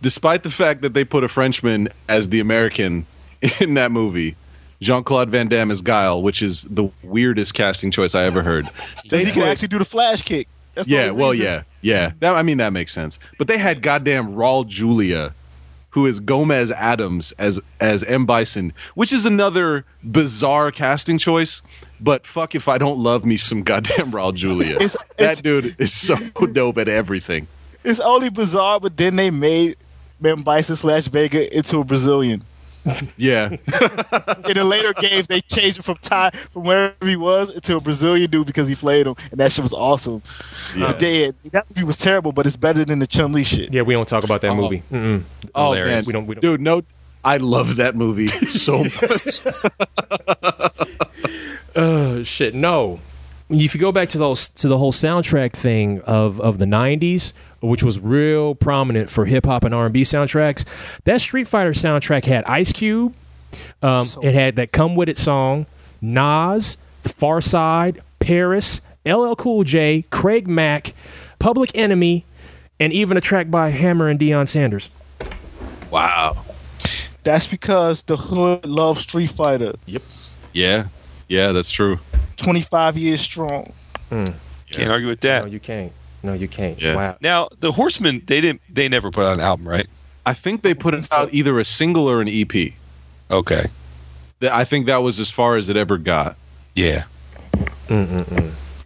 despite 0.00 0.42
the 0.44 0.50
fact 0.50 0.82
that 0.82 0.94
they 0.94 1.04
put 1.04 1.24
a 1.24 1.28
Frenchman 1.28 1.88
as 2.08 2.28
the 2.28 2.38
American 2.38 3.06
in 3.60 3.74
that 3.74 3.90
movie, 3.90 4.36
Jean 4.80 5.02
Claude 5.02 5.30
Van 5.30 5.48
Damme 5.48 5.70
as 5.72 5.80
Guile, 5.82 6.22
which 6.22 6.42
is 6.42 6.62
the 6.64 6.90
weirdest 7.02 7.54
casting 7.54 7.90
choice 7.90 8.14
I 8.14 8.22
ever 8.24 8.42
heard. 8.42 8.70
Because 9.02 9.24
he 9.26 9.32
can 9.32 9.42
actually 9.42 9.68
do 9.68 9.78
the 9.80 9.84
flash 9.84 10.22
kick. 10.22 10.46
That's 10.74 10.88
yeah, 10.88 11.10
well, 11.10 11.30
reason. 11.30 11.46
yeah, 11.46 11.62
yeah. 11.82 12.12
That, 12.20 12.34
I 12.36 12.42
mean, 12.42 12.58
that 12.58 12.72
makes 12.72 12.92
sense. 12.92 13.18
But 13.38 13.46
they 13.48 13.58
had 13.58 13.80
goddamn 13.82 14.34
Raul 14.34 14.66
Julia, 14.66 15.34
who 15.90 16.06
is 16.06 16.18
Gomez 16.20 16.70
Addams 16.72 17.32
as 17.32 17.60
as 17.80 18.02
M 18.04 18.26
Bison, 18.26 18.72
which 18.94 19.12
is 19.12 19.24
another 19.26 19.84
bizarre 20.02 20.70
casting 20.70 21.18
choice. 21.18 21.62
But 22.00 22.26
fuck 22.26 22.54
if 22.54 22.68
I 22.68 22.76
don't 22.78 22.98
love 22.98 23.24
me 23.24 23.36
some 23.36 23.62
goddamn 23.62 24.10
Raul 24.12 24.34
Julia. 24.34 24.74
It's- 24.76 24.96
that 25.16 25.38
it's- 25.38 25.40
dude 25.42 25.80
is 25.80 25.92
so 25.92 26.16
dope 26.52 26.78
at 26.78 26.88
everything. 26.88 27.46
It's 27.84 28.00
only 28.00 28.30
bizarre, 28.30 28.80
but 28.80 28.96
then 28.96 29.16
they 29.16 29.30
made 29.30 29.76
M 30.24 30.42
Bison 30.42 30.74
slash 30.76 31.04
Vega 31.06 31.56
into 31.56 31.80
a 31.80 31.84
Brazilian. 31.84 32.42
Yeah. 33.16 33.48
In 33.50 33.58
the 34.54 34.64
later 34.68 34.92
games, 34.94 35.28
they 35.28 35.40
changed 35.40 35.78
him 35.78 35.82
from 35.84 35.96
Thai 35.96 36.30
from 36.30 36.64
wherever 36.64 36.94
he 37.06 37.16
was 37.16 37.58
to 37.62 37.76
a 37.76 37.80
Brazilian 37.80 38.30
dude 38.30 38.46
because 38.46 38.68
he 38.68 38.74
played 38.74 39.06
him, 39.06 39.14
and 39.30 39.40
that 39.40 39.52
shit 39.52 39.62
was 39.62 39.72
awesome. 39.72 40.22
Yeah. 40.76 40.88
But 40.88 40.98
they- 40.98 41.30
that 41.52 41.64
movie 41.70 41.84
was 41.86 41.96
terrible, 41.96 42.32
but 42.32 42.46
it's 42.46 42.56
better 42.56 42.84
than 42.84 42.98
the 42.98 43.06
Chun 43.06 43.32
Li 43.32 43.44
shit. 43.44 43.72
Yeah, 43.72 43.82
we 43.82 43.94
don't 43.94 44.06
talk 44.08 44.24
about 44.24 44.40
that 44.42 44.50
Oh. 44.50 44.56
movie. 44.56 44.82
Mm-mm. 44.92 45.22
Oh 45.54 45.72
Hilarious. 45.72 45.88
man, 45.94 46.04
We 46.06 46.12
don't. 46.12 46.26
We 46.26 46.34
don't. 46.34 46.40
dude, 46.42 46.60
no, 46.60 46.82
I 47.24 47.38
love 47.38 47.76
that 47.76 47.96
movie 47.96 48.28
so 48.28 48.84
much. 49.02 49.40
Uh, 51.76 52.22
shit, 52.22 52.54
no. 52.54 53.00
If 53.50 53.74
you 53.74 53.80
go 53.80 53.90
back 53.92 54.08
to 54.10 54.18
those 54.18 54.48
to 54.50 54.68
the 54.68 54.78
whole 54.78 54.92
soundtrack 54.92 55.52
thing 55.52 56.00
of 56.02 56.40
of 56.40 56.58
the 56.58 56.64
'90s, 56.66 57.32
which 57.64 57.82
was 57.82 57.98
real 58.00 58.54
prominent 58.54 59.10
for 59.10 59.24
hip 59.24 59.46
hop 59.46 59.64
and 59.64 59.74
R&B 59.74 60.02
soundtracks, 60.02 60.64
that 61.04 61.20
Street 61.20 61.48
Fighter 61.48 61.72
soundtrack 61.72 62.24
had 62.24 62.44
Ice 62.44 62.72
Cube. 62.72 63.14
Um, 63.82 64.06
it 64.22 64.34
had 64.34 64.56
that 64.56 64.72
"Come 64.72 64.96
With 64.96 65.08
It" 65.08 65.16
song, 65.16 65.66
Nas, 66.00 66.76
The 67.04 67.08
Pharcyde, 67.08 68.00
Paris, 68.18 68.80
LL 69.06 69.34
Cool 69.34 69.64
J, 69.64 70.04
Craig 70.10 70.48
Mack, 70.48 70.92
Public 71.38 71.70
Enemy, 71.76 72.24
and 72.80 72.92
even 72.92 73.16
a 73.16 73.20
track 73.20 73.50
by 73.50 73.70
Hammer 73.70 74.08
and 74.08 74.18
Deion 74.18 74.48
Sanders. 74.48 74.90
wow. 75.90 76.36
That's 77.22 77.46
because 77.46 78.02
the 78.02 78.16
hood 78.16 78.66
loves 78.66 79.00
Street 79.00 79.30
Fighter. 79.30 79.72
Yep. 79.86 80.02
Yeah. 80.52 80.84
Yeah, 81.28 81.52
that's 81.52 81.70
true. 81.70 81.98
25 82.36 82.98
years 82.98 83.20
strong. 83.22 83.72
Can't 84.10 84.90
argue 84.90 85.08
with 85.08 85.20
that. 85.20 85.44
No, 85.44 85.50
you 85.50 85.60
can't. 85.60 85.90
No, 86.24 86.32
you 86.32 86.48
can't. 86.48 86.80
Yeah. 86.80 86.96
Wow. 86.96 87.16
Now 87.20 87.48
the 87.60 87.70
Horsemen, 87.70 88.22
they 88.26 88.40
didn't. 88.40 88.62
They 88.70 88.88
never 88.88 89.10
put 89.10 89.26
out 89.26 89.34
an 89.34 89.40
album, 89.40 89.68
right? 89.68 89.86
I 90.24 90.32
think 90.32 90.62
they 90.62 90.72
put 90.72 90.94
it 90.94 91.12
out 91.12 91.32
either 91.34 91.58
a 91.58 91.64
single 91.64 92.08
or 92.08 92.22
an 92.22 92.28
EP. 92.30 92.72
Okay. 93.30 93.66
I 94.42 94.64
think 94.64 94.86
that 94.86 95.02
was 95.02 95.20
as 95.20 95.30
far 95.30 95.56
as 95.56 95.68
it 95.68 95.76
ever 95.76 95.98
got. 95.98 96.36
Yeah. 96.74 97.04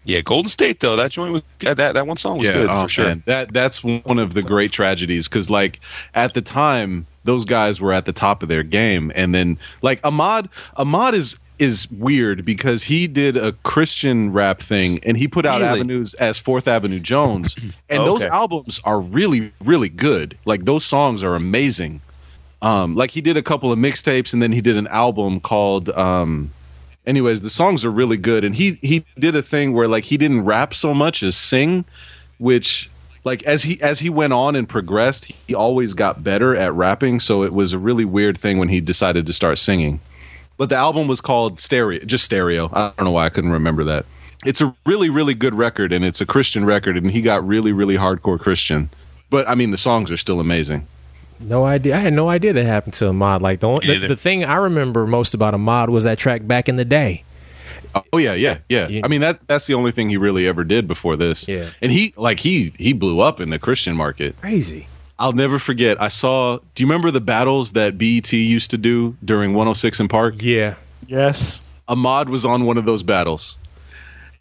Yeah, 0.04 0.22
Golden 0.22 0.48
State 0.48 0.80
though. 0.80 0.96
That 0.96 1.12
joint 1.12 1.32
was 1.32 1.42
that 1.60 1.76
that, 1.76 1.94
that 1.94 2.06
one 2.06 2.16
song 2.16 2.38
was 2.38 2.48
good 2.50 2.68
oh, 2.70 2.82
for 2.82 2.88
sure. 2.88 3.04
man. 3.04 3.22
That 3.26 3.52
that's 3.52 3.84
one 3.84 4.18
of 4.18 4.34
the 4.34 4.42
great 4.42 4.72
tragedies 4.72 5.28
because 5.28 5.48
like 5.48 5.80
at 6.14 6.34
the 6.34 6.40
time 6.42 7.06
those 7.24 7.44
guys 7.44 7.80
were 7.80 7.92
at 7.92 8.06
the 8.06 8.12
top 8.12 8.42
of 8.42 8.48
their 8.48 8.62
game, 8.62 9.12
and 9.14 9.34
then 9.34 9.58
like 9.82 10.00
Ahmad 10.04 10.48
Ahmad 10.76 11.14
is 11.14 11.38
is 11.58 11.90
weird 11.90 12.44
because 12.44 12.84
he 12.84 13.06
did 13.06 13.36
a 13.36 13.52
Christian 13.64 14.32
rap 14.32 14.60
thing 14.60 14.98
and 15.04 15.16
he 15.16 15.26
put 15.28 15.44
out 15.46 15.60
Really? 15.60 15.80
avenues 15.80 16.14
as 16.14 16.38
Fourth 16.38 16.68
Avenue 16.68 17.00
Jones, 17.00 17.56
and 17.88 18.06
those 18.06 18.22
albums 18.22 18.80
are 18.84 19.00
really 19.00 19.52
really 19.64 19.88
good. 19.88 20.36
Like 20.44 20.64
those 20.64 20.84
songs 20.84 21.22
are 21.24 21.34
amazing. 21.34 22.00
Um, 22.60 22.96
like 22.96 23.12
he 23.12 23.20
did 23.20 23.36
a 23.36 23.42
couple 23.42 23.70
of 23.70 23.78
mixtapes 23.78 24.32
and 24.32 24.42
then 24.42 24.50
he 24.50 24.60
did 24.60 24.76
an 24.76 24.88
album 24.88 25.38
called 25.40 25.90
um, 25.90 26.50
anyways 27.06 27.42
the 27.42 27.50
songs 27.50 27.84
are 27.84 27.90
really 27.90 28.16
good 28.16 28.44
and 28.44 28.54
he 28.54 28.78
he 28.82 29.04
did 29.18 29.36
a 29.36 29.42
thing 29.42 29.72
where 29.74 29.86
like 29.86 30.04
he 30.04 30.16
didn't 30.16 30.44
rap 30.44 30.74
so 30.74 30.92
much 30.92 31.22
as 31.22 31.36
sing 31.36 31.84
which 32.38 32.90
like 33.24 33.42
as 33.44 33.62
he 33.62 33.80
as 33.80 34.00
he 34.00 34.10
went 34.10 34.32
on 34.32 34.56
and 34.56 34.68
progressed 34.68 35.32
he 35.46 35.54
always 35.54 35.94
got 35.94 36.24
better 36.24 36.56
at 36.56 36.72
rapping 36.74 37.20
so 37.20 37.44
it 37.44 37.52
was 37.52 37.72
a 37.72 37.78
really 37.78 38.04
weird 38.04 38.36
thing 38.36 38.58
when 38.58 38.68
he 38.68 38.80
decided 38.80 39.24
to 39.24 39.32
start 39.32 39.56
singing 39.58 40.00
but 40.58 40.68
the 40.68 40.76
album 40.76 41.06
was 41.08 41.20
called 41.20 41.58
stereo 41.58 41.98
just 42.04 42.24
stereo 42.24 42.68
i 42.72 42.92
don't 42.96 43.04
know 43.06 43.10
why 43.10 43.24
i 43.24 43.28
couldn't 43.30 43.52
remember 43.52 43.84
that 43.84 44.04
it's 44.44 44.60
a 44.60 44.74
really 44.86 45.08
really 45.10 45.34
good 45.34 45.54
record 45.54 45.92
and 45.92 46.04
it's 46.04 46.20
a 46.20 46.26
christian 46.26 46.64
record 46.64 46.96
and 46.96 47.10
he 47.10 47.22
got 47.22 47.46
really 47.46 47.72
really 47.72 47.96
hardcore 47.96 48.38
christian 48.38 48.90
but 49.30 49.48
i 49.48 49.54
mean 49.54 49.70
the 49.70 49.78
songs 49.78 50.10
are 50.10 50.16
still 50.16 50.40
amazing 50.40 50.86
No 51.40 51.64
idea. 51.64 51.94
I 51.94 52.00
had 52.00 52.14
no 52.14 52.28
idea 52.28 52.52
that 52.52 52.66
happened 52.66 52.94
to 52.94 53.06
Ahmad. 53.10 53.42
Like 53.42 53.60
the, 53.60 53.68
only, 53.68 53.86
the 53.96 54.08
the 54.08 54.16
thing 54.16 54.42
I 54.44 54.56
remember 54.56 55.06
most 55.06 55.34
about 55.34 55.54
Ahmad 55.54 55.88
was 55.88 56.02
that 56.02 56.18
track 56.18 56.42
back 56.48 56.68
in 56.68 56.74
the 56.74 56.84
day. 56.84 57.22
Oh 58.12 58.18
yeah, 58.18 58.34
yeah, 58.34 58.58
yeah. 58.68 58.88
You- 58.88 59.02
I 59.04 59.08
mean 59.08 59.20
that 59.20 59.46
that's 59.46 59.66
the 59.68 59.74
only 59.74 59.92
thing 59.92 60.10
he 60.10 60.16
really 60.16 60.48
ever 60.48 60.64
did 60.64 60.88
before 60.88 61.14
this. 61.16 61.46
Yeah. 61.46 61.70
And 61.80 61.92
he 61.92 62.12
like 62.16 62.40
he 62.40 62.72
he 62.76 62.92
blew 62.92 63.20
up 63.20 63.38
in 63.40 63.50
the 63.50 63.58
Christian 63.60 63.94
market. 63.94 64.34
Crazy. 64.40 64.88
I'll 65.18 65.32
never 65.32 65.58
forget. 65.58 66.00
I 66.00 66.08
saw 66.08 66.58
do 66.74 66.82
you 66.82 66.86
remember 66.86 67.10
the 67.10 67.20
battles 67.20 67.72
that 67.72 67.98
BET 67.98 68.32
used 68.32 68.70
to 68.70 68.78
do 68.78 69.16
during 69.24 69.52
106 69.52 70.00
& 70.06 70.08
Park? 70.08 70.36
Yeah. 70.38 70.74
Yes. 71.06 71.60
Ahmad 71.88 72.28
was 72.28 72.44
on 72.44 72.64
one 72.64 72.76
of 72.78 72.84
those 72.84 73.02
battles. 73.02 73.58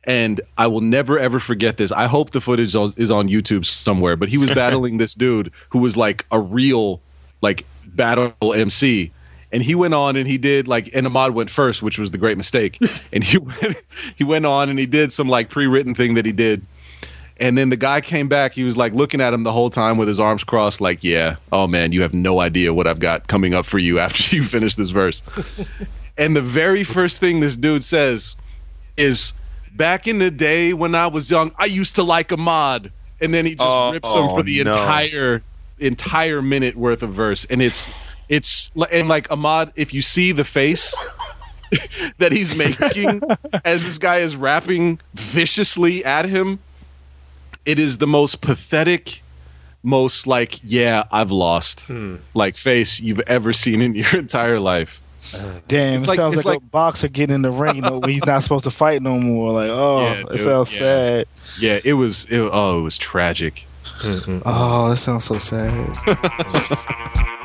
And 0.06 0.40
I 0.58 0.68
will 0.68 0.82
never 0.82 1.20
ever 1.20 1.40
forget 1.40 1.78
this. 1.78 1.92
I 1.92 2.08
hope 2.08 2.32
the 2.32 2.42
footage 2.42 2.76
is- 2.76 2.96
is 2.96 3.12
on 3.12 3.28
YouTube 3.28 3.66
somewhere, 3.66 4.16
but 4.16 4.30
he 4.30 4.38
was 4.38 4.50
battling 4.56 4.98
this 4.98 5.14
dude 5.16 5.52
who 5.70 5.80
was 5.80 5.98
like 5.98 6.26
a 6.32 6.40
real 6.40 7.02
like 7.42 7.66
battle 7.86 8.34
MC. 8.42 9.12
And 9.52 9.64
he 9.64 9.76
went 9.76 9.94
on 9.94 10.16
and 10.16 10.28
he 10.28 10.38
did 10.38 10.68
like 10.68 10.90
and 10.94 11.08
Ahmad 11.08 11.32
went 11.32 11.50
first, 11.50 11.82
which 11.82 11.98
was 11.98 12.12
the 12.12 12.18
great 12.18 12.38
mistake. 12.38 12.78
and 13.14 13.24
he 13.24 13.38
went 13.50 13.84
he 14.16 14.24
went 14.24 14.46
on 14.46 14.70
and 14.70 14.78
he 14.78 14.86
did 14.86 15.12
some 15.12 15.28
like 15.28 15.50
pre-written 15.50 15.96
thing 15.96 16.14
that 16.14 16.26
he 16.26 16.32
did. 16.32 16.66
And 17.40 17.58
then 17.58 17.70
the 17.70 17.78
guy 17.78 18.02
came 18.02 18.28
back. 18.28 18.54
He 18.54 18.64
was 18.64 18.78
like 18.78 18.94
looking 18.94 19.22
at 19.22 19.34
him 19.34 19.44
the 19.44 19.52
whole 19.52 19.70
time 19.70 19.98
with 19.98 20.08
his 20.08 20.20
arms 20.20 20.44
crossed, 20.44 20.82
like, 20.82 21.04
"Yeah, 21.04 21.36
oh 21.52 21.68
man, 21.68 21.92
you 21.92 22.02
have 22.02 22.14
no 22.14 22.40
idea 22.40 22.74
what 22.74 22.88
I've 22.88 23.00
got 23.00 23.28
coming 23.28 23.54
up 23.54 23.66
for 23.66 23.78
you 23.80 24.00
after 24.06 24.36
you 24.36 24.44
finish 24.44 24.76
this 24.76 24.90
verse." 24.90 25.24
and 26.18 26.36
the 26.36 26.42
very 26.42 26.84
first 26.84 27.20
thing 27.20 27.40
this 27.40 27.56
dude 27.56 27.84
says 27.84 28.36
is, 28.98 29.34
"Back 29.76 30.08
in 30.08 30.20
the 30.20 30.32
day 30.32 30.74
when 30.74 30.96
I 30.96 31.08
was 31.08 31.30
young, 31.30 31.52
I 31.58 31.66
used 31.66 31.96
to 31.96 32.04
like 32.04 32.32
Ahmad." 32.32 32.92
And 33.20 33.34
then 33.34 33.46
he 33.48 33.54
just 33.56 33.68
Oh, 33.68 33.92
rips 33.92 34.14
him 34.14 34.28
for 34.28 34.40
oh, 34.40 34.44
the 34.44 34.64
no. 34.64 34.70
entire 34.72 35.42
entire 35.80 36.42
minute 36.42 36.76
worth 36.76 37.04
of 37.04 37.14
verse, 37.14 37.46
and 37.46 37.62
it's 37.62 37.90
it's 38.30 38.72
and 38.92 39.08
like 39.08 39.32
Ahmad, 39.32 39.72
if 39.76 39.94
you 39.94 40.02
see 40.02 40.32
the 40.32 40.44
face 40.44 40.94
that 42.18 42.32
he's 42.32 42.56
making 42.56 43.22
as 43.66 43.84
this 43.86 43.98
guy 43.98 44.18
is 44.18 44.36
rapping 44.36 45.00
viciously 45.14 46.04
at 46.06 46.26
him, 46.26 46.60
it 47.68 47.78
is 47.78 47.98
the 48.00 48.08
most 48.08 48.42
pathetic, 48.42 49.22
most 49.84 50.26
like, 50.26 50.60
yeah, 50.64 51.04
I've 51.12 51.32
lost, 51.32 51.88
hmm. 51.88 52.16
like 52.34 52.58
face 52.58 53.00
you've 53.00 53.20
ever 53.22 53.54
seen 53.54 53.82
in 53.82 53.94
your 53.94 54.08
entire 54.18 54.60
life. 54.60 55.02
Damn, 55.68 55.96
It's 55.96 56.06
it 56.06 56.08
like- 56.08 56.16
sounds 56.16 56.38
like, 56.38 56.46
like- 56.46 56.58
a 56.60 56.62
boxer 56.62 57.10
getting 57.10 57.36
in 57.36 57.42
the 57.42 57.52
ring, 57.52 57.76
you 57.76 57.82
know, 57.82 58.00
when 58.00 58.10
he's 58.10 58.26
not 58.26 58.42
supposed 58.44 58.64
to 58.64 58.72
fight 58.72 59.02
no 59.02 59.20
more. 59.20 59.52
Like, 59.52 59.70
oh, 59.70 60.02
Yeah, 60.02 60.20
it 60.22 60.30
dude, 60.30 60.40
sounds 60.40 60.74
yeah. 60.74 60.80
sad. 60.80 61.26
Yeah, 61.60 61.80
it 61.84 61.94
was. 61.94 62.24
It, 62.32 62.40
oh, 62.40 62.80
it 62.80 62.82
was 62.84 62.98
tragic. 62.98 63.66
Oh, 64.46 64.90
that 64.90 64.98
sounds 64.98 65.26
so 65.26 65.38
sad. 65.38 65.98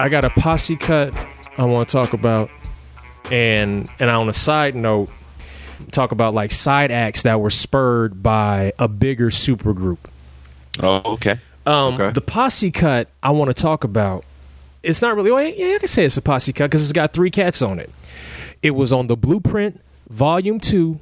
I 0.00 0.08
got 0.08 0.24
a 0.24 0.30
posse 0.30 0.76
cut 0.76 1.12
I 1.58 1.64
want 1.64 1.88
to 1.88 1.92
talk 1.92 2.12
about, 2.14 2.50
and 3.30 3.88
and 3.98 4.08
on 4.08 4.28
a 4.28 4.32
side 4.32 4.74
note, 4.74 5.10
talk 5.92 6.10
about 6.12 6.32
like 6.32 6.50
side 6.50 6.90
acts 6.90 7.22
that 7.24 7.40
were 7.40 7.50
spurred 7.50 8.22
by 8.22 8.72
a 8.78 8.88
bigger 8.88 9.28
supergroup. 9.28 9.98
Oh, 10.82 11.02
okay. 11.14 11.36
Um, 11.66 11.94
Okay. 11.94 12.12
The 12.12 12.20
posse 12.22 12.70
cut 12.70 13.08
I 13.22 13.30
want 13.32 13.54
to 13.54 13.62
talk 13.62 13.84
about. 13.84 14.24
It's 14.82 15.02
not 15.02 15.16
really. 15.16 15.30
Well, 15.30 15.44
yeah, 15.44 15.74
I 15.74 15.78
can 15.78 15.88
say 15.88 16.06
it's 16.06 16.16
a 16.16 16.22
posse 16.22 16.54
cut 16.54 16.70
because 16.70 16.82
it's 16.82 16.92
got 16.92 17.12
three 17.12 17.30
cats 17.30 17.60
on 17.60 17.78
it. 17.78 17.90
It 18.62 18.70
was 18.70 18.92
on 18.92 19.06
the 19.08 19.16
Blueprint 19.16 19.80
Volume 20.08 20.58
Two. 20.58 20.98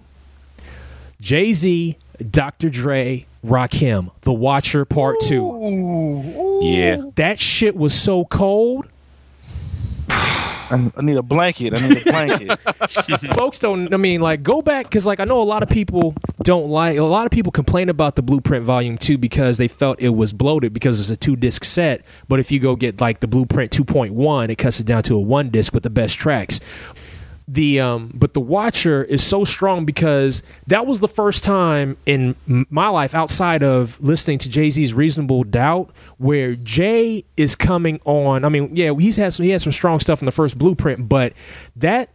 Jay 1.20 1.52
Z, 1.52 1.96
Dr. 2.18 2.68
Dre, 2.68 3.26
Rakim, 3.44 4.10
The 4.22 4.32
Watcher 4.32 4.84
Part 4.84 5.16
Two. 5.22 6.60
Yeah. 6.62 7.02
That 7.16 7.38
shit 7.38 7.76
was 7.76 7.94
so 7.94 8.24
cold. 8.24 8.88
I, 10.10 10.90
I 10.96 11.02
need 11.02 11.16
a 11.16 11.22
blanket. 11.22 11.82
I 11.82 11.88
need 11.88 12.06
a 12.06 12.10
blanket. 12.10 12.58
folks 13.34 13.58
don't 13.58 13.92
i 13.92 13.96
mean 13.96 14.20
like 14.20 14.42
go 14.42 14.62
back 14.62 14.86
because 14.86 15.06
like 15.06 15.20
i 15.20 15.24
know 15.24 15.40
a 15.40 15.42
lot 15.42 15.62
of 15.62 15.68
people 15.68 16.14
don't 16.42 16.68
like 16.68 16.96
a 16.96 17.02
lot 17.02 17.26
of 17.26 17.32
people 17.32 17.52
complain 17.52 17.88
about 17.88 18.16
the 18.16 18.22
blueprint 18.22 18.64
volume 18.64 18.96
2 18.96 19.18
because 19.18 19.58
they 19.58 19.68
felt 19.68 20.00
it 20.00 20.10
was 20.10 20.32
bloated 20.32 20.72
because 20.72 21.00
it's 21.00 21.10
a 21.10 21.16
two 21.16 21.36
disc 21.36 21.64
set 21.64 22.04
but 22.28 22.40
if 22.40 22.50
you 22.50 22.58
go 22.58 22.76
get 22.76 23.00
like 23.00 23.20
the 23.20 23.26
blueprint 23.26 23.70
2.1 23.72 24.48
it 24.48 24.56
cuts 24.56 24.80
it 24.80 24.86
down 24.86 25.02
to 25.02 25.14
a 25.14 25.20
one 25.20 25.50
disc 25.50 25.72
with 25.74 25.82
the 25.82 25.90
best 25.90 26.18
tracks 26.18 26.60
the 27.50 27.80
um 27.80 28.12
but 28.14 28.34
the 28.34 28.40
watcher 28.40 29.02
is 29.04 29.26
so 29.26 29.42
strong 29.42 29.86
because 29.86 30.42
that 30.66 30.86
was 30.86 31.00
the 31.00 31.08
first 31.08 31.42
time 31.42 31.96
in 32.04 32.36
my 32.46 32.88
life 32.88 33.14
outside 33.14 33.62
of 33.62 33.98
listening 34.02 34.36
to 34.36 34.50
jay-z's 34.50 34.92
reasonable 34.92 35.42
doubt 35.44 35.90
where 36.18 36.54
jay 36.56 37.24
is 37.38 37.56
coming 37.56 37.98
on. 38.04 38.44
I 38.44 38.50
mean 38.50 38.76
yeah 38.76 38.92
he's 38.92 39.16
had 39.16 39.32
some 39.32 39.44
he 39.44 39.50
had 39.50 39.62
some 39.62 39.72
strong 39.72 39.98
stuff 39.98 40.20
in 40.20 40.26
the 40.26 40.32
first 40.32 40.58
blueprint 40.58 41.08
but 41.08 41.32
that 41.74 42.10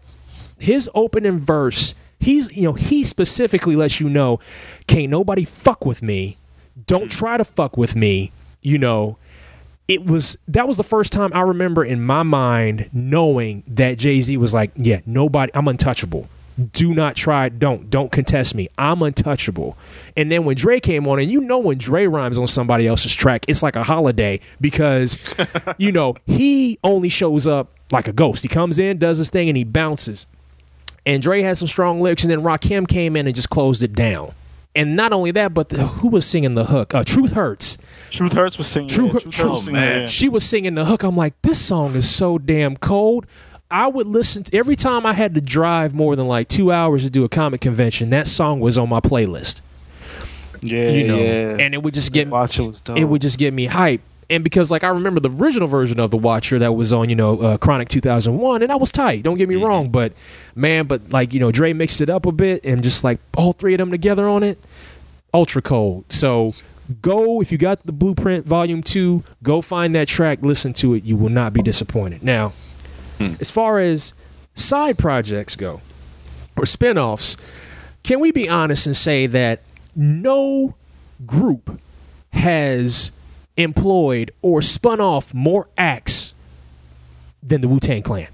his 0.60 0.88
opening 0.93 1.39
verse 1.39 1.95
he's 2.19 2.55
you 2.55 2.64
know 2.64 2.73
he 2.73 3.03
specifically 3.03 3.76
lets 3.76 3.99
you 3.99 4.10
know 4.10 4.39
can't 4.85 5.10
nobody 5.10 5.45
fuck 5.45 5.84
with 5.85 6.03
me. 6.03 6.38
Don't 6.85 7.10
try 7.10 7.38
to 7.38 7.43
fuck 7.43 7.76
with 7.76 7.95
me 7.95 8.31
you 8.61 8.77
know 8.77 9.18
it 9.88 10.05
was 10.05 10.38
that 10.47 10.68
was 10.68 10.77
the 10.77 10.84
first 10.84 11.11
time 11.11 11.31
I 11.34 11.41
remember 11.41 11.84
in 11.84 12.01
my 12.01 12.23
mind 12.23 12.89
knowing 12.93 13.64
that 13.68 13.97
Jay 13.97 14.22
Z 14.22 14.35
was 14.38 14.53
like, 14.53 14.72
yeah, 14.76 15.01
nobody, 15.05 15.51
I'm 15.53 15.68
untouchable. 15.68 16.27
Do 16.72 16.93
not 16.93 17.15
try, 17.15 17.49
don't, 17.49 17.89
don't 17.89 18.11
contest 18.11 18.53
me. 18.53 18.69
I'm 18.77 19.01
untouchable. 19.01 19.76
And 20.15 20.31
then 20.31 20.45
when 20.45 20.55
Dre 20.55 20.80
came 20.80 21.07
on, 21.07 21.19
and 21.19 21.30
you 21.30 21.41
know 21.41 21.57
when 21.57 21.80
Dre 21.80 22.05
rhymes 22.05 22.38
on 22.38 22.45
somebody 22.45 22.88
else's 22.88 23.14
track, 23.14 23.45
it's 23.47 23.64
like 23.64 23.76
a 23.76 23.84
holiday 23.84 24.39
because, 24.61 25.18
you 25.80 25.91
know, 25.91 26.15
he 26.27 26.77
only 26.84 27.10
shows 27.10 27.47
up 27.47 27.72
like 27.91 28.07
a 28.07 28.14
ghost. 28.14 28.43
He 28.43 28.49
comes 28.49 28.77
in, 28.77 28.99
does 28.99 29.18
his 29.18 29.31
thing, 29.31 29.49
and 29.49 29.57
he 29.57 29.64
bounces. 29.64 30.27
And 31.07 31.23
Dre 31.23 31.41
had 31.41 31.57
some 31.57 31.68
strong 31.68 32.01
lyrics, 32.01 32.23
and 32.23 32.31
then 32.31 32.41
Rakim 32.41 32.88
came 32.88 33.15
in 33.15 33.26
and 33.26 33.35
just 33.35 33.49
closed 33.49 33.81
it 33.81 33.93
down. 33.93 34.34
And 34.75 34.95
not 34.95 35.13
only 35.13 35.31
that, 35.31 35.53
but 35.53 35.69
the, 35.69 35.85
who 35.85 36.07
was 36.07 36.25
singing 36.25 36.55
the 36.55 36.65
hook? 36.65 36.95
Uh, 36.95 37.03
Truth 37.03 37.33
Hurts. 37.33 37.77
Truth 38.09 38.33
Hurts 38.33 38.57
was 38.57 38.67
singing. 38.67 38.89
True, 38.89 39.05
yeah, 39.05 39.19
Truth 39.19 39.35
Hurts 39.35 39.65
singing. 39.65 39.81
yeah. 39.81 40.07
She 40.07 40.29
was 40.29 40.43
singing 40.43 40.75
the 40.75 40.85
hook. 40.85 41.03
I'm 41.03 41.15
like, 41.15 41.39
this 41.43 41.63
song 41.63 41.95
is 41.95 42.09
so 42.09 42.37
damn 42.37 42.77
cold. 42.77 43.27
I 43.69 43.87
would 43.87 44.07
listen 44.07 44.43
to 44.43 44.57
every 44.57 44.75
time 44.75 45.05
I 45.05 45.13
had 45.13 45.35
to 45.35 45.41
drive 45.41 45.93
more 45.93 46.15
than 46.15 46.27
like 46.27 46.47
two 46.47 46.71
hours 46.71 47.03
to 47.03 47.09
do 47.09 47.23
a 47.23 47.29
comic 47.29 47.61
convention. 47.61 48.11
That 48.11 48.27
song 48.27 48.59
was 48.59 48.77
on 48.77 48.89
my 48.89 48.99
playlist. 48.99 49.61
Yeah, 50.61 50.89
you 50.91 51.07
know, 51.07 51.17
yeah. 51.17 51.57
and 51.59 51.73
it 51.73 51.83
would 51.83 51.93
just 51.93 52.13
get 52.13 52.29
was 52.29 52.83
it 52.95 53.03
would 53.03 53.21
just 53.21 53.37
get 53.37 53.53
me 53.53 53.65
hype. 53.65 54.01
And 54.29 54.43
because 54.43 54.71
like 54.71 54.83
I 54.83 54.89
remember 54.89 55.19
the 55.19 55.29
original 55.29 55.67
version 55.67 55.99
of 55.99 56.11
the 56.11 56.17
Watcher 56.17 56.59
that 56.59 56.73
was 56.73 56.93
on 56.93 57.09
you 57.09 57.15
know 57.15 57.39
uh, 57.39 57.57
Chronic 57.57 57.89
2001, 57.89 58.61
and 58.61 58.71
I 58.71 58.75
was 58.75 58.91
tight. 58.91 59.23
Don't 59.23 59.37
get 59.37 59.49
me 59.49 59.55
wrong, 59.55 59.89
but 59.89 60.13
man, 60.55 60.87
but 60.87 61.09
like 61.11 61.33
you 61.33 61.39
know 61.39 61.51
Dre 61.51 61.73
mixed 61.73 62.01
it 62.01 62.09
up 62.09 62.25
a 62.25 62.31
bit, 62.31 62.65
and 62.65 62.83
just 62.83 63.03
like 63.03 63.19
all 63.37 63.53
three 63.53 63.73
of 63.73 63.79
them 63.79 63.91
together 63.91 64.27
on 64.27 64.43
it, 64.43 64.57
ultra 65.33 65.61
cold. 65.61 66.05
So 66.11 66.53
go 67.01 67.41
if 67.41 67.51
you 67.51 67.57
got 67.57 67.85
the 67.85 67.91
Blueprint 67.91 68.45
Volume 68.45 68.81
Two, 68.83 69.23
go 69.41 69.61
find 69.61 69.93
that 69.95 70.07
track, 70.07 70.39
listen 70.41 70.73
to 70.73 70.93
it. 70.93 71.03
You 71.03 71.15
will 71.17 71.29
not 71.29 71.53
be 71.53 71.61
disappointed. 71.61 72.23
Now, 72.23 72.53
as 73.39 73.49
far 73.51 73.79
as 73.79 74.13
side 74.55 74.97
projects 74.97 75.55
go 75.55 75.81
or 76.57 76.65
spin-offs, 76.65 77.37
can 78.03 78.19
we 78.19 78.31
be 78.31 78.47
honest 78.49 78.85
and 78.85 78.95
say 78.95 79.27
that 79.27 79.61
no 79.95 80.75
group 81.25 81.79
has 82.33 83.11
employed 83.57 84.31
or 84.41 84.61
spun 84.61 84.99
off 85.01 85.34
more 85.34 85.67
acts 85.77 86.34
than 87.41 87.61
the 87.61 87.67
Wu 87.67 87.80
Tang 87.80 88.01
Clan? 88.01 88.27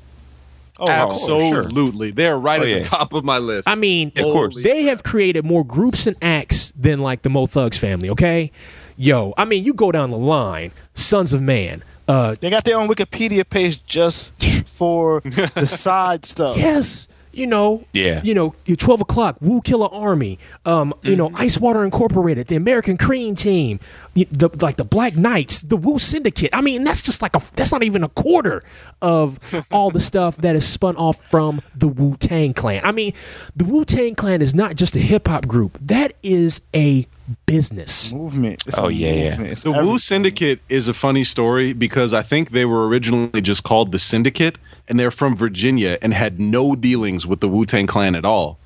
Oh, 0.82 0.90
of 0.90 1.10
course. 1.10 1.30
Absolutely. 1.58 2.12
They're 2.12 2.38
right 2.38 2.60
Oh, 2.62 2.64
at 2.64 2.70
yeah. 2.70 2.78
the 2.80 2.84
top 2.86 3.12
of 3.14 3.26
my 3.26 3.38
list. 3.38 3.68
I 3.68 3.76
mean, 3.76 4.14
Of 4.16 4.24
course. 4.32 4.62
they 4.64 4.84
have 4.84 5.04
created 5.04 5.44
more 5.44 5.66
groups 5.66 6.08
and 6.08 6.16
acts 6.22 6.72
than 6.72 7.00
like 7.02 7.22
the 7.24 7.30
Mo 7.30 7.48
Thugs 7.48 7.78
family. 7.78 8.10
Okay, 8.12 8.52
yo, 8.96 9.34
I 9.38 9.44
mean, 9.44 9.66
you 9.66 9.74
go 9.74 9.91
down 9.91 10.10
the 10.12 10.18
line, 10.18 10.72
Sons 10.94 11.34
of 11.34 11.41
Man. 11.41 11.84
Uh, 12.08 12.36
They 12.40 12.50
got 12.50 12.64
their 12.64 12.78
own 12.80 12.88
Wikipedia 12.88 13.48
page 13.48 13.86
just 13.86 14.41
for 14.68 15.20
the 15.22 15.66
side 15.68 16.24
stuff. 16.26 16.58
yes, 16.58 17.10
you 17.32 17.46
know, 17.48 17.84
Yeah. 17.94 18.22
you 18.24 18.34
know, 18.34 18.56
your 18.66 18.78
twelve 18.78 19.02
o'clock, 19.02 19.38
Wu 19.42 19.62
Killarmy, 19.62 20.38
um, 20.66 20.94
you 21.04 21.16
know, 21.16 21.28
Mm-hmm. 21.30 21.42
Ice 21.42 21.60
Water 21.60 21.84
Incorporated, 21.84 22.48
the 22.48 22.56
American 22.56 22.98
Cream 22.98 23.36
Team, 23.36 23.80
the 24.14 24.50
like 24.62 24.78
the 24.78 24.84
Black 24.84 25.16
Knights, 25.16 25.62
the 25.62 25.78
Wu 25.78 26.00
Syndicate. 26.00 26.50
I 26.54 26.62
mean, 26.62 26.84
that's 26.84 27.02
just 27.02 27.22
like 27.22 27.36
a 27.36 27.42
that's 27.56 27.72
not 27.72 27.84
even 27.84 28.04
a 28.04 28.10
quarter 28.10 28.64
of 29.02 29.40
all 29.72 29.92
the 29.92 30.00
stuff 30.00 30.38
that 30.38 30.56
is 30.56 30.68
spun 30.68 30.96
off 30.96 31.22
from 31.30 31.62
the 31.76 31.88
Wu 31.88 32.16
Tang 32.18 32.54
Clan. 32.54 32.82
I 32.84 32.92
mean, 32.92 33.14
the 33.56 33.66
Wu 33.66 33.86
Tang 33.86 34.16
Clan 34.16 34.42
is 34.42 34.56
not 34.56 34.76
just 34.76 34.96
a 34.96 35.00
hip 35.00 35.28
hop 35.28 35.48
group; 35.48 35.78
that 35.82 36.14
is 36.24 36.62
a 36.76 37.08
business. 37.46 38.12
Movement. 38.14 38.64
It's 38.66 38.80
Oh, 38.80 38.88
a 38.88 38.92
yeah, 38.92 39.14
yeah. 39.14 39.42
It's 39.42 39.64
The 39.64 39.70
everything. 39.72 39.92
Wu 39.92 40.00
Syndicate 40.00 40.60
is 40.70 40.88
a 40.88 40.94
funny 40.94 41.24
story 41.24 41.74
because 41.74 42.14
I 42.14 42.22
think 42.24 42.52
they 42.52 42.66
were 42.66 42.88
originally 42.88 43.42
just 43.42 43.64
called 43.64 43.92
the 43.92 44.00
Syndicate, 44.00 44.58
and 44.88 45.00
they're 45.00 45.12
from 45.12 45.36
Virginia 45.36 45.98
and 46.02 46.14
had 46.14 46.40
no 46.40 46.76
dealings 46.76 47.26
with 47.28 47.40
the 47.40 47.48
Wu 47.48 47.66
Tang 47.66 47.88
Clan 47.88 48.16
at 48.16 48.26
all, 48.26 48.58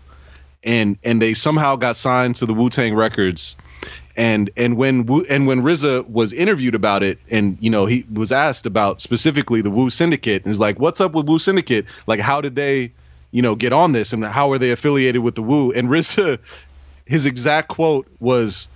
and 0.64 0.98
and 1.04 1.22
they 1.22 1.34
somehow 1.34 1.76
got 1.76 1.96
signed 1.98 2.36
to 2.38 2.46
the 2.46 2.54
Wu 2.54 2.70
Tang 2.70 2.96
Records, 2.96 3.56
and 4.16 4.50
and 4.56 4.78
when 4.78 5.06
Wu, 5.06 5.26
and 5.30 5.48
when 5.48 5.62
RZA 5.62 6.08
was 6.10 6.32
interviewed 6.34 6.76
about 6.76 7.04
it, 7.04 7.20
and 7.32 7.58
you 7.60 7.70
know 7.70 7.86
he 7.86 8.06
was 8.14 8.32
asked 8.32 8.66
about 8.66 9.02
specifically 9.02 9.62
the 9.62 9.72
Wu 9.72 9.90
Syndicate, 9.90 10.44
and 10.44 10.52
he's 10.52 10.60
like, 10.60 10.80
"What's 10.80 11.02
up 11.02 11.14
with 11.14 11.28
Wu 11.28 11.40
Syndicate? 11.40 11.86
Like, 12.08 12.20
how 12.20 12.42
did 12.42 12.56
they?" 12.56 12.92
You 13.32 13.42
know, 13.42 13.56
get 13.56 13.74
on 13.74 13.94
this, 13.94 14.14
and 14.14 14.24
how 14.24 14.52
are 14.52 14.60
they 14.60 14.70
affiliated 14.70 15.24
with 15.24 15.34
the 15.34 15.42
Wu? 15.42 15.72
And 15.72 15.88
RZA, 15.88 16.38
his 17.06 17.26
exact 17.26 17.68
quote 17.68 18.08
was, 18.20 18.70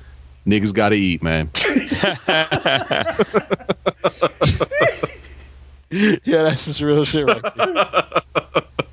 "Niggas 0.45 0.73
gotta 0.73 0.95
eat, 0.95 1.23
man." 1.23 1.49
Yeah, 5.89 6.43
that's 6.43 6.65
just 6.65 6.81
real 6.81 7.05
shit 7.05 7.25
right 7.25 7.41
there. 7.55 7.83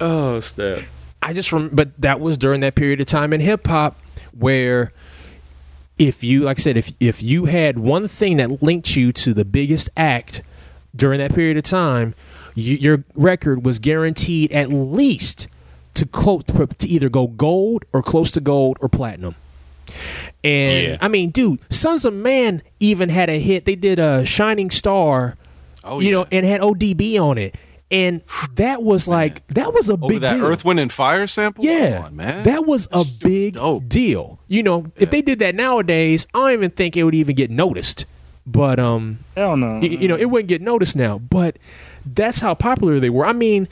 Oh, 0.01 0.41
snap. 0.41 0.81
I 1.23 1.33
just 1.33 1.51
rem- 1.53 1.71
but 1.73 1.99
that 2.01 2.21
was 2.21 2.37
during 2.37 2.61
that 2.61 2.75
period 2.75 3.01
of 3.01 3.07
time 3.07 3.33
in 3.33 3.41
hip 3.41 3.67
hop 3.67 3.99
where 4.37 4.93
if 5.99 6.23
you 6.23 6.43
like 6.43 6.59
I 6.59 6.61
said 6.61 6.77
if 6.77 6.93
if 7.01 7.23
you 7.23 7.45
had 7.47 7.79
one 7.79 8.09
thing 8.09 8.37
that 8.39 8.61
linked 8.61 8.97
you 8.97 9.13
to 9.13 9.33
the 9.33 9.45
biggest 9.45 9.89
act 9.97 10.43
during 10.95 11.19
that 11.21 11.33
period 11.33 11.57
of 11.57 11.63
time, 11.63 12.15
you, 12.55 12.77
your 12.77 13.05
record 13.15 13.65
was 13.65 13.79
guaranteed 13.79 14.53
at 14.53 14.69
least 14.71 15.47
to 15.95 16.07
quote 16.07 16.47
to 16.79 16.89
either 16.89 17.09
go 17.09 17.27
gold 17.29 17.85
or 17.93 18.03
close 18.03 18.31
to 18.33 18.41
gold 18.41 18.77
or 18.81 18.89
platinum. 18.89 19.35
And 20.43 20.89
Yeah. 20.89 20.97
I 21.01 21.09
mean, 21.09 21.31
dude, 21.31 21.61
Sons 21.71 22.05
of 22.05 22.15
Man 22.15 22.63
even 22.81 23.09
had 23.09 23.31
a 23.31 23.39
hit. 23.39 23.65
They 23.65 23.77
did 23.77 23.99
a 23.99 24.25
Shining 24.25 24.71
Star, 24.71 25.37
Oh, 25.83 26.01
you 26.01 26.07
yeah. 26.09 26.13
know, 26.13 26.27
and 26.31 26.45
had 26.47 26.61
ODB 26.61 27.19
on 27.19 27.39
it. 27.39 27.55
And 27.91 28.23
that 28.57 28.83
was 28.83 29.07
like 29.07 29.47
that 29.49 29.73
was 29.73 29.89
a 29.91 29.93
over 29.93 30.09
big 30.09 30.21
that 30.23 30.35
deal. 30.37 30.47
Earth, 30.47 30.65
Wind, 30.65 30.81
and 30.81 30.93
Fire 30.93 31.27
sample. 31.27 31.65
Yeah, 31.65 31.97
Come 31.99 32.05
on, 32.07 32.17
man. 32.17 32.43
that 32.45 32.67
was 32.67 32.87
a 32.91 32.99
That 32.99 33.05
shit 33.07 33.21
big 33.21 33.55
dope. 33.55 33.89
deal. 33.89 34.39
You 34.49 34.63
know, 34.63 34.87
if 34.97 35.11
they 35.11 35.23
did 35.23 35.39
that 35.41 35.55
nowadays, 35.55 36.27
I 36.35 36.39
don't 36.41 36.53
even 36.53 36.71
think 36.71 36.97
it 36.97 37.05
would 37.05 37.15
even 37.15 37.37
get 37.37 37.51
noticed. 37.51 38.07
But 38.47 38.81
um, 38.81 39.21
Hell 39.37 39.57
no. 39.57 39.79
y- 39.79 39.87
you 39.87 40.09
know, 40.09 40.17
it 40.17 40.25
wouldn't 40.27 40.49
get 40.49 40.61
noticed 40.61 40.97
now. 40.97 41.19
But 41.19 41.57
that's 42.05 42.41
how 42.41 42.55
popular 42.55 42.99
they 43.01 43.11
were. 43.11 43.27
I 43.27 43.33
mean, 43.33 43.69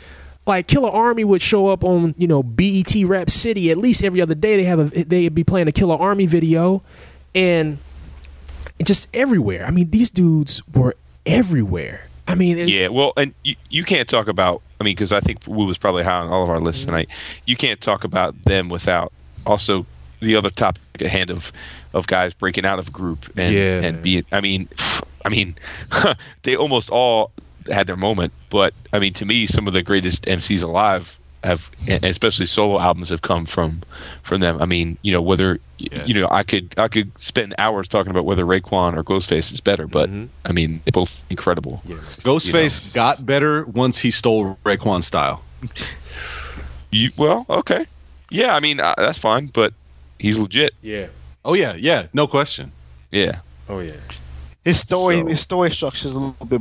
like 0.47 0.67
Killarmy 0.67 1.25
would 1.25 1.43
show 1.43 1.69
up 1.69 1.85
on 1.85 2.15
you 2.19 2.27
know 2.27 2.43
BET 2.43 2.95
Rap 3.05 3.31
City 3.31 3.71
at 3.71 3.77
least 3.79 4.03
every 4.05 4.21
other 4.21 4.35
day. 4.35 4.57
They 4.57 4.65
have 4.65 4.79
a 4.81 5.05
they'd 5.05 5.35
be 5.35 5.45
playing 5.45 5.69
a 5.69 5.73
Killarmy 5.73 6.27
video, 6.29 6.83
and 7.35 7.79
just 8.85 9.09
everywhere. 9.15 9.65
I 9.67 9.71
mean, 9.71 9.91
these 9.91 10.11
dudes 10.11 10.63
were 10.75 10.97
everywhere. 11.27 12.07
I 12.27 12.35
mean, 12.35 12.59
it- 12.59 12.69
Yeah, 12.69 12.89
well, 12.89 13.13
and 13.17 13.35
you, 13.45 13.57
you 13.71 13.85
can't 13.85 14.09
talk 14.09 14.29
about. 14.29 14.63
I 14.81 14.85
mean, 14.85 14.95
because 14.95 15.13
I 15.13 15.21
think 15.21 15.47
Wu 15.47 15.65
was 15.67 15.79
probably 15.79 16.03
high 16.03 16.19
on 16.19 16.29
all 16.29 16.43
of 16.43 16.49
our 16.51 16.57
Mm-hmm. 16.57 16.65
lists 16.67 16.85
tonight. 16.87 17.09
You 17.47 17.55
can't 17.57 17.81
talk 17.81 18.03
about 18.05 18.35
them 18.45 18.69
without 18.69 19.13
also 19.47 19.87
the 20.21 20.35
other 20.37 20.51
topic 20.51 20.83
at 21.01 21.09
hand 21.11 21.31
of 21.31 21.53
of 21.95 22.07
guys 22.07 22.33
breaking 22.35 22.65
out 22.65 22.79
of 22.79 22.89
a 22.89 22.91
group 22.91 23.31
and 23.37 23.55
Yeah. 23.55 23.83
and 23.83 24.03
be. 24.03 24.25
I 24.33 24.41
mean, 24.41 24.69
I 25.25 25.29
mean, 25.29 25.55
they 26.43 26.57
almost 26.57 26.91
all 26.91 27.31
had 27.71 27.87
their 27.87 27.97
moment, 27.97 28.33
but 28.51 28.73
I 28.93 28.99
mean, 28.99 29.13
to 29.15 29.25
me, 29.27 29.47
some 29.47 29.67
of 29.67 29.73
the 29.73 29.83
greatest 29.83 30.25
MCs 30.27 30.63
alive 30.63 31.19
have, 31.45 31.69
especially 32.05 32.47
solo 32.47 32.79
albums, 32.81 33.09
have 33.09 33.23
come 33.23 33.45
from 33.47 33.83
from 34.23 34.41
them. 34.41 34.63
I 34.63 34.65
mean, 34.67 34.97
you 35.03 35.11
know, 35.13 35.21
whether 35.21 35.59
you 36.07 36.15
know, 36.15 36.29
I 36.31 36.45
could 36.45 36.73
I 36.79 36.87
could 36.89 37.11
spend 37.21 37.55
hours 37.59 37.89
talking 37.89 38.11
about 38.11 38.25
whether 38.25 38.45
Raekwon 38.45 38.97
or 38.97 39.03
Ghostface 39.03 39.53
is 39.53 39.61
better, 39.61 39.87
but 39.89 40.09
Mm-hmm. 40.09 40.27
I 40.45 40.53
mean, 40.53 40.81
they're 40.85 40.93
both 40.93 41.25
incredible. 41.31 41.83
Ghostface 41.87 42.95
got 42.95 43.27
better 43.27 43.65
once 43.67 43.99
he 43.99 44.11
stole 44.13 44.57
Raekwon 44.65 45.03
style. 45.03 45.43
You 46.91 47.11
well, 47.17 47.47
okay, 47.49 47.87
yeah. 48.31 48.55
I 48.55 48.61
mean, 48.61 48.79
uh, 48.79 48.95
that's 48.99 49.19
fine, 49.19 49.47
but 49.47 49.73
he's 50.19 50.39
legit. 50.39 50.73
yeah, 50.83 51.07
Oh 51.45 51.55
yeah, 51.55 51.75
yeah, 51.79 52.07
no 52.13 52.27
question. 52.27 52.71
Yeah, 53.11 53.41
oh 53.69 53.81
yeah. 53.81 53.93
His 54.65 54.79
story, 54.79 55.21
So- 55.21 55.27
his 55.27 55.41
story 55.41 55.71
structure 55.71 56.07
is 56.09 56.15
a 56.17 56.21
little 56.21 56.47
bit, 56.47 56.61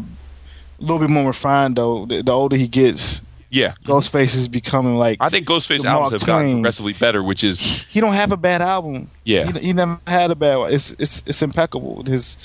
a 0.81 0.85
little 0.85 0.99
bit 0.99 1.09
more 1.09 1.27
refined 1.27 1.75
though. 1.75 2.05
The, 2.05 2.23
the 2.23 2.31
older 2.31 2.55
he 2.55 2.67
gets, 2.67 3.21
yeah. 3.51 3.73
Ghostface 3.83 4.35
is 4.35 4.47
becoming 4.47 4.95
like 4.95 5.17
I 5.19 5.29
think 5.29 5.45
Ghostface 5.45 5.83
albums 5.83 6.11
have 6.11 6.25
gotten 6.25 6.53
progressively 6.53 6.93
better, 6.93 7.21
which 7.21 7.43
is 7.43 7.83
he 7.83 7.99
don't 7.99 8.13
have 8.13 8.31
a 8.31 8.37
bad 8.37 8.61
album. 8.61 9.09
Yeah. 9.25 9.51
he, 9.51 9.67
he 9.67 9.73
never 9.73 9.99
had 10.07 10.31
a 10.31 10.35
bad 10.35 10.57
one. 10.57 10.73
It's 10.73 10.93
it's 10.93 11.23
it's 11.27 11.41
impeccable. 11.41 12.03
His 12.03 12.37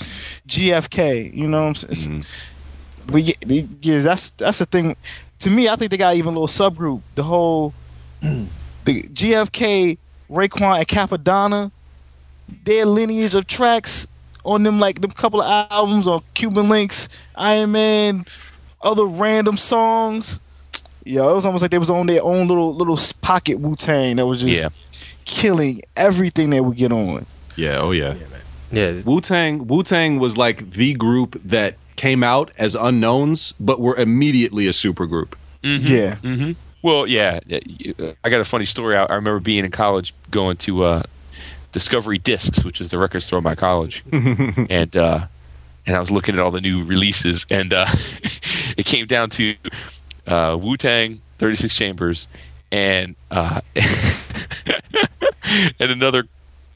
GFK, 0.47 1.33
you 1.33 1.47
know 1.47 1.61
what 1.61 1.67
I'm 1.67 1.75
saying? 1.75 2.19
Mm-hmm. 2.19 3.11
but 3.11 3.21
yeah, 3.21 3.61
yeah, 3.81 3.99
that's 3.99 4.31
that's 4.31 4.59
the 4.59 4.65
thing. 4.65 4.95
To 5.39 5.49
me, 5.49 5.69
I 5.69 5.75
think 5.75 5.91
they 5.91 5.97
got 5.97 6.15
even 6.15 6.33
a 6.35 6.39
little 6.39 6.47
subgroup. 6.47 7.01
The 7.15 7.23
whole 7.23 7.73
the 8.21 9.03
GFK, 9.03 9.97
Raekwon, 10.29 10.77
and 10.79 10.87
Cappadonna, 10.87 11.71
their 12.63 12.85
lineage 12.85 13.35
of 13.35 13.47
tracks 13.47 14.07
on 14.43 14.63
them, 14.63 14.79
like 14.79 15.01
them 15.01 15.11
couple 15.11 15.41
of 15.41 15.67
albums 15.71 16.07
on 16.07 16.21
Cuban 16.33 16.69
Links, 16.69 17.09
Iron 17.37 17.71
Man, 17.71 18.23
other 18.81 19.05
random 19.05 19.57
songs. 19.57 20.39
Yo, 21.05 21.29
it 21.29 21.35
was 21.35 21.45
almost 21.45 21.61
like 21.61 21.71
they 21.71 21.77
was 21.77 21.89
on 21.89 22.07
their 22.07 22.21
own 22.23 22.47
little 22.47 22.73
little 22.75 22.97
pocket 23.21 23.59
Wu 23.59 23.75
Tang 23.75 24.17
that 24.17 24.25
was 24.25 24.43
just 24.43 24.61
Yeah. 24.61 24.69
killing 25.25 25.81
everything 25.95 26.49
they 26.49 26.59
would 26.61 26.77
get 26.77 26.91
on. 26.91 27.25
Yeah, 27.55 27.77
oh 27.79 27.91
yeah. 27.91 28.15
Yeah. 28.71 29.01
Wu 29.05 29.21
Tang 29.21 29.67
Wu 29.67 29.83
Tang 29.83 30.19
was 30.19 30.37
like 30.37 30.71
the 30.71 30.93
group 30.93 31.39
that 31.45 31.75
came 31.95 32.23
out 32.23 32.51
as 32.57 32.75
unknowns, 32.75 33.53
but 33.59 33.79
were 33.79 33.95
immediately 33.95 34.67
a 34.67 34.73
super 34.73 35.05
group. 35.07 35.35
Yeah. 35.63 36.15
hmm 36.15 36.51
Well, 36.81 37.07
yeah. 37.07 37.39
I 38.23 38.29
got 38.29 38.39
a 38.41 38.45
funny 38.45 38.65
story. 38.65 38.95
I, 38.97 39.05
I 39.05 39.15
remember 39.15 39.39
being 39.39 39.63
in 39.65 39.71
college, 39.71 40.13
going 40.29 40.57
to 40.57 40.83
uh, 40.83 41.03
Discovery 41.71 42.17
Discs, 42.17 42.63
which 42.65 42.79
is 42.81 42.91
the 42.91 42.97
record 42.97 43.21
store 43.21 43.37
at 43.37 43.43
my 43.43 43.55
college, 43.55 44.03
and 44.11 44.95
uh, 44.97 45.27
and 45.87 45.95
I 45.95 45.99
was 45.99 46.11
looking 46.11 46.35
at 46.35 46.41
all 46.41 46.51
the 46.51 46.61
new 46.61 46.83
releases, 46.83 47.45
and 47.49 47.73
uh, 47.73 47.87
it 48.77 48.85
came 48.85 49.07
down 49.07 49.29
to 49.31 49.55
uh, 50.27 50.57
Wu 50.59 50.77
Tang, 50.77 51.21
Thirty 51.37 51.55
Six 51.55 51.75
Chambers, 51.75 52.27
and 52.71 53.15
uh, 53.31 53.61
and 55.79 55.91
another 55.91 56.25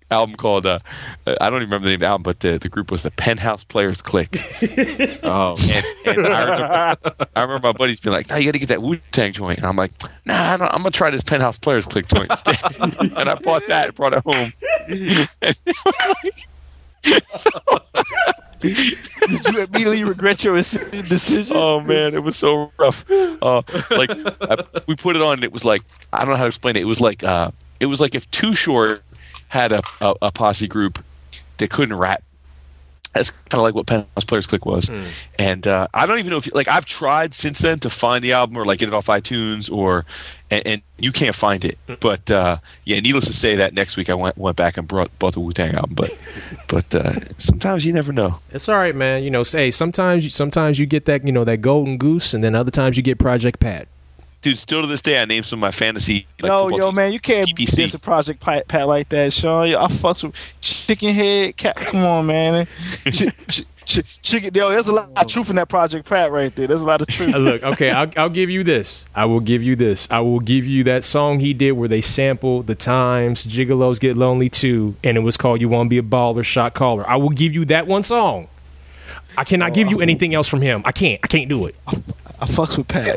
album 0.09 0.35
called 0.35 0.65
uh, 0.65 0.77
I 1.25 1.49
don't 1.49 1.61
even 1.61 1.69
remember 1.69 1.85
the 1.85 1.91
name 1.91 1.95
of 1.95 1.99
the 2.01 2.05
album, 2.07 2.23
but 2.23 2.39
the, 2.41 2.57
the 2.57 2.67
group 2.69 2.91
was 2.91 3.03
the 3.03 3.11
Penthouse 3.11 3.63
Players 3.63 4.01
Click. 4.01 4.37
Oh, 5.23 5.55
and, 6.05 6.17
and 6.17 6.27
I, 6.27 6.43
remember, 6.43 6.95
I 7.35 7.41
remember 7.41 7.67
my 7.67 7.73
buddies 7.73 7.99
being 7.99 8.13
like, 8.13 8.29
"No, 8.29 8.37
you 8.37 8.45
got 8.45 8.53
to 8.53 8.59
get 8.59 8.69
that 8.69 8.81
Wu 8.81 8.97
Tang 9.11 9.31
joint," 9.33 9.59
and 9.59 9.67
I'm 9.67 9.75
like, 9.75 9.91
"Nah, 10.25 10.33
I 10.33 10.53
I'm 10.53 10.81
gonna 10.81 10.91
try 10.91 11.09
this 11.09 11.23
Penthouse 11.23 11.57
Players 11.57 11.85
Click 11.85 12.07
joint 12.07 12.31
instead." 12.31 12.57
and 12.79 13.29
I 13.29 13.35
bought 13.35 13.67
that, 13.67 13.87
and 13.87 13.95
brought 13.95 14.13
it 14.13 14.23
home. 14.25 14.53
Did 19.27 19.47
you 19.47 19.63
immediately 19.63 20.03
regret 20.03 20.43
your 20.43 20.55
decision? 20.55 21.55
oh 21.57 21.79
man, 21.81 22.13
it 22.13 22.23
was 22.23 22.35
so 22.37 22.71
rough. 22.77 23.09
Uh, 23.09 23.61
like 23.91 24.11
I, 24.41 24.57
we 24.87 24.95
put 24.95 25.15
it 25.15 25.21
on, 25.21 25.35
and 25.35 25.43
it 25.43 25.51
was 25.51 25.65
like 25.65 25.81
I 26.13 26.19
don't 26.19 26.29
know 26.29 26.35
how 26.35 26.43
to 26.43 26.47
explain 26.47 26.75
it. 26.75 26.81
It 26.81 26.85
was 26.85 27.01
like 27.01 27.23
uh, 27.23 27.51
it 27.79 27.87
was 27.87 27.99
like 27.99 28.13
if 28.15 28.29
Too 28.31 28.53
Short 28.53 29.03
had 29.49 29.71
a, 29.71 29.81
a, 29.99 30.13
a 30.23 30.31
posse 30.31 30.67
group 30.67 31.03
that 31.57 31.69
couldn't 31.69 31.97
rap. 31.97 32.23
That's 33.13 33.31
kind 33.31 33.55
of 33.55 33.63
like 33.63 33.75
what 33.75 33.87
Penthouse 33.87 34.23
Players 34.23 34.47
Click 34.47 34.65
was, 34.65 34.89
and 35.37 35.67
uh, 35.67 35.87
I 35.93 36.05
don't 36.05 36.19
even 36.19 36.31
know 36.31 36.37
if 36.37 36.53
like 36.53 36.67
I've 36.67 36.85
tried 36.85 37.33
since 37.33 37.59
then 37.59 37.79
to 37.79 37.89
find 37.89 38.23
the 38.23 38.31
album 38.31 38.57
or 38.57 38.65
like 38.65 38.79
get 38.79 38.87
it 38.87 38.93
off 38.93 39.07
iTunes 39.07 39.71
or, 39.71 40.05
and, 40.49 40.65
and 40.65 40.81
you 40.97 41.11
can't 41.11 41.35
find 41.35 41.65
it. 41.65 41.79
But 41.99 42.31
uh, 42.31 42.57
yeah, 42.85 42.99
needless 43.01 43.25
to 43.25 43.33
say, 43.33 43.55
that 43.57 43.73
next 43.73 43.97
week 43.97 44.09
I 44.09 44.13
went 44.13 44.37
went 44.37 44.55
back 44.55 44.77
and 44.77 44.87
brought 44.87 45.17
bought 45.19 45.33
the 45.33 45.41
Wu 45.41 45.51
Tang 45.51 45.75
album. 45.75 45.95
But 45.95 46.17
but 46.67 46.95
uh, 46.95 47.11
sometimes 47.37 47.85
you 47.85 47.91
never 47.91 48.13
know. 48.13 48.39
It's 48.51 48.69
all 48.69 48.77
right, 48.77 48.95
man. 48.95 49.23
You 49.23 49.31
know, 49.31 49.43
say 49.43 49.71
sometimes 49.71 50.33
sometimes 50.33 50.79
you 50.79 50.85
get 50.85 51.05
that 51.05 51.25
you 51.25 51.33
know 51.33 51.43
that 51.43 51.57
golden 51.57 51.97
goose, 51.97 52.33
and 52.33 52.43
then 52.43 52.55
other 52.55 52.71
times 52.71 52.95
you 52.95 53.03
get 53.03 53.19
Project 53.19 53.59
Pat. 53.59 53.87
Dude, 54.41 54.57
still 54.57 54.81
to 54.81 54.87
this 54.87 55.01
day, 55.03 55.21
I 55.21 55.25
name 55.25 55.43
some 55.43 55.59
of 55.59 55.61
my 55.61 55.71
fantasy. 55.71 56.25
Like, 56.41 56.49
no, 56.49 56.69
yo, 56.69 56.85
teams. 56.85 56.95
man, 56.95 57.11
you 57.13 57.19
can't 57.19 57.47
PPC. 57.49 57.75
diss 57.75 57.93
a 57.93 57.99
Project 57.99 58.39
Pat, 58.39 58.67
Pat 58.67 58.87
like 58.87 59.07
that, 59.09 59.31
Sean. 59.31 59.67
Yo, 59.69 59.79
I 59.79 59.87
fucks 59.87 60.23
with 60.23 60.57
Chicken 60.61 61.13
Head. 61.13 61.57
Cat, 61.57 61.75
come 61.75 62.03
on, 62.03 62.25
man. 62.25 62.65
Ch- 62.65 63.29
ch- 63.47 63.65
ch- 63.85 64.21
chicken, 64.23 64.51
yo, 64.55 64.69
there's 64.69 64.87
a 64.87 64.93
lot 64.93 65.09
of 65.15 65.27
truth 65.27 65.51
in 65.51 65.57
that 65.57 65.69
Project 65.69 66.09
Pat 66.09 66.31
right 66.31 66.55
there. 66.55 66.65
There's 66.65 66.81
a 66.81 66.87
lot 66.87 67.01
of 67.01 67.07
truth. 67.07 67.35
Look, 67.35 67.61
okay, 67.61 67.91
I'll, 67.91 68.09
I'll 68.17 68.29
give 68.29 68.49
you 68.49 68.63
this. 68.63 69.05
I 69.13 69.25
will 69.25 69.41
give 69.41 69.61
you 69.61 69.75
this. 69.75 70.09
I 70.09 70.21
will 70.21 70.39
give 70.39 70.65
you 70.65 70.83
that 70.85 71.03
song 71.03 71.39
he 71.39 71.53
did 71.53 71.73
where 71.73 71.87
they 71.87 72.01
sampled 72.01 72.65
the 72.65 72.75
times 72.75 73.45
Gigolos 73.45 73.99
Get 73.99 74.17
Lonely 74.17 74.49
Too, 74.49 74.95
and 75.03 75.17
it 75.17 75.21
was 75.21 75.37
called 75.37 75.61
"You 75.61 75.69
Want 75.69 75.87
to 75.87 75.89
Be 75.89 75.97
a 75.99 76.01
Baller, 76.03 76.43
Shot 76.43 76.73
Caller." 76.73 77.07
I 77.07 77.17
will 77.17 77.29
give 77.29 77.53
you 77.53 77.65
that 77.65 77.85
one 77.85 78.01
song. 78.01 78.47
I 79.37 79.43
cannot 79.43 79.73
give 79.73 79.89
you 79.89 80.01
anything 80.01 80.33
else 80.33 80.47
from 80.47 80.61
him. 80.61 80.81
I 80.85 80.91
can't. 80.91 81.19
I 81.23 81.27
can't 81.27 81.49
do 81.49 81.65
it. 81.65 81.75
I 81.87 82.45
fucks 82.45 82.77
with 82.77 82.87
Pat. 82.87 83.15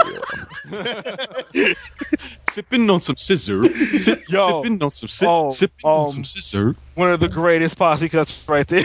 sipping 2.48 2.88
on 2.90 3.00
some 3.00 3.16
sizzurp. 3.16 3.72
Sip, 3.72 4.28
Yo. 4.28 4.62
sipping 4.62 4.82
on 4.82 4.90
some 4.90 5.08
si- 5.08 5.26
Oh, 5.28 5.50
sipping 5.50 5.80
on 5.84 6.06
um, 6.06 6.12
some 6.12 6.22
sizzurp. 6.22 6.76
One 6.94 7.10
of 7.10 7.20
the 7.20 7.28
greatest 7.28 7.76
posse 7.78 8.08
cuts 8.08 8.46
right 8.48 8.66
there. 8.66 8.82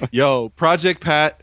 Yo, 0.12 0.50
Project 0.50 1.00
Pat. 1.00 1.40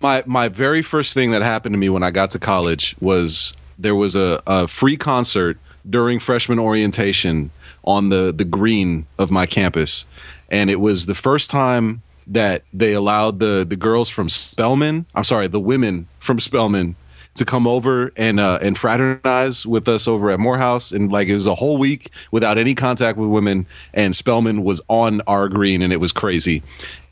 My 0.00 0.24
my 0.26 0.48
very 0.48 0.82
first 0.82 1.14
thing 1.14 1.30
that 1.30 1.42
happened 1.42 1.72
to 1.74 1.78
me 1.78 1.88
when 1.88 2.02
I 2.02 2.10
got 2.10 2.32
to 2.32 2.38
college 2.38 2.96
was 3.00 3.54
there 3.78 3.94
was 3.94 4.16
a, 4.16 4.42
a 4.46 4.66
free 4.66 4.96
concert 4.96 5.58
during 5.88 6.18
freshman 6.18 6.58
orientation 6.58 7.50
on 7.84 8.08
the 8.08 8.32
the 8.32 8.44
green 8.44 9.06
of 9.18 9.30
my 9.30 9.46
campus, 9.46 10.06
and 10.50 10.68
it 10.70 10.80
was 10.80 11.06
the 11.06 11.14
first 11.14 11.48
time 11.50 12.02
that 12.26 12.62
they 12.72 12.92
allowed 12.92 13.38
the 13.40 13.64
the 13.68 13.76
girls 13.76 14.08
from 14.08 14.28
Spelman, 14.28 15.06
I'm 15.14 15.24
sorry, 15.24 15.46
the 15.48 15.60
women 15.60 16.06
from 16.20 16.38
Spelman 16.40 16.96
to 17.34 17.44
come 17.46 17.66
over 17.66 18.12
and 18.16 18.38
uh, 18.38 18.58
and 18.60 18.76
fraternize 18.76 19.66
with 19.66 19.88
us 19.88 20.06
over 20.06 20.30
at 20.30 20.38
Morehouse, 20.38 20.92
and 20.92 21.10
like 21.10 21.28
it 21.28 21.34
was 21.34 21.46
a 21.46 21.54
whole 21.54 21.78
week 21.78 22.10
without 22.30 22.58
any 22.58 22.74
contact 22.74 23.16
with 23.18 23.30
women. 23.30 23.66
And 23.94 24.14
Spelman 24.14 24.64
was 24.64 24.82
on 24.88 25.22
our 25.26 25.48
green, 25.48 25.80
and 25.82 25.92
it 25.92 25.96
was 25.98 26.12
crazy. 26.12 26.62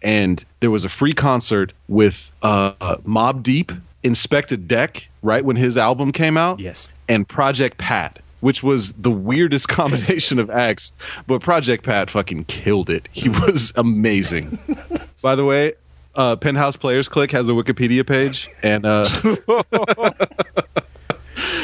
And 0.02 0.44
there 0.60 0.70
was 0.70 0.84
a 0.84 0.88
free 0.88 1.12
concert 1.12 1.72
with 1.88 2.32
uh, 2.42 2.72
Mobb 3.04 3.42
Deep, 3.42 3.72
Inspectah 4.04 4.66
Deck, 4.66 5.08
right 5.22 5.44
when 5.44 5.56
his 5.56 5.76
album 5.76 6.10
came 6.12 6.36
out. 6.36 6.58
Yes. 6.60 6.88
and 7.08 7.26
Project 7.28 7.78
Pat. 7.78 8.20
Which 8.40 8.62
was 8.62 8.94
the 8.94 9.10
weirdest 9.10 9.68
combination 9.80 10.38
of 10.38 10.48
acts, 10.48 10.92
but 11.26 11.42
Project 11.42 11.84
Pat 11.84 12.08
fucking 12.08 12.44
killed 12.46 12.88
it. 12.88 13.06
He 13.12 13.28
was 13.44 13.70
amazing. 13.76 14.58
By 15.22 15.34
the 15.34 15.44
way, 15.44 15.74
uh, 16.14 16.36
Penthouse 16.36 16.76
Players 16.76 17.08
Click 17.08 17.30
has 17.30 17.48
a 17.48 17.52
Wikipedia 17.52 18.06
page, 18.06 18.48
and 18.62 18.84
uh, 18.84 19.06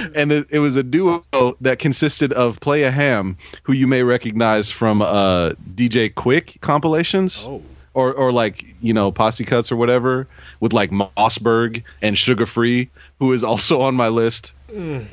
and 0.14 0.32
it, 0.32 0.46
it 0.50 0.58
was 0.58 0.76
a 0.76 0.82
duo 0.82 1.24
that 1.60 1.78
consisted 1.78 2.32
of 2.32 2.60
Playa 2.60 2.90
Hamm, 2.90 3.36
who 3.64 3.72
you 3.72 3.86
may 3.86 4.02
recognize 4.02 4.70
from 4.70 5.02
uh, 5.02 5.50
DJ 5.74 6.12
Quik 6.12 6.60
compilations, 6.60 7.48
or 7.94 8.12
or 8.12 8.32
like 8.32 8.64
you 8.80 8.92
know 8.92 9.10
posse 9.10 9.44
cuts 9.44 9.72
or 9.72 9.76
whatever, 9.76 10.28
with 10.60 10.72
like 10.72 10.90
Mossberg 10.90 11.82
and 12.02 12.16
Suga 12.16 12.46
Free, 12.46 12.88
who 13.18 13.32
is 13.32 13.42
also 13.42 13.80
on 13.80 13.94
my 13.94 14.08
list. 14.08 14.54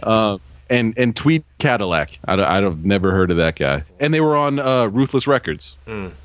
Uh, 0.04 0.38
and 0.70 0.98
and 0.98 1.16
Tweed 1.16 1.44
Cadillac, 1.60 2.20
I 2.26 2.36
don't, 2.36 2.46
I 2.46 2.60
don't 2.62 2.84
never 2.86 3.12
heard 3.12 3.32
of 3.32 3.38
that 3.38 3.56
guy, 3.56 3.84
and 4.00 4.14
they 4.14 4.22
were 4.22 4.36
on 4.36 4.60
uh, 4.60 4.86
Ruthless 4.88 5.28
Records 5.28 5.76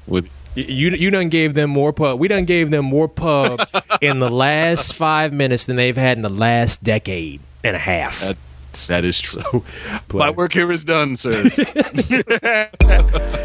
with 0.07 0.33
You 0.55 0.65
you 0.65 0.91
you 0.91 1.11
done 1.11 1.29
gave 1.29 1.55
them 1.55 1.71
more 1.71 1.93
pub. 1.93 2.19
We 2.19 2.29
done 2.29 2.45
gave 2.45 2.71
them 2.71 2.85
more 2.85 3.09
pub 3.09 3.67
in 4.01 4.19
the 4.19 4.31
last 4.31 4.95
five 4.95 5.33
minutes 5.33 5.67
than 5.67 5.77
they've 5.77 5.97
had 5.97 6.17
in 6.17 6.23
the 6.23 6.29
last 6.29 6.83
decade 6.83 7.41
and 7.65 7.77
a 7.77 7.79
half. 7.79 8.21
That, 8.21 8.37
that 8.89 9.05
is 9.05 9.21
true. 9.21 9.65
My 10.13 10.31
work 10.31 10.53
here 10.53 10.71
is 10.71 10.85
done, 10.85 11.17
sir. 11.17 11.33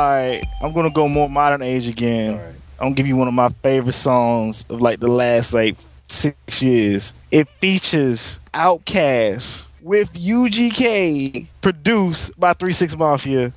All 0.00 0.06
right, 0.06 0.42
I'm 0.62 0.72
gonna 0.72 0.88
go 0.88 1.06
more 1.08 1.28
modern 1.28 1.60
age 1.60 1.86
again. 1.86 2.40
I'm 2.78 2.86
gonna 2.86 2.94
give 2.94 3.06
you 3.06 3.16
one 3.16 3.28
of 3.28 3.34
my 3.34 3.50
favorite 3.50 3.92
songs 3.92 4.64
of 4.70 4.80
like 4.80 4.98
the 4.98 5.08
last 5.08 5.52
like 5.52 5.76
six 6.08 6.62
years. 6.62 7.12
It 7.30 7.50
features 7.50 8.40
Outkast 8.54 9.68
with 9.82 10.14
UGK, 10.14 11.48
produced 11.60 12.40
by 12.40 12.54
Three 12.54 12.72
Six 12.72 12.96
Mafia, 12.96 13.52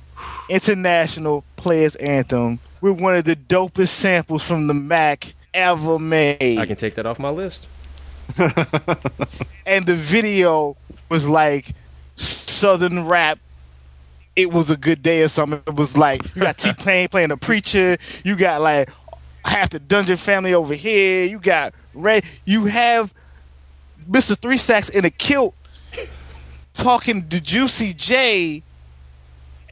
international 0.50 1.44
players 1.56 1.96
anthem 1.96 2.58
with 2.82 3.00
one 3.00 3.16
of 3.16 3.24
the 3.24 3.36
dopest 3.36 3.88
samples 3.88 4.46
from 4.46 4.66
the 4.66 4.74
Mac 4.74 5.32
ever 5.54 5.98
made. 5.98 6.58
I 6.58 6.66
can 6.66 6.76
take 6.76 6.96
that 6.96 7.06
off 7.06 7.18
my 7.18 7.30
list. 7.30 7.68
and 9.66 9.86
the 9.86 9.96
video 9.96 10.76
was 11.08 11.26
like 11.26 11.68
southern 12.16 13.06
rap. 13.06 13.38
It 14.36 14.52
was 14.52 14.70
a 14.70 14.76
good 14.76 15.02
day 15.02 15.22
or 15.22 15.28
something. 15.28 15.60
It 15.66 15.74
was 15.74 15.96
like 15.96 16.22
you 16.34 16.42
got 16.42 16.58
T 16.58 16.72
Pain 16.72 17.08
playing 17.08 17.30
a 17.30 17.36
preacher. 17.36 17.96
You 18.24 18.36
got 18.36 18.60
like 18.60 18.90
half 19.44 19.70
the 19.70 19.78
Dungeon 19.78 20.16
family 20.16 20.54
over 20.54 20.74
here. 20.74 21.26
You 21.26 21.38
got 21.38 21.74
Ray. 21.94 22.20
You 22.44 22.66
have 22.66 23.14
Mr. 24.08 24.36
Three 24.36 24.56
Stacks 24.56 24.88
in 24.88 25.04
a 25.04 25.10
kilt 25.10 25.54
talking 26.72 27.28
to 27.28 27.40
Juicy 27.40 27.92
J 27.94 28.62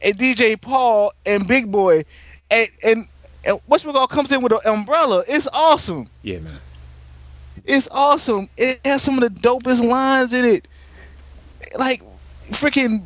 and 0.01 0.15
DJ 0.17 0.59
Paul 0.59 1.11
and 1.25 1.47
Big 1.47 1.71
Boi. 1.71 2.03
and 2.49 2.67
and, 2.83 3.07
and 3.45 3.59
whatchamacallit 3.69 4.09
comes 4.09 4.31
in 4.31 4.41
with 4.41 4.53
an 4.53 4.59
umbrella. 4.65 5.23
It's 5.27 5.47
awesome. 5.51 6.09
Yeah, 6.21 6.39
man. 6.39 6.59
It's 7.65 7.87
awesome. 7.91 8.47
It 8.57 8.79
has 8.85 9.01
some 9.01 9.21
of 9.21 9.33
the 9.33 9.39
dopest 9.41 9.87
lines 9.87 10.33
in 10.33 10.45
it. 10.45 10.67
Like 11.77 12.01
freaking 12.51 13.03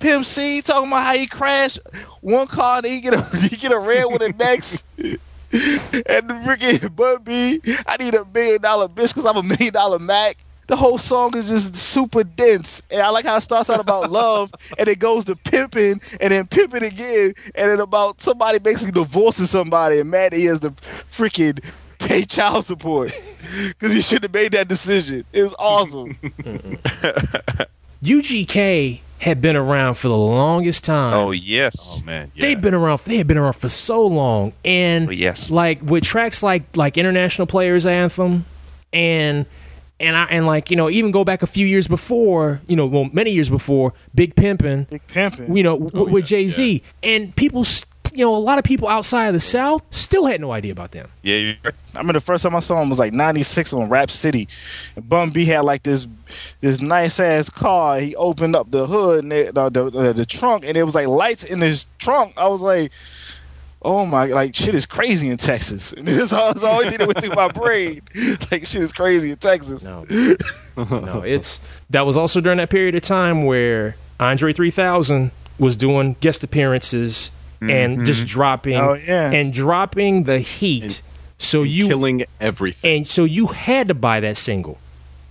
Pimp 0.00 0.24
C 0.24 0.60
talking 0.62 0.88
about 0.88 1.04
how 1.04 1.14
he 1.14 1.26
crashed 1.26 1.80
one 2.20 2.46
car 2.46 2.78
and 2.78 2.86
he 2.86 3.00
get 3.00 3.14
a 3.14 3.36
he 3.48 3.56
get 3.56 3.72
a 3.72 3.78
red 3.78 4.04
one 4.06 4.18
the 4.18 4.34
next. 4.38 4.86
and 4.98 6.28
the 6.28 6.34
freaking 6.44 6.94
Bun 6.94 7.22
B, 7.22 7.60
I 7.86 7.96
need 7.96 8.14
a 8.14 8.24
million 8.26 8.60
dollar 8.60 8.88
bitch 8.88 9.14
because 9.14 9.24
I'm 9.24 9.36
a 9.36 9.42
million 9.42 9.72
dollar 9.72 9.98
Mac. 9.98 10.36
The 10.66 10.76
whole 10.76 10.98
song 10.98 11.34
is 11.34 11.48
just 11.48 11.74
super 11.74 12.22
dense. 12.24 12.82
And 12.90 13.00
I 13.00 13.08
like 13.08 13.24
how 13.24 13.36
it 13.38 13.40
starts 13.40 13.70
out 13.70 13.80
about 13.80 14.10
love 14.10 14.52
and 14.78 14.86
it 14.86 14.98
goes 14.98 15.24
to 15.26 15.36
pimping 15.36 16.02
and 16.20 16.32
then 16.32 16.46
pimping 16.46 16.82
again 16.84 17.32
and 17.54 17.70
then 17.70 17.80
about 17.80 18.20
somebody 18.20 18.58
basically 18.58 18.92
divorcing 18.92 19.46
somebody 19.46 20.00
and 20.00 20.10
mad 20.10 20.32
that 20.32 20.38
he 20.38 20.44
has 20.44 20.60
to 20.60 20.70
freaking 20.72 21.64
pay 21.98 22.24
child 22.24 22.66
support 22.66 23.14
because 23.68 23.94
he 23.94 24.02
should 24.02 24.22
have 24.22 24.34
made 24.34 24.52
that 24.52 24.68
decision. 24.68 25.24
It 25.32 25.42
was 25.42 25.54
awesome. 25.58 26.18
UGK 28.04 29.00
had 29.20 29.40
been 29.40 29.56
around 29.56 29.94
for 29.94 30.08
the 30.08 30.16
longest 30.16 30.84
time. 30.84 31.14
Oh 31.14 31.30
yes. 31.32 32.00
Oh 32.02 32.06
man, 32.06 32.30
They've 32.36 32.60
been 32.60 32.74
around. 32.74 33.00
They 33.00 33.16
had 33.16 33.26
been 33.26 33.38
around 33.38 33.54
for 33.54 33.68
so 33.68 34.06
long, 34.06 34.52
and 34.64 35.08
Oh, 35.08 35.12
yes. 35.12 35.50
like 35.50 35.82
with 35.82 36.04
tracks 36.04 36.42
like 36.42 36.76
like 36.76 36.96
International 36.96 37.46
Players 37.46 37.84
Anthem, 37.86 38.44
and 38.92 39.46
and 40.00 40.16
I 40.16 40.24
and 40.26 40.46
like 40.46 40.70
you 40.70 40.76
know 40.76 40.88
even 40.88 41.10
go 41.10 41.24
back 41.24 41.42
a 41.42 41.46
few 41.46 41.66
years 41.66 41.88
before, 41.88 42.60
you 42.68 42.76
know, 42.76 42.86
well 42.86 43.08
many 43.12 43.30
years 43.32 43.50
before 43.50 43.92
Big 44.14 44.34
Pimpin', 44.36 44.88
Big 44.88 45.06
pimping. 45.08 45.56
you 45.56 45.62
know, 45.62 45.74
oh, 45.74 45.88
w- 45.88 46.12
with 46.12 46.26
Jay 46.26 46.46
Z, 46.48 46.82
and 47.02 47.34
people, 47.34 47.64
st- 47.64 47.92
you 48.14 48.24
know, 48.24 48.34
a 48.34 48.38
lot 48.38 48.58
of 48.58 48.64
people 48.64 48.88
outside 48.88 49.26
of 49.28 49.32
the 49.32 49.40
South 49.40 49.82
still 49.90 50.26
had 50.26 50.40
no 50.40 50.52
idea 50.52 50.72
about 50.72 50.92
them. 50.92 51.08
Yeah, 51.22 51.36
you're. 51.36 51.54
I 51.64 51.72
remember 51.94 52.14
the 52.14 52.20
first 52.20 52.42
time 52.42 52.54
I 52.54 52.60
saw 52.60 52.80
him 52.80 52.88
was 52.88 52.98
like 52.98 53.12
'96 53.12 53.72
on 53.72 53.88
Rap 53.88 54.10
City. 54.10 54.48
And 54.96 55.08
Bun 55.08 55.30
B 55.30 55.44
had 55.44 55.64
like 55.64 55.82
this 55.82 56.06
this 56.60 56.80
nice 56.80 57.18
ass 57.20 57.50
car. 57.50 57.98
He 58.00 58.14
opened 58.16 58.54
up 58.56 58.70
the 58.70 58.86
hood 58.86 59.24
and 59.24 59.32
it, 59.32 59.54
the, 59.54 59.70
the 59.70 60.12
the 60.12 60.26
trunk, 60.26 60.64
and 60.66 60.76
it 60.76 60.82
was 60.82 60.94
like 60.94 61.06
lights 61.06 61.44
in 61.44 61.60
his 61.60 61.86
trunk. 61.98 62.34
I 62.36 62.48
was 62.48 62.62
like, 62.62 62.92
"Oh 63.82 64.06
my!" 64.06 64.26
Like 64.26 64.54
shit 64.54 64.74
is 64.74 64.86
crazy 64.86 65.28
in 65.28 65.36
Texas. 65.36 65.92
And 65.92 66.06
this 66.06 66.32
was 66.32 66.60
the 66.60 66.68
only 66.68 66.88
thing 66.88 66.98
that 66.98 67.06
went 67.06 67.20
through 67.20 67.34
my 67.34 67.48
brain. 67.52 68.00
Like 68.50 68.66
shit 68.66 68.82
is 68.82 68.92
crazy 68.92 69.30
in 69.30 69.36
Texas. 69.38 69.88
No, 69.88 70.04
no, 70.76 71.22
it's 71.22 71.66
that 71.90 72.02
was 72.02 72.16
also 72.16 72.40
during 72.40 72.58
that 72.58 72.70
period 72.70 72.94
of 72.94 73.02
time 73.02 73.42
where 73.42 73.96
Andre 74.20 74.52
3000 74.52 75.30
was 75.58 75.76
doing 75.76 76.16
guest 76.20 76.44
appearances 76.44 77.32
and 77.60 77.96
mm-hmm. 77.98 78.04
just 78.04 78.26
dropping 78.26 78.76
Oh, 78.76 78.94
yeah. 78.94 79.30
and 79.32 79.52
dropping 79.52 80.24
the 80.24 80.38
heat. 80.40 81.02
so 81.38 81.62
you 81.62 81.86
killing 81.88 82.24
everything. 82.40 82.98
and 82.98 83.06
so 83.08 83.24
you 83.24 83.48
had 83.48 83.88
to 83.88 83.94
buy 83.94 84.20
that 84.20 84.36
single. 84.36 84.78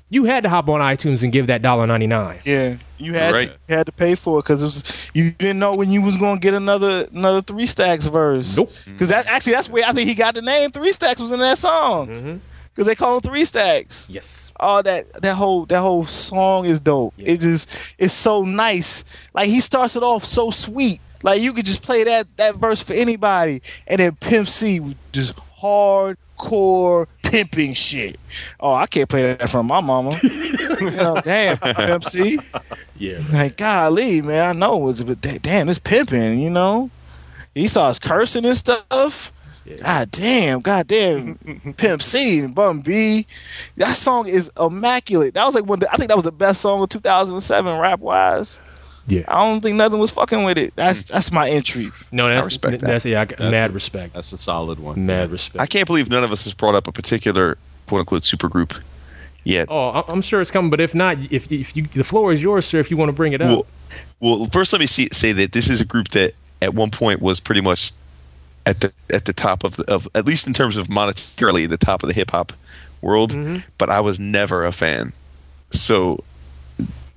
You 0.10 0.24
had 0.24 0.44
to 0.44 0.49
hop 0.49 0.70
on 0.70 0.80
iTunes 0.80 1.24
and 1.24 1.34
give 1.34 1.48
that 1.48 1.62
dollar 1.62 1.86
ninety 1.86 2.08
nine. 2.08 2.40
Yeah, 2.45 2.78
you 2.98 3.14
had 3.14 3.34
Right. 3.34 3.48
to, 3.49 3.58
you 3.68 3.76
had 3.76 3.86
to 3.88 3.91
pay 3.91 4.16
for 4.16 4.40
it 4.40 4.44
because 4.44 4.64
it 4.64 4.68
was 4.68 5.12
you 5.14 5.32
didn't 5.32 5.60
know 5.60 5.76
when 5.76 5.91
you 5.91 6.02
was 6.02 6.16
gonna 6.16 6.40
get 6.40 6.54
another 6.54 7.06
another 7.14 7.41
three 7.41 7.66
stacks 7.66 8.06
verse. 8.06 8.56
Nope. 8.56 8.70
Mm-hmm. 8.70 8.91
Because 8.94 9.10
that 9.10 9.28
actually 9.28 9.54
that's 9.54 9.70
where 9.70 9.84
I 9.86 9.91
think 9.91 10.08
he 10.08 10.16
got 10.16 10.34
the 10.36 10.41
name 10.41 10.72
three 10.72 10.94
stacks 10.94 11.20
was 11.22 11.34
in 11.34 11.40
that 11.41 11.58
song. 11.58 12.08
Mm-hmm. 12.08 12.38
Because 12.74 12.86
they 12.88 12.95
call 12.95 13.16
him 13.16 13.22
three 13.22 13.44
stacks. 13.44 14.08
Yes. 14.10 14.54
All 14.60 14.82
that 14.84 15.12
that 15.22 15.36
whole 15.36 15.66
that 15.66 15.80
whole 15.82 16.06
song 16.06 16.64
is 16.66 16.80
dope. 16.80 17.14
It 17.18 17.41
just 17.41 17.95
it's 17.99 18.14
so 18.14 18.44
nice. 18.44 19.28
Like 19.34 19.48
he 19.48 19.60
starts 19.60 19.98
it 19.98 20.04
off 20.04 20.24
so 20.24 20.52
sweet. 20.52 21.02
Like 21.23 21.41
you 21.41 21.53
could 21.53 21.65
just 21.65 21.84
play 21.84 22.03
that 22.03 22.26
that 22.38 22.56
verse 22.56 22.81
for 22.81 22.94
anybody, 22.94 23.61
and 23.88 23.99
then 23.99 24.15
Pimp 24.15 24.48
C 24.48 24.80
just 25.11 25.38
hardcore 25.60 27.07
pimping 27.23 27.73
shit. 27.73 28.19
Oh, 28.60 28.73
I 28.73 28.88
can't 28.88 29.10
play 29.10 29.34
that 29.34 29.49
from 29.49 29.68
my 29.68 29.81
mama. 29.81 30.11
you 30.23 30.30
oh, 30.81 30.89
know, 30.89 31.22
damn, 31.23 31.57
Pimp 31.57 32.03
C. 32.03 32.39
Yeah. 32.98 33.19
Like, 33.31 33.57
golly, 33.57 34.22
man, 34.22 34.45
I 34.45 34.57
know 34.57 34.77
it 34.77 34.84
was, 34.84 35.03
but 35.03 35.22
damn, 35.22 35.69
it's 35.69 35.80
pimping, 35.80 36.39
you 36.39 36.49
know? 36.49 36.89
He 37.53 37.68
starts 37.68 37.99
cursing 37.99 38.45
and 38.45 38.56
stuff. 38.56 39.34
God 39.84 40.11
damn, 40.11 40.61
god 40.61 40.88
damn, 40.88 41.35
Pimp 41.76 42.02
C 42.02 42.39
and 42.39 42.56
Bun 42.56 42.80
B. 42.80 43.27
That 43.76 43.98
song 43.98 44.27
is 44.27 44.52
immaculate. 44.57 45.34
That 45.34 45.45
was 45.45 45.56
like 45.56 45.65
one. 45.65 45.77
Of 45.77 45.80
the, 45.81 45.94
I 45.94 45.98
think 45.98 46.07
that 46.07 46.15
was 46.15 46.23
the 46.23 46.31
best 46.31 46.61
song 46.61 46.81
of 46.81 46.89
2007 46.89 47.77
rap 47.77 47.99
wise. 47.99 48.61
Yeah. 49.08 49.24
I 49.30 49.46
don't 49.46 49.62
think 49.62 49.78
nothing 49.78 50.00
was 50.00 50.12
fucking 50.12 50.44
with 50.44 50.58
it. 50.58 50.76
That's 50.76 51.04
that's 51.04 51.32
my 51.32 51.50
entry. 51.50 51.92
No, 52.12 52.28
that's 52.28 52.46
respect 52.46 52.82
that. 52.82 52.88
that's 52.88 53.06
yeah, 53.06 53.22
I 53.22 53.26
got 53.26 53.40
That's 53.40 53.52
mad 53.52 53.70
a- 53.70 53.74
respect. 53.74 54.14
That's 54.14 54.34
a 54.34 54.38
solid 54.38 54.80
one. 54.80 55.06
Mad 55.06 55.32
respect. 55.32 55.62
I 55.62 55.66
can't 55.66 55.88
believe 55.88 56.10
none 56.10 56.24
of 56.26 56.32
us 56.32 56.44
has 56.44 56.54
brought 56.54 56.76
up 56.76 56.88
a 56.88 56.92
particular 56.92 57.58
quote 57.88 58.00
unquote 58.02 58.24
supergroup 58.24 58.78
yet. 59.46 59.68
Oh, 59.72 59.90
I- 59.90 60.04
I'm 60.12 60.22
sure 60.22 60.42
it's 60.42 60.52
coming, 60.52 60.70
but 60.70 60.82
if 60.82 60.94
not, 60.94 61.18
if 61.32 61.50
if 61.52 61.76
you 61.78 61.84
the 61.88 62.04
floor 62.04 62.34
is 62.34 62.44
yours, 62.44 62.66
sir, 62.66 62.80
if 62.80 62.92
you 62.92 62.98
want 62.98 63.10
to 63.10 63.14
bring 63.14 63.32
it 63.34 63.42
up. 63.42 63.50
Well, 63.50 63.66
well, 64.40 64.46
first 64.52 64.74
let 64.74 64.80
me 64.80 64.88
see, 64.88 65.08
say 65.14 65.32
that 65.32 65.54
this 65.54 65.70
is 65.70 65.80
a 65.80 65.86
group 65.86 66.10
that 66.10 66.34
at 66.62 66.74
one 66.74 66.92
point 66.92 67.22
was 67.22 67.40
pretty 67.40 67.62
much 67.62 67.94
at 68.66 68.82
the 68.82 68.92
at 69.14 69.24
the 69.24 69.32
top 69.32 69.64
of 69.64 69.78
the, 69.78 69.90
of 69.90 70.06
at 70.16 70.26
least 70.26 70.48
in 70.48 70.54
terms 70.54 70.76
of 70.76 70.88
monetarily 70.88 71.70
the 71.70 71.78
top 71.78 72.04
of 72.04 72.08
the 72.10 72.14
hip 72.14 72.32
hop 72.32 72.52
world, 73.02 73.32
Mm-hmm. 73.32 73.60
but 73.78 73.90
I 73.90 74.02
was 74.02 74.20
never 74.20 74.66
a 74.66 74.74
fan. 74.74 75.14
So, 75.70 76.22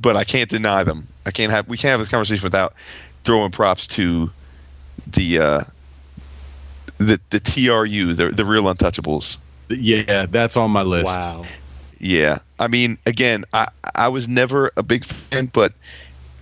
but 0.01 0.15
I 0.17 0.23
can't 0.23 0.49
deny 0.49 0.85
them. 0.85 1.09
I 1.27 1.31
can't 1.31 1.53
have 1.53 1.69
we 1.69 1.77
can't 1.77 1.91
have 1.91 2.01
this 2.01 2.09
conversation 2.09 2.45
without 2.45 2.75
throwing 3.25 3.51
props 3.51 3.87
to 3.89 4.31
the 5.07 5.39
uh, 5.39 5.61
the 6.99 7.21
the 7.31 7.41
TRU, 7.41 8.15
the 8.15 8.31
the 8.31 8.45
real 8.45 8.65
Untouchables. 8.65 9.39
Yeah, 9.69 10.27
that's 10.27 10.57
on 10.57 10.71
my 10.71 10.83
list. 10.83 11.07
wow. 11.07 11.45
Yeah, 11.99 12.39
I 12.59 12.69
mean, 12.69 12.97
again, 13.05 13.45
I 13.53 13.69
I 13.95 14.09
was 14.09 14.27
never 14.27 14.73
a 14.77 14.83
big 14.83 15.05
fan, 15.05 15.47
but 15.53 15.75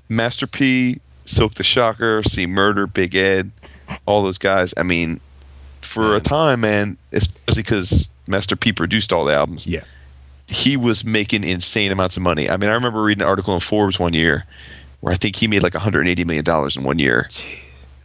Master 0.09 0.47
P, 0.47 1.01
Silk 1.25 1.55
the 1.55 1.65
Shocker, 1.65 2.23
C 2.23 2.47
Murder, 2.47 2.87
Big 2.87 3.17
Ed, 3.17 3.51
all 4.07 4.23
those 4.23 4.39
guys. 4.39 4.73
I 4.77 4.85
mean, 4.85 5.21
for 5.83 6.15
a 6.15 6.21
time, 6.21 6.61
man, 6.61 6.97
especially 7.13 7.63
because 7.63 8.09
Master 8.29 8.55
P 8.55 8.73
produced 8.73 9.13
all 9.13 9.25
the 9.25 9.35
albums. 9.35 9.67
Yeah. 9.67 9.83
He 10.49 10.77
was 10.77 11.05
making 11.05 11.45
insane 11.45 11.93
amounts 11.93 12.17
of 12.17 12.23
money. 12.23 12.49
I 12.49 12.57
mean, 12.57 12.71
I 12.71 12.75
remember 12.75 13.03
reading 13.03 13.23
an 13.23 13.29
article 13.29 13.55
in 13.55 13.61
Forbes 13.61 13.99
one 13.99 14.15
year 14.15 14.45
where 15.01 15.13
I 15.13 15.17
think 15.17 15.37
he 15.37 15.47
made 15.47 15.63
like 15.63 15.75
180 15.75 16.25
million 16.25 16.45
dollars 16.45 16.77
in 16.77 16.85
one 16.85 16.99
year. 16.99 17.29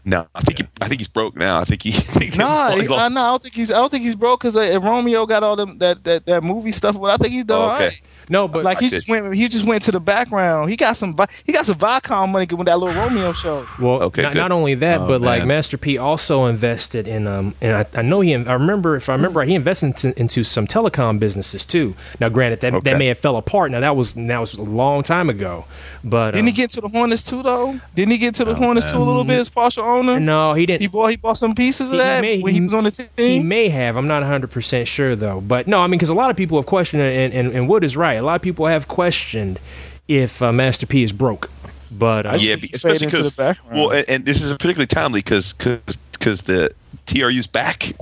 No, 0.06 0.28
I 0.36 0.42
think 0.42 0.60
he, 0.60 0.68
I 0.82 0.88
think 0.90 1.00
he's 1.00 1.08
broke 1.08 1.36
now. 1.38 1.60
I 1.60 1.64
think 1.64 1.82
he. 1.84 1.90
I 1.94 1.94
think 1.94 2.38
Nah, 2.38 2.72
he 2.72 2.82
he, 2.82 2.88
nah, 2.88 3.08
nah, 3.08 3.22
I 3.22 3.28
don't 3.32 3.42
think 3.42 3.56
he's. 3.56 3.72
I 3.72 3.76
don't 3.78 3.90
think 3.90 4.04
he's 4.04 4.16
broke 4.16 4.42
because 4.42 4.58
uh, 4.58 4.80
Romeo 4.82 5.26
got 5.26 5.44
all 5.44 5.56
them 5.56 5.78
that, 5.78 6.04
that 6.04 6.26
that 6.26 6.44
movie 6.44 6.74
stuff. 6.74 7.00
But 7.00 7.12
I 7.12 7.18
think 7.18 7.32
he's 7.34 7.46
done 7.46 7.70
Oh, 7.70 7.74
okay. 7.76 7.86
right. 7.86 8.02
No, 8.30 8.48
but 8.48 8.64
Like 8.64 8.80
he 8.80 8.90
just 8.90 9.08
went. 9.10 9.34
He 9.36 9.48
just 9.48 9.66
went 9.66 9.82
to 9.84 9.92
the 9.92 10.00
background. 10.00 10.70
He 10.70 10.76
got 10.76 10.98
some. 10.98 11.14
Vi- 11.16 11.28
He 11.46 11.52
got 11.54 11.66
some 11.66 11.78
Viacom 11.78 12.32
money 12.32 12.48
with 12.54 12.66
that 12.68 12.80
little 12.80 13.02
Romeo 13.02 13.32
show. 13.34 13.66
Well, 13.80 14.02
Okay, 14.04 14.22
not, 14.24 14.34
not 14.34 14.52
only 14.52 14.76
that, 14.76 15.02
Oh, 15.02 15.08
but 15.08 15.22
like. 15.22 15.46
Master 15.46 15.78
P 15.78 15.98
also 15.98 16.46
invested 16.46 17.08
in 17.08 17.28
um, 17.28 17.54
and 17.62 17.76
I, 17.78 17.86
I 18.00 18.02
know 18.02 18.20
he. 18.22 18.34
I 18.36 18.54
remember 18.54 18.96
if 18.98 19.08
I 19.10 19.14
remember, 19.14 19.40
right, 19.40 19.48
he 19.48 19.56
invested 19.56 19.88
into, 19.88 20.20
into 20.20 20.44
some 20.44 20.68
telecom 20.68 21.20
businesses 21.20 21.66
too. 21.66 21.96
Now, 22.20 22.28
granted, 22.30 22.60
that 22.62 22.74
Okay. 22.74 22.92
that 22.92 22.98
may 22.98 23.06
have 23.08 23.18
fell 23.20 23.38
apart. 23.38 23.72
Now 23.72 23.80
that 23.82 23.96
was 23.96 24.14
that 24.16 24.40
was 24.40 24.54
a 24.56 24.64
long 24.64 25.04
time 25.04 25.30
ago, 25.30 25.66
but 26.04 26.32
Didn't 26.32 26.48
he 26.48 26.52
um, 26.52 26.56
get 26.56 26.72
to 26.72 26.82
the 26.82 26.88
Hornets 26.90 27.24
too 27.24 27.42
though? 27.44 27.80
Didn't 27.96 28.12
he 28.12 28.18
get 28.18 28.36
to 28.36 28.46
the 28.46 28.56
Hornets 28.56 28.92
too 28.92 28.98
a 28.98 29.04
little 29.04 29.24
bit 29.26 29.38
as 29.40 29.50
partial 29.50 29.84
owner? 29.94 30.20
no, 30.20 30.54
he 30.54 30.66
didn't. 30.66 30.82
He 30.82 30.88
bought. 30.88 31.08
He 31.12 31.18
bought 31.18 31.38
some 31.38 31.54
pieces 31.56 31.92
of 31.92 31.98
He 32.00 32.04
that 32.04 32.22
may- 32.22 32.42
when 32.42 32.52
he 32.54 32.60
he- 32.60 32.64
was 32.64 32.74
on 32.74 32.84
the 32.84 32.92
team. 32.92 33.08
He 33.18 33.40
may 33.40 33.70
have. 33.70 33.96
I'm 33.98 34.08
not 34.08 34.24
100% 34.24 34.88
sure, 34.88 35.16
though. 35.16 35.40
But 35.42 35.68
no, 35.68 35.80
I 35.80 35.88
mean, 35.88 35.98
because 35.98 36.10
a 36.10 36.14
lot 36.14 36.30
of 36.30 36.36
people 36.36 36.58
have 36.58 36.66
questioned, 36.66 37.02
and, 37.04 37.34
and, 37.34 37.54
and 37.54 37.70
Wood 37.70 37.84
is 37.84 37.96
right. 37.96 38.14
A 38.16 38.22
lot 38.22 38.36
of 38.36 38.42
people 38.42 38.66
have 38.68 38.88
questioned 38.88 39.60
if 40.08 40.42
uh, 40.42 40.52
Master 40.52 40.86
P 40.86 41.04
is 41.04 41.14
broke. 41.14 41.50
But 41.92 42.26
uh, 42.26 42.38
yeah, 42.40 42.56
fade 42.56 42.74
especially 42.76 43.06
into 43.06 43.18
the 43.18 43.22
because 43.24 43.32
background. 43.34 43.78
well, 43.80 43.92
and, 43.92 44.10
and 44.10 44.26
this 44.26 44.42
is 44.42 44.52
particularly 44.54 44.88
timely 44.88 45.20
because 45.20 45.54
because 45.54 46.42
the 46.42 46.74
TRU's 47.06 47.48
back. 47.48 47.94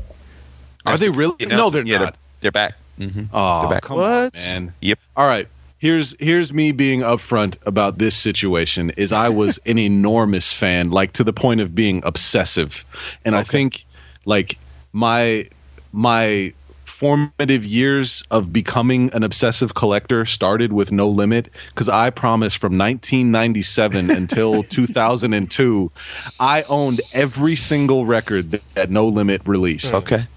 Are 0.85 0.97
they 0.97 1.09
really? 1.09 1.35
No, 1.45 1.69
they're 1.69 1.83
yeah, 1.85 1.97
not. 1.97 2.15
They're, 2.39 2.51
they're 2.51 2.51
back. 2.51 2.73
hmm 2.97 3.23
Oh, 3.33 3.61
They're 3.61 3.69
back. 3.69 3.83
come 3.83 3.97
What? 3.97 4.35
on, 4.57 4.63
man. 4.65 4.73
Yep. 4.81 4.99
All 5.17 5.27
right. 5.27 5.47
Here's 5.81 6.15
here's 6.19 6.53
me 6.53 6.71
being 6.71 6.99
upfront 6.99 7.57
about 7.65 7.97
this 7.97 8.15
situation. 8.15 8.91
Is 8.97 9.11
I 9.11 9.29
was 9.29 9.57
an 9.65 9.79
enormous 9.91 10.53
fan, 10.53 10.91
like 10.91 11.11
to 11.13 11.23
the 11.23 11.33
point 11.33 11.59
of 11.59 11.73
being 11.73 12.03
obsessive, 12.05 12.85
and 13.25 13.35
I 13.35 13.41
think 13.41 13.85
like 14.23 14.59
my 14.93 15.47
my 15.91 16.53
formative 16.85 17.65
years 17.65 18.23
of 18.29 18.53
becoming 18.53 19.11
an 19.15 19.23
obsessive 19.23 19.73
collector 19.73 20.23
started 20.23 20.71
with 20.71 20.91
No 20.91 21.09
Limit 21.09 21.49
because 21.69 21.89
I 21.89 22.11
promised 22.11 22.59
from 22.59 22.77
1997 22.77 24.11
until 24.21 24.61
2002, 24.61 25.91
I 26.39 26.61
owned 26.69 27.01
every 27.11 27.55
single 27.55 28.05
record 28.05 28.51
that, 28.51 28.61
that 28.75 28.89
No 28.91 29.07
Limit 29.07 29.47
released 29.47 29.95
Okay. 29.95 30.27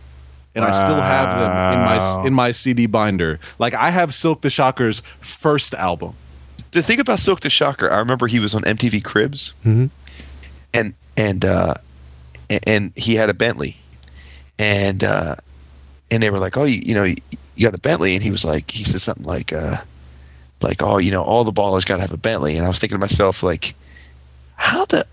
And 0.55 0.65
I 0.65 0.73
still 0.73 1.01
have 1.01 1.29
them 1.31 1.51
in 1.75 1.85
my 1.85 2.27
in 2.27 2.35
my 2.35 2.53
CD 2.53 2.87
binder. 2.87 3.39
Like 3.59 3.75
I 3.75 3.91
have 3.91 4.15
Silk 4.15 4.41
the 4.43 4.51
Shocker's 4.51 5.01
first 5.21 5.75
album. 5.75 6.15
The 6.73 6.83
thing 6.83 7.01
about 7.01 7.21
Silk 7.21 7.41
the 7.41 7.51
Shocker, 7.51 7.91
I 7.91 7.99
remember 7.99 8.27
he 8.27 8.39
was 8.41 8.55
on 8.55 8.63
MTV 8.63 9.03
Cribs, 9.05 9.55
Mhm. 9.65 9.91
and 10.73 10.95
and 11.17 11.45
uh, 11.45 11.75
and, 12.51 12.61
and 12.67 12.93
he 12.97 13.15
had 13.15 13.31
a 13.31 13.35
Bentley, 13.35 13.77
and 14.59 15.03
uh, 15.05 15.37
and 16.11 16.23
they 16.23 16.31
were 16.31 16.39
like, 16.39 16.57
oh, 16.57 16.65
you, 16.65 16.81
you 16.85 16.95
know, 16.95 17.05
you, 17.05 17.17
you 17.57 17.65
got 17.67 17.75
a 17.75 17.81
Bentley, 17.81 18.15
and 18.15 18.23
he 18.25 18.31
was 18.31 18.45
like, 18.45 18.71
he 18.71 18.83
said 18.85 19.01
something 19.01 19.25
like, 19.25 19.53
uh, 19.53 19.77
like, 20.63 20.83
oh, 20.83 20.99
you 20.99 21.11
know, 21.13 21.23
all 21.23 21.45
the 21.45 21.53
ballers 21.53 21.85
got 21.87 21.97
to 21.97 22.03
have 22.03 22.13
a 22.13 22.17
Bentley, 22.17 22.57
and 22.57 22.65
I 22.65 22.69
was 22.69 22.79
thinking 22.79 22.97
to 22.97 23.01
myself, 23.01 23.43
like, 23.45 23.75
how 24.57 24.85
the 24.87 25.07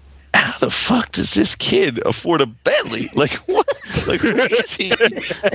how 0.52 0.60
the 0.60 0.70
fuck 0.70 1.12
does 1.14 1.34
this 1.34 1.56
kid 1.56 2.00
afford 2.06 2.42
a 2.42 2.46
Bentley? 2.46 3.08
Like 3.16 3.34
what? 3.48 3.68
Like 4.08 4.22
who 4.22 4.30
is 4.30 4.74
he? 4.74 4.90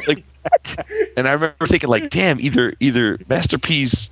Like 0.07 0.23
what? 0.43 0.87
And 1.17 1.29
I 1.29 1.33
remember 1.33 1.67
thinking, 1.67 1.89
like, 1.89 2.11
damn, 2.11 2.41
either 2.41 2.73
either 2.81 3.19
Master 3.29 3.59
P's, 3.59 4.11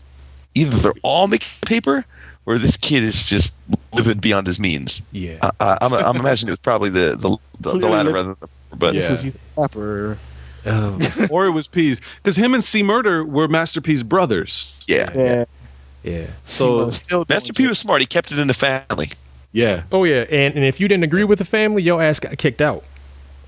either 0.55 0.77
they're 0.77 0.93
all 1.03 1.27
making 1.29 1.49
paper, 1.67 2.05
or 2.47 2.59
this 2.59 2.77
kid 2.77 3.03
is 3.03 3.25
just 3.27 3.57
living 3.93 4.19
beyond 4.19 4.47
his 4.47 4.61
means. 4.61 5.03
Yeah. 5.13 5.39
Uh, 5.43 5.51
uh, 5.61 5.79
I'm, 5.81 5.93
I'm 5.93 6.17
imagining 6.17 6.49
it 6.51 6.53
was 6.53 6.61
probably 6.61 6.91
the 6.91 7.17
the, 7.17 7.37
the, 7.61 7.79
the 7.79 7.89
latter 7.89 8.13
rather 8.13 8.31
than 8.31 8.37
the 8.41 8.47
former, 8.47 8.77
but 8.77 8.95
Yeah. 8.95 9.09
He's 9.09 9.39
a 9.57 9.61
rapper. 9.61 10.19
or 11.31 11.45
it 11.45 11.51
was 11.51 11.67
P's 11.69 12.01
because 12.17 12.37
him 12.37 12.55
and 12.55 12.65
C 12.65 12.83
Murder 12.83 13.23
were 13.25 13.49
Master 13.49 13.81
P's 13.83 14.03
brothers. 14.03 14.83
yeah. 14.87 15.11
Yeah. 15.15 15.45
Yeah. 16.03 16.27
So 16.43 16.91
still 16.91 17.25
Master 17.29 17.53
P 17.53 17.67
was 17.67 17.79
smart. 17.79 18.01
He 18.01 18.07
kept 18.07 18.33
it 18.33 18.39
in 18.39 18.47
the 18.49 18.55
family. 18.55 19.11
Yeah, 19.55 19.85
Oh 19.91 20.05
yeah, 20.05 20.27
and, 20.31 20.55
and 20.55 20.65
if 20.67 20.79
you 20.81 20.89
didn't 20.89 21.05
agree 21.05 21.25
with 21.25 21.39
the 21.39 21.45
family, 21.47 21.83
your 21.83 22.03
ass 22.03 22.21
got 22.21 22.37
kicked 22.37 22.61
out. 22.61 22.85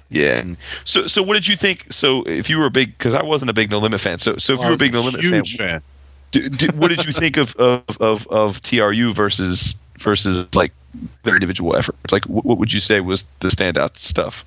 Yeah. 0.09 0.39
And 0.39 0.57
so 0.85 1.07
so 1.07 1.23
what 1.23 1.35
did 1.35 1.47
you 1.49 1.57
think? 1.57 1.93
So 1.93 2.23
if 2.23 2.49
you 2.49 2.59
were 2.59 2.67
a 2.67 2.71
big, 2.71 2.97
because 2.97 3.13
I 3.13 3.23
wasn't 3.23 3.51
a 3.51 3.53
big 3.53 3.71
No 3.71 3.79
Limit 3.79 4.01
fan. 4.01 4.19
So 4.19 4.37
so 4.39 4.55
if 4.55 4.61
you 4.61 4.67
were 4.69 4.75
a 4.75 4.79
big 4.79 4.93
No 4.95 5.03
Limit 5.03 5.21
fan, 5.21 5.33
huge 5.33 5.57
fan. 5.57 5.83
d- 6.31 6.49
d- 6.49 6.69
what 6.77 6.89
did 6.89 7.05
you 7.05 7.13
think 7.13 7.37
of, 7.37 7.55
of 7.57 7.85
of 8.01 8.27
of 8.29 8.63
TRU 8.63 9.13
versus 9.13 9.77
versus 9.99 10.47
like 10.55 10.73
their 11.25 11.35
individual 11.35 11.77
efforts? 11.77 12.13
Like 12.13 12.25
what, 12.27 12.45
what 12.47 12.57
would 12.59 12.73
you 12.73 12.81
say 12.81 13.01
was 13.01 13.25
the 13.41 13.49
standout 13.49 13.97
stuff? 13.97 14.45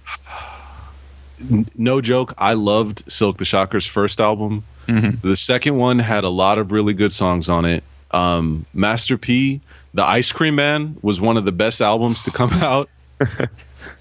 No 1.77 2.01
joke, 2.01 2.33
I 2.37 2.53
loved 2.53 3.03
Silk 3.11 3.37
the 3.37 3.45
Shocker's 3.45 3.85
first 3.85 4.19
album. 4.19 4.63
Mhm. 4.87 5.21
The 5.21 5.35
second 5.37 5.77
one 5.77 5.99
had 5.99 6.23
a 6.23 6.29
lot 6.29 6.57
of 6.57 6.71
really 6.71 6.93
good 6.93 7.11
songs 7.13 7.49
on 7.49 7.63
it. 7.65 7.83
Um, 8.11 8.65
Master 8.73 9.17
P, 9.17 9.61
The 9.93 10.03
Ice 10.03 10.31
Cream 10.31 10.55
Man, 10.55 10.97
was 11.01 11.21
one 11.21 11.37
of 11.37 11.45
the 11.45 11.51
best 11.51 11.81
albums 11.81 12.23
to 12.23 12.31
come 12.31 12.51
out. 12.53 12.89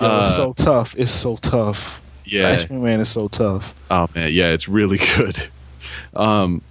Uh, 0.00 0.20
it's 0.22 0.36
so 0.36 0.52
tough. 0.52 0.94
It's 0.96 1.10
so 1.10 1.34
tough. 1.34 2.00
Yeah. 2.24 2.50
Ice 2.50 2.66
Cream 2.66 2.84
Man 2.84 3.00
is 3.00 3.08
so 3.08 3.26
tough. 3.26 3.74
Oh 3.90 4.08
man, 4.14 4.30
yeah, 4.32 4.52
it's 4.52 4.68
really 4.68 4.98
good. 5.16 5.48
Um, 6.14 6.62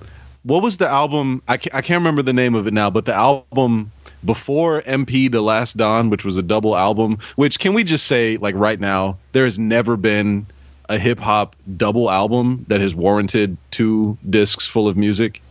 what 0.43 0.63
was 0.63 0.77
the 0.77 0.87
album? 0.87 1.41
I 1.45 1.57
can't, 1.57 1.75
I 1.75 1.81
can't 1.81 1.99
remember 1.99 2.21
the 2.21 2.31
name 2.31 2.55
of 2.55 2.65
it 2.65 2.73
now, 2.73 2.89
but 2.89 3.05
the 3.05 3.13
album 3.13 3.91
before 4.23 4.81
MP 4.83 5.29
The 5.29 5.41
Last 5.41 5.75
Don, 5.77 6.09
which 6.09 6.23
was 6.23 6.37
a 6.37 6.41
double 6.41 6.75
album. 6.75 7.17
Which 7.35 7.59
can 7.59 7.73
we 7.73 7.83
just 7.83 8.07
say, 8.07 8.37
like 8.37 8.55
right 8.55 8.79
now, 8.79 9.17
there 9.33 9.45
has 9.45 9.59
never 9.59 9.97
been 9.97 10.47
a 10.89 10.97
hip 10.97 11.19
hop 11.19 11.55
double 11.75 12.09
album 12.09 12.65
that 12.69 12.79
has 12.79 12.95
warranted 12.95 13.57
two 13.71 14.17
discs 14.29 14.67
full 14.67 14.87
of 14.87 14.95
music. 14.95 15.41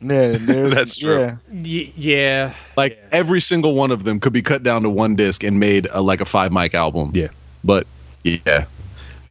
Yeah, 0.00 0.32
That's 0.38 0.96
true. 0.96 1.18
Yeah. 1.20 1.36
Y- 1.50 1.92
yeah. 1.96 2.54
Like 2.76 2.98
every 3.10 3.40
single 3.40 3.74
one 3.74 3.90
of 3.90 4.04
them 4.04 4.20
could 4.20 4.32
be 4.32 4.42
cut 4.42 4.62
down 4.62 4.82
to 4.82 4.90
one 4.90 5.16
disc 5.16 5.42
and 5.42 5.58
made 5.58 5.86
a, 5.92 6.00
like 6.00 6.20
a 6.20 6.24
five 6.24 6.52
mic 6.52 6.74
album. 6.74 7.10
Yeah. 7.14 7.28
But 7.64 7.86
yeah, 8.22 8.66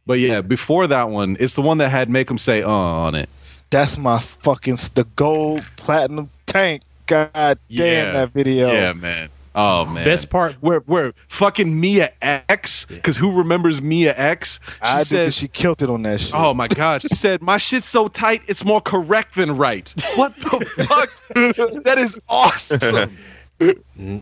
but 0.06 0.18
yeah, 0.20 0.40
before 0.42 0.86
that 0.86 1.08
one, 1.10 1.36
it's 1.40 1.54
the 1.54 1.62
one 1.62 1.78
that 1.78 1.88
had 1.88 2.10
"Make 2.10 2.30
'Em 2.30 2.38
Say 2.38 2.62
Uh" 2.62 2.70
on 2.70 3.14
it. 3.14 3.28
That's 3.70 3.98
my 3.98 4.18
fucking 4.18 4.76
the 4.94 5.06
gold 5.16 5.64
platinum 5.76 6.28
tank. 6.46 6.82
God 7.06 7.30
damn 7.34 7.58
Yeah. 7.68 8.12
that 8.12 8.30
video. 8.32 8.68
Yeah, 8.68 8.92
man. 8.92 9.28
Oh 9.60 9.86
man. 9.86 10.04
Best 10.04 10.30
part. 10.30 10.54
where 10.60 10.80
where 10.86 11.14
fucking 11.26 11.80
Mia 11.80 12.12
X 12.22 12.84
because 12.86 13.16
who 13.16 13.36
remembers 13.38 13.82
Mia 13.82 14.14
X? 14.16 14.60
She 14.64 14.72
I 14.82 14.98
did 14.98 15.06
said, 15.08 15.24
'cause 15.26 15.36
she 15.36 15.48
killed 15.48 15.82
it 15.82 15.90
on 15.90 16.02
that 16.02 16.20
shit. 16.20 16.32
"Oh 16.34 16.54
my 16.54 16.68
god!" 16.82 17.02
She 17.02 17.08
said, 17.08 17.42
"My 17.42 17.56
shit's 17.56 17.86
so 17.86 18.06
tight, 18.06 18.42
it's 18.46 18.64
more 18.64 18.80
correct 18.80 19.34
than 19.34 19.56
right." 19.56 19.92
What 20.14 20.36
the 20.36 20.64
fuck? 20.86 21.82
that 21.84 21.98
is 21.98 22.20
awesome. 22.28 23.16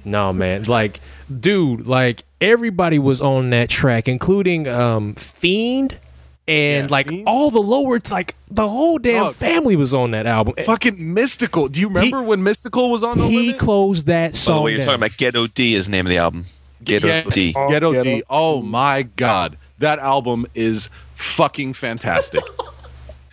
No 0.05 0.33
man, 0.33 0.63
like, 0.65 1.01
dude, 1.41 1.87
like 1.87 2.25
everybody 2.41 2.99
was 2.99 3.21
on 3.21 3.51
that 3.51 3.69
track, 3.69 4.09
including 4.09 4.67
um 4.67 5.15
Fiend 5.17 5.99
and 6.49 6.89
Yeah, 6.89 6.93
like 6.95 7.09
Fiend. 7.09 7.27
all 7.27 7.51
the 7.51 7.61
lower. 7.61 7.97
It's 7.97 8.13
like 8.13 8.35
the 8.51 8.69
whole 8.69 8.99
damn 8.99 9.25
Dog. 9.25 9.35
family 9.35 9.77
was 9.77 9.93
on 9.95 10.13
that 10.13 10.27
album. 10.27 10.55
fucking 10.65 10.95
Mystikal. 10.97 11.71
Do 11.71 11.81
you 11.81 11.89
remember 11.89 12.23
when 12.23 12.41
Mystikal 12.43 12.91
was 12.91 13.03
on? 13.03 13.19
No 13.19 13.29
he 13.29 13.39
Limit? 13.39 13.59
closed 13.59 14.07
that 14.07 14.35
song 14.35 14.35
By 14.35 14.55
song. 14.55 14.57
the 14.57 14.63
way, 14.63 14.71
you're 14.73 14.79
down. 14.79 14.87
talking 14.87 15.01
about 15.01 15.17
Ghetto 15.19 15.47
D 15.49 15.75
is 15.75 15.87
the 15.87 15.93
name 15.93 16.07
of 16.07 16.11
the 16.11 16.19
album. 16.19 16.45
Ghetto 16.85 17.07
Yes. 17.09 17.27
D. 17.33 17.55
Oh, 17.57 17.69
Ghetto 17.69 17.93
Ghetto 17.93 18.05
D. 18.05 18.23
Oh 18.31 18.63
my 18.63 19.03
god, 19.17 19.57
that 19.79 19.99
album 19.99 20.47
is 20.55 20.89
fucking 21.15 21.73
fantastic. 21.73 22.43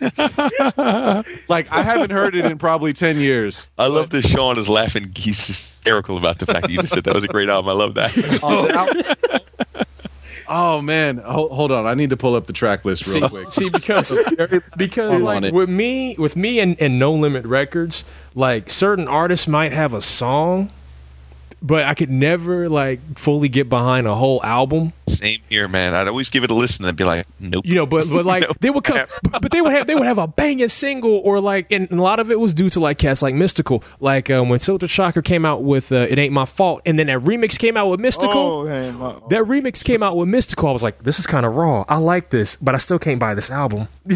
like 1.48 1.70
I 1.70 1.82
haven't 1.82 2.10
heard 2.10 2.34
it 2.34 2.44
in 2.44 2.58
probably 2.58 2.92
ten 2.92 3.18
years. 3.18 3.68
I 3.78 3.86
love 3.86 4.10
that 4.10 4.22
Shawn 4.26 4.58
is 4.58 4.68
laughing. 4.68 5.12
He's 5.16 5.46
hysterical 5.46 6.18
about 6.18 6.38
the 6.40 6.46
fact 6.46 6.62
that 6.62 6.70
you 6.70 6.78
just 6.80 6.92
said 6.94 7.04
that 7.04 7.14
was 7.14 7.24
a 7.24 7.28
great 7.28 7.48
album. 7.48 7.70
I 7.70 7.72
love 7.74 7.94
that. 7.94 8.10
Oh, 8.42 8.66
that 8.66 8.74
al- 8.74 9.63
oh, 10.48 10.80
man, 10.82 11.18
hold, 11.18 11.52
hold 11.52 11.72
on. 11.72 11.86
I 11.86 11.94
need 11.94 12.10
to 12.10 12.16
pull 12.16 12.34
up 12.34 12.46
the 12.46 12.52
track 12.52 12.84
list 12.84 13.06
real 13.06 13.22
see, 13.22 13.28
quick. 13.28 13.52
see, 13.52 13.70
because 13.70 14.16
because 14.76 15.20
like 15.20 15.52
with 15.52 15.68
me 15.68 16.16
with 16.18 16.36
me 16.36 16.60
and, 16.60 16.80
and 16.80 16.98
No 16.98 17.12
Limit 17.12 17.44
Records, 17.44 18.04
like 18.34 18.70
certain 18.70 19.08
artists 19.08 19.46
might 19.46 19.72
have 19.72 19.94
a 19.94 20.00
song, 20.00 20.70
but 21.62 21.84
I 21.84 21.94
could 21.94 22.10
never 22.10 22.68
like 22.68 23.18
fully 23.18 23.48
get 23.48 23.68
behind 23.68 24.06
a 24.06 24.14
whole 24.14 24.42
album. 24.44 24.92
Same 25.14 25.40
here, 25.48 25.68
man. 25.68 25.94
I'd 25.94 26.08
always 26.08 26.30
give 26.30 26.44
it 26.44 26.50
a 26.50 26.54
listen 26.54 26.84
and 26.84 26.96
be 26.96 27.04
like, 27.04 27.26
nope. 27.40 27.64
You 27.66 27.74
know, 27.74 27.86
but 27.86 28.08
but 28.08 28.24
like 28.24 28.46
they 28.60 28.70
would 28.70 28.84
come, 28.84 28.98
but 29.22 29.42
but 29.42 29.50
they 29.50 29.60
would 29.60 29.72
have 29.72 29.86
they 29.86 29.94
would 29.94 30.06
have 30.06 30.18
a 30.18 30.26
banging 30.26 30.68
single 30.68 31.16
or 31.24 31.40
like, 31.40 31.70
and 31.72 31.90
a 31.90 32.02
lot 32.02 32.20
of 32.20 32.30
it 32.30 32.40
was 32.40 32.54
due 32.54 32.70
to 32.70 32.80
like 32.80 32.98
cats 32.98 33.22
like 33.22 33.34
Mystikal, 33.34 33.82
like 34.00 34.30
um, 34.30 34.48
when 34.48 34.58
Silk 34.58 34.80
the 34.80 34.88
Shocker 34.88 35.22
came 35.22 35.44
out 35.44 35.62
with 35.62 35.92
uh, 35.92 36.06
"It 36.08 36.18
Ain't 36.18 36.32
My 36.32 36.44
Fault," 36.44 36.82
and 36.86 36.98
then 36.98 37.06
that 37.08 37.20
remix 37.20 37.58
came 37.58 37.76
out 37.76 37.88
with 37.88 38.00
Mystikal. 38.00 38.34
Oh, 38.34 38.66
hey, 38.66 38.90
my, 38.92 39.12
That 39.30 39.44
remix 39.44 39.84
came 39.84 40.02
out 40.02 40.16
with 40.16 40.28
Mystikal. 40.28 40.68
I 40.68 40.72
was 40.72 40.82
like, 40.82 41.02
this 41.02 41.18
is 41.18 41.26
kind 41.26 41.46
of 41.46 41.56
raw. 41.56 41.84
I 41.88 41.98
like 41.98 42.30
this, 42.30 42.56
but 42.56 42.74
I 42.74 42.78
still 42.78 42.98
can't 42.98 43.20
buy 43.20 43.34
this 43.34 43.50
album. 43.50 43.88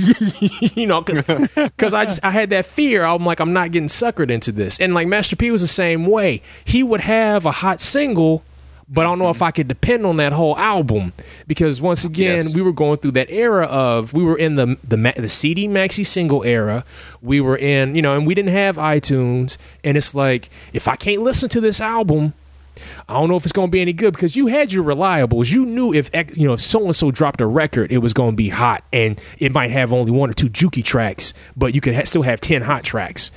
you 0.74 0.86
know, 0.86 1.00
because 1.00 1.94
I 1.94 2.04
just 2.04 2.24
I 2.24 2.30
had 2.30 2.50
that 2.50 2.66
fear. 2.66 3.04
I'm 3.04 3.24
like, 3.24 3.40
I'm 3.40 3.52
not 3.52 3.72
getting 3.72 3.88
suckered 3.88 4.30
into 4.30 4.52
this. 4.52 4.80
And 4.80 4.94
like 4.94 5.08
Master 5.08 5.36
P 5.36 5.50
was 5.50 5.62
the 5.62 5.68
same 5.68 6.06
way. 6.06 6.42
He 6.64 6.82
would 6.82 7.00
have 7.00 7.46
a 7.46 7.52
hot 7.52 7.80
single, 7.80 8.42
but 8.90 9.02
I 9.02 9.04
don't 9.04 9.18
know 9.18 9.28
if 9.30 9.42
I 9.42 9.50
could 9.50 9.68
depend 9.68 10.06
on 10.06 10.16
that 10.16 10.32
whole 10.32 10.56
album 10.56 11.12
because 11.46 11.80
once 11.80 12.04
again, 12.04 12.36
Yes. 12.36 12.56
we 12.56 12.62
were 12.62 12.72
going 12.72 12.96
through 12.98 13.10
that 13.12 13.30
era 13.30 13.66
of 13.66 14.12
we 14.14 14.22
were 14.24 14.36
in 14.36 14.54
the 14.54 14.76
the 14.82 14.96
the 15.16 15.28
CD 15.28 15.68
maxi 15.68 16.04
single 16.06 16.42
era. 16.44 16.84
We 17.20 17.40
were 17.40 17.56
in 17.56 17.94
you 17.94 18.02
know, 18.02 18.16
and 18.16 18.26
we 18.26 18.34
didn't 18.34 18.52
have 18.52 18.76
iTunes. 18.76 19.58
And 19.84 19.96
it's 19.96 20.14
like 20.14 20.48
if 20.72 20.88
I 20.88 20.96
can't 20.96 21.22
listen 21.22 21.48
to 21.50 21.60
this 21.60 21.80
album. 21.80 22.32
I 23.08 23.14
don't 23.14 23.28
know 23.28 23.34
if 23.34 23.42
it's 23.44 23.50
going 23.52 23.66
to 23.68 23.72
be 23.72 23.80
any 23.80 23.92
good 23.92 24.12
because 24.14 24.36
you 24.36 24.46
had 24.46 24.70
your 24.70 24.84
reliables. 24.84 25.50
You 25.50 25.66
knew 25.66 25.92
if 25.92 26.10
you 26.36 26.46
know 26.46 26.52
if 26.54 26.60
so 26.60 26.84
and 26.84 26.94
so 26.94 27.10
dropped 27.10 27.40
a 27.40 27.46
record, 27.46 27.90
it 27.90 27.98
was 27.98 28.12
going 28.12 28.30
to 28.32 28.36
be 28.36 28.50
hot, 28.50 28.84
and 28.92 29.20
it 29.40 29.50
might 29.50 29.72
have 29.72 29.92
only 29.92 30.12
one 30.12 30.30
or 30.30 30.32
two 30.32 30.48
jukey 30.48 30.84
tracks, 30.84 31.34
but 31.56 31.74
you 31.74 31.80
could 31.80 31.96
ha- 31.96 32.04
still 32.04 32.22
have 32.22 32.40
ten 32.40 32.62
hot 32.62 32.84
tracks. 32.84 33.32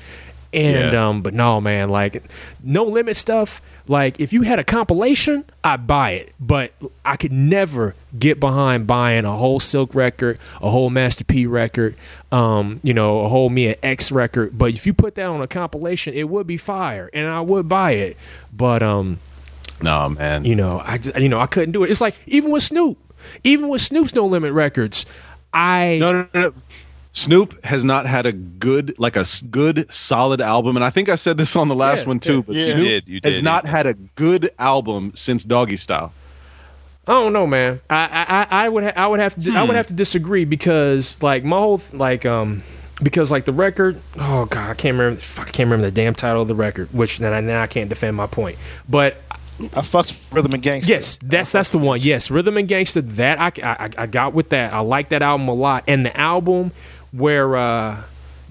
And 0.53 0.91
Yeah. 0.94 1.07
um, 1.07 1.22
but 1.22 1.34
no, 1.34 1.61
man, 1.61 1.88
like 1.90 2.23
no 2.61 2.84
limit 2.84 3.15
stuff. 3.15 3.61
Like 3.88 4.19
if 4.19 4.34
you 4.34 4.41
had 4.41 4.60
a 4.60 4.64
compilation, 4.65 5.45
I'd 5.64 5.88
buy 5.88 6.11
it, 6.11 6.34
but 6.40 6.73
I 7.06 7.15
could 7.15 7.32
never 7.32 7.95
get 8.19 8.40
behind 8.40 8.86
buying 8.86 9.23
a 9.26 9.32
whole 9.36 9.60
Silk 9.61 9.95
record, 9.95 10.40
a 10.61 10.69
whole 10.69 10.90
Master 10.90 11.23
P 11.23 11.45
record, 11.45 11.95
um, 12.34 12.80
you 12.84 12.94
know, 12.94 13.22
a 13.22 13.30
whole 13.30 13.49
Mia 13.49 13.76
X 13.82 14.11
record. 14.11 14.57
But 14.57 14.73
if 14.73 14.86
you 14.86 14.94
put 14.94 15.15
that 15.15 15.26
on 15.26 15.41
a 15.41 15.48
compilation, 15.48 16.14
it 16.14 16.28
would 16.30 16.48
be 16.48 16.57
fire, 16.57 17.10
and 17.14 17.28
I 17.28 17.40
would 17.41 17.69
buy 17.69 17.91
it. 17.91 18.18
But 18.52 18.84
um, 18.84 19.19
No, 19.82 20.10
man. 20.10 20.44
you 20.44 20.56
know, 20.56 20.82
I 20.86 20.98
just, 20.98 21.18
you 21.18 21.30
know 21.30 21.40
I 21.40 21.48
couldn't 21.48 21.72
do 21.72 21.84
it. 21.86 21.91
It's 21.91 22.02
like 22.02 22.19
even 22.28 22.52
with 22.52 22.64
Snoop, 22.64 22.98
even 23.45 23.69
with 23.69 23.82
Snoop's 23.82 24.14
No 24.15 24.26
Limit 24.26 24.52
Records, 24.52 25.06
I 25.53 25.98
no, 25.99 26.11
no, 26.14 26.28
no. 26.34 26.52
Snoop 27.13 27.63
has 27.65 27.83
not 27.83 28.05
had 28.05 28.25
a 28.25 28.31
good, 28.31 28.95
like 28.97 29.17
a 29.17 29.21
s- 29.21 29.41
good, 29.41 29.91
solid 29.91 30.39
album, 30.39 30.77
and 30.77 30.85
I 30.85 30.89
think 30.89 31.09
I 31.09 31.15
said 31.15 31.38
this 31.38 31.55
on 31.57 31.67
the 31.67 31.75
last 31.75 32.03
Yeah, 32.03 32.07
one 32.07 32.19
too. 32.19 32.41
But 32.43 32.55
You 32.55 32.63
Snoop 32.63 32.77
did, 32.79 33.07
you 33.07 33.19
has 33.23 33.35
did. 33.35 33.43
not 33.43 33.65
had 33.65 33.85
a 33.85 33.93
good 34.15 34.49
album 34.57 35.11
since 35.13 35.43
Doggy 35.43 35.75
Style. 35.77 36.13
I 37.07 37.13
don't 37.13 37.33
know, 37.33 37.45
man. 37.47 37.81
I 37.89 37.95
I, 37.95 38.25
I 38.61 38.65
I 38.65 38.69
would 38.69 38.83
ha- 38.85 38.93
I 38.95 39.07
would 39.07 39.19
have 39.19 39.35
to 39.43 39.51
I 39.51 39.63
would 39.63 39.75
have 39.75 39.88
to 39.88 39.93
disagree 39.93 40.45
because 40.45 41.21
like 41.21 41.43
my 41.43 41.57
whole 41.57 41.81
like 41.91 42.25
um 42.25 42.63
because 43.03 43.31
like 43.31 43.43
the 43.45 43.51
record 43.51 43.99
oh 44.19 44.45
god 44.45 44.69
I 44.69 44.73
can't 44.75 44.95
remember 44.97 45.19
fuck, 45.19 45.47
I 45.47 45.51
can't 45.51 45.67
remember 45.67 45.85
the 45.88 45.91
damn 45.91 46.13
title 46.13 46.43
of 46.43 46.47
the 46.47 46.53
record 46.55 46.93
which 46.93 47.17
then 47.17 47.33
I, 47.33 47.41
then 47.41 47.57
I 47.57 47.65
can't 47.65 47.89
defend 47.89 48.15
my 48.15 48.27
point 48.27 48.57
but 48.88 49.17
I 49.59 49.81
fucks 49.81 50.31
Rhythm 50.33 50.53
and 50.53 50.63
Gangsta. 50.63 50.88
Yes, 50.88 51.17
that's 51.23 51.51
that's 51.51 51.69
the 51.69 51.77
one. 51.79 51.99
Yes, 52.01 52.31
Rhythm 52.31 52.57
and 52.57 52.67
Gangsta. 52.69 53.01
That 53.15 53.39
I, 53.39 53.51
I 53.67 53.89
I 53.97 54.05
got 54.07 54.33
with 54.33 54.49
that. 54.49 54.73
I 54.73 54.79
like 54.79 55.09
that 55.09 55.21
album 55.21 55.47
a 55.49 55.53
lot. 55.53 55.83
And 55.88 56.03
the 56.03 56.15
album 56.19 56.71
where 57.11 57.55
uh, 57.55 58.03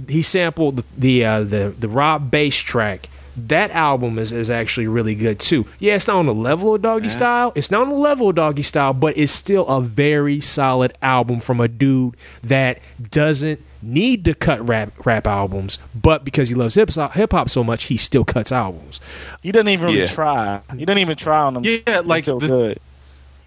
he 0.08 0.22
sampled 0.22 0.76
the 0.78 0.84
the, 0.98 1.24
uh, 1.24 1.40
the 1.44 1.74
the 1.78 1.88
Rob 1.88 2.30
Base 2.30 2.58
track 2.58 3.08
that 3.36 3.70
album 3.70 4.18
is, 4.18 4.32
is 4.32 4.50
actually 4.50 4.86
really 4.88 5.14
good 5.14 5.38
too. 5.38 5.64
Yeah, 5.78 5.94
it's 5.94 6.08
not 6.08 6.16
on 6.16 6.26
the 6.26 6.34
level 6.34 6.74
of 6.74 6.82
Doggy 6.82 7.08
Style. 7.08 7.52
It's 7.54 7.70
not 7.70 7.82
on 7.82 7.88
the 7.90 7.94
level 7.94 8.28
of 8.28 8.34
Doggy 8.34 8.62
Style, 8.62 8.92
but 8.92 9.16
it's 9.16 9.32
still 9.32 9.66
a 9.68 9.80
very 9.80 10.40
solid 10.40 10.92
album 11.00 11.40
from 11.40 11.60
a 11.60 11.68
dude 11.68 12.16
that 12.42 12.80
doesn't 13.10 13.62
need 13.82 14.24
to 14.26 14.34
cut 14.34 14.66
rap 14.68 14.92
rap 15.06 15.26
albums, 15.26 15.78
but 15.94 16.22
because 16.24 16.48
he 16.50 16.54
loves 16.54 16.74
hip 16.74 16.90
hip 17.12 17.32
hop 17.32 17.48
so 17.48 17.64
much, 17.64 17.84
he 17.84 17.96
still 17.96 18.24
cuts 18.24 18.52
albums. 18.52 19.00
He 19.42 19.52
doesn't 19.52 19.68
even 19.68 19.86
really 19.86 20.00
Yeah. 20.00 20.06
try. 20.06 20.60
He 20.76 20.84
doesn't 20.84 21.00
even 21.00 21.16
try 21.16 21.38
on 21.40 21.54
them. 21.54 21.62
Yeah, 21.64 22.02
like 22.04 22.24
so 22.24 22.38
the- 22.38 22.46
good. 22.46 22.78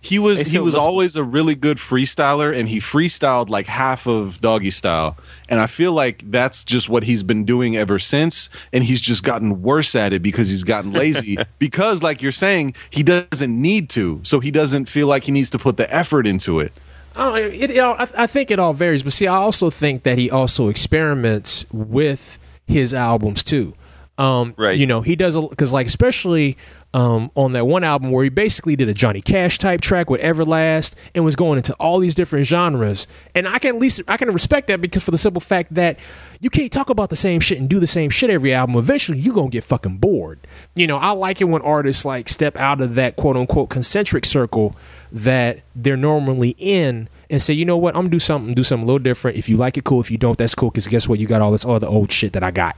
He 0.04 0.20
was 0.20 0.52
he 0.52 0.60
was 0.60 0.74
listen- 0.74 0.86
always 0.86 1.16
a 1.16 1.24
really 1.24 1.56
good 1.56 1.78
freestyler, 1.78 2.54
and 2.56 2.68
he 2.68 2.80
freestyled 2.80 3.50
like 3.50 3.68
half 3.68 4.06
of 4.06 4.42
Doggy 4.42 4.70
Style. 4.70 5.16
And 5.48 5.62
I 5.62 5.66
feel 5.68 5.94
like 5.94 6.30
that's 6.30 6.66
just 6.66 6.90
what 6.90 7.04
he's 7.04 7.24
been 7.24 7.46
doing 7.46 7.78
ever 7.78 8.00
since. 8.00 8.50
And 8.74 8.84
he's 8.84 9.00
just 9.00 9.24
gotten 9.24 9.62
worse 9.62 9.96
at 9.96 10.12
it 10.12 10.22
because 10.22 10.50
he's 10.50 10.64
gotten 10.64 10.92
lazy. 10.92 11.38
because, 11.60 12.04
like 12.04 12.22
you're 12.22 12.34
saying, 12.34 12.76
he 12.90 13.02
doesn't 13.02 13.62
need 13.62 13.90
to, 13.92 14.20
so 14.24 14.42
he 14.42 14.52
doesn't 14.52 14.90
feel 14.90 15.08
like 15.08 15.24
he 15.24 15.32
needs 15.32 15.50
to 15.52 15.60
put 15.60 15.78
the 15.78 15.94
effort 15.94 16.28
into 16.28 16.60
it. 16.60 16.74
Oh, 17.16 17.36
it, 17.36 17.72
it 17.72 17.80
all, 17.80 17.96
I, 17.98 18.08
I 18.18 18.28
think 18.28 18.52
it 18.52 18.60
all 18.60 18.74
varies, 18.74 19.04
but 19.04 19.14
see, 19.14 19.28
I 19.28 19.36
also 19.36 19.70
think 19.70 20.04
that 20.04 20.18
he 20.18 20.30
also 20.30 20.68
experiments 20.68 21.66
with 21.72 22.40
his 22.68 22.94
albums 22.94 23.44
too. 23.44 23.74
Um, 24.18 24.54
right. 24.58 24.78
You 24.78 24.86
know, 24.86 25.02
he 25.02 25.16
does 25.16 25.40
because, 25.40 25.74
like, 25.74 25.88
especially 25.88 26.56
um, 26.94 27.32
on 27.34 27.54
that 27.54 27.66
one 27.66 27.84
album 27.84 28.12
where 28.12 28.24
he 28.24 28.30
basically 28.30 28.76
did 28.76 28.88
a 28.88 28.94
Johnny 28.94 29.22
Cash 29.22 29.58
type 29.58 29.82
track 29.82 30.10
with 30.10 30.22
Everlast 30.22 30.96
and 31.16 31.26
was 31.26 31.36
going 31.36 31.58
into 31.58 31.74
all 31.76 31.98
these 31.98 32.14
different 32.14 32.46
genres. 32.46 33.08
And 33.34 33.48
I 33.48 33.58
can 33.58 33.76
at 33.76 33.82
least 33.82 34.02
I 34.08 34.18
can 34.18 34.32
respect 34.32 34.68
that 34.68 34.82
because 34.82 35.04
for 35.04 35.10
the 35.10 35.18
simple 35.18 35.42
fact 35.42 35.74
that 35.74 36.00
you 36.40 36.52
can't 36.52 36.72
talk 36.72 36.92
about 36.92 37.10
the 37.10 37.16
same 37.16 37.40
shit 37.40 37.58
and 37.58 37.68
do 37.68 37.80
the 37.80 37.88
same 37.88 38.12
shit 38.12 38.30
every 38.30 38.54
album. 38.54 38.76
Eventually, 38.76 39.18
you're 39.18 39.34
gonna 39.34 39.50
get 39.50 39.64
fucking 39.64 39.98
bored. 39.98 40.40
You 40.76 40.86
know, 40.86 40.98
I 40.98 41.12
like 41.12 41.42
it 41.42 41.46
when 41.46 41.64
artists 41.64 42.06
like 42.06 42.30
step 42.30 42.56
out 42.58 42.82
of 42.82 42.94
that 42.96 43.16
quote 43.16 43.36
unquote 43.36 43.72
concentric 43.72 44.26
circle 44.26 44.76
that 45.12 45.62
they're 45.76 45.98
normally 45.98 46.56
in 46.60 47.10
and 47.32 47.42
say, 47.42 47.56
you 47.56 47.66
know 47.66 47.78
what, 47.78 47.96
I'm 47.96 48.04
gonna 48.04 48.12
do 48.12 48.20
something, 48.20 48.54
do 48.54 48.64
something 48.64 48.84
a 48.84 48.88
little 48.88 49.04
different. 49.04 49.38
If 49.38 49.50
you 49.50 49.58
like 49.58 49.78
it, 49.78 49.84
cool. 49.84 50.02
If 50.02 50.12
you 50.12 50.20
don't, 50.20 50.38
that's 50.38 50.54
cool. 50.54 50.70
Because 50.70 50.86
guess 50.86 51.08
what, 51.08 51.18
you 51.18 51.26
got 51.26 51.42
all 51.42 51.52
this 51.52 51.66
other 51.66 51.88
old 51.88 52.12
shit 52.12 52.34
that 52.34 52.44
I 52.44 52.52
got. 52.52 52.76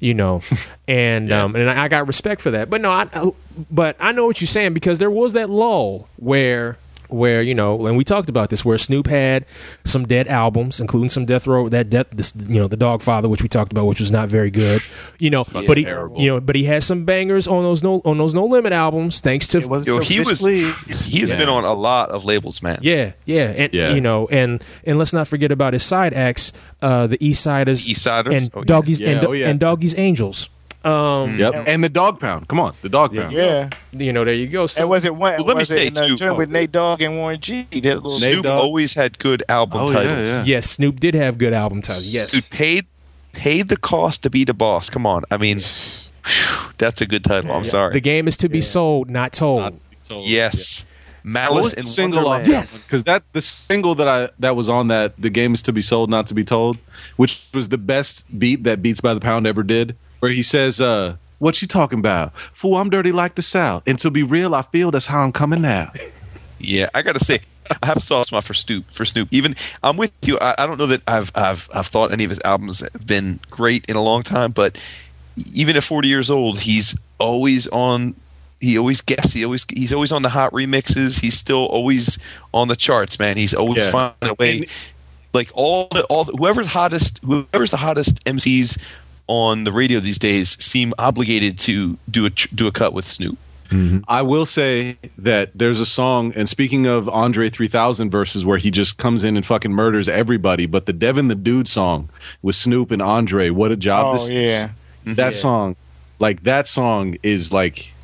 You 0.00 0.14
know, 0.14 0.42
and 0.88 1.32
um, 1.32 1.56
and 1.56 1.70
I 1.70 1.88
got 1.88 2.06
respect 2.06 2.40
for 2.40 2.50
that. 2.52 2.68
But 2.70 2.80
no, 2.80 2.90
I, 2.90 3.08
I- 3.14 3.32
but 3.70 3.96
I 4.00 4.12
know 4.12 4.26
what 4.26 4.40
you're 4.40 4.48
saying 4.48 4.74
because 4.74 4.98
there 4.98 5.10
was 5.10 5.32
that 5.34 5.48
lull 5.48 6.08
where 6.16 6.76
where 7.08 7.42
you 7.42 7.54
know, 7.54 7.86
and 7.86 7.96
we 7.96 8.04
talked 8.04 8.28
about 8.28 8.50
this, 8.50 8.64
where 8.64 8.78
Snoop 8.78 9.06
had 9.06 9.46
some 9.84 10.06
dead 10.06 10.26
albums, 10.28 10.80
including 10.80 11.08
some 11.08 11.24
Death 11.24 11.46
Row, 11.46 11.68
that 11.68 11.90
death, 11.90 12.06
this, 12.10 12.34
you 12.36 12.60
know, 12.60 12.68
the 12.68 12.76
Dogfather, 12.76 13.28
which 13.28 13.42
we 13.42 13.48
talked 13.48 13.72
about, 13.72 13.86
which 13.86 14.00
was 14.00 14.10
not 14.10 14.28
very 14.28 14.50
good, 14.50 14.82
you 15.18 15.30
know. 15.30 15.44
Fucking 15.44 15.66
but 15.66 15.76
he, 15.76 15.84
terrible. 15.84 16.20
you 16.20 16.28
know, 16.30 16.40
but 16.40 16.56
he 16.56 16.64
had 16.64 16.82
some 16.82 17.04
bangers 17.04 17.46
on 17.46 17.62
those 17.62 17.82
no 17.82 18.00
on 18.04 18.18
those 18.18 18.34
No 18.34 18.46
Limit 18.46 18.72
albums, 18.72 19.20
thanks 19.20 19.46
to 19.48 19.60
Yo, 19.60 19.98
he 20.00 20.20
was 20.20 20.40
he 20.44 21.20
has 21.20 21.30
been 21.30 21.48
on 21.48 21.64
a 21.64 21.74
lot 21.74 22.10
of 22.10 22.24
labels, 22.24 22.62
man. 22.62 22.78
yeah, 22.82 23.12
yeah, 23.24 23.44
and 23.50 23.74
you 23.74 24.00
know, 24.00 24.26
and 24.28 24.64
and 24.84 24.98
let's 24.98 25.12
not 25.12 25.28
forget 25.28 25.52
about 25.52 25.72
his 25.72 25.82
side 25.82 26.14
acts, 26.14 26.52
uh, 26.82 27.06
the 27.06 27.18
Eastsidaz, 27.18 27.86
East 27.86 28.02
Siders? 28.02 28.32
and 28.32 28.50
Oh, 28.54 28.60
yeah. 28.60 28.64
Doggies 28.64 29.00
Yeah, 29.00 29.10
and, 29.10 29.24
oh, 29.24 29.32
yeah. 29.32 29.48
and 29.48 29.60
Doggy's 29.60 29.96
Angels. 29.98 30.48
Um, 30.84 31.38
Yep. 31.38 31.64
And 31.66 31.82
the 31.82 31.88
Dog 31.88 32.20
Pound. 32.20 32.46
Come 32.48 32.60
on, 32.60 32.74
the 32.82 32.88
Dog 32.88 33.14
Pound. 33.16 33.32
Yeah. 33.32 33.70
You 33.92 34.12
know, 34.12 34.24
there 34.24 34.34
you 34.34 34.46
go. 34.46 34.66
So 34.66 34.82
and 34.82 34.90
was 34.90 35.04
it 35.06 35.14
one? 35.16 35.34
Well, 35.38 35.44
let 35.46 35.56
me 35.56 35.64
say, 35.64 35.86
it 35.86 35.88
in 35.88 35.94
the 35.94 36.16
too- 36.16 36.34
with 36.34 36.50
Nate 36.50 36.72
Dogg 36.72 37.00
and 37.00 37.16
Warren 37.16 37.40
G? 37.40 37.62
That 37.70 37.82
little 38.02 38.10
Snoop 38.10 38.44
always 38.46 38.92
had 38.94 39.18
good 39.18 39.42
album 39.48 39.80
Oh, 39.80 39.90
yeah, 39.90 39.96
titles. 39.98 40.28
yeah. 40.28 40.44
Yes, 40.44 40.70
Snoop 40.70 41.00
did 41.00 41.14
have 41.14 41.38
good 41.38 41.52
album 41.54 41.80
titles. 41.82 42.06
Yes, 42.12 42.32
Dude, 42.32 42.50
paid 42.50 42.86
paid 43.32 43.68
the 43.68 43.76
cost 43.76 44.22
to 44.24 44.30
be 44.30 44.44
the 44.44 44.54
boss. 44.54 44.90
Come 44.90 45.06
on, 45.06 45.24
I 45.30 45.36
mean, 45.38 45.56
whew, 45.58 46.70
that's 46.78 47.00
a 47.00 47.06
good 47.06 47.24
title. 47.24 47.50
I'm 47.52 47.64
sorry. 47.64 47.92
the 47.92 48.00
game 48.00 48.28
is 48.28 48.36
to 48.38 48.48
be 48.48 48.60
sold, 48.60 49.10
not 49.10 49.32
told. 49.32 49.82
yes, 50.10 50.84
What 50.84 51.24
Malice 51.24 51.64
was 51.64 51.74
the 51.74 51.80
in 51.80 51.86
single 51.86 52.18
off 52.20 52.24
Wonderland. 52.26 52.48
Yes. 52.52 52.86
because 52.86 53.04
that 53.04 53.22
the 53.32 53.40
single 53.40 53.94
that 53.94 54.06
I 54.08 54.28
that 54.38 54.54
was 54.56 54.68
on 54.68 54.88
that 54.88 55.14
the 55.20 55.30
game 55.30 55.54
is 55.54 55.62
to 55.62 55.72
be 55.72 55.80
sold, 55.82 56.10
not 56.10 56.26
to 56.26 56.34
be 56.34 56.44
told, 56.44 56.78
which 57.16 57.46
was 57.54 57.70
the 57.70 57.78
best 57.78 58.26
beat 58.38 58.64
that 58.64 58.82
Beats 58.82 59.00
by 59.00 59.14
the 59.14 59.20
Pound 59.20 59.46
ever 59.46 59.62
did, 59.62 59.96
where 60.24 60.32
he 60.32 60.42
says, 60.42 60.80
uh, 60.80 61.16
"What 61.38 61.60
you 61.60 61.68
talking 61.68 61.98
about? 61.98 62.32
Fool, 62.54 62.78
I'm 62.78 62.88
dirty 62.88 63.12
like 63.12 63.34
the 63.34 63.42
South, 63.42 63.82
and 63.86 63.98
to 63.98 64.10
be 64.10 64.22
real, 64.22 64.54
I 64.54 64.62
feel 64.62 64.90
that's 64.90 65.04
how 65.06 65.22
I'm 65.22 65.32
coming 65.32 65.60
now." 65.60 65.92
Yeah, 66.58 66.88
I 66.94 67.02
gotta 67.02 67.22
say, 67.22 67.40
I 67.82 67.86
have 67.86 67.98
a 67.98 68.00
soft 68.00 68.28
spot 68.28 68.42
for 68.42 68.54
Snoop. 68.54 68.90
For 68.90 69.04
Snoop, 69.04 69.28
even 69.32 69.54
I'm 69.82 69.98
with 69.98 70.12
you. 70.22 70.38
I, 70.38 70.54
I 70.56 70.66
don't 70.66 70.78
know 70.78 70.86
that 70.86 71.02
I've 71.06 71.30
I've 71.34 71.68
I've 71.74 71.86
thought 71.88 72.10
any 72.10 72.24
of 72.24 72.30
his 72.30 72.40
albums 72.42 72.80
have 72.80 73.06
been 73.06 73.38
great 73.50 73.84
in 73.86 73.96
a 73.96 74.02
long 74.02 74.22
time, 74.22 74.50
but 74.52 74.80
even 75.52 75.76
at 75.76 75.82
40 75.82 76.08
years 76.08 76.30
old, 76.30 76.60
he's 76.60 76.98
always 77.18 77.66
on. 77.66 78.14
He 78.60 78.78
always 78.78 79.02
guesses. 79.02 79.34
He 79.34 79.44
always 79.44 79.66
he's 79.76 79.92
always 79.92 80.10
on 80.10 80.22
the 80.22 80.30
hot 80.30 80.52
remixes. 80.52 81.20
He's 81.20 81.34
still 81.36 81.66
always 81.66 82.18
on 82.54 82.68
the 82.68 82.76
charts, 82.76 83.18
man. 83.18 83.36
He's 83.36 83.52
always 83.52 83.84
Yeah. 83.84 83.90
finding 83.90 84.30
a 84.30 84.34
way. 84.38 84.66
like 85.34 85.50
all 85.52 85.88
the 85.90 86.04
all 86.04 86.24
the, 86.24 86.32
whoever's 86.32 86.68
hottest, 86.68 87.22
whoever's 87.24 87.72
the 87.72 87.76
hottest 87.78 88.24
MCs 88.24 88.80
on 89.26 89.64
the 89.64 89.72
radio 89.72 90.00
these 90.00 90.18
days 90.18 90.62
seem 90.62 90.92
obligated 90.98 91.58
to 91.60 91.96
do 92.10 92.26
a 92.26 92.30
do 92.30 92.66
a 92.66 92.72
cut 92.72 92.92
with 92.92 93.04
Snoop. 93.04 93.38
Mm-hmm. 93.70 94.00
I 94.08 94.20
will 94.22 94.44
say 94.46 94.98
that 95.18 95.50
there's 95.54 95.80
a 95.80 95.86
song, 95.86 96.32
and 96.36 96.48
speaking 96.48 96.86
of 96.86 97.08
Andre 97.08 97.48
3000 97.48 98.10
verses 98.10 98.44
where 98.44 98.58
he 98.58 98.70
just 98.70 98.98
comes 98.98 99.24
in 99.24 99.36
and 99.36 99.44
fucking 99.44 99.72
murders 99.72 100.06
everybody, 100.08 100.66
but 100.66 100.84
the 100.86 100.92
Devin 100.92 101.28
the 101.28 101.34
Dude 101.34 101.66
song 101.66 102.10
with 102.42 102.54
Snoop 102.56 102.90
and 102.90 103.00
Andre, 103.00 103.48
what 103.50 103.72
a 103.72 103.76
job 103.76 104.12
Oh, 104.14 104.18
this 104.18 104.28
yeah. 104.30 104.70
is. 105.06 105.16
That 105.16 105.32
Yeah. 105.34 105.38
song, 105.40 105.76
like 106.18 106.42
that 106.44 106.68
song 106.68 107.16
is 107.22 107.52
like, 107.52 107.94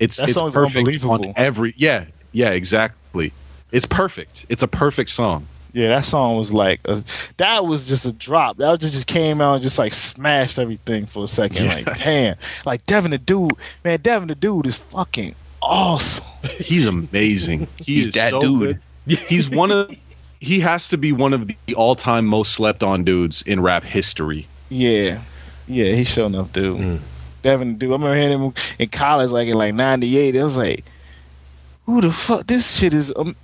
it's 0.00 0.16
That 0.16 0.28
it's 0.28 0.34
perfect 0.34 0.76
unbelievable. 0.76 1.12
on 1.28 1.32
every. 1.36 1.72
Yeah, 1.76 2.06
yeah, 2.32 2.50
exactly. 2.50 3.32
It's 3.72 3.86
perfect. 3.86 4.44
It's 4.48 4.62
a 4.64 4.68
perfect 4.68 5.10
song. 5.10 5.46
Yeah, 5.76 5.88
that 5.88 6.06
song 6.06 6.38
was 6.38 6.54
like 6.54 6.80
a, 6.86 7.04
that 7.36 7.66
was 7.66 7.86
just 7.86 8.06
a 8.06 8.12
drop. 8.14 8.56
That 8.56 8.80
just 8.80 8.94
just 8.94 9.06
came 9.06 9.42
out 9.42 9.56
and 9.56 9.62
just 9.62 9.78
like 9.78 9.92
smashed 9.92 10.58
everything 10.58 11.04
for 11.04 11.24
a 11.24 11.26
second. 11.28 11.66
Yeah. 11.66 11.74
Like 11.74 11.96
damn, 11.98 12.36
like 12.64 12.84
Devin 12.86 13.10
the 13.10 13.18
dude, 13.18 13.52
man, 13.84 14.00
Devin 14.00 14.28
the 14.28 14.34
dude 14.34 14.64
is 14.64 14.78
fucking 14.78 15.34
awesome. 15.60 16.24
He's 16.58 16.86
amazing. 16.86 17.68
He 17.84 17.96
He's 17.96 18.14
that 18.14 18.30
so 18.30 18.40
dude. 18.40 18.80
good. 19.06 19.18
He's 19.28 19.50
one 19.50 19.70
of. 19.70 19.94
He 20.40 20.60
has 20.60 20.88
to 20.88 20.96
be 20.96 21.12
one 21.12 21.34
of 21.34 21.46
the 21.46 21.74
all-time 21.74 22.24
most 22.24 22.52
slept-on 22.54 23.04
dudes 23.04 23.42
in 23.42 23.60
rap 23.60 23.84
history. 23.84 24.46
Yeah, 24.70 25.20
yeah, 25.68 25.92
he's 25.92 26.08
sure 26.10 26.24
enough, 26.24 26.54
dude. 26.54 27.02
Devin 27.42 27.74
the 27.74 27.78
dude. 27.78 27.90
I 27.90 27.92
remember 27.92 28.14
hearing 28.16 28.40
him 28.40 28.54
in 28.78 28.88
college, 28.88 29.30
like 29.30 29.48
in 29.48 29.58
like 29.58 29.74
'98. 29.74 30.36
I 30.36 30.42
was 30.42 30.56
like, 30.56 30.86
who 31.84 32.00
the 32.00 32.10
fuck? 32.10 32.46
This 32.46 32.78
shit 32.78 32.94
is 32.94 33.12
um, 33.14 33.34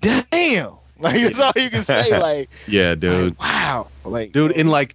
damn. 0.00 0.72
Like 1.00 1.20
that's 1.20 1.40
all 1.40 1.52
you 1.56 1.68
can 1.70 1.82
say. 1.82 2.18
Like 2.18 2.48
Yeah, 2.66 2.94
dude. 2.94 3.38
wow, 3.38 3.88
like 4.04 4.32
dude 4.32 4.52
in 4.52 4.68
like 4.68 4.94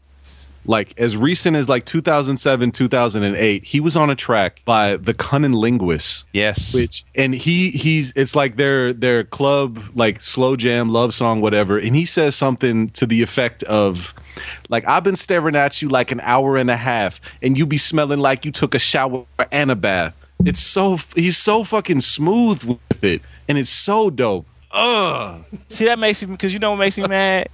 like 0.65 0.99
as 0.99 1.17
recent 1.17 1.55
as 1.55 1.67
like 1.67 1.85
2007 1.85 2.71
2008 2.71 3.63
he 3.63 3.79
was 3.79 3.95
on 3.95 4.09
a 4.09 4.15
track 4.15 4.61
by 4.65 4.97
the 4.97 5.13
CunninLynguists. 5.13 6.23
Yes, 6.33 6.73
which 6.75 7.03
and 7.15 7.33
he 7.33 7.69
he's 7.71 8.11
it's 8.15 8.35
like 8.35 8.55
their 8.55 8.93
their 8.93 9.23
club 9.23 9.79
like 9.95 10.21
slow 10.21 10.55
jam 10.55 10.89
love 10.89 11.13
song 11.13 11.41
whatever. 11.41 11.77
And 11.77 11.95
he 11.95 12.05
says 12.05 12.35
something 12.35 12.89
to 12.91 13.05
the 13.05 13.21
effect 13.21 13.63
of 13.63 14.13
like 14.69 14.87
i've 14.87 15.03
been 15.03 15.17
staring 15.17 15.55
at 15.55 15.81
you 15.81 15.89
like 15.89 16.11
an 16.11 16.21
hour 16.21 16.55
and 16.57 16.71
a 16.71 16.77
half 16.77 17.19
and 17.41 17.57
you 17.57 17.65
be 17.65 17.77
smelling 17.77 18.19
like 18.19 18.45
you 18.45 18.51
took 18.51 18.73
a 18.73 18.79
shower 18.79 19.25
and 19.51 19.69
a 19.69 19.75
bath. 19.75 20.15
It's 20.45 20.59
so 20.59 20.97
he's 21.15 21.37
so 21.37 21.63
fucking 21.63 21.99
smooth 22.01 22.63
with 22.63 23.03
it 23.03 23.21
and 23.47 23.57
it's 23.57 23.69
so 23.69 24.09
dope 24.09 24.45
Ugh. 24.73 25.43
See, 25.67 25.85
that 25.85 25.99
makes 25.99 26.23
me 26.23 26.31
because 26.31 26.53
you 26.53 26.59
know 26.59 26.71
what 26.71 26.77
makes 26.77 26.97
me 26.97 27.07
mad? 27.07 27.49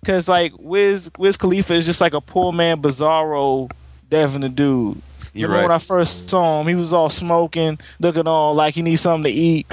Because 0.00 0.28
like 0.28 0.52
Wiz 0.58 1.10
Wiz 1.18 1.36
Khalifa 1.36 1.74
is 1.74 1.86
just 1.86 2.00
like 2.00 2.14
a 2.14 2.20
poor 2.20 2.52
man 2.52 2.80
Bizarro 2.82 3.70
Devin 4.10 4.40
the 4.42 4.48
dude. 4.48 5.00
You're 5.34 5.48
Remember 5.48 5.68
right. 5.68 5.74
when 5.74 5.76
I 5.76 5.78
first 5.78 6.28
saw 6.30 6.60
him, 6.60 6.66
he 6.66 6.74
was 6.74 6.92
all 6.92 7.10
smoking, 7.10 7.78
looking 8.00 8.26
all 8.26 8.54
like 8.54 8.74
he 8.74 8.82
needs 8.82 9.02
something 9.02 9.30
to 9.30 9.38
eat. 9.38 9.66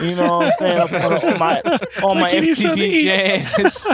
You 0.00 0.14
know 0.14 0.38
what 0.38 0.46
I'm 0.48 0.52
saying? 0.54 0.78
Up 0.78 0.92
on, 0.92 1.12
on 1.32 1.38
my 1.38 1.60
on 2.02 2.16
my 2.20 2.22
Like 2.22 2.32
he 2.32 2.40
needs 2.40 2.60
something 2.60 2.78
to 2.78 2.84
MTV 2.84 2.92
eat. 2.92 3.04
jams, 3.04 3.86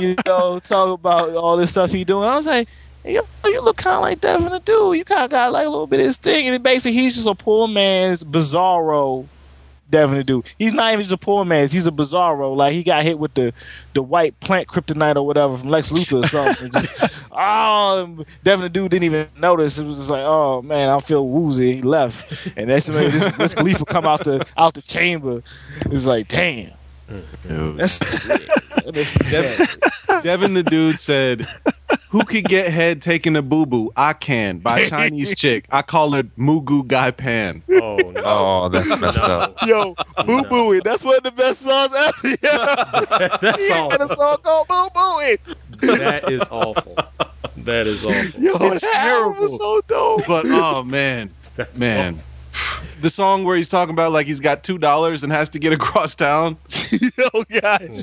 you 0.00 0.14
know, 0.26 0.58
talk 0.60 0.98
about 0.98 1.30
all 1.30 1.56
this 1.56 1.70
stuff 1.70 1.90
he 1.90 2.04
doing. 2.04 2.28
I 2.28 2.34
was 2.34 2.46
like, 2.46 2.68
yo, 3.04 3.22
you 3.44 3.60
look 3.62 3.76
kind 3.76 3.96
of 3.96 4.02
like 4.02 4.20
Devin 4.20 4.52
the 4.52 4.60
dude. 4.60 4.96
You 4.96 5.04
kind 5.04 5.24
of 5.24 5.30
got 5.30 5.52
like 5.52 5.66
a 5.66 5.70
little 5.70 5.86
bit 5.86 6.00
of 6.00 6.06
his 6.06 6.16
thing, 6.16 6.48
and 6.48 6.62
basically 6.62 6.96
he's 6.98 7.16
just 7.16 7.26
a 7.26 7.34
poor 7.34 7.68
man's 7.68 8.24
Bizarro. 8.24 9.26
Devin 9.90 10.16
the 10.16 10.24
dude. 10.24 10.50
He's 10.58 10.72
not 10.72 10.92
even 10.92 11.02
just 11.02 11.12
a 11.12 11.18
poor 11.18 11.44
man. 11.44 11.68
He's 11.68 11.86
a 11.86 11.92
bizarro. 11.92 12.56
Like 12.56 12.72
he 12.72 12.82
got 12.82 13.02
hit 13.02 13.18
with 13.18 13.34
the 13.34 13.52
the 13.92 14.02
white 14.02 14.38
plant 14.40 14.68
kryptonite 14.68 15.16
or 15.16 15.26
whatever 15.26 15.56
from 15.56 15.68
Lex 15.68 15.90
Luthor 15.90 16.24
or 16.24 16.28
something. 16.28 16.70
just 16.70 17.28
oh, 17.32 18.24
Devin 18.42 18.62
the 18.62 18.68
dude 18.68 18.90
didn't 18.90 19.04
even 19.04 19.28
notice. 19.38 19.78
It 19.78 19.86
was 19.86 19.96
just 19.96 20.10
like, 20.10 20.24
oh 20.24 20.62
man, 20.62 20.88
I 20.88 21.00
feel 21.00 21.26
woozy. 21.28 21.76
He 21.76 21.82
left, 21.82 22.56
and 22.56 22.68
that's 22.68 22.88
when 22.88 23.10
this 23.10 23.36
Wiz 23.38 23.54
Khalifa 23.54 23.84
come 23.84 24.04
out 24.04 24.24
the 24.24 24.50
out 24.56 24.74
the 24.74 24.82
chamber. 24.82 25.42
It's 25.86 26.06
like, 26.06 26.28
damn. 26.28 26.72
That's 27.06 27.98
that 28.84 28.92
makes 28.94 29.18
me 29.18 29.26
sad. 29.26 30.22
Devin 30.22 30.54
the 30.54 30.62
dude 30.62 30.98
said, 30.98 31.46
Who 32.14 32.24
could 32.24 32.44
get 32.44 32.70
head 32.70 33.02
taking 33.02 33.34
a 33.34 33.42
boo 33.42 33.66
boo? 33.66 33.90
I 33.96 34.12
can 34.12 34.58
by 34.58 34.84
Chinese 34.88 35.34
chick. 35.34 35.66
I 35.72 35.82
call 35.82 36.14
it 36.14 36.36
Mugu 36.38 36.86
Gai 36.86 37.10
Pan. 37.10 37.64
Oh 37.68 37.96
no. 37.96 38.22
Oh, 38.24 38.68
that's 38.68 39.00
messed 39.00 39.24
up. 39.24 39.56
Yo, 39.66 39.96
Boo 40.24 40.44
Boo 40.44 40.72
It. 40.74 40.84
That's 40.84 41.04
one 41.04 41.16
of 41.16 41.24
the 41.24 41.32
best 41.32 41.62
songs 41.62 41.92
ever. 41.92 42.36
Yeah. 42.42 43.36
That's 43.40 43.66
he 43.66 43.74
all. 43.74 43.90
had 43.90 44.00
a 44.00 44.14
song 44.14 44.36
called 44.44 44.68
Boo 44.68 44.88
Boo 44.94 45.18
It. 45.22 45.44
That 45.98 46.30
is 46.30 46.42
awful. 46.52 46.96
That 47.56 47.88
is 47.88 48.04
awful. 48.04 48.40
Yo, 48.40 48.52
It's 48.72 48.82
that 48.82 48.94
album 48.94 49.42
was 49.42 49.58
so 49.58 49.80
dope. 49.88 50.22
But 50.28 50.44
oh 50.46 50.84
man, 50.86 51.30
man. 51.74 52.20
The 53.00 53.10
song 53.10 53.42
where 53.42 53.56
he's 53.56 53.68
talking 53.68 53.92
about 53.92 54.12
like 54.12 54.28
he's 54.28 54.38
got 54.38 54.62
two 54.62 54.78
dollars 54.78 55.24
and 55.24 55.32
has 55.32 55.48
to 55.50 55.58
get 55.58 55.72
across 55.72 56.14
town. 56.14 56.58
oh 57.34 57.44
God. 57.60 57.80
Hmm. 57.82 58.00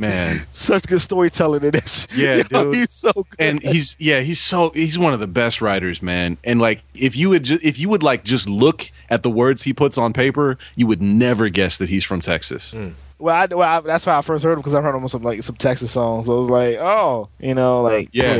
Man. 0.00 0.36
Such 0.50 0.86
good 0.86 1.00
storytelling 1.00 1.62
in 1.62 1.70
this. 1.72 2.08
Yeah, 2.16 2.36
Yo, 2.50 2.64
dude. 2.64 2.74
He's 2.74 2.90
so 2.90 3.12
good. 3.12 3.24
and 3.38 3.62
he's 3.62 3.96
yeah 3.98 4.20
he's 4.20 4.40
so 4.40 4.70
he's 4.70 4.98
one 4.98 5.12
of 5.12 5.20
the 5.20 5.28
best 5.28 5.60
writers 5.60 6.00
man 6.02 6.38
and 6.42 6.60
like 6.60 6.82
if 6.94 7.14
you 7.16 7.28
would 7.28 7.44
ju- 7.44 7.58
if 7.62 7.78
you 7.78 7.88
would 7.88 8.02
like 8.02 8.24
just 8.24 8.48
look 8.48 8.90
at 9.10 9.22
the 9.22 9.30
words 9.30 9.62
he 9.62 9.72
puts 9.72 9.98
on 9.98 10.12
paper 10.12 10.56
you 10.76 10.86
would 10.86 11.02
never 11.02 11.48
guess 11.48 11.78
that 11.78 11.88
he's 11.88 12.04
from 12.04 12.20
texas 12.20 12.72
hmm. 12.72 12.88
Well, 13.18 13.34
I, 13.36 13.54
well 13.54 13.60
I, 13.68 13.80
that's 13.80 14.06
why 14.06 14.16
I 14.16 14.22
first 14.22 14.44
heard 14.44 14.54
him 14.54 14.60
because 14.60 14.74
I 14.74 14.80
heard 14.80 14.94
him 14.94 15.02
on 15.02 15.08
some 15.08 15.22
like 15.22 15.42
some 15.42 15.56
Texas 15.56 15.90
songs. 15.90 16.26
So 16.26 16.32
I 16.32 16.36
was 16.38 16.48
like, 16.48 16.76
oh, 16.80 17.28
you 17.38 17.54
know, 17.54 17.82
like 17.82 18.08
Yeah. 18.12 18.36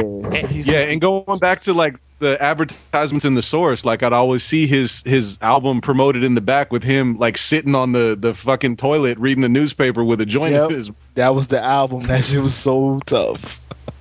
he's 0.46 0.66
yeah 0.66 0.72
just- 0.80 0.88
and 0.88 1.00
going 1.02 1.24
back 1.38 1.60
to 1.62 1.74
like 1.74 1.96
the 2.20 2.40
advertisements 2.40 3.24
in 3.24 3.34
the 3.34 3.42
source 3.42 3.84
like 3.84 4.02
i'd 4.02 4.12
always 4.12 4.42
see 4.44 4.66
his 4.66 5.02
his 5.04 5.38
album 5.42 5.80
promoted 5.80 6.22
in 6.22 6.34
the 6.34 6.40
back 6.40 6.70
with 6.70 6.84
him 6.84 7.14
like 7.14 7.36
sitting 7.36 7.74
on 7.74 7.92
the 7.92 8.16
the 8.18 8.32
fucking 8.32 8.76
toilet 8.76 9.18
reading 9.18 9.42
a 9.42 9.48
newspaper 9.48 10.04
with 10.04 10.20
a 10.20 10.26
joint 10.26 10.52
Yep. 10.52 10.68
in 10.70 10.74
his 10.76 10.90
that 11.14 11.34
was 11.34 11.48
the 11.48 11.62
album. 11.62 12.04
That 12.04 12.22
shit 12.24 12.40
was 12.42 12.54
so 12.54 13.00
tough. 13.04 13.60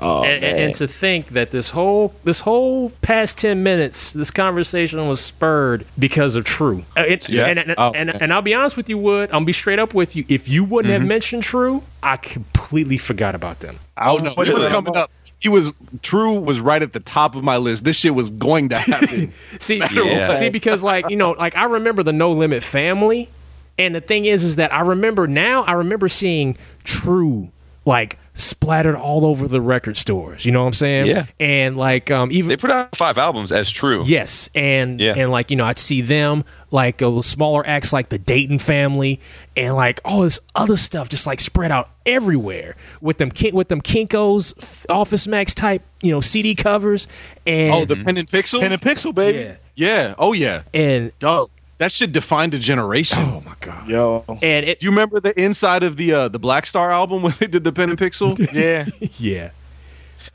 oh 0.00 0.24
and, 0.24 0.40
man. 0.40 0.50
and, 0.50 0.60
and 0.60 0.74
to 0.74 0.86
think 0.88 1.28
that 1.30 1.50
this 1.50 1.70
whole 1.70 2.14
this 2.24 2.40
whole 2.40 2.90
past 3.02 3.38
10 3.38 3.62
minutes 3.62 4.12
this 4.12 4.30
conversation 4.30 5.06
was 5.08 5.20
spurred 5.20 5.84
because 5.98 6.36
of 6.36 6.44
TRU 6.44 6.84
Uh, 6.96 7.02
it- 7.02 7.28
Yeah. 7.28 7.46
and, 7.46 7.58
and, 7.58 7.74
Oh, 7.78 7.92
and, 7.94 8.10
and 8.10 8.32
i'll 8.32 8.42
be 8.42 8.54
honest 8.54 8.76
with 8.76 8.88
you 8.88 8.98
wood 8.98 9.30
i'll 9.32 9.44
be 9.44 9.52
straight 9.52 9.78
up 9.78 9.94
with 9.94 10.16
you 10.16 10.24
if 10.28 10.48
you 10.48 10.64
wouldn't 10.64 10.92
Mm-hmm. 10.92 11.02
have 11.02 11.08
mentioned 11.08 11.42
TRU 11.44 11.82
i 12.02 12.16
completely 12.16 12.98
forgot 12.98 13.34
about 13.34 13.60
them 13.60 13.78
oh 13.98 14.16
no 14.22 14.34
put 14.34 14.48
it 14.48 14.50
it 14.50 14.54
was 14.54 14.66
coming 14.66 14.96
up 14.96 15.10
he 15.44 15.50
was 15.50 15.74
TRU 16.00 16.40
was 16.40 16.58
right 16.58 16.82
at 16.82 16.94
the 16.94 17.00
top 17.00 17.36
of 17.36 17.44
my 17.44 17.58
list. 17.58 17.84
This 17.84 17.96
shit 17.98 18.14
was 18.14 18.30
going 18.30 18.70
to 18.70 18.76
happen. 18.78 19.30
See 19.60 19.78
Yeah. 19.92 20.36
see 20.36 20.48
because 20.48 20.82
like 20.82 21.10
you 21.10 21.16
know 21.16 21.32
like 21.32 21.54
i 21.54 21.64
remember 21.64 22.02
the 22.02 22.14
no 22.14 22.32
limit 22.32 22.62
family 22.62 23.28
and 23.78 23.94
the 23.94 24.00
thing 24.00 24.24
is 24.24 24.42
is 24.42 24.56
that 24.56 24.72
i 24.72 24.80
remember 24.80 25.26
now 25.26 25.62
i 25.64 25.72
remember 25.72 26.08
seeing 26.08 26.56
TRU 26.84 27.50
like 27.84 28.18
splattered 28.36 28.96
all 28.96 29.24
over 29.24 29.46
the 29.46 29.60
record 29.60 29.96
stores 29.96 30.44
you 30.44 30.50
know 30.50 30.60
what 30.60 30.66
i'm 30.66 30.72
saying 30.72 31.06
Yeah. 31.06 31.26
and 31.38 31.76
like 31.76 32.10
um 32.10 32.32
even 32.32 32.48
They 32.48 32.56
put 32.56 32.70
out 32.72 32.96
five 32.96 33.16
albums 33.18 33.52
as 33.52 33.70
TRU. 33.70 34.02
Yes, 34.06 34.48
and 34.56 35.00
Yeah. 35.00 35.14
and 35.16 35.30
like 35.30 35.50
you 35.50 35.56
know, 35.56 35.64
I'd 35.64 35.78
see 35.78 36.00
them 36.00 36.44
like 36.72 37.00
uh, 37.02 37.20
smaller 37.22 37.64
acts 37.66 37.92
like 37.92 38.08
the 38.08 38.18
Dayton 38.18 38.58
Family 38.58 39.20
and 39.56 39.74
like 39.76 40.00
all 40.04 40.22
this 40.22 40.40
other 40.56 40.76
stuff 40.76 41.08
just 41.08 41.26
like 41.28 41.38
spread 41.40 41.70
out 41.70 41.90
everywhere 42.06 42.74
with 43.00 43.18
them 43.18 43.30
Kin- 43.30 43.54
with 43.54 43.68
them 43.68 43.80
Kinkos 43.80 44.84
Office 44.90 45.26
Max 45.28 45.54
type 45.54 45.82
you 46.02 46.10
know 46.10 46.20
CD 46.20 46.54
covers 46.56 47.06
and 47.46 47.72
oh 47.72 47.84
the 47.84 47.96
pen 48.02 48.16
and 48.16 48.28
pixel 48.28 48.60
Pen 48.60 48.72
and 48.72 48.80
Pixel, 48.82 49.14
baby. 49.14 49.38
yeah 49.38 49.54
yeah 49.76 50.14
oh 50.18 50.32
yeah 50.32 50.62
and 50.72 51.16
Dog, 51.20 51.50
that 51.78 51.92
shit 51.92 52.12
defined 52.12 52.54
a 52.54 52.58
generation. 52.58 53.18
oh 53.20 53.42
my 53.44 53.54
god 53.60 53.88
Yo, 53.88 54.24
and 54.42 54.66
it 54.66 54.78
Do 54.78 54.86
you 54.86 54.90
remember 54.90 55.20
the 55.20 55.32
inside 55.42 55.82
of 55.82 55.96
the 55.96 56.12
uh, 56.12 56.28
the 56.28 56.38
Black 56.38 56.66
Star 56.66 56.90
album 56.90 57.22
when 57.22 57.34
they 57.38 57.46
did 57.46 57.64
the 57.64 57.72
pen 57.72 57.90
and 57.90 57.98
pixel? 57.98 58.38
yeah. 58.52 58.86
yeah 59.18 59.50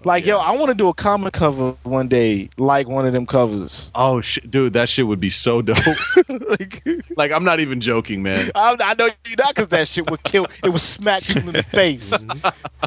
Like, 0.04 0.26
yo, 0.26 0.38
I 0.38 0.52
want 0.52 0.70
to 0.70 0.76
do 0.76 0.88
a 0.88 0.94
comic 0.94 1.34
cover 1.34 1.76
one 1.84 2.08
day, 2.08 2.50
like 2.58 2.88
one 2.88 3.06
of 3.06 3.14
them 3.14 3.26
covers. 3.26 3.92
oh 3.96 4.22
shit, 4.22 4.50
dude, 4.50 4.74
that 4.74 4.88
shit 4.90 5.08
would 5.08 5.20
be 5.20 5.30
so 5.30 5.62
dope. 5.62 5.78
like, 6.30 6.84
like 7.18 7.32
I'm 7.32 7.44
not 7.44 7.60
even 7.60 7.82
joking, 7.82 8.24
man. 8.24 8.50
I, 8.56 8.78
I 8.80 8.94
know 8.96 9.10
you 9.26 9.36
not 9.38 9.56
because 9.56 9.70
that 9.70 9.88
shit 9.88 10.10
would 10.10 10.24
kill. 10.24 10.46
It 10.64 10.70
would 10.70 10.80
smack 10.82 11.24
people 11.24 11.50
in 11.50 11.56
the 11.56 11.64
face. 11.64 12.14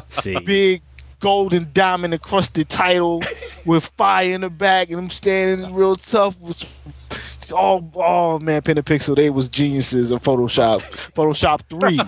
see 0.09 0.39
Big 0.39 0.81
golden 1.19 1.69
diamond 1.71 2.13
encrusted 2.13 2.67
title 2.67 3.21
with 3.65 3.85
fire 3.97 4.33
in 4.33 4.41
the 4.41 4.49
back, 4.49 4.89
and 4.89 4.99
I'm 4.99 5.09
standing 5.09 5.73
real 5.73 5.95
tough. 5.95 6.39
With, 6.41 7.02
oh, 7.51 7.89
oh 7.95 8.39
man, 8.39 8.61
Pen 8.61 8.77
and 8.77 8.85
Pixel, 8.85 9.15
they 9.15 9.29
was 9.29 9.49
geniuses 9.49 10.11
of 10.11 10.21
Photoshop. 10.21 10.81
Photoshop 11.13 11.61
three. 11.63 11.99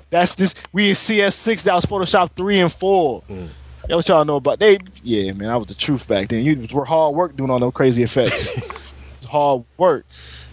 That's 0.10 0.34
this. 0.34 0.54
We 0.72 0.90
in 0.90 0.94
CS6. 0.94 1.64
That 1.64 1.74
was 1.74 1.86
Photoshop 1.86 2.30
three 2.32 2.60
and 2.60 2.72
four. 2.72 3.22
Mm. 3.28 3.48
That 3.88 3.96
what 3.96 4.08
y'all 4.08 4.24
know 4.24 4.36
about? 4.36 4.58
They, 4.58 4.78
yeah, 5.02 5.32
man, 5.32 5.50
I 5.50 5.56
was 5.56 5.66
the 5.66 5.74
truth 5.74 6.06
back 6.06 6.28
then. 6.28 6.44
You 6.44 6.56
was 6.56 6.72
hard 6.72 7.14
work 7.14 7.36
doing 7.36 7.50
all 7.50 7.58
those 7.58 7.72
crazy 7.72 8.02
effects. 8.02 8.56
it's 9.16 9.26
hard 9.26 9.64
work. 9.76 10.06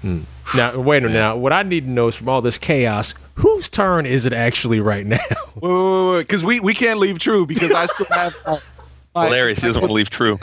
Mm. 0.03 0.25
now 0.55 0.79
wait 0.79 0.99
a 0.99 1.07
minute 1.07 1.13
now 1.15 1.35
what 1.35 1.51
I 1.51 1.63
need 1.63 1.85
to 1.85 1.89
know 1.89 2.07
is 2.07 2.15
from 2.15 2.29
all 2.29 2.39
this 2.39 2.59
chaos 2.59 3.15
whose 3.33 3.67
turn 3.67 4.05
is 4.05 4.27
it 4.27 4.31
actually 4.31 4.79
right 4.79 5.07
now 5.07 5.17
Wait, 5.55 5.63
wait, 5.63 6.11
wait, 6.11 6.19
because 6.19 6.43
we 6.45 6.59
we 6.59 6.75
can't 6.75 6.99
leave 6.99 7.17
TRU 7.17 7.47
because 7.47 7.71
I 7.71 7.87
still 7.87 8.05
have. 8.11 8.35
Uh, 8.45 8.59
my- 9.21 9.25
Hilarious. 9.25 9.59
He 9.59 9.67
doesn't 9.67 9.81
want 9.81 9.89
to 9.89 9.93
leave 9.95 10.09
TRU. 10.09 10.37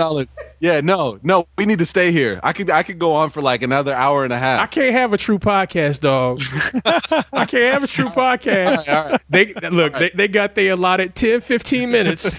Yeah, 0.61 0.81
no, 0.81 1.19
no, 1.23 1.47
we 1.59 1.67
need 1.67 1.79
to 1.79 1.87
stay 1.87 2.13
here. 2.13 2.41
I 2.43 2.53
could 2.53 2.71
I 2.71 2.83
could 2.83 2.99
go 2.99 3.15
on 3.15 3.31
for 3.31 3.41
like 3.43 3.63
another 3.63 3.93
hour 3.95 4.25
and 4.25 4.33
a 4.33 4.39
half. 4.39 4.61
I 4.61 4.67
can't 4.67 4.93
have 4.95 5.13
a 5.13 5.19
TRU 5.19 5.39
podcast, 5.39 6.01
dog. 6.01 6.41
I 7.33 7.45
can't 7.47 7.73
have 7.75 7.83
a 7.83 7.87
TRU 7.87 8.05
podcast. 8.07 8.89
All 8.93 9.11
right. 9.11 9.21
They 9.31 9.53
look, 9.71 9.93
they, 9.95 10.11
they 10.11 10.29
got 10.29 10.55
their 10.55 10.73
allotted 10.73 11.15
10, 11.15 11.41
15 11.41 11.91
minutes. 11.91 12.39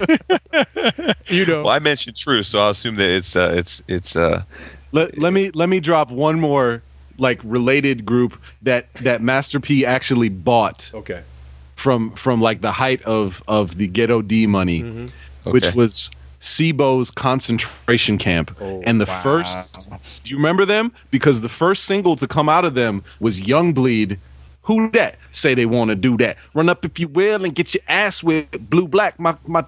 you 1.27 1.45
know. 1.45 1.63
Well, 1.63 1.69
I 1.73 1.79
mentioned 1.79 2.15
TRU, 2.17 2.43
so 2.43 2.59
I'll 2.59 2.69
assume 2.71 2.95
that 2.97 3.09
it's 3.09 3.35
uh, 3.35 3.53
it's 3.55 3.81
it's 3.87 4.15
uh, 4.15 4.43
Let, 4.91 5.17
let 5.17 5.33
me 5.33 5.51
let 5.51 5.69
me 5.69 5.79
drop 5.79 6.11
one 6.11 6.39
more 6.39 6.81
like 7.17 7.39
related 7.43 8.05
group 8.05 8.37
that 8.61 8.93
that 8.95 9.21
Master 9.21 9.59
P 9.59 9.85
actually 9.85 10.29
bought 10.29 10.91
Okay. 10.93 11.23
from 11.75 12.11
from 12.11 12.41
like 12.41 12.61
the 12.61 12.73
height 12.73 13.01
of 13.03 13.41
of 13.47 13.77
the 13.77 13.87
ghetto 13.87 14.21
D 14.21 14.47
money, 14.47 14.81
which 15.43 15.67
Okay. 15.67 15.77
was 15.77 16.11
C-Bo's 16.45 17.09
concentration 17.09 18.17
camp. 18.17 18.55
Oh, 18.61 18.81
and 18.85 19.01
the 19.01 19.05
first, 19.07 20.23
do 20.23 20.31
you 20.31 20.37
remember 20.37 20.63
them? 20.63 20.91
Because 21.09 21.41
the 21.41 21.49
first 21.49 21.85
single 21.85 22.15
to 22.17 22.27
come 22.27 22.47
out 22.47 22.65
of 22.65 22.75
them 22.75 23.03
was 23.19 23.47
Young 23.47 23.73
Bleed. 23.73 24.19
Who 24.63 24.91
that? 24.91 25.17
Say 25.31 25.55
they 25.55 25.65
want 25.65 25.89
to 25.89 25.95
do 25.95 26.17
that. 26.17 26.37
Run 26.53 26.69
up 26.69 26.85
if 26.85 26.99
you 26.99 27.07
will 27.07 27.43
and 27.43 27.53
get 27.53 27.73
your 27.73 27.83
ass 27.87 28.23
with 28.23 28.69
blue 28.69 28.87
black. 28.87 29.19
My 29.19 29.35
my 29.47 29.63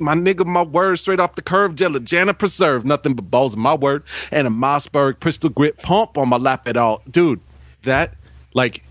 my 0.00 0.14
nigga, 0.14 0.46
my 0.46 0.62
word 0.62 0.96
straight 0.96 1.18
off 1.18 1.34
the 1.34 1.42
curve, 1.42 1.74
Jella 1.74 1.98
Jana 2.00 2.34
preserve, 2.34 2.84
nothing 2.84 3.14
but 3.14 3.30
balls 3.30 3.54
in 3.54 3.60
my 3.60 3.74
word, 3.74 4.04
and 4.30 4.46
a 4.46 4.50
Mossberg 4.50 5.18
pistol 5.18 5.50
grip 5.50 5.76
pump 5.82 6.16
on 6.16 6.28
my 6.28 6.36
lap 6.36 6.68
at 6.68 6.76
all. 6.76 7.02
Dude, 7.10 7.40
that 7.82 8.14
like 8.54 8.84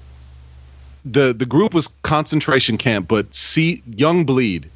the 1.06 1.34
the 1.34 1.46
group 1.46 1.74
was 1.74 1.88
concentration 2.04 2.78
camp, 2.78 3.08
but 3.08 3.34
see 3.34 3.82
Young 3.86 4.26
Bleed 4.26 4.70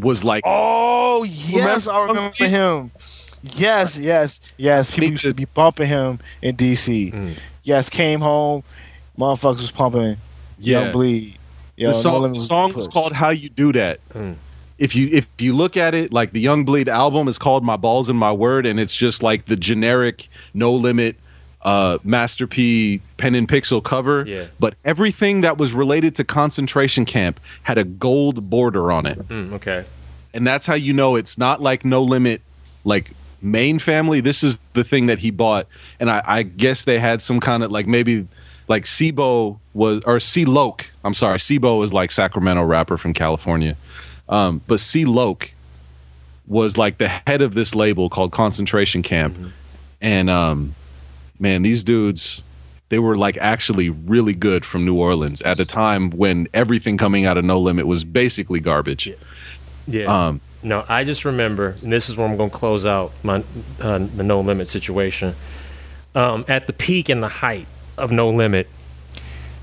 was 0.00 0.24
like 0.24 0.42
Oh 0.44 0.83
yes, 1.22 1.86
I 1.88 2.00
Remember 2.06 2.32
remember 2.40 2.46
him. 2.48 2.90
Yes, 3.42 3.98
yes, 3.98 4.40
yes. 4.56 4.90
People 4.90 5.02
Need 5.08 5.10
used 5.12 5.22
to- 5.22 5.28
to 5.28 5.34
be 5.34 5.44
bumping 5.44 5.86
him 5.88 6.18
in 6.42 6.56
DC. 6.56 7.36
Yes, 7.62 7.90
came 7.90 8.20
home, 8.20 8.62
motherfuckers 9.18 9.58
was 9.60 9.70
pumping 9.70 10.16
Yeah. 10.58 10.82
Young 10.84 10.92
Bleed. 10.92 11.34
Yo, 11.76 11.88
the 11.88 11.92
No 11.94 12.00
song, 12.00 12.22
Limit 12.22 12.38
the 12.38 12.44
song 12.44 12.72
was 12.74 12.86
called 12.88 13.12
"How 13.12 13.30
You 13.30 13.48
Do 13.48 13.72
That." 13.72 14.00
If 14.78 14.94
you 14.96 15.08
if 15.12 15.26
you 15.38 15.52
look 15.54 15.76
at 15.76 15.94
it, 15.94 16.12
like 16.12 16.32
the 16.32 16.40
Young 16.40 16.64
Bleed 16.64 16.88
album 16.88 17.28
is 17.28 17.36
called 17.38 17.64
"My 17.64 17.76
Balls 17.76 18.08
and 18.08 18.18
My 18.18 18.32
Word," 18.32 18.64
and 18.66 18.80
it's 18.80 18.94
just 18.96 19.22
like 19.22 19.46
the 19.46 19.56
generic 19.56 20.28
No 20.54 20.72
Limit 20.74 21.16
uh, 21.62 21.98
Master 22.04 22.46
P 22.46 23.00
pen 23.16 23.34
and 23.34 23.48
pixel 23.48 23.82
cover. 23.82 24.24
Yeah. 24.26 24.46
But 24.60 24.74
everything 24.84 25.40
that 25.42 25.58
was 25.58 25.72
related 25.72 26.14
to 26.16 26.24
concentration 26.24 27.04
camp 27.04 27.40
had 27.62 27.78
a 27.78 27.84
gold 27.84 28.48
border 28.50 28.90
on 28.92 29.06
it, 29.06 29.18
Mm, 29.28 29.52
okay. 29.54 29.84
And 30.34 30.46
that's 30.46 30.66
how 30.66 30.74
you 30.74 30.92
know 30.92 31.14
it's 31.14 31.38
not 31.38 31.62
like 31.62 31.84
No 31.84 32.02
Limit, 32.02 32.42
like 32.84 33.12
main 33.40 33.78
family. 33.78 34.20
This 34.20 34.42
is 34.42 34.58
the 34.72 34.82
thing 34.82 35.06
that 35.06 35.20
he 35.20 35.30
bought, 35.30 35.68
and 36.00 36.10
I, 36.10 36.22
I 36.26 36.42
guess 36.42 36.84
they 36.84 36.98
had 36.98 37.22
some 37.22 37.38
kind 37.38 37.62
of 37.62 37.70
like 37.70 37.86
maybe 37.86 38.26
like 38.66 38.86
C-Bo 38.86 39.60
was 39.74 40.02
or 40.04 40.18
C-Loc. 40.18 40.84
I'm 41.04 41.14
sorry, 41.14 41.38
C-Bo 41.38 41.82
is 41.82 41.92
like 41.92 42.10
Sacramento 42.10 42.64
rapper 42.64 42.96
from 42.98 43.12
California, 43.12 43.76
um, 44.28 44.60
but 44.66 44.80
C-Loc 44.80 45.50
was 46.46 46.76
like 46.76 46.98
the 46.98 47.08
head 47.08 47.40
of 47.40 47.54
this 47.54 47.74
label 47.74 48.08
called 48.08 48.32
Concentration 48.32 49.02
Camp, 49.02 49.38
and 50.00 50.28
um, 50.28 50.74
man, 51.38 51.62
these 51.62 51.84
dudes. 51.84 52.42
They 52.90 52.98
were 52.98 53.16
like 53.16 53.36
actually 53.38 53.88
really 53.88 54.34
good 54.34 54.64
from 54.64 54.84
New 54.84 54.96
Orleans 54.96 55.42
at 55.42 55.58
a 55.58 55.64
time 55.64 56.10
when 56.10 56.46
everything 56.54 56.96
coming 56.96 57.24
out 57.24 57.36
of 57.36 57.44
No 57.44 57.58
Limit 57.58 57.86
was 57.86 58.04
basically 58.04 58.60
garbage. 58.60 59.06
Yeah. 59.06 59.14
Um, 60.06 60.40
no, 60.62 60.84
I 60.88 61.04
just 61.04 61.24
remember, 61.24 61.74
and 61.82 61.92
this 61.92 62.08
is 62.08 62.16
where 62.16 62.26
I'm 62.26 62.36
going 62.36 62.50
to 62.50 62.56
close 62.56 62.86
out 62.86 63.12
my 63.22 63.44
uh, 63.80 63.98
the 63.98 64.22
no 64.22 64.40
limit 64.40 64.68
situation. 64.68 65.34
Um, 66.14 66.44
at 66.48 66.66
the 66.66 66.72
peak 66.72 67.08
and 67.08 67.22
the 67.22 67.28
height 67.28 67.66
of 67.98 68.12
no 68.12 68.30
limit, 68.30 68.68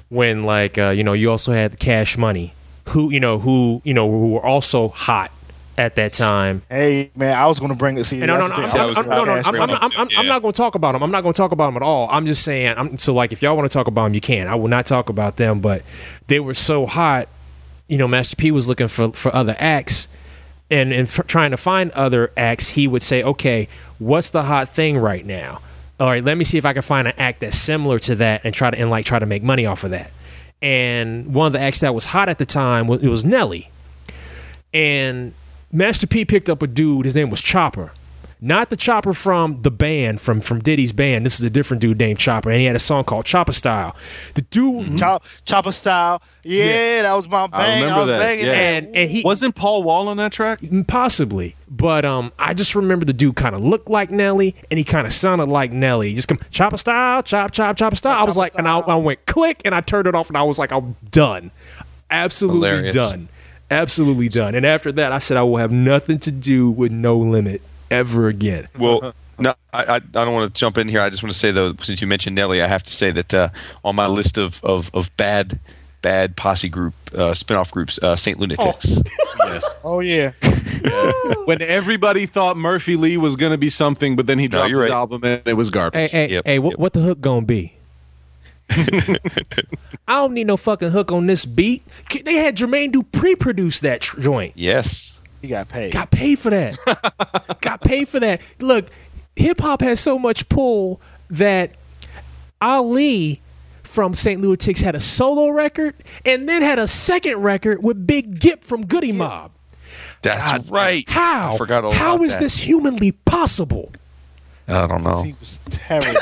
when 0.10 0.44
like 0.44 0.78
uh, 0.78 0.90
you 0.90 1.04
know 1.04 1.14
you 1.14 1.32
also 1.32 1.54
had 1.54 1.72
the 1.72 1.78
Cash 1.78 2.18
Money, 2.18 2.54
who 2.90 3.10
you 3.10 3.20
know 3.20 3.40
who 3.40 3.82
you 3.84 3.94
know 3.94 4.10
who 4.12 4.34
were 4.34 4.46
also 4.46 4.90
hot 4.90 5.32
at 5.78 5.96
that 5.96 6.14
time. 6.14 6.62
Hey 6.70 7.10
man, 7.16 7.36
I 7.36 7.48
was 7.48 7.60
gonna 7.60 7.76
bring 7.76 7.98
it. 7.98 8.04
See, 8.04 8.20
no, 8.20 8.26
no, 8.26 8.48
no, 8.48 8.48
the 8.48 8.54
I'm. 8.56 8.90
I'm, 8.90 8.98
I'm, 8.98 9.10
no, 9.10 9.24
no, 9.24 9.32
I'm, 9.34 9.56
I'm. 9.56 9.72
I'm, 9.72 9.92
I'm, 9.98 10.10
I'm 10.18 10.26
not 10.28 10.42
going 10.42 10.54
to 10.54 10.58
talk 10.58 10.76
about 10.76 10.92
them. 10.92 11.04
I'm 11.04 11.12
not 11.12 11.22
going 11.22 11.34
to 11.34 11.38
talk 11.38 11.52
about 11.52 11.68
them 11.68 11.78
at 11.78 11.84
all. 11.84 12.10
I'm 12.12 12.26
just 12.26 12.44
saying. 12.44 12.76
I'm, 12.78 12.98
so, 12.98 13.14
like, 13.14 13.32
if 13.32 13.42
y'all 13.42 13.56
want 13.56 13.70
to 13.70 13.74
talk 13.74 13.88
about 13.88 14.04
them, 14.04 14.14
you 14.14 14.22
can. 14.22 14.48
I 14.48 14.56
will 14.56 14.68
not 14.68 14.86
talk 14.86 15.10
about 15.10 15.38
them, 15.38 15.62
but 15.62 15.84
they 16.28 16.40
were 16.40 16.54
so 16.54 16.86
hot. 16.86 17.28
You 17.92 17.98
know, 17.98 18.08
Master 18.08 18.38
P 18.38 18.52
was 18.52 18.70
looking 18.70 18.88
for 18.88 19.12
for 19.12 19.36
other 19.36 19.56
acts, 19.60 20.08
and 20.70 20.94
and 20.94 21.10
trying 21.10 21.52
to 21.52 21.58
find 21.58 21.92
other 21.92 22.32
acts. 22.38 22.70
He 22.70 22.88
would 22.88 23.02
say, 23.02 23.22
"Okay, 23.22 23.68
what's 24.00 24.30
the 24.30 24.44
hot 24.44 24.70
thing 24.70 24.98
right 24.98 25.26
now? 25.26 25.60
All 26.00 26.08
right, 26.08 26.24
let 26.24 26.38
me 26.38 26.46
see 26.46 26.58
if 26.58 26.66
I 26.66 26.72
can 26.72 26.82
find 26.84 27.08
an 27.08 27.14
act 27.18 27.42
that's 27.42 27.58
similar 27.58 28.00
to 28.00 28.16
that, 28.16 28.42
and 28.46 28.54
try 28.54 28.72
to 28.72 28.80
and 28.80 28.90
like 28.90 29.06
try 29.06 29.20
to 29.20 29.26
make 29.26 29.44
money 29.44 29.66
off 29.66 29.84
of 29.84 29.92
that." 29.92 30.10
And 30.62 31.34
one 31.34 31.48
of 31.48 31.54
the 31.54 31.60
acts 31.60 31.82
that 31.82 31.94
was 31.94 32.06
hot 32.06 32.30
at 32.30 32.38
the 32.38 32.46
time 32.46 32.88
was 32.88 33.04
it 33.04 33.10
was 33.10 33.26
Nelly 33.26 33.70
and 34.74 35.34
Master 35.72 36.08
P 36.08 36.26
picked 36.26 36.50
up 36.50 36.62
a 36.62 36.68
dude. 36.68 37.06
His 37.06 37.16
name 37.16 37.30
was 37.30 37.42
Chopper, 37.42 37.92
not 38.44 38.72
the 38.72 38.76
Chopper 38.76 39.14
from 39.14 39.62
the 39.62 39.70
band 39.70 40.20
from 40.20 40.42
from 40.42 40.60
Diddy's 40.60 40.92
band. 40.92 41.24
This 41.26 41.40
is 41.40 41.46
a 41.46 41.50
different 41.50 41.80
dude 41.80 42.00
named 42.00 42.18
Chopper, 42.18 42.50
and 42.50 42.60
he 42.60 42.66
had 42.66 42.76
a 42.76 42.80
song 42.80 43.04
called 43.04 43.26
Chopper 43.26 43.52
Style. 43.52 43.96
The 44.34 44.42
dude, 44.42 44.98
Chop, 44.98 45.24
chopper 45.46 45.72
style. 45.72 46.24
Yeah, 46.44 47.04
that 47.04 47.14
was 47.14 47.30
my 47.30 47.46
bang. 47.46 47.84
I, 47.84 48.00
was 48.00 48.10
banging 48.10 48.46
that. 48.46 48.56
and 48.56 48.96
and 48.96 49.10
he 49.10 49.22
wasn't 49.24 49.54
Paul 49.54 49.84
Wall 49.84 50.08
on 50.08 50.18
that 50.18 50.32
track. 50.32 50.60
Possibly, 50.88 51.56
but 51.70 52.04
um, 52.04 52.32
I 52.40 52.56
just 52.56 52.74
remember 52.74 53.06
the 53.06 53.14
dude 53.14 53.36
kind 53.36 53.54
of 53.54 53.62
looked 53.62 53.90
like 53.90 54.10
Nelly, 54.10 54.56
and 54.72 54.80
he 54.80 54.84
kind 54.84 55.06
of 55.06 55.14
sounded 55.14 55.48
like 55.48 55.72
Nelly. 55.72 56.10
He 56.10 56.16
just 56.16 56.28
come 56.28 56.40
Chopper 56.50 56.78
Style, 56.78 57.22
chop 57.22 57.52
chop 57.52 57.78
chopper 57.78 57.96
style. 57.96 58.20
I 58.20 58.24
was 58.24 58.38
like, 58.38 58.56
and 58.56 58.68
I, 58.68 58.80
I 58.80 58.96
went 58.96 59.24
click, 59.28 59.62
and 59.66 59.76
I 59.76 59.82
turned 59.82 60.08
it 60.08 60.16
off, 60.16 60.30
and 60.30 60.38
I 60.38 60.42
was 60.44 60.58
like, 60.58 60.72
I'm 60.72 60.96
done, 61.12 61.52
absolutely 62.10 62.70
Hilarious. 62.70 62.96
done, 62.96 63.30
absolutely 63.70 64.30
done. 64.30 64.56
And 64.56 64.66
after 64.66 64.92
that, 64.94 65.12
I 65.12 65.20
said 65.20 65.38
I 65.38 65.44
will 65.44 65.58
have 65.58 65.72
nothing 65.72 66.18
to 66.20 66.32
do 66.32 66.72
with 66.72 66.92
No 66.92 67.18
Limit 67.20 67.62
ever 67.92 68.28
again. 68.28 68.68
Well, 68.78 69.14
no, 69.38 69.54
I, 69.74 69.84
I, 69.84 69.96
I 69.96 70.00
don't 70.00 70.34
want 70.34 70.54
to 70.54 70.60
jump 70.60 70.78
in 70.78 70.88
here. 70.88 71.02
I 71.02 71.10
just 71.10 71.24
want 71.24 71.34
to 71.34 71.40
say 71.40 71.52
though, 71.52 71.74
since 71.80 72.02
you 72.02 72.08
mentioned 72.08 72.36
Nelly, 72.36 72.62
I 72.62 72.68
have 72.68 72.84
to 72.84 72.94
say 72.94 73.12
that 73.12 73.34
uh, 73.34 73.50
on 73.84 73.96
my 73.96 74.08
list 74.08 74.38
of, 74.38 74.64
of, 74.64 74.90
of 74.94 75.16
bad 75.18 75.60
bad 76.02 76.36
posse 76.36 76.70
group 76.70 76.94
uh, 77.14 77.32
spinoff 77.32 77.72
groups, 77.72 78.02
uh, 78.02 78.16
Saint 78.16 78.40
Lunatics. 78.40 79.00
Yes. 79.40 79.82
Oh 79.86 80.00
yeah. 80.00 80.32
when 81.46 81.62
everybody 81.62 82.26
thought 82.26 82.56
Murphy 82.56 82.96
Lee 82.96 83.18
was 83.18 83.36
going 83.36 83.52
to 83.52 83.58
be 83.58 83.70
something, 83.70 84.16
but 84.16 84.28
then 84.28 84.40
he 84.40 84.48
dropped 84.48 84.70
his 84.70 84.80
right. 84.80 84.92
album 84.92 85.24
and 85.24 85.42
it 85.46 85.56
was 85.56 85.70
garbage. 85.70 86.12
Hey, 86.12 86.28
hey, 86.28 86.34
Yep, 86.34 86.46
hey, 86.46 86.60
what, 86.60 86.80
what 86.80 86.94
the 86.94 87.02
hook 87.02 87.20
gonna 87.20 87.46
be? 87.46 87.76
I 88.70 89.18
don't 90.08 90.34
need 90.34 90.48
no 90.48 90.56
fucking 90.58 90.92
hook 90.92 91.12
on 91.12 91.26
this 91.26 91.46
beat. 91.46 91.84
They 92.24 92.36
had 92.36 92.56
Jermaine 92.56 92.92
Dupri 92.92 93.38
produce 93.38 93.82
that 93.82 94.02
tr- 94.02 94.22
joint. 94.22 94.54
Yes. 94.56 95.20
He 95.42 95.48
got 95.48 95.70
paid. 95.70 95.92
Got 95.92 96.12
paid 96.12 96.38
for 96.40 96.50
that. 96.52 96.78
Got 97.62 97.82
paid 97.82 98.08
for 98.08 98.20
that. 98.20 98.42
Look, 98.60 98.88
hip 99.36 99.60
hop 99.60 99.82
has 99.82 100.00
so 100.00 100.20
much 100.20 100.48
pull 100.50 101.02
that 101.30 101.72
Ali 102.62 103.42
from 103.84 104.14
St. 104.14 104.40
Lunatics 104.42 104.82
had 104.82 104.96
a 104.96 105.00
solo 105.00 105.50
record 105.50 105.96
and 106.26 106.48
then 106.48 106.62
had 106.62 106.80
a 106.80 106.88
second 106.88 107.38
record 107.38 107.84
with 107.84 108.06
Big 108.06 108.40
Gipp 108.40 108.64
from 108.64 108.86
Goodie 108.86 109.12
Mob. 109.12 109.52
That's 110.22 110.70
right. 110.70 111.04
How? 111.10 111.54
I 111.54 111.58
forgot 111.58 111.84
all 111.84 111.92
How 111.92 112.16
about 112.16 112.26
is 112.26 112.34
that. 112.34 112.42
this 112.42 112.58
humanly 112.58 113.12
possible? 113.12 113.92
I 114.68 114.88
don't 114.88 115.04
know. 115.04 115.24
He 115.24 115.34
was 115.40 115.60
terrible. 115.70 116.22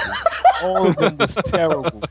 All 0.64 0.88
of 0.88 0.96
them 0.98 1.18
was 1.18 1.36
terrible. 1.36 1.84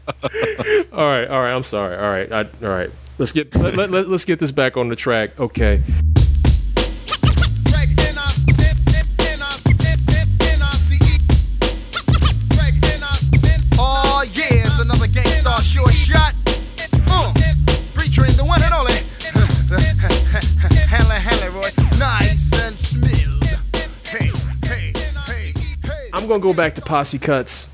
All 0.93 1.11
right, 1.11 1.27
all 1.29 1.43
right. 1.43 1.53
I'm 1.53 1.63
sorry. 1.63 1.97
All 1.97 2.11
right, 2.11 2.33
I, 2.33 2.65
all 2.65 2.73
right. 2.73 2.91
Let's 3.19 3.33
get 3.33 3.55
let, 3.55 3.77
let, 3.77 3.91
let, 3.91 4.07
us 4.07 4.25
get 4.25 4.39
this 4.39 4.53
back 4.53 4.77
on 4.77 4.89
the 4.89 4.97
track. 4.97 5.39
Okay. 5.39 5.83
I'm 26.19 26.27
gonna 26.27 26.41
go 26.41 26.53
back 26.53 26.75
to 26.75 26.83
posse 26.83 27.19
cuts 27.19 27.69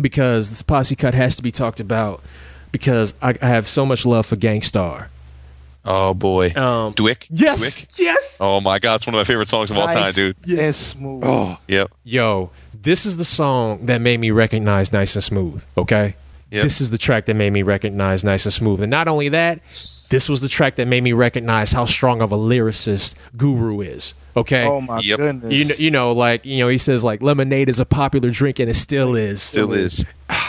because 0.00 0.50
this 0.50 0.62
posse 0.62 0.94
cut 0.94 1.14
has 1.14 1.34
to 1.34 1.42
be 1.42 1.50
talked 1.50 1.80
about 1.80 2.22
because 2.70 3.14
I, 3.20 3.34
I 3.42 3.48
have 3.48 3.68
so 3.68 3.84
much 3.84 4.06
love 4.06 4.24
for 4.24 4.36
Gang 4.36 4.62
Starr. 4.62 5.10
Oh 5.84 6.14
boy. 6.14 6.50
Um, 6.50 6.94
DWYCK. 6.94 7.26
Yes, 7.30 7.76
DWYCK? 7.76 7.98
yes. 7.98 8.38
Oh 8.40 8.60
my 8.60 8.78
God, 8.78 8.96
it's 8.96 9.06
one 9.06 9.14
of 9.14 9.18
my 9.18 9.24
favorite 9.24 9.48
songs 9.48 9.72
of 9.72 9.78
all 9.78 9.88
time, 9.88 10.12
dude. 10.12 10.36
And 10.48 10.72
smooth. 10.72 11.24
Oh, 11.26 11.56
yep. 11.66 11.90
Yo, 12.04 12.50
this 12.72 13.04
is 13.04 13.16
the 13.16 13.24
song 13.24 13.86
that 13.86 14.00
made 14.00 14.20
me 14.20 14.30
recognize 14.30 14.92
Nice 14.92 15.16
and 15.16 15.24
Smooth. 15.24 15.64
Okay. 15.76 16.14
Yep. 16.52 16.62
This 16.62 16.80
is 16.80 16.92
the 16.92 16.98
track 16.98 17.26
that 17.26 17.34
made 17.34 17.52
me 17.52 17.62
recognize 17.62 18.24
Nice 18.24 18.46
and 18.46 18.52
Smooth. 18.52 18.80
And 18.80 18.90
not 18.92 19.08
only 19.08 19.28
that, 19.30 19.64
this 19.64 20.28
was 20.28 20.40
the 20.40 20.48
track 20.48 20.76
that 20.76 20.86
made 20.86 21.02
me 21.02 21.12
recognize 21.12 21.72
how 21.72 21.84
strong 21.84 22.22
of 22.22 22.30
a 22.30 22.36
lyricist 22.36 23.16
Guru 23.36 23.80
is. 23.80 24.14
Okay. 24.36 24.64
Oh 24.66 24.80
my 24.80 24.98
Yep. 25.00 25.18
goodness. 25.18 25.52
You 25.52 25.64
know, 25.64 25.74
you 25.78 25.90
know, 25.90 26.12
like 26.12 26.44
you 26.44 26.58
know, 26.58 26.68
he 26.68 26.78
says 26.78 27.02
like 27.02 27.22
lemonade 27.22 27.68
is 27.68 27.80
a 27.80 27.86
popular 27.86 28.30
drink 28.30 28.58
and 28.58 28.68
it 28.68 28.74
still 28.74 29.14
is. 29.16 29.42
Still 29.42 29.72
is. 29.72 30.04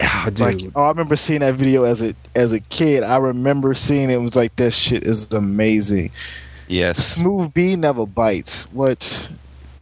Ah, 0.00 0.26
dude. 0.26 0.38
like 0.40 0.60
oh, 0.76 0.84
I 0.84 0.88
remember 0.90 1.16
seeing 1.16 1.40
that 1.40 1.56
video 1.56 1.82
as 1.82 2.02
a 2.04 2.14
as 2.36 2.52
a 2.52 2.60
kid. 2.60 3.02
I 3.02 3.16
remember 3.16 3.74
seeing 3.74 4.10
it, 4.10 4.14
it 4.14 4.20
was 4.22 4.36
like 4.36 4.54
this 4.54 4.78
shit 4.78 5.04
is 5.04 5.32
amazing. 5.32 6.12
Yes. 6.68 7.04
Smooth 7.04 7.52
B 7.52 7.74
never 7.74 8.06
bites. 8.06 8.70
What? 8.72 9.28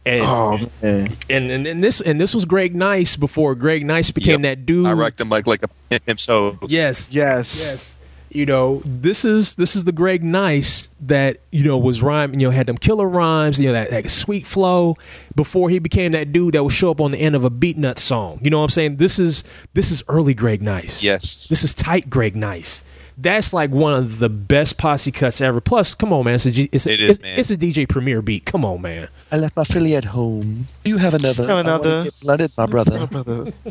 and, 0.07 0.23
Oh 0.25 0.57
man. 0.81 1.15
and, 1.29 1.51
and 1.51 1.67
and 1.67 1.83
this 1.83 2.01
and 2.01 2.19
this 2.19 2.33
was 2.33 2.45
Greg 2.45 2.75
Nice 2.75 3.15
before 3.15 3.53
Greg 3.53 3.85
Nice 3.85 4.09
became 4.09 4.41
Yep. 4.43 4.57
that 4.57 4.65
dude. 4.65 4.87
I 4.87 4.93
rocked 4.93 5.21
him 5.21 5.29
like 5.29 5.45
like 5.45 5.61
a 5.61 5.99
himself. 6.07 6.57
Yes. 6.67 7.13
Yes. 7.13 7.59
Yes. 7.59 7.96
You 8.29 8.45
know, 8.45 8.81
this 8.85 9.23
is 9.23 9.55
this 9.55 9.75
is 9.75 9.85
the 9.85 9.91
Greg 9.91 10.23
Nice 10.23 10.89
that 11.01 11.37
you 11.51 11.63
know 11.63 11.77
was 11.77 12.01
rhyming. 12.01 12.39
You 12.39 12.47
know, 12.47 12.51
had 12.51 12.67
them 12.67 12.77
killer 12.77 13.07
rhymes. 13.07 13.59
You 13.59 13.67
know 13.67 13.73
that, 13.73 13.89
that 13.89 14.09
sweet 14.09 14.45
flow 14.45 14.95
before 15.35 15.69
he 15.69 15.79
became 15.79 16.11
that 16.11 16.31
dude 16.31 16.53
that 16.53 16.63
would 16.63 16.73
show 16.73 16.91
up 16.91 16.99
on 16.99 17.11
the 17.11 17.19
end 17.19 17.35
of 17.35 17.45
a 17.45 17.49
beat 17.49 17.77
nut 17.77 17.97
song. 17.99 18.39
You 18.41 18.49
know 18.49 18.57
what 18.57 18.65
I'm 18.65 18.69
saying? 18.69 18.97
This 18.97 19.17
is 19.17 19.43
this 19.73 19.91
is 19.91 20.03
early 20.07 20.33
Greg 20.33 20.61
Nice. 20.61 21.03
Yes. 21.03 21.47
This 21.47 21.63
is 21.63 21.73
tight 21.73 22.09
Greg 22.09 22.35
Nice. 22.35 22.83
That's 23.19 23.51
like 23.51 23.71
one 23.71 23.93
of 23.95 24.19
the 24.19 24.29
best 24.29 24.77
posse 24.77 25.11
cuts 25.11 25.41
ever. 25.41 25.59
Plus, 25.59 25.95
come 25.95 26.13
on, 26.13 26.25
man, 26.25 26.35
it's 26.35 26.45
a, 26.45 26.51
G- 26.51 26.69
it's 26.71 26.85
a, 26.85 26.93
It 26.93 27.01
is, 27.01 27.09
it's, 27.09 27.21
man. 27.21 27.39
it's 27.39 27.49
a 27.51 27.57
DJ 27.57 27.89
Premier 27.89 28.21
beat. 28.21 28.45
Come 28.45 28.63
on, 28.63 28.81
man. 28.81 29.07
I 29.31 29.37
left 29.37 29.57
my 29.57 29.63
Philly 29.63 29.95
at 29.95 30.05
home. 30.05 30.67
You 30.85 30.97
have 30.97 31.15
another. 31.15 31.47
Have 31.47 31.57
I 31.57 31.59
another. 31.61 32.03
get 32.03 32.19
blooded, 32.21 32.51
my 32.57 32.65
brother. 32.67 32.99
My 32.99 33.05
brother. 33.07 33.51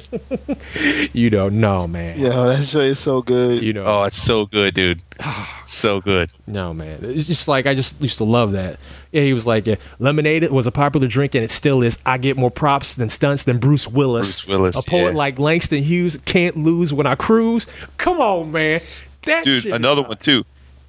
You 1.13 1.31
don't 1.31 1.61
know, 1.61 1.67
no, 1.67 1.87
man. 1.89 2.19
Yeah, 2.19 2.29
that 2.31 2.63
shit 2.63 2.83
is 2.83 2.99
so 2.99 3.23
good. 3.23 3.63
You 3.63 3.71
oh, 3.71 3.75
know, 3.75 3.87
Oh, 3.87 4.03
it's 4.05 4.17
so 4.21 4.47
good, 4.47 4.75
dude. 4.75 5.03
so 5.67 6.01
good. 6.01 6.31
No, 6.47 6.73
man. 6.75 7.01
It's 7.03 7.27
just 7.27 7.49
like 7.49 7.67
I 7.67 7.75
just 7.75 8.01
used 8.03 8.19
to 8.19 8.25
love 8.25 8.53
that. 8.53 8.79
Yeah, 9.13 9.23
he 9.23 9.33
was 9.33 9.47
like, 9.47 9.67
yeah, 9.67 9.77
lemonade 9.99 10.49
was 10.51 10.67
a 10.67 10.73
popular 10.73 11.07
drink 11.09 11.35
and 11.35 11.43
it 11.43 11.51
still 11.51 11.83
is. 11.83 11.99
I 12.05 12.19
get 12.19 12.37
more 12.37 12.51
props 12.51 12.97
than 12.97 13.09
stunts 13.09 13.45
than 13.45 13.59
Bruce 13.59 13.89
Willis. 13.89 14.45
Bruce 14.45 14.49
Willis, 14.59 14.87
A 14.87 14.91
poet 14.91 15.13
yeah. 15.13 15.17
like 15.17 15.39
Langston 15.39 15.83
Hughes 15.83 16.19
can't 16.19 16.57
lose 16.57 16.93
when 16.93 17.07
I 17.07 17.15
cruise. 17.15 17.67
Come 17.97 18.21
on, 18.21 18.53
man. 18.53 18.81
That 19.27 19.45
Dude, 19.45 19.67
another 19.67 20.03
one 20.03 20.17
too. 20.17 20.45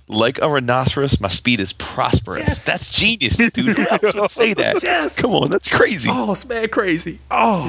Like 0.09 0.39
a 0.41 0.47
rhinoceros, 0.49 1.19
my 1.19 1.27
speed 1.27 1.59
is 1.59 1.73
prosperous. 1.73 2.39
Yes. 2.47 2.65
That's 2.65 2.89
genius, 2.89 3.35
dude. 3.35 3.77
Would 3.77 4.29
say 4.31 4.53
that? 4.53 4.79
Yes. 4.83 5.19
Come 5.21 5.31
on, 5.33 5.49
that's 5.49 5.67
crazy. 5.67 6.09
Oh, 6.09 6.31
it's 6.31 6.47
mad 6.47 6.71
crazy. 6.71 7.19
Oh, 7.29 7.65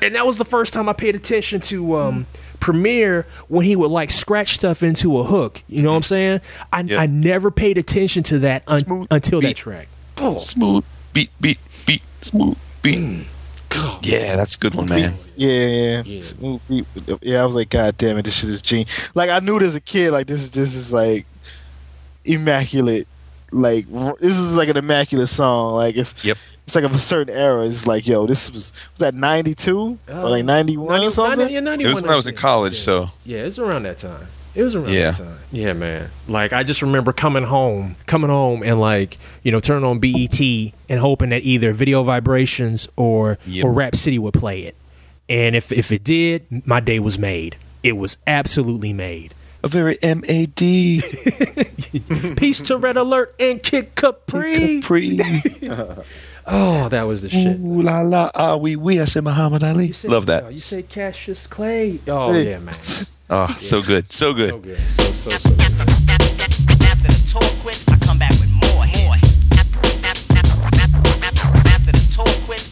and 0.00 0.14
that 0.14 0.24
was 0.26 0.38
the 0.38 0.46
first 0.46 0.72
time 0.72 0.88
I 0.88 0.94
paid 0.94 1.14
attention 1.14 1.60
to 1.62 1.94
um, 1.96 2.26
Premier 2.58 3.26
when 3.48 3.66
he 3.66 3.76
would 3.76 3.90
like 3.90 4.10
scratch 4.10 4.54
stuff 4.54 4.82
into 4.82 5.18
a 5.18 5.24
hook. 5.24 5.62
You 5.68 5.82
know 5.82 5.90
what 5.90 5.96
I'm 5.96 6.02
saying? 6.04 6.40
I, 6.72 6.80
Yep. 6.80 7.00
I 7.00 7.06
never 7.06 7.50
paid 7.50 7.76
attention 7.76 8.22
to 8.24 8.38
that 8.38 8.64
un- 8.66 9.06
until 9.10 9.42
that 9.42 9.56
track. 9.56 9.88
Oh, 10.20 10.38
Smooth 10.38 10.84
beat, 11.12 11.30
beat, 11.38 11.58
beat, 11.86 12.02
smooth 12.22 12.56
beat. 12.80 13.26
Yeah, 14.02 14.36
that's 14.36 14.54
a 14.54 14.58
good 14.58 14.74
one, 14.74 14.86
man. 14.88 15.14
Yeah, 15.36 16.02
yeah. 16.04 16.18
Smooth. 16.18 16.60
Yeah, 17.22 17.42
I 17.42 17.46
was 17.46 17.54
like, 17.56 17.70
God 17.70 17.96
damn 17.96 18.16
it, 18.18 18.24
this 18.24 18.34
shit 18.38 18.50
is 18.50 18.60
genius. 18.60 19.14
Like 19.14 19.30
I 19.30 19.38
knew 19.40 19.56
it 19.56 19.62
as 19.62 19.76
a 19.76 19.80
kid, 19.80 20.12
like 20.12 20.26
this 20.26 20.42
is 20.42 20.52
this 20.52 20.74
is 20.74 20.92
like 20.92 21.26
immaculate. 22.24 23.06
Like 23.50 23.86
this 24.20 24.38
is 24.38 24.56
like 24.56 24.68
an 24.68 24.76
immaculate 24.76 25.28
song. 25.28 25.74
Like 25.74 25.96
it's 25.96 26.24
Yep. 26.24 26.36
it's 26.64 26.74
like 26.74 26.84
of 26.84 26.92
a 26.94 26.98
certain 26.98 27.34
era. 27.34 27.64
It's 27.64 27.86
like, 27.86 28.06
yo, 28.06 28.26
this 28.26 28.50
was 28.52 28.72
was 28.92 29.00
that 29.00 29.14
ninety 29.14 29.54
two 29.54 29.98
or 30.08 30.28
like 30.30 30.42
uh, 30.42 30.46
ninety 30.46 30.76
one 30.76 31.00
or 31.00 31.10
something? 31.10 31.48
yeah, 31.48 31.60
91, 31.60 31.80
It 31.90 31.94
was 31.94 32.02
when 32.02 32.12
I 32.12 32.16
was 32.16 32.26
in 32.26 32.34
yeah. 32.34 32.40
college, 32.40 32.74
Yeah. 32.78 32.84
so 32.84 33.10
Yeah, 33.24 33.38
it's 33.38 33.58
around 33.58 33.84
that 33.84 33.98
time. 33.98 34.26
It 34.58 34.62
was 34.64 34.74
around 34.74 34.88
Yeah. 34.92 35.12
that 35.12 35.22
time. 35.22 35.38
Yeah, 35.52 35.72
man. 35.72 36.10
Like 36.26 36.52
I 36.52 36.64
just 36.64 36.82
remember 36.82 37.12
coming 37.12 37.44
home, 37.44 37.94
coming 38.06 38.28
home 38.28 38.62
and 38.64 38.80
like, 38.80 39.16
you 39.44 39.52
know, 39.52 39.60
turning 39.60 39.84
on 39.84 40.00
BET 40.00 40.40
and 40.40 40.98
hoping 41.00 41.28
that 41.30 41.42
either 41.44 41.72
Video 41.72 42.02
Vibrations 42.02 42.88
or 42.96 43.38
Yep. 43.46 43.64
or 43.64 43.72
Rap 43.72 43.94
City 43.94 44.18
would 44.18 44.34
play 44.34 44.62
it. 44.62 44.74
And 45.28 45.54
if 45.54 45.70
if 45.70 45.92
it 45.92 46.02
did, 46.02 46.44
my 46.66 46.80
day 46.80 46.98
was 46.98 47.18
made. 47.20 47.56
It 47.84 47.96
was 47.96 48.16
absolutely 48.26 48.92
made. 48.92 49.32
A 49.62 49.68
very 49.68 49.96
M 50.02 50.22
A 50.28 50.46
D. 50.46 51.02
Peace 52.36 52.60
to 52.62 52.76
Red 52.76 52.96
Alert 52.96 53.34
and 53.38 53.62
Kid 53.62 53.94
Capri. 53.94 54.80
Capri. 54.80 55.18
oh, 56.48 56.88
that 56.88 57.02
was 57.02 57.22
the 57.22 57.28
shit. 57.28 57.58
Ooh 57.60 57.82
la 57.82 58.00
la 58.00 58.30
ah 58.34 58.56
wee 58.56 58.76
wee. 58.76 59.00
I 59.00 59.04
said 59.04 59.24
Muhammad 59.24 59.62
Ali. 59.62 59.92
say- 59.92 60.08
Love 60.08 60.26
that. 60.26 60.50
you 60.52 60.58
say 60.58 60.82
Cassius 60.82 61.46
Clay. 61.46 62.00
Oh 62.08 62.32
Hey. 62.32 62.50
yeah, 62.50 62.58
man. 62.58 62.74
Oh, 63.30 63.46
so 63.58 63.80
good, 63.82 64.10
so 64.12 64.32
good. 64.32 64.50
So 64.50 64.58
good. 64.58 64.80
So 64.80 65.02
so 65.12 65.30
so. 65.30 65.50
good. 65.50 65.60
After 66.88 67.12
the 67.12 67.28
tour 67.30 67.48
quits, 67.62 67.86
I 67.88 67.96
come 67.98 68.18
back 68.18 68.30
with 68.40 68.50
more 68.60 68.84
hits. 68.84 69.22
After 71.68 71.92
the 71.92 72.04
tour 72.14 72.32
quits, 72.46 72.68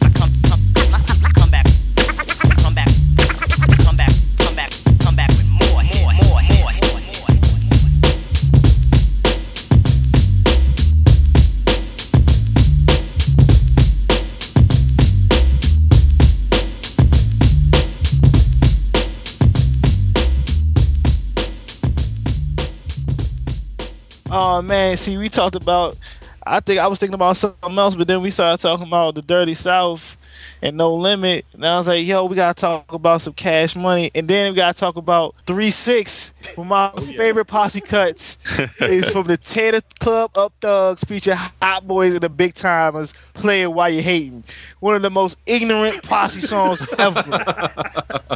Oh 24.39 24.61
man, 24.61 24.95
see, 24.97 25.17
we 25.17 25.29
talked 25.29 25.55
about. 25.55 25.97
I 26.45 26.59
think 26.59 26.79
I 26.79 26.85
was 26.85 26.99
thinking 26.99 27.15
about 27.15 27.37
something 27.37 27.75
else, 27.75 27.95
but 27.95 28.07
then 28.07 28.21
we 28.21 28.29
started 28.29 28.61
talking 28.61 28.85
about 28.85 29.15
the 29.15 29.23
Dirty 29.23 29.55
South 29.55 30.15
and 30.61 30.77
No 30.77 30.93
Limit, 30.93 31.43
and 31.53 31.65
I 31.65 31.75
was 31.75 31.87
like, 31.87 32.05
"Yo, 32.05 32.23
we 32.25 32.35
gotta 32.35 32.53
talk 32.53 32.93
about 32.93 33.23
some 33.23 33.33
Cash 33.33 33.75
Money," 33.75 34.11
and 34.13 34.27
then 34.27 34.51
we 34.51 34.57
gotta 34.57 34.77
talk 34.77 34.95
about 34.95 35.33
Three 35.47 35.71
Six. 35.71 36.35
One 36.53 36.67
of 36.67 36.69
my 36.69 36.91
oh, 36.95 37.01
favorite 37.01 37.45
posse 37.45 37.81
cuts 37.81 38.37
is 38.79 39.09
from 39.09 39.25
the 39.25 39.37
Tear 39.37 39.71
Da 39.71 39.79
Club 39.99 40.37
Up 40.37 40.53
Thugs, 40.61 41.03
feature 41.03 41.33
Hot 41.33 41.87
Boys 41.87 42.13
and 42.13 42.21
the 42.21 42.29
Big 42.29 42.53
Tymers 42.53 43.15
playing 43.33 43.73
while 43.73 43.89
you're 43.89 44.03
hating. 44.03 44.43
One 44.81 44.95
of 44.95 45.01
the 45.01 45.09
most 45.09 45.39
ignorant 45.47 46.03
posse 46.03 46.41
songs 46.41 46.85
ever. 46.99 47.71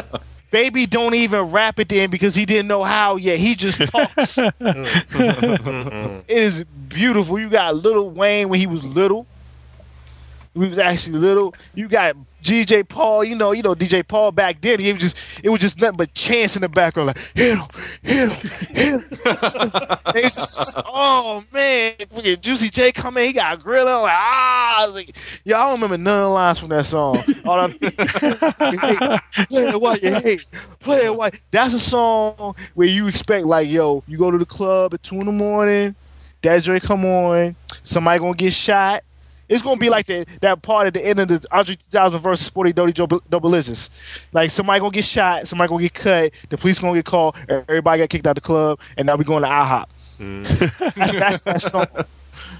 Baby 0.52 0.86
don't 0.86 1.16
even 1.16 1.52
rap 1.52 1.80
it 1.80 1.90
then 1.90 2.10
because 2.10 2.36
he 2.36 2.46
didn't 2.46 2.68
know 2.68 2.84
how 2.84 3.16
yet. 3.16 3.40
He 3.40 3.56
just 3.56 3.82
talks. 3.92 4.38
it 4.38 6.24
is 6.28 6.66
beautiful. 6.90 7.40
You 7.40 7.50
got 7.50 7.76
Little 7.76 8.12
Wayne 8.12 8.50
when 8.50 8.60
he 8.60 8.68
was 8.68 8.84
little. 8.84 9.26
He 10.54 10.60
was 10.60 10.78
actually 10.80 11.20
little. 11.20 11.56
You 11.74 11.88
got 11.88 12.16
DJ 12.42 12.88
Paul. 12.88 13.24
You 13.24 13.36
know, 13.36 13.52
you 13.52 13.64
know 13.64 13.74
DJ 13.74 14.08
Paul 14.08 14.32
back 14.32 14.62
then. 14.62 14.80
He 14.80 14.92
was 14.92 15.02
just 15.02 15.46
it 15.46 15.50
was 15.50 15.60
just 15.60 15.80
nothing 15.80 15.98
but 15.98 16.14
chance 16.14 16.56
in 16.56 16.62
the 16.62 16.70
background, 16.70 17.08
like 17.08 17.18
hit 17.36 17.58
him, 17.58 17.68
hit 18.02 18.30
him, 18.30 18.50
hit 18.76 18.94
him. 18.94 19.12
they 20.14 20.22
just, 20.24 20.78
oh 20.86 21.44
man, 21.54 21.94
freaking 21.94 22.40
Juicy 22.42 22.70
J 22.70 22.92
come 22.92 23.18
in. 23.18 23.26
He 23.26 23.34
got 23.34 23.58
a 23.58 23.62
grill 23.62 23.88
on. 23.88 24.04
Like, 24.04 24.12
ah, 24.14 24.84
I 24.84 24.86
was 24.88 24.96
like, 24.96 25.10
I 25.46 25.50
don't 25.50 25.74
remember 25.74 25.98
none 25.98 26.22
of 26.22 26.26
the 26.26 26.30
lines 26.30 26.60
from 26.60 26.70
that 26.70 26.86
song. 26.86 27.18
All 27.46 27.60
I, 27.60 27.68
play 29.48 29.64
it 29.68 29.82
while 29.82 29.98
you 29.98 30.14
hate. 30.16 30.46
Play 30.80 31.06
it 31.06 31.16
while. 31.16 31.30
That's 31.52 31.74
a 31.74 31.80
song 31.80 32.56
where 32.74 32.88
you 32.88 33.08
expect 33.08 33.46
like, 33.46 33.70
yo, 33.70 34.04
you 34.08 34.18
go 34.18 34.32
to 34.32 34.38
the 34.38 34.46
club 34.46 34.94
at 34.94 35.04
two 35.04 35.20
in 35.20 35.26
the 35.26 35.32
morning. 35.32 35.96
That 36.42 36.64
joint 36.64 36.84
come 36.84 37.06
on. 37.06 37.56
Somebody 37.84 38.20
gonna 38.20 38.36
get 38.36 38.54
shot. 38.54 39.04
It's 39.52 39.62
gonna 39.62 39.76
be 39.78 39.90
like 39.90 40.06
that 40.06 40.26
that 40.40 40.62
part 40.62 40.88
at 40.88 40.94
the 40.94 41.06
end 41.06 41.20
of 41.20 41.28
the 41.28 41.46
Andre 41.52 41.76
3000 41.76 42.22
versus 42.22 42.46
Sporty 42.46 42.72
Doty 42.72 42.94
Double 42.94 43.22
Delicious. 43.30 44.26
Like 44.32 44.50
somebody 44.50 44.80
gonna 44.80 44.92
get 44.92 45.04
shot, 45.04 45.46
somebody 45.46 45.68
gonna 45.70 45.82
get 45.84 45.94
cut, 45.94 46.32
the 46.50 46.58
police 46.58 46.80
gonna 46.80 46.94
get 46.96 47.06
called, 47.06 47.36
everybody 47.50 48.00
got 48.00 48.10
kicked 48.10 48.26
out 48.26 48.36
the 48.36 48.42
club, 48.42 48.80
and 48.98 49.06
now 49.06 49.16
we 49.18 49.26
going 49.26 49.44
to 49.44 49.50
IHOP. 49.50 49.86
That's 50.96 51.16
that's 51.18 51.42
that 51.44 51.62
song. 51.62 51.86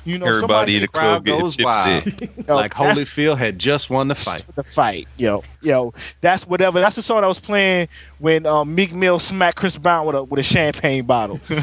You 0.04 0.18
know, 0.18 0.26
Everybody 0.26 0.76
in 0.76 0.82
the 0.82 0.88
crowd 0.90 1.24
getting 1.24 1.42
goes 1.42 1.56
tipsy. 1.56 1.66
wild. 1.66 2.04
Yo, 2.48 2.56
like 2.56 2.74
Holyfield 2.74 3.38
had 3.38 3.58
just 3.58 3.90
won 3.90 4.10
the 4.10 4.16
fight. 4.16 4.44
the 4.56 4.64
fight. 4.64 5.08
Yo, 5.18 5.44
yo, 5.62 5.94
that's 6.20 6.46
whatever. 6.46 6.82
That's 6.82 6.98
the 6.98 7.02
song 7.02 7.24
I 7.24 7.28
was 7.28 7.40
playing 7.40 7.88
when 8.20 8.46
um, 8.46 8.76
Meek 8.76 8.94
Mill 8.94 9.18
smacked 9.18 9.58
Chris 9.58 9.78
Brown 9.78 10.06
with 10.06 10.16
a 10.18 10.24
with 10.24 10.40
a 10.40 10.44
champagne 10.44 11.06
bottle. 11.06 11.40
you 11.50 11.56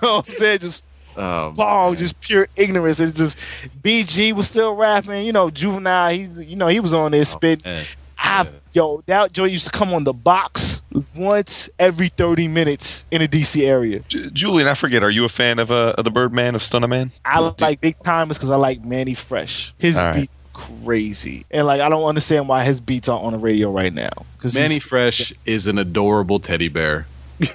know 0.00 0.16
what 0.16 0.28
I'm 0.28 0.34
saying? 0.34 0.60
Just 0.60 0.88
Oh, 1.16 1.52
ball, 1.52 1.94
just 1.94 2.20
pure 2.20 2.46
ignorance. 2.56 3.00
It's 3.00 3.18
just 3.18 3.38
BG 3.82 4.32
was 4.32 4.48
still 4.48 4.74
rapping. 4.74 5.24
You 5.24 5.32
know, 5.32 5.50
Juvenile. 5.50 6.10
He's 6.10 6.44
you 6.44 6.56
know 6.56 6.68
he 6.68 6.80
was 6.80 6.94
on 6.94 7.12
there 7.12 7.24
spitting. 7.24 7.70
man. 7.70 7.84
I've 8.18 8.58
yo 8.72 9.02
that 9.06 9.32
joint 9.32 9.52
used 9.52 9.66
to 9.66 9.70
come 9.72 9.92
on 9.94 10.04
the 10.04 10.12
box 10.12 10.82
once 11.14 11.68
every 11.78 12.08
30 12.08 12.48
minutes 12.48 13.04
in 13.10 13.20
the 13.20 13.28
DC 13.28 13.66
area. 13.66 14.00
J- 14.08 14.30
Julian, 14.30 14.66
I 14.68 14.74
forget. 14.74 15.02
Are 15.02 15.10
you 15.10 15.24
a 15.24 15.28
fan 15.28 15.58
of 15.58 15.70
uh, 15.70 15.94
of 15.96 16.04
the 16.04 16.10
Birdman 16.10 16.54
of 16.54 16.62
Stunner 16.62 16.88
Man? 16.88 17.10
I 17.24 17.38
like 17.40 17.80
Big 17.80 17.98
Tymers 17.98 18.30
because 18.30 18.50
I 18.50 18.56
like 18.56 18.82
Mannie 18.84 19.14
Fresh. 19.14 19.74
His 19.78 19.98
All 19.98 20.06
right. 20.06 20.14
beats 20.14 20.38
crazy, 20.52 21.44
and 21.50 21.66
like 21.66 21.80
I 21.80 21.88
don't 21.88 22.04
understand 22.04 22.48
why 22.48 22.64
his 22.64 22.80
beats 22.80 23.08
aren't 23.08 23.24
on 23.24 23.32
the 23.32 23.38
radio 23.38 23.70
right 23.70 23.92
now. 23.92 24.10
Because 24.32 24.58
Mannie 24.58 24.80
Fresh 24.80 25.32
is 25.44 25.66
an 25.66 25.78
adorable 25.78 26.40
teddy 26.40 26.68
bear 26.68 27.06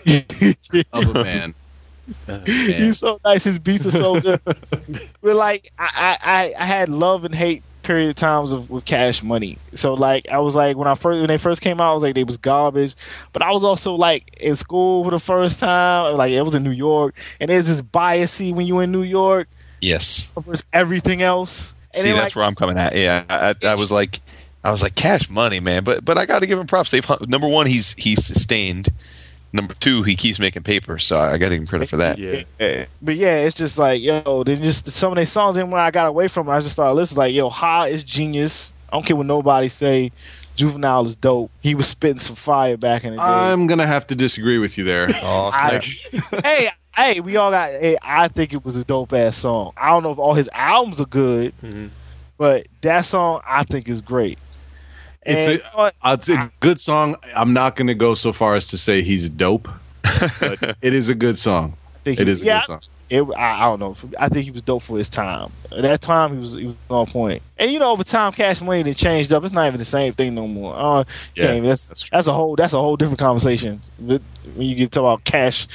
of 0.93 1.15
a 1.15 1.23
man. 1.23 1.53
Oh, 2.27 2.41
he's 2.45 2.99
so 2.99 3.17
nice. 3.23 3.43
His 3.43 3.59
beats 3.59 3.85
are 3.85 3.91
so 3.91 4.19
good. 4.19 4.41
but 4.45 5.35
like 5.35 5.71
I, 5.77 6.17
I, 6.21 6.53
I 6.59 6.65
had 6.65 6.89
love 6.89 7.25
and 7.25 7.33
hate 7.33 7.63
period 7.83 8.09
of 8.09 8.15
times 8.15 8.51
of 8.51 8.69
with 8.69 8.85
Cash 8.85 9.23
Money. 9.23 9.57
So 9.73 9.93
like 9.93 10.27
I 10.29 10.39
was 10.39 10.55
like 10.55 10.77
when 10.77 10.87
I 10.87 10.93
first 10.93 11.19
when 11.21 11.27
they 11.27 11.37
first 11.37 11.61
came 11.61 11.81
out, 11.81 11.91
I 11.91 11.93
was 11.93 12.03
like 12.03 12.15
they 12.15 12.23
was 12.23 12.37
garbage. 12.37 12.95
But 13.33 13.43
I 13.43 13.51
was 13.51 13.63
also 13.63 13.95
like 13.95 14.39
in 14.41 14.55
school 14.55 15.03
for 15.03 15.11
the 15.11 15.19
first 15.19 15.59
time. 15.59 16.15
Like 16.17 16.31
it 16.31 16.41
was 16.41 16.55
in 16.55 16.63
New 16.63 16.71
York, 16.71 17.15
and 17.39 17.49
there's 17.49 17.67
this 17.67 17.81
biasy 17.81 18.53
when 18.53 18.65
you 18.67 18.79
in 18.79 18.91
New 18.91 19.03
York 19.03 19.47
Yes. 19.81 20.29
versus 20.37 20.63
everything 20.73 21.21
else. 21.21 21.73
And 21.93 22.03
See, 22.03 22.07
then, 22.09 22.17
that's 22.17 22.27
like, 22.27 22.35
where 22.37 22.45
I'm 22.45 22.55
coming 22.55 22.77
at. 22.77 22.95
Yeah, 22.95 23.23
I, 23.29 23.49
I, 23.49 23.71
I 23.71 23.75
was 23.75 23.91
like, 23.91 24.21
I 24.63 24.71
was 24.71 24.83
like, 24.83 24.95
Cash 24.95 25.29
Money, 25.29 25.59
man. 25.59 25.83
But 25.83 26.05
but 26.05 26.17
I 26.17 26.25
got 26.25 26.39
to 26.39 26.47
give 26.47 26.59
him 26.59 26.67
props. 26.67 26.91
They've 26.91 27.05
number 27.27 27.47
one, 27.47 27.65
he's 27.67 27.93
he's 27.93 28.23
sustained. 28.23 28.89
Number 29.53 29.73
two, 29.73 30.03
he 30.03 30.15
keeps 30.15 30.39
making 30.39 30.63
paper, 30.63 30.97
so 30.97 31.19
I 31.19 31.37
got 31.37 31.49
to 31.49 31.55
give 31.55 31.61
him 31.61 31.67
credit 31.67 31.89
for 31.89 31.97
that. 31.97 32.17
Yeah. 32.17 32.85
But 33.01 33.15
yeah, 33.15 33.39
it's 33.39 33.55
just 33.55 33.77
like, 33.77 34.01
yo, 34.01 34.43
then 34.43 34.63
just 34.63 34.87
some 34.87 35.11
of 35.11 35.17
their 35.17 35.25
songs 35.25 35.57
and 35.57 35.71
when 35.71 35.81
I 35.81 35.91
got 35.91 36.07
away 36.07 36.29
from 36.29 36.47
it, 36.47 36.51
I 36.51 36.59
just 36.59 36.71
started 36.71 36.93
listening 36.93 37.17
like, 37.17 37.33
yo, 37.33 37.49
Ha 37.49 37.83
is 37.83 38.03
genius. 38.03 38.71
I 38.91 38.95
don't 38.95 39.05
care 39.05 39.15
what 39.15 39.25
nobody 39.25 39.67
say. 39.67 40.11
Juvenile 40.55 41.03
is 41.03 41.15
dope. 41.15 41.51
He 41.61 41.75
was 41.75 41.87
spitting 41.87 42.17
some 42.17 42.35
fire 42.35 42.77
back 42.77 43.03
in 43.03 43.11
the 43.11 43.17
day. 43.17 43.23
I'm 43.23 43.67
gonna 43.67 43.87
have 43.87 44.05
to 44.07 44.15
disagree 44.15 44.57
with 44.57 44.77
you 44.77 44.83
there. 44.83 45.07
Oh, 45.23 45.51
I- 45.53 45.79
hey, 46.43 46.69
hey, 46.95 47.19
we 47.21 47.37
all 47.37 47.51
got 47.51 47.69
hey, 47.69 47.97
I 48.01 48.27
think 48.27 48.53
it 48.53 48.65
was 48.65 48.77
a 48.77 48.83
dope 48.83 49.13
ass 49.13 49.37
song. 49.37 49.71
I 49.77 49.89
don't 49.89 50.03
know 50.03 50.11
if 50.11 50.19
all 50.19 50.33
his 50.33 50.49
albums 50.53 50.99
are 50.99 51.05
good, 51.05 51.53
mm-hmm. 51.61 51.87
but 52.37 52.67
that 52.81 53.05
song 53.05 53.41
I 53.47 53.63
think 53.63 53.87
is 53.87 54.01
great. 54.01 54.37
It's 55.25 55.47
And, 55.47 55.59
a, 55.61 55.77
what? 55.77 55.95
it's 56.05 56.29
a 56.29 56.51
good 56.59 56.79
song. 56.79 57.15
I'm 57.35 57.53
not 57.53 57.75
gonna 57.75 57.93
go 57.95 58.15
so 58.15 58.33
far 58.33 58.55
as 58.55 58.67
to 58.67 58.77
say 58.77 59.01
he's 59.03 59.29
dope, 59.29 59.67
but 60.39 60.75
it 60.81 60.93
is 60.93 61.09
a 61.09 61.15
good 61.15 61.37
song. 61.37 61.75
think 62.03 62.19
It 62.19 62.27
he- 62.27 62.33
is 62.33 62.41
a 62.41 62.45
yeah, 62.45 62.59
good 62.61 62.65
song. 62.65 62.81
It, 63.11 63.23
I, 63.37 63.65
I 63.65 63.65
don't 63.65 63.79
know. 63.81 63.95
I 64.17 64.29
think 64.29 64.45
he 64.45 64.51
was 64.51 64.61
dope 64.61 64.81
for 64.83 64.97
his 64.97 65.09
time. 65.09 65.51
At 65.69 65.81
that 65.81 65.99
time, 66.01 66.31
he 66.31 66.37
was 66.37 66.55
he 66.55 66.65
was 66.67 66.75
on 66.89 67.05
point. 67.07 67.41
And 67.59 67.69
you 67.69 67.77
know, 67.77 67.91
over 67.91 68.05
time, 68.05 68.31
Cash 68.31 68.61
Money 68.61 68.83
done 68.83 68.93
changed 68.93 69.33
up. 69.33 69.43
It's 69.43 69.51
not 69.51 69.67
even 69.67 69.79
the 69.79 69.85
same 69.85 70.13
thing 70.13 70.33
no 70.33 70.47
more. 70.47 70.73
Uh, 70.75 71.03
Yeah, 71.35 71.53
yeah, 71.55 71.59
that's 71.59 72.09
that's, 72.09 72.27
a 72.29 72.33
whole 72.33 72.55
that's 72.55 72.73
a 72.73 72.79
whole 72.79 72.95
different 72.95 73.19
conversation. 73.19 73.81
But 73.99 74.21
When 74.55 74.65
you 74.65 74.75
get 74.75 74.85
to 74.85 74.89
talk 74.99 75.01
about 75.15 75.23
cash, 75.25 75.67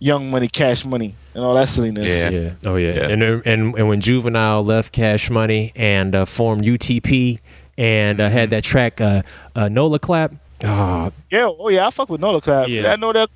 young 0.00 0.30
money, 0.32 0.48
cash 0.48 0.84
money, 0.84 1.14
and 1.34 1.44
all 1.44 1.54
that 1.54 1.68
silliness. 1.68 2.12
Yeah. 2.32 2.54
Oh 2.66 2.74
yeah. 2.76 3.08
And, 3.08 3.22
and 3.22 3.74
and 3.78 3.88
when 3.88 4.00
Juvenile 4.00 4.64
left 4.64 4.92
Cash 4.92 5.30
Money 5.30 5.72
and 5.76 6.12
uh, 6.14 6.24
formed 6.24 6.64
UTP 6.64 7.38
and 7.78 8.20
uh, 8.20 8.28
had 8.28 8.50
that 8.50 8.64
track 8.64 9.00
uh, 9.00 9.22
uh, 9.54 9.68
Nola 9.68 9.98
Clap. 9.98 10.34
Oh, 10.62 11.12
Yeah, 11.30 11.50
oh 11.58 11.68
yeah, 11.68 11.86
I 11.86 11.90
fuck 11.90 12.08
with 12.08 12.20
Nola 12.20 12.40
Clap. 12.40 12.68
Yeah. 12.68 12.92
I 12.92 12.96
know 12.96 13.12
that 13.12 13.28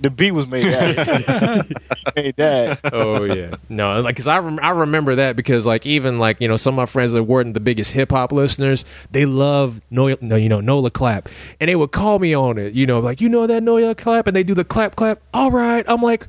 the 0.00 0.10
beat 0.10 0.32
was 0.32 0.46
made 0.46 0.64
that. 0.64 1.66
Made 2.16 2.36
that. 2.36 2.80
oh 2.92 3.24
yeah, 3.24 3.56
no, 3.68 4.00
like 4.00 4.14
because 4.14 4.26
I 4.26 4.38
rem- 4.38 4.58
I 4.62 4.70
remember 4.70 5.14
that 5.16 5.36
because 5.36 5.66
like 5.66 5.84
even 5.86 6.18
like 6.18 6.40
you 6.40 6.48
know 6.48 6.56
some 6.56 6.74
of 6.74 6.76
my 6.76 6.86
friends 6.86 7.12
that 7.12 7.24
weren't 7.24 7.54
the 7.54 7.60
biggest 7.60 7.92
hip 7.92 8.10
hop 8.10 8.32
listeners, 8.32 8.84
they 9.10 9.26
love 9.26 9.80
no, 9.90 10.14
no 10.20 10.36
you 10.36 10.48
know 10.48 10.60
Nola 10.60 10.90
clap, 10.90 11.28
and 11.60 11.68
they 11.68 11.76
would 11.76 11.92
call 11.92 12.18
me 12.18 12.34
on 12.34 12.58
it, 12.58 12.74
you 12.74 12.86
know, 12.86 13.00
like 13.00 13.20
you 13.20 13.28
know 13.28 13.46
that 13.46 13.62
Nola 13.62 13.94
clap, 13.94 14.26
and 14.26 14.36
they 14.36 14.42
do 14.42 14.54
the 14.54 14.64
clap 14.64 14.96
clap. 14.96 15.20
All 15.34 15.50
right, 15.50 15.84
I'm 15.88 16.00
like, 16.00 16.26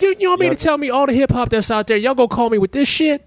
you, 0.00 0.14
you 0.18 0.28
want 0.28 0.40
me 0.40 0.48
to 0.48 0.56
tell 0.56 0.78
me 0.78 0.90
all 0.90 1.06
the 1.06 1.12
hip 1.12 1.30
hop 1.32 1.50
that's 1.50 1.70
out 1.70 1.86
there? 1.86 1.96
Y'all 1.96 2.14
gonna 2.14 2.28
call 2.28 2.50
me 2.50 2.58
with 2.58 2.72
this 2.72 2.88
shit? 2.88 3.26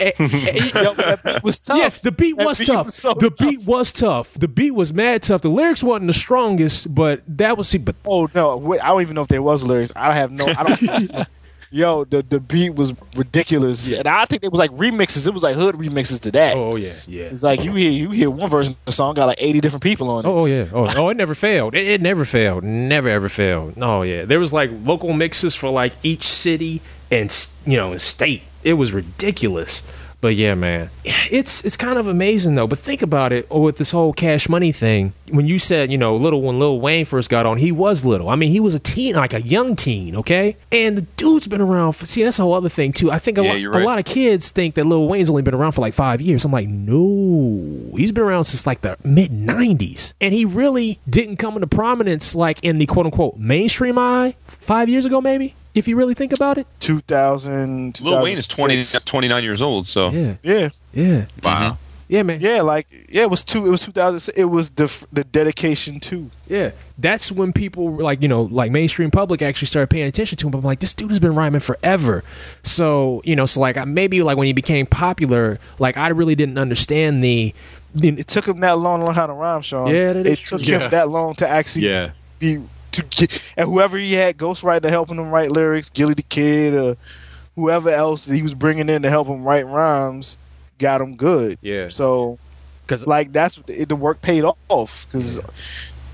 Eh, 0.00 0.10
eh, 0.18 0.28
eh, 0.74 0.82
yo, 0.82 0.94
that 0.94 1.22
beat 1.22 1.42
was 1.44 1.60
tough. 1.66 1.78
Yeah, 1.78 1.88
the 1.90 2.10
beat 2.12 2.36
That 2.36 2.46
was 2.46 2.58
beat 2.58 2.66
tough. 2.68 2.86
was 2.86 2.94
so 2.94 3.14
the 3.14 3.30
tough. 3.30 3.38
beat 3.38 3.60
was 3.64 3.92
tough. 3.92 4.34
The 4.34 4.48
beat 4.48 4.72
was 4.72 4.92
mad 4.92 5.22
tough. 5.22 5.42
The 5.42 5.48
lyrics 5.50 5.82
wasn't 5.82 6.08
the 6.08 6.12
strongest, 6.12 6.92
but 6.94 7.22
that 7.28 7.56
was 7.56 7.68
see, 7.68 7.78
but 7.78 7.94
Oh 8.06 8.28
no, 8.34 8.56
wait, 8.56 8.82
I 8.82 8.88
don't 8.88 9.02
even 9.02 9.14
know 9.14 9.20
if 9.22 9.28
there 9.28 9.42
was 9.42 9.62
lyrics. 9.64 9.92
I 9.94 10.12
have 10.14 10.30
no. 10.32 10.46
I 10.46 10.62
don't. 10.76 11.26
Yo, 11.74 12.04
the 12.04 12.22
the 12.22 12.38
beat 12.38 12.74
was 12.74 12.92
ridiculous, 13.16 13.92
and 13.92 14.06
I 14.06 14.26
think 14.26 14.44
it 14.44 14.50
was 14.50 14.58
like 14.58 14.70
remixes. 14.72 15.26
It 15.26 15.32
was 15.32 15.42
like 15.42 15.56
hood 15.56 15.76
remixes 15.76 16.20
to 16.24 16.30
that. 16.32 16.54
Oh 16.58 16.76
yeah, 16.76 16.92
yeah. 17.06 17.24
It's 17.24 17.42
like 17.42 17.62
you 17.64 17.72
hear 17.72 17.90
you 17.90 18.10
hear 18.10 18.28
one 18.28 18.50
version 18.50 18.74
of 18.74 18.84
the 18.84 18.92
song 18.92 19.14
got 19.14 19.24
like 19.24 19.38
eighty 19.40 19.58
different 19.58 19.82
people 19.82 20.10
on 20.10 20.26
it. 20.26 20.28
Oh, 20.28 20.40
oh, 20.40 20.44
yeah. 20.44 20.66
Oh, 20.70 20.86
oh, 20.94 21.08
it 21.08 21.16
never 21.16 21.34
failed. 21.34 21.74
It, 21.74 21.86
it 21.86 22.02
never 22.02 22.26
failed. 22.26 22.62
Never 22.62 23.08
ever 23.08 23.30
failed. 23.30 23.78
No, 23.78 24.02
yeah. 24.02 24.26
There 24.26 24.38
was 24.38 24.52
like 24.52 24.70
local 24.84 25.14
mixes 25.14 25.54
for 25.54 25.70
like 25.70 25.94
each 26.02 26.24
city 26.28 26.82
and 27.10 27.34
you 27.64 27.78
know 27.78 27.92
and 27.92 28.00
state. 28.02 28.42
It 28.64 28.74
was 28.74 28.92
ridiculous. 28.92 29.82
But 30.22 30.36
yeah, 30.36 30.54
man, 30.54 30.88
it's 31.04 31.64
it's 31.64 31.76
kind 31.76 31.98
of 31.98 32.06
amazing 32.06 32.54
though. 32.54 32.68
But 32.68 32.78
think 32.78 33.02
about 33.02 33.32
it 33.32 33.44
oh, 33.50 33.62
with 33.62 33.76
this 33.76 33.90
whole 33.90 34.12
Cash 34.12 34.48
Money 34.48 34.70
thing. 34.70 35.14
When 35.30 35.48
you 35.48 35.58
said 35.58 35.90
you 35.90 35.98
know 35.98 36.14
little 36.14 36.42
when 36.42 36.60
Lil 36.60 36.80
Wayne 36.80 37.04
first 37.04 37.28
got 37.28 37.44
on, 37.44 37.58
he 37.58 37.72
was 37.72 38.04
little. 38.04 38.28
I 38.28 38.36
mean, 38.36 38.52
he 38.52 38.60
was 38.60 38.76
a 38.76 38.78
teen, 38.78 39.16
like 39.16 39.34
a 39.34 39.42
young 39.42 39.74
teen, 39.74 40.14
okay. 40.14 40.56
And 40.70 40.96
the 40.96 41.02
dude's 41.02 41.48
been 41.48 41.60
around. 41.60 41.94
For, 41.94 42.06
see, 42.06 42.22
that's 42.22 42.38
a 42.38 42.42
whole 42.42 42.54
other 42.54 42.68
thing 42.68 42.92
too. 42.92 43.10
I 43.10 43.18
think 43.18 43.36
a, 43.36 43.42
Yeah, 43.42 43.50
lot, 43.50 43.60
you're 43.60 43.72
a 43.72 43.84
lot 43.84 43.98
of 43.98 44.04
kids 44.04 44.52
think 44.52 44.76
that 44.76 44.86
Lil 44.86 45.08
Wayne's 45.08 45.28
only 45.28 45.42
been 45.42 45.54
around 45.54 45.72
for 45.72 45.80
like 45.80 45.92
five 45.92 46.20
years. 46.20 46.44
I'm 46.44 46.52
like, 46.52 46.68
no, 46.68 47.90
he's 47.96 48.12
been 48.12 48.22
around 48.22 48.44
since 48.44 48.64
like 48.64 48.82
the 48.82 48.96
mid 49.02 49.32
'90s, 49.32 50.12
and 50.20 50.32
he 50.32 50.44
really 50.44 51.00
didn't 51.10 51.38
come 51.38 51.56
into 51.56 51.66
prominence 51.66 52.36
like 52.36 52.62
in 52.62 52.78
the 52.78 52.86
quote 52.86 53.06
unquote 53.06 53.38
mainstream 53.38 53.98
eye 53.98 54.36
five 54.46 54.88
years 54.88 55.04
ago, 55.04 55.20
maybe. 55.20 55.56
If 55.74 55.88
you 55.88 55.96
really 55.96 56.14
think 56.14 56.32
about 56.32 56.58
it, 56.58 56.66
2000, 56.80 58.00
Lil 58.00 58.22
Wayne 58.22 58.32
is 58.34 58.46
20, 58.46 58.82
29 59.04 59.42
years 59.44 59.62
old, 59.62 59.86
so 59.86 60.10
yeah, 60.10 60.34
Yeah, 60.42 60.68
yeah, 60.92 61.24
wow. 61.42 61.78
yeah, 62.08 62.22
man. 62.22 62.40
yeah, 62.40 62.60
like 62.60 62.86
yeah, 63.08 63.22
it 63.22 63.30
was 63.30 63.42
two. 63.42 63.64
It 63.66 63.70
was 63.70 63.82
two 63.84 63.92
thousand. 63.92 64.34
It 64.36 64.44
was 64.46 64.70
the 64.70 65.06
the 65.12 65.24
dedication 65.24 65.98
to. 66.00 66.30
Yeah, 66.46 66.72
that's 66.98 67.32
when 67.32 67.52
people 67.54 67.90
like 67.96 68.20
you 68.20 68.28
know 68.28 68.42
like 68.42 68.70
mainstream 68.70 69.10
public 69.10 69.40
actually 69.40 69.68
started 69.68 69.88
paying 69.88 70.06
attention 70.06 70.36
to 70.38 70.46
him. 70.48 70.54
I'm 70.54 70.60
like, 70.62 70.80
this 70.80 70.92
dude 70.92 71.08
has 71.10 71.18
been 71.20 71.34
rhyming 71.34 71.60
forever. 71.60 72.22
So 72.62 73.22
you 73.24 73.34
know, 73.34 73.46
so 73.46 73.60
like 73.60 73.82
maybe 73.86 74.22
like 74.22 74.36
when 74.36 74.46
he 74.46 74.52
became 74.52 74.84
popular, 74.86 75.58
like 75.78 75.96
I 75.96 76.08
really 76.08 76.34
didn't 76.34 76.58
understand 76.58 77.24
the. 77.24 77.54
the 77.94 78.08
It 78.08 78.26
took 78.26 78.46
him 78.46 78.60
that 78.60 78.78
long 78.78 79.00
to 79.00 79.06
learn 79.06 79.14
how 79.14 79.26
to 79.26 79.32
rhyme, 79.32 79.62
Shawn. 79.62 79.88
Yeah, 79.88 80.12
that 80.12 80.26
is 80.26 80.40
it 80.40 80.46
took 80.46 80.62
true. 80.62 80.78
him 80.78 80.90
that 80.90 81.08
long 81.08 81.34
to 81.36 81.48
actually 81.48 81.86
Yeah. 81.86 82.10
be 82.38 82.58
to 82.92 83.02
get 83.04 83.42
and 83.56 83.68
whoever 83.68 83.98
he 83.98 84.12
had 84.14 84.36
ghostwriter 84.36 84.88
helping 84.88 85.18
him 85.18 85.30
write 85.30 85.50
lyrics, 85.50 85.90
Gillie 85.90 86.14
the 86.14 86.22
Kid, 86.22 86.74
or 86.74 86.96
whoever 87.56 87.90
else 87.90 88.26
he 88.26 88.42
was 88.42 88.54
bringing 88.54 88.88
in 88.88 89.02
to 89.02 89.10
help 89.10 89.26
him 89.26 89.42
write 89.42 89.66
rhymes, 89.66 90.38
got 90.78 91.00
him 91.00 91.16
good. 91.16 91.58
Yeah. 91.60 91.88
So, 91.88 92.38
because 92.86 93.06
like 93.06 93.32
that's 93.32 93.60
it, 93.68 93.88
the 93.88 93.96
work 93.96 94.22
paid 94.22 94.44
off 94.44 95.06
because 95.06 95.40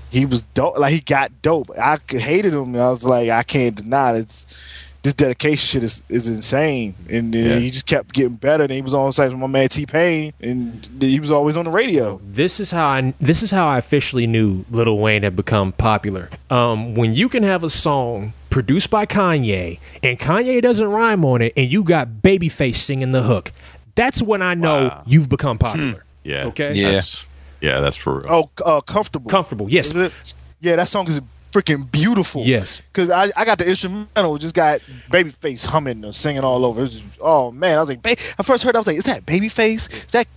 he 0.09 0.25
was 0.25 0.41
dope. 0.41 0.77
Like 0.77 0.93
he 0.93 1.01
got 1.01 1.41
dope. 1.41 1.69
I 1.77 1.99
hated 2.07 2.53
him. 2.53 2.75
I 2.75 2.89
was 2.89 3.05
like, 3.05 3.29
I 3.29 3.43
can't 3.43 3.75
deny 3.75 4.15
it. 4.15 4.19
it's 4.19 4.85
this 5.03 5.13
dedication 5.13 5.65
shit 5.79 5.83
is, 5.83 6.03
is 6.09 6.27
insane. 6.35 6.93
And 7.09 7.33
then 7.33 7.45
Yeah. 7.45 7.55
he 7.59 7.69
just 7.69 7.85
kept 7.85 8.13
getting 8.13 8.35
better. 8.35 8.63
And 8.63 8.71
he 8.73 8.81
was 8.81 8.93
on 8.93 9.11
site 9.11 9.29
with 9.31 9.39
my 9.39 9.47
man 9.47 9.69
T 9.69 9.85
Pain, 9.85 10.33
and 10.41 10.87
he 10.99 11.19
was 11.19 11.31
always 11.31 11.55
on 11.57 11.65
the 11.65 11.71
radio. 11.71 12.19
This 12.23 12.59
is 12.59 12.71
how 12.71 12.87
I 12.87 13.13
this 13.19 13.41
is 13.43 13.51
how 13.51 13.67
I 13.67 13.77
officially 13.77 14.27
knew 14.27 14.65
Lil 14.69 14.97
Wayne 14.97 15.23
had 15.23 15.35
become 15.35 15.71
popular. 15.73 16.29
Um, 16.49 16.95
when 16.95 17.13
you 17.13 17.29
can 17.29 17.43
have 17.43 17.63
a 17.63 17.69
song 17.69 18.33
produced 18.49 18.89
by 18.89 19.05
Kanye 19.05 19.79
and 20.03 20.17
Kanye 20.19 20.61
doesn't 20.61 20.87
rhyme 20.87 21.23
on 21.23 21.41
it, 21.41 21.53
and 21.55 21.71
you 21.71 21.83
got 21.83 22.07
Babyface 22.23 22.75
singing 22.75 23.11
the 23.11 23.21
hook, 23.23 23.51
that's 23.95 24.21
when 24.21 24.41
I 24.41 24.53
know 24.55 24.87
Wow. 24.89 25.03
you've 25.05 25.29
become 25.29 25.57
popular. 25.57 26.03
Yeah. 26.23 26.45
Okay. 26.47 26.73
Yeah. 26.73 26.91
That's, 26.91 27.29
yeah, 27.61 27.79
that's 27.79 27.95
for 27.95 28.15
real. 28.15 28.25
Oh, 28.29 28.49
uh, 28.65 28.81
comfortable. 28.81 29.29
Comfortable. 29.29 29.69
Yes. 29.69 29.91
Is 29.91 29.97
it? 29.97 30.13
Yeah, 30.61 30.75
that 30.77 30.87
song 30.89 31.07
is 31.07 31.21
freaking 31.51 31.91
beautiful. 31.91 32.43
Yes. 32.43 32.81
Cause 32.93 33.09
I, 33.09 33.29
I 33.35 33.45
got 33.45 33.57
the 33.57 33.67
instrumental, 33.67 34.37
just 34.37 34.55
got 34.55 34.79
Babyface 35.11 35.65
humming 35.65 36.03
or 36.05 36.11
singing 36.11 36.43
all 36.43 36.65
over. 36.65 36.81
It 36.81 36.83
was 36.83 37.01
just- 37.01 37.19
oh 37.21 37.51
man, 37.51 37.77
I 37.77 37.79
was 37.79 37.89
like, 37.89 38.01
ba- 38.01 38.15
I 38.37 38.43
first 38.43 38.63
heard, 38.63 38.75
I 38.75 38.79
was 38.79 38.87
like, 38.87 38.97
is 38.97 39.05
that 39.05 39.25
Babyface? 39.25 39.91
Is 39.91 40.13
that 40.13 40.27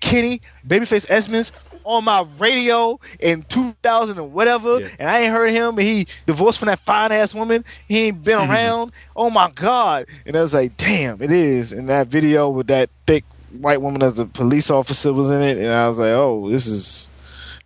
Kenny? 0.00 0.40
Babyface 0.66 1.10
Edmonds 1.10 1.52
on 1.84 2.04
my 2.04 2.24
radio 2.38 2.98
in 3.20 3.42
2000 3.42 4.18
and 4.18 4.32
whatever, 4.32 4.80
Yeah. 4.80 4.88
and 4.98 5.08
I 5.08 5.20
ain't 5.20 5.32
heard 5.32 5.50
him. 5.50 5.76
He 5.78 6.06
divorced 6.26 6.58
from 6.58 6.66
that 6.66 6.78
fine 6.80 7.12
ass 7.12 7.34
woman. 7.34 7.64
He 7.86 8.06
ain't 8.06 8.24
been 8.24 8.38
mm-hmm. 8.38 8.50
around. 8.50 8.92
Oh 9.14 9.30
my 9.30 9.50
god! 9.54 10.06
And 10.26 10.34
I 10.36 10.40
was 10.40 10.54
like, 10.54 10.76
damn, 10.76 11.22
it 11.22 11.30
is. 11.30 11.72
And 11.72 11.88
that 11.88 12.08
video 12.08 12.48
with 12.48 12.66
that 12.68 12.90
thick 13.06 13.24
white 13.60 13.80
woman 13.80 14.02
as 14.02 14.18
a 14.18 14.26
police 14.26 14.70
officer 14.70 15.12
was 15.12 15.30
in 15.30 15.42
it, 15.42 15.58
and 15.58 15.68
I 15.68 15.86
was 15.86 16.00
like, 16.00 16.10
oh, 16.10 16.48
this 16.50 16.66
is. 16.66 17.10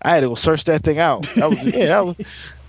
I 0.00 0.10
had 0.10 0.20
to 0.20 0.28
go 0.28 0.34
search 0.36 0.62
that 0.64 0.82
thing 0.82 0.98
out. 0.98 1.24
That 1.34 1.50
was 1.50 1.66
yeah. 1.66 1.86
That 1.86 2.06
was, 2.06 2.16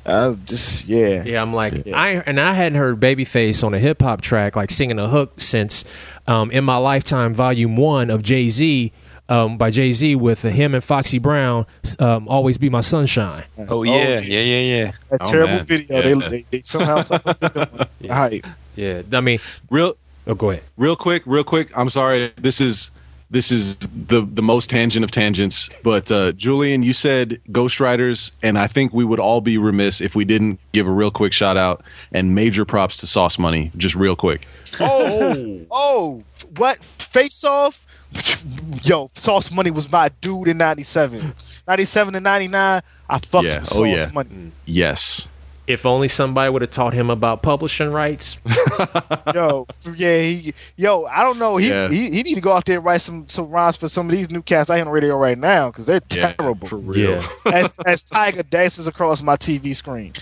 I 0.10 0.27
was 0.27 0.36
just 0.38 0.88
yeah. 0.88 1.23
Yeah, 1.23 1.41
I'm 1.41 1.53
like 1.53 1.88
I 1.90 2.22
and 2.26 2.40
I 2.40 2.53
hadn't 2.53 2.77
heard 2.77 2.99
Babyface 2.99 3.64
on 3.64 3.73
a 3.73 3.80
hip 3.80 4.02
hop 4.02 4.22
track 4.22 4.56
like 4.56 4.72
singing 4.72 4.99
a 4.99 5.07
hook 5.07 5.40
since 5.41 5.86
um, 6.27 6.52
in 6.52 6.64
my 6.64 6.77
lifetime 6.77 7.34
volume 7.34 7.76
one 7.76 8.10
of 8.10 8.23
Jay 8.23 8.49
Z. 8.49 8.91
Um, 9.31 9.60
by 9.60 9.69
Jay 9.69 9.91
Z 9.91 10.15
with 10.15 10.41
him 10.41 10.73
and 10.73 10.84
Foxy 10.84 11.19
Brown, 11.19 11.68
um, 11.99 12.27
"Always 12.27 12.57
Be 12.57 12.68
My 12.72 12.81
Sunshine." 12.81 13.44
Oh 13.69 13.84
yeah, 13.84 14.18
yeah, 14.22 14.40
yeah, 14.40 14.60
yeah. 14.86 14.91
That 15.10 15.22
Oh, 15.23 15.30
terrible 15.30 15.53
man. 15.57 15.65
video. 15.65 15.98
Yeah. 15.98 16.02
They, 16.02 16.14
they 16.30 16.45
they 16.49 16.61
somehow 16.61 17.03
took 17.03 17.22
the 17.23 17.88
hype. 18.10 18.48
Yeah, 18.76 19.03
I 19.14 19.22
mean, 19.22 19.38
Real 19.69 19.94
oh, 20.26 20.34
go 20.34 20.49
ahead. 20.49 20.64
real 20.77 20.95
quick, 20.95 21.22
real 21.27 21.44
quick. 21.44 21.69
I'm 21.77 21.90
sorry. 21.90 22.34
This 22.38 22.60
is 22.60 22.90
this 23.31 23.51
is 23.51 23.77
the 23.77 24.22
the 24.22 24.41
most 24.41 24.69
tangent 24.69 25.03
of 25.03 25.11
tangents. 25.11 25.69
But 25.84 26.11
uh, 26.11 26.31
Julian, 26.34 26.84
you 26.84 26.93
said 26.93 27.39
ghostwriters, 27.51 28.31
and 28.41 28.57
I 28.57 28.68
think 28.68 28.93
we 28.93 29.03
would 29.06 29.19
all 29.19 29.41
be 29.41 29.57
remiss 29.57 30.01
if 30.01 30.15
we 30.15 30.26
didn't 30.26 30.60
give 30.72 30.88
a 30.88 30.91
real 30.91 31.11
quick 31.11 31.34
shout 31.34 31.57
out 31.57 31.84
and 32.11 32.34
major 32.34 32.65
props 32.65 32.97
to 32.97 33.07
Sauce 33.07 33.38
Money. 33.38 33.72
Just 33.77 33.95
real 33.95 34.15
quick. 34.15 34.47
Oh, 34.80 35.61
oh, 35.72 36.22
what 36.57 36.84
face 36.84 37.43
off? 37.43 37.85
Yo, 38.84 39.10
Sauce 39.14 39.51
Money 39.51 39.69
was 39.72 39.91
my 39.91 40.10
dude 40.22 40.47
in 40.47 40.57
'97, 40.57 41.34
'97 41.68 42.14
to 42.14 42.19
'99. 42.19 42.81
I 43.11 43.18
fucked 43.19 43.45
Yeah. 43.45 43.60
with 43.60 43.68
Sauce 43.68 43.80
Oh, 43.80 43.84
yeah. 43.84 44.10
Money. 44.14 44.51
Yes. 44.65 45.27
If 45.69 45.85
only 45.85 46.07
somebody 46.07 46.49
would 46.49 46.63
have 46.63 46.71
taught 46.71 46.93
him 46.93 47.09
about 47.11 47.43
publishing 47.43 47.91
rights. 47.91 48.37
Yo, 49.35 49.67
yeah, 49.95 50.19
he, 50.19 50.53
yo, 50.75 51.05
I 51.05 51.23
don't 51.23 51.37
know. 51.37 51.57
He, 51.57 51.69
Yeah. 51.69 51.87
he 51.89 52.09
he 52.09 52.23
need 52.23 52.35
to 52.35 52.41
go 52.41 52.53
out 52.53 52.65
there 52.65 52.77
and 52.77 52.85
write 52.85 53.01
some 53.01 53.27
some 53.27 53.49
rhymes 53.51 53.77
for 53.77 53.87
some 53.87 54.07
of 54.07 54.11
these 54.11 54.31
new 54.31 54.41
cats 54.41 54.69
I 54.71 54.77
hear 54.77 54.85
on 54.85 54.91
radio 54.91 55.15
right 55.17 55.37
now 55.37 55.69
because 55.69 55.85
they're 55.85 56.01
Yeah, 56.11 56.33
terrible. 56.33 56.67
For 56.67 56.77
real. 56.77 57.21
Yeah. 57.21 57.27
as 57.53 57.77
as 57.85 58.03
Tyga 58.03 58.49
dances 58.49 58.87
across 58.87 59.21
my 59.21 59.35
TV 59.35 59.75
screen, 59.75 60.13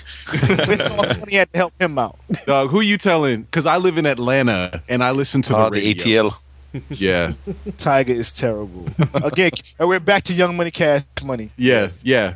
Miss 0.67 0.85
Sauce 0.85 1.17
Money 1.19 1.35
had 1.35 1.49
to 1.51 1.57
help 1.57 1.73
him 1.79 1.97
out. 1.97 2.17
Dog, 2.45 2.69
who 2.69 2.81
you 2.81 2.97
telling? 2.97 3.43
Because 3.43 3.65
I 3.65 3.77
live 3.77 3.97
in 3.97 4.05
Atlanta 4.05 4.83
and 4.89 5.01
I 5.03 5.11
listen 5.11 5.41
to 5.43 5.55
Oh, 5.57 5.69
the 5.69 5.79
the 5.79 5.87
radio. 5.87 6.29
ATL. 6.29 6.39
Yeah. 6.89 7.33
Tyga 7.77 8.09
is 8.09 8.31
terrible. 8.31 8.85
Again, 9.13 9.51
and 9.79 9.87
we're 9.89 9.99
back 9.99 10.23
to 10.23 10.33
Young 10.33 10.55
Money, 10.57 10.71
Cash 10.71 11.03
Money. 11.23 11.49
Yeah. 11.57 11.89
Yeah. 12.03 12.33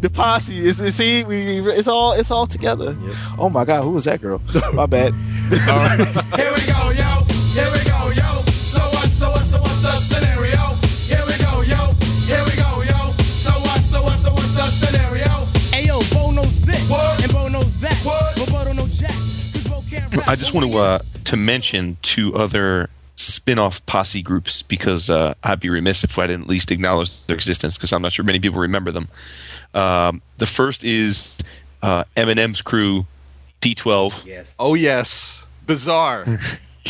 the 0.01 0.11
posse 0.11 0.57
is 0.57 0.81
is- 0.81 0.95
see 0.97 1.25
we, 1.25 1.61
we- 1.61 1.73
it's 1.73 1.89
all 1.89 2.13
it's 2.13 2.31
all 2.31 2.47
together. 2.47 2.97
Oh 3.39 3.49
my 3.49 3.65
god, 3.65 3.83
who 3.83 3.91
was 3.91 4.05
that 4.07 4.21
girl? 4.21 4.41
My 4.73 4.87
bad. 4.87 5.15
Here 6.35 6.53
we 6.53 6.67
go, 6.67 6.91
yo. 6.91 7.25
Here 7.55 7.71
we 7.73 7.85
go, 7.85 7.94
I 20.27 20.37
just 20.37 20.53
but 20.53 20.61
want 20.61 20.73
to 20.73 20.79
uh, 20.79 20.99
to 21.25 21.37
mention 21.37 21.97
two 22.03 22.35
other 22.35 22.89
spin-off 23.17 23.85
posse 23.87 24.23
groups 24.23 24.63
because 24.63 25.09
uh, 25.11 25.35
I'd 25.45 25.61
be 25.61 25.69
remiss 25.71 26.03
if 26.05 26.19
I 26.19 26.27
didn't 26.27 26.43
at 26.45 26.49
least 26.49 26.71
acknowledge 26.71 27.25
their 27.27 27.37
existence 27.37 27.77
because 27.77 27.93
I'm 27.93 28.03
not 28.03 28.13
sure 28.13 28.25
many 28.25 28.41
people 28.41 28.61
remember 28.61 28.91
them. 28.91 29.09
Um, 29.75 30.23
the 30.39 30.47
first 30.47 30.83
is 30.85 31.39
uh, 31.83 32.05
Eminem's 32.17 32.63
crew, 32.63 33.07
D12. 33.61 34.25
Yes. 34.27 34.57
Oh 34.59 34.75
yes. 34.75 35.47
Bizarre. 35.67 36.25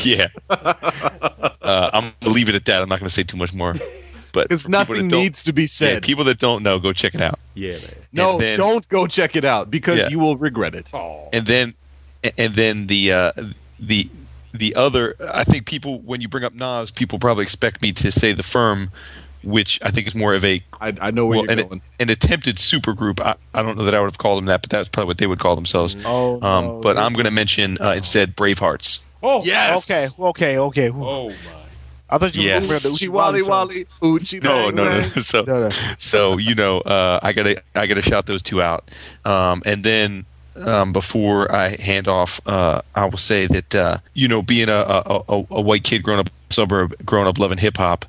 Yeah. 0.02 0.26
uh, 0.50 1.90
I'm 1.92 2.12
gonna 2.20 2.34
leave 2.34 2.48
it 2.48 2.56
at 2.56 2.64
that. 2.64 2.82
I'm 2.82 2.88
not 2.88 2.98
gonna 2.98 3.08
say 3.10 3.22
too 3.22 3.36
much 3.36 3.54
more. 3.54 3.74
But 4.32 4.48
Because 4.48 4.64
for 4.64 4.68
people 4.68 4.88
that 4.88 5.02
nothing 5.02 5.06
needs 5.06 5.44
to 5.44 5.52
be 5.52 5.62
Yeah, 5.62 5.66
said. 5.68 6.02
people 6.02 6.24
that 6.24 6.40
don't 6.40 6.64
know, 6.64 6.80
go 6.80 6.92
check 6.92 7.14
it 7.14 7.20
out. 7.22 7.38
Yeah, 7.54 7.74
man. 7.78 7.94
no, 8.12 8.36
then- 8.38 8.58
don't 8.58 8.88
go 8.88 9.06
check 9.06 9.36
it 9.36 9.44
out 9.44 9.70
because 9.70 9.98
Yeah. 10.00 10.08
you 10.08 10.18
will 10.18 10.36
regret 10.36 10.74
it. 10.74 10.90
and 11.32 11.46
then 11.46 11.74
and 12.38 12.54
then 12.54 12.86
the 12.86 13.12
uh, 13.12 13.32
the 13.78 14.08
the 14.52 14.74
other 14.74 15.14
I 15.32 15.44
think 15.44 15.66
people 15.66 16.00
when 16.00 16.20
you 16.20 16.28
bring 16.28 16.44
up 16.44 16.54
Nas, 16.54 16.90
people 16.90 17.18
probably 17.18 17.42
expect 17.42 17.82
me 17.82 17.92
to 17.92 18.12
say 18.12 18.32
the 18.32 18.42
firm, 18.42 18.90
which 19.42 19.78
I 19.82 19.90
think 19.90 20.06
is 20.06 20.14
more 20.14 20.34
of 20.34 20.44
a 20.44 20.60
I, 20.80 20.94
I 21.00 21.10
know 21.10 21.26
where 21.26 21.38
well, 21.38 21.46
you're 21.46 21.60
an, 21.60 21.68
going. 21.68 21.82
an 22.00 22.10
attempted 22.10 22.58
super 22.58 22.92
group. 22.92 23.20
I, 23.20 23.34
I 23.52 23.62
don't 23.62 23.76
know 23.76 23.84
that 23.84 23.94
I 23.94 24.00
would 24.00 24.10
have 24.10 24.18
called 24.18 24.38
them 24.38 24.46
that, 24.46 24.62
but 24.62 24.70
that's 24.70 24.88
probably 24.88 25.08
what 25.08 25.18
they 25.18 25.26
would 25.26 25.38
call 25.40 25.54
themselves. 25.56 25.96
Oh, 26.04 26.40
um, 26.42 26.64
no. 26.66 26.80
but 26.80 26.96
I'm 26.98 27.12
going 27.14 27.24
to 27.26 27.30
mention 27.32 27.78
uh, 27.80 27.90
instead 27.96 28.36
Bravehearts. 28.36 29.00
Oh, 29.22 29.42
Yes. 29.44 29.90
Okay, 30.20 30.22
okay, 30.22 30.58
okay. 30.58 30.90
Oh 30.90 31.28
my. 31.30 31.34
I 32.10 32.18
thought 32.18 32.36
you 32.36 32.42
were 32.42 32.48
Yes. 32.48 32.62
looking 32.62 32.76
at 32.76 32.82
the 32.82 32.88
Uchi 32.90 33.04
Uchi 33.06 33.08
Wally 33.08 33.42
Wally. 33.42 33.86
Wally. 34.02 34.16
Uchi 34.18 34.38
No, 34.40 34.70
no, 34.70 34.84
no. 34.84 35.00
So 35.20 35.42
No, 35.42 35.68
no. 35.68 35.70
so 35.98 36.36
you 36.36 36.54
know, 36.54 36.80
uh, 36.80 37.18
I 37.22 37.32
gotta 37.32 37.62
I 37.74 37.86
gotta 37.86 38.02
shout 38.02 38.26
those 38.26 38.42
two 38.42 38.60
out, 38.62 38.88
um, 39.24 39.62
and 39.64 39.82
then 39.82 40.26
um, 40.56 40.92
before 40.92 41.54
I 41.54 41.76
hand 41.76 42.08
off, 42.08 42.40
uh, 42.46 42.82
I 42.94 43.06
will 43.06 43.18
say 43.18 43.46
that 43.46 43.74
uh, 43.74 43.98
you 44.14 44.28
know, 44.28 44.42
being 44.42 44.68
a, 44.68 44.84
a, 44.86 45.22
a, 45.28 45.60
white 45.60 45.84
kid 45.84 46.02
growing 46.02 46.20
up 46.20 46.30
suburb, 46.50 46.94
growing 47.04 47.26
up 47.26 47.38
loving 47.38 47.58
hip 47.58 47.76
hop, 47.76 48.04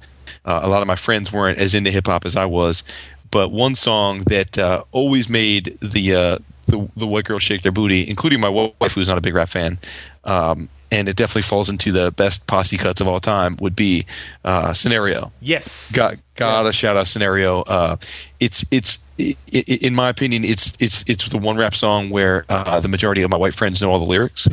uh, 0.45 0.59
a 0.63 0.69
lot 0.69 0.81
of 0.81 0.87
my 0.87 0.95
friends 0.95 1.31
weren't 1.31 1.57
as 1.57 1.73
into 1.73 1.91
hip 1.91 2.07
hop 2.07 2.25
as 2.25 2.35
I 2.35 2.45
was. 2.45 2.83
But 3.31 3.51
one 3.51 3.75
song 3.75 4.19
that 4.27 4.57
uh, 4.57 4.83
always 4.91 5.27
made 5.27 5.77
the, 5.81 6.15
uh, 6.15 6.37
the 6.67 6.89
the 6.95 7.07
white 7.07 7.25
girls 7.25 7.43
shake 7.43 7.63
their 7.63 7.71
booty, 7.71 8.07
including 8.07 8.39
my 8.39 8.49
wife, 8.49 8.93
who's 8.93 9.09
not 9.09 9.17
a 9.17 9.21
big 9.21 9.35
rap 9.35 9.49
fan, 9.49 9.79
um, 10.23 10.69
and 10.95 11.09
it 11.09 11.15
definitely 11.15 11.41
falls 11.43 11.69
into 11.69 11.91
the 11.91 12.11
best 12.11 12.47
posse 12.47 12.77
cuts 12.77 13.01
of 13.01 13.07
all 13.07 13.19
time, 13.19 13.57
would 13.59 13.75
be 13.75 14.05
uh, 14.43 14.73
"Scenario." 14.73 15.31
Yes. 15.41 15.91
Got 15.91 16.15
gotta 16.35 16.71
shout 16.73 16.95
out 16.97 17.07
"Scenario." 17.07 17.61
Uh, 17.63 17.97
it's 18.39 18.65
it's 18.71 18.99
i 19.19 19.35
i 19.53 19.63
in 19.87 19.93
my 19.95 20.09
opinion, 20.09 20.43
it's 20.43 20.75
it's 20.81 21.03
it's 21.09 21.27
the 21.29 21.37
one 21.37 21.57
rap 21.57 21.73
song 21.75 22.09
where 22.09 22.45
uh, 22.49 22.79
the 22.79 22.87
majority 22.87 23.21
of 23.21 23.29
my 23.29 23.37
white 23.37 23.53
friends 23.53 23.81
know 23.81 23.91
all 23.91 23.99
the 23.99 24.05
lyrics, 24.05 24.47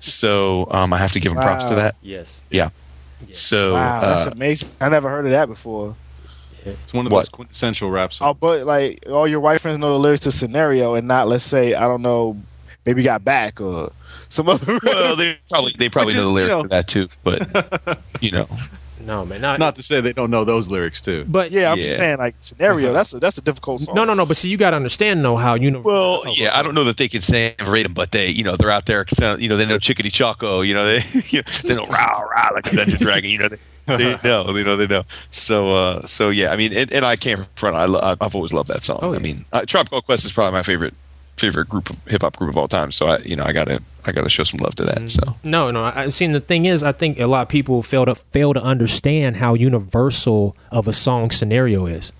so 0.00 0.68
um, 0.70 0.92
I 0.92 0.98
have 0.98 1.12
to 1.12 1.20
give 1.20 1.32
them 1.34 1.42
props 1.42 1.68
to 1.70 1.74
that. 1.76 1.94
Yes. 2.02 2.40
Yeah. 2.50 2.70
So 3.32 3.74
wow, 3.74 4.00
that's 4.00 4.26
uh, 4.26 4.30
amazing. 4.30 4.68
I 4.80 4.88
never 4.88 5.08
heard 5.10 5.24
of 5.26 5.32
that 5.32 5.46
before. 5.48 5.96
It's 6.64 6.92
one 6.92 7.06
of 7.06 7.12
What? 7.12 7.20
those 7.20 7.28
quintessential 7.30 7.90
rap 7.90 8.12
songs. 8.12 8.30
Oh, 8.30 8.34
but 8.34 8.66
like 8.66 9.04
all 9.10 9.26
your 9.26 9.40
white 9.40 9.60
friends 9.60 9.78
know 9.78 9.92
the 9.92 9.98
lyrics 9.98 10.22
to 10.22 10.30
"Scenario" 10.30 10.94
and 10.94 11.08
not, 11.08 11.26
let's 11.28 11.44
say, 11.44 11.74
I 11.74 11.86
don't 11.88 12.02
know, 12.02 12.36
maybe 12.84 13.02
got 13.02 13.24
back 13.24 13.60
or 13.60 13.90
some 14.28 14.48
other. 14.48 14.78
well, 14.82 15.16
they 15.16 15.36
probably 15.50 15.72
they 15.78 15.88
probably 15.88 16.06
Which 16.12 16.16
know 16.16 16.32
the 16.32 16.40
is, 16.42 16.48
you 16.48 16.54
lyrics 16.54 16.56
know- 16.56 16.62
to 16.62 16.68
that 16.68 16.88
too, 16.88 17.08
but 17.24 17.98
you 18.22 18.30
know, 18.30 18.46
No, 19.04 19.24
man. 19.24 19.40
Not, 19.40 19.58
Not 19.58 19.76
to 19.76 19.82
say 19.82 20.00
they 20.02 20.12
don't 20.12 20.30
know 20.30 20.44
those 20.44 20.68
lyrics 20.70 21.00
too. 21.00 21.24
but 21.28 21.50
yeah, 21.50 21.72
I'm 21.72 21.78
Yeah. 21.78 21.84
just 21.84 21.96
saying, 21.96 22.18
like 22.18 22.34
"Scenario." 22.40 22.92
That's 22.92 23.14
a 23.14 23.18
that's 23.18 23.38
a 23.38 23.42
difficult 23.42 23.80
song. 23.82 23.94
no, 23.94 24.04
no, 24.04 24.12
no. 24.14 24.26
But 24.26 24.36
see, 24.36 24.50
you 24.50 24.56
got 24.58 24.70
to 24.70 24.76
understand 24.76 25.24
though 25.24 25.36
how 25.36 25.54
you 25.54 25.70
know. 25.70 25.80
well, 25.80 26.24
yeah, 26.36 26.50
I 26.52 26.62
don't 26.62 26.74
know 26.74 26.84
that 26.84 26.98
they 26.98 27.08
can 27.08 27.22
say 27.22 27.54
and 27.58 27.68
rate 27.68 27.84
them, 27.84 27.94
but 27.94 28.10
they, 28.12 28.28
you 28.28 28.44
know, 28.44 28.56
they're 28.56 28.70
out 28.70 28.84
there. 28.86 29.06
You 29.38 29.48
know, 29.48 29.56
they 29.56 29.64
know 29.64 29.78
Chickadee 29.78 30.10
Choco. 30.10 30.60
You 30.60 30.74
know, 30.74 30.84
they 30.84 31.00
you 31.28 31.38
know, 31.42 31.52
they 31.64 31.74
know 31.76 31.86
rah 31.86 32.20
rah 32.20 32.50
like 32.54 32.70
a 32.72 32.76
dungeon 32.76 32.98
dragon. 32.98 33.30
You 33.30 33.38
know, 33.38 33.48
they, 33.48 33.56
they 33.96 34.18
know, 34.22 34.52
they 34.52 34.62
know, 34.64 34.76
they 34.76 34.86
know. 34.86 35.04
So, 35.30 35.72
uh, 35.72 36.02
so 36.02 36.28
yeah, 36.28 36.50
I 36.52 36.56
mean, 36.56 36.74
and, 36.74 36.92
and 36.92 37.06
I 37.06 37.16
can't 37.16 37.46
front. 37.56 37.76
I 37.76 37.86
lo- 37.86 38.16
I've 38.20 38.34
always 38.34 38.52
loved 38.52 38.68
that 38.68 38.84
song. 38.84 38.98
Oh, 39.00 39.14
I 39.14 39.18
mean, 39.20 39.46
uh, 39.52 39.62
Tribe 39.64 39.88
Called 39.88 40.04
Quest 40.04 40.26
is 40.26 40.32
probably 40.32 40.52
my 40.52 40.62
favorite 40.62 40.92
favorite 41.38 41.68
group 41.68 41.90
of 41.90 41.96
hip 42.06 42.22
hop 42.22 42.36
group 42.36 42.50
of 42.50 42.56
all 42.56 42.68
time. 42.68 42.90
So 42.92 43.06
I, 43.06 43.18
you 43.18 43.36
know, 43.36 43.44
I 43.44 43.52
gotta 43.52 43.80
I 44.06 44.12
gotta 44.12 44.28
show 44.28 44.44
some 44.44 44.58
love 44.60 44.74
to 44.76 44.84
that. 44.84 45.08
So 45.10 45.36
No, 45.44 45.70
no. 45.70 45.84
I 45.84 46.04
I- 46.04 46.08
see. 46.08 46.26
The 46.26 46.40
thing 46.40 46.64
is, 46.66 46.82
I 46.82 46.92
think 46.92 47.18
a 47.18 47.26
lot 47.26 47.42
of 47.42 47.48
people 47.48 47.82
fail 47.82 48.04
to 48.06 48.14
fail 48.14 48.52
to 48.54 48.62
understand 48.62 49.36
how 49.36 49.54
universal 49.54 50.56
of 50.70 50.88
a 50.88 50.92
song 50.92 51.30
scenario 51.30 51.86
is. 51.86 52.12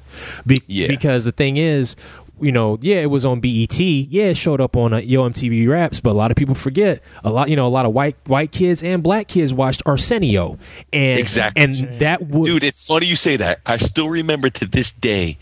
Be- 0.47 0.63
Yeah. 0.67 0.89
Because 0.89 1.25
the 1.25 1.33
thing 1.33 1.57
is, 1.57 1.97
you 2.41 2.53
know, 2.53 2.79
yeah, 2.81 2.97
it 2.97 3.11
was 3.11 3.25
on 3.27 3.41
BET. 3.41 3.79
Yeah, 3.81 4.27
it 4.27 4.37
showed 4.37 4.61
up 4.61 4.77
on 4.77 4.93
uh, 4.93 4.99
Yo 4.99 5.29
MTV 5.29 5.69
Raps, 5.69 5.99
but 5.99 6.11
a 6.11 6.13
lot 6.13 6.31
of 6.31 6.37
people 6.37 6.55
forget. 6.55 7.03
A 7.25 7.31
lot, 7.31 7.51
you 7.51 7.57
know, 7.57 7.67
a 7.67 7.69
lot 7.69 7.85
of 7.85 7.93
white 7.93 8.17
white 8.27 8.53
kids 8.53 8.81
and 8.83 9.03
black 9.03 9.27
kids 9.27 9.53
watched 9.53 9.83
Arsenio, 9.87 10.57
and 10.93 11.19
Exactly. 11.19 11.63
and 11.65 11.75
that 12.01 12.23
would 12.29 12.45
dude, 12.45 12.63
it's 12.63 12.87
funny 12.87 13.07
you 13.07 13.17
say 13.17 13.37
that. 13.37 13.59
I 13.67 13.77
still 13.79 14.09
remember 14.09 14.51
to 14.51 14.67
this 14.67 14.93
day 14.93 15.37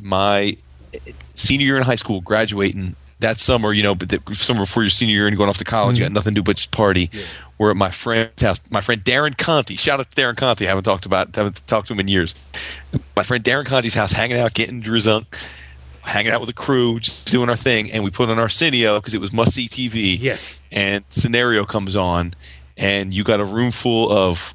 my 0.00 0.56
senior 1.34 1.66
year 1.66 1.76
in 1.78 1.82
high 1.82 1.96
school, 1.96 2.20
graduating 2.20 2.94
that 3.24 3.40
summer. 3.40 3.72
You 3.72 3.82
know, 3.82 3.94
but 3.94 4.08
the 4.08 4.20
summer 4.34 4.60
before 4.60 4.82
your 4.82 4.90
senior 4.90 5.14
year 5.14 5.26
and 5.26 5.36
going 5.36 5.48
off 5.48 5.58
to 5.58 5.64
college, 5.64 5.98
you 5.98 6.04
got 6.04 6.12
nothing 6.12 6.34
to 6.34 6.40
do 6.40 6.44
but 6.44 6.56
just 6.56 6.70
party. 6.70 7.10
We're 7.58 7.70
at 7.70 7.76
my 7.76 7.90
friend's 7.90 8.42
house. 8.42 8.60
My 8.70 8.80
friend 8.80 9.02
Darren 9.04 9.36
Conti. 9.38 9.76
Shout 9.76 10.00
out 10.00 10.10
to 10.10 10.20
Darren 10.20 10.36
Conti. 10.36 10.66
I 10.66 10.68
haven't 10.68 10.84
talked 10.84 11.06
about 11.06 11.34
haven't 11.36 11.66
talked 11.66 11.86
to 11.88 11.92
him 11.94 12.00
in 12.00 12.08
years. 12.08 12.34
My 13.16 13.22
friend 13.22 13.42
Darren 13.44 13.64
Conti's 13.66 13.94
house, 13.94 14.12
hanging 14.12 14.38
out, 14.38 14.54
getting 14.54 14.80
drunk, 14.80 15.38
hanging 16.02 16.32
out 16.32 16.40
with 16.40 16.48
the 16.48 16.52
crew, 16.54 16.98
just 17.00 17.30
doing 17.30 17.48
our 17.48 17.56
thing, 17.56 17.90
and 17.92 18.02
we 18.04 18.10
put 18.10 18.28
on 18.28 18.38
Arsenio 18.38 18.98
because 19.00 19.14
it 19.14 19.20
was 19.20 19.32
must 19.32 19.52
see 19.54 19.68
TV 19.68 20.20
yes, 20.20 20.60
and 20.72 21.04
scenario 21.10 21.64
comes 21.64 21.94
on 21.96 22.34
and 22.76 23.14
you 23.14 23.22
got 23.22 23.38
a 23.40 23.44
room 23.44 23.70
full 23.70 24.10
of 24.10 24.52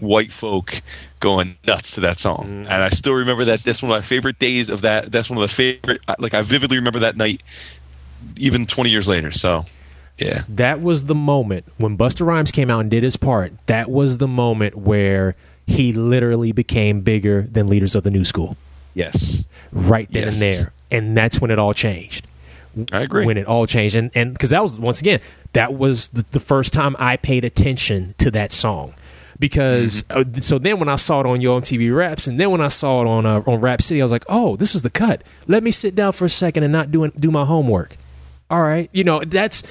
white 0.00 0.32
folk 0.32 0.82
going 1.20 1.56
nuts 1.66 1.92
to 1.92 2.00
that 2.00 2.18
song 2.18 2.44
Mm. 2.46 2.60
and 2.64 2.82
i 2.82 2.90
still 2.90 3.14
remember 3.14 3.44
that 3.46 3.62
that's 3.62 3.82
one 3.82 3.90
of 3.90 3.96
my 3.96 4.02
favorite 4.02 4.38
days 4.38 4.68
of 4.68 4.82
that 4.82 5.10
that's 5.10 5.30
one 5.30 5.38
of 5.38 5.42
the 5.42 5.48
favorite 5.48 6.02
like 6.18 6.34
i 6.34 6.42
vividly 6.42 6.76
remember 6.76 6.98
that 6.98 7.16
night 7.16 7.42
even 8.36 8.66
20 8.66 8.90
years 8.90 9.06
later 9.08 9.30
so 9.30 9.64
yeah 10.18 10.40
that 10.48 10.80
was 10.80 11.06
the 11.06 11.14
moment 11.14 11.64
when 11.76 11.96
Busta 11.98 12.24
Rhymes 12.26 12.50
came 12.50 12.70
out 12.70 12.80
and 12.80 12.90
did 12.90 13.02
his 13.02 13.16
part. 13.16 13.52
That 13.66 13.90
was 13.90 14.16
the 14.18 14.28
moment 14.28 14.74
where 14.74 15.36
he 15.66 15.92
literally 15.92 16.52
became 16.52 17.00
bigger 17.00 17.42
than 17.42 17.68
leaders 17.68 17.94
of 17.94 18.02
the 18.04 18.10
new 18.10 18.24
school. 18.24 18.56
yes 18.94 19.44
right 19.72 20.08
then 20.10 20.24
Yes. 20.24 20.34
and 20.34 20.42
there, 20.42 20.72
and 20.90 21.16
that's 21.16 21.40
when 21.40 21.50
it 21.50 21.58
all 21.58 21.74
changed. 21.74 22.26
i 22.92 23.02
agree 23.02 23.26
When 23.26 23.36
it 23.36 23.46
all 23.46 23.66
changed, 23.66 23.94
and 23.96 24.10
and 24.14 24.32
because 24.32 24.50
that 24.50 24.62
was 24.62 24.78
once 24.80 25.00
again 25.00 25.20
that 25.52 25.74
was 25.74 26.08
the, 26.08 26.24
the 26.30 26.40
first 26.40 26.72
time 26.72 26.94
I 26.98 27.16
paid 27.16 27.44
attention 27.44 28.14
to 28.18 28.30
that 28.32 28.52
song. 28.52 28.94
Because 29.38 30.02
Mm-hmm. 30.04 30.38
uh, 30.38 30.40
so 30.40 30.58
then 30.58 30.78
when 30.78 30.88
I 30.88 30.96
saw 30.96 31.20
it 31.20 31.26
on 31.26 31.40
Yo 31.42 31.60
MTV 31.60 31.94
Raps, 31.94 32.26
and 32.26 32.40
then 32.40 32.50
when 32.50 32.62
I 32.62 32.68
saw 32.68 33.02
it 33.02 33.06
on 33.06 33.26
uh, 33.26 33.42
on 33.46 33.60
Rap 33.60 33.82
City, 33.82 34.00
I 34.00 34.04
was 34.04 34.12
like, 34.12 34.24
oh, 34.30 34.56
this 34.56 34.74
is 34.74 34.80
the 34.80 34.88
cut. 34.90 35.22
Let 35.46 35.62
me 35.62 35.70
sit 35.70 35.94
down 35.94 36.12
for 36.12 36.24
a 36.24 36.28
second 36.30 36.62
and 36.62 36.72
not 36.72 36.90
do 36.90 37.06
do 37.10 37.30
my 37.30 37.44
homework. 37.44 37.96
All 38.50 38.62
right, 38.62 38.88
you 38.92 39.02
know 39.04 39.20
that's 39.24 39.62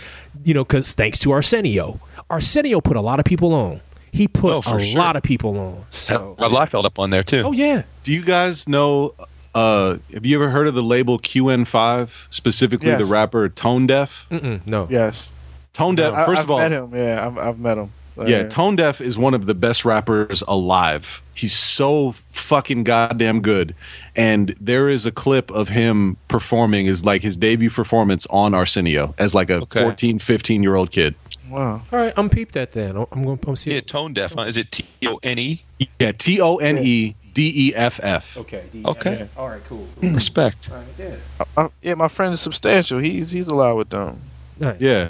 you 0.43 0.53
know 0.53 0.63
because 0.65 0.93
thanks 0.93 1.19
to 1.19 1.31
Arsenio, 1.31 1.99
Arsenio 2.29 2.81
put 2.81 2.97
a 2.97 3.01
lot 3.01 3.19
of 3.19 3.25
people 3.25 3.53
on. 3.53 3.79
He 4.11 4.27
put 4.27 4.51
Oh, 4.53 4.59
a 4.75 4.79
sure. 4.81 4.97
lot 4.99 5.15
of 5.15 5.23
people 5.23 5.57
on. 5.57 5.85
So 5.89 6.35
Rob 6.39 6.51
Liefeld 6.51 6.85
up 6.85 6.99
on 6.99 7.09
there 7.09 7.23
too 7.23 7.43
oh 7.45 7.51
yeah, 7.51 7.83
Do 8.03 8.13
you 8.13 8.23
guys 8.23 8.67
know? 8.67 9.13
Uh, 9.53 9.97
have 10.13 10.25
you 10.25 10.35
ever 10.35 10.49
heard 10.49 10.67
of 10.67 10.73
the 10.73 10.83
label 10.83 11.17
QN5, 11.17 12.27
specifically 12.29 12.87
Yes. 12.87 12.99
the 12.99 13.05
rapper 13.05 13.47
Tonedeff? 13.47 14.27
Mm-mm, 14.29 14.67
no. 14.67 14.85
Yes. 14.89 15.31
Tonedeff. 15.73 16.13
I, 16.13 16.25
First 16.25 16.39
I've 16.39 16.45
of 16.45 16.51
all, 16.51 16.57
met 16.59 16.71
him. 16.73 16.93
Yeah, 16.93 17.25
I've, 17.25 17.37
I've 17.37 17.59
met 17.59 17.77
him. 17.77 17.91
Uh, 18.17 18.25
yeah, 18.25 18.43
Tonedeff 18.43 19.01
is 19.01 19.17
one 19.17 19.33
of 19.33 19.45
the 19.45 19.53
best 19.53 19.83
rappers 19.83 20.41
alive. 20.47 21.21
He's 21.33 21.53
so 21.53 22.13
fucking 22.31 22.85
goddamn 22.85 23.41
good. 23.41 23.75
And 24.15 24.55
there 24.61 24.87
is 24.87 25.05
a 25.05 25.11
clip 25.11 25.51
of 25.51 25.67
him 25.67 26.15
performing 26.29 26.85
is 26.85 27.03
like 27.03 27.21
his 27.21 27.35
debut 27.35 27.69
performance 27.69 28.25
on 28.29 28.53
Arsenio 28.53 29.13
as 29.17 29.35
like 29.35 29.49
a 29.49 29.55
Okay. 29.63 29.81
14, 29.81 30.19
15 30.19 30.63
year 30.63 30.75
old 30.75 30.91
kid. 30.91 31.15
Wow. 31.51 31.81
All 31.91 31.99
right, 31.99 32.13
I'm 32.17 32.29
peep 32.29 32.53
that 32.53 32.71
then. 32.71 32.95
I'm 33.11 33.23
going. 33.23 33.39
I'm 33.45 33.55
see. 33.55 33.73
yeah 33.73 33.81
Tonedeff 33.81 34.33
huh? 34.35 34.41
is 34.43 34.57
it 34.57 34.71
t-o-n-e 34.71 35.63
Yeah, 35.99 36.11
T 36.13 36.41
O 36.41 36.57
N 36.57 36.77
E 36.79 37.15
D 37.33 37.69
E 37.69 37.75
F 37.75 37.99
F. 38.01 38.37
Okay. 38.37 38.63
Okay. 38.83 39.27
All 39.37 39.49
right. 39.49 39.61
Cool. 39.65 39.87
respect 40.01 40.69
All 40.71 40.77
right. 40.77 40.87
Yeah. 40.97 41.15
Uh, 41.57 41.67
yeah, 41.81 41.93
my 41.95 42.07
friend 42.07 42.33
is 42.33 42.39
substantial. 42.39 42.99
He's 42.99 43.31
he's 43.31 43.47
allowed 43.47 43.75
with 43.75 43.89
them. 43.89 44.21
Nice. 44.59 44.79
Yeah. 44.79 45.09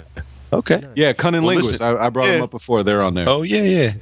Okay 0.52 0.84
Yeah, 0.94 1.12
Cunning 1.12 1.42
Well, 1.42 1.56
Linguist. 1.56 1.80
listen. 1.80 1.86
I, 1.98 2.06
I 2.06 2.08
brought 2.10 2.28
him 2.28 2.38
Yeah. 2.38 2.44
up 2.44 2.50
before. 2.50 2.82
They're 2.82 3.02
on 3.02 3.14
there. 3.14 3.28
oh 3.28 3.42
yeah 3.42 3.62
yeah 3.62 3.92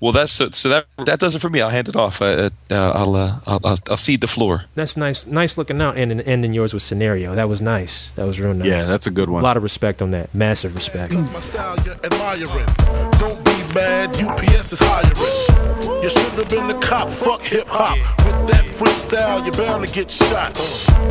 well 0.00 0.12
that's 0.12 0.32
so, 0.32 0.48
so 0.50 0.68
that 0.70 0.86
that 1.04 1.18
does 1.20 1.34
it 1.36 1.40
for 1.40 1.50
me 1.50 1.60
i'll 1.60 1.68
hand 1.70 1.88
it 1.88 1.96
off 1.96 2.20
uh, 2.22 2.48
uh, 2.70 2.92
I'll, 2.94 3.14
uh, 3.14 3.38
I'll 3.46 3.60
i'll 3.64 3.76
i'll 3.90 3.96
cede 3.98 4.20
the 4.22 4.26
floor 4.26 4.64
That's 4.74 4.96
nice. 4.96 5.26
Nice 5.26 5.56
looking 5.58 5.80
out. 5.82 5.96
And 5.96 6.20
ending 6.22 6.52
yours 6.54 6.72
with 6.74 6.82
scenario. 6.82 7.34
That 7.34 7.48
was 7.48 7.60
nice. 7.60 8.12
That 8.12 8.26
was 8.26 8.40
real 8.40 8.54
nice. 8.54 8.66
Yeah, 8.68 8.82
that's 8.82 9.06
a 9.06 9.10
good 9.10 9.28
one. 9.28 9.40
A 9.42 9.44
lot 9.44 9.56
of 9.56 9.62
respect 9.62 10.00
on 10.02 10.10
that. 10.12 10.34
Massive 10.34 10.74
respect. 10.74 11.12
You 16.04 16.10
should 16.10 16.32
have 16.32 16.50
been 16.50 16.68
the 16.68 16.74
cop, 16.80 17.08
fuck 17.08 17.40
hip 17.40 17.66
hop. 17.66 17.96
With 17.96 18.48
that 18.52 18.66
freestyle, 18.66 19.42
you're 19.42 19.56
bound 19.56 19.86
to 19.86 19.90
get 19.90 20.10
shot. 20.10 20.52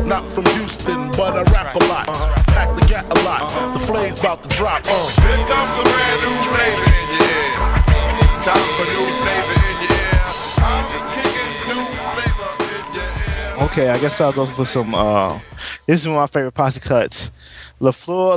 Not 0.06 0.24
from 0.24 0.46
Houston, 0.54 1.10
but 1.18 1.34
I 1.34 1.42
rap 1.50 1.74
a 1.74 1.84
lot. 1.90 2.06
Pack 2.46 2.78
the 2.78 2.86
gat 2.86 3.04
a 3.04 3.24
lot. 3.24 3.42
The 3.74 3.80
flame's 3.80 4.20
about 4.20 4.44
to 4.44 4.48
drop. 4.50 4.82
Uh. 4.86 5.08
Here 5.18 5.46
comes 5.50 5.74
a 5.74 5.84
brand 5.90 6.20
new 6.22 6.36
flavor 6.46 6.86
in 6.94 7.10
your 7.10 7.26
ear. 7.26 7.58
Time 8.46 8.70
for 8.78 8.86
new 8.86 9.06
flavor 9.18 9.56
in 9.66 9.76
your 9.82 9.98
ear. 9.98 10.30
I'm 10.62 10.86
just 10.94 11.06
kicking 11.10 11.52
new 11.74 11.82
flavor 12.14 12.54
in 12.62 12.86
your 12.94 13.58
ear. 13.58 13.66
Okay, 13.66 13.88
I 13.90 13.98
guess 13.98 14.20
I'll 14.20 14.32
go 14.32 14.46
for 14.46 14.64
some. 14.64 14.94
Uh, 14.94 15.40
this 15.88 16.02
is 16.02 16.06
one 16.06 16.18
of 16.18 16.22
my 16.22 16.26
favorite 16.28 16.54
posse 16.54 16.78
cuts. 16.78 17.32
La 17.80 17.90
Fleur, 17.90 18.36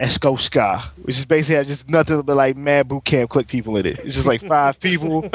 La 0.00 0.06
Fla, 0.08 0.36
Ska, 0.38 0.78
which 1.02 1.16
is 1.16 1.24
basically 1.24 1.64
just 1.64 1.88
nothing 1.90 2.20
but 2.22 2.36
like 2.36 2.56
mad 2.56 2.88
boot 2.88 3.04
camp 3.04 3.30
click 3.30 3.46
people 3.48 3.76
in 3.76 3.86
it. 3.86 3.98
It's 4.00 4.14
just 4.14 4.28
like 4.28 4.40
five 4.40 4.78
people. 4.88 5.28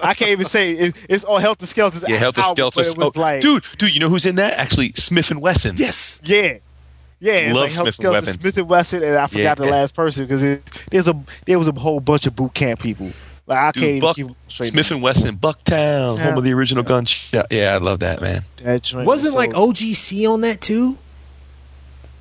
I 0.00 0.14
can't 0.14 0.30
even 0.30 0.44
say 0.46 0.72
it, 0.72 1.06
it's 1.08 1.24
all 1.24 1.38
Heltah 1.40 1.64
Skeltah. 1.64 2.08
yeah 2.08 2.18
Heltah 2.18 2.54
Skeltah 2.54 2.78
It 2.90 2.96
was 2.96 3.16
Oh, 3.16 3.20
like, 3.20 3.40
dude 3.42 3.64
dude 3.78 3.94
you 3.94 4.00
know 4.00 4.08
who's 4.08 4.26
in 4.26 4.36
that 4.36 4.54
actually 4.58 4.90
Smif-N-Wessun 4.90 5.78
yes, 5.78 6.20
yeah, 6.24 6.58
yeah. 7.20 7.32
It's 7.32 7.54
Love 7.54 7.62
like 7.64 7.72
Helter 7.72 7.90
Smith 7.92 8.16
and 8.16 8.24
Skelter, 8.26 8.64
Wesson. 8.66 8.98
Smif-N-Wessun, 9.00 9.08
and 9.08 9.16
I 9.18 9.26
forgot 9.26 9.56
the 9.58 9.64
Yeah. 9.64 9.70
last 9.70 9.94
person 9.96 10.24
because 10.24 10.42
there's 10.90 11.08
a 11.08 11.20
there 11.46 11.58
was 11.58 11.68
a 11.68 11.72
whole 11.72 12.00
bunch 12.00 12.26
of 12.26 12.36
boot 12.36 12.54
camp 12.54 12.80
people. 12.80 13.10
Like 13.46 13.58
I 13.58 13.70
Dude, 13.72 13.82
can't 14.02 14.18
even 14.18 14.28
keep 14.28 14.36
straight. 14.48 14.72
Smif-N-Wessun, 14.72 15.32
Bucktown, 15.38 16.18
home 16.18 16.38
of 16.38 16.44
the 16.44 16.52
original 16.54 16.82
gun 16.82 17.04
shop. 17.04 17.46
Yeah, 17.50 17.74
I 17.74 17.78
love 17.78 18.00
that 18.00 18.20
man. 18.22 18.42
that 18.62 18.90
Wasn't 18.94 19.06
was 19.06 19.34
like 19.34 19.50
OGC 19.52 20.26
on 20.30 20.40
that 20.42 20.60
too? 20.62 20.96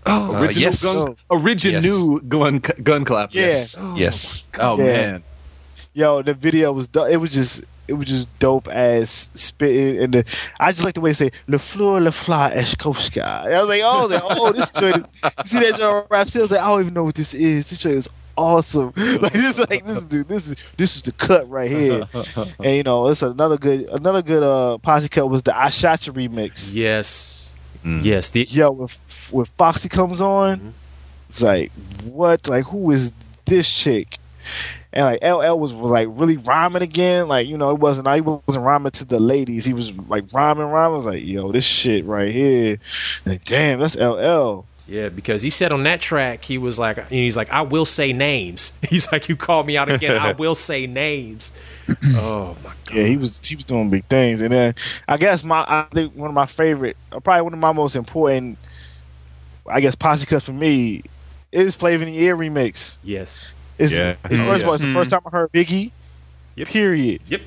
Oh, 0.06 0.36
Original 0.42 0.70
yes. 0.72 0.84
gun, 0.84 1.16
original 1.32 2.20
gun, 2.20 2.60
gun 2.60 3.06
clap. 3.06 3.34
Yeah. 3.34 3.48
Yes, 3.48 3.78
yes. 3.96 4.48
Oh 4.60 4.78
Yeah. 4.78 4.84
man. 4.84 5.24
Yo, 5.94 6.22
the 6.22 6.34
video 6.34 6.72
was 6.72 6.88
do- 6.88 7.06
it 7.06 7.18
was 7.18 7.30
just 7.32 7.64
it 7.88 7.94
was 7.94 8.06
just 8.08 8.40
dope 8.40 8.68
as 8.70 9.30
spitting 9.34 10.02
and 10.04 10.14
the 10.14 10.26
I 10.60 10.72
just 10.72 10.84
like 10.84 10.96
the 10.96 11.02
way 11.02 11.12
they 11.12 11.14
say 11.14 11.32
Le 11.48 11.60
Fleur 11.60 12.00
Le 12.02 12.12
Fly 12.12 12.52
Eshkovska. 12.56 13.22
I 13.24 13.60
was 13.60 13.70
like, 13.70 13.82
oh, 13.84 14.00
I 14.00 14.02
was 14.02 14.12
like, 14.12 14.24
oh, 14.26 14.52
this 14.52 14.72
joint 14.72 14.96
is 14.96 15.12
you 15.38 15.44
see 15.44 15.60
that 15.60 15.76
joint 15.78 16.08
rap 16.10 16.28
still? 16.28 16.42
I 16.42 16.44
was 16.44 16.52
like, 16.52 16.62
I 16.62 16.68
don't 16.68 16.82
even 16.82 16.94
know 16.94 17.04
what 17.04 17.16
this 17.16 17.34
is. 17.34 17.70
This 17.70 17.80
joint 17.80 17.96
is 17.96 18.10
awesome. 18.36 18.92
Like 19.22 19.32
this 19.34 19.60
like 19.70 19.86
this 19.86 19.98
is 19.98 20.08
the, 20.08 20.24
this 20.24 20.48
is 20.50 20.72
this 20.78 20.96
is 20.96 21.02
the 21.04 21.12
cut 21.14 21.48
right 21.50 21.70
here. 21.70 22.08
and 22.64 22.76
you 22.76 22.84
know, 22.84 23.08
it's 23.10 23.22
another 23.22 23.58
good 23.58 23.88
another 23.92 24.22
good 24.24 24.44
uh 24.44 24.78
posse 24.80 25.08
cut 25.10 25.30
was 25.30 25.44
the 25.44 25.56
I 25.58 25.70
Shot 25.70 26.08
You 26.08 26.14
remix. 26.14 26.72
Yes. 26.74 27.50
Mm. 27.86 28.04
Yes. 28.04 28.30
The, 28.30 28.44
Yo, 28.44 28.72
when, 28.72 28.88
when 29.32 29.45
Foxy 29.45 29.90
comes 29.90 30.22
on, 30.22 30.58
mm-hmm. 30.58 30.70
it's 31.26 31.44
like, 31.44 31.72
what? 32.04 32.48
Like, 32.48 32.66
who 32.66 32.91
is 32.91 33.12
this 33.45 33.72
chick? 33.72 34.18
And 34.91 35.06
like 35.06 35.24
LL 35.24 35.60
was, 35.60 35.74
was 35.74 35.90
like 35.90 36.08
really 36.12 36.38
rhyming 36.38 36.84
again. 36.84 37.28
Like, 37.28 37.48
you 37.48 37.58
know, 37.58 37.72
it 37.72 37.80
wasn't 37.80 38.08
I 38.08 38.22
wasn't 38.22 38.66
rhyming 38.66 38.91
to 38.91 39.06
the 39.06 39.20
ladies. 39.20 39.66
He 39.66 39.74
was 39.74 39.98
like 40.08 40.26
rhyming, 40.34 40.68
rhyming. 40.68 40.94
I 40.94 40.95
was 40.95 41.08
like, 41.08 41.24
yo, 41.24 41.52
this 41.52 41.66
shit 41.66 42.06
right 42.06 42.32
here. 42.32 42.78
Like, 43.26 43.44
damn, 43.45 43.80
that's 43.80 43.98
LL. 43.98 44.66
Yeah, 44.86 45.10
because 45.10 45.41
he 45.41 45.50
said 45.50 45.72
on 45.72 45.84
that 45.84 46.02
track, 46.02 46.44
he 46.44 46.58
was 46.58 46.78
like, 46.78 47.08
he's 47.08 47.38
like, 47.38 47.50
I 47.52 47.62
will 47.62 47.86
say 47.86 48.12
names. 48.12 48.78
He's 48.90 49.10
like, 49.14 49.30
you 49.30 49.38
call 49.38 49.64
me 49.64 49.78
out 49.78 49.90
again, 49.90 50.18
I 50.18 50.34
will 50.38 50.56
say 50.56 50.88
names. 50.88 51.54
Oh 52.16 52.56
my 52.64 52.70
god. 52.70 52.94
Yeah, 52.94 53.04
he 53.04 53.18
was 53.18 53.45
he 53.45 53.56
was 53.56 53.66
doing 53.66 53.90
big 53.90 54.06
things. 54.06 54.40
And 54.40 54.52
then 54.52 54.74
I 55.08 55.18
guess 55.18 55.44
my 55.44 55.66
I 55.68 55.86
think 55.94 56.16
one 56.16 56.30
of 56.30 56.34
my 56.34 56.45
favorite, 56.45 56.95
probably 57.10 57.41
one 57.41 57.54
of 57.54 57.60
my 57.60 57.74
most 57.74 57.98
important, 57.98 58.58
I 59.69 59.81
guess 59.81 59.95
posse 59.95 60.26
cut 60.26 60.41
for 60.44 60.53
me 60.53 61.03
is 61.52 61.76
Flavor 61.76 62.03
in 62.03 62.11
the 62.11 62.27
Air 62.27 62.35
remix. 62.35 62.98
Yes. 63.03 63.52
It's, 63.77 63.98
Yeah. 63.98 64.15
it's 64.26 64.41
Oh, 64.41 64.45
first 64.45 64.64
of 64.64 64.68
all, 64.69 64.76
it's 64.76 64.84
the 64.84 64.91
first 64.91 65.10
time 65.10 65.22
I 65.26 65.30
heard 65.30 65.52
Biggie. 65.52 65.91
Period. 66.65 67.22
Yep. 67.27 67.41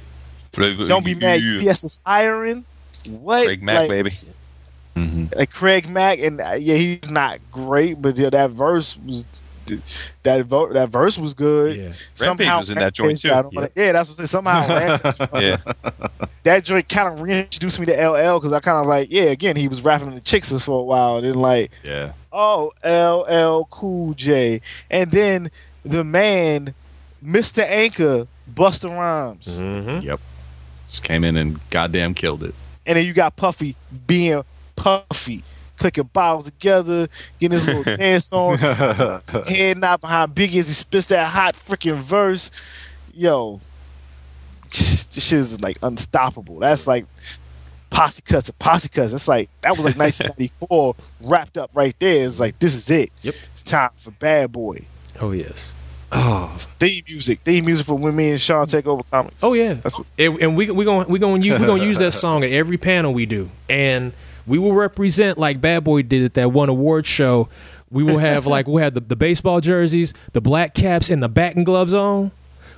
Don't 0.88 1.04
be 1.04 1.14
mad. 1.14 1.40
UPS 1.40 1.84
is 1.84 2.02
hiring. 2.04 2.64
What? 3.08 3.44
Craig 3.44 3.62
Mack, 3.62 3.80
like, 3.80 3.88
baby. 3.88 4.12
Like 5.36 5.50
Craig 5.50 5.88
Mack, 5.90 6.18
and 6.20 6.40
uh, 6.40 6.52
yeah, 6.58 6.76
he's 6.76 7.10
not 7.10 7.38
great, 7.52 8.00
but 8.00 8.16
yeah, 8.16 8.30
that 8.30 8.50
verse 8.50 8.96
was 8.96 9.26
that 10.22 10.44
vo- 10.46 10.72
that 10.72 10.88
verse 10.88 11.18
was 11.18 11.34
good. 11.34 11.76
Yeah. 11.76 12.26
Rampage 12.26 12.46
was 12.48 12.70
in 12.70 12.78
that 12.78 12.94
joint, 12.94 13.18
too. 13.20 13.28
got 13.28 13.46
on 13.46 13.50
Yeah. 13.52 13.68
Yeah, 13.74 13.92
that's 13.92 14.08
what 14.10 14.14
I 14.20 14.24
said. 14.24 14.28
Somehow, 14.28 14.68
Rampage- 15.02 15.28
Yeah. 15.42 15.56
that 16.44 16.64
joint 16.64 16.88
kind 16.88 17.08
of 17.08 17.20
reintroduced 17.22 17.80
me 17.80 17.86
to 17.86 17.92
LL 18.08 18.38
because 18.38 18.52
I 18.52 18.60
kind 18.60 18.78
of 18.80 18.86
like, 18.86 19.08
yeah, 19.10 19.24
again, 19.24 19.56
he 19.56 19.68
was 19.68 19.82
rapping 19.82 20.14
the 20.14 20.20
chicks 20.20 20.50
for 20.64 20.80
a 20.80 20.82
while, 20.84 21.16
and 21.16 21.26
then 21.26 21.34
like, 21.34 21.70
Yeah. 21.84 22.12
oh, 22.32 22.72
LL 22.84 23.66
Cool 23.70 24.14
J, 24.14 24.60
and 24.90 25.10
then 25.10 25.50
the 25.84 26.04
man, 26.04 26.74
Mr. 27.24 27.62
Anchor, 27.62 28.26
Busta 28.52 28.90
Rhymes, 28.90 29.60
mm-hmm. 29.60 30.06
Yep. 30.06 30.20
Just 30.90 31.02
came 31.02 31.24
in 31.24 31.36
and 31.36 31.58
goddamn 31.70 32.14
killed 32.14 32.42
it. 32.44 32.54
and 32.86 32.96
then 32.96 33.04
you 33.04 33.12
got 33.12 33.34
Puffy 33.36 33.74
being 34.06 34.42
Puffy. 34.76 35.42
Clicking 35.76 36.10
bottles 36.12 36.46
together, 36.46 37.08
getting 37.38 37.58
his 37.58 37.66
little 37.66 37.82
dance 37.96 38.32
on, 38.32 38.58
head 39.48 39.78
not 39.78 40.00
behind 40.00 40.34
Biggie 40.34 40.58
as 40.58 40.68
he 40.68 40.74
spits 40.74 41.06
that 41.06 41.26
hot 41.28 41.54
freaking 41.54 41.96
verse. 41.96 42.50
Yo, 43.14 43.60
this 44.70 45.08
shit 45.26 45.38
is 45.38 45.60
like 45.60 45.78
unstoppable. 45.82 46.58
That's 46.58 46.86
like 46.86 47.06
posse 47.90 48.22
cuts 48.22 48.48
of 48.48 48.58
posse 48.58 48.88
cuts. 48.88 49.12
That's 49.12 49.28
like 49.28 49.48
that 49.62 49.76
was 49.76 49.84
like 49.84 49.96
1994 49.98 50.94
wrapped 51.24 51.58
up 51.58 51.70
right 51.74 51.98
there. 51.98 52.26
It's 52.26 52.40
like 52.40 52.58
this 52.58 52.74
is 52.74 52.90
it. 52.90 53.10
Yep. 53.22 53.34
It's 53.52 53.62
time 53.62 53.90
for 53.96 54.10
Bad 54.12 54.52
Boy. 54.52 54.86
Oh 55.20 55.32
yes. 55.32 55.72
Oh. 56.12 56.52
It's 56.54 56.66
theme 56.66 57.02
music. 57.08 57.40
Theme 57.40 57.64
music 57.64 57.86
for 57.86 57.94
when 57.94 58.14
me 58.14 58.30
and 58.30 58.40
Sean 58.40 58.66
take 58.66 58.86
over 58.86 59.02
comics. 59.04 59.42
Oh 59.42 59.54
yeah. 59.54 59.74
That's 59.74 59.98
what, 59.98 60.06
And, 60.18 60.40
and 60.40 60.56
we 60.56 60.70
we 60.70 60.84
gonna 60.84 61.08
we 61.08 61.18
gonna 61.18 61.40
we 61.40 61.48
going 61.48 61.80
to 61.80 61.86
use 61.86 61.98
that 61.98 62.12
song 62.12 62.44
at 62.44 62.50
every 62.52 62.78
panel 62.78 63.12
we 63.12 63.26
do, 63.26 63.50
and 63.68 64.12
we 64.46 64.58
will 64.58 64.74
represent 64.74 65.38
like 65.38 65.60
Bad 65.60 65.84
Boy 65.84 66.02
did 66.02 66.24
at 66.24 66.34
that 66.34 66.52
one 66.52 66.68
award 66.68 67.06
show. 67.06 67.48
We 67.90 68.02
will 68.02 68.18
have 68.18 68.46
like 68.46 68.66
we'll 68.66 68.82
have 68.82 68.94
the, 68.94 69.00
the 69.00 69.16
baseball 69.16 69.60
jerseys, 69.60 70.14
the 70.32 70.40
black 70.40 70.74
caps, 70.74 71.10
and 71.10 71.22
the 71.22 71.28
batting 71.28 71.64
gloves 71.64 71.94
on. 71.94 72.30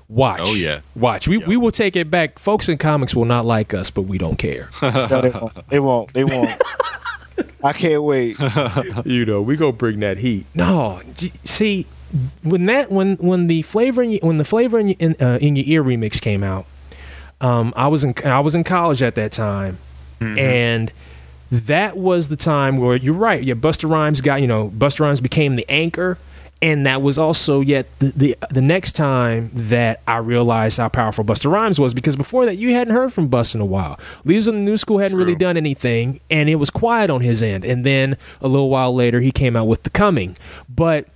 Watch. 0.09 0.41
Oh, 0.45 0.55
yeah. 0.55 0.81
Watch. 0.97 1.29
We 1.29 1.39
we 1.39 1.57
will 1.57 1.71
take 1.71 1.95
it 1.95 2.11
back. 2.11 2.39
Folks 2.39 2.69
in 2.69 2.79
comics 2.79 3.15
will 3.15 3.27
not 3.27 3.45
like 3.45 3.75
us, 3.75 3.91
but 3.91 4.03
we 4.03 4.17
don't 4.17 4.39
care. 4.39 4.71
no, 4.83 5.21
they 5.21 5.31
won't. 5.31 5.69
They 5.69 5.81
won't. 5.81 6.13
They 6.15 6.25
won't. 6.25 6.51
I 7.63 7.73
can't 7.73 8.03
wait. 8.03 8.37
you 9.05 9.27
know, 9.27 9.43
we 9.43 9.57
go 9.57 9.71
bring 9.71 10.01
that 10.01 10.19
heat. 10.19 10.47
No, 10.55 11.01
see, 11.45 11.87
when 12.43 12.67
that 12.67 12.91
when 12.91 13.17
when 13.17 13.49
the 13.49 13.63
flavor 13.63 14.03
in 14.03 14.13
your, 14.13 14.21
when 14.23 14.39
the 14.39 14.45
flavor 14.45 14.79
in 14.79 14.89
your, 14.89 14.97
in, 14.99 15.17
uh, 15.21 15.39
in 15.41 15.57
your 15.57 15.65
ear 15.67 15.85
remix 15.85 16.21
came 16.21 16.43
out, 16.43 16.67
um, 17.41 17.73
I 17.77 17.89
was 17.89 18.03
in 18.05 18.15
I 18.25 18.41
was 18.41 18.55
in 18.55 18.65
college 18.65 19.03
at 19.03 19.15
that 19.17 19.33
time, 19.33 19.79
and 20.21 20.91
that 21.51 21.97
was 21.97 22.29
the 22.29 22.37
time 22.37 22.77
where 22.77 22.97
you're 22.97 23.15
right. 23.15 23.43
Yeah, 23.43 23.55
Busta 23.55 23.89
Rhymes 23.89 24.21
got 24.21 24.41
you 24.41 24.47
know 24.47 24.71
Busta 24.71 25.01
Rhymes 25.01 25.21
became 25.21 25.57
the 25.57 25.69
anchor. 25.69 26.19
And 26.61 26.87
that 26.87 27.03
was 27.03 27.19
also 27.19 27.61
yet 27.61 27.87
the, 28.01 28.11
the 28.17 28.37
the 28.51 28.61
next 28.61 28.93
time 28.93 29.51
that 29.55 30.01
I 30.09 30.17
realized 30.17 30.79
how 30.79 30.89
powerful 30.89 31.23
Busta 31.23 31.49
Rhymes 31.49 31.79
was 31.79 31.95
because 31.95 32.17
before 32.17 32.47
that 32.47 32.57
you 32.57 32.73
hadn't 32.73 32.95
heard 32.95 33.13
from 33.13 33.29
Busta 33.29 33.57
in 33.57 33.61
a 33.61 33.65
while. 33.65 33.97
Leaders 34.25 34.49
of 34.49 34.55
the 34.55 34.61
New 34.61 34.77
School 34.77 34.99
hadn't 34.99 35.17
really 35.17 35.37
done 35.37 35.57
anything, 35.57 36.19
and 36.33 36.49
it 36.49 36.57
was 36.57 36.69
quiet 36.69 37.11
on 37.11 37.21
his 37.21 37.45
end. 37.45 37.65
And 37.65 37.85
then 37.85 38.17
a 38.41 38.49
little 38.49 38.71
while 38.71 38.93
later, 38.93 39.21
he 39.21 39.31
came 39.31 39.55
out 39.55 39.69
with 39.69 39.85
The 39.85 39.91
Coming. 39.91 40.37
But 40.69 41.07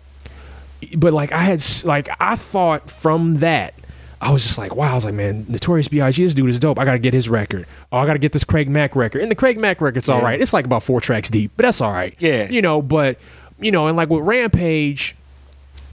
but 0.96 1.12
like 1.12 1.32
I 1.32 1.42
had 1.42 1.60
like 1.84 2.08
I 2.20 2.36
thought 2.36 2.88
from 2.90 3.36
that. 3.36 3.74
I 4.22 4.30
was 4.30 4.44
just 4.44 4.56
like, 4.56 4.74
wow. 4.74 4.92
I 4.92 4.94
was 4.94 5.04
like, 5.04 5.14
man, 5.14 5.44
Notorious 5.48 5.88
B.I.G. 5.88 6.22
This 6.22 6.34
dude 6.34 6.48
is 6.48 6.60
dope. 6.60 6.78
I 6.78 6.84
got 6.84 6.92
to 6.92 6.98
get 7.00 7.12
his 7.12 7.28
record. 7.28 7.66
Oh, 7.90 7.98
I 7.98 8.06
got 8.06 8.12
to 8.12 8.18
get 8.20 8.32
this 8.32 8.44
Craig 8.44 8.68
Mack 8.68 8.94
record. 8.94 9.20
And 9.20 9.30
the 9.30 9.34
Craig 9.34 9.58
Mack 9.58 9.80
record's 9.80 10.08
all 10.08 10.20
Yeah. 10.20 10.24
right. 10.24 10.40
It's 10.40 10.52
like 10.52 10.64
about 10.64 10.84
four 10.84 11.00
tracks 11.00 11.28
deep, 11.28 11.50
but 11.56 11.64
that's 11.64 11.80
all 11.80 11.92
right. 11.92 12.14
Yeah. 12.20 12.48
You 12.48 12.62
know, 12.62 12.80
but, 12.80 13.18
you 13.58 13.72
know, 13.72 13.88
and 13.88 13.96
like 13.96 14.10
with 14.10 14.24
Rampage, 14.24 15.16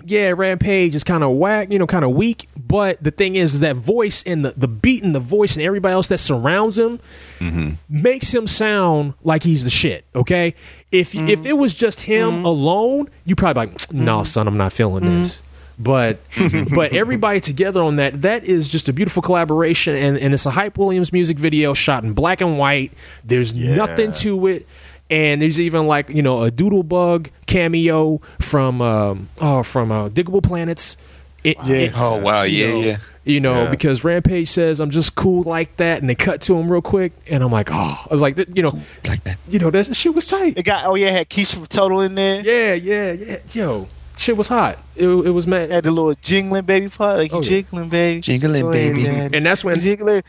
yeah, 0.05 0.33
Rampage 0.35 0.95
is 0.95 1.03
kind 1.03 1.23
of 1.23 1.31
whack, 1.31 1.71
you 1.71 1.79
know, 1.79 1.87
kind 1.87 2.05
of 2.05 2.11
weak. 2.11 2.47
But 2.57 3.03
the 3.03 3.11
thing 3.11 3.35
is, 3.35 3.55
is 3.55 3.59
that 3.61 3.75
voice 3.75 4.23
and 4.23 4.45
the, 4.45 4.51
the 4.51 4.67
beat 4.67 5.03
and 5.03 5.13
the 5.13 5.19
voice 5.19 5.55
and 5.55 5.65
everybody 5.65 5.93
else 5.93 6.07
that 6.09 6.19
surrounds 6.19 6.77
him 6.77 6.99
mm-hmm. 7.39 7.71
makes 7.89 8.33
him 8.33 8.47
sound 8.47 9.13
like 9.23 9.43
he's 9.43 9.63
the 9.63 9.69
shit. 9.69 10.05
Okay, 10.15 10.53
if 10.91 11.15
if 11.15 11.41
mm. 11.41 11.45
it 11.45 11.53
was 11.53 11.73
just 11.73 12.01
him 12.01 12.43
mm. 12.43 12.45
alone, 12.45 13.09
you 13.25 13.35
probably 13.35 13.67
like, 13.67 13.93
no, 13.93 14.17
mm-hmm. 14.17 14.23
son, 14.23 14.47
I'm 14.47 14.57
not 14.57 14.73
feeling 14.73 15.03
this. 15.05 15.37
Mm-hmm. 15.37 15.48
But 15.79 16.19
but 16.75 16.93
everybody 16.93 17.39
together 17.39 17.81
on 17.81 17.95
that 17.95 18.21
that 18.21 18.43
is 18.43 18.67
just 18.67 18.89
a 18.89 18.93
beautiful 18.93 19.21
collaboration 19.21 19.95
and, 19.95 20.17
and 20.17 20.33
it's 20.33 20.45
a 20.45 20.51
hype 20.51 20.77
Williams 20.77 21.13
music 21.13 21.37
video 21.37 21.73
shot 21.73 22.03
in 22.03 22.13
black 22.13 22.41
and 22.41 22.57
white. 22.57 22.91
There's 23.23 23.55
nothing 23.55 24.11
to 24.13 24.47
it. 24.47 24.67
And 25.11 25.41
there's 25.41 25.59
even 25.59 25.87
like 25.87 26.09
you 26.09 26.21
know 26.21 26.43
a 26.43 26.51
Doodlebug 26.51 27.29
cameo 27.47 28.21
from 28.39 28.81
um, 28.81 29.29
oh 29.41 29.63
from 29.63 29.91
uh, 29.91 30.09
Diggable 30.09 30.43
Planets. 30.43 30.97
It, 31.43 31.57
it- 31.67 31.93
Oh 31.95 32.19
wow, 32.19 32.43
you 32.43 32.57
yeah, 32.65 32.71
know, 32.73 32.79
yeah. 32.81 32.97
You 33.23 33.39
know, 33.39 33.63
Yeah. 33.63 33.69
because 33.71 34.03
Rampage 34.03 34.49
says 34.49 34.79
I'm 34.79 34.89
just 34.91 35.15
cool 35.15 35.43
like 35.43 35.77
that, 35.77 36.01
and 36.01 36.09
they 36.09 36.15
cut 36.15 36.41
to 36.41 36.55
him 36.59 36.69
real 36.71 36.81
quick, 36.81 37.13
and 37.29 37.41
I'm 37.43 37.51
like, 37.51 37.69
oh, 37.71 38.05
I 38.09 38.13
was 38.13 38.21
like, 38.21 38.37
you 38.55 38.61
know, 38.61 38.77
like 39.07 39.23
that. 39.23 39.37
You 39.47 39.57
know, 39.59 39.71
that 39.71 39.95
shit 39.95 40.13
was 40.13 40.27
tight. 40.27 40.57
It 40.57 40.63
got 40.63 40.85
oh 40.85 40.95
yeah, 40.95 41.07
it 41.07 41.13
had 41.13 41.29
Keisha 41.29 41.55
from 41.55 41.65
Total 41.67 42.01
in 42.01 42.13
there. 42.15 42.41
Yeah, 42.43 42.73
yeah, 42.73 43.11
yeah. 43.13 43.37
Yo, 43.53 43.87
shit 44.19 44.37
was 44.37 44.47
hot. 44.49 44.77
It, 44.95 45.07
it 45.07 45.31
was 45.31 45.47
mad. 45.47 45.71
Had 45.71 45.85
the 45.85 45.91
little 45.91 46.13
jingling 46.21 46.65
baby 46.65 46.89
part, 46.89 47.17
like 47.17 47.31
you 47.31 47.37
Oh, 47.37 47.41
yeah. 47.41 47.83
baby, 47.85 48.21
Jingling, 48.21 48.61
Go 48.61 48.69
ahead, 48.71 48.95
baby. 48.95 49.03
Daddy. 49.03 49.37
And 49.37 49.45
that's 49.45 49.63
when 49.63 49.79
jiggling. 49.79 50.23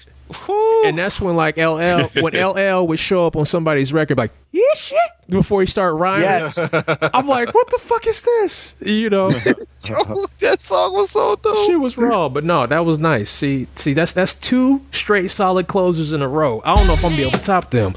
and 0.87 0.97
that's 0.97 1.21
when 1.21 1.35
like 1.35 1.57
LL 1.57 2.07
when 2.23 2.35
LL 2.47 2.87
would 2.87 3.01
show 3.01 3.27
up 3.27 3.35
on 3.35 3.45
somebody's 3.45 3.93
record 3.93 4.17
like 4.17 4.31
yeah 4.53 4.63
shit 4.77 4.97
before 5.29 5.61
he 5.61 5.67
start 5.67 5.97
rhyming. 5.97 6.23
Yes. 6.23 6.73
I'm 7.15 7.27
like, 7.27 7.53
what 7.53 7.69
the 7.71 7.79
fuck 7.79 8.07
is 8.07 8.23
this? 8.23 8.77
You 8.81 9.11
know, 9.11 9.29
that 9.31 10.57
song 10.61 10.93
was 10.95 11.11
so 11.11 11.35
dope. 11.37 11.67
shit 11.67 11.81
was 11.81 11.97
raw, 11.99 12.29
but 12.29 12.45
no, 12.45 12.65
that 12.67 12.85
was 12.85 13.01
nice. 13.01 13.29
See, 13.29 13.67
see, 13.75 13.93
that's 13.93 14.13
that's 14.13 14.35
two 14.35 14.83
straight 14.93 15.33
solid 15.33 15.67
closers 15.67 16.13
in 16.13 16.23
a 16.23 16.29
row. 16.29 16.63
I 16.65 16.77
don't 16.77 16.87
know 16.87 16.93
if 16.95 17.05
I'm 17.05 17.11
gonna 17.11 17.17
be 17.17 17.23
able 17.29 17.39
to 17.39 17.45
top 17.45 17.71
them. 17.71 17.93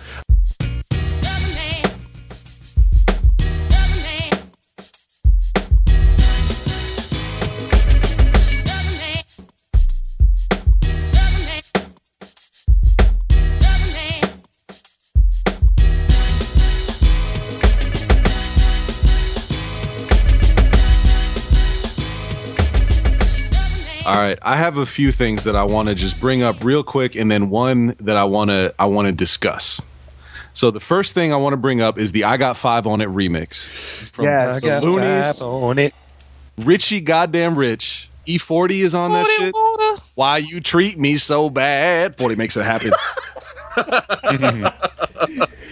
All 24.05 24.15
right, 24.15 24.37
I 24.41 24.57
have 24.57 24.77
a 24.77 24.85
few 24.85 25.13
things 25.13 25.45
that 25.45 25.55
I 25.55 25.63
want 25.63 25.87
to 25.87 25.95
just 25.95 26.19
bring 26.19 26.43
up 26.43 26.61
real 26.63 26.83
quick, 26.83 27.15
and 27.15 27.31
then 27.31 27.49
one 27.49 27.95
that 27.99 28.17
I 28.17 28.25
want 28.25 28.49
to 28.49 28.73
I 28.77 28.85
want 28.85 29.05
to 29.07 29.11
discuss. 29.13 29.81
So 30.51 30.71
the 30.71 30.81
first 30.81 31.13
thing 31.13 31.31
I 31.31 31.37
want 31.37 31.53
to 31.53 31.57
bring 31.57 31.81
up 31.81 31.97
is 31.97 32.11
the 32.11 32.25
"I 32.25 32.35
Got 32.37 32.57
Five 32.57 32.85
on 32.85 32.99
It" 32.99 33.07
remix 33.07 34.09
from 34.09 34.25
Yes. 34.25 34.61
the 34.61 34.81
Luniz. 34.85 35.41
on 35.41 35.79
it. 35.79 35.93
Richie, 36.57 36.99
goddamn 36.99 37.57
Rich, 37.57 38.09
E40 38.27 38.81
is 38.83 38.93
on 38.93 39.13
that 39.13 39.25
shit. 39.37 39.55
Why 40.15 40.37
you 40.37 40.59
treat 40.59 40.99
me 40.99 41.15
so 41.15 41.49
bad? 41.49 42.17
40 42.17 42.35
makes 42.35 42.57
it 42.57 42.63
happen. 42.65 42.91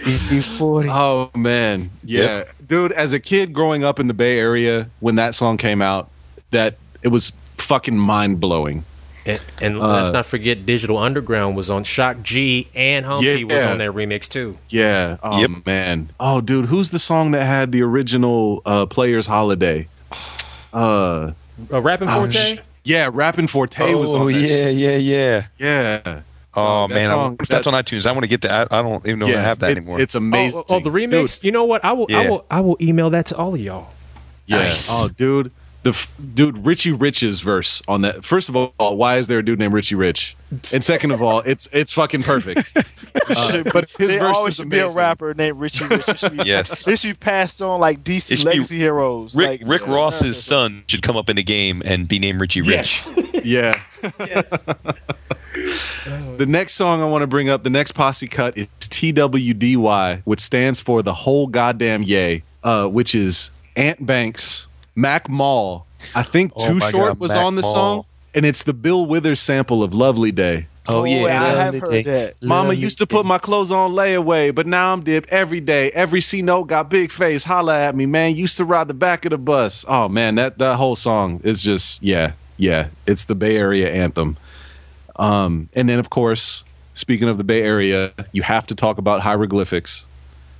E40. 0.02 0.86
Oh 0.90 1.30
man, 1.38 1.90
yeah, 2.02 2.44
dude. 2.66 2.92
As 2.92 3.12
a 3.12 3.20
kid 3.20 3.52
growing 3.52 3.84
up 3.84 4.00
in 4.00 4.08
the 4.08 4.14
Bay 4.14 4.38
Area, 4.38 4.88
when 5.00 5.14
that 5.16 5.34
song 5.34 5.56
came 5.58 5.80
out, 5.82 6.10
that 6.50 6.76
it 7.02 7.08
was 7.08 7.32
fucking 7.58 7.98
mind 7.98 8.40
blowing. 8.40 8.84
And, 9.24 9.40
and 9.60 9.76
Uh, 9.80 9.92
let's 9.94 10.12
not 10.12 10.26
forget, 10.26 10.66
Digital 10.66 10.98
Underground 10.98 11.54
was 11.56 11.70
on 11.70 11.84
Shock 11.84 12.22
G, 12.22 12.68
and 12.74 13.06
Humpty 13.06 13.44
was 13.44 13.64
on 13.64 13.78
that 13.78 13.90
remix 13.92 14.28
too. 14.28 14.58
Yeah. 14.68 15.16
Oh 15.22 15.46
man. 15.64 16.10
Oh 16.18 16.40
dude, 16.40 16.66
who's 16.66 16.90
the 16.90 16.98
song 16.98 17.30
that 17.32 17.44
had 17.44 17.70
the 17.70 17.82
original 17.82 18.62
uh 18.66 18.86
Players 18.86 19.26
Holiday? 19.28 19.86
Uh, 20.72 21.32
uh 21.72 21.80
Rapping 21.80 22.08
oh, 22.08 22.12
Forte? 22.14 22.32
sh- 22.56 22.58
yeah, 22.84 23.08
Rappin' 23.12 23.46
4-Tay 23.46 23.94
was 23.94 24.12
Oh 24.12 24.22
on 24.26 24.32
that 24.32 24.40
yeah, 24.40 24.68
yeah, 24.68 24.96
yeah. 24.96 25.46
Yeah. 26.04 26.20
Oh 26.54 26.88
that 26.88 26.94
man, 26.94 27.04
I- 27.04 27.08
song- 27.08 27.36
that's 27.48 27.66
on 27.68 27.74
iTunes. 27.74 28.06
I 28.06 28.12
want 28.12 28.24
to 28.24 28.28
get 28.28 28.40
that. 28.40 28.72
I, 28.72 28.78
I 28.80 28.82
don't 28.82 29.06
even 29.06 29.20
know 29.20 29.26
if 29.28 29.36
I 29.36 29.40
have 29.40 29.60
that 29.60 29.70
it's- 29.70 29.84
anymore. 29.86 30.00
it's 30.00 30.14
amazing. 30.16 30.58
Oh, 30.58 30.64
oh, 30.68 30.80
the 30.80 30.90
remix. 30.90 31.44
You 31.44 31.52
know 31.52 31.64
what? 31.64 31.84
I 31.84 31.92
will. 31.92 32.06
I 32.12 32.28
will. 32.28 32.44
I 32.50 32.60
will 32.60 32.76
email 32.80 33.10
that 33.10 33.26
to 33.26 33.36
all 33.36 33.54
of 33.54 33.60
y'all. 33.60 33.88
Yeah. 34.46 34.68
Oh, 34.90 35.08
dude. 35.16 35.52
The 35.82 35.90
f- 35.90 36.12
dude 36.34 36.64
Richie 36.64 36.92
Rich's 36.92 37.40
verse 37.40 37.82
on 37.88 38.02
that. 38.02 38.24
First 38.24 38.48
of 38.48 38.54
all, 38.56 38.72
why 38.96 39.16
is 39.16 39.26
there 39.26 39.40
a 39.40 39.44
dude 39.44 39.58
named 39.58 39.74
Richie 39.74 39.96
Rich? 39.96 40.36
And 40.72 40.84
second 40.84 41.10
of 41.10 41.20
all, 41.22 41.40
it's 41.40 41.66
it's 41.72 41.92
fucking 41.92 42.22
perfect. 42.22 42.70
Uh, 43.28 43.62
but 43.74 43.90
his 43.98 44.08
there 44.08 44.20
verse 44.20 44.36
always 44.36 44.54
is 44.54 44.56
should 44.60 44.70
be 44.70 44.78
a 44.78 44.88
rapper 44.88 45.34
named 45.34 45.60
Richie 45.60 45.86
Rich. 45.86 46.08
It 46.08 46.18
should 46.18 46.36
be, 46.36 46.44
Yes. 46.46 46.88
It 46.88 46.98
should 46.98 47.08
be 47.08 47.14
passed 47.14 47.60
on 47.60 47.78
like 47.78 48.02
DC 48.02 48.32
It 48.32 48.38
be 48.38 48.44
legacy 48.44 48.78
heroes. 48.78 49.36
Rick, 49.36 49.60
like 49.60 49.70
Rick 49.70 49.82
Mr. 49.82 49.92
Ross's 49.94 50.42
son 50.42 50.82
should 50.88 51.02
come 51.02 51.16
up 51.18 51.28
in 51.28 51.36
the 51.36 51.42
game 51.42 51.82
and 51.84 52.08
be 52.08 52.18
named 52.18 52.40
Richie 52.40 52.62
Rich. 52.62 53.06
Yeah. 53.44 53.78
The 56.36 56.46
next 56.48 56.74
song 56.74 57.00
I 57.00 57.04
want 57.04 57.22
to 57.22 57.26
bring 57.26 57.48
up, 57.50 57.64
the 57.64 57.70
next 57.70 57.92
posse 57.92 58.26
cut 58.28 58.56
is 58.56 58.66
TWDY, 58.80 60.22
which 60.24 60.40
stands 60.40 60.80
for 60.80 61.02
the 61.02 61.12
whole 61.14 61.46
goddamn 61.46 62.02
yay, 62.02 62.42
uh, 62.64 62.86
which 62.86 63.14
is 63.14 63.50
Ant 63.76 64.04
Banks, 64.04 64.68
Mac 64.94 65.28
Mall. 65.28 65.86
I 66.14 66.22
think 66.22 66.52
Oh 66.56 66.66
Too 66.68 66.74
my 66.74 66.90
Short 66.90 67.10
God, 67.12 67.18
was 67.20 67.32
Mac 67.32 67.44
on 67.44 67.54
the 67.56 67.62
Mall. 67.62 67.74
song, 67.74 68.04
and 68.34 68.44
it's 68.46 68.62
the 68.64 68.74
Bill 68.74 69.06
Withers 69.06 69.40
sample 69.40 69.82
of 69.82 69.94
Lovely 69.94 70.32
Day. 70.32 70.66
Oh, 70.88 71.04
yeah, 71.04 71.40
I 71.42 71.48
have 71.50 71.74
heard 71.78 71.90
Day. 71.90 72.02
that. 72.02 72.42
Mama 72.42 72.70
Lovely 72.70 72.76
used 72.82 72.98
to 72.98 73.06
put 73.06 73.22
Day. 73.22 73.28
my 73.28 73.38
clothes 73.38 73.70
on 73.70 73.92
layaway, 73.92 74.52
but 74.52 74.66
now 74.66 74.92
I'm 74.92 75.02
dipped 75.04 75.30
every 75.30 75.60
day. 75.60 75.90
Every 75.92 76.20
C 76.20 76.42
note 76.42 76.64
got 76.64 76.90
big 76.90 77.12
face. 77.12 77.44
Holla 77.44 77.78
at 77.80 77.94
me, 77.94 78.04
man. 78.04 78.34
Used 78.34 78.56
to 78.56 78.64
ride 78.64 78.88
the 78.88 78.94
back 78.94 79.24
of 79.24 79.30
the 79.30 79.38
bus. 79.38 79.84
Oh 79.86 80.08
man, 80.08 80.34
that 80.34 80.58
that 80.58 80.76
whole 80.76 80.96
song 80.96 81.40
is 81.44 81.62
just 81.62 82.02
yeah, 82.02 82.32
yeah. 82.56 82.88
It's 83.06 83.26
the 83.26 83.36
Bay 83.36 83.56
Area 83.56 83.90
anthem. 83.92 84.36
Um, 85.16 85.68
and 85.74 85.88
then 85.88 86.00
of 86.00 86.10
course, 86.10 86.64
speaking 86.94 87.28
of 87.28 87.38
the 87.38 87.44
Bay 87.44 87.62
Area, 87.62 88.12
you 88.32 88.42
have 88.42 88.66
to 88.66 88.74
talk 88.74 88.98
about 88.98 89.20
hieroglyphics, 89.20 90.04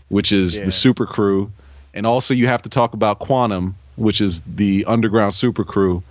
which 0.08 0.30
is 0.30 0.58
Yeah. 0.60 0.66
the 0.66 0.70
super 0.70 1.04
crew, 1.04 1.50
and 1.94 2.06
also 2.06 2.32
you 2.32 2.46
have 2.46 2.62
to 2.62 2.68
talk 2.68 2.94
about 2.94 3.18
Quannum, 3.18 3.74
which 4.02 4.20
is 4.20 4.42
the 4.42 4.84
underground 4.86 5.34
super 5.34 5.64
crew. 5.64 6.02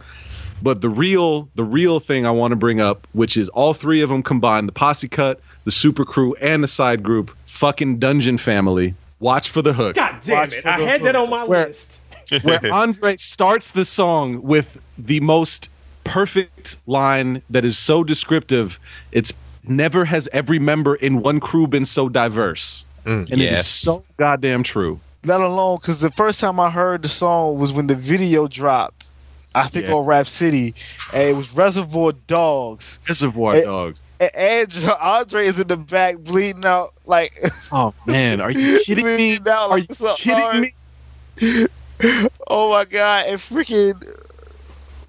But 0.64 0.82
the 0.82 0.90
real 0.90 1.50
the 1.56 1.64
real 1.64 2.00
thing 2.00 2.26
I 2.26 2.32
want 2.32 2.52
to 2.52 2.56
bring 2.56 2.80
up, 2.80 3.08
which 3.14 3.36
is 3.38 3.50
all 3.50 3.74
three 3.74 4.02
of 4.02 4.10
them 4.10 4.24
combined, 4.24 4.68
the 4.68 4.74
posse 4.74 5.08
cut, 5.08 5.40
the 5.66 5.72
super 5.72 6.06
crew, 6.06 6.36
and 6.36 6.64
the 6.64 6.68
side 6.68 7.04
group, 7.04 7.36
fucking 7.46 7.98
Dungeon 8.00 8.38
Family. 8.38 8.94
Watch 9.20 9.50
for 9.50 9.62
the 9.62 9.74
hook. 9.74 9.96
God 9.96 10.16
damn 10.22 10.38
Watch 10.38 10.54
it! 10.54 10.66
I 10.66 10.80
the 10.80 10.86
had 10.86 11.02
that 11.04 11.16
on 11.16 11.30
my 11.30 11.44
Where- 11.46 11.68
list. 11.68 12.00
where 12.44 12.74
Andre 12.74 13.18
starts 13.18 13.72
the 13.72 13.84
song 13.84 14.42
with 14.42 14.82
the 14.98 15.20
most 15.20 15.70
perfect 16.06 16.78
line 16.88 17.42
that 17.50 17.66
is 17.66 17.78
so 17.78 18.06
descriptive. 18.06 18.80
It's 19.12 19.34
never 19.66 20.06
has 20.06 20.30
every 20.32 20.58
member 20.58 20.96
in 20.96 21.22
one 21.22 21.40
crew 21.42 21.68
been 21.68 21.84
so 21.86 22.08
diverse. 22.08 22.86
Mm, 23.06 23.30
and 23.32 23.42
it 23.42 23.52
is 23.52 23.68
so 23.68 24.02
goddamn 24.18 24.64
true. 24.64 25.00
Let 25.24 25.42
alone 25.42 25.78
because 25.80 26.00
the 26.00 26.10
first 26.12 26.40
time 26.40 26.60
I 26.60 26.70
heard 26.72 27.04
the 27.04 27.10
song 27.10 27.60
was 27.60 27.72
when 27.72 27.88
the 27.88 27.96
video 27.96 28.48
dropped. 28.48 29.12
I 29.54 29.68
think 29.68 29.86
Yeah. 29.88 29.96
on 29.96 30.06
Rap 30.06 30.28
City, 30.28 30.74
and 31.14 31.30
it 31.32 31.36
was 31.36 31.54
Reservoir 31.58 32.14
Dogs. 32.26 33.00
Reservoir 33.10 33.56
It- 33.58 33.66
Dogs. 33.66 34.08
And 34.22 34.32
Andre, 34.34 34.94
Andre 35.02 35.46
is 35.46 35.60
in 35.60 35.68
the 35.68 35.76
back 35.76 36.20
bleeding 36.20 36.64
out 36.66 36.92
like 37.06 37.34
Oh 37.72 37.94
man, 38.08 38.40
are 38.40 38.50
you 38.52 38.80
kidding 38.86 39.06
me? 39.18 39.38
out 39.50 39.72
Are 39.72 39.78
you 39.80 39.88
something 39.92 40.16
kidding 40.16 40.42
hard. 40.42 40.62
me? 40.62 41.66
Oh 42.48 42.72
my 42.72 42.86
god! 42.86 43.26
And 43.28 43.40
freaking 43.40 44.02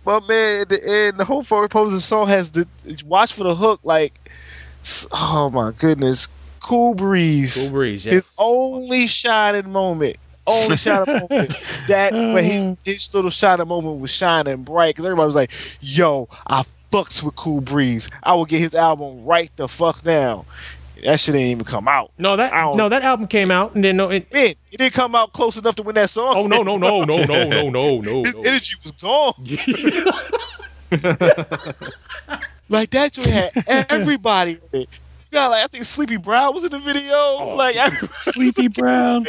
my 0.05 0.19
man 0.21 0.63
at 0.63 0.69
the 0.69 0.81
end, 0.87 1.19
the 1.19 1.25
whole 1.25 1.43
four 1.45 1.65
opposing 1.65 2.01
song 2.01 2.27
has 2.29 2.51
the 2.53 2.67
watch 3.07 3.33
for 3.33 3.45
the 3.45 3.55
hook. 3.55 3.81
Like, 3.85 4.31
oh 5.13 5.51
my 5.55 5.71
goodness, 5.79 6.29
Cool 6.63 6.95
Breeze. 6.95 7.69
Cool 7.69 7.73
Breeze, 7.73 8.07
yes. 8.07 8.15
His 8.15 8.35
only 8.39 9.07
shining 9.07 9.71
moment. 9.71 10.17
Only 10.47 10.77
shining 10.77 11.07
moment. 11.31 11.65
That 11.89 12.13
but 12.13 12.45
his 12.45 12.71
uh. 12.71 12.75
his 12.85 13.15
little 13.15 13.31
shining 13.31 13.69
moment 13.69 14.01
was 14.01 14.11
shining 14.11 14.63
bright 14.63 14.95
because 14.95 15.05
everybody 15.05 15.27
was 15.27 15.37
like, 15.37 15.51
yo, 15.81 16.29
I 16.47 16.65
fucks 16.91 17.23
with 17.23 17.37
Cool 17.37 17.61
Breeze. 17.61 18.09
I 18.23 18.35
will 18.35 18.45
get 18.45 18.61
his 18.61 18.75
album 18.75 19.25
right 19.25 19.51
the 19.57 19.67
fuck 19.69 20.03
down. 20.03 20.45
That 21.03 21.19
shit 21.19 21.33
didn't 21.33 21.49
even 21.49 21.65
come 21.65 21.89
out. 21.89 22.13
No, 22.17 22.37
that 22.37 22.53
no, 22.77 22.89
that 22.89 23.03
album 23.03 23.27
came 23.27 23.51
out 23.51 23.75
and 23.75 23.83
then 23.83 23.97
no, 23.97 24.11
it, 24.11 24.25
it, 24.31 24.57
it 24.71 24.79
didn't 24.79 24.95
come 24.95 25.17
out 25.17 25.33
close 25.33 25.57
enough 25.57 25.75
to 25.77 25.83
win 25.83 25.97
that 25.97 26.11
song. 26.11 26.35
Oh 26.37 26.47
no, 26.47 26.63
no, 26.63 26.77
no, 26.77 27.03
no, 27.03 27.25
no, 27.25 27.49
no, 27.49 27.71
no, 27.71 28.01
no. 28.01 28.23
His 28.23 28.41
no. 28.41 28.49
energy 28.49 28.77
was 28.85 28.93
gone. 28.93 29.35
like 32.69 32.91
that, 32.91 33.17
you 33.17 33.25
had 33.25 33.51
everybody 33.91 34.61
in 35.33 35.39
got 35.39 35.51
like 35.51 35.65
I 35.65 35.67
think 35.67 35.85
Sleepy 35.85 36.17
Brown 36.17 36.55
was 36.55 36.65
in 36.65 36.71
the 36.71 36.79
video. 36.79 37.13
Oh, 37.13 37.55
like 37.57 37.77
Sleepy 38.21 38.69
Brown. 38.81 39.27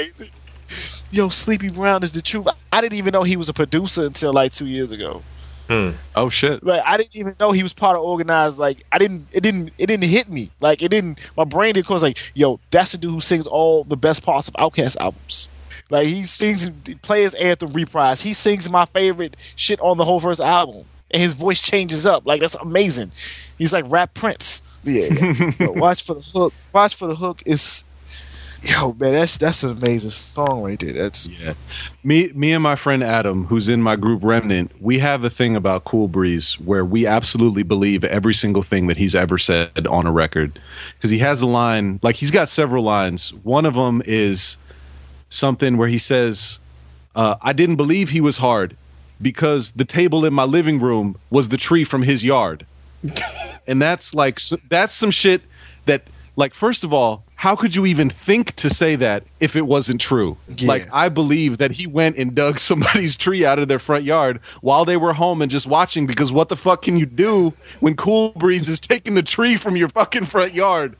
Yo, 1.12 1.30
Sleepy 1.30 1.70
Brown 1.70 2.04
is 2.04 2.12
the 2.12 2.22
truth. 2.22 2.48
I 2.72 2.82
didn't 2.82 2.98
even 2.98 3.12
know 3.12 3.24
he 3.24 3.38
was 3.38 3.50
a 3.50 3.54
producer 3.54 4.06
until 4.06 4.34
like 4.34 4.52
two 4.52 4.68
years 4.68 4.92
ago. 4.92 5.22
Hmm. 5.70 5.92
Oh 6.16 6.30
shit. 6.30 6.64
Like 6.64 6.82
I 6.86 6.98
didn't 6.98 7.16
even 7.16 7.34
know 7.40 7.52
he 7.52 7.64
was 7.64 7.74
part 7.74 7.96
of 7.96 8.04
organized. 8.04 8.60
Like 8.60 8.84
I 8.92 8.98
didn't. 8.98 9.34
It 9.34 9.42
didn't. 9.42 9.72
It 9.78 9.88
didn't 9.88 10.10
hit 10.10 10.30
me. 10.30 10.52
Like 10.60 10.82
it 10.82 10.90
didn't. 10.90 11.20
My 11.38 11.46
brain 11.46 11.76
didn't 11.76 11.88
cause 11.88 12.04
like, 12.04 12.18
yo, 12.34 12.60
that's 12.72 12.92
the 12.92 12.98
dude 12.98 13.12
who 13.12 13.20
sings 13.20 13.48
all 13.48 13.84
the 13.84 13.98
best 13.98 14.26
parts 14.26 14.48
of 14.50 14.56
Outkast 14.56 14.98
albums. 14.98 15.48
Like 15.90 16.08
he 16.08 16.24
sings, 16.24 16.72
he 16.88 16.96
plays 16.96 17.36
anthem 17.36 17.72
reprise. 17.72 18.22
He 18.22 18.34
sings 18.34 18.70
my 18.70 18.86
favorite 18.86 19.36
shit 19.56 19.80
on 19.82 19.98
the 19.98 20.06
whole 20.06 20.20
first 20.20 20.42
album, 20.42 20.86
and 21.12 21.22
his 21.22 21.34
voice 21.34 21.62
changes 21.62 22.08
up. 22.08 22.26
Like 22.26 22.42
that's 22.42 22.56
amazing. 22.56 23.12
He's 23.58 23.74
like 23.74 23.86
rap 23.90 24.14
Prince. 24.14 24.73
Yeah. 24.84 25.52
But 25.58 25.76
watch 25.76 26.04
for 26.04 26.14
the 26.14 26.32
hook. 26.34 26.54
Watch 26.74 26.96
for 26.96 27.08
the 27.08 27.16
hook 27.16 27.42
is, 27.46 27.86
yo 28.62 28.94
man, 28.94 29.14
that's 29.14 29.38
that's 29.38 29.64
an 29.64 29.78
amazing 29.78 30.10
song 30.10 30.64
right 30.64 30.80
there. 30.80 30.94
That's 30.94 31.28
Yeah. 31.28 31.54
Me 32.04 32.32
me 32.36 32.52
and 32.54 32.64
my 32.64 32.76
friend 32.76 33.04
Adam, 33.04 33.46
who's 33.46 33.70
in 33.70 33.82
my 33.82 33.96
group 33.96 34.24
Remnant, 34.24 34.72
we 34.82 35.00
have 35.00 35.24
a 35.24 35.30
thing 35.30 35.56
about 35.56 35.86
Cool 35.86 36.08
Breeze 36.08 36.60
where 36.60 36.86
we 36.86 37.06
absolutely 37.06 37.64
believe 37.64 38.04
every 38.04 38.34
single 38.34 38.64
thing 38.64 38.88
that 38.88 38.98
he's 38.98 39.16
ever 39.16 39.38
said 39.38 39.88
on 39.88 40.06
a 40.06 40.12
record. 40.12 40.60
Cuz 41.02 41.12
he 41.12 41.20
has 41.20 41.42
a 41.42 41.48
line, 41.48 42.00
like 42.04 42.16
he's 42.16 42.32
got 42.32 42.50
several 42.50 42.84
lines. 42.84 43.34
One 43.44 43.66
of 43.66 43.76
them 43.76 44.02
is 44.06 44.58
something 45.30 45.78
where 45.78 45.88
he 45.88 45.98
says, 45.98 46.60
uh, 47.16 47.36
I 47.42 47.54
didn't 47.54 47.76
believe 47.76 48.10
he 48.10 48.22
was 48.22 48.38
hard 48.38 48.76
because 49.22 49.72
the 49.72 49.86
table 49.86 50.26
in 50.26 50.34
my 50.34 50.44
living 50.44 50.80
room 50.80 51.16
was 51.30 51.50
the 51.50 51.58
tree 51.58 51.84
from 51.84 52.04
his 52.04 52.24
yard. 52.24 52.66
And 53.68 53.82
that's 53.82 54.14
like 54.14 54.40
that's 54.70 54.94
some 54.94 55.12
shit 55.12 55.42
that 55.86 56.04
like 56.36 56.54
first 56.54 56.84
of 56.84 56.94
all 56.94 57.24
how 57.36 57.58
could 57.58 57.76
you 57.76 57.86
even 57.86 58.10
think 58.10 58.54
to 58.56 58.70
say 58.70 58.96
that 58.96 59.26
if 59.42 59.58
it 59.58 59.68
wasn't 59.68 60.00
true? 60.00 60.38
Like 60.68 60.88
i 60.94 61.10
believe 61.10 61.58
that 61.58 61.72
he 61.72 61.88
went 61.88 62.16
and 62.18 62.34
dug 62.34 62.60
somebody's 62.72 63.18
tree 63.18 63.46
out 63.46 63.60
of 63.60 63.68
their 63.68 63.80
front 63.80 64.06
yard 64.06 64.40
while 64.62 64.86
they 64.86 64.96
were 64.96 65.14
home 65.14 65.42
and 65.42 65.52
just 65.52 65.68
watching 65.68 66.08
because 66.08 66.32
what 66.32 66.48
the 66.48 66.56
fuck 66.56 66.84
can 66.84 66.98
you 66.98 67.06
do 67.06 67.54
when 67.82 67.96
cool 67.96 68.32
breeze 68.38 68.70
is 68.70 68.80
taking 68.80 69.16
the 69.16 69.24
tree 69.24 69.58
from 69.58 69.76
your 69.76 69.90
fucking 69.90 70.26
front 70.26 70.54
yard 70.54 70.96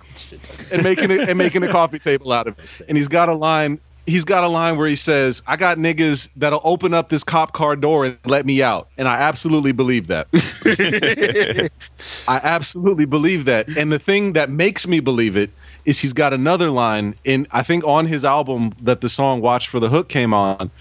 and 0.72 0.84
making 0.84 1.12
it 1.12 1.30
and 1.30 1.38
making 1.38 1.64
a 1.64 1.72
coffee 1.72 2.00
table 2.00 2.34
out 2.34 2.48
of 2.48 2.60
it? 2.60 2.82
And 2.90 2.98
he's 2.98 3.08
got 3.08 3.30
a 3.30 3.34
line 3.34 3.80
he's 4.06 4.26
got 4.26 4.44
a 4.44 4.48
line 4.48 4.78
where 4.78 4.88
he 4.88 4.96
says 4.96 5.42
i 5.48 5.56
got 5.56 5.78
niggas 5.78 6.30
that'll 6.36 6.62
open 6.64 6.94
up 6.94 7.10
this 7.10 7.24
cop 7.24 7.54
car 7.54 7.76
door 7.76 8.06
and 8.06 8.18
let 8.26 8.46
me 8.46 8.62
out 8.62 8.88
and 8.98 9.08
i 9.08 9.18
absolutely 9.18 9.72
believe 9.72 10.08
that 10.08 10.28
I 12.28 12.40
absolutely 12.44 13.06
believe 13.06 13.46
that. 13.46 13.70
And 13.78 13.92
the 13.92 14.00
thing 14.00 14.34
that 14.34 14.50
makes 14.50 14.88
me 14.88 15.00
believe 15.00 15.36
it 15.36 15.52
is 15.86 16.00
he's 16.00 16.14
got 16.14 16.34
another 16.34 16.70
line 16.70 17.16
in 17.24 17.48
I 17.52 17.64
think 17.64 17.84
on 17.86 18.06
his 18.06 18.24
album 18.24 18.74
that 18.82 19.02
the 19.02 19.10
song 19.10 19.42
Watch 19.42 19.68
for 19.68 19.80
the 19.80 19.90
Hook 19.90 20.10
came 20.10 20.34
on, 20.34 20.72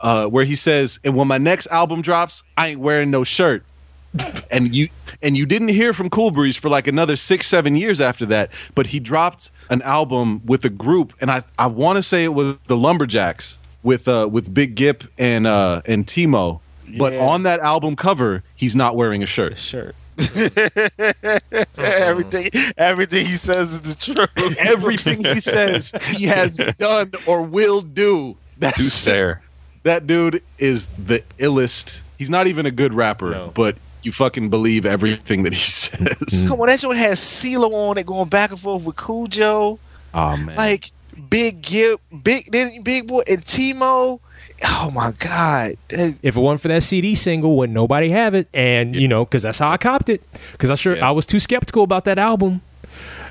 uh, 0.00 0.26
where 0.26 0.44
he 0.44 0.56
says, 0.56 0.98
And 1.04 1.16
when 1.16 1.28
my 1.28 1.38
next 1.38 1.66
album 1.68 2.02
drops, 2.02 2.42
I 2.56 2.68
ain't 2.68 2.80
wearing 2.80 3.10
no 3.10 3.24
shirt. 3.24 3.64
And 4.50 4.74
you 4.74 4.88
and 5.22 5.36
you 5.36 5.46
didn't 5.46 5.68
hear 5.68 5.92
from 5.92 6.10
Cool 6.10 6.30
Breeze 6.30 6.56
for 6.56 6.68
like 6.68 6.86
another 6.86 7.16
six, 7.16 7.46
seven 7.46 7.76
years 7.76 8.00
after 8.00 8.26
that. 8.26 8.50
But 8.74 8.86
he 8.86 9.00
dropped 9.00 9.50
an 9.70 9.82
album 9.82 10.42
with 10.44 10.64
a 10.64 10.70
group, 10.70 11.12
and 11.20 11.30
I, 11.30 11.42
I 11.58 11.66
wanna 11.66 12.02
say 12.02 12.24
it 12.24 12.34
was 12.34 12.56
the 12.66 12.76
Lumberjacks 12.76 13.58
with 13.82 14.08
uh 14.08 14.28
with 14.30 14.52
Big 14.52 14.74
Gipp 14.74 15.04
and 15.18 15.46
uh 15.46 15.82
and 15.86 16.06
T-Mo. 16.06 16.60
But 16.98 17.16
on 17.16 17.42
that 17.42 17.60
album 17.60 17.96
cover, 17.96 18.42
he's 18.56 18.76
not 18.76 18.96
wearing 18.96 19.22
a 19.22 19.26
shirt. 19.26 19.58
Shirt. 19.58 19.94
everything, 21.76 22.50
everything 22.78 23.26
he 23.26 23.36
says 23.36 23.74
is 23.74 23.82
the 23.82 24.14
truth. 24.14 24.56
Everything 24.70 25.22
he 25.22 25.40
says, 25.40 25.92
he 26.06 26.24
has 26.24 26.56
done 26.78 27.10
or 27.26 27.42
will 27.42 27.82
do. 27.82 28.36
That's 28.58 28.76
Soothsayer. 28.76 29.42
That 29.82 30.06
dude 30.06 30.42
is 30.58 30.86
the 30.86 31.22
illest. 31.38 32.00
He's 32.18 32.30
not 32.30 32.46
even 32.46 32.64
a 32.64 32.70
good 32.70 32.94
rapper, 32.94 33.50
but 33.54 33.76
you 34.06 34.12
fucking 34.12 34.48
believe 34.48 34.86
everything 34.86 35.42
that 35.42 35.52
he 35.52 35.58
says. 35.60 36.46
Come 36.48 36.60
on, 36.60 36.68
that 36.68 36.78
joint 36.80 36.98
has 36.98 37.18
CeeLo 37.20 37.70
on 37.72 37.98
it, 37.98 38.06
going 38.06 38.28
back 38.28 38.50
and 38.50 38.58
forth 38.60 38.86
with 38.86 38.96
Khujo, 38.96 39.78
Oh 40.14 40.36
man. 40.38 40.56
like 40.56 40.90
Big 41.28 41.60
Gipp, 41.62 42.00
Big 42.22 42.44
then 42.50 42.82
Big 42.82 43.06
Boi, 43.06 43.22
and 43.28 43.44
T-Mo. 43.44 44.20
Oh 44.64 44.90
my 44.94 45.12
God, 45.18 45.72
If 45.90 46.24
it 46.24 46.36
wasn't 46.36 46.62
for 46.62 46.68
that 46.68 46.82
CD 46.82 47.14
single, 47.14 47.58
would 47.58 47.68
nobody 47.70 48.08
have 48.08 48.32
it? 48.34 48.48
And 48.54 48.96
you 48.96 49.06
know, 49.06 49.24
because 49.24 49.42
that's 49.42 49.58
how 49.58 49.70
I 49.70 49.76
copped 49.76 50.08
it. 50.08 50.22
Because 50.52 50.70
I 50.70 50.76
sure 50.76 51.02
I 51.04 51.10
was 51.10 51.26
too 51.26 51.38
skeptical 51.40 51.82
about 51.82 52.06
that 52.06 52.18
album. 52.18 52.62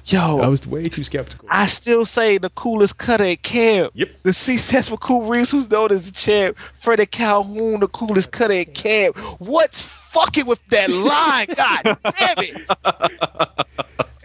Yo, 0.07 0.39
I 0.39 0.47
was 0.47 0.65
way 0.67 0.87
too 0.87 1.03
skeptical. 1.03 1.47
I 1.51 1.65
still 1.65 2.05
say 2.05 2.37
the 2.37 2.51
coolest 2.51 2.99
cutter 2.99 3.23
at 3.23 3.41
camp. 3.41 3.91
Yep. 3.95 4.09
The 4.21 4.33
successful 4.33 4.97
Cool 4.97 5.27
Breeze, 5.27 5.49
who's 5.49 5.69
known 5.71 5.91
as 5.91 6.11
the 6.11 6.15
champ. 6.15 6.57
Freddie 6.57 7.07
Calhoun, 7.07 7.79
the 7.79 7.87
coolest 7.87 8.31
cutter 8.31 8.53
at 8.53 8.73
camp. 8.75 9.17
What's 9.39 9.81
fucking 9.81 10.45
with 10.45 10.65
that 10.67 10.91
line? 10.91 11.47
God 11.55 11.97
damn 12.03 12.35
it. 12.37 12.69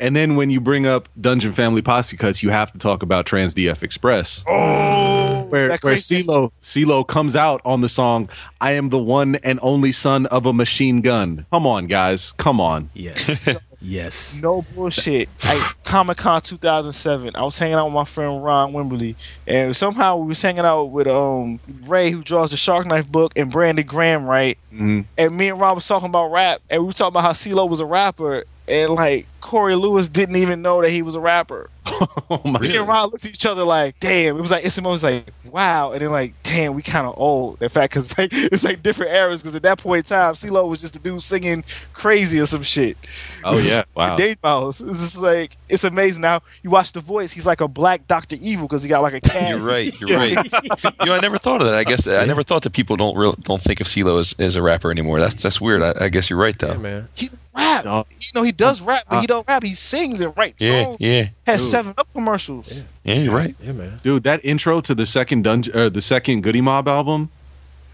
And 0.00 0.16
then 0.16 0.36
when 0.36 0.48
you 0.48 0.60
bring 0.60 0.86
up 0.86 1.08
Dungeon 1.20 1.52
Family 1.52 1.82
Posse 1.82 2.16
Cuts, 2.16 2.42
you 2.42 2.48
have 2.48 2.72
to 2.72 2.78
talk 2.78 3.02
about 3.02 3.26
Trans 3.26 3.54
DF 3.54 3.82
Express. 3.82 4.42
Oh, 4.48 5.46
where 5.50 5.68
that 5.68 5.84
where 5.84 5.94
CeeLo 5.94 6.52
CeeLo 6.62 7.06
comes 7.06 7.36
out 7.36 7.60
on 7.66 7.82
the 7.82 7.88
song 7.88 8.30
"I 8.62 8.72
am 8.72 8.88
the 8.88 8.98
one 8.98 9.34
and 9.36 9.58
only 9.62 9.92
son 9.92 10.24
of 10.26 10.46
a 10.46 10.54
machine 10.54 11.02
gun." 11.02 11.44
Come 11.50 11.66
on, 11.66 11.86
guys, 11.86 12.32
come 12.32 12.60
on. 12.60 12.88
Yes, 12.94 13.30
yes. 13.80 14.40
No 14.42 14.62
bullshit. 14.74 15.28
Like 15.44 15.60
Comic 15.84 16.18
Con 16.18 16.40
2007, 16.40 17.34
I 17.34 17.42
was 17.42 17.58
hanging 17.58 17.74
out 17.74 17.86
with 17.86 17.94
my 17.94 18.04
friend 18.04 18.42
Ron 18.44 18.72
Wimberly, 18.72 19.14
and 19.46 19.74
somehow 19.74 20.16
we 20.16 20.28
was 20.28 20.40
hanging 20.40 20.64
out 20.64 20.84
with 20.86 21.06
um 21.06 21.60
Ray, 21.88 22.10
who 22.10 22.22
draws 22.22 22.50
the 22.50 22.56
Shark 22.56 22.86
Knife 22.86 23.10
book, 23.10 23.32
and 23.36 23.50
Brandon 23.50 23.86
Graham, 23.86 24.26
right? 24.26 24.56
Mhm. 24.72 25.04
And 25.18 25.36
me 25.36 25.48
and 25.48 25.60
Ron 25.60 25.74
was 25.76 25.86
talking 25.88 26.08
about 26.08 26.30
rap, 26.30 26.60
and 26.70 26.82
we 26.82 26.86
were 26.86 26.92
talking 26.92 27.12
about 27.12 27.22
how 27.22 27.32
CeeLo 27.32 27.68
was 27.68 27.80
a 27.80 27.86
rapper, 27.86 28.44
and 28.68 28.90
like 28.90 29.26
Corey 29.40 29.74
Lewis 29.74 30.08
didn't 30.08 30.36
even 30.36 30.62
know 30.62 30.80
that 30.80 30.90
he 30.90 31.02
was 31.02 31.14
a 31.16 31.20
rapper. 31.20 31.68
Oh 32.32 32.40
my 32.44 32.60
Me 32.60 32.76
and 32.76 32.86
Ron 32.86 33.10
looked 33.10 33.24
at 33.24 33.30
each 33.32 33.44
other 33.44 33.64
like, 33.64 33.98
"Damn!" 33.98 34.36
It 34.36 34.40
was 34.40 34.52
like 34.52 34.64
it's 34.64 34.78
almost 34.78 35.02
like, 35.02 35.28
"Wow!" 35.52 35.92
And 35.92 36.00
then 36.00 36.10
like, 36.10 36.34
"Damn, 36.42 36.74
we 36.74 36.82
kind 36.82 37.06
of 37.06 37.14
old." 37.18 37.62
In 37.62 37.68
fact, 37.68 37.92
because 37.92 38.16
like 38.18 38.30
it's 38.32 38.64
like 38.64 38.82
different 38.82 39.12
eras. 39.12 39.42
Because 39.42 39.54
at 39.54 39.62
that 39.62 39.78
point 39.78 39.98
in 39.98 40.04
time, 40.04 40.34
CeeLo 40.34 40.68
was 40.68 40.80
just 40.80 40.96
a 40.96 40.98
dude 40.98 41.22
singing 41.22 41.64
crazy 41.92 42.38
or 42.40 42.46
some 42.46 42.62
shit. 42.62 42.96
Oh 43.44 43.58
yeah, 43.58 43.84
wow. 43.94 44.16
Dave 44.16 44.42
Mouse. 44.42 44.80
It's 44.80 44.98
just 45.00 45.18
like 45.18 45.56
it's 45.68 45.84
amazing. 45.84 46.22
Now 46.22 46.40
you 46.62 46.70
watch 46.70 46.92
the 46.92 47.00
voice; 47.00 47.32
he's 47.32 47.46
like 47.46 47.60
a 47.60 47.68
black 47.68 48.06
Doctor 48.06 48.36
Evil 48.40 48.66
because 48.66 48.82
he 48.82 48.88
got 48.88 49.02
like 49.02 49.14
a 49.14 49.20
cat. 49.28 49.50
You're 49.50 49.58
right. 49.58 50.00
You're 50.00 50.18
right. 50.18 50.36
you 50.44 51.06
know, 51.06 51.14
I 51.14 51.20
never 51.20 51.38
thought 51.38 51.60
of 51.60 51.66
that. 51.66 51.74
I 51.74 51.84
guess 51.84 52.06
I 52.06 52.24
never 52.26 52.42
thought 52.42 52.62
that 52.62 52.72
people 52.72 52.96
don't 52.96 53.16
real, 53.16 53.32
don't 53.32 53.60
think 53.60 53.80
of 53.80 53.86
CeeLo 53.86 54.18
as, 54.20 54.34
as 54.38 54.56
a 54.56 54.62
rapper 54.62 54.90
anymore. 54.90 55.20
That's 55.20 55.42
that's 55.42 55.60
weird. 55.60 55.82
I, 55.82 55.94
I 56.00 56.08
guess 56.08 56.30
you're 56.30 56.38
right 56.38 56.58
though. 56.58 56.76
man. 56.78 57.08
He 57.14 57.26
rap. 57.60 57.84
Oh. 57.86 58.04
You 58.10 58.28
know, 58.34 58.42
he 58.42 58.52
does 58.52 58.82
rap, 58.82 59.04
but 59.08 59.16
he 59.16 59.18
uh-huh. 59.18 59.26
don't 59.26 59.48
rap. 59.48 59.62
He 59.62 59.74
sings 59.74 60.20
and 60.20 60.36
writes 60.36 60.56
Yeah, 60.58 60.84
songs. 60.84 60.96
yeah. 61.00 61.28
Has 61.46 61.60
Dude. 61.60 61.70
Seven 61.70 61.94
Up 61.98 62.08
commercials. 62.12 62.84
Yeah, 63.04 63.14
you're 63.14 63.34
right. 63.34 63.54
Yeah, 63.62 63.72
man. 63.72 64.00
Dude, 64.02 64.24
that 64.24 64.44
intro 64.44 64.80
to 64.80 64.94
the 64.94 65.06
second 65.06 65.42
dungeon 65.42 65.76
or 65.76 65.90
the 65.90 66.00
second 66.00 66.42
Goodie 66.42 66.60
Mob 66.60 66.88
album 66.88 67.30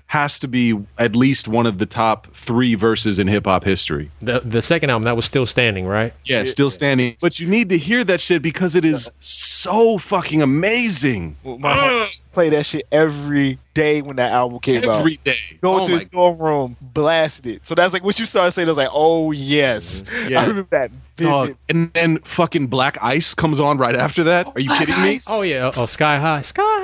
has 0.09 0.39
to 0.39 0.47
be 0.49 0.79
at 0.99 1.17
least 1.17 1.49
one 1.49 1.67
of 1.67 1.79
the 1.79 1.87
top 1.87 2.29
three 2.29 2.75
verses 2.77 3.19
in 3.19 3.27
hip 3.27 3.45
hop 3.47 3.65
history. 3.65 4.11
The 4.23 4.41
the 4.41 4.63
second 4.63 4.91
album 4.91 5.05
that 5.05 5.17
was 5.17 5.25
still 5.25 5.47
standing, 5.47 5.87
right? 5.87 6.13
Yeah, 6.25 6.45
still 6.45 6.71
standing. 6.71 7.17
But 7.21 7.41
you 7.41 7.49
need 7.49 7.69
to 7.71 7.79
hear 7.79 8.05
that 8.05 8.21
shit 8.21 8.41
because 8.43 8.77
it 8.77 8.85
is 8.85 9.11
so 9.21 9.99
fucking 9.99 10.43
amazing. 10.43 11.37
My 11.45 11.77
homie 11.77 12.05
used 12.05 12.25
to 12.25 12.31
play 12.31 12.49
that 12.51 12.67
shit 12.67 12.85
every 12.93 13.59
day 13.75 14.01
when 14.01 14.17
that 14.17 14.33
album 14.33 14.59
came 14.61 14.77
out. 14.89 15.01
Every 15.01 15.17
day. 15.25 15.35
Go 15.61 15.81
Oh 15.81 15.85
to 15.85 15.93
his 15.93 16.05
my- 16.05 16.09
dorm 16.11 16.39
room, 16.39 16.77
blasted 16.81 17.47
it. 17.57 17.67
So 17.67 17.75
that's 17.75 17.93
like 17.93 18.05
what 18.05 18.19
you 18.19 18.27
started 18.27 18.53
saying. 18.53 18.69
I 18.69 18.71
was 18.71 18.79
like, 18.79 18.89
oh 18.93 19.33
yes, 19.33 20.03
mm-hmm. 20.03 20.33
Yeah. 20.33 20.41
I 20.43 20.47
remember 20.47 20.69
that. 20.71 20.91
Dog, 21.17 21.47
Vivid. 21.47 21.59
and 21.71 21.93
then 21.95 22.19
fucking 22.19 22.67
Black 22.67 22.99
Ice 23.03 23.33
comes 23.33 23.59
on 23.59 23.79
right 23.79 23.97
after 23.97 24.25
that. 24.25 24.47
Are 24.55 24.61
you 24.61 24.67
Black 24.69 24.81
kidding 24.81 25.03
me? 25.03 25.15
Ice. 25.15 25.27
Oh 25.31 25.43
yeah. 25.43 25.73
Oh, 25.75 25.87
Sky 25.87 26.19
High. 26.19 26.43
Sky 26.43 26.76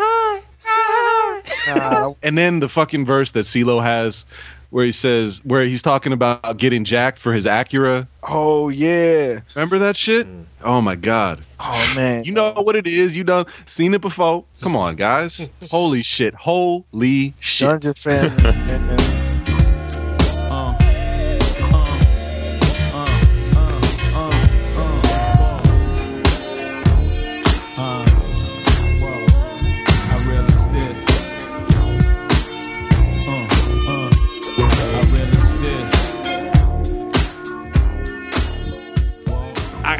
High. 1.46 2.14
And 2.22 2.36
then 2.38 2.60
the 2.60 2.68
fucking 2.68 3.06
verse 3.06 3.30
that 3.32 3.40
CeeLo 3.40 3.82
has 3.82 4.24
where 4.70 4.86
he 4.86 4.92
says 4.92 5.42
where 5.44 5.64
he's 5.66 5.82
talking 5.82 6.14
about 6.14 6.56
getting 6.56 6.82
jacked 6.84 7.18
for 7.18 7.34
his 7.34 7.44
Acura. 7.44 8.06
oh 8.22 8.70
yeah. 8.70 9.40
Remember 9.54 9.78
that 9.78 9.96
shit? 9.96 10.26
Mm. 10.26 10.44
Oh 10.64 10.80
my 10.80 10.96
god. 10.96 11.44
Oh 11.60 11.92
man. 11.94 12.24
You 12.24 12.32
know 12.32 12.52
what 12.52 12.74
it 12.74 12.86
is. 12.86 13.16
You 13.16 13.22
done 13.24 13.44
seen 13.66 13.92
it 13.92 14.00
before. 14.00 14.44
Come 14.60 14.74
on, 14.76 14.96
guys. 14.96 15.50
Holy 15.70 16.02
shit. 16.02 16.34
Holy 16.34 17.34
shit. 17.38 17.68
Dungeon 17.68 17.94
Family. 17.94 19.01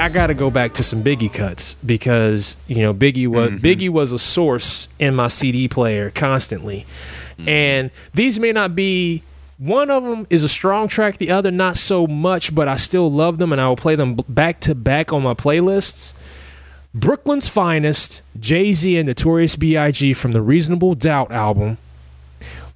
I, 0.03 0.07
I 0.07 0.09
got 0.09 0.27
to 0.29 0.35
go 0.35 0.51
back 0.51 0.75
to 0.75 0.83
some 0.83 1.03
Biggie 1.03 1.33
cuts 1.33 1.75
because 1.75 2.57
you 2.67 2.83
know 2.83 2.93
Biggie 2.93 3.29
was 3.29 3.51
mm-hmm. 3.51 3.65
Biggie 3.65 3.89
was 3.89 4.13
a 4.13 4.19
source 4.19 4.89
in 4.99 5.15
my 5.15 5.29
CD 5.29 5.69
player 5.69 6.11
constantly, 6.11 6.87
mm-hmm. 7.39 7.49
and 7.49 7.91
these 8.13 8.39
may 8.39 8.53
not 8.53 8.75
be. 8.75 9.23
One 9.59 9.93
of 9.93 10.03
them 10.03 10.27
is 10.29 10.43
a 10.43 10.49
strong 10.49 10.89
track, 10.89 11.19
the 11.19 11.31
other 11.31 11.53
not 11.53 11.77
so 11.77 12.09
much, 12.09 12.53
but 12.53 12.67
I 12.67 12.75
still 12.75 13.09
love 13.09 13.39
them 13.39 13.53
and 13.53 13.61
I 13.61 13.69
will 13.69 13.77
play 13.77 13.95
them 13.95 14.17
back 14.29 14.59
to 14.61 14.75
back 14.75 15.13
on 15.13 15.23
my 15.23 15.35
playlists. 15.35 16.15
Brooklyn's 16.95 17.49
Finest, 17.49 18.23
Jay 18.41 18.73
Z 18.73 18.97
and 18.97 19.07
Notorious 19.07 19.55
B.I.G. 19.55 20.15
from 20.15 20.33
the 20.33 20.43
Reasonable 20.43 20.95
Doubt 20.95 21.31
album, 21.31 21.79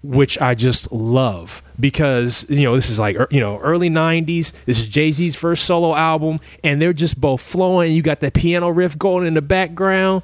which 0.07 0.41
I 0.41 0.55
just 0.55 0.91
love 0.93 1.63
because 1.79 2.47
you 2.49 2.63
know 2.63 2.75
this 2.75 2.89
is 2.91 2.99
like 2.99 3.17
you 3.31 3.41
know 3.41 3.59
early 3.59 3.91
'90s. 3.91 4.53
This 4.65 4.79
is 4.79 4.89
Jay 4.89 5.11
Z's 5.11 5.37
first 5.37 5.65
solo 5.65 5.95
album, 5.95 6.41
and 6.63 6.81
they're 6.81 6.93
just 6.93 7.21
both 7.21 7.41
flowing. 7.43 7.93
You 7.93 8.03
got 8.03 8.21
that 8.21 8.35
piano 8.35 8.69
riff 8.69 8.97
going 8.99 9.27
in 9.27 9.35
the 9.35 9.43
background, 9.43 10.23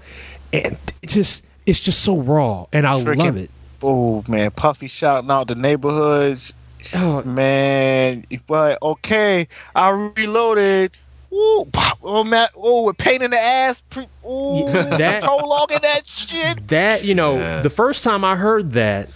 and 0.53 0.77
it 1.03 1.09
just 1.09 1.45
it's 1.67 1.81
just 1.81 2.01
so 2.03 2.17
raw, 2.19 2.67
and 2.73 2.87
I 2.87 3.01
Freaking- 3.03 3.17
love 3.17 3.37
it. 3.37 3.51
Oh 3.83 4.23
man, 4.29 4.51
Puffy 4.53 4.87
shouting 4.89 5.31
out 5.31 5.49
the 5.49 5.55
neighborhoods. 5.57 6.55
Oh, 6.97 7.23
Man, 7.23 8.25
but 8.49 8.77
okay, 8.83 9.47
I 9.75 9.91
reloaded. 10.17 10.91
Ooh, 11.33 11.65
oh 12.03 12.25
man, 12.25 12.49
oh, 12.57 12.85
with 12.87 12.99
pain 12.99 13.23
in 13.23 13.31
the 13.31 13.39
ass. 13.39 13.81
Pre- 13.83 14.07
ooh, 14.29 14.71
that- 14.73 15.23
prologue 15.23 15.73
and 15.73 15.81
that 15.81 16.05
shit. 16.05 16.69
that 16.69 17.05
you 17.05 17.15
know 17.15 17.63
the 17.63 17.71
first 17.71 18.05
time 18.05 18.25
I 18.25 18.37
heard 18.37 18.73
that 18.73 19.09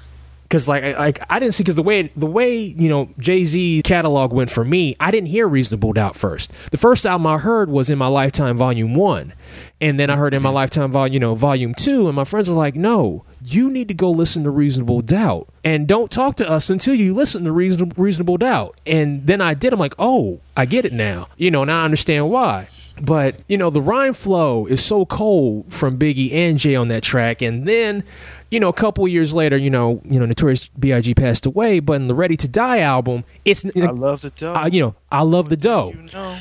because 0.48 0.68
like 0.68 0.84
I, 0.84 0.96
like 0.96 1.18
I 1.28 1.38
didn't 1.38 1.54
see 1.54 1.64
because 1.64 1.74
the 1.74 1.82
way 1.82 2.02
the 2.14 2.26
way 2.26 2.56
you 2.56 2.88
know 2.88 3.08
Jay 3.18 3.44
Z 3.44 3.82
catalog 3.84 4.32
went 4.32 4.50
for 4.50 4.64
me 4.64 4.94
I 5.00 5.10
didn't 5.10 5.28
hear 5.28 5.48
Reasonable 5.48 5.92
Doubt 5.92 6.14
first. 6.14 6.70
The 6.70 6.76
first 6.76 7.04
album 7.04 7.26
I 7.26 7.38
heard 7.38 7.68
was 7.68 7.90
in 7.90 7.98
my 7.98 8.06
lifetime 8.06 8.56
volume 8.56 8.94
one 8.94 9.34
and 9.80 9.98
then 9.98 10.08
I 10.08 10.16
heard 10.16 10.34
in 10.34 10.42
my 10.42 10.48
mm-hmm. 10.48 10.54
lifetime 10.54 10.92
volume 10.92 11.14
you 11.14 11.20
know 11.20 11.34
volume 11.34 11.74
two 11.74 12.06
and 12.06 12.14
my 12.14 12.24
friends 12.24 12.48
were 12.48 12.56
like 12.56 12.76
no 12.76 13.24
you 13.44 13.70
need 13.70 13.88
to 13.88 13.94
go 13.94 14.10
listen 14.10 14.44
to 14.44 14.50
Reasonable 14.50 15.00
Doubt 15.00 15.48
and 15.64 15.88
don't 15.88 16.10
talk 16.10 16.36
to 16.36 16.48
us 16.48 16.70
until 16.70 16.94
you 16.94 17.12
listen 17.12 17.44
to 17.44 17.52
Reasonable 17.52 18.00
Reasonable 18.02 18.36
Doubt. 18.36 18.78
And 18.86 19.26
then 19.26 19.40
I 19.40 19.54
did 19.54 19.72
I'm 19.72 19.80
like 19.80 19.94
oh 19.98 20.40
I 20.56 20.64
get 20.64 20.84
it 20.84 20.92
now 20.92 21.26
you 21.36 21.50
know 21.50 21.64
now 21.64 21.82
I 21.82 21.84
understand 21.84 22.30
why. 22.30 22.68
But 23.00 23.42
you 23.46 23.58
know 23.58 23.70
the 23.70 23.82
rhyme 23.82 24.14
flow 24.14 24.66
is 24.66 24.82
so 24.82 25.04
cold 25.04 25.72
from 25.72 25.98
Biggie 25.98 26.32
and 26.32 26.58
Jay 26.58 26.74
on 26.74 26.88
that 26.88 27.02
track, 27.02 27.42
and 27.42 27.66
then 27.66 28.04
you 28.50 28.60
know 28.60 28.68
a 28.68 28.72
couple 28.72 29.06
years 29.08 29.34
later, 29.34 29.56
you 29.56 29.70
know 29.70 30.00
you 30.04 30.18
know 30.18 30.26
Notorious 30.26 30.68
B.I.G. 30.68 31.14
passed 31.14 31.46
away, 31.46 31.80
but 31.80 31.94
in 31.94 32.08
the 32.08 32.14
Ready 32.14 32.36
to 32.36 32.48
Die 32.48 32.80
album, 32.80 33.24
it's 33.44 33.64
I 33.64 33.90
love 33.90 34.22
the 34.22 34.30
dough. 34.30 34.54
uh, 34.54 34.68
you 34.72 34.82
know 34.82 34.94
I 35.10 35.22
love 35.22 35.48
the 35.48 35.56
dough. 35.56 35.92
you 35.94 36.08
know. 36.12 36.38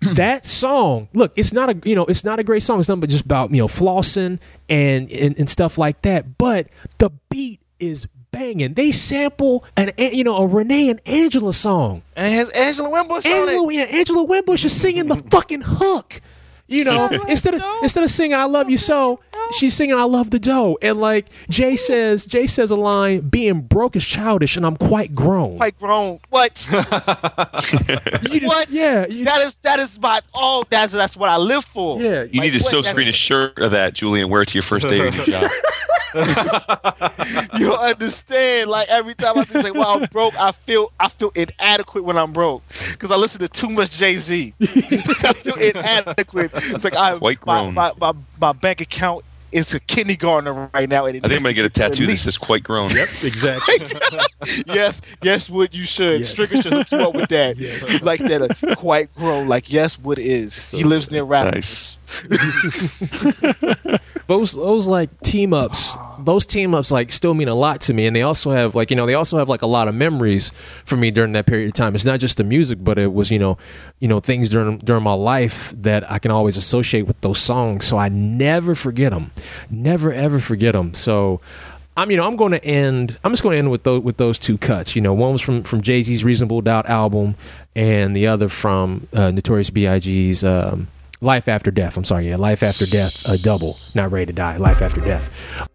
that 0.14 0.46
song, 0.46 1.08
look, 1.12 1.32
it's 1.36 1.52
not 1.52 1.68
a 1.70 1.88
you 1.88 1.94
know 1.94 2.04
it's 2.06 2.24
not 2.24 2.38
a 2.38 2.44
great 2.44 2.62
song. 2.62 2.80
It's 2.80 2.88
nothing 2.88 3.00
but 3.00 3.10
just 3.10 3.24
about 3.24 3.50
you 3.50 3.58
know 3.58 3.66
flossing 3.66 4.38
and 4.68 5.10
and, 5.10 5.38
and 5.38 5.48
stuff 5.48 5.78
like 5.78 6.02
that. 6.02 6.38
But 6.38 6.68
the 6.98 7.10
beat 7.28 7.60
is 7.78 8.06
banging. 8.30 8.74
They 8.74 8.90
sample 8.92 9.64
an 9.76 9.90
you 9.98 10.24
know 10.24 10.36
a 10.36 10.46
Renee 10.46 10.88
and 10.88 11.00
Angela 11.06 11.52
song. 11.52 12.02
And 12.16 12.26
it 12.26 12.36
has 12.36 12.50
Angela 12.50 12.90
Winbush 12.90 13.26
on 13.26 13.32
Angela, 13.32 13.68
it. 13.68 13.74
yeah, 13.74 13.82
Angela 13.84 14.26
Winbush 14.26 14.64
is 14.64 14.78
singing 14.78 15.08
the 15.08 15.16
fucking 15.16 15.62
hook. 15.62 16.20
You 16.68 16.84
know, 16.84 17.08
instead 17.28 17.54
of 17.54 17.62
instead 17.82 18.02
of 18.02 18.10
singing 18.10 18.36
"I 18.36 18.44
love 18.44 18.70
you 18.70 18.78
so," 18.78 19.20
she's 19.52 19.74
singing 19.74 19.96
"I 19.96 20.04
love 20.04 20.30
the 20.30 20.38
dough," 20.38 20.78
and 20.82 21.00
like 21.00 21.26
Jay 21.48 21.76
says, 21.76 22.26
Jay 22.26 22.46
says 22.46 22.70
a 22.70 22.76
line, 22.76 23.20
"Being 23.20 23.60
broke 23.62 23.96
is 23.96 24.04
childish, 24.04 24.56
and 24.56 24.64
I'm 24.66 24.76
quite 24.76 25.14
grown." 25.14 25.56
Quite 25.56 25.78
grown. 25.78 26.18
What? 26.30 26.68
what? 26.72 28.68
Yeah, 28.70 29.06
that 29.06 29.40
is 29.42 29.56
that 29.62 29.78
is 29.78 30.00
my 30.00 30.20
oh 30.34 30.64
that's 30.70 30.92
that's 30.92 31.16
what 31.16 31.28
I 31.28 31.36
live 31.36 31.64
for. 31.64 32.00
Yeah, 32.00 32.24
You 32.24 32.40
need 32.40 32.52
to 32.52 32.60
silk 32.60 32.84
screen 32.84 33.08
a 33.08 33.12
shirt 33.12 33.58
of 33.58 33.72
that, 33.72 33.94
Julian. 33.94 34.24
and 34.24 34.30
wear 34.30 34.42
it 34.42 34.48
to 34.48 34.54
your 34.54 34.62
first 34.62 34.88
day 34.88 35.06
of 35.06 35.14
your 35.14 35.24
job. 35.24 35.50
you 36.14 37.68
don't 37.68 37.78
understand. 37.80 38.68
Like 38.70 38.88
every 38.90 39.14
time 39.14 39.38
I 39.38 39.44
think 39.44 39.64
like, 39.64 39.74
"Wow, 39.74 39.98
I'm 39.98 40.08
broke," 40.10 40.38
I 40.38 40.52
feel 40.52 40.92
I 41.00 41.08
feel 41.08 41.32
inadequate 41.34 42.04
when 42.04 42.18
I'm 42.18 42.32
broke 42.32 42.62
because 42.90 43.10
I 43.10 43.16
listen 43.16 43.40
to 43.40 43.48
too 43.48 43.70
much 43.70 43.90
Jay 43.92 44.16
Z. 44.16 44.52
I 44.60 44.64
feel 44.66 45.54
inadequate. 45.56 46.50
It's 46.54 46.84
like 46.84 46.96
I 46.96 47.16
Quite 47.18 47.46
my, 47.46 47.62
grown. 47.62 47.74
my, 47.74 47.92
my 47.98 48.12
my 48.40 48.52
bank 48.52 48.82
account 48.82 49.24
is 49.52 49.74
a 49.74 49.80
kindergartner 49.80 50.70
right 50.74 50.88
now, 50.88 51.06
and 51.06 51.16
I 51.18 51.28
think 51.28 51.40
I'm 51.40 51.42
gonna 51.44 51.52
get 51.54 51.64
a 51.64 51.70
tattoo 51.70 52.04
that 52.06 52.10
least- 52.12 52.24
says 52.24 52.38
"quite 52.38 52.62
grown." 52.62 52.90
Yep, 52.90 53.08
exactly. 53.22 53.74
yes, 54.66 55.00
yes, 55.22 55.48
Wood, 55.50 55.74
you 55.74 55.84
should. 55.84 56.22
Stricker 56.22 56.62
should 56.62 56.72
hook 56.72 56.90
you 56.90 56.98
up 56.98 57.14
with 57.14 57.28
that. 57.30 57.56
You 57.92 57.98
like 57.98 58.20
that, 58.20 58.42
uh, 58.42 58.74
quite 58.76 59.12
grown. 59.14 59.48
Like 59.48 59.72
yes, 59.72 59.98
Wood 59.98 60.18
is. 60.18 60.70
he 60.70 60.84
lives 60.84 61.10
near 61.10 61.24
rappers. 61.24 61.98
those 64.26 64.52
those 64.52 64.86
like 64.86 65.20
team 65.20 65.52
ups 65.52 65.96
those 66.20 66.46
team 66.46 66.74
ups 66.74 66.90
like 66.90 67.10
still 67.10 67.34
mean 67.34 67.48
a 67.48 67.54
lot 67.54 67.80
to 67.80 67.94
me 67.94 68.06
and 68.06 68.14
they 68.14 68.22
also 68.22 68.50
have 68.50 68.74
like 68.74 68.90
you 68.90 68.96
know 68.96 69.06
they 69.06 69.14
also 69.14 69.38
have 69.38 69.48
like 69.48 69.62
a 69.62 69.66
lot 69.66 69.88
of 69.88 69.94
memories 69.94 70.50
for 70.84 70.96
me 70.96 71.10
during 71.10 71.32
that 71.32 71.46
period 71.46 71.68
of 71.68 71.74
time 71.74 71.94
it's 71.94 72.04
not 72.04 72.20
just 72.20 72.36
the 72.36 72.44
music 72.44 72.78
but 72.82 72.98
it 72.98 73.12
was 73.12 73.30
you 73.30 73.38
know 73.38 73.56
you 74.00 74.08
know 74.08 74.20
things 74.20 74.50
during 74.50 74.78
during 74.78 75.02
my 75.02 75.14
life 75.14 75.72
that 75.76 76.08
i 76.10 76.18
can 76.18 76.30
always 76.30 76.56
associate 76.56 77.02
with 77.02 77.20
those 77.22 77.38
songs 77.38 77.84
so 77.84 77.98
i 77.98 78.08
never 78.08 78.74
forget 78.74 79.12
them 79.12 79.30
never 79.70 80.12
ever 80.12 80.38
forget 80.38 80.74
them 80.74 80.94
so 80.94 81.40
I'm, 81.94 82.10
you 82.10 82.16
know, 82.16 82.26
I'm 82.26 82.36
going 82.36 82.52
to 82.52 82.64
end. 82.64 83.18
I'm 83.22 83.32
just 83.32 83.42
going 83.42 83.52
to 83.52 83.58
end 83.58 83.70
with 83.70 83.82
those 83.82 84.02
with 84.02 84.16
those 84.16 84.38
two 84.38 84.56
cuts. 84.56 84.96
You 84.96 85.02
know, 85.02 85.12
one 85.12 85.32
was 85.32 85.42
from 85.42 85.62
from 85.62 85.82
Jay 85.82 86.00
Z's 86.00 86.24
Reasonable 86.24 86.62
Doubt 86.62 86.88
album, 86.88 87.34
and 87.76 88.16
the 88.16 88.28
other 88.28 88.48
from 88.48 89.08
uh, 89.12 89.30
Notorious 89.30 89.68
B.I.G.'s 89.68 90.42
um, 90.42 90.88
Life 91.22 91.46
After 91.46 91.70
Death. 91.70 91.96
I'm 91.96 92.02
sorry, 92.02 92.28
yeah, 92.28 92.36
Life 92.36 92.64
After 92.64 92.84
Death, 92.84 93.28
a 93.28 93.38
double, 93.38 93.78
not 93.94 94.10
Ready 94.10 94.26
to 94.26 94.32
Die. 94.32 94.56
Life 94.56 94.82
After 94.82 95.00
Death. 95.00 95.68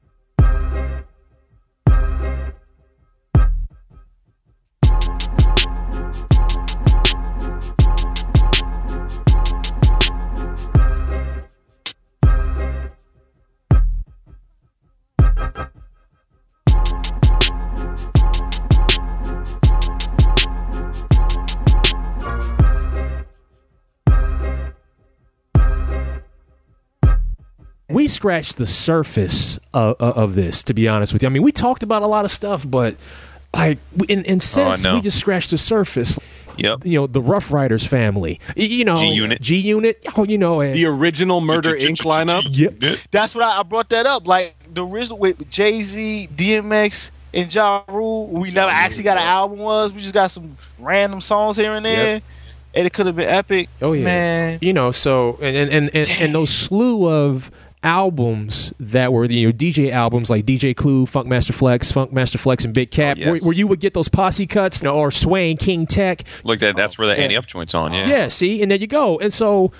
Scratched 28.17 28.57
the 28.57 28.65
surface 28.65 29.59
of, 29.75 29.95
of, 29.99 30.17
of 30.17 30.35
this. 30.35 30.63
To 30.63 30.73
be 30.73 30.87
honest 30.87 31.13
with 31.13 31.21
you, 31.21 31.27
I 31.27 31.29
mean, 31.29 31.43
we 31.43 31.51
talked 31.51 31.83
about 31.83 32.01
a 32.01 32.07
lot 32.07 32.25
of 32.25 32.31
stuff, 32.31 32.65
but 32.67 32.95
like 33.53 33.77
in 34.09 34.23
in 34.25 34.37
oh, 34.37 34.39
sense, 34.39 34.83
know. 34.83 34.95
we 34.95 35.01
just 35.01 35.19
scratched 35.19 35.51
the 35.51 35.57
surface. 35.59 36.17
Yep. 36.57 36.83
You 36.83 37.01
know, 37.01 37.05
the 37.05 37.21
Ruff 37.21 37.51
Ryders 37.51 37.85
family. 37.85 38.39
You 38.55 38.85
know, 38.85 38.97
G-Unit. 38.97 39.39
G 39.39 39.57
Unit. 39.57 40.03
Oh, 40.17 40.23
you 40.23 40.39
know, 40.39 40.61
and, 40.61 40.73
The 40.73 40.87
original 40.87 41.41
Murder 41.41 41.75
Inc. 41.75 42.03
lineup. 42.03 42.43
Yep. 42.49 43.01
That's 43.11 43.35
what 43.35 43.43
I, 43.43 43.59
I 43.59 43.63
brought 43.63 43.89
that 43.89 44.07
up. 44.07 44.25
Like 44.25 44.55
the 44.73 44.83
original 44.83 45.19
with 45.19 45.47
Jay 45.47 45.83
Z, 45.83 46.27
DMX, 46.35 47.11
and 47.35 47.53
Ja 47.53 47.83
Rule. 47.87 48.29
We 48.29 48.49
never 48.49 48.71
actually 48.71 49.03
got 49.03 49.17
an 49.17 49.23
album. 49.27 49.59
Was 49.59 49.93
we 49.93 49.99
just 49.99 50.15
got 50.15 50.31
some 50.31 50.49
random 50.79 51.21
songs 51.21 51.57
here 51.57 51.73
and 51.73 51.85
there, 51.85 52.15
Yep. 52.15 52.23
and 52.73 52.87
it 52.87 52.93
could 52.93 53.05
have 53.05 53.15
been 53.15 53.29
epic. 53.29 53.69
Oh 53.79 53.93
yeah, 53.93 54.03
man. 54.03 54.59
You 54.59 54.73
know, 54.73 54.89
so 54.89 55.37
and 55.39 55.55
and 55.55 55.71
and, 55.71 55.95
and, 55.95 56.09
and 56.19 56.33
those 56.33 56.49
slew 56.49 57.07
of 57.07 57.51
albums 57.83 58.73
that 58.79 59.13
were 59.13 59.25
you 59.25 59.47
know 59.47 59.53
DJ 59.53 59.91
albums 59.91 60.29
like 60.29 60.45
DJ 60.45 60.75
Clue, 60.75 61.05
Funk 61.05 61.27
Master 61.27 61.53
Flex, 61.53 61.91
Funk 61.91 62.11
Master 62.11 62.37
Flex, 62.37 62.65
and 62.65 62.73
Big 62.73 62.91
Kap, 62.91 63.17
yes. 63.17 63.27
where, 63.27 63.37
where 63.39 63.53
you 63.53 63.67
would 63.67 63.79
get 63.79 63.93
those 63.93 64.09
posse 64.09 64.47
cuts, 64.47 64.81
you 64.81 64.85
know, 64.85 64.97
or 64.97 65.11
Swain, 65.11 65.57
King 65.57 65.85
Tech. 65.85 66.23
Look, 66.43 66.59
that 66.59 66.75
that's 66.75 66.97
where 66.97 67.07
the 67.07 67.15
Yeah. 67.15 67.23
Ante 67.23 67.37
Up 67.37 67.45
joint's 67.45 67.73
on. 67.73 67.93
Yeah. 67.93 68.07
Yeah. 68.07 68.27
see, 68.27 68.61
and 68.61 68.71
there 68.71 68.77
you 68.77 68.87
go. 68.87 69.19
And 69.19 69.31
so 69.31 69.71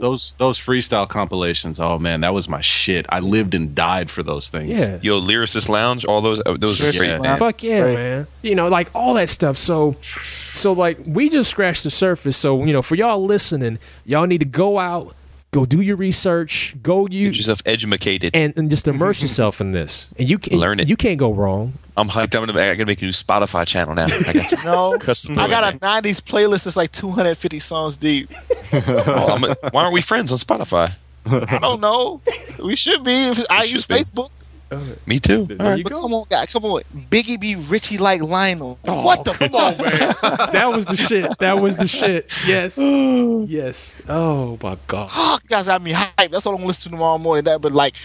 those 0.00 0.34
those 0.34 0.58
freestyle 0.58 1.08
compilations. 1.08 1.78
Oh 1.80 1.98
man, 1.98 2.20
that 2.22 2.34
was 2.34 2.48
my 2.48 2.60
shit. 2.60 3.06
I 3.08 3.20
lived 3.20 3.54
and 3.54 3.74
died 3.74 4.10
for 4.10 4.22
those 4.22 4.50
things. 4.50 4.70
Yeah. 4.70 4.98
Yo, 5.02 5.20
Lyricist 5.20 5.68
Lounge, 5.68 6.04
all 6.04 6.20
those 6.20 6.40
uh, 6.44 6.56
those 6.58 6.80
are 6.80 6.98
great. 6.98 7.20
man. 7.20 7.38
Fuck 7.38 7.62
yeah, 7.62 7.86
man. 7.86 8.26
You 8.42 8.54
know, 8.54 8.68
like 8.68 8.90
all 8.94 9.14
that 9.14 9.28
stuff. 9.28 9.56
So, 9.56 9.96
so 10.02 10.72
like 10.72 10.98
we 11.06 11.28
just 11.28 11.50
scratched 11.50 11.84
the 11.84 11.90
surface. 11.90 12.36
So 12.36 12.64
you 12.64 12.72
know, 12.72 12.82
for 12.82 12.94
y'all 12.94 13.24
listening, 13.24 13.78
y'all 14.04 14.26
need 14.26 14.38
to 14.38 14.44
go 14.44 14.78
out, 14.78 15.14
go 15.56 15.64
do 15.64 15.80
your 15.80 15.96
research, 15.96 16.76
go 16.82 17.06
you 17.06 17.28
Get 17.30 17.38
yourself 17.38 17.62
educated. 17.64 18.36
and, 18.36 18.52
and 18.58 18.68
just 18.68 18.86
immerse 18.86 19.22
yourself 19.26 19.58
in 19.60 19.72
this, 19.72 20.10
and 20.18 20.28
you 20.28 20.38
can 20.38 20.58
Learn 20.58 20.80
it. 20.80 20.88
You 20.88 20.96
can't 20.96 21.18
go 21.18 21.32
wrong. 21.32 21.72
I'm 21.96 22.08
hyped. 22.10 22.34
I'm 22.36 22.44
gonna, 22.44 22.60
I'm 22.60 22.76
gonna 22.76 22.84
make 22.86 23.00
a 23.00 23.06
new 23.06 23.10
Spotify 23.10 23.66
channel 23.66 23.94
now. 23.94 24.04
I 24.04 24.32
got 24.34 24.64
No, 24.64 24.98
cuts 24.98 25.28
I 25.30 25.48
got 25.48 25.64
a 25.74 25.78
'90s 25.78 26.20
playlist 26.20 26.64
that's 26.64 26.76
like 26.76 26.92
250 26.92 27.58
songs 27.58 27.96
deep. 27.96 28.28
there. 28.70 28.82
Well, 28.86 29.30
oh, 29.30 29.34
I'm 29.34 29.44
a- 29.44 29.56
why 29.70 29.82
aren't 29.82 29.94
we 29.94 30.02
friends 30.02 30.30
on 30.32 30.38
Spotify? 30.38 30.94
I 31.24 31.58
don't 31.58 31.80
know. 31.80 32.20
We 32.62 32.76
should 32.76 33.02
be. 33.02 33.12
If 33.12 33.44
I 33.48 33.64
should 33.64 33.88
use 33.88 34.12
be. 34.12 34.22
Facebook. 34.70 35.06
Me 35.06 35.20
too. 35.20 35.46
But 35.46 35.58
Come 35.58 36.12
on, 36.12 36.24
guys. 36.28 36.52
Come 36.52 36.64
on. 36.64 36.82
Biggie 37.10 37.40
be 37.40 37.56
Richie 37.56 37.98
like 37.98 38.20
Lionel. 38.22 38.78
Oh, 38.86 39.04
what 39.04 39.24
the 39.24 39.32
fuck, 39.34 39.78
man? 39.78 40.52
that 40.52 40.70
was 40.72 40.86
the 40.86 40.96
shit. 40.96 41.38
That 41.38 41.60
was 41.60 41.76
the 41.78 41.86
shit. 41.86 42.30
Yes. 42.46 42.78
yes. 43.48 44.02
Oh 44.08 44.58
my 44.62 44.76
god. 44.86 45.10
Oh, 45.12 45.38
guys 45.48 45.66
got 45.66 45.82
me 45.82 45.92
hyped. 45.92 46.30
That's 46.30 46.46
all 46.46 46.56
I'm 46.56 46.64
listening 46.64 46.92
to 46.92 46.96
tomorrow 46.96 47.18
morning. 47.18 47.44
That, 47.44 47.60
but 47.60 47.72
like 47.72 47.96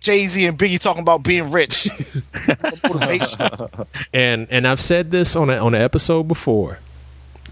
Jay 0.00 0.26
Z 0.26 0.44
and 0.44 0.58
Biggie 0.58 0.80
talking 0.80 1.02
about 1.02 1.22
being 1.22 1.50
rich. 1.50 1.88
Motivation. 2.84 3.46
And 4.12 4.46
and 4.50 4.66
I've 4.66 4.80
said 4.80 5.10
this 5.10 5.36
on 5.36 5.50
a, 5.50 5.56
on 5.56 5.74
an 5.74 5.82
episode 5.82 6.24
before. 6.24 6.78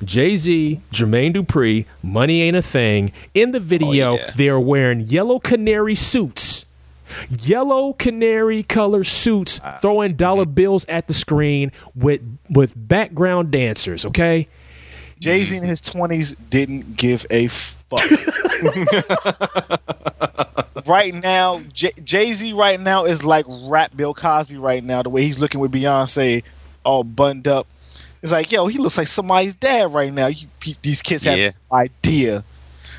Jay 0.03 0.35
Z, 0.35 0.81
Jermaine 0.91 1.35
Dupri, 1.35 1.85
Money 2.03 2.43
Ain't 2.43 2.57
a 2.57 2.63
Thing. 2.63 3.13
In 3.35 3.51
the 3.51 3.61
video, 3.61 4.17
they 4.35 4.49
are 4.49 4.61
wearing 4.61 5.01
yellow 5.01 5.39
canary 5.39 5.95
suits. 5.95 6.60
Yellow 7.29 7.93
canary 7.95 8.63
color 8.63 9.05
suits, 9.05 9.61
ah. 9.65 9.79
throwing 9.81 10.15
dollar 10.15 10.45
mm-hmm. 10.45 10.55
bills 10.55 10.85
at 10.87 11.09
the 11.09 11.15
screen 11.15 11.73
with 11.95 12.21
with 12.49 12.73
background 12.77 13.51
dancers. 13.51 14.07
Okay, 14.07 14.49
Jay 15.21 15.43
Z 15.43 15.57
in 15.57 15.65
his 15.65 15.83
20s 15.83 16.37
didn't 16.49 16.97
give 16.97 17.27
a 17.31 17.49
fuck. 17.49 18.01
right 20.87 21.15
now, 21.15 21.61
Jay 21.73 22.33
Z 22.33 22.53
right 22.55 22.81
now 22.81 23.05
is 23.05 23.25
like 23.25 23.45
rap 23.65 23.95
Bill 23.95 24.15
Cosby 24.15 24.57
right 24.57 24.83
now. 24.83 25.03
The 25.03 25.11
way 25.11 25.23
he's 25.23 25.39
looking 25.39 25.61
with 25.61 25.73
Beyonce, 25.73 26.43
all 26.85 27.05
buttoned 27.05 27.47
up. 27.47 27.67
It's 28.23 28.33
like, 28.33 28.51
yo, 28.53 28.67
he 28.67 28.79
looks 28.79 28.99
like 28.99 29.07
somebody's 29.07 29.55
dad 29.55 29.93
right 29.93 30.13
now. 30.13 30.27
You, 30.27 30.47
pe- 30.59 30.75
these 30.83 31.03
kids 31.03 31.25
have 31.25 31.39
Yeah. 31.39 31.53
no 31.71 31.79
idea 31.79 32.45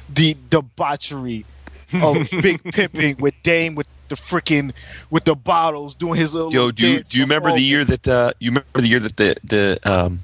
the 0.09 0.35
debauchery 0.49 1.45
of 1.93 2.29
big 2.41 2.63
pimping 2.63 3.17
with 3.19 3.35
Dame 3.43 3.75
with 3.75 3.87
the 4.11 4.15
freaking 4.15 4.71
with 5.09 5.23
the 5.23 5.35
bottles 5.35 5.95
doing 5.95 6.19
his 6.19 6.35
little. 6.35 6.51
Yo, 6.51 6.65
little 6.65 6.71
do 6.71 6.87
you, 6.87 6.93
dance 6.95 7.09
do 7.09 7.17
you 7.17 7.23
remember 7.23 7.51
the 7.51 7.61
year 7.61 7.83
that 7.83 8.07
uh, 8.07 8.31
you 8.39 8.51
remember 8.51 8.81
the 8.81 8.87
year 8.87 8.99
that 8.99 9.17
the 9.17 9.35
the 9.43 9.79
um, 9.83 10.19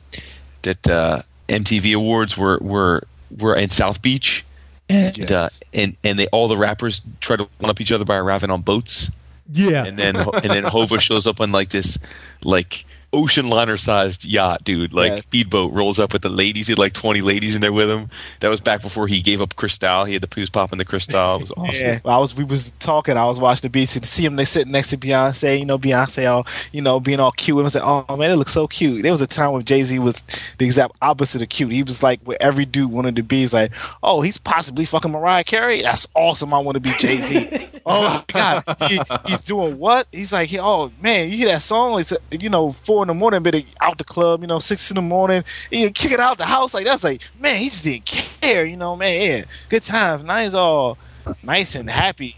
that 0.62 0.88
uh, 0.88 1.22
MTV 1.50 1.96
Awards 1.96 2.38
were 2.38 2.60
were 2.62 3.04
were 3.36 3.56
in 3.56 3.70
South 3.70 4.02
Beach, 4.02 4.46
and 4.90 5.32
uh, 5.32 5.50
and 5.74 5.96
and 6.04 6.20
they 6.20 6.28
all 6.28 6.48
the 6.48 6.58
rappers 6.58 7.02
tried 7.20 7.38
to 7.38 7.48
one 7.58 7.70
up 7.70 7.82
each 7.82 7.92
other 7.92 8.06
by 8.06 8.18
arriving 8.18 8.52
on 8.52 8.62
boats. 8.62 9.12
Yeah, 9.52 9.86
and 9.86 9.98
then 9.98 10.16
and 10.16 10.52
then 10.52 10.64
Hova 10.66 11.00
shows 11.00 11.26
up 11.26 11.40
on 11.40 11.52
like 11.52 11.70
this 11.70 11.98
like 12.44 12.86
ocean 13.14 13.50
liner 13.50 13.78
sized 13.78 14.26
yacht, 14.26 14.64
dude. 14.64 14.94
Like 14.94 15.24
speedboat 15.24 15.74
rolls 15.74 16.00
up 16.00 16.14
with 16.14 16.22
the 16.22 16.30
ladies. 16.30 16.68
He 16.68 16.72
had 16.72 16.80
like 16.80 16.94
twenty 16.94 17.22
ladies 17.22 17.56
in 17.56 17.62
there 17.62 17.74
with 17.74 17.90
him. 17.90 18.10
That 18.42 18.50
was 18.50 18.62
back 18.62 18.82
before 18.82 19.08
he 19.08 19.22
gave 19.22 19.42
up 19.42 19.56
Cristal. 19.56 20.06
He 20.06 20.14
had 20.14 20.22
the 20.22 20.30
he 20.34 20.42
was 20.42 20.50
popping 20.50 20.78
the 20.78 20.86
Cristal. 20.86 21.36
It 21.36 21.40
was 21.40 21.52
awesome. 21.52 21.86
Yeah, 21.86 22.00
I 22.06 22.18
was. 22.18 22.36
We 22.36 22.44
was 22.44 22.72
talking. 22.80 23.18
I 23.18 23.26
was 23.26 23.40
watching 23.40 23.68
the 23.68 23.70
beats 23.70 23.96
and 23.96 24.06
see 24.06 24.26
him. 24.26 24.36
They 24.36 24.46
sitting 24.46 24.72
next 24.72 24.90
to 24.92 24.98
Beyonce. 24.98 25.60
You 25.60 25.66
know, 25.66 25.78
Beyonce 25.78 26.30
all 26.30 26.46
you 26.72 26.82
know 26.82 27.00
being 27.00 27.20
all 27.20 27.32
cute. 27.32 27.58
And 27.58 27.64
I 27.64 27.66
was 27.66 27.76
like, 27.76 27.84
oh 27.86 28.18
man, 28.18 28.32
it 28.32 28.36
looks 28.36 28.54
so 28.54 28.68
cute. 28.68 29.04
There 29.04 29.12
was 29.12 29.22
a 29.22 29.28
time 29.28 29.54
when 29.54 29.64
Jay 29.64 29.82
Z 29.82 29.98
was 30.00 30.22
the 30.58 30.66
exact 30.66 30.94
opposite 31.02 31.42
of 31.42 31.50
cute. 31.50 31.72
He 31.72 31.84
was 31.84 32.04
like 32.04 32.20
what 32.24 32.38
every 32.42 32.66
dude 32.66 32.92
wanted 32.92 33.16
to 33.18 33.24
be. 33.24 33.38
He's 33.38 33.54
like, 33.54 33.74
oh, 34.04 34.22
he's 34.22 34.38
possibly 34.38 34.86
fucking 34.86 35.12
Mariah 35.12 35.44
Carey. 35.44 35.82
That's 35.82 36.08
awesome. 36.14 36.54
I 36.54 36.60
want 36.60 36.76
to 36.76 36.82
be 36.82 36.92
Jay 36.98 37.18
Z. 37.18 37.68
oh 37.86 38.04
my 38.04 38.24
god, 38.28 38.64
he, 38.88 39.00
he's 39.26 39.44
doing 39.44 39.78
what? 39.78 40.08
He's 40.12 40.34
like, 40.34 40.50
oh 40.60 40.92
man, 41.02 41.30
you 41.30 41.38
hear 41.38 41.48
that 41.48 41.62
song? 41.62 42.00
It's 42.00 42.14
you 42.32 42.50
know 42.50 42.72
four 42.72 42.97
in 43.02 43.08
the 43.08 43.14
morning, 43.14 43.44
but 43.44 43.56
out 43.82 43.98
the 43.98 44.04
club. 44.04 44.42
You 44.42 44.48
know, 44.48 44.60
six 44.60 44.90
in 44.92 44.96
the 44.96 45.02
morning. 45.02 45.44
and 45.72 45.82
You 45.82 45.90
kick 45.92 46.12
it 46.12 46.20
out 46.20 46.38
the 46.38 46.46
house 46.46 46.74
like 46.74 46.86
that's 46.86 47.04
like 47.04 47.22
man, 47.40 47.58
he 47.58 47.66
just 47.70 47.84
didn't 47.84 48.06
care. 48.06 48.66
You 48.66 48.78
know, 48.78 48.96
man, 48.96 49.22
yeah, 49.40 49.46
good 49.70 49.84
times. 49.84 50.22
He's 50.44 50.54
all 50.56 50.98
nice 51.44 51.76
and 51.76 51.90
happy. 51.90 52.36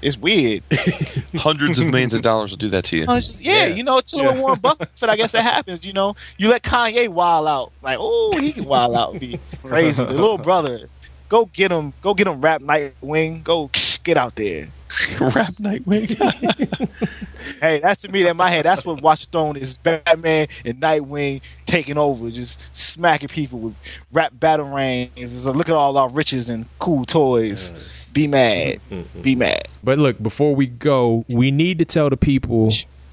It's 0.00 0.16
weird. 0.16 0.62
Hundreds 1.36 1.78
of 1.80 1.88
millions 1.88 2.14
of 2.14 2.22
dollars 2.22 2.50
will 2.50 2.56
do 2.56 2.68
that 2.70 2.84
to 2.86 2.96
you. 2.96 3.06
Just- 3.06 3.42
yeah, 3.42 3.66
you 3.66 3.82
know, 3.82 4.00
chilling 4.00 4.28
with 4.28 4.38
Warren 4.38 4.58
Buffett. 4.58 4.88
I 5.02 5.16
guess 5.16 5.32
that 5.32 5.42
happens. 5.42 5.86
You 5.86 5.92
know, 5.92 6.14
you 6.38 6.48
let 6.48 6.62
Kanye 6.62 7.08
wild 7.10 7.46
out, 7.46 7.72
like, 7.82 7.98
oh, 8.00 8.32
he 8.40 8.52
can 8.54 8.64
wild 8.64 8.94
out, 8.96 9.18
be 9.20 9.38
crazy. 9.62 10.02
The 10.04 10.14
little 10.14 10.38
brother, 10.38 10.88
go 11.28 11.46
get 11.46 11.70
him, 11.70 11.92
go 12.00 12.14
get 12.14 12.26
him. 12.26 12.40
Rap 12.40 12.62
Nightwing, 12.62 13.44
go 13.44 13.70
get 14.02 14.16
out 14.16 14.34
there. 14.36 14.68
Rap 15.20 15.54
Nightwing. 15.54 16.08
hey, 17.60 17.80
that's 17.80 18.02
to 18.02 18.12
me 18.12 18.22
that 18.22 18.30
in 18.30 18.36
my 18.36 18.50
head. 18.50 18.64
That's 18.64 18.84
what 18.84 19.02
Watch 19.02 19.26
the 19.26 19.32
Throne 19.32 19.56
is. 19.56 19.78
Batman 19.78 20.46
and 20.64 20.80
Nightwing 20.80 21.40
taking 21.66 21.98
over, 21.98 22.30
just 22.30 22.74
smacking 22.74 23.28
people 23.28 23.58
with 23.58 23.74
rap 24.12 24.32
battle 24.38 24.66
rings. 24.66 25.10
It's 25.16 25.46
like, 25.46 25.56
look 25.56 25.68
at 25.68 25.74
all 25.74 25.96
our 25.98 26.08
riches 26.10 26.50
and 26.50 26.66
cool 26.78 27.04
toys. 27.04 27.92
Be 28.12 28.26
mad. 28.26 28.80
Be 29.20 29.34
mad. 29.34 29.68
But 29.82 29.98
look, 29.98 30.22
before 30.22 30.54
we 30.54 30.66
go, 30.66 31.24
we 31.28 31.50
need 31.50 31.78
to 31.80 31.84
tell 31.84 32.08
the 32.08 32.16
people. 32.16 32.70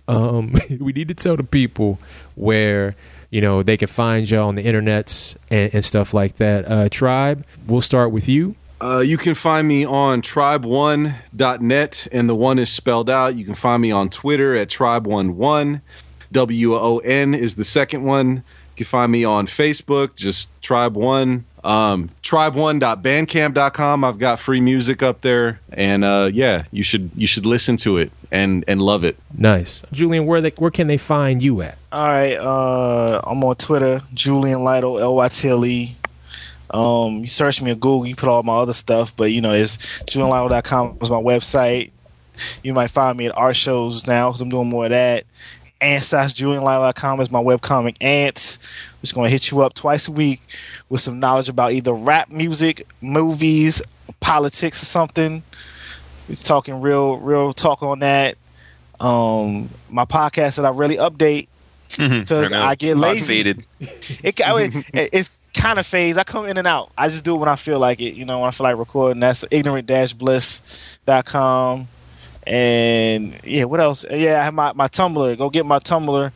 Um, 0.08 0.54
we 0.80 0.94
need 0.94 1.08
to 1.08 1.16
tell 1.16 1.36
the 1.36 1.44
people 1.44 2.00
where 2.36 2.96
you 3.32 3.42
know 3.42 3.64
they 3.64 3.78
can 3.78 3.88
find 3.88 4.30
you 4.30 4.38
on 4.38 4.56
the 4.56 4.64
internets 4.64 5.36
and, 5.50 5.74
and 5.74 5.84
stuff 5.84 6.14
like 6.14 6.36
that. 6.36 6.70
Uh, 6.70 6.88
Tribe, 6.90 7.46
we'll 7.68 7.82
start 7.82 8.12
with 8.12 8.30
you. 8.30 8.56
Uh, 8.84 9.00
you 9.00 9.18
can 9.18 9.34
find 9.34 9.66
me 9.66 9.86
on 9.86 10.22
tribe1.net, 10.22 12.08
and 12.12 12.28
the 12.28 12.36
one 12.36 12.60
is 12.60 12.70
spelled 12.70 13.10
out. 13.10 13.34
You 13.38 13.46
can 13.46 13.56
find 13.56 13.82
me 13.82 13.92
on 13.92 14.10
Twitter 14.10 14.58
at 14.58 14.68
tribe11. 14.68 15.80
W 16.34 16.76
O 16.76 16.98
N 16.98 17.34
is 17.34 17.56
the 17.56 17.64
second 17.64 18.04
one. 18.04 18.28
You 18.36 18.76
can 18.76 18.86
find 18.86 19.10
me 19.10 19.24
on 19.24 19.48
Facebook, 19.48 20.18
just 20.18 20.50
tribe1. 20.60 21.44
Um, 21.64 22.10
tribe1.bandcamp.com. 22.24 24.04
I've 24.04 24.18
got 24.18 24.40
free 24.40 24.60
music 24.60 25.02
up 25.02 25.22
there, 25.22 25.62
and 25.72 26.04
uh, 26.04 26.30
yeah, 26.34 26.64
you 26.74 26.84
should 26.84 27.10
you 27.16 27.26
should 27.26 27.46
listen 27.46 27.78
to 27.78 27.96
it 28.00 28.12
and 28.34 28.66
and 28.68 28.82
love 28.82 29.06
it. 29.06 29.18
Nice, 29.38 29.84
Julian. 29.94 30.26
Where 30.26 30.42
they 30.42 30.50
where 30.58 30.72
can 30.72 30.88
they 30.88 30.98
find 30.98 31.42
you 31.42 31.62
at? 31.62 31.78
All 31.94 32.06
right, 32.06 32.36
uh, 32.36 33.22
I'm 33.24 33.42
on 33.46 33.56
Twitter, 33.56 34.02
Julian 34.14 34.66
Lytle, 34.66 35.00
L 35.00 35.16
Y 35.16 35.28
T 35.30 35.48
L 35.48 35.66
E. 35.66 35.96
Um, 36.74 37.20
you 37.20 37.28
search 37.28 37.62
me 37.62 37.72
on 37.72 37.78
Google, 37.78 38.06
you 38.08 38.16
put 38.16 38.30
all 38.30 38.42
my 38.44 38.54
other 38.56 38.74
stuff, 38.74 39.16
but 39.16 39.32
you 39.32 39.42
know, 39.42 39.54
it's 39.54 39.78
julianlytle.com 40.04 40.98
is 41.02 41.10
my 41.10 41.22
website. 41.22 41.92
You 42.64 42.74
might 42.74 42.88
find 42.90 43.16
me 43.18 43.28
at 43.28 43.38
art 43.38 43.56
shows 43.56 44.08
now 44.08 44.30
because 44.30 44.42
I'm 44.42 44.50
doing 44.50 44.70
more 44.70 44.86
of 44.86 44.90
that. 44.90 45.24
Ants.julianlytle.com 45.82 47.20
is 47.22 47.30
my 47.32 47.42
webcomic 47.44 47.98
Ants. 48.02 48.58
Just 49.02 49.14
going 49.14 49.26
to 49.26 49.30
hit 49.32 49.52
you 49.52 49.62
up 49.62 49.74
twice 49.74 50.08
a 50.08 50.12
week 50.12 50.42
with 50.90 51.02
some 51.02 51.20
knowledge 51.20 51.50
about 51.50 51.74
either 51.74 51.94
rap 51.94 52.32
music, 52.32 52.88
movies, 53.02 53.82
politics, 54.20 54.82
or 54.82 54.86
something. 54.86 55.44
It's 56.30 56.42
talking 56.42 56.82
real, 56.82 57.18
real 57.18 57.54
talk 57.54 57.84
on 57.84 58.00
that. 58.00 58.36
Um, 59.00 59.70
my 59.90 60.06
podcast 60.06 60.56
that 60.56 60.66
I 60.66 60.70
really 60.70 60.96
update 60.98 61.48
because 61.90 62.52
I 62.54 62.58
know. 62.60 62.64
I 62.66 62.76
get 62.76 62.98
lazy. 62.98 63.44
It, 64.24 64.42
I 64.42 64.62
it- 64.94 65.10
it's 65.14 65.38
kind 65.54 65.80
of 65.80 65.86
phase. 65.86 66.18
I 66.18 66.24
come 66.24 66.46
in 66.46 66.58
and 66.58 66.68
out. 66.68 66.92
I 66.98 67.08
just 67.08 67.24
do 67.24 67.36
it 67.36 67.40
when 67.40 67.50
I 67.50 67.56
feel 67.56 67.80
like 67.80 68.02
it. 68.02 68.16
You 68.16 68.26
know, 68.26 68.40
when 68.40 68.48
I 68.48 68.52
feel 68.52 68.66
like 68.66 68.78
recording. 68.78 69.20
That's 69.20 69.46
ignorant-bliss.com. 69.50 71.88
And 72.46 73.40
yeah, 73.46 73.64
what 73.66 73.80
else? 73.80 74.06
Yeah, 74.10 74.42
I 74.42 74.44
have 74.44 74.54
my, 74.54 74.74
my 74.74 74.88
Tumblr. 74.88 75.38
Go 75.38 75.50
get 75.50 75.66
my 75.66 75.80
Tumblr. 75.80 76.32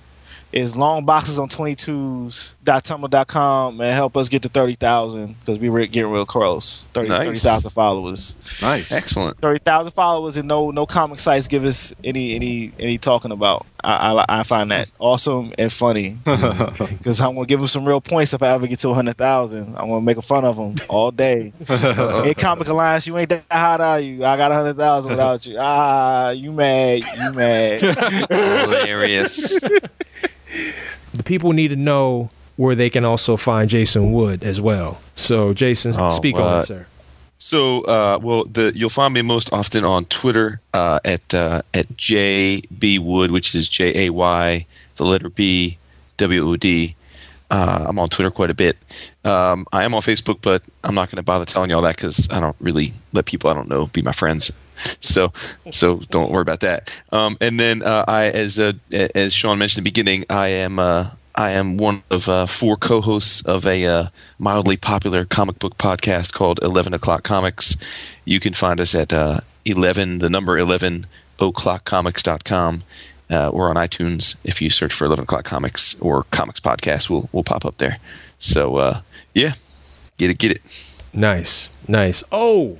Is 0.54 0.78
long 0.78 1.04
boxes 1.06 1.40
on 1.40 1.50
22s.tumblr.com 1.50 3.82
and 3.82 3.94
help 3.94 4.16
us 4.16 4.30
get 4.30 4.44
to 4.44 4.50
30,000 4.50 5.36
because 5.40 5.60
we 5.60 5.70
were 5.70 5.86
getting 5.86 6.12
real 6.12 6.26
close. 6.26 6.84
30 6.94 7.10
Nice. 7.10 7.26
30,000 7.44 7.72
followers. 7.72 8.38
Nice. 8.62 8.92
Excellent. 8.92 9.38
Thirty 9.40 9.60
thousand 9.60 9.92
followers 9.92 10.38
and 10.38 10.48
no 10.48 10.72
no 10.72 10.86
comic 10.86 11.20
sites 11.20 11.48
give 11.48 11.64
us 11.66 11.94
any 12.04 12.36
any 12.36 12.72
any 12.80 12.98
talking 12.98 13.32
about. 13.32 13.66
I 13.84 14.14
I, 14.14 14.26
I 14.40 14.44
find 14.44 14.72
that 14.72 14.90
awesome 15.00 15.52
and 15.58 15.72
funny 15.72 16.18
because 16.26 17.22
I'm 17.22 17.36
gonna 17.36 17.46
give 17.46 17.60
them 17.60 17.68
some 17.68 17.86
real 17.86 18.02
points 18.02 18.34
if 18.34 18.42
I 18.42 18.48
ever 18.50 18.68
get 18.68 18.80
to 18.80 18.94
hundred 18.94 19.18
thousand. 19.18 19.76
I'm 19.78 19.90
gonna 19.90 20.02
make 20.02 20.22
fun 20.24 20.46
of 20.46 20.56
them 20.56 20.76
all 20.90 21.12
day. 21.12 21.52
hey, 21.68 22.34
Comic 22.36 22.68
Alliance, 22.70 23.06
you 23.06 23.18
ain't 23.18 23.30
that 23.30 23.44
hot, 23.52 23.82
are 23.82 24.00
you? 24.00 24.24
I 24.26 24.38
got 24.38 24.52
hundred 24.52 24.78
thousand 24.78 25.12
without 25.12 25.46
you. 25.46 25.56
Ah, 25.60 26.32
you 26.32 26.52
mad? 26.52 27.04
You 27.04 27.34
mad? 27.34 27.80
Hilarious. 28.30 29.60
The 31.14 31.24
people 31.24 31.54
need 31.54 31.70
to 31.70 31.76
know 31.76 32.30
where 32.56 32.76
they 32.76 32.90
can 32.90 33.06
also 33.06 33.38
find 33.38 33.70
Jason 33.70 34.12
Wood 34.12 34.44
as 34.44 34.60
well. 34.60 35.00
So, 35.16 35.54
Jason, 35.54 35.94
Oh, 35.98 36.10
speak 36.10 36.36
on 36.36 36.54
uh, 36.54 36.58
it, 36.58 36.62
sir. 36.62 36.88
So, 37.38 37.82
uh, 37.82 38.20
well, 38.22 38.46
the 38.46 38.72
you'll 38.76 38.90
find 38.90 39.14
me 39.14 39.22
most 39.22 39.54
often 39.54 39.86
on 39.86 40.06
Twitter 40.06 40.60
uh, 40.74 41.00
at 41.06 41.34
uh, 41.34 41.62
at 41.74 41.88
JB 41.90 43.00
Wood, 43.00 43.32
which 43.32 43.54
is 43.54 43.68
J 43.68 44.08
A 44.08 44.10
Y, 44.10 44.66
the 44.96 45.06
letter 45.06 45.30
B, 45.30 45.78
W 46.18 46.50
O 46.50 46.56
D. 46.56 46.96
Uh, 47.50 47.86
I'm 47.88 48.00
on 48.00 48.10
Twitter 48.10 48.32
quite 48.32 48.50
a 48.50 48.54
bit. 48.54 48.78
Um, 49.24 49.66
I 49.72 49.84
am 49.84 49.94
on 49.94 50.02
Facebook, 50.02 50.40
but 50.42 50.64
I'm 50.84 50.96
not 50.96 51.10
going 51.10 51.18
to 51.18 51.24
bother 51.24 51.46
telling 51.46 51.70
you 51.70 51.76
all 51.76 51.82
that 51.84 51.96
because 51.96 52.30
I 52.30 52.40
don't 52.40 52.56
really 52.60 52.94
let 53.14 53.26
people 53.26 53.50
I 53.50 53.54
don't 53.54 53.70
know 53.70 53.88
be 53.88 54.02
my 54.02 54.12
friends. 54.12 54.52
So, 55.00 55.32
so 55.72 56.02
don't 56.12 56.32
worry 56.32 56.42
about 56.42 56.60
that. 56.60 56.94
Um, 57.12 57.38
and 57.42 57.60
then 57.60 57.82
uh, 57.84 58.06
I, 58.08 58.26
as 58.26 58.60
uh, 58.60 58.74
as 58.92 59.34
Shawn 59.34 59.58
mentioned 59.58 59.82
at 59.82 59.84
the 59.84 59.90
beginning, 59.90 60.26
I 60.30 60.50
am 60.50 60.78
uh, 60.78 61.12
I 61.36 61.52
am 61.52 61.78
one 61.78 62.04
of 62.12 62.30
uh, 62.30 62.46
four 62.46 62.78
co-hosts 62.78 63.42
of 63.46 63.66
a 63.66 63.86
uh, 63.86 64.08
mildly 64.38 64.78
popular 64.78 65.26
comic 65.26 65.60
book 65.60 65.78
podcast 65.78 66.34
called 66.34 66.60
Eleven 66.62 66.94
O'clock 66.94 67.24
Comics. 67.24 67.76
You 68.26 68.40
can 68.40 68.54
find 68.54 68.80
us 68.80 68.94
at 68.94 69.14
eleven, 69.66 70.20
the 70.20 70.30
number 70.30 70.58
eleven, 70.58 71.08
o'clockcomics.com. 71.40 72.84
Uh, 73.30 73.50
or 73.50 73.70
on 73.70 73.76
iTunes 73.76 74.38
if 74.46 74.62
you 74.62 74.70
search 74.70 74.94
for 74.94 75.04
Eleven 75.06 75.24
O'clock 75.24 75.44
Comics 75.44 76.00
or 76.00 76.24
Comics 76.32 76.62
Podcast, 76.62 77.10
we'll 77.10 77.28
we'll 77.34 77.44
pop 77.44 77.66
up 77.66 77.78
there. 77.78 77.98
So 78.40 78.78
uh, 78.78 79.02
yeah, 79.34 79.54
get 80.18 80.30
it, 80.30 80.38
get 80.38 80.52
it. 80.52 80.62
Nice, 81.14 81.70
nice. 81.90 82.24
Oh, 82.32 82.78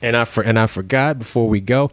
and 0.00 0.16
I 0.16 0.24
for, 0.26 0.42
and 0.44 0.58
I 0.60 0.66
forgot 0.68 1.18
before 1.18 1.48
we 1.48 1.60
go. 1.60 1.90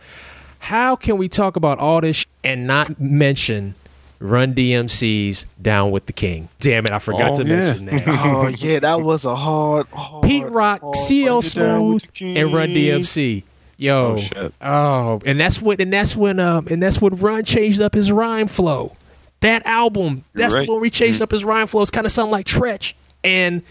How 0.60 0.96
can 0.96 1.18
we 1.18 1.28
talk 1.30 1.56
about 1.56 1.80
all 1.80 2.02
this 2.02 2.18
sh- 2.18 2.26
and 2.44 2.68
not 2.68 3.00
mention 3.00 3.74
Run 4.20 4.54
DMC's 4.54 5.46
"Down 5.62 5.90
with 5.92 6.06
the 6.08 6.14
King"? 6.14 6.50
Damn 6.60 6.86
it, 6.86 6.92
I 6.92 7.00
forgot 7.00 7.32
Oh, 7.40 7.44
to 7.44 7.50
yeah. 7.50 7.56
mention 7.60 7.86
that. 7.86 8.04
oh 8.08 8.48
yeah, 8.58 8.80
that 8.80 9.02
was 9.02 9.26
a 9.26 9.36
hard. 9.36 9.88
hard 9.94 10.24
Pete 10.24 10.46
Rock, 10.48 10.82
hard- 10.82 10.96
CL 10.96 11.42
Smooth, 11.42 12.04
and 12.22 12.54
Run 12.54 12.68
King. 12.68 13.02
DMC. 13.02 13.44
Yo, 13.78 14.14
Oh, 14.14 14.18
shit. 14.18 14.54
oh, 14.62 15.22
and 15.26 15.40
that's 15.40 15.62
what, 15.62 15.80
and 15.80 15.94
that's 15.94 16.16
when, 16.16 16.40
um, 16.40 16.68
and 16.70 16.82
that's 16.82 17.00
when 17.00 17.16
Run 17.16 17.44
changed 17.44 17.80
up 17.80 17.94
his 17.94 18.12
rhyme 18.12 18.48
flow. 18.48 18.96
That 19.42 19.64
album, 19.68 20.24
that's 20.34 20.56
right. 20.56 20.66
the 20.66 20.72
one 20.72 20.80
where 20.82 20.86
he 20.86 20.90
changed 20.90 21.22
up 21.22 21.30
his 21.32 21.46
rhyme 21.46 21.68
flow. 21.68 21.84
It's 21.84 21.92
kind 21.92 22.06
of 22.08 22.12
sound 22.12 22.32
like 22.32 22.48
Treach, 22.48 22.94
and 23.24 23.62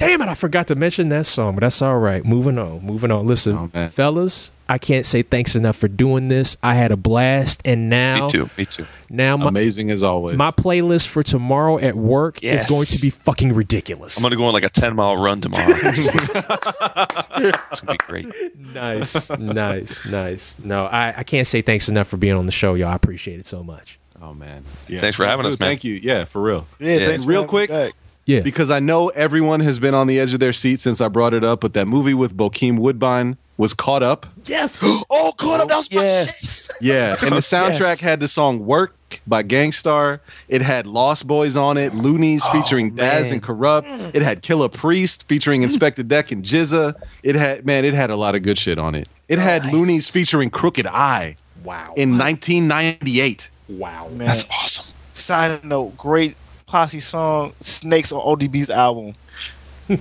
damn 0.00 0.22
it, 0.22 0.28
I 0.28 0.34
forgot 0.34 0.66
to 0.68 0.74
mention 0.74 1.08
that 1.10 1.26
song, 1.26 1.54
but 1.54 1.60
that's 1.60 1.80
all 1.82 1.98
right. 1.98 2.24
Moving 2.24 2.58
on, 2.58 2.84
moving 2.84 3.10
on. 3.10 3.26
Listen, 3.26 3.70
Oh, 3.74 3.88
fellas, 3.88 4.50
I 4.68 4.78
can't 4.78 5.04
say 5.04 5.22
thanks 5.22 5.54
enough 5.56 5.76
for 5.76 5.88
doing 5.88 6.28
this. 6.28 6.56
I 6.62 6.74
had 6.74 6.90
a 6.92 6.96
blast, 6.96 7.62
and 7.64 7.88
now, 7.88 8.26
Me 8.26 8.30
too, 8.30 8.50
me 8.56 8.64
too. 8.66 8.86
now 9.08 9.36
my 9.36 9.48
Amazing 9.48 9.90
as 9.90 10.02
always. 10.02 10.36
my 10.36 10.50
playlist 10.50 11.08
for 11.08 11.22
tomorrow 11.22 11.78
at 11.78 11.94
work 11.96 12.42
Yes. 12.42 12.60
is 12.62 12.66
going 12.70 12.86
to 12.86 12.98
be 13.00 13.10
fucking 13.10 13.52
ridiculous. 13.52 14.16
I'm 14.16 14.22
gonna 14.22 14.36
go 14.36 14.44
on 14.44 14.52
like 14.52 14.64
a 14.64 14.68
10 14.70 14.94
mile 14.96 15.16
run 15.16 15.40
tomorrow. 15.40 15.66
it's 15.84 17.80
gonna 17.80 17.92
be 17.92 17.96
great. 18.06 18.26
nice, 18.58 19.30
nice, 19.38 20.06
nice. 20.06 20.58
No, 20.60 20.86
I, 20.86 21.14
I 21.18 21.22
can't 21.24 21.46
say 21.46 21.62
thanks 21.62 21.88
enough 21.88 22.08
for 22.08 22.16
being 22.16 22.36
on 22.36 22.46
the 22.46 22.52
show, 22.52 22.74
y'all. 22.74 22.88
I 22.88 22.94
appreciate 22.94 23.38
it 23.40 23.44
so 23.44 23.62
much. 23.62 23.98
oh 24.22 24.34
man. 24.34 24.64
Yeah. 24.88 25.00
Thanks 25.00 25.16
for 25.16 25.24
having 25.26 25.46
us, 25.46 25.58
man. 25.58 25.68
Thank 25.70 25.84
you. 25.84 25.94
Yeah, 25.94 26.24
for 26.24 26.40
real. 26.42 26.66
Yeah, 26.78 26.96
Yeah. 26.96 27.06
thanks 27.06 27.24
for 27.24 27.30
Real 27.30 27.42
me 27.42 27.48
quick, 27.48 27.70
back. 27.70 27.92
Yeah. 28.30 28.40
because 28.40 28.70
I 28.70 28.78
know 28.80 29.08
everyone 29.08 29.60
has 29.60 29.78
been 29.78 29.94
on 29.94 30.06
the 30.06 30.20
edge 30.20 30.32
of 30.34 30.40
their 30.40 30.52
seat 30.52 30.80
since 30.80 31.00
I 31.00 31.08
brought 31.08 31.34
it 31.34 31.42
up, 31.44 31.60
but 31.60 31.74
that 31.74 31.86
movie 31.86 32.14
with 32.14 32.36
Bokeem 32.36 32.78
Woodbine 32.78 33.36
was 33.58 33.74
caught 33.74 34.02
up. 34.02 34.26
Yes. 34.44 34.82
Oh, 35.12 35.32
God, 35.36 35.68
that 35.68 35.76
was 35.76 35.92
my 35.92 36.02
Yes. 36.02 36.66
shit. 36.66 36.76
Yeah, 36.80 37.16
and 37.22 37.32
the 37.32 37.40
soundtrack 37.40 37.80
Yes. 37.80 38.00
had 38.00 38.20
the 38.20 38.28
song 38.28 38.64
"Work" 38.64 38.94
by 39.26 39.42
Gang 39.42 39.72
Starr. 39.72 40.20
It 40.48 40.62
had 40.62 40.86
Lost 40.86 41.26
Boyz 41.26 41.60
on 41.60 41.76
it, 41.76 41.92
Luniz 41.92 42.42
oh, 42.44 42.52
featuring 42.52 42.94
Daz 42.94 43.24
man. 43.26 43.34
and 43.34 43.42
Kurupt. 43.42 43.88
Hmm. 43.90 44.10
It 44.14 44.22
had 44.22 44.42
Killah 44.42 44.72
Priest 44.72 45.26
featuring 45.28 45.62
hmm. 45.62 45.68
Inspectah 45.68 46.06
Deck 46.06 46.30
and 46.30 46.44
GZA. 46.44 46.94
It 47.22 47.34
had 47.34 47.66
man, 47.66 47.84
it 47.84 47.94
had 47.94 48.10
a 48.10 48.16
lot 48.16 48.34
of 48.34 48.42
good 48.42 48.56
shit 48.58 48.78
on 48.78 48.94
it. 48.94 49.08
It 49.28 49.38
oh, 49.38 49.42
had 49.42 49.62
Luniz 49.64 50.08
featuring 50.08 50.50
Crooked 50.50 50.86
I 50.86 51.36
Wow. 51.64 51.92
in 51.96 52.16
1998. 52.16 53.50
wow. 53.68 54.08
Man. 54.08 54.26
That's 54.26 54.44
awesome. 54.50 54.86
Side 55.12 55.64
note, 55.64 55.96
great 55.96 56.34
posse 56.70 57.00
song, 57.00 57.50
Snakes 57.60 58.12
on 58.12 58.20
ODB's 58.20 58.70
album. 58.70 59.14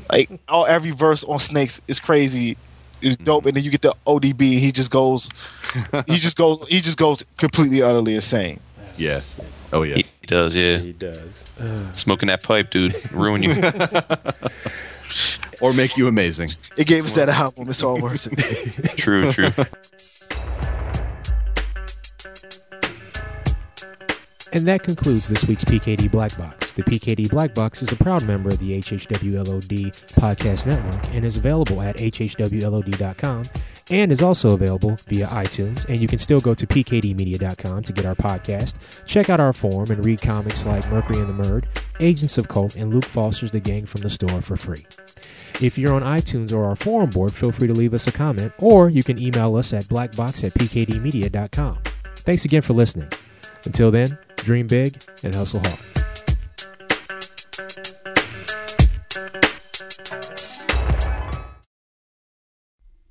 like 0.10 0.30
all 0.48 0.66
every 0.68 0.92
verse 0.92 1.24
on 1.24 1.40
Snakes 1.40 1.82
is 1.88 2.00
crazy, 2.00 2.58
is 3.02 3.16
mm-hmm. 3.16 3.24
dope, 3.24 3.46
and 3.48 3.58
then 3.58 3.64
you 3.64 3.72
get 3.72 3.82
the 3.82 3.96
ODB, 4.06 4.42
he 4.42 4.72
just 4.72 4.92
goes, 4.92 5.30
he 6.06 6.16
just 6.16 6.38
goes, 6.38 6.68
he 6.70 6.80
just 6.80 6.98
goes 6.98 7.26
completely 7.38 7.82
utterly 7.82 8.16
insane. 8.16 8.60
Yeah. 8.98 9.22
Oh 9.74 9.84
yeah. 9.84 9.96
He 9.96 10.06
does, 10.28 10.56
yeah. 10.56 10.78
He 10.78 10.94
does. 10.94 11.52
Smoking 11.96 12.28
that 12.28 12.44
pipe, 12.44 12.70
dude, 12.70 12.96
ruin 13.12 13.44
you. 13.44 13.56
Or 15.62 15.74
make 15.74 15.98
you 15.98 16.08
amazing. 16.08 16.50
It 16.78 16.88
gave 16.88 17.06
us 17.06 17.16
that 17.16 17.28
album. 17.30 17.68
It's 17.68 17.84
all 17.84 18.00
worth 18.00 18.32
it. 18.32 18.98
true, 18.98 19.32
true. 19.32 19.50
And 24.52 24.68
that 24.68 24.82
concludes 24.82 25.28
this 25.28 25.46
week's 25.46 25.64
PKD 25.64 26.10
Black 26.10 26.36
Box. 26.38 26.74
The 26.74 26.82
PKD 26.84 27.30
Black 27.30 27.54
Box 27.54 27.82
is 27.84 27.92
a 27.92 27.96
proud 27.96 28.26
member 28.26 28.50
of 28.50 28.58
the 28.60 28.80
HHWLOD 28.80 29.92
Podcast 30.14 30.66
Network 30.66 31.14
and 31.14 31.24
is 31.24 31.38
available 31.38 31.82
at 31.82 31.98
hhwlod.com 31.98 33.44
and 33.92 34.12
is 34.12 34.22
also 34.24 34.52
available 34.52 34.98
via 35.08 35.28
iTunes. 35.28 35.86
And 35.88 36.00
you 36.00 36.08
can 36.08 36.18
still 36.18 36.40
go 36.40 36.54
to 36.56 36.66
pkdmedia.com 36.66 37.84
to 37.84 37.94
get 37.94 38.06
our 38.06 38.16
podcast, 38.16 39.06
check 39.06 39.30
out 39.30 39.40
our 39.40 39.54
forum, 39.54 39.92
and 39.92 40.04
read 40.04 40.22
comics 40.22 40.66
like 40.66 40.90
Mercury 40.90 41.20
and 41.22 41.30
the 41.30 41.44
Murd, 41.44 41.66
Agents 42.00 42.38
of 42.38 42.48
Colt, 42.48 42.76
and 42.76 42.94
Luke 42.94 43.06
Foster's 43.06 43.52
The 43.52 43.60
Gang 43.60 43.86
from 43.86 44.02
the 44.02 44.10
Store 44.10 44.42
for 44.42 44.58
free. 44.58 44.86
If 45.62 45.78
you're 45.78 45.94
on 45.94 46.02
iTunes 46.02 46.54
or 46.54 46.64
our 46.64 46.76
forum 46.76 47.10
board, 47.10 47.34
feel 47.34 47.52
free 47.52 47.68
to 47.68 47.74
leave 47.74 47.94
us 47.94 48.08
a 48.08 48.12
comment, 48.12 48.54
or 48.58 48.90
you 48.90 49.04
can 49.04 49.20
email 49.20 49.56
us 49.58 49.74
at 49.74 49.86
blackbox 49.86 50.44
at 50.44 50.54
pkdmedia.com. 50.54 51.80
Thanks 52.16 52.46
again 52.46 52.62
for 52.62 52.74
listening. 52.74 53.10
Until 53.66 53.92
then, 53.92 54.18
dream 54.44 54.68
big 54.68 55.02
and 55.24 55.36
hustle 55.36 55.60
hard. 55.60 55.80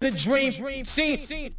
The 0.01 0.11
dream, 0.13 0.53
dream 0.53 0.85
scene. 0.85 1.55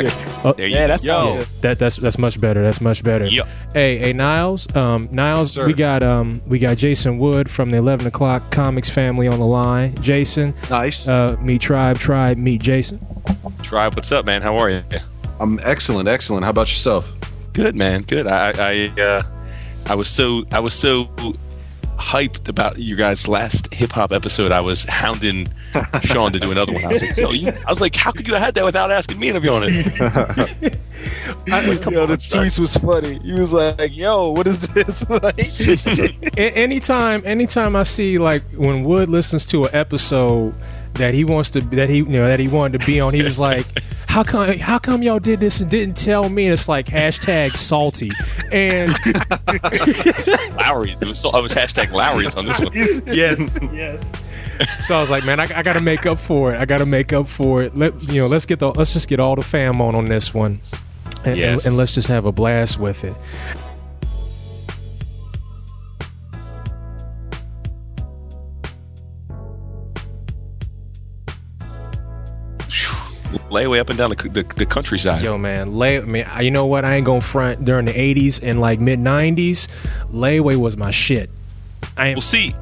Check. 0.00 0.44
Oh, 0.44 0.52
There 0.52 0.66
you 0.66 0.74
Yeah, 0.76 0.86
that's 0.86 1.06
Yo. 1.06 1.34
good. 1.36 1.46
That 1.60 1.78
that's 1.78 1.96
that's 1.96 2.18
much 2.18 2.40
better. 2.40 2.62
That's 2.62 2.80
much 2.80 3.02
better. 3.04 3.26
Yep. 3.26 3.46
Hey, 3.74 3.98
hey, 3.98 4.12
Niles. 4.12 4.66
Um, 4.74 5.08
Niles, 5.12 5.52
Sir. 5.52 5.66
we 5.66 5.74
got 5.74 6.02
um, 6.02 6.40
we 6.46 6.58
got 6.58 6.76
Jason 6.76 7.18
Wood 7.18 7.50
from 7.50 7.70
the 7.70 7.76
Eleven 7.78 8.06
O'clock 8.06 8.50
Comics 8.50 8.88
family 8.90 9.28
on 9.28 9.38
the 9.38 9.46
line. 9.46 9.94
Jason, 10.02 10.54
Nice. 10.70 11.06
uh, 11.06 11.36
meet 11.40 11.60
Tribe, 11.60 11.98
Tribe, 11.98 12.36
meet 12.38 12.60
Jason. 12.60 13.04
Tribe, 13.62 13.94
what's 13.94 14.10
up, 14.12 14.26
man? 14.26 14.42
How 14.42 14.56
are 14.58 14.70
you? 14.70 14.82
I'm 15.40 15.58
excellent, 15.62 16.08
excellent. 16.08 16.44
How 16.44 16.50
about 16.50 16.70
yourself? 16.70 17.06
Good, 17.52 17.74
man. 17.74 18.02
Good. 18.02 18.26
I, 18.26 18.52
I, 18.96 19.00
uh, 19.00 19.22
I 19.86 19.94
was 19.94 20.08
so, 20.08 20.44
I 20.52 20.60
was 20.60 20.72
so 20.74 21.04
hyped 22.02 22.48
about 22.48 22.78
you 22.78 22.96
guys' 22.96 23.28
last 23.28 23.72
hip 23.72 23.92
hop 23.92 24.12
episode. 24.12 24.50
I 24.50 24.60
was 24.60 24.84
hounding 24.84 25.48
Shawn 26.02 26.32
to 26.32 26.40
do 26.40 26.50
another 26.50 26.72
one. 26.72 26.84
I 26.84 26.88
was 26.88 27.02
like, 27.02 27.16
Yo, 27.16 27.30
you, 27.30 27.48
I 27.48 27.70
was 27.70 27.80
like, 27.80 27.94
how 27.94 28.10
could 28.10 28.26
you 28.26 28.34
have 28.34 28.42
had 28.42 28.54
that 28.56 28.64
without 28.64 28.90
asking 28.90 29.18
me 29.18 29.32
to 29.32 29.40
be 29.40 29.48
on 29.48 29.62
it? 29.64 30.78
yo, 31.46 32.06
the 32.06 32.16
tweets 32.16 32.58
was 32.58 32.76
funny. 32.76 33.18
He 33.24 33.32
was 33.32 33.52
like, 33.52 33.96
"Yo, 33.96 34.30
what 34.30 34.46
is 34.46 34.72
this?" 34.74 35.08
like, 35.10 36.38
A- 36.38 36.52
anytime, 36.56 37.22
anytime 37.24 37.76
I 37.76 37.82
see 37.84 38.18
like 38.18 38.42
when 38.52 38.82
Wood 38.82 39.08
listens 39.08 39.46
to 39.46 39.64
an 39.64 39.70
episode 39.72 40.54
that 40.94 41.14
he 41.14 41.24
wants 41.24 41.50
to 41.52 41.60
that 41.60 41.88
he 41.88 41.98
you 41.98 42.04
know 42.06 42.26
that 42.26 42.40
he 42.40 42.48
wanted 42.48 42.80
to 42.80 42.86
be 42.86 43.00
on, 43.00 43.14
he 43.14 43.22
was 43.22 43.38
like, 43.40 43.66
"How 44.12 44.22
come? 44.22 44.58
How 44.58 44.78
come 44.78 45.02
y'all 45.02 45.18
did 45.18 45.40
this 45.40 45.60
and 45.60 45.70
didn't 45.70 45.96
tell 45.96 46.28
me?" 46.28 46.44
And 46.46 46.52
it's 46.52 46.68
like 46.68 46.86
hashtag 46.86 47.56
salty, 47.56 48.10
and 48.52 48.90
Lawry's. 50.56 51.02
It 51.02 51.08
was, 51.08 51.18
so, 51.18 51.30
I 51.30 51.40
was 51.40 51.52
hashtag 51.54 51.90
Lawry's 51.92 52.34
on 52.34 52.44
this 52.46 52.58
one. 52.60 52.72
yes, 53.16 53.58
yes. 53.72 54.12
So 54.80 54.94
I 54.94 55.00
was 55.00 55.10
like, 55.10 55.24
man, 55.24 55.40
I, 55.40 55.44
I 55.56 55.62
got 55.62 55.72
to 55.72 55.80
make 55.80 56.06
up 56.06 56.18
for 56.18 56.52
it. 56.52 56.60
I 56.60 56.66
got 56.66 56.78
to 56.78 56.86
make 56.86 57.12
up 57.12 57.26
for 57.26 57.62
it. 57.62 57.74
Let 57.76 58.00
you 58.02 58.20
know, 58.20 58.26
let's 58.28 58.46
get 58.46 58.58
the 58.60 58.70
let's 58.70 58.92
just 58.92 59.08
get 59.08 59.18
all 59.18 59.34
the 59.34 59.42
fam 59.42 59.80
on 59.80 59.94
on 59.96 60.04
this 60.06 60.32
one, 60.34 60.60
and, 61.24 61.36
Yes. 61.36 61.64
and, 61.64 61.70
and 61.72 61.76
let's 61.76 61.92
just 61.92 62.06
have 62.08 62.26
a 62.26 62.32
blast 62.32 62.78
with 62.78 63.02
it. 63.02 63.14
Layaway 73.50 73.78
up 73.80 73.90
and 73.90 73.98
down 73.98 74.10
the, 74.10 74.16
the, 74.16 74.42
the 74.56 74.66
countryside. 74.66 75.22
Yo, 75.22 75.38
man, 75.38 75.76
lay. 75.76 75.98
I 75.98 76.00
mean, 76.02 76.26
you 76.40 76.50
know 76.50 76.66
what? 76.66 76.84
I 76.84 76.96
ain't 76.96 77.06
gonna 77.06 77.20
front. 77.20 77.64
During 77.64 77.86
the 77.86 77.92
'80s 77.92 78.40
and 78.42 78.60
like 78.60 78.80
mid 78.80 78.98
'90s, 78.98 79.68
layaway 80.12 80.56
was 80.56 80.76
my 80.76 80.90
shit. 80.90 81.30
I 81.96 82.08
am. 82.08 82.14
Well, 82.14 82.22
see, 82.22 82.54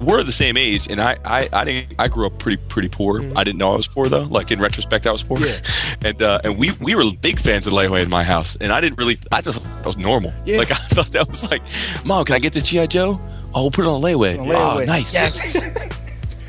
we're 0.00 0.22
the 0.22 0.32
same 0.32 0.56
age, 0.56 0.88
and 0.88 1.00
I, 1.00 1.16
I, 1.24 1.48
I 1.52 1.64
didn't. 1.64 1.94
I 1.98 2.08
grew 2.08 2.26
up 2.26 2.38
pretty, 2.38 2.62
pretty 2.68 2.88
poor. 2.88 3.22
I 3.36 3.44
didn't 3.44 3.58
know 3.58 3.72
I 3.72 3.76
was 3.76 3.88
poor 3.88 4.08
though. 4.08 4.24
Like 4.24 4.50
in 4.50 4.60
retrospect, 4.60 5.06
I 5.06 5.12
was 5.12 5.22
poor. 5.22 5.38
Yeah. 5.38 5.56
and 6.02 6.22
uh, 6.22 6.40
and 6.44 6.58
we, 6.58 6.72
we 6.80 6.94
were 6.94 7.04
big 7.20 7.40
fans 7.40 7.66
of 7.66 7.72
layaway 7.72 8.02
in 8.02 8.10
my 8.10 8.22
house, 8.24 8.56
and 8.56 8.72
I 8.72 8.80
didn't 8.80 8.98
really. 8.98 9.18
I 9.32 9.40
just 9.40 9.62
thought 9.62 9.76
that 9.78 9.86
was 9.86 9.98
normal. 9.98 10.32
Yeah. 10.44 10.58
Like 10.58 10.70
I 10.72 10.74
thought 10.74 11.08
that 11.12 11.28
was 11.28 11.48
like, 11.50 11.62
Mom, 12.04 12.24
can 12.24 12.34
I 12.34 12.38
get 12.38 12.52
this 12.52 12.64
GI 12.64 12.88
Joe? 12.88 13.20
Oh, 13.54 13.62
we'll 13.62 13.70
put 13.70 13.84
it 13.86 13.88
on 13.88 14.02
layaway. 14.02 14.38
On 14.38 14.52
Oh, 14.54 14.84
nice. 14.84 15.14
Yes. 15.14 15.66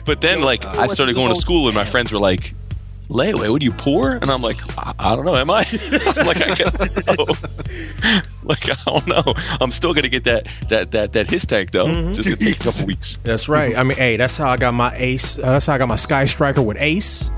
But 0.07 0.21
then, 0.21 0.39
like, 0.39 0.65
I 0.65 0.87
started 0.87 1.15
going 1.15 1.33
to 1.33 1.39
school, 1.39 1.67
and 1.67 1.75
my 1.75 1.83
friends 1.83 2.13
were 2.13 2.19
like, 2.19 2.55
"Layaway? 3.09 3.49
What 3.49 3.61
are 3.61 3.65
you 3.65 3.71
poor?" 3.71 4.13
And 4.13 4.29
I'm 4.29 4.41
like, 4.41 4.57
"I, 4.77 4.93
I 4.99 5.15
don't 5.15 5.25
know. 5.25 5.35
Am 5.35 5.49
I?" 5.49 5.65
I'm 6.17 6.27
like, 6.27 6.41
"I 6.41 6.55
guess 6.55 6.95
so." 6.95 7.13
like, 8.43 8.69
I 8.69 8.75
don't 8.85 9.07
know. 9.07 9.33
I'm 9.59 9.71
still 9.71 9.93
gonna 9.93 10.09
get 10.09 10.23
that 10.25 10.47
that 10.69 10.91
that 10.91 11.13
that 11.13 11.27
HISS 11.27 11.45
tank 11.45 11.71
though. 11.71 11.87
Mm-hmm. 11.87 12.11
Just 12.13 12.29
gonna 12.29 12.51
take 12.51 12.59
a 12.59 12.63
couple 12.71 12.87
weeks. 12.87 13.17
That's 13.23 13.49
right. 13.49 13.77
I 13.77 13.83
mean, 13.83 13.97
hey, 13.97 14.17
that's 14.17 14.37
how 14.37 14.49
I 14.49 14.57
got 14.57 14.73
my 14.73 14.93
Ace. 14.95 15.37
Uh, 15.37 15.53
that's 15.53 15.67
how 15.67 15.73
I 15.73 15.77
got 15.77 15.87
my 15.87 15.95
Sky 15.95 16.25
Striker 16.25 16.61
with 16.61 16.77
Ace. 16.79 17.29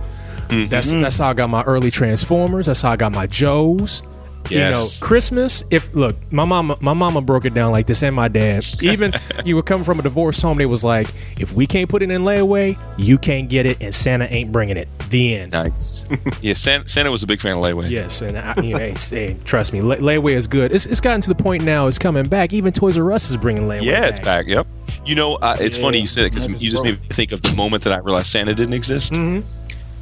Mm-hmm. 0.49 0.69
That's 0.69 0.91
that's 0.91 1.17
how 1.19 1.29
I 1.29 1.33
got 1.33 1.49
my 1.49 1.63
early 1.63 1.91
Transformers. 1.91 2.65
That's 2.65 2.81
how 2.81 2.91
I 2.91 2.95
got 2.95 3.11
my 3.11 3.27
Joes. 3.27 4.03
Yes. 4.51 4.69
You 4.99 5.01
know, 5.01 5.07
Christmas. 5.07 5.63
If 5.71 5.93
look, 5.95 6.15
my 6.31 6.45
mama, 6.45 6.77
my 6.81 6.93
mama 6.93 7.21
broke 7.21 7.45
it 7.45 7.53
down 7.53 7.71
like 7.71 7.87
this, 7.87 8.03
and 8.03 8.15
my 8.15 8.27
dad. 8.27 8.65
Even 8.81 9.13
you 9.45 9.55
were 9.55 9.61
coming 9.63 9.83
from 9.83 9.99
a 9.99 10.01
divorced 10.01 10.41
home. 10.41 10.57
They 10.57 10.65
was 10.65 10.83
like, 10.83 11.07
if 11.39 11.53
we 11.53 11.67
can't 11.67 11.89
put 11.89 12.01
it 12.01 12.11
in 12.11 12.23
layaway, 12.23 12.77
you 12.97 13.17
can't 13.17 13.49
get 13.49 13.65
it, 13.65 13.81
and 13.81 13.93
Santa 13.93 14.31
ain't 14.33 14.51
bringing 14.51 14.77
it. 14.77 14.87
The 15.09 15.35
end. 15.35 15.51
Nice. 15.53 16.05
yeah, 16.41 16.53
Santa, 16.53 16.87
Santa 16.87 17.11
was 17.11 17.23
a 17.23 17.27
big 17.27 17.41
fan 17.41 17.57
of 17.57 17.63
layaway. 17.63 17.89
Yes, 17.89 18.21
and 18.21 18.37
I, 18.37 18.53
you 18.61 18.73
know, 18.73 18.79
hey, 18.79 18.95
hey, 19.09 19.37
trust 19.45 19.73
me, 19.73 19.81
lay, 19.81 19.97
layaway 19.97 20.33
is 20.33 20.47
good. 20.47 20.73
It's, 20.73 20.85
it's 20.85 21.01
gotten 21.01 21.21
to 21.21 21.29
the 21.29 21.35
point 21.41 21.63
now. 21.63 21.87
It's 21.87 21.97
coming 21.99 22.27
back. 22.27 22.53
Even 22.53 22.73
Toys 22.73 22.97
R 22.97 23.11
Us 23.11 23.29
is 23.29 23.37
bringing 23.37 23.63
layaway. 23.63 23.83
Yeah, 23.85 24.05
it's 24.05 24.19
back. 24.19 24.45
Yep. 24.47 24.67
You 25.05 25.15
know, 25.15 25.35
uh, 25.35 25.57
it's 25.59 25.77
Yeah. 25.77 25.83
funny 25.83 25.99
you 25.99 26.07
said 26.07 26.25
it 26.25 26.33
because 26.33 26.61
you 26.61 26.69
just 26.71 26.83
broke. 26.83 26.99
made 26.99 27.01
me 27.01 27.15
think 27.15 27.31
of 27.31 27.41
the 27.41 27.55
moment 27.55 27.83
that 27.83 27.93
I 27.93 27.97
realized 27.97 28.27
Santa 28.27 28.53
didn't 28.53 28.73
exist. 28.73 29.13
Mhm. 29.13 29.43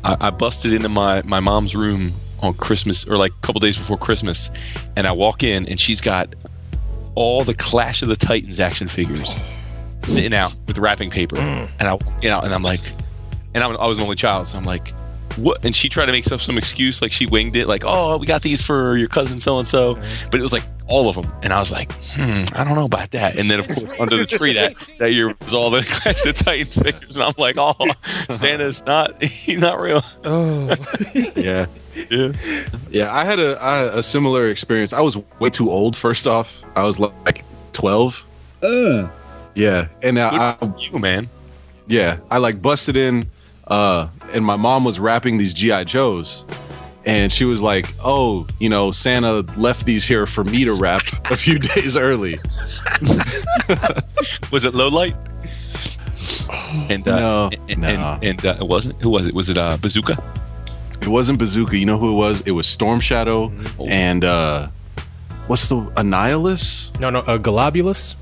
I, 0.04 0.18
I 0.20 0.30
busted 0.30 0.74
into 0.74 0.90
my 0.90 1.22
my 1.24 1.40
mom's 1.40 1.76
room 1.76 2.14
on 2.40 2.54
Christmas 2.54 3.06
or 3.08 3.18
like 3.18 3.32
a 3.32 3.42
couple 3.42 3.60
days 3.60 3.78
before 3.78 3.98
Christmas, 3.98 4.50
and 4.96 5.08
I 5.08 5.12
walk 5.12 5.44
in 5.44 5.68
and 5.68 5.80
she's 5.80 6.02
got 6.02 6.34
all 7.16 7.44
the 7.44 7.54
Clash 7.54 8.02
of 8.02 8.10
the 8.10 8.16
Titans 8.16 8.60
action 8.60 8.88
figures 8.88 9.36
sitting 10.00 10.34
out 10.34 10.56
with 10.68 10.78
wrapping 10.78 11.10
paper, 11.10 11.36
mm. 11.36 11.70
and 11.80 11.88
I 11.88 11.98
you 12.22 12.30
know, 12.30 12.40
and 12.40 12.54
I'm 12.54 12.64
like, 12.64 12.82
and 13.54 13.64
I'm, 13.64 13.76
I 13.78 13.88
was 13.88 13.98
an 13.98 14.04
only 14.04 14.16
child, 14.16 14.48
so 14.48 14.58
I'm 14.58 14.66
like. 14.66 14.94
What? 15.38 15.64
And 15.64 15.76
she 15.76 15.88
tried 15.90 16.08
to 16.08 16.12
make 16.12 16.24
some, 16.26 16.40
some 16.40 16.58
excuse, 16.58 17.02
like 17.02 17.12
she 17.12 17.26
winged 17.26 17.56
it, 17.56 17.68
like, 17.68 17.84
"Oh, 17.86 18.18
we 18.18 18.26
got 18.26 18.42
these 18.42 18.62
for 18.62 18.98
your 18.98 19.08
cousin 19.08 19.40
so 19.40 19.60
and 19.60 19.68
so," 19.68 19.96
but 20.32 20.36
it 20.40 20.42
was 20.42 20.52
like 20.54 20.64
all 20.88 21.10
of 21.10 21.16
them, 21.16 21.32
and 21.44 21.54
I 21.54 21.60
was 21.60 21.72
like, 21.72 21.92
"Hmm, 22.14 22.44
I 22.56 22.64
don't 22.64 22.76
know 22.76 22.86
about 22.86 23.12
that." 23.12 23.38
And 23.38 23.50
then, 23.52 23.60
of 23.60 23.68
course, 23.68 23.96
under 24.00 24.18
the 24.18 24.26
tree 24.26 24.54
that 24.54 24.74
that 25.00 25.14
year 25.14 25.34
was 25.44 25.54
all 25.54 25.70
the 25.70 25.82
Clash 25.88 26.26
of 26.26 26.36
the 26.38 26.44
Titans 26.44 26.78
pictures. 26.78 27.18
and 27.18 27.24
I'm 27.26 27.34
like, 27.38 27.56
"Oh, 27.58 27.74
Santa's 28.32 28.86
not, 28.86 29.22
he's 29.24 29.60
not 29.60 29.80
real." 29.80 30.04
Oh, 30.24 30.74
Yeah. 31.36 31.68
Yeah. 32.10 32.32
Yeah, 32.92 33.14
I 33.16 33.24
had 33.26 33.40
a 33.40 33.58
I, 33.62 33.98
a 34.00 34.04
similar 34.04 34.48
experience. 34.48 34.94
I 34.94 35.02
was 35.02 35.18
way 35.40 35.50
too 35.50 35.70
old. 35.72 35.96
First 35.96 36.26
off, 36.28 36.62
I 36.76 36.84
was 36.84 37.00
like 37.00 37.44
twelve. 37.74 38.24
Yeah, 39.56 39.88
and 40.04 40.18
uh, 40.20 40.30
I, 40.32 40.56
Good 40.66 40.74
for 40.74 40.80
you, 40.80 41.00
man. 41.00 41.30
yeah, 41.88 42.18
I 42.30 42.38
like 42.38 42.62
busted 42.62 42.96
in, 42.96 43.30
uh, 43.68 44.08
and 44.34 44.44
my 44.46 44.56
mom 44.56 44.84
was 44.84 45.00
wrapping 45.00 45.38
these 45.38 45.54
GI 45.54 45.86
Joes, 45.86 46.46
and 47.06 47.32
she 47.32 47.46
was 47.46 47.62
like, 47.62 47.94
"Oh, 48.04 48.48
you 48.60 48.70
know, 48.70 48.92
Santa 48.92 49.42
left 49.58 49.86
these 49.86 50.06
here 50.06 50.26
for 50.28 50.44
me 50.44 50.66
to 50.66 50.74
wrap 50.74 51.04
a 51.32 51.38
few 51.38 51.60
days 51.76 51.96
early." 51.98 52.38
Was 54.52 54.64
it 54.66 54.74
low 54.74 54.88
light? 54.90 55.16
And 56.90 57.08
uh, 57.08 57.16
No, 57.20 57.50
and, 57.70 57.82
no. 57.82 57.88
and, 57.88 58.24
and 58.24 58.46
uh, 58.46 58.58
it 58.60 58.68
wasn't. 58.68 59.02
Who 59.02 59.10
was 59.10 59.28
it? 59.28 59.34
Was 59.34 59.50
it 59.50 59.58
uh, 59.58 59.78
Bazooka? 59.78 60.22
It 61.02 61.08
wasn't 61.08 61.40
Bazooka. 61.40 61.78
You 61.78 61.86
know 61.86 61.98
who 61.98 62.12
it 62.14 62.16
was? 62.16 62.42
It 62.42 62.52
was 62.52 62.68
Storm 62.68 63.00
Shadow 63.00 63.50
Mm-hmm. 63.50 63.90
and 63.90 64.24
uh, 64.26 64.68
what's 65.48 65.68
the 65.70 65.78
Annihilus? 65.96 66.98
no, 67.00 67.10
no, 67.10 67.20
uh, 67.20 67.38
Globulus. 67.38 68.16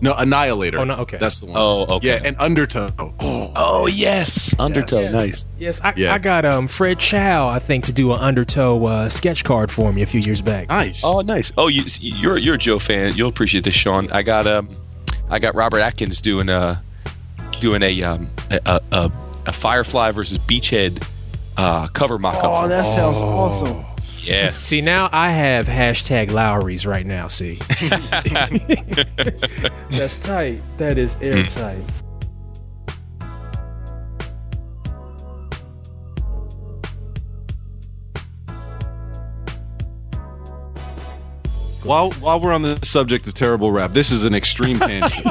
No, 0.00 0.12
Annihilator. 0.14 0.78
Oh, 0.78 0.84
no, 0.84 0.94
okay. 0.96 1.16
That's 1.16 1.40
the 1.40 1.46
one. 1.46 1.56
Oh, 1.58 1.96
okay. 1.96 2.08
Yeah, 2.08 2.20
and 2.24 2.36
Undertow. 2.38 2.90
Oh 3.20 3.52
oh 3.56 3.86
yes, 3.86 4.54
Undertow. 4.58 4.98
Yes. 5.00 5.12
Nice. 5.12 5.52
Yes, 5.58 5.80
I, 5.82 5.94
Yeah. 5.96 6.12
I 6.12 6.18
got 6.18 6.44
um 6.44 6.68
Fred 6.68 6.98
Chow, 6.98 7.48
I 7.48 7.58
think, 7.58 7.86
to 7.86 7.92
do 7.92 8.12
an 8.12 8.20
Undertow 8.20 8.84
uh, 8.84 9.08
sketch 9.08 9.42
card 9.44 9.70
for 9.70 9.92
me 9.92 10.02
a 10.02 10.06
few 10.06 10.20
years 10.20 10.42
back. 10.42 10.68
Nice. 10.68 11.02
Oh, 11.04 11.20
nice. 11.22 11.52
Oh, 11.56 11.68
you, 11.68 11.82
you're 12.00 12.36
you're 12.36 12.56
a 12.56 12.58
Joe 12.58 12.78
fan. 12.78 13.14
You'll 13.16 13.30
appreciate 13.30 13.64
this, 13.64 13.74
Shawn. 13.74 14.10
I 14.12 14.22
got 14.22 14.46
um, 14.46 14.68
I 15.30 15.38
got 15.38 15.54
Robert 15.54 15.80
Atkins 15.80 16.20
doing 16.20 16.48
a 16.50 16.82
doing 17.60 17.82
a 17.82 18.02
um 18.02 18.30
a, 18.50 18.60
a, 18.66 18.80
a 18.92 19.12
a 19.46 19.52
Firefly 19.52 20.10
versus 20.10 20.38
Beachhead 20.40 21.02
uh, 21.56 21.86
cover 21.88 22.18
mock-up. 22.18 22.44
Oh, 22.44 22.62
for- 22.62 22.68
that 22.68 22.82
sounds 22.84 23.18
awesome. 23.22 23.82
Yes. 24.26 24.56
See, 24.58 24.80
now 24.80 25.08
I 25.12 25.30
have 25.30 25.66
hashtag 25.66 26.30
Lawry's 26.30 26.84
right 26.84 27.06
now. 27.06 27.28
See, 27.28 27.54
that's 29.88 30.20
tight. 30.20 30.60
That 30.78 30.98
is 30.98 31.20
airtight. 31.22 31.78
While 41.84 42.10
while 42.14 42.40
we're 42.40 42.52
on 42.52 42.62
the 42.62 42.84
subject 42.84 43.28
of 43.28 43.34
terrible 43.34 43.70
rap, 43.70 43.92
this 43.92 44.10
is 44.10 44.24
an 44.24 44.34
extreme 44.34 44.80
tangent. 44.80 45.24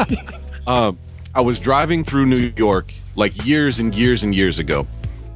um, 0.66 0.98
I 1.36 1.42
was 1.42 1.60
driving 1.60 2.06
through 2.06 2.28
New 2.28 2.54
York 2.56 2.94
like 3.18 3.46
years 3.46 3.80
and 3.80 3.94
years 3.94 4.24
and 4.24 4.34
years 4.34 4.58
ago, 4.58 4.88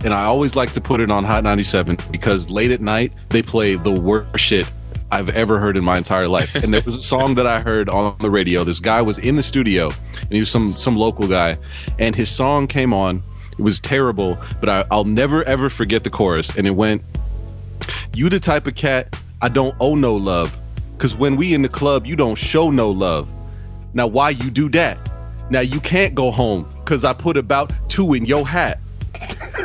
and 0.04 0.14
I 0.14 0.26
always 0.26 0.56
like 0.56 0.72
to 0.74 0.82
put 0.82 1.02
it 1.02 1.12
on 1.12 1.24
Hot 1.24 1.44
97 1.44 1.98
because 2.12 2.50
late 2.50 2.72
at 2.72 2.82
night 2.82 3.14
they 3.30 3.42
play 3.42 3.76
the 3.76 3.92
worst 3.92 4.38
shit 4.38 4.72
I've 5.12 5.30
ever 5.30 5.60
heard 5.60 5.76
in 5.76 5.84
my 5.84 5.98
entire 5.98 6.28
life. 6.28 6.56
And 6.56 6.74
there 6.74 6.82
was 6.82 6.98
a 6.98 7.02
song 7.02 7.36
that 7.36 7.48
I 7.48 7.60
heard 7.60 7.90
on 7.90 8.16
the 8.20 8.30
radio. 8.30 8.64
This 8.64 8.80
guy 8.80 9.02
was 9.02 9.18
in 9.18 9.36
the 9.36 9.44
studio, 9.44 9.92
and 10.22 10.32
he 10.32 10.40
was 10.40 10.52
some 10.52 10.74
some 10.74 10.96
local 10.96 11.28
guy, 11.28 11.58
and 11.98 12.16
his 12.16 12.30
song 12.30 12.68
came 12.68 12.94
on. 12.94 13.24
It 13.58 13.64
was 13.64 13.80
terrible, 13.80 14.38
but 14.60 14.70
I, 14.70 14.86
I'll 14.92 15.06
never 15.06 15.44
ever 15.44 15.70
forget 15.70 16.04
the 16.04 16.10
chorus, 16.10 16.56
and 16.58 16.68
it 16.68 16.72
went. 16.72 17.02
You 18.14 18.30
the 18.30 18.40
type 18.40 18.68
of 18.68 18.76
cat 18.76 19.16
I 19.42 19.50
don't 19.50 19.76
owe 19.80 19.96
no 19.96 20.16
love. 20.16 20.58
Cause 20.98 21.16
when 21.16 21.38
we 21.38 21.54
in 21.54 21.62
the 21.62 21.70
club, 21.70 22.06
you 22.06 22.16
don't 22.18 22.36
show 22.36 22.70
no 22.70 22.90
love. 22.92 23.30
Now 23.94 24.06
why 24.06 24.32
you 24.32 24.52
do 24.52 24.70
that? 24.72 24.98
Now 25.50 25.62
you 25.62 25.80
can't 25.80 26.14
go 26.14 26.30
home 26.30 26.70
cause 26.84 27.06
I 27.06 27.14
put 27.14 27.38
about 27.38 27.72
two 27.88 28.14
in 28.14 28.26
your 28.26 28.46
hat. 28.46 28.80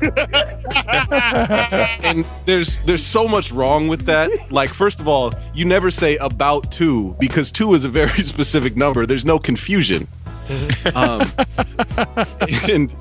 and 2.04 2.24
there's 2.46 2.78
there's 2.80 3.04
so 3.04 3.28
much 3.28 3.52
wrong 3.52 3.88
with 3.88 4.06
that. 4.06 4.30
Like 4.50 4.70
first 4.70 5.00
of 5.00 5.08
all, 5.08 5.32
you 5.54 5.64
never 5.64 5.90
say 5.90 6.16
about 6.18 6.70
two 6.70 7.16
because 7.20 7.52
two 7.52 7.74
is 7.74 7.84
a 7.84 7.88
very 7.88 8.08
specific 8.22 8.76
number. 8.76 9.06
There's 9.06 9.24
no 9.24 9.38
confusion. 9.38 10.06
Um, 10.94 11.30
and 12.70 12.94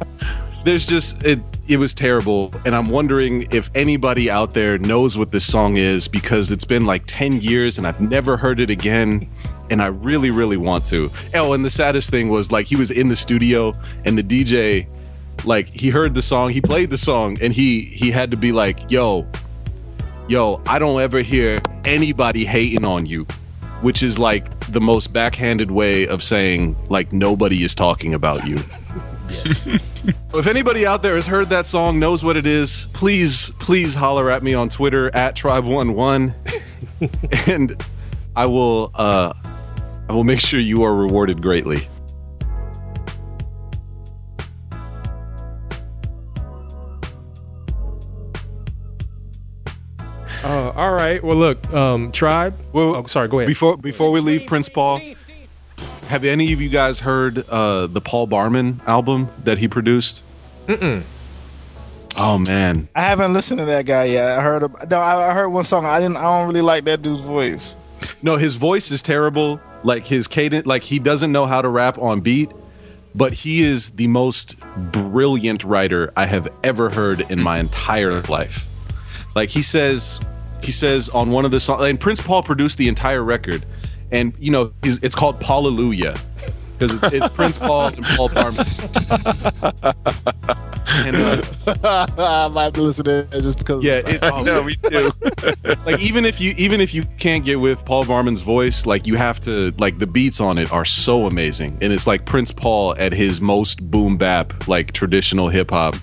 there's 0.66 0.86
just 0.86 1.24
it 1.26 1.40
it 1.68 1.78
was 1.78 1.94
terrible 1.94 2.54
and 2.66 2.76
i'm 2.76 2.90
wondering 2.90 3.48
if 3.52 3.70
anybody 3.76 4.30
out 4.30 4.54
there 4.54 4.78
knows 4.78 5.18
what 5.18 5.32
this 5.32 5.50
song 5.50 5.78
is 5.78 6.08
because 6.08 6.52
it's 6.52 6.66
been 6.66 6.86
like 6.86 7.04
10 7.08 7.42
years 7.42 7.78
and 7.78 7.88
i've 7.88 8.02
never 8.02 8.36
heard 8.36 8.60
it 8.60 8.70
again 8.70 9.28
and 9.70 9.82
i 9.82 9.88
really 9.88 10.32
really 10.32 10.58
want 10.58 10.84
to 10.86 11.10
oh 11.34 11.54
and 11.54 11.64
the 11.64 11.70
saddest 11.70 12.10
thing 12.10 12.30
was 12.30 12.52
like 12.52 12.66
he 12.66 12.76
was 12.76 12.92
in 12.92 13.08
the 13.08 13.16
studio 13.16 13.74
and 14.04 14.18
the 14.18 14.24
dj 14.24 14.86
like 15.46 15.70
he 15.70 15.90
heard 15.90 16.14
the 16.14 16.22
song 16.22 16.50
he 16.50 16.62
played 16.62 16.90
the 16.90 16.98
song 16.98 17.38
and 17.42 17.54
he 17.54 17.82
he 17.82 18.12
had 18.12 18.32
to 18.32 18.38
be 18.38 18.52
like 18.52 18.92
yo 18.92 19.28
yo 20.28 20.62
i 20.68 20.78
don't 20.78 21.02
ever 21.02 21.20
hear 21.20 21.60
anybody 21.86 22.46
hating 22.46 22.86
on 22.86 23.06
you 23.06 23.26
which 23.82 24.04
is 24.04 24.20
like 24.20 24.60
the 24.68 24.82
most 24.82 25.14
backhanded 25.14 25.72
way 25.72 26.08
of 26.08 26.22
saying 26.22 26.76
like 26.90 27.14
nobody 27.14 27.64
is 27.64 27.74
talking 27.74 28.14
about 28.14 28.46
you 28.46 28.60
if 30.34 30.48
anybody 30.48 30.86
out 30.86 31.04
there 31.04 31.16
has 31.16 31.28
heard 31.28 31.50
that 31.50 31.66
song, 31.68 32.00
knows 32.00 32.24
what 32.24 32.36
it 32.36 32.48
is, 32.48 32.88
please, 32.94 33.52
please 33.60 33.94
holler 33.94 34.32
at 34.32 34.42
me 34.42 34.56
on 34.56 34.70
Twitter 34.70 35.16
at 35.16 35.36
Tribe11, 35.36 36.34
and 37.48 37.86
I 38.36 38.48
will, 38.48 38.92
uh, 38.96 39.34
I 40.10 40.14
will 40.14 40.24
make 40.24 40.40
sure 40.40 40.60
you 40.60 40.84
are 40.84 40.96
rewarded 40.96 41.44
greatly. 41.44 41.88
Uh, 50.44 50.72
all 50.72 50.92
right. 50.92 51.24
Well, 51.24 51.36
look, 51.36 51.72
um, 51.74 52.12
tribe. 52.12 52.58
Well, 52.72 52.96
oh, 52.96 53.06
sorry. 53.06 53.28
Go 53.28 53.40
ahead. 53.40 53.48
Before 53.48 53.78
before 53.78 54.12
we 54.12 54.20
leave 54.22 54.48
Prince 54.48 54.70
Paul, 54.70 55.02
have 56.08 56.24
any 56.24 56.54
of 56.54 56.62
you 56.62 56.70
guys 56.70 57.00
heard 57.00 57.48
uh, 57.50 57.88
the 57.88 58.02
Paul 58.02 58.28
Barman 58.28 58.82
album 58.88 59.30
that 59.44 59.58
he 59.58 59.68
produced? 59.68 60.24
Mm-mm. 60.68 61.04
Oh 62.18 62.38
man, 62.38 62.90
I 62.96 63.02
haven't 63.02 63.34
listened 63.34 63.60
to 63.60 63.66
that 63.66 63.86
guy 63.86 64.06
yet. 64.06 64.40
I 64.40 64.42
heard. 64.42 64.64
No, 64.90 65.00
I 65.00 65.30
I 65.30 65.34
heard 65.34 65.50
one 65.50 65.64
song. 65.64 65.86
I 65.86 66.00
didn't. 66.00 66.18
I 66.18 66.24
don't 66.24 66.48
really 66.48 66.62
like 66.62 66.86
that 66.86 67.02
dude's 67.02 67.22
voice. 67.22 67.76
No, 68.22 68.38
his 68.38 68.56
voice 68.56 68.92
is 68.92 69.02
terrible. 69.02 69.60
Like 69.84 70.06
his 70.06 70.28
cadence, 70.28 70.66
like 70.66 70.84
he 70.84 71.00
doesn't 71.00 71.32
know 71.32 71.46
how 71.46 71.62
to 71.62 71.70
rap 71.70 71.98
on 71.98 72.22
beat. 72.22 72.52
But 73.16 73.34
he 73.34 73.64
is 73.64 73.92
the 73.92 74.08
most 74.08 74.60
brilliant 74.92 75.64
writer 75.64 76.14
I 76.16 76.26
have 76.28 76.48
ever 76.64 76.90
heard 76.90 77.22
in 77.32 77.42
my 77.42 77.58
entire 77.60 78.22
life. 78.24 78.68
Like 79.36 79.50
he 79.50 79.62
says, 79.62 80.20
he 80.64 80.72
says 80.72 81.10
on 81.10 81.32
one 81.32 81.46
of 81.46 81.52
the 81.52 81.60
songs, 81.60 81.86
and 81.86 82.00
Prince 82.00 82.22
Paul 82.22 82.44
produced 82.44 82.78
the 82.78 82.88
entire 82.88 83.24
record, 83.24 83.66
and 84.12 84.34
you 84.40 84.52
know 84.52 84.72
he's, 84.84 85.00
it's 85.04 85.16
called 85.16 85.40
Paullelujah 85.40 86.16
because 86.80 87.02
it's, 87.02 87.14
it's 87.14 87.30
Prince 87.30 87.58
Paul 87.58 87.88
and 87.88 88.06
Paul 88.06 88.30
Barman. 88.30 88.66
and, 90.88 91.16
uh, 91.16 92.06
I 92.18 92.48
might 92.52 92.64
have 92.64 92.74
to 92.74 92.82
listen 92.82 93.06
to 93.06 93.18
it 93.20 93.32
just 93.32 93.58
because. 93.58 93.84
yeah, 93.84 94.02
it, 94.06 94.20
oh, 94.24 94.42
no, 94.42 94.64
me 94.64 94.76
too. 94.88 95.10
like 95.86 96.00
even 96.02 96.26
if 96.26 96.40
you 96.40 96.54
even 96.58 96.82
if 96.82 96.94
you 96.94 97.04
can't 97.18 97.44
get 97.44 97.60
with 97.60 97.84
Paul 97.86 98.06
Barman's 98.06 98.42
voice, 98.42 98.86
like 98.86 99.08
you 99.08 99.16
have 99.16 99.40
to 99.42 99.74
like 99.78 100.00
the 100.00 100.08
beats 100.08 100.40
on 100.40 100.58
it 100.58 100.72
are 100.72 100.86
so 100.86 101.26
amazing, 101.26 101.78
and 101.82 101.92
it's 101.94 102.08
like 102.08 102.26
Prince 102.26 102.52
Paul 102.52 102.96
at 102.98 103.12
his 103.12 103.42
most 103.42 103.90
boom 103.92 104.18
bap, 104.18 104.68
like 104.68 104.92
traditional 104.92 105.50
hip 105.50 105.72
hop, 105.72 105.96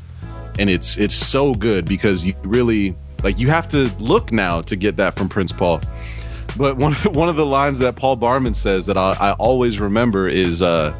and 0.59 0.69
it's 0.69 0.97
it's 0.99 1.15
so 1.15 1.55
good 1.55 1.87
because 1.87 2.27
you 2.27 2.35
really 2.43 2.95
like 3.27 3.41
you 3.41 3.49
have 3.49 3.67
to 3.67 3.91
look 3.99 4.31
now 4.31 4.61
to 4.63 4.77
get 4.77 4.97
that 4.99 5.17
from 5.17 5.29
Prince 5.29 5.51
Paul. 5.51 5.81
But 6.57 6.77
one 6.77 6.93
of 6.93 7.03
the, 7.03 7.11
one 7.11 7.29
of 7.29 7.35
the 7.35 7.45
lines 7.45 7.81
that 7.81 7.97
Paul 7.97 8.15
Barman 8.15 8.55
says 8.55 8.87
that 8.87 8.97
I, 8.97 9.17
I 9.19 9.33
always 9.33 9.81
remember 9.81 10.29
is 10.29 10.63
uh, 10.63 10.95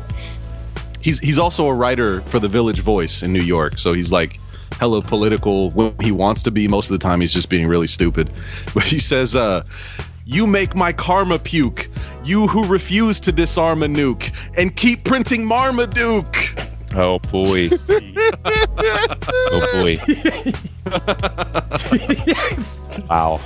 he's 1.01 1.21
he's 1.21 1.39
also 1.39 1.69
a 1.69 1.75
writer 1.75 2.23
for 2.23 2.41
the 2.41 2.49
Village 2.49 2.81
Voice 2.81 3.23
in 3.23 3.33
New 3.33 3.43
York, 3.43 3.79
so 3.79 3.93
he's 3.93 4.11
like 4.11 4.41
hella 4.73 5.03
political 5.03 5.71
when 5.71 5.95
he 6.01 6.11
wants 6.11 6.43
to 6.43 6.51
be. 6.51 6.67
Most 6.67 6.91
of 6.91 6.99
the 6.99 7.03
time, 7.03 7.21
he's 7.21 7.33
just 7.33 7.49
being 7.49 7.69
really 7.69 7.87
stupid. 7.87 8.33
But 8.75 8.83
he 8.83 8.99
says, 8.99 9.37
uh, 9.37 9.65
"You 10.25 10.49
make 10.49 10.75
my 10.75 10.93
karma 10.93 11.39
puke. 11.39 11.89
You 12.25 12.49
who 12.49 12.67
refuse 12.67 13.21
to 13.21 13.31
disarm 13.31 13.85
a 13.85 13.87
nuke 13.87 14.33
and 14.59 14.75
keep 14.75 15.05
printing 15.05 15.47
Marmaduke." 15.47 16.59
Oh 16.99 17.19
boy. 17.19 17.69
oh 19.53 19.83
boy. 19.83 19.99
Wow. 23.11 23.39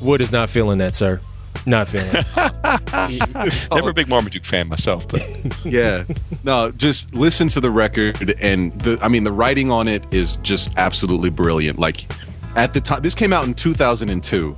Wood 0.00 0.20
is 0.20 0.30
not 0.30 0.48
feeling 0.50 0.78
that, 0.78 0.94
sir. 0.94 1.20
Not 1.66 1.88
feeling. 1.88 2.08
it. 2.12 3.68
Never 3.74 3.90
a 3.90 3.94
big 3.94 4.08
Marmaduke 4.08 4.44
fan 4.44 4.68
myself, 4.68 5.08
but 5.08 5.20
yeah 5.64 6.04
no 6.44 6.70
just 6.70 7.14
listen 7.14 7.48
to 7.48 7.60
the 7.60 7.70
record 7.70 8.34
and 8.40 8.72
the 8.80 8.98
i 9.02 9.08
mean 9.08 9.24
the 9.24 9.32
writing 9.32 9.70
on 9.70 9.88
it 9.88 10.02
is 10.12 10.36
just 10.38 10.72
absolutely 10.76 11.30
brilliant 11.30 11.78
like 11.78 12.10
at 12.56 12.72
the 12.72 12.80
time 12.80 13.00
this 13.02 13.14
came 13.14 13.32
out 13.32 13.44
in 13.44 13.54
2002 13.54 14.56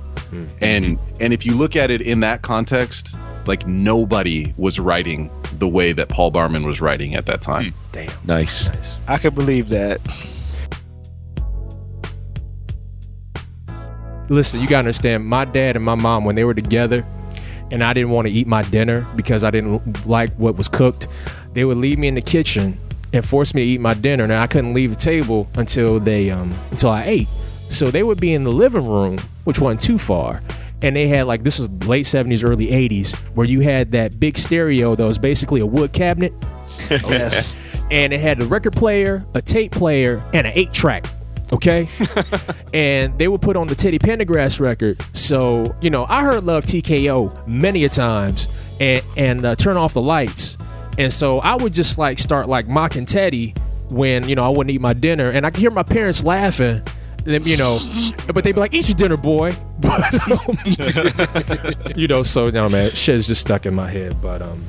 and 0.61 0.99
and 1.19 1.33
if 1.33 1.45
you 1.45 1.55
look 1.55 1.75
at 1.75 1.91
it 1.91 2.01
in 2.01 2.19
that 2.21 2.41
context 2.41 3.15
like 3.45 3.65
nobody 3.67 4.53
was 4.57 4.79
writing 4.79 5.29
the 5.59 5.67
way 5.67 5.91
that 5.91 6.09
paul 6.09 6.31
barman 6.31 6.63
was 6.65 6.81
writing 6.81 7.15
at 7.15 7.25
that 7.25 7.41
time 7.41 7.73
Damn. 7.93 8.11
nice. 8.25 8.99
I 9.07 9.17
could 9.19 9.35
believe 9.35 9.69
that. 9.69 10.01
Listen, 14.29 14.61
you 14.61 14.67
gotta 14.67 14.79
understand. 14.79 15.25
My 15.25 15.45
dad 15.45 15.75
and 15.75 15.85
my 15.85 15.95
mom, 15.95 16.25
when 16.25 16.35
they 16.35 16.43
were 16.43 16.53
together, 16.55 17.05
and 17.71 17.83
I 17.83 17.93
didn't 17.93 18.09
want 18.09 18.27
to 18.27 18.33
eat 18.33 18.47
my 18.47 18.63
dinner 18.63 19.05
because 19.15 19.43
I 19.43 19.51
didn't 19.51 20.07
like 20.07 20.33
what 20.35 20.55
was 20.55 20.67
cooked, 20.67 21.07
they 21.53 21.65
would 21.65 21.77
leave 21.77 21.99
me 21.99 22.07
in 22.07 22.15
the 22.15 22.21
kitchen 22.21 22.79
and 23.13 23.23
force 23.23 23.53
me 23.53 23.61
to 23.61 23.67
eat 23.67 23.81
my 23.81 23.93
dinner, 23.93 24.23
and 24.23 24.33
I 24.33 24.47
couldn't 24.47 24.73
leave 24.73 24.89
the 24.89 24.95
table 24.95 25.47
until 25.55 25.99
they 25.99 26.31
um 26.31 26.51
until 26.71 26.89
I 26.89 27.03
ate. 27.03 27.27
So 27.73 27.89
they 27.91 28.03
would 28.03 28.19
be 28.19 28.33
in 28.33 28.43
the 28.43 28.51
living 28.53 28.85
room, 28.85 29.17
which 29.43 29.59
wasn't 29.59 29.81
too 29.81 29.97
far. 29.97 30.41
And 30.81 30.95
they 30.95 31.07
had 31.07 31.27
like 31.27 31.43
this 31.43 31.59
was 31.59 31.69
late 31.85 32.05
70s, 32.05 32.47
early 32.47 32.67
80s, 32.67 33.15
where 33.35 33.47
you 33.47 33.61
had 33.61 33.91
that 33.91 34.19
big 34.19 34.37
stereo 34.37 34.95
that 34.95 35.05
was 35.05 35.17
basically 35.17 35.61
a 35.61 35.65
wood 35.65 35.93
cabinet. 35.93 36.33
Yes. 36.89 37.57
and 37.91 38.11
it 38.13 38.19
had 38.19 38.39
a 38.41 38.45
record 38.45 38.73
player, 38.73 39.25
a 39.33 39.41
tape 39.41 39.71
player, 39.71 40.21
and 40.33 40.45
an 40.47 40.53
eight 40.55 40.73
track. 40.73 41.05
Okay, 41.51 41.87
and 42.73 43.17
they 43.19 43.27
would 43.27 43.41
put 43.41 43.55
on 43.55 43.67
the 43.67 43.75
Teddy 43.75 43.99
Pendergrass 43.99 44.59
record. 44.59 44.99
So 45.13 45.75
you 45.81 45.89
know, 45.89 46.05
I 46.09 46.23
heard 46.23 46.43
"Love 46.43 46.65
TKO" 46.65 47.47
many 47.47 47.83
a 47.85 47.89
times, 47.89 48.47
and 48.79 49.03
and 49.17 49.45
uh, 49.45 49.55
turn 49.55 49.77
off 49.77 49.93
the 49.93 50.01
lights. 50.01 50.57
And 50.97 51.11
so 51.13 51.39
I 51.39 51.55
would 51.55 51.73
just 51.73 51.97
like 51.97 52.17
start 52.19 52.49
like 52.49 52.67
mocking 52.67 53.05
Teddy 53.05 53.53
when 53.89 54.27
you 54.27 54.35
know 54.35 54.43
I 54.43 54.49
wouldn't 54.49 54.73
eat 54.73 54.81
my 54.81 54.93
dinner, 54.93 55.29
and 55.29 55.45
I 55.45 55.51
could 55.51 55.59
hear 55.59 55.71
my 55.71 55.83
parents 55.83 56.23
laughing. 56.23 56.81
You 57.25 57.57
know, 57.57 57.79
but 58.33 58.43
they'd 58.43 58.53
be 58.53 58.59
like, 58.59 58.73
"Eat 58.73 58.89
your 58.89 58.95
dinner, 58.95 59.17
boy." 59.17 59.53
But 59.83 60.31
um, 60.31 60.57
you 61.95 62.07
know, 62.07 62.23
so 62.23 62.49
no 62.49 62.69
man, 62.69 62.91
shit 62.91 63.15
is 63.15 63.27
just 63.27 63.41
stuck 63.41 63.65
in 63.65 63.75
my 63.75 63.89
head. 63.89 64.21
But 64.21 64.41
um, 64.41 64.63